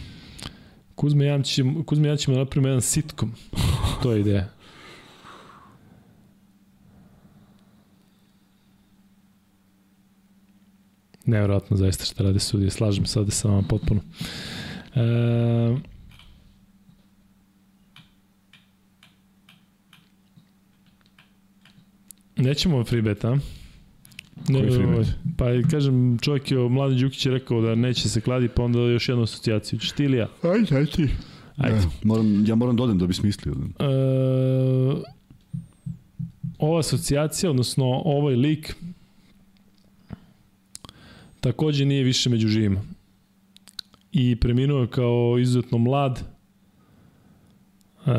Kuzma 0.94 1.24
i 1.24 1.26
ja 1.26 1.42
ćemo, 1.42 1.84
Kuzma 1.84 2.06
i 2.06 2.10
ja 2.10 2.16
ćemo 2.16 2.36
da 2.36 2.42
napravimo 2.42 2.68
jedan 2.68 2.82
sitkom. 2.82 3.32
To 4.02 4.12
je 4.12 4.20
ideja. 4.20 4.48
Nevjerojatno 11.26 11.76
zaista 11.76 12.04
šta 12.04 12.22
rade 12.22 12.38
sudije. 12.38 12.70
Slažem 12.70 13.06
se 13.06 13.20
ovde 13.20 13.32
sa 13.32 13.48
vama 13.48 13.62
potpuno. 13.68 14.00
E, 14.94 15.97
Nećemo 22.38 22.84
free 22.84 23.02
bet, 23.02 23.24
a? 23.24 23.38
Ne, 24.48 24.60
Koji 24.60 24.70
free 24.70 24.86
bet? 24.86 25.06
Pa 25.36 25.44
kažem, 25.70 26.18
čovjek 26.18 26.50
je, 26.50 26.58
Mladen 26.58 26.98
Đukić 26.98 27.26
je 27.26 27.32
rekao 27.32 27.60
da 27.60 27.74
neće 27.74 28.08
se 28.08 28.20
kladi, 28.20 28.48
pa 28.48 28.62
onda 28.62 28.78
još 28.78 29.08
jednu 29.08 29.22
asocijaciju. 29.22 29.78
Češ 29.78 29.92
ti 29.92 30.04
ili 30.04 30.16
ja? 30.16 30.28
Ajde, 30.42 30.76
ajde 30.76 30.90
ti. 30.90 31.08
Ajde. 31.56 31.76
Ja, 31.76 31.82
moram, 32.02 32.44
ja 32.46 32.54
moram 32.54 32.76
dodem 32.76 32.98
da, 32.98 33.02
da 33.02 33.06
bi 33.06 33.14
smislio. 33.14 33.54
E, 33.78 33.84
ova 36.58 36.78
asocijacija, 36.78 37.50
odnosno 37.50 37.84
ovaj 38.04 38.34
lik, 38.34 38.74
takođe 41.40 41.84
nije 41.84 42.04
više 42.04 42.30
među 42.30 42.48
živima. 42.48 42.80
I 44.12 44.36
preminuo 44.36 44.80
je 44.80 44.86
kao 44.86 45.38
izuzetno 45.40 45.78
mlad. 45.78 46.22
E, 48.06 48.10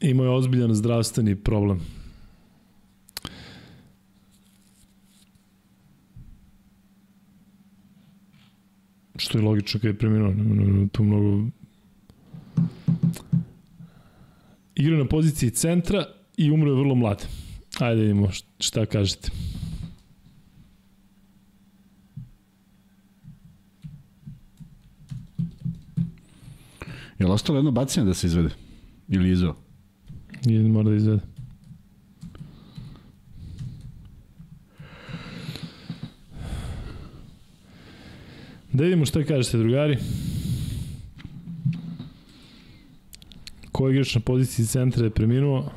imao 0.00 0.24
je 0.24 0.30
ozbiljan 0.30 0.74
zdravstveni 0.74 1.36
problem. 1.36 1.80
Što 9.16 9.38
je 9.38 9.44
logično 9.44 9.80
kada 9.80 9.88
je 9.88 9.98
preminuo. 9.98 10.88
Tu 10.92 11.04
mnogo... 11.04 11.48
Igra 14.74 14.98
na 14.98 15.04
poziciji 15.04 15.50
centra 15.50 16.04
i 16.36 16.50
umro 16.50 16.70
je 16.70 16.76
vrlo 16.76 16.94
mlad. 16.94 17.26
Ajde 17.78 18.02
vidimo 18.02 18.28
šta 18.58 18.86
kažete. 18.86 19.30
Je 27.18 27.26
li 27.26 27.32
ostalo 27.32 27.58
jedno 27.58 27.70
bacanje 27.70 28.06
da 28.06 28.14
se 28.14 28.26
izvede? 28.26 28.50
Ili 29.08 29.30
izveo? 29.30 29.67
Jedan 30.44 30.70
mora 30.70 30.90
da 30.90 30.96
izvede. 30.96 31.20
Da 38.72 38.84
vidimo 38.84 39.06
šta 39.06 39.24
kažete, 39.24 39.58
drugari. 39.58 39.98
Ko 43.72 43.88
je 43.88 43.92
igrač 43.92 44.14
na 44.14 44.20
poziciji 44.20 44.66
centra 44.66 45.04
je 45.04 45.10
preminuo? 45.10 45.70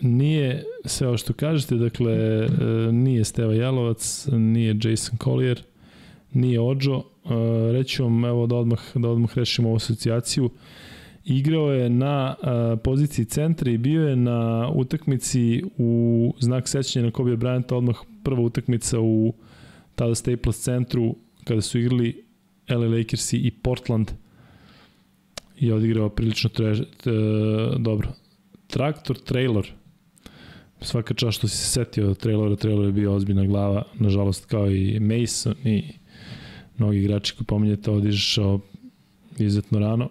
Nije 0.00 0.64
sve 0.84 1.08
ovo 1.08 1.16
što 1.16 1.32
kažete, 1.32 1.74
dakle, 1.74 2.12
e, 2.12 2.48
nije 2.92 3.24
Steva 3.24 3.54
Jalovac, 3.54 4.26
nije 4.32 4.78
Jason 4.82 5.18
Collier, 5.18 5.62
nije 6.34 6.60
Ođo. 6.60 6.96
E, 6.98 7.02
reći 7.72 8.02
vam, 8.02 8.24
evo 8.24 8.46
da 8.46 8.56
odmah, 8.56 8.80
da 8.94 9.08
odmah 9.08 9.38
rešimo 9.38 9.68
ovu 9.68 9.76
asocijaciju. 9.76 10.50
Igrao 11.24 11.72
je 11.72 11.90
na 11.90 12.34
e, 12.42 12.76
poziciji 12.76 13.24
centra 13.24 13.70
i 13.70 13.78
bio 13.78 14.08
je 14.08 14.16
na 14.16 14.70
utakmici 14.74 15.62
u 15.78 16.34
znak 16.40 16.68
sećanja 16.68 17.06
na 17.06 17.12
Kobe 17.12 17.36
Bryanta, 17.36 17.74
odmah 17.74 17.96
prva 18.22 18.40
utakmica 18.40 19.00
u 19.00 19.34
tada 19.94 20.14
Staples 20.14 20.62
centru 20.62 21.14
kada 21.44 21.60
su 21.60 21.78
igrali 21.78 22.24
LA 22.68 22.86
Lakersi 22.98 23.36
i 23.36 23.50
Portland 23.50 24.10
je 25.58 25.74
odigrao 25.74 26.08
prilično 26.08 26.50
tre, 26.50 26.76
te, 26.76 27.10
dobro. 27.78 28.08
Traktor, 28.66 29.18
trailer, 29.18 29.72
svaka 30.80 31.14
čast 31.14 31.38
što 31.38 31.48
si 31.48 31.56
se 31.56 31.66
setio 31.66 32.14
trailera, 32.14 32.56
trailer 32.56 32.86
je 32.86 32.92
bio 32.92 33.14
ozbiljna 33.14 33.44
glava, 33.44 33.84
nažalost 33.94 34.46
kao 34.46 34.70
i 34.70 35.00
Mason 35.00 35.54
i 35.64 35.82
mnogi 36.78 36.98
igrači 36.98 37.34
koji 37.34 37.46
pominjete 37.46 37.90
odišao 37.90 38.60
izuzetno 39.38 39.78
rano. 39.78 40.10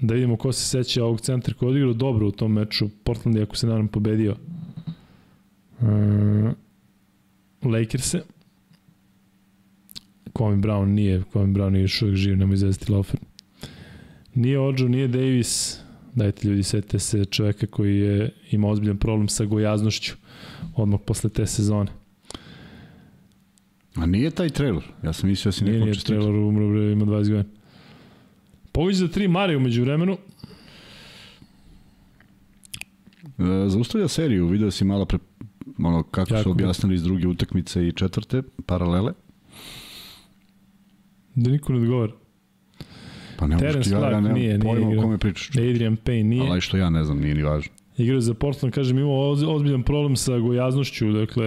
Da 0.00 0.14
vidimo 0.14 0.36
ko 0.36 0.52
se 0.52 0.64
seća 0.64 1.04
ovog 1.04 1.20
centra 1.20 1.54
koji 1.54 1.66
je 1.66 1.70
odigrao 1.70 1.92
dobro 1.92 2.26
u 2.26 2.32
tom 2.32 2.52
meču. 2.52 2.88
Portland 3.04 3.36
je, 3.36 3.42
ako 3.42 3.56
se 3.56 3.66
naravno 3.66 3.88
pobedio 3.88 4.36
uh, 5.80 5.88
Lakers-e. 7.62 8.22
Kwame 10.32 10.62
Brown 10.62 10.84
nije, 10.84 11.22
Kwame 11.32 11.52
Brown 11.52 11.70
nije 11.70 11.82
još 11.82 12.02
uvijek 12.02 12.16
živ, 12.16 12.36
nemoj 12.36 12.54
izvezati 12.54 12.92
Laufer. 12.92 13.20
Nije 14.34 14.60
Ođo, 14.60 14.88
nije 14.88 15.08
Davis, 15.08 15.80
dajte 16.14 16.48
ljudi, 16.48 16.62
setite 16.62 16.98
se 16.98 17.24
čoveka 17.24 17.66
koji 17.66 17.98
je 17.98 18.30
ima 18.50 18.68
ozbiljan 18.68 18.96
problem 18.96 19.28
sa 19.28 19.44
gojaznošću 19.44 20.14
odmah 20.74 21.00
posle 21.06 21.30
te 21.30 21.46
sezone. 21.46 22.05
A 24.06 24.08
nije 24.08 24.30
taj 24.30 24.48
trailer? 24.48 24.82
Ja 25.02 25.12
sam 25.12 25.28
mislio 25.28 25.48
da 25.48 25.52
si 25.52 25.64
nekom 25.64 25.88
čestito. 25.88 26.12
Nije, 26.12 26.20
nije 26.20 26.32
trailer, 26.32 26.48
umro, 26.48 26.92
ima 26.92 27.04
20 27.04 27.08
godina. 27.08 27.44
Pogođe 28.72 28.96
za 28.96 29.08
tri 29.08 29.28
Mare 29.28 29.56
umeđu 29.56 29.82
vremenu. 29.82 30.18
E, 33.38 33.68
zaustavlja 33.68 34.08
seriju, 34.08 34.46
video 34.46 34.70
si 34.70 34.84
malo 34.84 35.04
pre, 35.04 35.18
ono, 35.78 36.02
kako 36.02 36.34
jako 36.34 36.42
su 36.42 36.50
objasnili 36.50 36.94
iz 36.94 37.02
druge 37.02 37.26
utakmice 37.26 37.88
i 37.88 37.92
četvrte, 37.92 38.42
paralele. 38.66 39.12
Da 41.34 41.50
niko 41.50 41.72
ne 41.72 41.78
odgovara. 41.78 42.12
Pa 43.38 43.46
ne 43.46 43.58
Terence 43.58 43.90
ja, 43.90 44.10
ja 44.10 44.20
nije, 44.20 44.60
pojma 44.60 44.86
nije 44.86 44.98
o 44.98 45.02
kome 45.02 45.18
pričaš. 45.18 45.50
Adrian 45.50 45.96
Payne 45.96 46.22
nije. 46.22 46.50
Ali 46.50 46.60
što 46.60 46.76
ja 46.76 46.90
ne 46.90 47.04
znam, 47.04 47.18
nije 47.18 47.34
ni 47.34 47.42
važno. 47.42 47.72
Igra 47.96 48.20
za 48.20 48.34
Portland, 48.34 48.74
kažem, 48.74 48.98
imao 48.98 49.30
ozbiljan 49.30 49.82
problem 49.82 50.16
sa 50.16 50.38
gojaznošću, 50.38 51.12
dakle, 51.12 51.46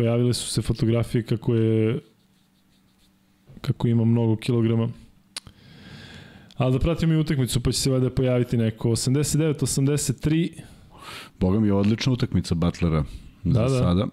pojavile 0.00 0.34
su 0.34 0.48
se 0.48 0.62
fotografije 0.62 1.22
kako 1.22 1.54
je 1.54 2.00
kako 3.60 3.88
ima 3.88 4.04
mnogo 4.04 4.36
kilograma. 4.36 4.88
Ali 6.56 6.72
da 6.72 6.78
pratimo 6.78 7.14
i 7.14 7.16
utakmicu, 7.16 7.60
pa 7.60 7.72
će 7.72 7.78
se 7.78 7.90
valjda 7.90 8.10
pojaviti 8.10 8.56
neko 8.56 8.88
89-83. 8.88 10.50
Boga 11.40 11.60
mi 11.60 11.66
je 11.68 11.72
odlična 11.72 12.12
utakmica 12.12 12.54
Butlera 12.54 13.04
da, 13.44 13.68
za 13.68 13.74
da. 13.74 13.78
sada. 13.78 14.06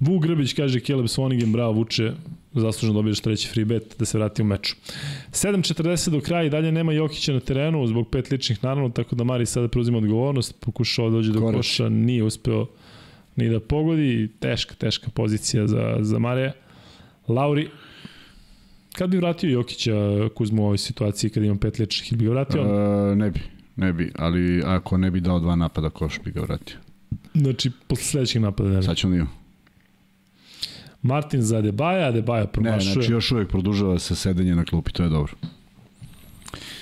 Vuk 0.00 0.22
Grbić 0.22 0.52
kaže 0.52 0.80
Caleb 0.80 1.06
Swanigan, 1.06 1.52
bravo 1.52 1.72
Vuče, 1.72 2.12
zaslužno 2.52 2.94
dobiješ 2.94 3.20
treći 3.20 3.48
free 3.48 3.64
bet 3.64 3.96
da 3.98 4.04
se 4.04 4.18
vrati 4.18 4.42
u 4.42 4.44
meču. 4.44 4.76
7.40 5.30 6.10
do 6.10 6.20
kraja 6.20 6.44
i 6.44 6.50
dalje 6.50 6.72
nema 6.72 6.92
Jokića 6.92 7.32
na 7.32 7.40
terenu 7.40 7.86
zbog 7.86 8.08
pet 8.08 8.30
ličnih 8.30 8.64
naravno, 8.64 8.88
tako 8.88 9.16
da 9.16 9.24
Mari 9.24 9.46
sada 9.46 9.68
preuzima 9.68 9.98
odgovornost, 9.98 10.60
pokušao 10.60 11.10
da 11.10 11.16
dođe 11.16 11.32
do 11.32 11.40
Koreć. 11.40 11.56
koša, 11.56 11.88
nije 11.88 12.22
uspeo 12.22 12.66
ni 13.36 13.48
da 13.48 13.60
pogodi, 13.60 14.28
teška, 14.40 14.74
teška 14.74 15.10
pozicija 15.10 15.66
za, 15.66 15.96
za 16.00 16.18
Marija. 16.18 16.52
Lauri, 17.28 17.68
kad 18.92 19.10
bi 19.10 19.16
vratio 19.16 19.50
Jokića 19.50 20.28
Kuzmu 20.34 20.62
u 20.62 20.64
ovoj 20.64 20.78
situaciji 20.78 21.30
kad 21.30 21.42
imam 21.42 21.58
pet 21.58 21.78
ili 21.78 21.88
bi 22.10 22.24
ga 22.24 22.30
vratio? 22.30 22.62
Uh, 22.62 23.16
ne 23.18 23.30
bi, 23.30 23.40
ne 23.76 23.92
bi, 23.92 24.12
ali 24.16 24.62
ako 24.66 24.96
ne 24.96 25.10
bi 25.10 25.20
dao 25.20 25.40
dva 25.40 25.56
napada, 25.56 25.90
koš 25.90 26.20
bi 26.24 26.30
ga 26.30 26.40
vratio. 26.40 26.76
Znači, 27.34 27.70
posle 27.86 28.04
sledećeg 28.04 28.42
napada 28.42 28.70
ne 28.70 28.82
Sad 28.82 28.96
ćemo 28.96 29.16
da 29.16 29.26
Martin 31.02 31.42
za 31.42 31.58
Adebaja, 31.58 32.08
Adebaja 32.08 32.46
promašuje. 32.46 32.88
Ne, 32.88 32.92
znači 32.92 33.12
još 33.12 33.32
uvek 33.32 33.48
produžava 33.48 33.98
se 33.98 34.16
sedenje 34.16 34.54
na 34.54 34.64
klupi, 34.64 34.92
to 34.92 35.02
je 35.02 35.08
dobro. 35.08 35.32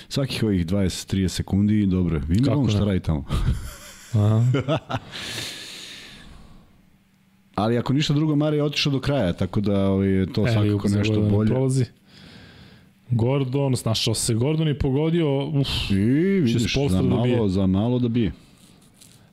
Svakih 0.09 0.43
ovih 0.43 0.67
20-30 0.67 1.29
sekundi, 1.29 1.87
dobro. 1.87 2.21
Ima 2.29 2.57
on 2.57 2.69
šta 2.69 2.85
radi 2.85 3.01
tamo. 3.01 3.25
Aha. 4.13 4.79
Ali 7.55 7.79
ako 7.79 7.93
ništa 7.93 8.15
drugo, 8.15 8.37
Mari 8.37 8.57
je 8.57 8.63
otišao 8.63 8.93
do 8.93 9.01
kraja, 9.01 9.33
tako 9.33 9.61
da 9.61 9.89
ovaj, 9.89 10.27
to 10.35 10.47
e, 10.47 10.53
svakako 10.53 10.89
nešto 10.89 11.21
bolje. 11.21 11.49
Prolazi. 11.51 11.85
Gordon, 13.11 13.77
snašao 13.77 14.15
se 14.15 14.35
Gordon 14.35 14.69
i 14.69 14.79
pogodio, 14.79 15.47
uf, 15.49 15.69
I 15.91 15.95
vidiš, 15.95 16.75
za 16.75 16.89
da 16.89 17.03
malo, 17.03 17.43
da 17.43 17.49
za 17.49 17.67
malo 17.67 17.99
da 17.99 18.09
bije. 18.09 18.33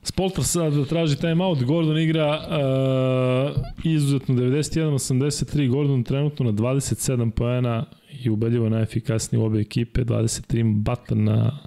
Spoltar 0.02 0.44
sad 0.44 0.72
da 0.72 0.84
traži 0.84 1.16
time 1.16 1.44
out, 1.44 1.64
Gordon 1.64 1.98
igra 1.98 2.38
uh, 2.38 3.84
izuzetno 3.84 4.34
91-83, 4.34 5.68
Gordon 5.68 6.02
trenutno 6.02 6.44
na 6.44 6.52
27 6.52 7.30
poena 7.30 7.84
i 8.24 8.30
ubedljivo 8.30 8.68
najefikasniji 8.68 9.42
u 9.42 9.44
obe 9.44 9.60
ekipe, 9.60 10.04
23 10.04 10.74
Butler 10.74 11.18
na 11.18 11.58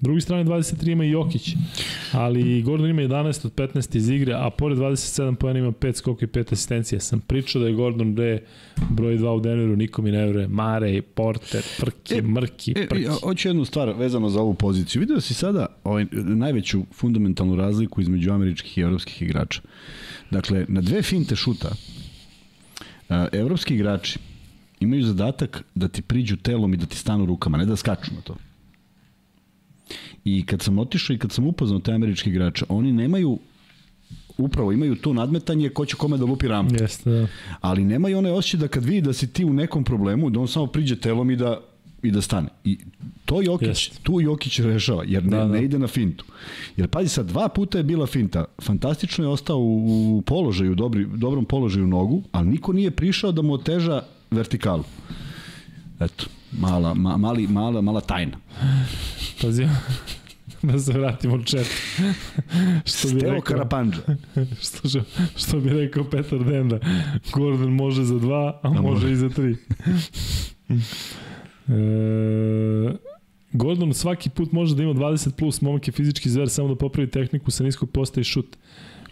drugi 0.00 0.20
strane 0.20 0.44
23 0.44 0.92
ima 0.92 1.04
i 1.04 1.10
Jokić, 1.10 1.54
ali 2.12 2.62
Gordon 2.62 2.90
ima 2.90 3.02
11 3.02 3.46
od 3.46 3.54
15 3.54 3.96
iz 3.96 4.08
igre, 4.08 4.34
a 4.34 4.50
pored 4.50 4.78
27 4.78 5.34
pojena 5.34 5.58
ima 5.58 5.72
5 5.72 5.94
skoka 5.94 6.24
i 6.24 6.28
5 6.28 6.52
asistencija. 6.52 7.00
Sam 7.00 7.20
pričao 7.20 7.62
da 7.62 7.68
je 7.68 7.74
Gordon 7.74 8.14
Bre 8.14 8.42
broj 8.90 9.18
2 9.18 9.28
u 9.28 9.40
Denveru, 9.40 9.76
niko 9.76 10.02
mi 10.02 10.10
ne 10.10 10.26
veruje. 10.26 10.48
Mare, 10.48 11.02
Porter, 11.02 11.62
Prki, 11.78 12.14
e, 12.14 12.22
Mrki, 12.22 12.74
Prki. 12.74 13.04
E, 13.04 13.08
hoću 13.22 13.48
jednu 13.48 13.64
stvar 13.64 13.94
vezano 13.98 14.28
za 14.28 14.40
ovu 14.40 14.54
poziciju. 14.54 15.00
Vidio 15.00 15.20
si 15.20 15.34
sada 15.34 15.66
ovaj, 15.84 16.06
najveću 16.12 16.82
fundamentalnu 16.92 17.56
razliku 17.56 18.00
između 18.00 18.32
američkih 18.32 18.78
i 18.78 18.80
evropskih 18.80 19.22
igrača. 19.22 19.60
Dakle, 20.30 20.64
na 20.68 20.80
dve 20.80 21.02
finte 21.02 21.36
šuta, 21.36 21.68
evropski 23.32 23.74
igrači 23.74 24.18
imaju 24.80 25.02
zadatak 25.02 25.64
da 25.74 25.88
ti 25.88 26.02
priđu 26.02 26.36
telom 26.36 26.74
i 26.74 26.76
da 26.76 26.86
ti 26.86 26.96
stanu 26.96 27.26
rukama, 27.26 27.58
ne 27.58 27.64
da 27.64 27.76
skaču 27.76 28.14
na 28.14 28.20
to. 28.20 28.36
I 30.24 30.46
kad 30.46 30.62
sam 30.62 30.78
otišao 30.78 31.14
i 31.14 31.18
kad 31.18 31.32
sam 31.32 31.46
upoznao 31.46 31.80
te 31.80 31.92
američke 31.92 32.30
igrače, 32.30 32.64
oni 32.68 32.92
nemaju 32.92 33.38
upravo 34.38 34.72
imaju 34.72 34.96
to 34.96 35.12
nadmetanje 35.12 35.68
ko 35.68 35.86
će 35.86 35.96
kome 35.96 36.16
da 36.16 36.24
lupi 36.24 36.48
rampu. 36.48 36.74
Jeste, 36.80 37.10
da. 37.10 37.26
Ali 37.60 37.84
nemaju 37.84 38.18
onaj 38.18 38.32
osjećaj 38.32 38.60
da 38.60 38.68
kad 38.68 38.84
vidi 38.84 39.00
da 39.00 39.12
si 39.12 39.32
ti 39.32 39.44
u 39.44 39.52
nekom 39.52 39.84
problemu, 39.84 40.30
da 40.30 40.40
on 40.40 40.48
samo 40.48 40.66
priđe 40.66 40.96
telom 40.96 41.30
i 41.30 41.36
da 41.36 41.60
i 42.02 42.10
da 42.10 42.20
stane. 42.22 42.48
I 42.64 42.78
to 43.24 43.42
Jokić, 43.42 43.68
Jeste. 43.68 44.02
tu 44.02 44.20
Jokić 44.20 44.58
rešava, 44.58 45.04
jer 45.06 45.24
ne, 45.24 45.30
da, 45.30 45.44
da. 45.44 45.52
ne 45.52 45.64
ide 45.64 45.78
na 45.78 45.86
fintu. 45.86 46.24
Jer 46.76 46.88
pazi 46.88 47.08
sad, 47.08 47.26
dva 47.26 47.48
puta 47.48 47.78
je 47.78 47.84
bila 47.84 48.06
finta, 48.06 48.44
fantastično 48.62 49.24
je 49.24 49.28
ostao 49.28 49.58
u, 49.58 50.18
u 50.18 50.22
položaju, 50.22 50.74
dobri, 50.74 51.06
dobrom 51.14 51.44
položaju 51.44 51.86
nogu, 51.86 52.22
ali 52.32 52.48
niko 52.48 52.72
nije 52.72 52.90
prišao 52.90 53.32
da 53.32 53.42
mu 53.42 53.54
oteža 53.54 54.02
vertikalu. 54.30 54.84
Eto, 56.00 56.24
mala, 56.58 56.94
ma, 56.94 57.16
mali, 57.16 57.46
mala, 57.46 57.80
mala 57.80 58.00
tajna. 58.00 58.36
Pazi, 59.42 59.68
da 60.62 60.78
se 60.78 60.92
vratimo 60.92 61.34
u 61.34 61.44
čet. 61.44 61.66
što 62.90 63.08
bi 63.08 63.20
rekao, 63.20 63.40
Karapanđa. 63.40 64.00
što, 64.62 65.00
što 65.36 65.60
bi 65.60 65.70
rekao 65.70 66.04
Petar 66.04 66.44
Denda, 66.44 66.78
Gordon 67.32 67.72
može 67.72 68.04
za 68.04 68.18
dva, 68.18 68.60
a, 68.62 68.68
a 68.68 68.68
može, 68.68 68.82
može 68.82 69.12
i 69.12 69.16
za 69.16 69.28
tri. 69.28 69.56
e, 71.68 72.96
Gordon 73.52 73.94
svaki 73.94 74.30
put 74.30 74.52
može 74.52 74.74
da 74.76 74.82
ima 74.82 74.94
20 74.94 75.30
plus, 75.30 75.60
momak 75.60 75.88
je 75.88 75.92
fizički 75.92 76.30
zver, 76.30 76.48
samo 76.48 76.68
da 76.68 76.74
popravi 76.74 77.10
tehniku 77.10 77.50
sa 77.50 77.64
niskog 77.64 77.90
posta 77.90 78.20
i 78.20 78.24
šut. 78.24 78.56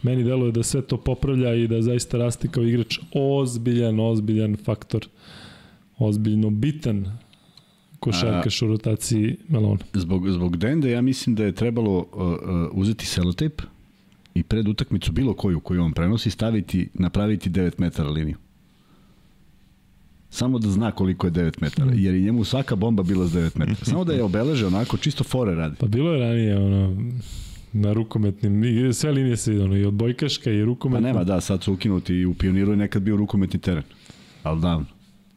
Meni 0.03 0.25
deluje 0.25 0.53
da 0.53 0.63
sve 0.63 0.83
to 0.83 0.97
popravlja 0.97 1.55
i 1.55 1.69
da 1.69 1.83
zaista 1.83 2.19
raste 2.19 2.49
kao 2.49 2.65
igrač 2.65 2.99
ozbiljan, 3.15 4.01
ozbiljan 4.01 4.57
faktor. 4.57 5.07
Ozbiljno 5.99 6.51
bitan 6.51 7.19
košarkaš 8.05 8.63
u 8.63 8.67
rotaciji 8.67 9.37
Melona. 9.49 9.79
Zbog, 9.93 10.31
zbog 10.31 10.57
Dende 10.57 10.91
ja 10.91 11.03
mislim 11.03 11.35
da 11.35 11.45
je 11.45 11.53
trebalo 11.53 11.99
uh, 11.99 12.07
uh, 12.13 12.37
uzeti 12.73 13.07
selotejp 13.07 13.63
i 14.35 14.43
pred 14.43 14.69
utakmicu 14.69 15.13
bilo 15.13 15.35
koju 15.35 15.61
koju 15.61 15.83
on 15.83 15.93
prenosi 15.93 16.31
staviti, 16.31 16.89
napraviti 16.95 17.51
9 17.51 17.73
metara 17.79 18.11
liniju. 18.11 18.37
Samo 20.31 20.59
da 20.59 20.71
zna 20.71 20.91
koliko 20.91 21.27
je 21.27 21.31
9 21.31 21.53
metara, 21.61 21.91
mm. 21.91 21.99
jer 21.99 22.15
je 22.15 22.21
njemu 22.21 22.45
svaka 22.45 22.77
bomba 22.77 23.03
bila 23.03 23.27
s 23.27 23.33
9 23.33 23.59
metara. 23.59 23.85
Samo 23.91 24.05
da 24.05 24.13
je 24.13 24.23
obeleže 24.23 24.67
onako, 24.67 24.97
čisto 24.97 25.25
fore 25.25 25.55
radi. 25.55 25.77
Pa 25.79 25.87
bilo 25.87 26.13
je 26.13 26.21
ranije 26.21 26.59
ono, 26.59 26.97
na 27.73 27.93
rukometnim, 27.93 28.63
sve 28.93 29.13
linije 29.13 29.37
se 29.37 29.61
ono, 29.61 29.77
i 29.77 29.85
odbojkaška 29.85 30.51
i 30.51 30.65
rukometna. 30.65 31.09
Pa 31.09 31.13
nema, 31.13 31.25
da, 31.25 31.41
sad 31.41 31.63
su 31.63 31.73
ukinuti 31.73 32.15
i 32.15 32.27
u 32.27 32.35
pioniru 32.35 32.71
je 32.71 32.77
nekad 32.77 33.03
bio 33.03 33.17
rukometni 33.17 33.61
teren. 33.61 33.83
Ali 34.43 34.61
davno. 34.61 34.87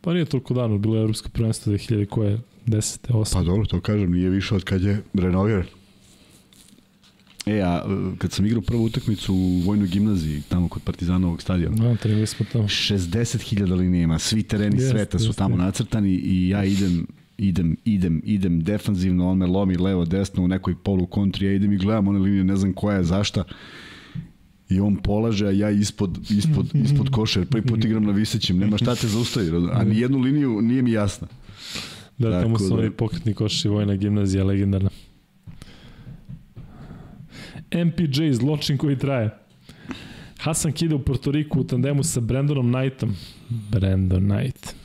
Pa 0.01 0.13
nije 0.13 0.25
toliko 0.25 0.53
davno, 0.53 0.77
bilo 0.77 0.95
je 0.95 1.01
evropsko 1.01 1.29
prvenstvo 1.29 1.73
2000 1.73 2.05
koje 2.05 2.39
10. 2.67 3.11
8. 3.11 3.33
Pa 3.33 3.43
dobro, 3.43 3.65
to 3.65 3.81
kažem, 3.81 4.11
nije 4.11 4.29
više 4.29 4.55
od 4.55 4.63
kad 4.63 4.81
je 4.81 5.03
renoviran. 5.13 5.65
E, 7.45 7.61
a 7.61 7.81
kad 8.17 8.31
sam 8.31 8.45
igrao 8.45 8.61
prvu 8.61 8.83
utakmicu 8.83 9.33
u 9.33 9.61
vojnoj 9.65 9.87
gimnaziji, 9.87 10.41
tamo 10.49 10.69
kod 10.69 10.81
Partizanovog 10.81 11.41
stadiona, 11.41 11.75
no, 11.75 11.95
trenili 11.95 12.27
smo 12.27 12.45
tamo. 12.51 12.63
60.000 12.63 13.75
linija 13.75 14.03
ima, 14.03 14.19
svi 14.19 14.43
tereni 14.43 14.77
yes, 14.77 14.91
sveta 14.91 15.19
su 15.19 15.33
tamo 15.33 15.57
nacrtani 15.57 16.09
i 16.09 16.49
ja 16.49 16.63
idem 16.63 17.07
idem, 17.37 17.77
idem, 17.85 18.21
idem 18.25 18.63
defanzivno, 18.63 19.29
on 19.29 19.37
me 19.37 19.45
lomi 19.45 19.75
levo, 19.75 20.05
desno 20.05 20.43
u 20.43 20.47
nekoj 20.47 20.75
polu 20.83 21.05
kontri, 21.05 21.45
ja 21.45 21.53
idem 21.53 21.73
i 21.73 21.77
gledam 21.77 22.07
one 22.07 22.19
linije, 22.19 22.43
ne 22.43 22.55
znam 22.55 22.73
koja 22.73 22.97
je, 22.97 23.03
zašta, 23.03 23.43
i 24.69 24.79
on 24.79 24.95
polaže, 24.95 25.47
a 25.47 25.51
ja 25.51 25.69
ispod, 25.69 26.19
ispod, 26.29 26.71
ispod 26.73 27.09
koša, 27.09 27.39
jer 27.39 27.47
prvi 27.47 27.65
put 27.65 27.85
igram 27.85 28.03
na 28.03 28.11
visećem, 28.11 28.57
nema 28.57 28.77
šta 28.77 28.95
te 28.95 29.07
zaustavi, 29.07 29.51
a 29.71 29.83
ni 29.83 29.99
jednu 29.99 30.19
liniju 30.19 30.61
nije 30.61 30.81
mi 30.81 30.91
jasna. 30.91 31.27
Da, 32.17 32.41
tamo 32.41 32.59
su 32.59 32.69
da... 32.69 32.75
oni 32.75 32.91
pokretni 32.91 33.33
koši, 33.33 33.69
vojna 33.69 33.95
gimnazija, 33.95 34.43
legendarna. 34.43 34.89
MPJ, 37.71 38.31
zločin 38.31 38.77
koji 38.77 38.97
traje. 38.97 39.29
Hasan 40.39 40.71
Kida 40.71 40.95
u 40.95 40.99
Portoriku 40.99 41.59
u 41.59 41.63
tandemu 41.63 42.03
sa 42.03 42.19
Brandonom 42.19 42.73
Knightom. 42.73 43.15
Brandon 43.49 44.29
Knight. 44.29 44.75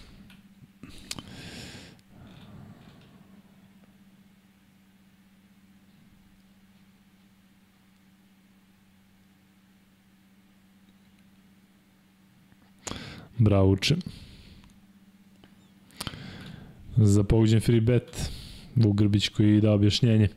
Bravo 13.39 13.71
učem. 13.71 13.99
Za 16.97 17.25
poguđen 17.25 17.61
free 17.61 17.81
bet, 17.81 18.31
Vuk 18.77 18.97
Grbić 18.97 19.29
koji 19.29 19.61
da 19.61 19.73
objašnjenje. 19.73 20.29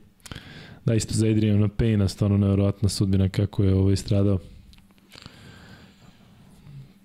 Da, 0.85 0.95
isto 0.95 1.13
za 1.13 1.27
Adriana 1.27 1.67
Payna, 1.67 2.07
stvarno 2.07 2.37
nevjerojatna 2.37 2.89
sudbina 2.89 3.29
kako 3.29 3.63
je 3.63 3.75
ovaj 3.75 3.95
stradao. 3.95 4.39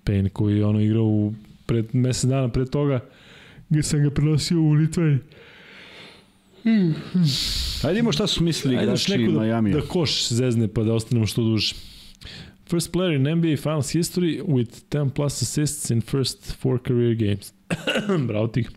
Payne 0.05 0.29
koji 0.29 0.57
je 0.57 0.65
ono 0.65 0.79
igrao 0.79 1.03
u 1.03 1.33
pred 1.65 1.95
mesec 1.95 2.29
dana 2.29 2.49
pred 2.49 2.69
toga 2.69 2.99
gde 3.69 3.83
sam 3.83 4.03
ga 4.03 4.09
prenosio 4.09 4.61
u 4.61 4.71
Litvani. 4.71 5.17
Ajde 7.83 7.99
imamo 7.99 8.11
šta 8.11 8.27
su 8.27 8.43
mislili 8.43 8.83
igrači 8.83 9.17
Miami. 9.17 9.71
Da, 9.71 9.79
da 9.79 9.85
koš 9.85 10.27
zezne 10.27 10.67
pa 10.67 10.83
da 10.83 10.93
ostanemo 10.93 11.27
što 11.27 11.43
duže. 11.43 11.75
First 12.69 12.91
player 12.91 13.15
in 13.15 13.37
NBA 13.37 13.57
Finals 13.57 13.95
history 13.95 14.43
with 14.43 14.83
10 14.91 15.09
plus 15.09 15.41
assists 15.41 15.89
in 15.89 16.01
first 16.01 16.55
four 16.61 16.79
career 16.87 17.15
games. 17.15 17.53
Bravo 18.27 18.47
tih. 18.47 18.69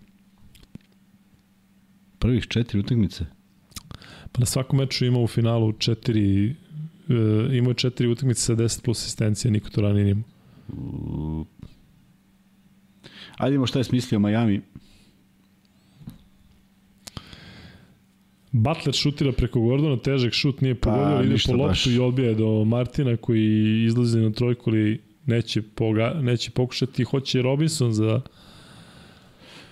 Prvih 2.24 2.46
četiri 2.48 2.78
utakmice? 2.80 3.24
Pa 4.32 4.40
na 4.40 4.46
svakom 4.46 4.78
meču 4.78 5.04
ima 5.04 5.18
u 5.18 5.26
finalu 5.26 5.72
četiri, 5.72 6.50
uh, 6.50 6.54
imao 7.54 7.70
je 7.70 7.74
četiri 7.74 8.08
utakmice 8.08 8.40
sa 8.40 8.54
10 8.54 8.82
plus 8.84 8.98
asistencije, 8.98 9.50
niko 9.50 9.70
to 9.70 9.80
ranije 9.80 10.04
nima. 10.04 10.22
Ajde 13.36 13.54
imamo 13.54 13.66
šta 13.66 13.78
je 13.78 13.84
smislio 13.84 14.18
Miami. 14.18 14.60
Butler 18.52 18.94
šutira 18.94 19.32
preko 19.32 19.60
Gordona, 19.60 19.96
težak 19.96 20.32
šut 20.32 20.60
nije 20.60 20.74
pogodio, 20.74 21.16
pa, 21.16 21.24
ide 21.24 21.36
po 21.46 21.52
loptu 21.52 21.68
baš. 21.68 21.86
i 21.86 21.98
odbija 21.98 22.34
do 22.34 22.64
Martina 22.64 23.16
koji 23.16 23.84
izlazi 23.84 24.20
na 24.20 24.32
trojku 24.32 24.70
ali 24.70 25.00
neće, 25.26 25.62
poga, 25.62 26.20
neće 26.22 26.50
pokušati. 26.50 27.04
Hoće 27.04 27.42
Robinson 27.42 27.92
za 27.92 28.20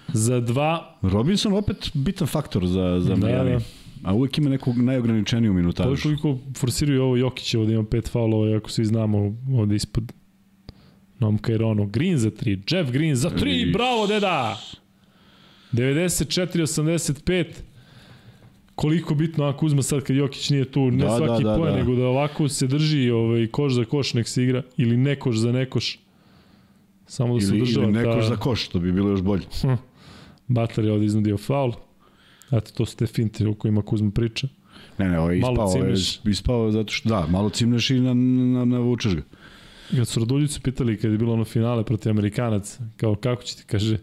za 0.08 0.40
dva. 0.40 0.98
Robinson 1.02 1.52
opet 1.52 1.90
bitan 1.94 2.26
faktor 2.26 2.66
za, 2.66 3.00
za 3.00 3.14
da, 3.14 3.26
Miami. 3.26 3.50
Da. 3.50 3.58
A 4.02 4.14
uvek 4.14 4.38
ima 4.38 4.50
nekog 4.50 4.78
najograničeniju 4.78 5.52
minutažu. 5.52 6.02
To 6.02 6.08
je 6.08 6.16
koliko 6.16 6.42
forsiraju 6.56 7.02
ovo 7.02 7.16
Jokićevo 7.16 7.64
da 7.64 7.72
ima 7.72 7.84
pet 7.84 8.08
faulova, 8.08 8.56
ako 8.56 8.70
svi 8.70 8.84
znamo 8.84 9.36
ovde 9.58 9.76
ispod 9.76 10.12
Nom 11.18 11.38
Kaironu. 11.38 11.86
Green 11.86 12.18
za 12.18 12.30
tri, 12.30 12.62
Jeff 12.70 12.90
Green 12.90 13.16
za 13.16 13.30
tri, 13.30 13.70
bravo 13.72 14.06
deda! 14.06 14.58
94-85 15.72 17.44
koliko 18.74 19.14
bitno 19.14 19.44
ako 19.44 19.66
uzma 19.66 19.82
sad 19.82 20.02
kad 20.02 20.16
Jokić 20.16 20.50
nije 20.50 20.64
tu, 20.64 20.90
ne 20.90 21.04
da, 21.04 21.16
svaki 21.16 21.44
da, 21.44 21.50
da, 21.50 21.56
poen, 21.56 21.72
da. 21.72 21.78
nego 21.78 21.94
da 21.94 22.06
ovako 22.06 22.48
se 22.48 22.66
drži 22.66 23.10
ovaj, 23.10 23.46
koš 23.46 23.72
za 23.72 23.84
koš 23.84 24.14
nek 24.14 24.28
se 24.28 24.42
igra, 24.42 24.62
ili 24.76 24.96
nekoš 24.96 25.36
za 25.36 25.52
nekoš. 25.52 25.98
Samo 27.06 27.34
da 27.34 27.40
se 27.40 27.52
država. 27.56 27.86
Ili 27.86 27.92
nekoš 27.92 28.24
ta... 28.24 28.28
za 28.28 28.36
koš, 28.36 28.68
to 28.68 28.78
bi 28.78 28.92
bilo 28.92 29.10
još 29.10 29.22
bolje. 29.22 29.42
Hm. 29.62 29.72
Butler 30.48 30.86
je 30.86 30.92
ovde 30.92 31.06
iznudio 31.06 31.38
faul. 31.38 31.72
Eto, 32.52 32.72
to 32.74 32.86
su 32.86 32.96
te 32.96 33.06
finte 33.06 33.48
o 33.48 33.54
kojima 33.54 33.82
Kuzma 33.82 34.10
priča. 34.10 34.48
Ne, 34.98 35.08
ne, 35.08 35.18
ovo 35.18 35.30
je 35.30 35.38
ispao, 35.38 35.72
je 35.86 35.94
ispao 36.30 36.70
zato 36.70 36.92
što, 36.92 37.08
da, 37.08 37.26
malo 37.26 37.50
cimneš 37.50 37.90
i 37.90 38.00
na, 38.00 38.14
na, 38.14 38.64
na 38.64 38.78
vučeš 38.78 39.14
ga. 39.14 39.22
Kad 39.96 40.08
su 40.08 40.20
Raduljicu 40.20 40.60
pitali 40.60 40.96
kad 40.96 41.12
je 41.12 41.18
bilo 41.18 41.32
ono 41.32 41.44
finale 41.44 41.84
protiv 41.84 42.10
Amerikanac, 42.10 42.78
kao 42.96 43.14
kako 43.14 43.42
će 43.42 43.56
ti, 43.56 43.62
kaže, 43.66 43.98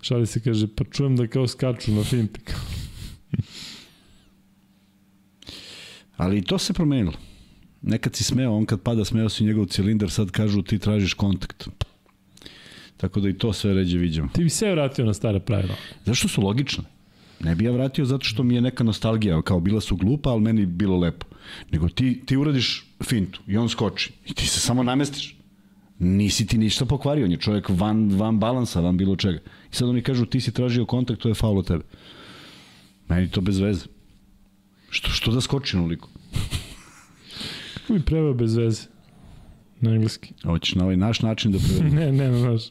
šali 0.00 0.26
se, 0.26 0.40
kaže, 0.40 0.66
pa 0.76 0.84
čujem 0.84 1.16
da 1.16 1.26
kao 1.26 1.46
skaču 1.46 1.92
na 1.92 2.04
finte. 2.04 2.40
Ali 6.16 6.42
to 6.42 6.58
se 6.58 6.72
promenilo. 6.72 7.12
Nekad 7.82 8.16
si 8.16 8.24
smeo, 8.24 8.52
on 8.52 8.66
kad 8.66 8.80
pada 8.82 9.04
smeo 9.04 9.28
si 9.28 9.44
njegov 9.44 9.66
cilindar, 9.66 10.10
sad 10.10 10.30
kažu 10.30 10.62
ti 10.62 10.78
tražiš 10.78 11.14
kontakt. 11.14 11.68
Tako 12.98 13.20
da 13.20 13.28
i 13.28 13.32
to 13.32 13.52
sve 13.52 13.74
ređe 13.74 13.98
viđamo. 13.98 14.28
Ti 14.34 14.42
bi 14.42 14.50
se 14.50 14.70
vratio 14.70 15.04
na 15.04 15.14
stare 15.14 15.40
pravila. 15.40 15.74
Zašto 16.04 16.28
su 16.28 16.42
logične? 16.42 16.84
Ne 17.40 17.54
bi 17.54 17.64
ja 17.64 17.72
vratio 17.72 18.04
zato 18.04 18.24
što 18.24 18.42
mi 18.42 18.54
je 18.54 18.60
neka 18.60 18.84
nostalgija, 18.84 19.42
kao 19.42 19.60
bila 19.60 19.80
su 19.80 19.96
glupa, 19.96 20.30
ali 20.30 20.40
meni 20.40 20.66
bilo 20.66 20.98
lepo. 20.98 21.26
Nego 21.70 21.88
ti, 21.88 22.22
ti 22.26 22.36
uradiš 22.36 22.86
fintu 23.04 23.40
i 23.46 23.56
on 23.56 23.68
skoči 23.68 24.12
i 24.26 24.34
ti 24.34 24.46
se 24.46 24.60
samo 24.60 24.82
namestiš. 24.82 25.36
Nisi 25.98 26.46
ti 26.46 26.58
ništa 26.58 26.86
pokvario, 26.86 27.24
on 27.24 27.30
je 27.30 27.36
čovjek 27.36 27.68
van, 27.68 28.10
van 28.16 28.38
balansa, 28.38 28.80
van 28.80 28.96
bilo 28.96 29.16
čega. 29.16 29.38
I 29.72 29.74
sad 29.74 29.88
oni 29.88 30.02
kažu 30.02 30.26
ti 30.26 30.40
si 30.40 30.52
tražio 30.52 30.86
kontakt, 30.86 31.22
to 31.22 31.28
je 31.28 31.34
faul 31.34 31.58
od 31.58 31.66
tebe. 31.66 31.84
Meni 33.08 33.30
to 33.30 33.40
bez 33.40 33.58
veze. 33.58 33.86
Što, 34.90 35.10
što 35.10 35.32
da 35.32 35.40
skoči 35.40 35.76
noliko? 35.76 36.08
Kako 37.74 37.92
bi 37.92 38.00
preveo 38.00 38.34
bez 38.34 38.56
veze? 38.56 38.82
Na 39.80 39.94
engleski. 39.94 40.34
Hoćeš 40.44 40.74
na 40.74 40.84
ovaj 40.84 40.96
naš 40.96 41.20
način 41.22 41.52
da 41.52 41.58
prevedem. 41.68 41.94
Ne, 41.94 42.12
ne, 42.12 42.30
ne, 42.30 42.50
naš. 42.50 42.62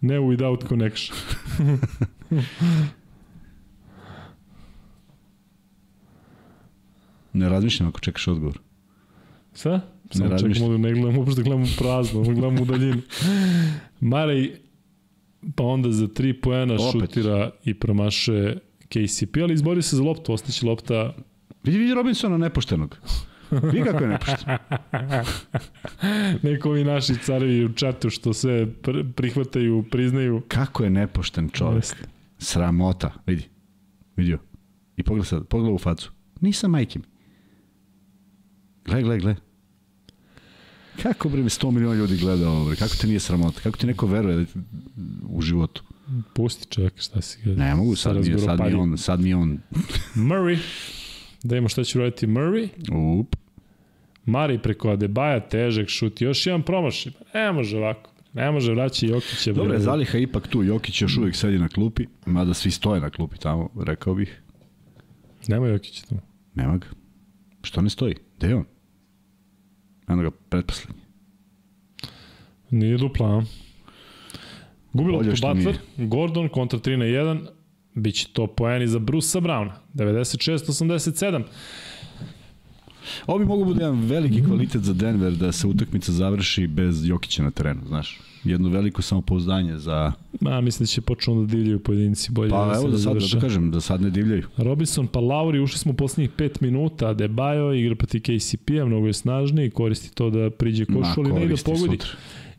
Ne 0.00 0.18
without 0.18 0.68
connection. 0.68 1.18
Ne 7.32 7.48
razmišljam 7.48 7.88
ako 7.88 8.00
čekaš 8.00 8.28
odgovor. 8.28 8.58
Samo 9.54 9.80
razmišljam. 10.14 10.52
čekamo 10.54 10.72
da 10.72 10.78
ne 10.78 10.92
gledamo, 10.92 11.20
uopšte 11.20 11.42
gledamo 11.42 11.66
prazno, 11.78 12.22
gledamo 12.22 12.62
u 12.62 12.64
daljinu. 12.64 13.02
Marej, 14.00 14.56
pa 15.54 15.64
onda 15.64 15.90
za 15.90 16.08
tri 16.08 16.40
poena 16.40 16.74
Opet. 16.74 16.92
šutira 16.92 17.50
i 17.64 17.74
promaše 17.74 18.56
KCP, 18.88 19.36
ali 19.42 19.54
izborio 19.54 19.82
se 19.82 19.96
za 19.96 20.02
loptu, 20.02 20.32
ostaće 20.32 20.66
lopta 20.66 21.14
Vidi, 21.64 21.78
vidi 21.78 21.94
Robinsona 21.94 22.36
nepoštenog. 22.36 22.98
Vidi 23.50 23.84
kako 23.84 24.04
je 24.04 24.08
nepošten. 24.08 24.56
neko 26.50 26.70
ovi 26.70 26.84
naši 26.84 27.14
carevi 27.16 27.64
u 27.64 27.72
čatu 27.72 28.10
što 28.10 28.30
pr 28.82 29.04
prihvataju, 29.16 29.84
priznaju. 29.90 30.42
Kako 30.48 30.84
je 30.84 30.90
nepošten 30.90 31.48
čovjek. 31.48 31.84
Sramota. 32.38 33.12
Vidi. 33.26 33.48
Vidio. 34.16 34.38
I 34.96 35.02
pogledaj 35.02 35.26
sad, 35.26 35.46
pogledaj 35.46 35.74
u 35.74 35.78
facu. 35.78 36.12
Nisam 36.40 36.70
majke 36.70 36.98
mi. 36.98 37.04
Gle, 38.84 39.02
gle, 39.02 39.18
gle. 39.18 39.36
Kako 41.02 41.28
bre 41.28 41.42
mi 41.42 41.48
100 41.48 41.70
miliona 41.70 41.96
ljudi 41.96 42.16
gleda 42.16 42.48
ovo 42.48 42.66
bre? 42.66 42.76
Kako 42.76 42.94
te 43.00 43.06
nije 43.06 43.20
sramota? 43.20 43.60
Kako 43.60 43.78
ti 43.78 43.86
neko 43.86 44.06
veruje 44.06 44.46
u 45.28 45.42
životu? 45.42 45.82
Pusti 46.34 46.66
čovjek, 46.70 46.92
šta 46.96 47.20
si 47.20 47.38
ga... 47.44 47.54
Ne 47.54 47.74
mogu, 47.74 47.96
sad 47.96 48.16
mi, 48.16 48.28
je, 48.28 48.38
sad 48.38 48.60
mi 48.60 48.74
on, 48.74 48.98
sad 48.98 49.20
mi 49.20 49.34
on. 49.34 49.58
Murray. 50.14 50.58
Da 51.44 51.56
imamo 51.56 51.68
šta 51.68 51.84
će 51.84 51.98
uraditi 51.98 52.26
Murray. 52.26 52.68
Up. 53.20 53.36
Mari 54.24 54.58
preko 54.58 54.88
Adebaja, 54.88 55.40
težak 55.40 55.88
šut. 55.88 56.20
Još 56.20 56.46
jedan 56.46 56.62
promašaj. 56.62 57.12
Ne 57.34 57.52
može 57.52 57.76
ovako. 57.76 58.10
Ne 58.32 58.50
može 58.50 58.72
vraći 58.72 59.06
Jokića. 59.06 59.52
bre. 59.52 59.62
Dobro, 59.62 59.74
je 59.74 59.80
Zaliha 59.80 60.18
ipak 60.18 60.48
tu. 60.48 60.62
Jokić 60.62 61.02
još 61.02 61.16
uvijek 61.16 61.36
sedi 61.36 61.58
na 61.58 61.68
klupi, 61.68 62.06
mada 62.26 62.54
svi 62.54 62.70
stoje 62.70 63.00
na 63.00 63.10
klupi 63.10 63.38
tamo, 63.38 63.70
rekao 63.86 64.14
bih. 64.14 64.42
Nema 65.48 65.68
Jokića 65.68 66.06
tu. 66.06 66.14
Nema 66.54 66.76
ga. 66.76 66.86
Što 67.62 67.82
ne 67.82 67.90
stoji? 67.90 68.14
Gde 68.36 68.48
je 68.48 68.54
on? 68.54 68.64
Eno 70.08 70.22
ga 70.22 70.30
pretposlednji. 70.48 71.02
Nije 72.70 72.98
dupla, 72.98 73.38
a? 73.38 73.42
Gubi 74.92 75.12
Bolje 75.12 75.28
loptu 75.30 75.46
Butler, 75.54 75.78
Gordon 75.96 76.48
kontra 76.48 76.78
3 76.78 76.96
na 76.96 77.04
1, 77.04 77.46
biće 77.94 78.28
to 78.32 78.46
poeni 78.46 78.88
za 78.88 78.98
Brusa 78.98 79.40
Browna, 79.40 79.72
96-87. 79.94 81.42
Ovo 83.26 83.38
bi 83.38 83.44
mogu 83.44 83.64
bude 83.64 83.82
jedan 83.82 84.00
veliki 84.00 84.44
kvalitet 84.44 84.82
za 84.82 84.92
Denver 84.92 85.32
da 85.32 85.52
se 85.52 85.66
utakmica 85.66 86.12
završi 86.12 86.66
bez 86.66 87.08
Jokića 87.08 87.42
na 87.42 87.50
terenu, 87.50 87.80
znaš. 87.86 88.20
Jedno 88.44 88.68
veliko 88.68 89.02
samopouzdanje 89.02 89.78
za... 89.78 90.12
Ma, 90.40 90.60
mislim 90.60 90.84
da 90.84 90.86
će 90.86 91.00
počnu 91.00 91.40
da 91.40 91.46
divljaju 91.46 91.78
pojedinci 91.78 92.32
bolje. 92.32 92.50
Pa 92.50 92.74
se 92.74 92.80
evo 92.80 92.90
da 92.90 92.98
sad, 92.98 93.16
da 93.32 93.40
kažem, 93.40 93.70
da 93.70 93.80
sad 93.80 94.02
ne 94.02 94.10
divljaju. 94.10 94.42
Robinson 94.56 95.06
pa 95.06 95.20
Lauri, 95.20 95.60
ušli 95.60 95.78
smo 95.78 95.92
u 95.92 95.94
poslednjih 95.94 96.30
5 96.36 96.50
minuta, 96.60 97.14
Adebayo 97.14 97.80
igra 97.80 97.94
proti 97.94 98.20
KCP-a, 98.20 98.84
mnogo 98.84 99.06
je 99.06 99.12
snažniji, 99.12 99.70
koristi 99.70 100.14
to 100.14 100.30
da 100.30 100.50
priđe 100.50 100.84
košu, 100.84 101.20
ali 101.20 101.32
ne 101.32 101.44
i 101.44 101.48
da 101.48 101.56
pogodi. 101.64 101.98
sutra. 101.98 102.08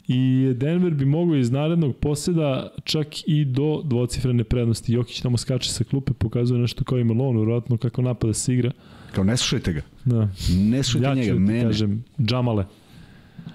I 0.08 0.54
Denver 0.56 0.94
bi 0.94 1.06
mogao 1.06 1.36
iz 1.36 1.52
narednog 1.52 1.96
poseda 1.98 2.74
čak 2.84 3.08
i 3.28 3.46
do 3.46 3.82
dvocifrene 3.86 4.44
prednosti. 4.44 4.94
Jokić 4.94 5.22
tamo 5.22 5.38
skače 5.38 5.70
sa 5.70 5.84
klupe, 5.84 6.14
pokazuje 6.14 6.60
nešto 6.60 6.84
kao 6.84 7.00
i 7.00 7.04
Malone, 7.04 7.40
vjerojatno 7.40 7.78
kako 7.78 8.02
napada 8.02 8.34
se 8.34 8.54
igra. 8.54 8.72
Kao 9.12 9.24
ne 9.24 9.38
slušajte 9.38 9.74
ga. 9.74 9.82
Da. 10.06 10.30
Ne 10.58 10.84
slušajte 10.84 11.08
Ja 11.08 11.16
njega, 11.16 11.34
da 11.34 11.40
mene. 11.40 11.64
kažem, 11.64 12.04
Džamale. 12.22 12.66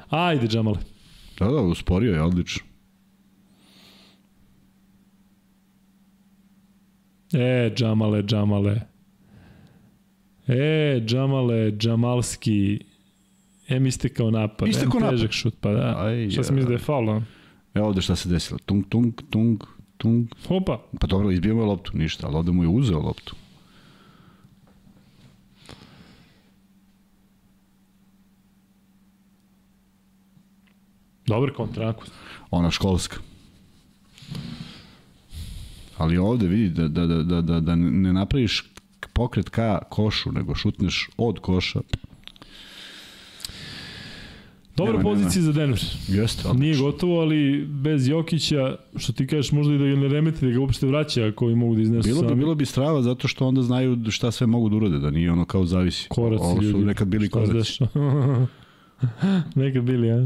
Ajde, 0.08 0.46
Džamale. 0.48 0.78
Da, 1.38 1.46
da, 1.46 1.60
usporio 1.60 2.12
je, 2.14 2.22
odlično. 2.22 2.62
E, 7.32 7.70
Džamale, 7.74 8.22
Džamale. 8.22 8.80
E, 10.48 11.00
Džamale, 11.06 11.72
Džamalski. 11.72 12.78
E, 13.70 13.81
mi 13.81 13.89
istekao 13.89 14.31
napad. 14.31 14.68
Istekao 14.68 14.99
Em, 14.99 15.02
napad. 15.02 15.18
Težak 15.18 15.32
šut, 15.32 15.55
pa 15.60 15.70
da. 15.73 16.05
Aj, 16.05 16.31
Šta 16.31 16.44
sam 16.44 16.55
mislio 16.55 16.68
da 16.68 16.74
je 16.74 16.78
faul? 16.78 17.20
Evo 17.74 17.86
ovde 17.86 18.02
šta 18.02 18.16
se 18.16 18.28
desilo. 18.28 18.58
Tung, 18.66 18.84
tung, 18.89 19.23
tung, 19.31 19.62
tung. 19.97 20.26
Opa. 20.49 20.81
Pa 21.00 21.07
dobro, 21.07 21.31
izbio 21.31 21.55
mu 21.55 21.62
je 21.62 21.66
loptu, 21.66 21.92
ništa, 21.94 22.26
ali 22.26 22.36
ovde 22.36 22.52
mu 22.52 22.62
je 22.62 22.68
uzeo 22.68 23.00
loptu. 23.00 23.36
Dobar 31.26 31.52
kontrak. 31.52 31.97
Ona 32.50 32.70
školska. 32.70 33.16
Ali 35.99 36.18
ovde 36.18 36.47
vidi 36.47 36.68
da, 36.68 36.89
da, 36.89 37.07
da, 37.07 37.23
da, 37.23 37.40
da, 37.40 37.60
da 37.60 37.74
ne 37.76 38.12
napraviš 38.12 38.65
pokret 39.12 39.49
ka 39.49 39.78
košu, 39.90 40.32
nego 40.32 40.55
šutneš 40.55 41.08
od 41.16 41.39
koša. 41.39 41.81
Dobra 44.76 44.92
Nema, 44.92 45.02
pozicija 45.05 45.42
za 45.42 45.52
Denver. 45.52 45.81
Jeste, 46.08 46.42
Nije 46.42 46.52
odlično. 46.52 46.84
gotovo, 46.84 47.20
ali 47.20 47.65
bez 47.66 48.08
Jokića, 48.08 48.76
što 48.97 49.12
ti 49.12 49.26
kažeš, 49.26 49.52
možda 49.52 49.74
i 49.74 49.78
da 49.78 49.84
ga 49.84 49.97
ne 49.97 50.08
remeti, 50.08 50.47
da 50.47 50.52
ga 50.52 50.60
uopšte 50.60 50.86
vraća 50.86 51.26
ako 51.26 51.50
i 51.50 51.55
mogu 51.55 51.74
da 51.74 51.82
iznesu 51.82 52.08
Bilo 52.08 52.23
bi, 52.23 52.28
sami. 52.28 52.39
bilo 52.39 52.55
bi 52.55 52.66
strava 52.66 53.02
zato 53.02 53.28
što 53.28 53.47
onda 53.47 53.62
znaju 53.62 53.99
šta 54.10 54.31
sve 54.31 54.47
mogu 54.47 54.68
da 54.68 54.76
urade, 54.76 54.99
da 54.99 55.10
nije 55.10 55.32
ono 55.32 55.44
kao 55.44 55.66
zavisi. 55.66 56.07
Koraci 56.08 56.44
Ovo 56.44 56.57
su 56.57 56.62
ljudi. 56.62 56.84
nekad 56.84 57.08
bili 57.08 57.26
Šta 57.26 57.32
koraci. 57.39 57.84
nekad 59.60 59.82
bili, 59.82 60.10
a? 60.10 60.16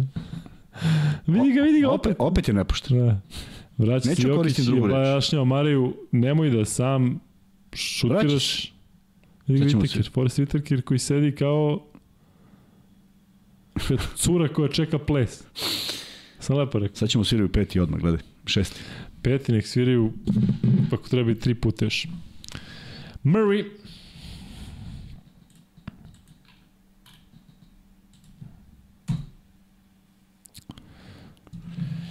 Vidi 1.26 1.52
ga, 1.52 1.62
vidi 1.62 1.80
ga 1.80 1.90
opet. 1.90 2.06
Opet, 2.06 2.16
opet 2.20 2.48
je 2.48 2.54
nepošten. 2.54 2.98
Da. 2.98 3.20
Vraća 3.78 4.08
Neću 4.08 4.22
se 4.22 4.28
Jokić 4.28 4.58
i 4.58 4.72
obajašnjava 4.72 5.44
Mariju, 5.44 5.94
nemoj 6.12 6.50
da 6.50 6.64
sam 6.64 7.20
šutiraš. 7.72 8.22
Vraćaš. 8.22 8.72
Vidi 9.46 9.60
ga 9.62 9.70
Whittaker, 9.70 10.12
Forrest 10.12 10.38
Whittaker 10.38 10.80
koji 10.80 10.98
sedi 10.98 11.32
kao 11.32 11.86
cura 14.22 14.48
koja 14.48 14.68
čeka 14.68 14.98
ples. 14.98 15.42
Sam 16.38 16.56
lepo 16.56 16.78
rekao. 16.78 16.96
Sad 16.96 17.08
ćemo 17.08 17.24
sviraju 17.24 17.52
peti 17.52 17.80
odmah, 17.80 18.00
gledaj. 18.00 18.20
Šesti. 18.46 18.80
Peti 19.22 19.52
nek 19.52 19.66
sviraju 19.66 20.12
ako 20.92 21.08
treba 21.08 21.30
i 21.30 21.38
tri 21.38 21.54
puta 21.54 21.84
još. 21.84 22.06
Murray. 23.24 23.64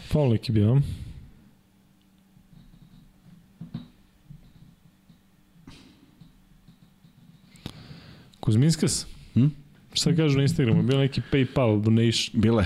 Faul 0.08 0.30
neki 0.32 0.52
bio? 0.52 0.82
Kuzminskas? 8.40 9.08
Hm? 9.34 9.63
Šta 9.94 10.16
kažu 10.16 10.38
na 10.38 10.42
Instagramu? 10.44 10.84
Bio 10.84 10.98
neki 11.00 11.22
PayPal 11.32 11.82
donation, 11.82 12.42
Bile. 12.42 12.66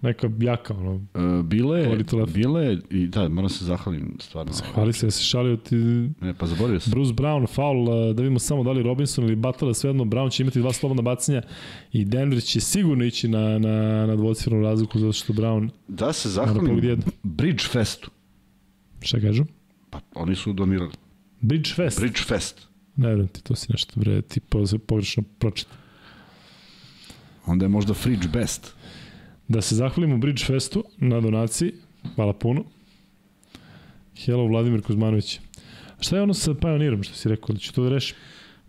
neka 0.00 0.30
jaka, 0.40 0.74
ono. 0.74 0.94
Uh, 0.94 1.44
bile, 1.44 1.96
bile, 2.34 2.78
i 2.90 3.06
da, 3.06 3.28
moram 3.28 3.48
se 3.50 3.64
zahvalim 3.64 4.16
stvarno. 4.20 4.52
Hvali 4.74 4.92
se 4.92 5.06
da 5.06 5.10
se 5.10 5.22
šalio 5.22 5.56
ti 5.56 5.76
Ne, 6.20 6.34
pa 6.38 6.46
zaboravio 6.46 6.80
sam. 6.80 6.90
Bruce 6.90 7.12
Brown, 7.12 7.46
faul, 7.54 7.82
uh, 7.88 8.16
da 8.16 8.22
vidimo 8.22 8.38
samo 8.38 8.64
da 8.64 8.72
li 8.72 8.82
Robinson 8.82 9.24
ili 9.24 9.36
Butler, 9.36 9.74
svejedno 9.74 10.04
Brown 10.04 10.30
će 10.32 10.42
imati 10.42 10.60
dva 10.60 10.72
slobodna 10.72 11.02
bacanja 11.02 11.42
i 11.92 12.04
Denver 12.04 12.42
će 12.42 12.60
sigurno 12.60 13.04
ići 13.04 13.28
na, 13.28 13.58
na, 13.58 14.06
na 14.06 14.16
dvocifrenu 14.16 14.62
razliku 14.62 14.98
zato 14.98 15.12
što 15.12 15.32
Brown, 15.32 15.70
Da 15.88 16.12
se 16.12 16.28
zahvalim. 16.28 17.00
Bridge 17.22 17.64
Festu. 17.72 18.10
šta 19.00 19.20
kažu? 19.20 19.44
Pa 19.90 20.00
oni 20.14 20.34
su 20.34 20.52
donirali. 20.52 20.90
Bridge 21.40 21.70
Fest. 21.76 22.00
Bridge 22.00 22.20
Fest. 22.26 22.68
Ne 22.96 23.06
vjerujem 23.06 23.28
ti, 23.28 23.42
to 23.44 23.54
si 23.54 23.72
nešto 23.72 24.00
bre, 24.00 24.22
ti 24.22 24.40
po, 24.40 24.64
pogrešno 24.86 25.22
pročita. 25.38 25.70
Onda 27.46 27.64
je 27.64 27.68
možda 27.68 27.94
Fridge 27.94 28.28
Best. 28.28 28.74
Da 29.48 29.60
se 29.60 29.74
zahvalimo 29.74 30.18
Bridge 30.18 30.44
Festu 30.44 30.84
na 30.98 31.20
donaciji, 31.20 31.72
hvala 32.14 32.32
puno. 32.32 32.64
Hello 34.24 34.46
Vladimir 34.46 34.82
Kuzmanović. 34.82 35.40
Šta 36.00 36.16
je 36.16 36.22
ono 36.22 36.34
sa 36.34 36.54
Pionirom, 36.54 37.02
što 37.02 37.14
si 37.14 37.28
rekao, 37.28 37.52
da 37.52 37.58
ću 37.58 37.72
to 37.72 37.82
da 37.82 37.88
rešim? 37.88 38.16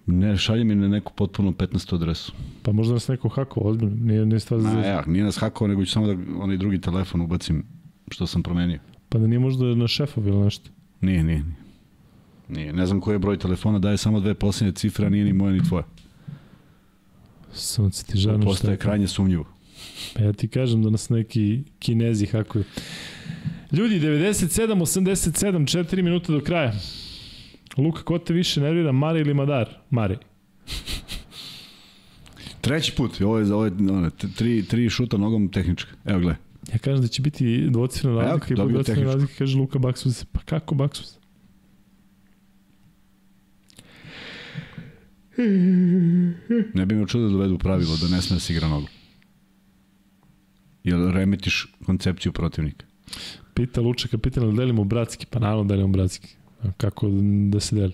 Ne, 0.05 0.37
šalje 0.37 0.63
mi 0.63 0.75
na 0.75 0.87
neku 0.87 1.13
potpuno 1.15 1.51
15. 1.51 1.95
adresu. 1.95 2.33
Pa 2.61 2.71
možda 2.71 2.93
nas 2.93 3.07
neko 3.07 3.29
hakao, 3.29 3.63
ozbiljno, 3.63 3.95
nije, 3.95 4.25
nije 4.25 4.39
stvar 4.39 4.59
za... 4.59 4.69
A, 4.69 4.85
ja, 4.85 5.03
nije 5.07 5.23
nas 5.23 5.37
hakao, 5.37 5.67
nego 5.67 5.85
ću 5.85 5.91
samo 5.91 6.07
da 6.07 6.15
onaj 6.39 6.57
drugi 6.57 6.81
telefon 6.81 7.21
ubacim 7.21 7.65
što 8.11 8.27
sam 8.27 8.43
promenio. 8.43 8.79
Pa 9.09 9.17
da 9.17 9.27
nije 9.27 9.39
možda 9.39 9.65
na 9.65 9.87
šefov 9.87 10.27
ili 10.27 10.37
nešto. 10.37 10.69
Nije, 11.01 11.23
nije, 11.23 11.39
nije. 11.39 11.63
Nije. 12.49 12.73
Ne 12.73 12.85
znam 12.85 13.01
koji 13.01 13.15
je 13.15 13.19
broj 13.19 13.37
telefona, 13.37 13.79
daje 13.79 13.97
samo 13.97 14.19
dve 14.19 14.33
posljednje 14.33 14.71
cifre, 14.73 15.05
a 15.05 15.09
nije 15.09 15.25
ni 15.25 15.33
moja 15.33 15.53
ni 15.53 15.63
tvoja. 15.63 15.83
Sunce 17.53 18.05
ti 18.05 18.17
žarno 18.17 18.45
Postaje 18.45 18.77
krajnje 18.77 19.07
sumnjivo. 19.07 19.45
Pa 20.15 20.23
ja 20.23 20.33
ti 20.33 20.47
kažem 20.47 20.83
da 20.83 20.89
nas 20.89 21.09
neki 21.09 21.63
kinezi 21.79 22.25
hakuju. 22.25 22.63
Ljudi, 23.71 23.99
97, 23.99 24.81
87, 24.81 25.85
4 25.85 26.01
minuta 26.01 26.33
do 26.33 26.41
kraja. 26.41 26.73
Luka, 27.77 28.03
ko 28.03 28.19
te 28.19 28.33
više 28.33 28.61
nervira, 28.61 28.91
Mari 28.91 29.19
ili 29.19 29.33
Madar? 29.33 29.69
Mari. 29.89 30.17
Treći 32.61 32.95
put, 32.95 33.21
ovo 33.21 33.39
je 33.39 33.45
za 33.45 33.55
ove 33.55 33.71
one, 33.91 34.09
tri, 34.37 34.65
tri 34.65 34.89
šuta 34.89 35.17
nogom 35.17 35.51
tehnička. 35.51 35.91
Evo 36.05 36.19
gle. 36.19 36.35
Ja 36.73 36.77
kažem 36.77 37.01
da 37.01 37.07
će 37.07 37.21
biti 37.21 37.67
dvocifrena 37.69 38.21
razlika 38.21 38.53
i 38.53 38.57
po 38.57 38.65
dvocifrena 38.65 39.13
razlika 39.13 39.33
kaže 39.37 39.57
Luka 39.57 39.79
Baksus. 39.79 40.25
Pa 40.25 40.39
kako 40.39 40.75
Baksus? 40.75 41.17
Ne 46.77 46.85
bi 46.85 46.95
me 46.95 47.07
čudo 47.07 47.25
da 47.25 47.31
dovedu 47.31 47.57
pravilo 47.57 47.97
da 48.01 48.07
ne 48.15 48.21
sme 48.21 48.35
da 48.35 48.39
se 48.39 48.53
igra 48.53 48.67
nogu. 48.67 48.87
Jel 50.83 51.11
remetiš 51.11 51.67
koncepciju 51.85 52.31
protivnika? 52.31 52.85
Pita 53.53 53.81
Luča 53.81 54.07
kapitan 54.07 54.49
da 54.49 54.55
delimo 54.61 54.83
bratski, 54.83 55.25
pa 55.29 55.39
naravno 55.39 55.63
delimo 55.63 55.87
bratski. 55.87 56.27
Kako 56.77 57.09
da 57.51 57.59
se 57.59 57.75
deli? 57.75 57.93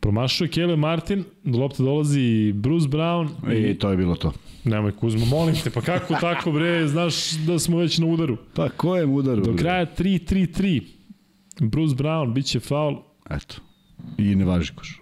Promašuje 0.00 0.48
Kele 0.48 0.76
Martin, 0.76 1.24
do 1.44 1.58
lopta 1.58 1.82
dolazi 1.82 2.52
Bruce 2.52 2.88
Brown. 2.88 3.28
I, 3.52 3.70
I 3.70 3.78
to 3.78 3.90
je 3.90 3.96
bilo 3.96 4.14
to. 4.16 4.32
Nemoj 4.64 4.92
Kuzma, 4.92 5.26
molim 5.26 5.54
te, 5.64 5.70
pa 5.70 5.80
kako 5.80 6.14
tako 6.20 6.52
bre, 6.52 6.88
znaš 6.88 7.30
da 7.32 7.58
smo 7.58 7.78
već 7.78 7.98
na 7.98 8.06
udaru. 8.06 8.36
Pa 8.54 8.68
ko 8.68 8.96
je 8.96 9.06
udaru? 9.06 9.42
Do 9.42 9.56
kraja 9.56 9.86
3-3-3. 9.98 10.82
Bruce 11.60 11.94
Brown, 11.96 12.32
bit 12.32 12.46
će 12.46 12.60
faul. 12.60 12.96
Eto. 13.30 13.54
I 14.18 14.34
ne 14.34 14.44
važi 14.44 14.72
koš. 14.74 15.00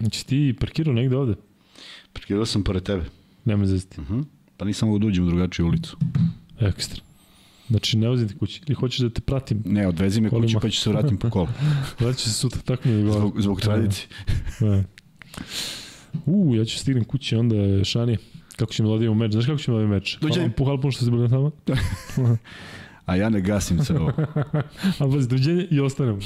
Znači 0.00 0.26
ti 0.26 0.54
parkirao 0.60 0.94
negde 0.94 1.16
ovde? 1.16 1.34
Parkirao 2.12 2.46
sam 2.46 2.64
pored 2.64 2.82
tebe. 2.82 3.04
Nema 3.44 3.66
zesti. 3.66 4.00
Uh 4.00 4.10
-huh. 4.10 4.24
Pa 4.56 4.64
nisam 4.64 4.88
mogu 4.88 4.98
da 4.98 5.06
uđem 5.06 5.24
u 5.24 5.30
drugačiju 5.30 5.66
ulicu. 5.66 5.96
Ekstra. 6.60 7.02
Znači, 7.68 7.98
ne 7.98 8.08
vozim 8.08 8.28
te 8.28 8.34
kući. 8.34 8.60
Ili 8.66 8.74
hoćeš 8.74 8.98
da 8.98 9.10
te 9.10 9.20
pratim? 9.20 9.62
Ne, 9.64 9.88
odvezi 9.88 10.20
me 10.20 10.30
Kolima. 10.30 10.46
kući 10.46 10.56
pa 10.62 10.70
ću 10.70 10.80
se 10.80 10.90
vratim 10.90 11.16
po 11.16 11.30
kolu. 11.30 11.48
Vratit 12.00 12.20
ću 12.22 12.28
se 12.28 12.34
sutra, 12.34 12.60
tako 12.60 12.88
mi 12.88 12.94
je 12.94 13.02
glava. 13.02 13.20
Zbog, 13.20 13.40
zbog 13.40 13.60
tradicije. 13.60 14.06
Ne. 14.60 14.84
U, 16.26 16.54
ja 16.56 16.64
ću 16.64 16.78
stignem 16.78 17.04
kući, 17.04 17.36
onda 17.36 17.56
je 17.56 17.84
Šanije. 17.84 18.18
Kako 18.56 18.72
ćemo 18.72 18.88
da 18.88 18.94
odijemo 18.94 19.14
meč? 19.14 19.32
Znaš 19.32 19.46
kako 19.46 19.58
ćemo 19.58 19.76
da 19.76 19.78
odijemo 19.78 19.94
meč? 19.94 20.18
Dođe. 20.20 20.50
Puhal 20.56 20.80
puno 20.80 20.92
što 20.92 21.04
se 21.04 21.10
bili 21.10 21.30
tamo. 21.30 21.50
A 23.06 23.16
ja 23.16 23.28
ne 23.28 23.40
gasim 23.40 23.84
se 23.84 23.94
ovo. 23.94 24.12
A 25.00 25.06
bazi, 25.06 25.28
dođenje 25.28 25.66
i 25.70 25.80
ostanemo. 25.80 26.18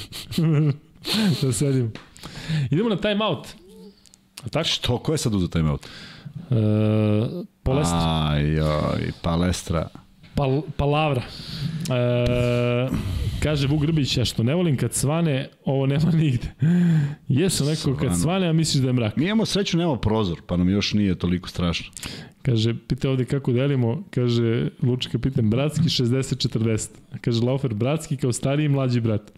da 1.42 1.52
sedimo. 1.52 1.90
Idemo 2.70 2.88
na 2.88 2.96
time 2.96 3.24
out. 3.24 3.48
Tako? 4.50 4.68
Što? 4.68 4.98
Ko 4.98 5.12
je 5.12 5.18
sad 5.18 5.34
uzao 5.34 5.48
time 5.48 5.70
out? 5.70 5.86
Uh, 6.50 6.56
palestra. 7.62 8.28
Aj, 8.30 8.60
aj, 8.60 9.10
palestra. 9.22 9.88
Pal, 10.34 10.62
palavra. 10.76 11.22
E, 11.90 12.88
kaže 13.42 13.66
Vuk 13.68 13.80
Grbić, 13.80 14.16
ja 14.16 14.24
što 14.24 14.42
ne 14.42 14.54
volim 14.54 14.76
kad 14.76 14.92
svane, 14.92 15.48
ovo 15.64 15.86
nema 15.86 16.10
nigde. 16.10 16.48
Jesu 17.28 17.64
neko 17.64 17.96
kad 17.96 18.20
svane, 18.20 18.48
a 18.48 18.52
misliš 18.52 18.82
da 18.82 18.88
je 18.88 18.92
mrak. 18.92 19.16
Mi 19.16 19.24
imamo 19.24 19.46
sreću, 19.46 19.78
nemamo 19.78 19.96
prozor, 19.96 20.40
pa 20.46 20.56
nam 20.56 20.68
još 20.70 20.92
nije 20.94 21.14
toliko 21.14 21.48
strašno. 21.48 21.92
Kaže, 22.42 22.74
pita 22.88 23.10
ovde 23.10 23.24
kako 23.24 23.52
delimo, 23.52 24.02
kaže 24.10 24.68
Lučka, 24.82 25.18
pitam, 25.18 25.50
bratski 25.50 25.84
60-40. 25.84 26.88
Kaže 27.20 27.42
Laufer, 27.42 27.74
bratski 27.74 28.16
kao 28.16 28.32
stariji 28.32 28.66
i 28.66 28.68
mlađi 28.68 29.00
brat. 29.00 29.32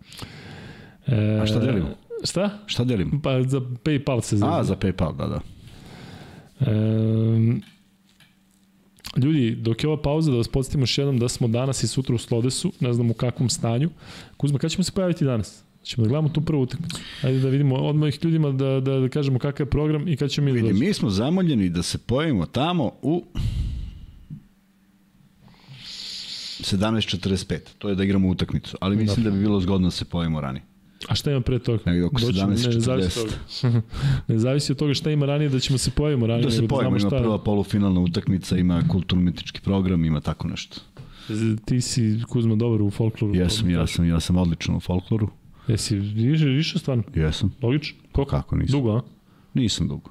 E, 1.07 1.39
a 1.43 1.47
šta 1.47 1.59
delimo? 1.59 1.89
Šta? 2.25 2.59
Šta 2.67 2.85
delimo? 2.85 3.21
Pa 3.23 3.43
za 3.43 3.61
Paypal 3.61 4.21
se 4.21 4.37
zove. 4.37 4.53
A, 4.55 4.65
za 4.65 4.77
Paypal, 4.77 5.17
da, 5.17 5.27
da. 5.27 5.41
E, 6.61 7.61
Ljudi, 9.17 9.55
dok 9.55 9.85
je 9.85 9.89
ova 9.89 10.03
pauza, 10.03 10.31
da 10.31 10.37
vas 10.37 10.49
podsjetimo 10.49 10.83
još 10.83 10.99
jednom 10.99 11.19
da 11.19 11.29
smo 11.29 11.49
danas 11.49 11.83
i 11.83 11.89
sutra 11.89 12.15
u 12.15 12.19
Slodesu, 12.19 12.73
ne 12.81 12.93
znam 12.93 13.11
u 13.11 13.15
kakvom 13.15 13.49
stanju. 13.49 13.91
Kuzma, 14.37 14.59
kada 14.59 14.69
ćemo 14.69 14.85
se 14.85 14.93
pojaviti 14.93 15.25
danas? 15.25 15.63
Ćemo 15.83 16.05
da 16.05 16.09
gledamo 16.09 16.29
tu 16.29 16.41
prvu 16.41 16.63
utakmicu. 16.63 17.01
Ajde 17.23 17.39
da 17.41 17.49
vidimo 17.49 17.77
odmah 17.77 18.09
ih 18.09 18.25
ljudima 18.25 18.51
da, 18.51 18.81
da, 18.81 18.99
da 18.99 19.09
kažemo 19.09 19.39
kakav 19.39 19.67
je 19.67 19.71
program 19.71 20.09
i 20.09 20.17
kada 20.17 20.29
ćemo 20.29 20.45
mi 20.45 20.53
Vidi, 20.53 20.73
mi 20.73 20.93
smo 20.93 21.11
zamoljeni 21.11 21.69
da 21.69 21.83
se 21.83 21.99
pojavimo 21.99 22.47
tamo 22.47 22.93
u 23.03 23.25
17.45. 26.61 27.59
To 27.79 27.89
je 27.89 27.95
da 27.95 28.05
igramo 28.05 28.29
utakmicu, 28.29 28.77
ali 28.81 28.97
mislim 28.97 29.25
da 29.25 29.31
bi 29.31 29.41
bilo 29.41 29.61
zgodno 29.61 29.87
da 29.87 29.91
se 29.91 30.05
pojavimo 30.05 30.41
ranije. 30.41 30.63
A 31.09 31.15
šta 31.15 31.31
ima 31.31 31.41
pre 31.41 31.59
toga? 31.59 31.83
Negde 31.87 32.05
oko 32.05 32.21
17.40. 32.21 33.73
Ne, 33.73 33.83
ne 34.29 34.39
zavisi 34.39 34.73
od 34.73 34.79
toga 34.79 34.95
šta 34.95 35.11
ima 35.11 35.27
ranije 35.27 35.49
da 35.49 35.59
ćemo 35.59 35.79
se 35.79 35.91
pojavimo 35.91 36.27
ranije. 36.27 36.45
Da 36.45 36.51
se 36.51 36.63
da 36.63 36.69
pojavimo, 36.69 36.97
ima 36.97 37.11
prva 37.11 37.39
polufinalna 37.39 38.01
utakmica, 38.01 38.57
ima 38.57 38.83
kulturno-umetički 38.89 39.61
program, 39.61 40.05
ima 40.05 40.21
tako 40.21 40.49
nešto. 40.49 40.81
Ti 41.65 41.81
si, 41.81 42.23
Kuzma, 42.29 42.57
dobar 42.57 42.83
u 42.83 42.91
folkloru. 42.91 43.35
Jesam, 43.35 43.71
ja 43.71 43.87
sam, 43.87 44.09
ja 44.09 44.21
sam 44.21 44.37
odličan 44.37 44.77
u 44.77 44.81
folkloru. 44.81 45.29
Jesi 45.69 45.97
više, 45.97 46.45
više 46.45 46.79
stvarno? 46.79 47.03
Jesam. 47.15 47.55
Logično? 47.63 47.99
Koliko? 48.13 48.31
Kako 48.31 48.57
nisam? 48.57 48.81
Dugo, 48.81 48.97
a? 48.97 49.01
Nisam 49.55 49.89
dugo. 49.89 50.11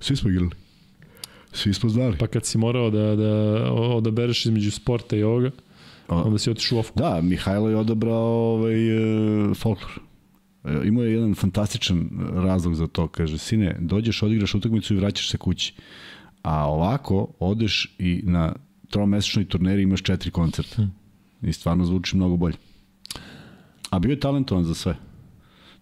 Svi 0.00 0.16
smo 0.16 0.30
igrali. 0.30 0.50
Svi 1.52 1.74
smo 1.74 1.88
znali. 1.88 2.16
Pa 2.18 2.26
kad 2.26 2.46
si 2.46 2.58
morao 2.58 2.90
da, 2.90 3.16
da 3.16 3.72
odabereš 3.72 4.46
između 4.46 4.70
sporta 4.70 5.16
i 5.16 5.22
ovoga, 5.22 5.50
onda 6.08 6.38
si 6.38 6.50
otišao 6.50 6.76
u 6.76 6.80
ofku. 6.80 6.98
Da, 6.98 7.20
Mihajlo 7.20 7.68
je 7.68 7.76
odabrao 7.76 8.54
ovaj, 8.54 8.96
uh, 9.50 9.56
folklor. 9.56 10.00
E, 10.64 10.80
imao 10.84 11.04
je 11.04 11.12
jedan 11.12 11.34
fantastičan 11.34 12.10
razlog 12.34 12.74
za 12.74 12.86
to. 12.86 13.08
Kaže, 13.08 13.38
sine, 13.38 13.76
dođeš, 13.80 14.22
odigraš 14.22 14.54
utakmicu 14.54 14.94
i 14.94 14.96
vraćaš 14.96 15.30
se 15.30 15.38
kući. 15.38 15.74
A 16.42 16.66
ovako, 16.66 17.28
odeš 17.38 17.94
i 17.98 18.22
na 18.24 18.54
tromesečnoj 18.90 19.44
turneri 19.44 19.82
imaš 19.82 20.02
četiri 20.02 20.30
koncerta. 20.30 20.76
Hmm. 20.76 20.92
I 21.42 21.52
stvarno 21.52 21.84
zvuči 21.84 22.16
mnogo 22.16 22.36
bolje. 22.36 22.56
A 23.90 23.98
bio 23.98 24.10
je 24.10 24.20
talentovan 24.20 24.64
za 24.64 24.74
sve. 24.74 24.96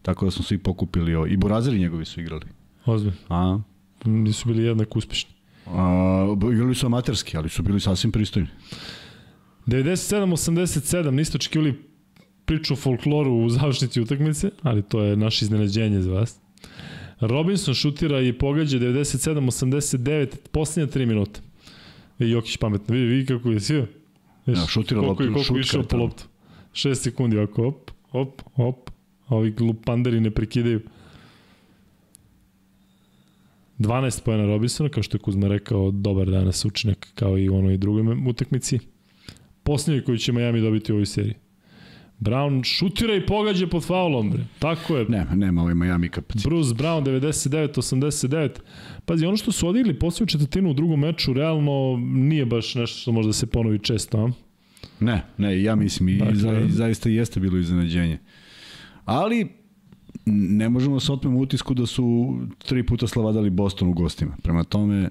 Tako 0.02 0.25
da 0.25 0.31
smo 0.31 0.44
svi 0.44 0.59
pokupili 0.59 1.15
ovo. 1.15 1.26
I 1.26 1.36
Burazeri 1.36 1.78
njegovi 1.78 2.05
su 2.05 2.20
igrali. 2.20 2.47
Ozbiljno. 2.84 3.17
A? 3.28 3.59
Nisu 4.05 4.49
bili 4.49 4.62
jednak 4.62 4.97
uspešni. 4.97 5.31
A, 5.67 6.36
igrali 6.52 6.75
su 6.75 6.86
amaterski, 6.86 7.36
ali 7.36 7.49
su 7.49 7.62
bili 7.62 7.81
sasvim 7.81 8.12
pristojni. 8.12 8.49
97-87, 9.67 11.10
niste 11.10 11.36
očekivali 11.36 11.89
priču 12.50 12.74
o 12.74 12.76
folkloru 12.76 13.34
u 13.34 13.48
završnici 13.48 14.00
utakmice, 14.00 14.50
ali 14.62 14.82
to 14.82 15.02
je 15.02 15.16
naše 15.16 15.44
iznenađenje 15.44 16.00
za 16.02 16.12
vas. 16.12 16.40
Robinson 17.20 17.74
šutira 17.74 18.20
i 18.20 18.32
pogađa 18.32 18.78
97-89, 18.78 20.26
posljednja 20.52 20.92
3 20.92 21.06
minuta. 21.06 21.40
I 22.18 22.30
Jokić 22.30 22.56
pametno, 22.56 22.94
vidi, 22.94 23.06
vidi 23.06 23.26
kako 23.26 23.50
je 23.50 23.60
svio. 23.60 23.86
Ja, 24.46 24.66
šutira 24.66 25.00
loptu, 25.00 25.16
koliko, 25.16 25.34
koliko 25.34 25.58
išao 25.58 25.82
po 25.82 25.96
loptu. 25.96 26.24
6 26.72 26.94
sekundi, 26.94 27.36
ovako, 27.36 27.66
op, 27.66 27.90
op, 28.12 28.42
op, 28.56 28.90
ovi 29.28 29.50
glupanderi 29.50 30.20
ne 30.20 30.30
prekidaju. 30.30 30.80
12 33.78 34.22
pojena 34.24 34.46
Robinsona, 34.46 34.88
kao 34.88 35.02
što 35.02 35.16
je 35.16 35.20
Kuzma 35.20 35.48
rekao, 35.48 35.90
dobar 35.90 36.30
danas 36.30 36.64
učinak 36.64 37.08
kao 37.14 37.38
i 37.38 37.48
u 37.48 37.56
onoj 37.56 37.76
drugoj 37.76 38.02
utakmici. 38.28 38.78
Posljednji 39.62 40.04
koji 40.04 40.18
će 40.18 40.32
Miami 40.32 40.60
dobiti 40.60 40.92
u 40.92 40.94
ovoj 40.94 41.06
seriji. 41.06 41.34
Brown 42.20 42.65
šutira 42.65 43.15
i 43.15 43.26
pogađa 43.26 43.66
pod 43.66 43.84
faulom, 43.84 44.31
bre. 44.31 44.44
Tako 44.58 44.97
je. 44.97 45.07
Nema, 45.08 45.34
nema 45.34 45.62
ovaj 45.62 45.74
Miami 45.74 46.08
kapacitet. 46.08 46.50
Bruce 46.50 46.74
Brown 46.74 47.05
99-89. 47.05 48.50
Pazi, 49.05 49.26
ono 49.26 49.36
što 49.36 49.52
su 49.52 49.68
odigli 49.68 49.99
posljednju 49.99 50.26
četvrtinu 50.26 50.70
u 50.70 50.74
drugom 50.74 51.00
meču, 51.00 51.32
realno 51.32 51.97
nije 51.97 52.47
baš 52.47 52.74
nešto 52.74 52.99
što 52.99 53.12
može 53.12 53.28
da 53.28 53.32
se 53.32 53.47
ponovi 53.47 53.78
često, 53.78 54.18
a? 54.18 54.31
Ne, 55.00 55.23
ne, 55.39 55.62
ja 55.62 55.74
mislim 55.74 56.08
i, 56.08 56.16
dakle, 56.16 56.34
za, 56.34 56.60
i 56.60 56.70
zaista 56.70 57.08
jeste 57.08 57.40
bilo 57.40 57.58
iznenađenje. 57.58 58.18
Ali 59.05 59.49
ne 60.26 60.68
možemo 60.68 61.00
se 61.00 61.12
otmemo 61.12 61.39
utisku 61.39 61.74
da 61.74 61.86
su 61.86 62.36
tri 62.58 62.86
puta 62.86 63.07
slavadali 63.07 63.50
Boston 63.50 63.89
u 63.89 63.92
gostima. 63.92 64.36
Prema 64.42 64.65
tome, 64.65 65.10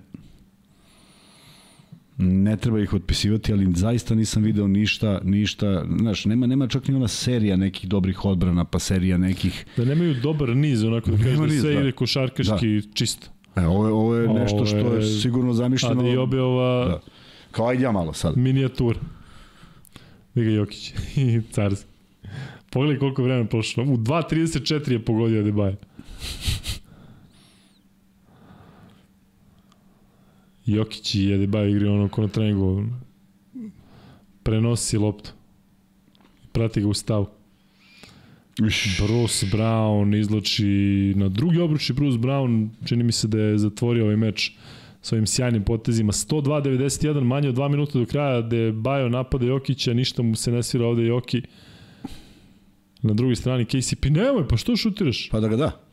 ne 2.21 2.57
treba 2.57 2.79
ih 2.79 2.93
otpisivati, 2.93 3.53
ali 3.53 3.67
zaista 3.75 4.15
nisam 4.15 4.43
video 4.43 4.67
ništa, 4.67 5.21
ništa, 5.23 5.85
znaš, 5.99 6.25
nema, 6.25 6.47
nema 6.47 6.67
čak 6.67 6.87
ni 6.87 6.95
ona 6.95 7.07
serija 7.07 7.55
nekih 7.55 7.89
dobrih 7.89 8.25
odbrana, 8.25 8.65
pa 8.65 8.79
serija 8.79 9.17
nekih... 9.17 9.65
Da 9.77 9.85
nemaju 9.85 10.13
dobar 10.13 10.49
niz, 10.49 10.83
onako 10.83 11.11
da 11.11 11.17
kažeš 11.17 11.37
da 11.37 11.49
sve 11.49 11.73
da. 11.73 11.81
ide 11.81 11.91
košarkaški 11.91 12.81
da. 12.81 12.93
čisto. 12.93 13.27
E, 13.55 13.65
ovo 13.65 13.87
je, 13.87 13.93
ovo 13.93 14.15
je 14.15 14.27
nešto 14.27 14.55
ovo 14.55 14.65
je, 14.65 14.67
što 14.67 14.93
je 14.93 15.19
sigurno 15.21 15.53
zamišljeno... 15.53 16.01
A 16.01 16.03
da 16.03 16.37
i 16.37 16.39
ova... 16.39 16.85
Da. 16.85 16.99
Kao 17.51 17.67
ajde 17.67 17.83
ja 17.83 17.91
malo 17.91 18.13
sad. 18.13 18.37
Minijatur. 18.37 18.97
Vega 20.35 20.51
Jokić 20.51 20.93
i 21.15 21.41
Carski. 21.51 21.89
Pogledaj 22.69 22.99
koliko 22.99 23.23
vremena 23.23 23.47
prošlo. 23.47 23.83
U 23.83 23.97
2.34 23.97 24.91
je 24.91 25.05
pogodio 25.05 25.43
Adebayo. 25.43 25.75
Jokić 30.71 31.15
i 31.15 31.33
Adebayo 31.33 31.69
igri 31.69 31.87
ono 31.87 32.09
ko 32.09 32.21
na 32.21 32.27
treningu 32.27 32.83
prenosi 34.43 34.97
loptu. 34.97 35.31
Prati 36.51 36.81
ga 36.81 36.87
u 36.87 36.93
stavu. 36.93 37.27
Bruce 38.99 39.45
Brown 39.51 40.19
izloči 40.19 41.13
na 41.15 41.29
drugi 41.29 41.59
obruč 41.59 41.89
i 41.89 41.93
Bruce 41.93 42.17
Brown 42.17 42.69
čini 42.85 43.03
mi 43.03 43.11
se 43.11 43.27
da 43.27 43.39
je 43.39 43.57
zatvorio 43.57 44.03
ovaj 44.03 44.15
meč 44.15 44.51
svojim 45.01 45.27
sjajnim 45.27 45.63
potezima. 45.63 46.11
102-91, 46.11 47.23
manje 47.23 47.49
od 47.49 47.55
2 47.55 47.69
minuta 47.69 47.99
do 47.99 48.05
kraja, 48.05 48.41
gde 48.41 48.71
Bajo 48.71 49.09
napada 49.09 49.45
Jokića, 49.45 49.93
ništa 49.93 50.21
mu 50.23 50.35
se 50.35 50.51
ne 50.51 50.63
svira 50.63 50.87
ovde 50.87 51.05
Joki. 51.05 51.41
Na 53.01 53.13
drugoj 53.13 53.35
strani 53.35 53.65
KCP, 53.65 54.05
nemoj, 54.05 54.47
pa 54.47 54.57
što 54.57 54.75
šutiraš? 54.75 55.29
Pa 55.29 55.39
da 55.39 55.47
ga 55.47 55.55
da. 55.55 55.88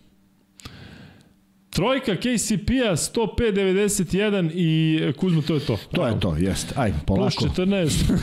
Trojka 1.77 2.17
KCP-a 2.17 2.97
105-91 2.97 4.51
i 4.55 5.01
Kuzmo, 5.17 5.43
to 5.43 5.55
je 5.55 5.61
to. 5.61 5.79
To 5.93 6.07
je 6.07 6.21
to, 6.21 6.37
jeste. 6.37 6.75
Aj, 6.77 6.93
polako. 7.07 7.37
Plus 7.39 7.53
14. 7.59 8.17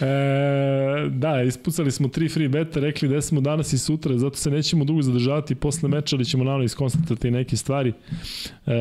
e, 0.00 1.08
da, 1.10 1.42
ispucali 1.42 1.90
smo 1.90 2.08
tri 2.08 2.28
free 2.28 2.48
beta, 2.48 2.80
rekli 2.80 3.08
da 3.08 3.20
smo 3.20 3.40
danas 3.40 3.72
i 3.72 3.78
sutra, 3.78 4.18
zato 4.18 4.36
se 4.36 4.50
nećemo 4.50 4.84
dugo 4.84 5.02
zadržavati 5.02 5.54
posle 5.54 5.88
meča, 5.88 6.16
ali 6.16 6.24
ćemo 6.24 6.44
naravno 6.44 6.64
iskonstatati 6.64 7.30
neke 7.30 7.56
stvari. 7.56 7.92
E, 8.66 8.72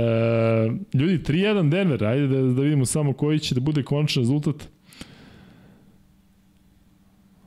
ljudi, 0.93 1.17
3-1 1.17 1.69
Denver, 1.69 2.03
ajde 2.03 2.27
da, 2.27 2.41
da 2.41 2.61
vidimo 2.61 2.85
samo 2.85 3.13
koji 3.13 3.39
će 3.39 3.55
da 3.55 3.61
bude 3.61 3.83
končan 3.83 4.23
rezultat. 4.23 4.55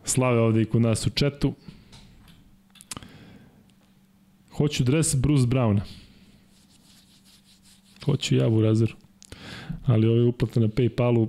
Slave 0.04 0.40
ovde 0.40 0.62
i 0.62 0.64
kod 0.64 0.82
nas 0.82 1.06
u 1.06 1.10
četu. 1.10 1.54
Hoću 4.56 4.84
dres 4.84 5.16
Bruce 5.16 5.46
Browna. 5.46 5.80
Hoću 8.04 8.36
ja 8.36 8.48
u 8.48 8.62
razeru. 8.62 8.94
Ali 9.86 10.08
ove 10.08 10.22
uplate 10.22 10.60
na 10.60 10.68
Paypalu 10.68 11.28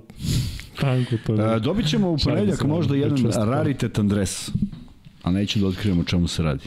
tanko 0.80 1.16
to. 1.26 1.54
E, 1.54 1.60
dobit 1.60 1.88
ćemo 1.88 2.10
u 2.10 2.16
ponedljak 2.24 2.64
možda 2.64 2.96
jedan 2.96 3.32
raritetan 3.32 4.08
dres. 4.08 4.50
A 5.22 5.30
neću 5.30 5.58
da 5.58 5.66
otkrivamo 5.66 6.04
čemu 6.04 6.28
se 6.28 6.42
radi. 6.42 6.64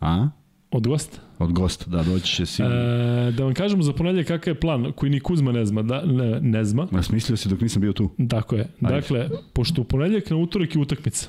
A? 0.00 0.28
Od 0.70 0.86
gosta? 0.86 1.18
Od 1.38 1.52
gosta, 1.52 1.90
da, 1.90 2.02
doći 2.02 2.34
će 2.34 2.46
sigurno. 2.46 2.76
E, 2.76 3.32
da 3.32 3.44
vam 3.44 3.54
kažemo 3.54 3.82
za 3.82 3.92
ponedljak 3.92 4.26
kakav 4.26 4.50
je 4.50 4.60
plan, 4.60 4.92
koji 4.92 5.10
ni 5.10 5.20
Kuzma 5.20 5.52
ne 5.52 5.66
zna. 5.66 5.82
Da, 5.82 6.02
ne, 6.04 6.40
ne 6.40 6.64
zna. 6.64 6.86
Ja 6.92 7.02
smislio 7.02 7.36
si 7.36 7.48
dok 7.48 7.60
nisam 7.60 7.82
bio 7.82 7.92
tu. 7.92 8.10
Tako 8.30 8.56
je. 8.56 8.68
Ajde. 8.82 8.94
Dakle, 8.94 9.28
pošto 9.52 9.80
u 9.80 9.84
ponedljak 9.84 10.30
na 10.30 10.36
utorak 10.36 10.74
je 10.74 10.80
utakmica. 10.80 11.28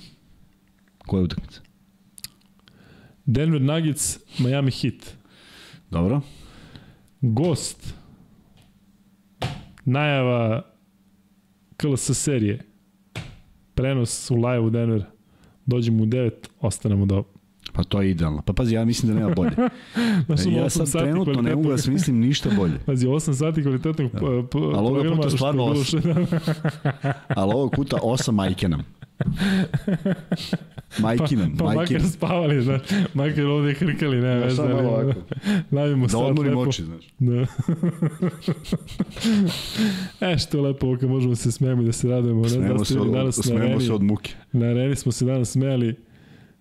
Koja 0.98 1.20
je 1.20 1.24
utakmica? 1.24 1.62
Denver 3.30 3.62
Nuggets, 3.62 4.20
Miami 4.40 4.72
Heat. 4.72 5.18
Dobro. 5.92 6.22
Gost. 7.22 7.94
Najava 9.86 10.66
KLS 11.78 12.12
serije. 12.14 12.60
Prenos 13.76 14.32
u 14.32 14.36
live 14.36 14.60
u 14.60 14.70
Denver. 14.70 15.04
Dođemo 15.66 16.04
u 16.04 16.06
9, 16.06 16.32
ostanemo 16.60 17.06
do 17.06 17.24
Pa 17.74 17.84
to 17.84 18.02
je 18.02 18.12
idealno. 18.12 18.42
Pa 18.42 18.54
pazi, 18.54 18.76
ja 18.76 18.86
mislim 18.86 19.14
da 19.14 19.20
nema 19.20 19.36
bolje. 19.36 19.52
Znaš, 20.26 20.46
e, 20.46 20.52
ja 20.52 20.70
sad 20.70 20.92
trenutno 20.92 21.42
ne 21.42 21.56
mogu 21.56 21.70
da 21.70 21.78
smislim 21.78 22.20
ništa 22.20 22.50
bolje. 22.58 22.80
Pazi, 22.86 23.08
8 23.08 23.34
sati 23.34 23.64
kvalitetnog 23.64 24.12
da. 24.12 24.20
Ali 24.78 24.88
ovoga 24.88 25.16
puta 25.16 25.30
stvarno 25.30 25.64
8. 25.64 26.34
Ali 27.28 27.54
ovog 27.54 27.72
puta 27.76 27.98
8 28.04 28.32
majke 28.32 28.70
nam. 28.70 28.86
Majkinan, 31.02 31.58
pa, 31.58 31.66
pa 31.66 31.74
makar 31.74 32.02
spavali, 32.02 32.62
znaš, 32.62 32.82
makar 33.14 33.46
ovde 33.46 33.74
hrkali, 33.74 34.22
ne, 34.22 34.36
veze. 34.36 34.56
Samo 34.56 34.76
ovako. 34.76 35.20
Navimo 35.72 36.08
da 36.08 36.18
odmorim 36.18 36.58
lepo. 36.58 36.70
oči, 36.70 36.84
znaš. 36.84 37.06
Da. 37.20 37.46
e, 40.32 40.38
što 40.38 40.58
je 40.58 40.62
lepo, 40.62 40.98
kad 41.00 41.10
možemo 41.10 41.36
se 41.36 41.52
smijemo 41.52 41.82
i 41.82 41.86
da 41.86 41.92
se 41.92 42.08
radujemo. 42.08 42.42
Ne, 42.42 42.50
smijemo, 42.50 42.78
da 42.78 42.86
se 42.86 43.00
od, 43.00 43.12
danas 43.12 43.52
areni, 43.52 43.82
se 43.82 43.94
od 43.94 44.04
muke. 44.04 44.34
Na 44.52 44.66
areni 44.66 44.96
smo 44.96 45.12
se 45.12 45.26
danas 45.26 45.52
smijali 45.52 45.96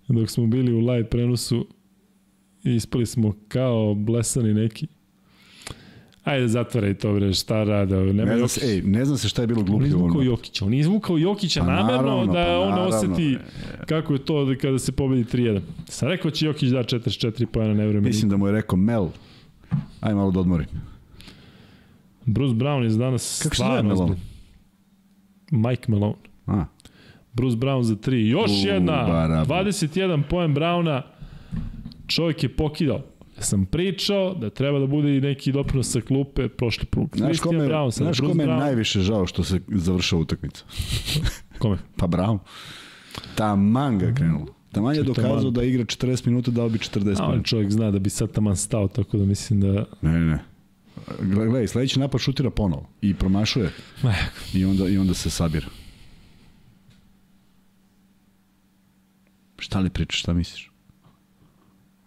dok 0.08 0.30
smo 0.30 0.46
bili 0.46 0.72
u 0.72 0.78
live 0.78 1.04
prenosu 1.04 1.66
i 2.64 2.74
ispali 2.74 3.06
smo 3.06 3.34
kao 3.48 3.94
blesani 3.94 4.54
neki. 4.54 4.86
Ajde, 6.28 6.48
zatvaraj 6.48 6.94
to, 6.94 7.12
bre, 7.14 7.32
šta 7.32 7.64
rada. 7.64 7.96
Nema 7.96 8.24
ne, 8.24 8.38
zna 8.38 8.48
se, 8.48 8.66
ej, 8.66 8.82
ne 8.82 9.04
zna 9.04 9.16
se 9.16 9.28
šta 9.28 9.42
je 9.42 9.46
bilo 9.46 9.62
glupljivo. 9.62 9.98
On 9.98 10.06
izvukao 10.06 10.22
Jokića. 10.22 10.64
On 10.64 10.74
izvukao 10.74 11.18
Jokića 11.18 11.60
pa 11.60 11.66
namerno 11.66 12.02
naravno, 12.02 12.26
da 12.26 12.44
pa 12.44 12.58
on 12.58 12.70
naravno, 12.70 12.96
oseti 12.96 13.38
kako 13.86 14.12
je 14.12 14.18
to 14.18 14.54
kada 14.60 14.78
se 14.78 14.92
pobedi 14.92 15.24
3-1. 15.24 15.60
Sam 15.84 16.08
rekao 16.08 16.30
će 16.30 16.46
Jokić 16.46 16.68
da 16.68 16.78
44 16.78 17.46
pojena, 17.46 17.74
ne 17.74 17.86
vreme. 17.86 18.00
Mislim 18.00 18.30
da 18.30 18.36
mu 18.36 18.46
je 18.46 18.52
rekao 18.52 18.76
Mel, 18.76 19.08
aj 20.00 20.14
malo 20.14 20.30
da 20.30 20.40
odmorim. 20.40 20.66
Bruce 22.24 22.54
Brown 22.54 22.82
je 22.82 22.88
danas 22.88 23.40
Kako 23.42 23.54
stvarno 23.54 23.94
ozbilj. 23.94 24.16
Mike 25.50 25.92
Malone. 25.92 26.14
A. 26.46 26.64
Bruce 27.32 27.56
Brown 27.56 27.82
za 27.82 27.96
3. 27.96 28.14
Još 28.14 28.50
U, 28.50 28.68
jedna, 28.68 29.06
barabu. 29.06 29.52
21 29.52 30.22
poen 30.30 30.54
Browna. 30.54 31.02
Čovjek 32.06 32.42
je 32.42 32.48
pokidao 32.48 33.02
sam 33.40 33.66
pričao 33.66 34.34
da 34.34 34.50
treba 34.50 34.78
da 34.78 34.86
bude 34.86 35.16
i 35.16 35.20
neki 35.20 35.52
doprinos 35.52 35.92
sa 35.92 36.00
klupe 36.00 36.48
prošli 36.48 36.86
put. 36.86 37.16
Znaš 37.16 37.40
kome, 37.40 37.58
Brown, 37.58 37.90
znaš 37.90 38.20
kome 38.20 38.44
je 38.44 38.48
najviše 38.48 39.00
žao 39.00 39.26
što 39.26 39.44
se 39.44 39.60
završava 39.68 40.22
utakmica? 40.22 40.64
kome? 41.58 41.78
pa 41.96 42.06
Brown. 42.06 42.38
Ta 43.34 43.56
manga 43.56 44.14
krenula. 44.14 44.58
Taman 44.72 44.96
je 44.96 45.02
dokazao 45.02 45.50
da 45.50 45.62
igra 45.62 45.84
40 45.84 46.26
minuta, 46.26 46.50
dao 46.50 46.68
bi 46.68 46.78
40 46.78 47.04
minuta. 47.04 47.42
čovjek 47.42 47.70
zna 47.70 47.90
da 47.90 47.98
bi 47.98 48.10
sad 48.10 48.32
taman 48.32 48.56
stao, 48.56 48.88
tako 48.88 49.18
da 49.18 49.24
mislim 49.24 49.60
da... 49.60 49.84
Ne, 50.02 50.12
ne, 50.12 50.20
ne. 50.20 50.38
Gledaj, 51.22 51.68
sledeći 51.68 52.00
napad 52.00 52.20
šutira 52.20 52.50
ponovo 52.50 52.88
i 53.00 53.14
promašuje. 53.14 53.70
I 54.54 54.64
onda, 54.64 54.88
I 54.88 54.98
onda 54.98 55.14
se 55.14 55.30
sabira. 55.30 55.66
Šta 59.58 59.80
li 59.80 59.90
pričaš, 59.90 60.20
šta 60.20 60.32
misliš? 60.32 60.67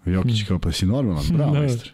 Jokić 0.05 0.43
kao, 0.47 0.59
pa 0.59 0.71
si 0.71 0.85
normalan, 0.85 1.23
bravo, 1.33 1.53
da. 1.53 1.59
mistre. 1.59 1.91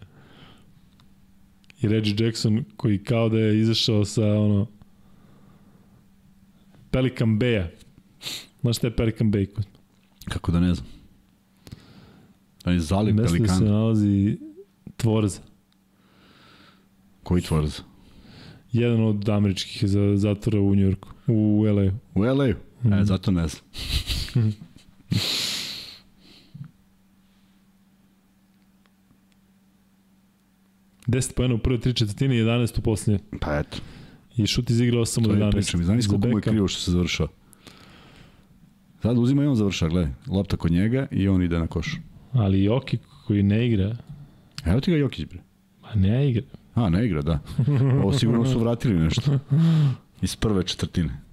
I 1.81 1.87
Reggie 1.87 2.25
Jackson 2.25 2.63
koji 2.77 3.03
kao 3.03 3.29
da 3.29 3.39
je 3.39 3.59
izašao 3.59 4.05
sa 4.05 4.25
ono 4.25 4.67
Pelican 6.91 7.39
Bay-a. 7.39 7.67
Znaš 8.61 8.77
šta 8.77 8.87
je 8.87 8.95
Pelican 8.95 9.31
Bay? 9.31 9.47
Kako 10.29 10.51
da 10.51 10.59
ne 10.59 10.73
znam. 10.73 10.87
Da 12.65 12.71
je 12.71 12.79
zaliv 12.79 13.15
Mesto 13.15 13.33
Pelikan. 13.33 13.55
Mesto 13.55 13.65
se 13.65 13.71
nalazi 13.71 14.37
Tvorza. 14.97 15.39
Koji 17.23 17.41
Tvorza? 17.41 17.83
Jedan 18.71 19.03
od 19.03 19.29
američkih 19.29 19.83
zatvora 20.15 20.61
u 20.61 20.75
Njujorku, 20.75 21.09
u 21.27 21.63
LA. 21.63 21.91
U 22.15 22.21
LA? 22.21 22.47
Mm. 22.83 22.93
E, 22.93 23.05
zato 23.05 23.31
ne 23.31 23.47
znam. 23.47 23.63
10 31.07 31.33
pojena 31.33 31.55
u 31.55 31.57
prve 31.57 31.79
tri 31.79 31.93
četvrtine 31.93 32.37
i 32.37 32.41
11 32.41 32.79
u 32.79 32.81
posljednje. 32.81 33.19
Pa 33.41 33.59
eto. 33.59 33.77
I 34.37 34.47
šut 34.47 34.69
izigrao 34.69 35.01
8 35.01 35.29
od 35.29 35.37
11. 35.37 35.51
Pričam, 35.51 35.83
znaš 35.83 36.07
koliko 36.07 36.27
mu 36.27 36.37
je 36.37 36.41
krivo 36.41 36.67
što 36.67 36.81
se 36.81 36.91
završao? 36.91 37.27
Sad 39.01 39.17
uzima 39.17 39.43
i 39.43 39.45
on 39.45 39.55
završa, 39.55 39.87
gledaj. 39.87 40.11
Lopta 40.27 40.57
kod 40.57 40.71
njega 40.71 41.07
i 41.11 41.27
on 41.27 41.43
ide 41.43 41.59
na 41.59 41.67
koš. 41.67 41.95
Ali 42.33 42.63
Joki 42.63 42.97
koji 43.27 43.43
ne 43.43 43.67
igra... 43.67 43.95
Evo 44.65 44.79
ti 44.79 44.91
ga 44.91 44.97
Jokić, 44.97 45.25
bre. 45.25 45.39
Ma 45.81 45.95
ne 45.95 46.29
igra. 46.29 46.43
A, 46.73 46.89
ne 46.89 47.05
igra, 47.05 47.21
da. 47.21 47.39
Ovo 48.03 48.13
sigurno 48.13 48.45
su 48.45 48.59
vratili 48.59 48.99
nešto. 48.99 49.39
Iz 50.21 50.35
prve 50.35 50.63
četvrtine. 50.63 51.26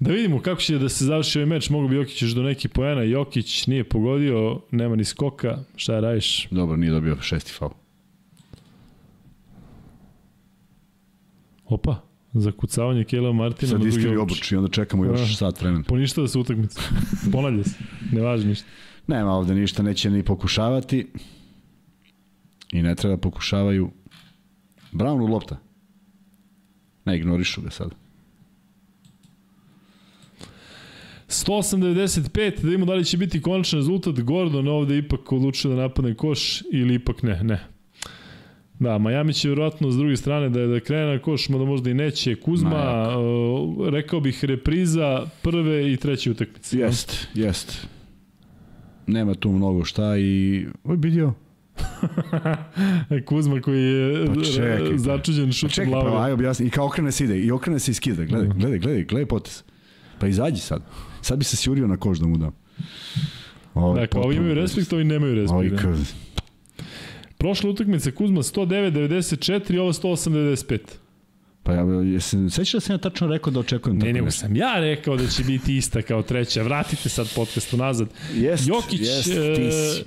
Da 0.00 0.12
vidimo 0.12 0.40
kako 0.40 0.60
će 0.60 0.78
da 0.78 0.88
se 0.88 1.04
završi 1.04 1.38
ovaj 1.38 1.46
meč, 1.46 1.70
mogu 1.70 1.88
bi 1.88 1.96
Jokić 1.96 2.22
još 2.22 2.30
do 2.30 2.42
neki 2.42 2.68
poena, 2.68 3.02
Jokić 3.02 3.66
nije 3.66 3.84
pogodio, 3.84 4.60
nema 4.70 4.96
ni 4.96 5.04
skoka, 5.04 5.58
šta 5.76 6.00
radiš? 6.00 6.48
Dobro, 6.50 6.76
nije 6.76 6.92
dobio 6.92 7.16
šesti 7.20 7.52
faul. 7.52 7.70
Opa, 11.64 12.00
za 12.32 12.52
kucavanje 12.52 13.04
Kela 13.04 13.32
Martina 13.32 13.70
Sad 13.70 13.84
iskri 13.84 14.16
obuč 14.16 14.52
i 14.52 14.56
onda 14.56 14.70
čekamo 14.70 15.04
još 15.04 15.20
A, 15.20 15.34
sat 15.34 15.60
vremena. 15.60 15.84
Poništa 15.84 16.20
da 16.20 16.28
se 16.28 16.38
utakmica. 16.38 16.80
Ponavlja 17.32 17.64
se. 17.64 17.78
Ne 18.12 18.20
važi 18.20 18.46
ništa. 18.46 18.66
Nema 19.06 19.32
ovde 19.32 19.54
ništa, 19.54 19.82
neće 19.82 20.10
ni 20.10 20.22
pokušavati. 20.22 21.06
I 22.72 22.82
ne 22.82 22.94
treba 22.94 23.16
pokušavaju. 23.16 23.90
Brownu 24.92 25.30
lopta. 25.30 25.56
Ne 27.04 27.16
ignorišu 27.16 27.62
ga 27.62 27.70
sada. 27.70 28.05
185, 31.28 32.60
da 32.62 32.68
vidimo 32.68 32.86
da 32.86 32.94
li 32.94 33.04
će 33.04 33.16
biti 33.16 33.42
konačan 33.42 33.78
rezultat. 33.78 34.20
Gordon 34.20 34.68
ovde 34.68 34.98
ipak 34.98 35.32
odlučio 35.32 35.70
da 35.70 35.76
napadne 35.76 36.14
koš 36.14 36.62
ili 36.72 36.94
ipak 36.94 37.22
ne, 37.22 37.44
ne. 37.44 37.66
Da, 38.78 38.98
Miami 38.98 39.32
će 39.32 39.48
vjerojatno 39.48 39.90
s 39.90 39.96
druge 39.96 40.16
strane 40.16 40.48
da, 40.48 40.66
da 40.66 40.80
krene 40.80 41.12
na 41.12 41.18
koš, 41.18 41.48
mada 41.48 41.64
možda 41.64 41.90
i 41.90 41.94
neće. 41.94 42.34
Kuzma, 42.34 43.08
uh, 43.18 43.88
rekao 43.88 44.20
bih 44.20 44.44
repriza 44.44 45.26
prve 45.42 45.92
i 45.92 45.96
treće 45.96 46.30
utakmice. 46.30 46.78
Jest, 46.78 47.28
jest. 47.34 47.86
nema 49.06 49.34
tu 49.34 49.52
mnogo 49.52 49.84
šta 49.84 50.18
i 50.18 50.66
oj 50.84 50.96
vidio 50.96 51.34
Kuzma 53.26 53.60
koji 53.60 53.82
je 53.82 54.26
Pa 54.26 54.42
čekaj, 54.54 54.90
pa. 54.90 54.98
začuđen 54.98 55.46
Pa 55.46 55.52
šutom 55.52 55.70
čekaj, 55.70 55.92
lave. 55.92 56.10
pa 56.10 56.24
aj 56.24 56.32
objasni. 56.32 56.66
I 56.66 56.70
kao 56.70 56.86
okrene 56.86 57.12
se 57.12 57.24
ide, 57.24 57.38
i 57.38 57.50
okrene 57.50 57.78
se 57.78 57.90
i 57.90 57.94
skida. 57.94 58.24
Gledaj, 58.24 58.48
gledaj, 58.48 58.78
gledaj, 58.78 59.04
gledaj 59.04 59.26
potez. 59.26 59.62
Pa 60.18 60.26
izađi 60.26 60.60
sad. 60.60 60.82
Sad 61.26 61.38
bi 61.38 61.44
se 61.44 61.56
sjurio 61.56 61.86
na 61.86 61.96
kož 61.96 62.18
da 62.18 62.26
mu 62.26 62.36
dam. 62.36 62.52
Ovo 63.74 63.94
je 63.94 64.00
Dakle, 64.00 64.20
ovi 64.20 64.36
imaju 64.36 64.54
respekt, 64.54 64.92
ovi 64.92 65.04
nemaju 65.04 65.32
Ovi 65.48 65.68
respekt. 65.68 65.82
da. 65.82 65.82
kao- 65.82 66.84
Prošla 67.38 67.70
utakmica 67.70 68.10
Kuzma 68.10 68.42
109.94, 68.42 69.78
ovo 69.78 69.92
108.95. 69.92 70.78
Pa 71.62 71.72
ja, 71.72 71.82
jesam, 72.02 72.50
sećaš 72.50 72.72
da 72.72 72.80
sam 72.80 72.94
ja 72.94 72.98
tačno 72.98 73.26
rekao 73.26 73.52
da 73.52 73.60
očekujem 73.60 73.96
Ne, 73.96 74.00
tako 74.00 74.12
nego 74.12 74.24
nešto? 74.24 74.40
sam 74.40 74.56
ja 74.56 74.74
rekao 74.76 75.16
da 75.16 75.26
će 75.26 75.44
biti 75.44 75.76
ista 75.76 76.02
kao 76.02 76.22
treća. 76.22 76.62
Vratite 76.62 77.08
sad 77.08 77.32
podcast 77.34 77.72
unazad. 77.72 78.08
Jest, 78.34 78.68
Jokić, 78.68 79.00
jest, 79.00 79.28
e, 79.28 80.04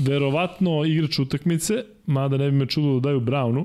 verovatno 0.00 0.84
igrač 0.84 1.18
utakmice, 1.18 1.74
mada 2.06 2.36
ne 2.36 2.50
bi 2.50 2.56
me 2.56 2.66
čudilo 2.66 2.94
da 2.94 3.00
daju 3.00 3.20
Brownu, 3.20 3.64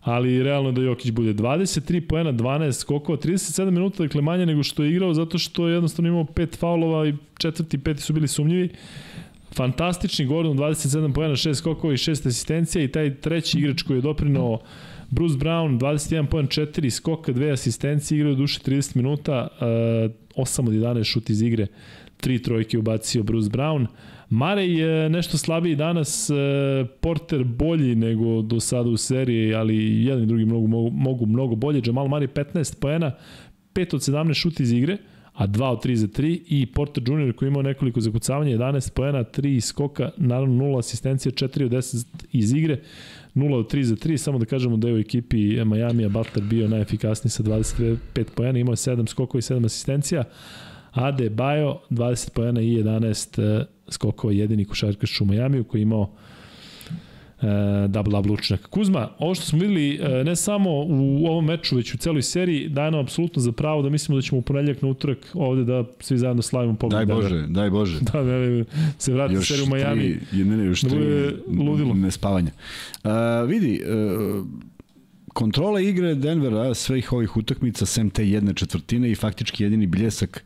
ali 0.00 0.42
realno 0.42 0.72
da 0.72 0.80
Jokić 0.80 1.10
bude 1.10 1.34
23 1.34 2.00
poena, 2.00 2.32
12 2.32 2.72
skokova, 2.72 3.18
37 3.18 3.70
minuta, 3.70 4.02
dakle 4.02 4.22
manje 4.22 4.46
nego 4.46 4.62
što 4.62 4.84
je 4.84 4.90
igrao, 4.90 5.14
zato 5.14 5.38
što 5.38 5.68
je 5.68 5.74
jednostavno 5.74 6.08
imao 6.08 6.24
pet 6.24 6.56
faulova 6.56 7.08
i 7.08 7.14
četvrti 7.38 7.76
i 7.76 7.80
peti 7.80 8.02
su 8.02 8.12
bili 8.12 8.28
sumnjivi. 8.28 8.68
Fantastični 9.52 10.26
Gordon, 10.26 10.58
27 10.58 11.12
poena, 11.12 11.34
6 11.34 11.54
skokova 11.54 11.92
i 11.92 11.96
6 11.96 12.10
asistencija 12.10 12.84
i 12.84 12.88
taj 12.88 13.14
treći 13.14 13.58
igrač 13.58 13.82
koji 13.82 13.98
je 13.98 14.02
doprinao 14.02 14.58
Bruce 15.10 15.34
Brown, 15.34 15.78
21 15.78 16.26
poen, 16.26 16.46
4 16.46 16.90
skoka, 16.90 17.32
2 17.32 17.52
asistencije, 17.52 18.18
igrao 18.18 18.34
duše 18.34 18.60
30 18.60 18.96
minuta, 18.96 19.48
uh, 20.36 20.44
8 20.44 20.68
od 20.68 20.74
11 20.74 21.04
šut 21.04 21.30
iz 21.30 21.42
igre, 21.42 21.66
3 22.20 22.44
trojke 22.44 22.78
ubacio 22.78 23.22
Bruce 23.22 23.50
Brown. 23.50 23.86
Marej 24.30 24.80
je 24.80 25.10
nešto 25.10 25.38
slabiji 25.38 25.76
danas, 25.76 26.30
e, 26.30 26.34
Porter 27.00 27.44
bolji 27.44 27.94
nego 27.94 28.42
do 28.42 28.60
sada 28.60 28.88
u 28.90 28.96
seriji, 28.96 29.54
ali 29.54 30.04
jedan 30.04 30.22
i 30.22 30.26
drugi 30.26 30.44
mogu, 30.44 30.66
mogu, 30.66 30.90
mogu 30.90 31.26
mnogo 31.26 31.54
bolje. 31.54 31.82
Jamal 31.84 32.06
Murray 32.06 32.26
15 32.26 32.80
poena, 32.80 33.12
5 33.74 33.94
od 33.94 34.00
17 34.00 34.34
šut 34.34 34.60
iz 34.60 34.72
igre, 34.72 34.96
a 35.32 35.46
2 35.46 35.64
od 35.64 35.84
3 35.84 35.94
za 35.94 36.06
3 36.06 36.40
i 36.46 36.66
Porter 36.66 37.02
Jr. 37.06 37.32
koji 37.32 37.48
imao 37.48 37.62
nekoliko 37.62 38.00
zakucavanja, 38.00 38.56
11 38.56 38.92
poena, 38.92 39.24
3 39.24 39.60
skoka, 39.60 40.10
naravno 40.16 40.64
0 40.64 40.78
asistencija, 40.78 41.32
4 41.32 41.64
od 41.64 41.70
10 41.70 42.06
iz 42.32 42.52
igre, 42.52 42.80
0 43.34 43.54
od 43.54 43.72
3 43.72 43.82
za 43.82 43.96
3, 43.96 44.16
samo 44.16 44.38
da 44.38 44.44
kažemo 44.44 44.76
da 44.76 44.88
je 44.88 44.94
u 44.94 44.98
ekipi 44.98 45.64
Miami-a 45.64 46.08
Butler 46.08 46.44
bio 46.44 46.68
najefikasniji 46.68 47.30
sa 47.30 47.42
25 47.42 47.96
poena, 48.34 48.58
imao 48.58 48.72
je 48.72 48.76
7 48.76 49.08
skokova 49.08 49.38
i 49.38 49.42
7 49.42 49.66
asistencija, 49.66 50.24
Ade 50.92 51.30
Bajo 51.30 51.80
20 51.90 52.30
poena 52.30 52.60
i 52.60 52.66
11 52.66 53.58
uh, 53.60 53.66
skokova 53.88 54.32
jedini 54.32 54.64
košarkaš 54.64 55.20
u 55.20 55.24
Majamiju 55.24 55.64
koji 55.64 55.80
je 55.80 55.82
imao 55.82 56.00
uh, 56.00 56.10
double 57.88 58.32
učinaka. 58.32 58.68
Kuzma, 58.68 59.08
ovo 59.18 59.34
što 59.34 59.44
smo 59.44 59.58
videli 59.58 60.00
uh, 60.00 60.26
ne 60.26 60.36
samo 60.36 60.70
u 60.70 61.26
ovom 61.26 61.44
meču, 61.44 61.76
već 61.76 61.94
u 61.94 61.98
celoj 61.98 62.22
seriji, 62.22 62.68
daje 62.68 62.90
nam 62.90 63.00
apsolutno 63.00 63.42
za 63.42 63.52
pravo 63.52 63.82
da 63.82 63.88
mislimo 63.88 64.18
da 64.18 64.22
ćemo 64.22 64.38
u 64.38 64.42
ponedljak 64.42 64.82
na 64.82 64.88
utorak 64.88 65.18
ovde 65.34 65.64
da 65.64 65.84
svi 66.00 66.18
zajedno 66.18 66.42
slavimo 66.42 66.74
pobjedu. 66.74 67.06
Daj. 67.06 67.16
Bože, 67.16 67.46
daj 67.48 67.70
Bože. 67.70 67.98
Da, 68.12 68.22
da, 68.22 68.38
da, 68.38 68.64
se 68.98 69.12
vrati 69.12 69.34
još 69.34 69.48
seriju 69.48 69.64
u 69.64 69.74
Miami. 69.74 70.18
Tri, 70.30 70.44
ne, 70.44 70.56
ne, 70.56 70.64
još 70.64 70.82
Da 70.82 70.88
tri 70.88 70.98
ludilo. 71.66 71.94
nespavanja. 71.94 72.50
Uh, 73.04 73.10
vidi, 73.48 73.82
uh, 73.84 74.46
kontrola 75.32 75.80
igre 75.80 76.14
Denvera 76.14 76.74
svih 76.74 77.12
ovih 77.12 77.36
utakmica 77.36 77.86
sem 77.86 78.10
te 78.10 78.28
jedne 78.28 78.54
četvrtine 78.54 79.10
i 79.10 79.14
faktički 79.14 79.62
jedini 79.62 79.86
bljesak 79.86 80.44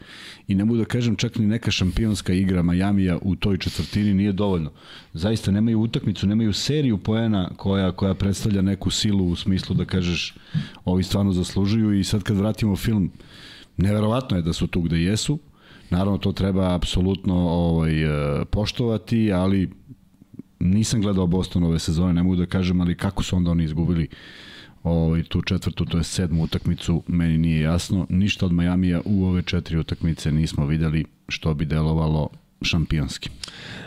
i 0.49 0.55
ne 0.55 0.65
mogu 0.65 0.79
da 0.79 0.85
kažem 0.85 1.17
čak 1.17 1.39
ni 1.39 1.47
neka 1.47 1.71
šampionska 1.71 2.33
igra 2.33 2.63
Majamija 2.63 3.19
u 3.23 3.37
toj 3.37 3.59
četvrtini 3.59 4.15
nije 4.15 4.33
dovoljno. 4.33 4.71
Zaista 5.13 5.51
nemaju 5.51 5.81
utakmicu, 5.81 6.27
nemaju 6.27 6.53
seriju 6.53 6.99
poena 6.99 7.51
koja, 7.57 7.93
koja 7.93 8.15
predstavlja 8.15 8.63
neku 8.63 8.91
silu 8.91 9.27
u 9.27 9.37
smislu 9.37 9.75
da 9.75 9.85
kažeš 9.85 10.35
ovi 10.85 11.03
stvarno 11.03 11.33
zaslužuju 11.33 11.99
i 11.99 12.05
sad 12.05 12.23
kad 12.23 12.37
vratimo 12.37 12.77
film 12.77 13.11
neverovatno 13.77 14.37
je 14.37 14.43
da 14.43 14.53
su 14.53 14.67
tu 14.67 14.81
gde 14.81 15.03
jesu. 15.03 15.39
Naravno 15.91 16.19
to 16.19 16.33
treba 16.33 16.75
apsolutno 16.75 17.35
ovaj, 17.35 18.03
e, 18.03 18.45
poštovati, 18.45 19.33
ali 19.33 19.71
nisam 20.61 21.03
gledao 21.03 21.27
Boston 21.27 21.65
ove 21.65 21.79
sezone, 21.79 22.13
ne 22.13 22.23
mogu 22.23 22.37
da 22.37 22.47
kažem, 22.47 22.81
ali 22.81 22.97
kako 22.97 23.23
su 23.23 23.37
onda 23.37 23.51
oni 23.51 23.65
izgubili 23.65 24.09
ovaj, 24.85 25.23
tu 25.23 25.43
četvrtu, 25.43 25.85
to 25.85 25.99
je 25.99 26.05
sedmu 26.05 26.43
utakmicu, 26.43 27.03
meni 27.07 27.39
nije 27.39 27.61
jasno. 27.61 28.07
Ništa 28.09 28.47
od 28.47 28.53
Majamija 28.53 29.01
u 29.05 29.25
ove 29.25 29.43
četiri 29.43 29.79
utakmice 29.79 30.33
nismo 30.33 30.67
videli 30.67 31.05
što 31.29 31.55
bi 31.55 31.65
delovalo 31.65 32.29
šampionski. 32.63 33.31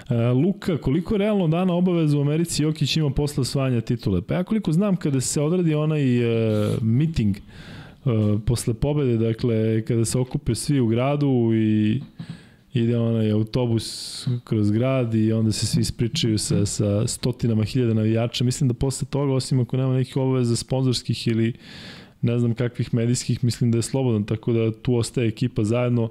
E, 0.09 0.15
Luka, 0.15 0.77
koliko 0.77 1.13
je 1.13 1.17
realno 1.17 1.47
dana 1.47 1.73
obaveza 1.73 2.17
u 2.17 2.21
Americi 2.21 2.63
Jokić 2.63 2.97
ima 2.97 3.09
posle 3.09 3.41
osvajanja 3.41 3.81
titule? 3.81 4.21
Pa 4.21 4.33
ja 4.33 4.43
koliko 4.43 4.71
znam 4.71 4.95
kada 4.95 5.21
se 5.21 5.41
odradi 5.41 5.75
onaj 5.75 6.17
e, 6.17 6.77
miting 6.81 7.37
e, 7.37 7.41
posle 8.45 8.73
pobede, 8.73 9.17
dakle 9.17 9.81
kada 9.85 10.05
se 10.05 10.19
okupe 10.19 10.55
svi 10.55 10.79
u 10.79 10.87
gradu 10.87 11.51
i 11.53 12.01
ide 12.77 12.97
onaj 12.97 13.31
autobus 13.31 14.27
kroz 14.43 14.71
grad 14.71 15.15
i 15.15 15.33
onda 15.33 15.51
se 15.51 15.65
svi 15.65 15.81
ispričaju 15.81 16.37
sa, 16.37 16.65
sa 16.65 17.07
stotinama 17.07 17.63
hiljada 17.63 17.93
navijača. 17.93 18.43
Mislim 18.43 18.67
da 18.67 18.73
posle 18.73 19.07
toga, 19.09 19.33
osim 19.33 19.59
ako 19.59 19.77
nema 19.77 19.93
nekih 19.93 20.17
obaveza 20.17 20.55
sponzorskih 20.55 21.27
ili 21.27 21.53
ne 22.21 22.39
znam 22.39 22.53
kakvih 22.53 22.93
medijskih, 22.93 23.43
mislim 23.43 23.71
da 23.71 23.77
je 23.77 23.81
slobodan, 23.81 24.23
tako 24.23 24.53
da 24.53 24.71
tu 24.71 24.95
ostaje 24.95 25.27
ekipa 25.27 25.63
zajedno 25.63 26.09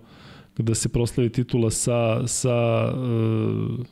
da 0.58 0.74
se 0.74 0.88
proslavi 0.88 1.30
titula 1.30 1.70
sa, 1.70 2.26
sa 2.26 2.88
uh, 2.94 3.86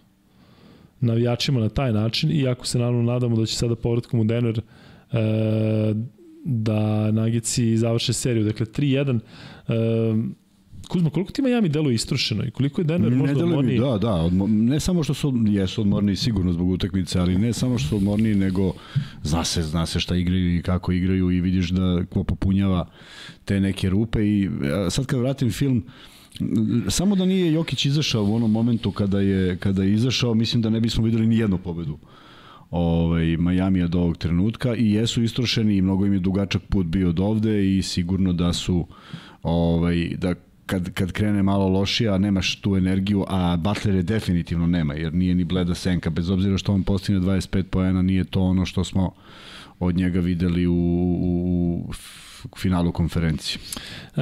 navijačima 1.01 1.61
na 1.61 1.69
taj 1.69 1.93
način, 1.93 2.31
iako 2.33 2.67
se 2.67 2.79
naravno 2.79 3.03
nadamo 3.03 3.37
da 3.37 3.47
će 3.47 3.57
sada 3.57 3.75
povratkom 3.75 4.21
u 4.21 4.25
Denver 4.25 4.59
uh, 4.59 5.19
da 6.45 7.11
Nagici 7.11 7.77
završe 7.77 8.13
seriju. 8.13 8.45
Dakle, 8.45 8.67
3-1. 8.67 9.21
Uh, 9.69 10.44
Kuzma, 10.89 11.11
koliko 11.11 11.33
ti 11.33 11.43
Miami 11.43 11.69
deluje 11.69 11.95
istrošeno 11.95 12.45
i 12.45 12.51
koliko 12.51 12.81
je 12.81 12.85
Denver 12.85 13.13
ne 13.13 13.19
možda 13.19 13.35
mi, 13.35 13.43
odmorniji? 13.43 13.79
da, 13.79 13.99
da, 13.99 14.13
odmo, 14.13 14.47
ne 14.47 14.81
samo 14.81 15.03
što 15.03 15.15
su, 15.15 15.33
jesu 15.47 15.81
odmorniji 15.81 16.17
sigurno 16.17 16.53
zbog 16.53 16.71
utakmice, 16.71 17.19
ali 17.19 17.39
ne 17.39 17.53
samo 17.53 17.79
što 17.79 17.89
su 17.89 17.97
odmorniji, 17.97 18.35
nego 18.35 18.73
zna 19.23 19.45
se, 19.45 19.63
zna 19.63 19.87
se 19.87 20.01
šta 20.01 20.17
igraju 20.17 20.57
i 20.57 20.63
kako 20.63 20.93
igraju 20.93 21.31
i 21.31 21.41
vidiš 21.41 21.71
da 21.71 22.05
ko 22.11 22.25
popunjava 22.25 22.89
te 23.45 23.61
neke 23.61 23.91
rupe 23.91 24.27
i 24.27 24.51
sad 24.91 25.07
kad 25.07 25.21
vratim 25.21 25.51
film, 25.51 25.85
samo 26.89 27.17
da 27.17 27.25
nije 27.25 27.53
Jokić 27.53 27.85
izašao 27.85 28.25
u 28.25 28.35
onom 28.35 28.51
momentu 28.51 28.91
kada 28.91 29.21
je, 29.21 29.57
kada 29.57 29.83
je 29.83 29.93
izašao, 29.93 30.35
mislim 30.35 30.63
da 30.63 30.71
ne 30.71 30.81
bismo 30.81 31.05
videli 31.05 31.27
ni 31.27 31.39
jednu 31.39 31.59
pobedu 31.59 31.99
ovaj, 32.71 33.37
Majamija 33.37 33.87
do 33.87 34.01
ovog 34.01 34.17
trenutka 34.17 34.75
i 34.75 34.91
jesu 34.91 35.23
istrošeni 35.23 35.77
i 35.77 35.83
mnogo 35.83 36.07
im 36.07 36.13
je 36.13 36.19
dugačak 36.19 36.63
put 36.63 36.87
bio 36.87 37.09
od 37.09 37.21
ovde 37.21 37.77
i 37.77 37.83
sigurno 37.83 38.33
da 38.33 38.53
su 38.53 38.87
ovaj, 39.43 40.09
da 40.19 40.35
kad, 40.67 40.93
kad 40.93 41.13
krene 41.13 41.43
malo 41.43 41.69
lošije, 41.69 42.11
a 42.11 42.19
nemaš 42.19 42.57
tu 42.57 42.77
energiju, 42.77 43.25
a 43.29 43.57
Butler 43.57 43.95
je 43.95 44.03
definitivno 44.03 44.67
nema, 44.67 44.95
jer 44.95 45.15
nije 45.15 45.35
ni 45.35 45.45
bleda 45.45 45.75
senka, 45.75 46.11
bez 46.11 46.31
obzira 46.31 46.59
što 46.59 46.73
on 46.73 46.83
postigne 46.83 47.21
25 47.21 47.63
poena, 47.63 48.03
nije 48.03 48.25
to 48.25 48.41
ono 48.41 48.67
što 48.67 48.85
smo 48.85 49.13
od 49.79 49.97
njega 49.97 50.21
videli 50.21 50.67
u, 50.67 50.75
u, 50.75 51.91
u 52.45 52.57
finalu 52.59 52.93
konferencije. 52.93 53.59
E, 54.17 54.21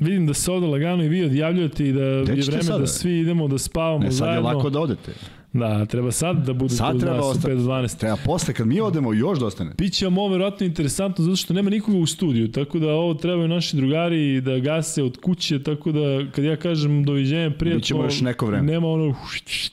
vidim 0.00 0.26
da 0.26 0.34
se 0.34 0.50
ovde 0.50 0.66
lagano 0.66 1.04
i 1.04 1.08
vi 1.08 1.24
odjavljujete 1.24 1.88
i 1.88 1.92
da 1.92 2.22
Gde 2.22 2.32
je 2.32 2.42
vreme 2.46 2.62
sada? 2.62 2.78
da 2.78 2.86
svi 2.86 3.18
idemo 3.18 3.48
da 3.48 3.58
spavamo 3.58 3.98
Ne, 4.04 4.10
sad 4.10 4.18
zajedno. 4.18 4.48
je 4.50 4.54
lako 4.54 4.70
da 4.70 4.80
odete. 4.80 5.12
Da, 5.58 5.86
treba 5.86 6.12
sad 6.12 6.46
da 6.46 6.52
bude 6.52 6.74
Sad 6.74 7.00
treba 7.00 7.16
nas 7.16 7.24
u 7.24 7.28
ostati. 7.28 7.54
5 7.54 7.56
do 7.56 7.62
12. 7.62 7.98
Treba 7.98 8.16
posle, 8.24 8.54
kad 8.54 8.66
mi 8.66 8.80
odemo, 8.80 9.12
još 9.12 9.38
da 9.38 9.46
ostane. 9.46 9.74
Biće 9.78 10.06
vam 10.06 10.18
ovo 10.18 10.28
verovatno 10.28 10.66
interesantno 10.66 11.24
zato 11.24 11.36
što 11.36 11.54
nema 11.54 11.70
nikoga 11.70 11.98
u 11.98 12.06
studiju, 12.06 12.52
tako 12.52 12.78
da 12.78 12.92
ovo 12.92 13.14
trebaju 13.14 13.48
naši 13.48 13.76
drugari 13.76 14.40
da 14.40 14.58
gase 14.58 15.02
od 15.02 15.16
kuće, 15.20 15.62
tako 15.62 15.92
da 15.92 16.30
kad 16.32 16.44
ja 16.44 16.56
kažem 16.56 17.04
doviđenja 17.04 17.50
prijatno, 17.50 17.78
Bićemo 17.78 18.04
još 18.04 18.20
neko 18.20 18.46
vreme. 18.46 18.72
nema 18.72 18.88
ono 18.88 19.14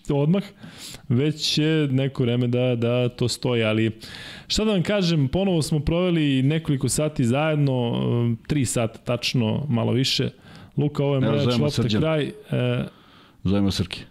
odmah, 0.09 0.43
već 1.09 1.53
će 1.53 1.87
neko 1.91 2.23
vreme 2.23 2.47
da, 2.47 2.75
da 2.75 3.09
to 3.09 3.27
stoji, 3.27 3.63
ali 3.63 3.91
šta 4.47 4.65
da 4.65 4.71
vam 4.71 4.83
kažem, 4.83 5.27
ponovo 5.27 5.61
smo 5.61 5.79
proveli 5.79 6.43
nekoliko 6.43 6.89
sati 6.89 7.25
zajedno, 7.25 7.89
um, 7.91 8.37
tri 8.47 8.65
sata 8.65 8.99
tačno, 8.99 9.65
malo 9.69 9.91
više. 9.91 10.29
Luka, 10.77 11.03
ovo 11.03 11.15
je 11.15 11.21
mreč, 11.21 11.41
zovemo 11.41 11.65
lopta, 11.65 11.99
kraj. 11.99 12.23
E, 12.51 12.85
Zovemo 13.43 13.71
Srki. 13.71 14.01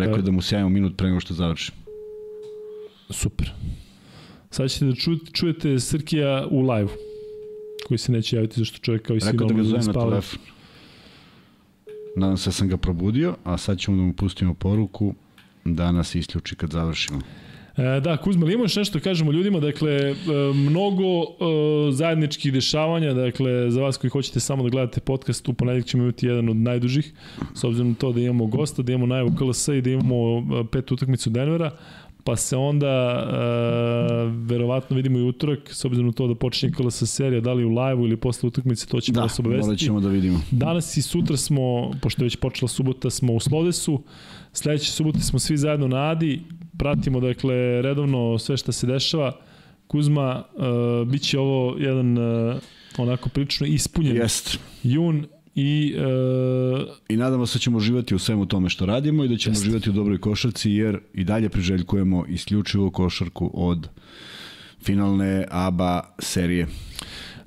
Rekao 0.00 0.16
je 0.16 0.22
da 0.22 0.30
mu 0.30 0.42
sjajamo 0.42 0.68
minut 0.68 0.96
pre 0.96 1.08
nego 1.08 1.20
što 1.20 1.34
završim. 1.34 1.74
Super. 3.10 3.52
Sad 4.50 4.70
ćete 4.70 4.84
da 4.84 4.94
ču, 4.94 5.10
čujete 5.32 5.80
Srkija 5.80 6.46
u 6.50 6.60
live 6.60 6.90
koji 7.88 7.98
se 7.98 8.12
neće 8.12 8.36
javiti 8.36 8.60
zašto 8.60 8.78
čovjek 8.78 9.02
kao 9.02 9.16
i 9.16 9.20
svi 9.20 9.26
da 9.26 9.32
ga 9.32 9.44
normalni 9.44 9.68
zovem 9.68 9.86
na 9.86 9.92
spava. 9.92 10.10
telefon. 10.10 10.38
Nadam 12.16 12.36
se 12.36 12.48
da 12.50 12.52
sam 12.52 12.68
ga 12.68 12.76
probudio, 12.76 13.36
a 13.44 13.58
sad 13.58 13.78
ćemo 13.78 13.96
da 13.96 14.02
mu 14.02 14.12
pustimo 14.12 14.54
poruku 14.54 15.14
da 15.64 15.92
nas 15.92 16.14
isključi 16.14 16.56
kad 16.56 16.70
završimo. 16.70 17.20
E, 17.76 18.00
da, 18.00 18.16
Kuzma, 18.16 18.44
ali 18.46 18.54
imaš 18.54 18.76
nešto 18.76 19.00
kažemo 19.00 19.32
ljudima, 19.32 19.60
dakle, 19.60 19.92
e, 19.92 20.14
mnogo 20.54 21.04
e, 21.04 21.26
zajedničkih 21.92 22.52
dešavanja, 22.52 23.12
dakle, 23.12 23.70
za 23.70 23.80
vas 23.82 23.96
koji 23.96 24.10
hoćete 24.10 24.40
samo 24.40 24.62
da 24.62 24.68
gledate 24.68 25.00
podcast, 25.00 25.48
u 25.48 25.52
ponedjeljak 25.52 25.86
ćemo 25.86 26.02
imati 26.02 26.26
jedan 26.26 26.48
od 26.48 26.56
najdužih, 26.56 27.12
s 27.54 27.64
obzirom 27.64 27.88
na 27.88 27.94
to 27.94 28.12
da 28.12 28.20
imamo 28.20 28.46
gosta, 28.46 28.82
da 28.82 28.92
imamo 28.92 29.06
najavu 29.06 29.32
KLS 29.38 29.68
i 29.68 29.80
da 29.80 29.90
imamo 29.90 30.42
pet 30.72 30.92
utakmicu 30.92 31.30
Denvera, 31.30 31.70
pa 32.24 32.36
se 32.36 32.56
onda 32.56 32.86
e, 32.86 33.34
verovatno 34.46 34.96
vidimo 34.96 35.18
i 35.18 35.22
utorak, 35.22 35.58
s 35.72 35.84
obzirom 35.84 36.06
na 36.06 36.12
to 36.12 36.26
da 36.26 36.34
počinje 36.34 36.72
KLS 36.72 37.02
serija, 37.06 37.40
da 37.40 37.52
li 37.52 37.64
u 37.64 37.68
live-u 37.68 38.06
ili 38.06 38.16
posle 38.16 38.46
utakmice, 38.46 38.86
to 38.86 39.00
ćemo 39.00 39.14
Da, 39.14 39.22
vas 39.22 39.38
obavestiti. 39.38 39.66
morat 39.66 39.78
ćemo 39.78 40.00
da 40.00 40.08
vidimo. 40.08 40.40
Danas 40.50 40.96
i 40.96 41.02
sutra 41.02 41.36
smo, 41.36 41.90
pošto 42.02 42.22
je 42.22 42.26
već 42.26 42.36
počela 42.36 42.68
subota, 42.68 43.10
smo 43.10 43.32
u 43.32 43.40
Slodesu, 43.40 44.02
sledeće 44.52 44.90
subote 44.92 45.20
smo 45.20 45.38
svi 45.38 45.56
zajedno 45.56 45.88
na 45.88 46.10
Adi, 46.10 46.40
pratimo 46.80 47.20
dakle 47.20 47.82
redovno 47.82 48.38
sve 48.38 48.56
što 48.56 48.72
se 48.72 48.86
dešava. 48.86 49.32
Kuzma, 49.86 50.44
uh, 50.54 51.08
bit 51.08 51.22
će 51.22 51.38
ovo 51.38 51.76
jedan 51.78 52.18
uh, 52.18 52.56
onako 52.98 53.28
prilično 53.28 53.66
ispunjen 53.66 54.16
Jest. 54.16 54.58
jun 54.82 55.26
i 55.54 55.94
uh, 55.96 56.88
I 57.08 57.16
nadamo 57.16 57.46
se 57.46 57.58
da 57.58 57.60
ćemo 57.60 57.78
uživati 57.78 58.14
u 58.14 58.18
svemu 58.18 58.46
tome 58.46 58.68
što 58.68 58.86
radimo 58.86 59.24
i 59.24 59.28
da 59.28 59.36
ćemo 59.36 59.52
Jeste. 59.52 59.68
uživati 59.68 59.90
u 59.90 59.92
dobroj 59.92 60.18
košarci 60.18 60.70
jer 60.70 60.98
i 61.14 61.24
dalje 61.24 61.48
priželjkujemo 61.48 62.24
isključivo 62.28 62.90
košarku 62.90 63.50
od 63.54 63.88
finalne 64.82 65.46
ABA 65.50 66.14
serije. 66.18 66.66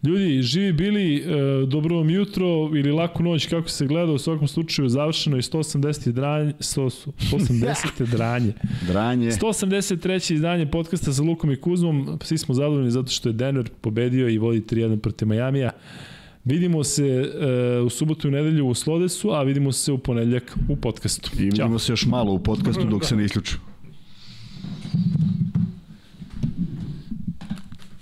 Ljudi, 0.03 0.41
živi 0.41 0.73
bili, 0.73 1.17
e, 1.17 1.65
dobro 1.65 1.95
vam 1.95 2.09
jutro 2.09 2.45
ili 2.75 2.91
laku 2.91 3.23
noć 3.23 3.45
kako 3.45 3.69
se 3.69 3.85
gleda, 3.85 4.11
u 4.11 4.17
svakom 4.17 4.47
slučaju 4.47 4.89
završeno 4.89 5.35
je 5.35 5.41
180. 5.41 6.11
dranje, 6.11 6.53
100, 6.59 7.11
180. 7.31 8.11
dranje. 8.11 8.53
Dranje. 8.87 9.31
183. 9.31 10.33
izdanje 10.33 10.65
podcasta 10.65 11.13
sa 11.13 11.21
Lukom 11.21 11.51
i 11.51 11.55
Kuzmom. 11.55 12.19
Svi 12.21 12.37
smo 12.37 12.55
zadovoljni 12.55 12.91
zato 12.91 13.11
što 13.11 13.29
je 13.29 13.33
Denver 13.33 13.69
pobedio 13.81 14.29
i 14.29 14.37
vodi 14.37 14.61
3-1 14.61 14.99
protiv 14.99 15.27
Majamija. 15.27 15.69
Vidimo 16.45 16.83
se 16.83 17.05
e, 17.05 17.79
u 17.79 17.89
subotu 17.89 18.27
i 18.27 18.31
nedelju 18.31 18.67
u 18.67 18.73
Slodesu, 18.73 19.31
a 19.31 19.43
vidimo 19.43 19.71
se 19.71 19.91
u 19.91 19.97
ponedljak 19.97 20.57
u 20.69 20.75
podcastu. 20.75 21.31
I 21.33 21.37
Ćao. 21.37 21.43
vidimo 21.43 21.79
se 21.79 21.91
još 21.91 22.05
malo 22.05 22.33
u 22.33 22.39
podcastu 22.39 22.83
dok 22.83 23.05
se 23.05 23.15
ne 23.15 23.25
isključu. 23.25 23.57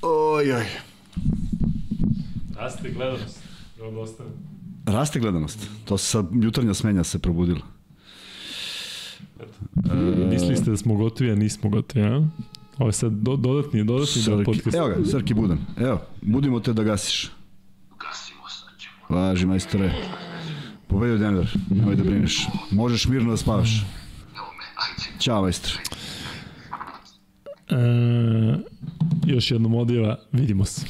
Oj, 0.02 0.54
oj. 0.54 0.91
Raste 2.62 2.90
gledanost. 2.90 3.40
Da. 4.86 4.92
Raste 4.92 5.20
gledanost. 5.20 5.70
To 5.86 5.98
se 5.98 6.06
sa 6.06 6.24
jutarnja 6.42 6.74
smenja 6.74 7.04
se 7.04 7.20
probudila. 7.20 7.62
Mislili 10.30 10.58
ste 10.58 10.72
da 10.72 10.78
smo 10.78 10.96
gotovi, 10.96 11.32
a 11.32 11.36
nismo 11.36 11.70
gotovi, 11.70 12.06
a? 12.06 12.28
Ovo 12.78 12.90
je 12.90 12.94
sad 12.94 13.12
do, 13.12 13.36
dodatni, 13.36 13.84
dodatni 13.84 14.22
Srki, 14.22 14.44
podcasta. 14.44 14.78
evo 14.78 14.88
ga, 14.88 15.06
Srki 15.06 15.34
Budan. 15.34 15.60
Evo, 15.78 16.02
budimo 16.22 16.60
te 16.60 16.74
da 16.74 16.84
gasiš. 16.84 17.32
Gasimo 18.00 18.50
sad 18.50 18.80
ćemo. 18.80 19.20
Važi, 19.20 19.46
majstore. 19.46 19.94
Pobedio 20.88 21.18
Denver, 21.18 21.58
nemoj 21.70 21.96
da 21.96 22.04
brineš. 22.04 22.48
Možeš 22.72 23.08
mirno 23.08 23.32
da 23.32 23.38
spavaš. 23.38 23.82
Evo 24.36 24.46
me, 24.58 24.66
ajde. 24.76 25.20
Ćao, 25.20 25.42
majstore. 25.42 25.84
E, 27.70 28.58
još 29.26 29.52
jednom 29.52 29.76
odjeva, 29.76 30.18
vidimo 30.32 30.66
se. 30.66 30.86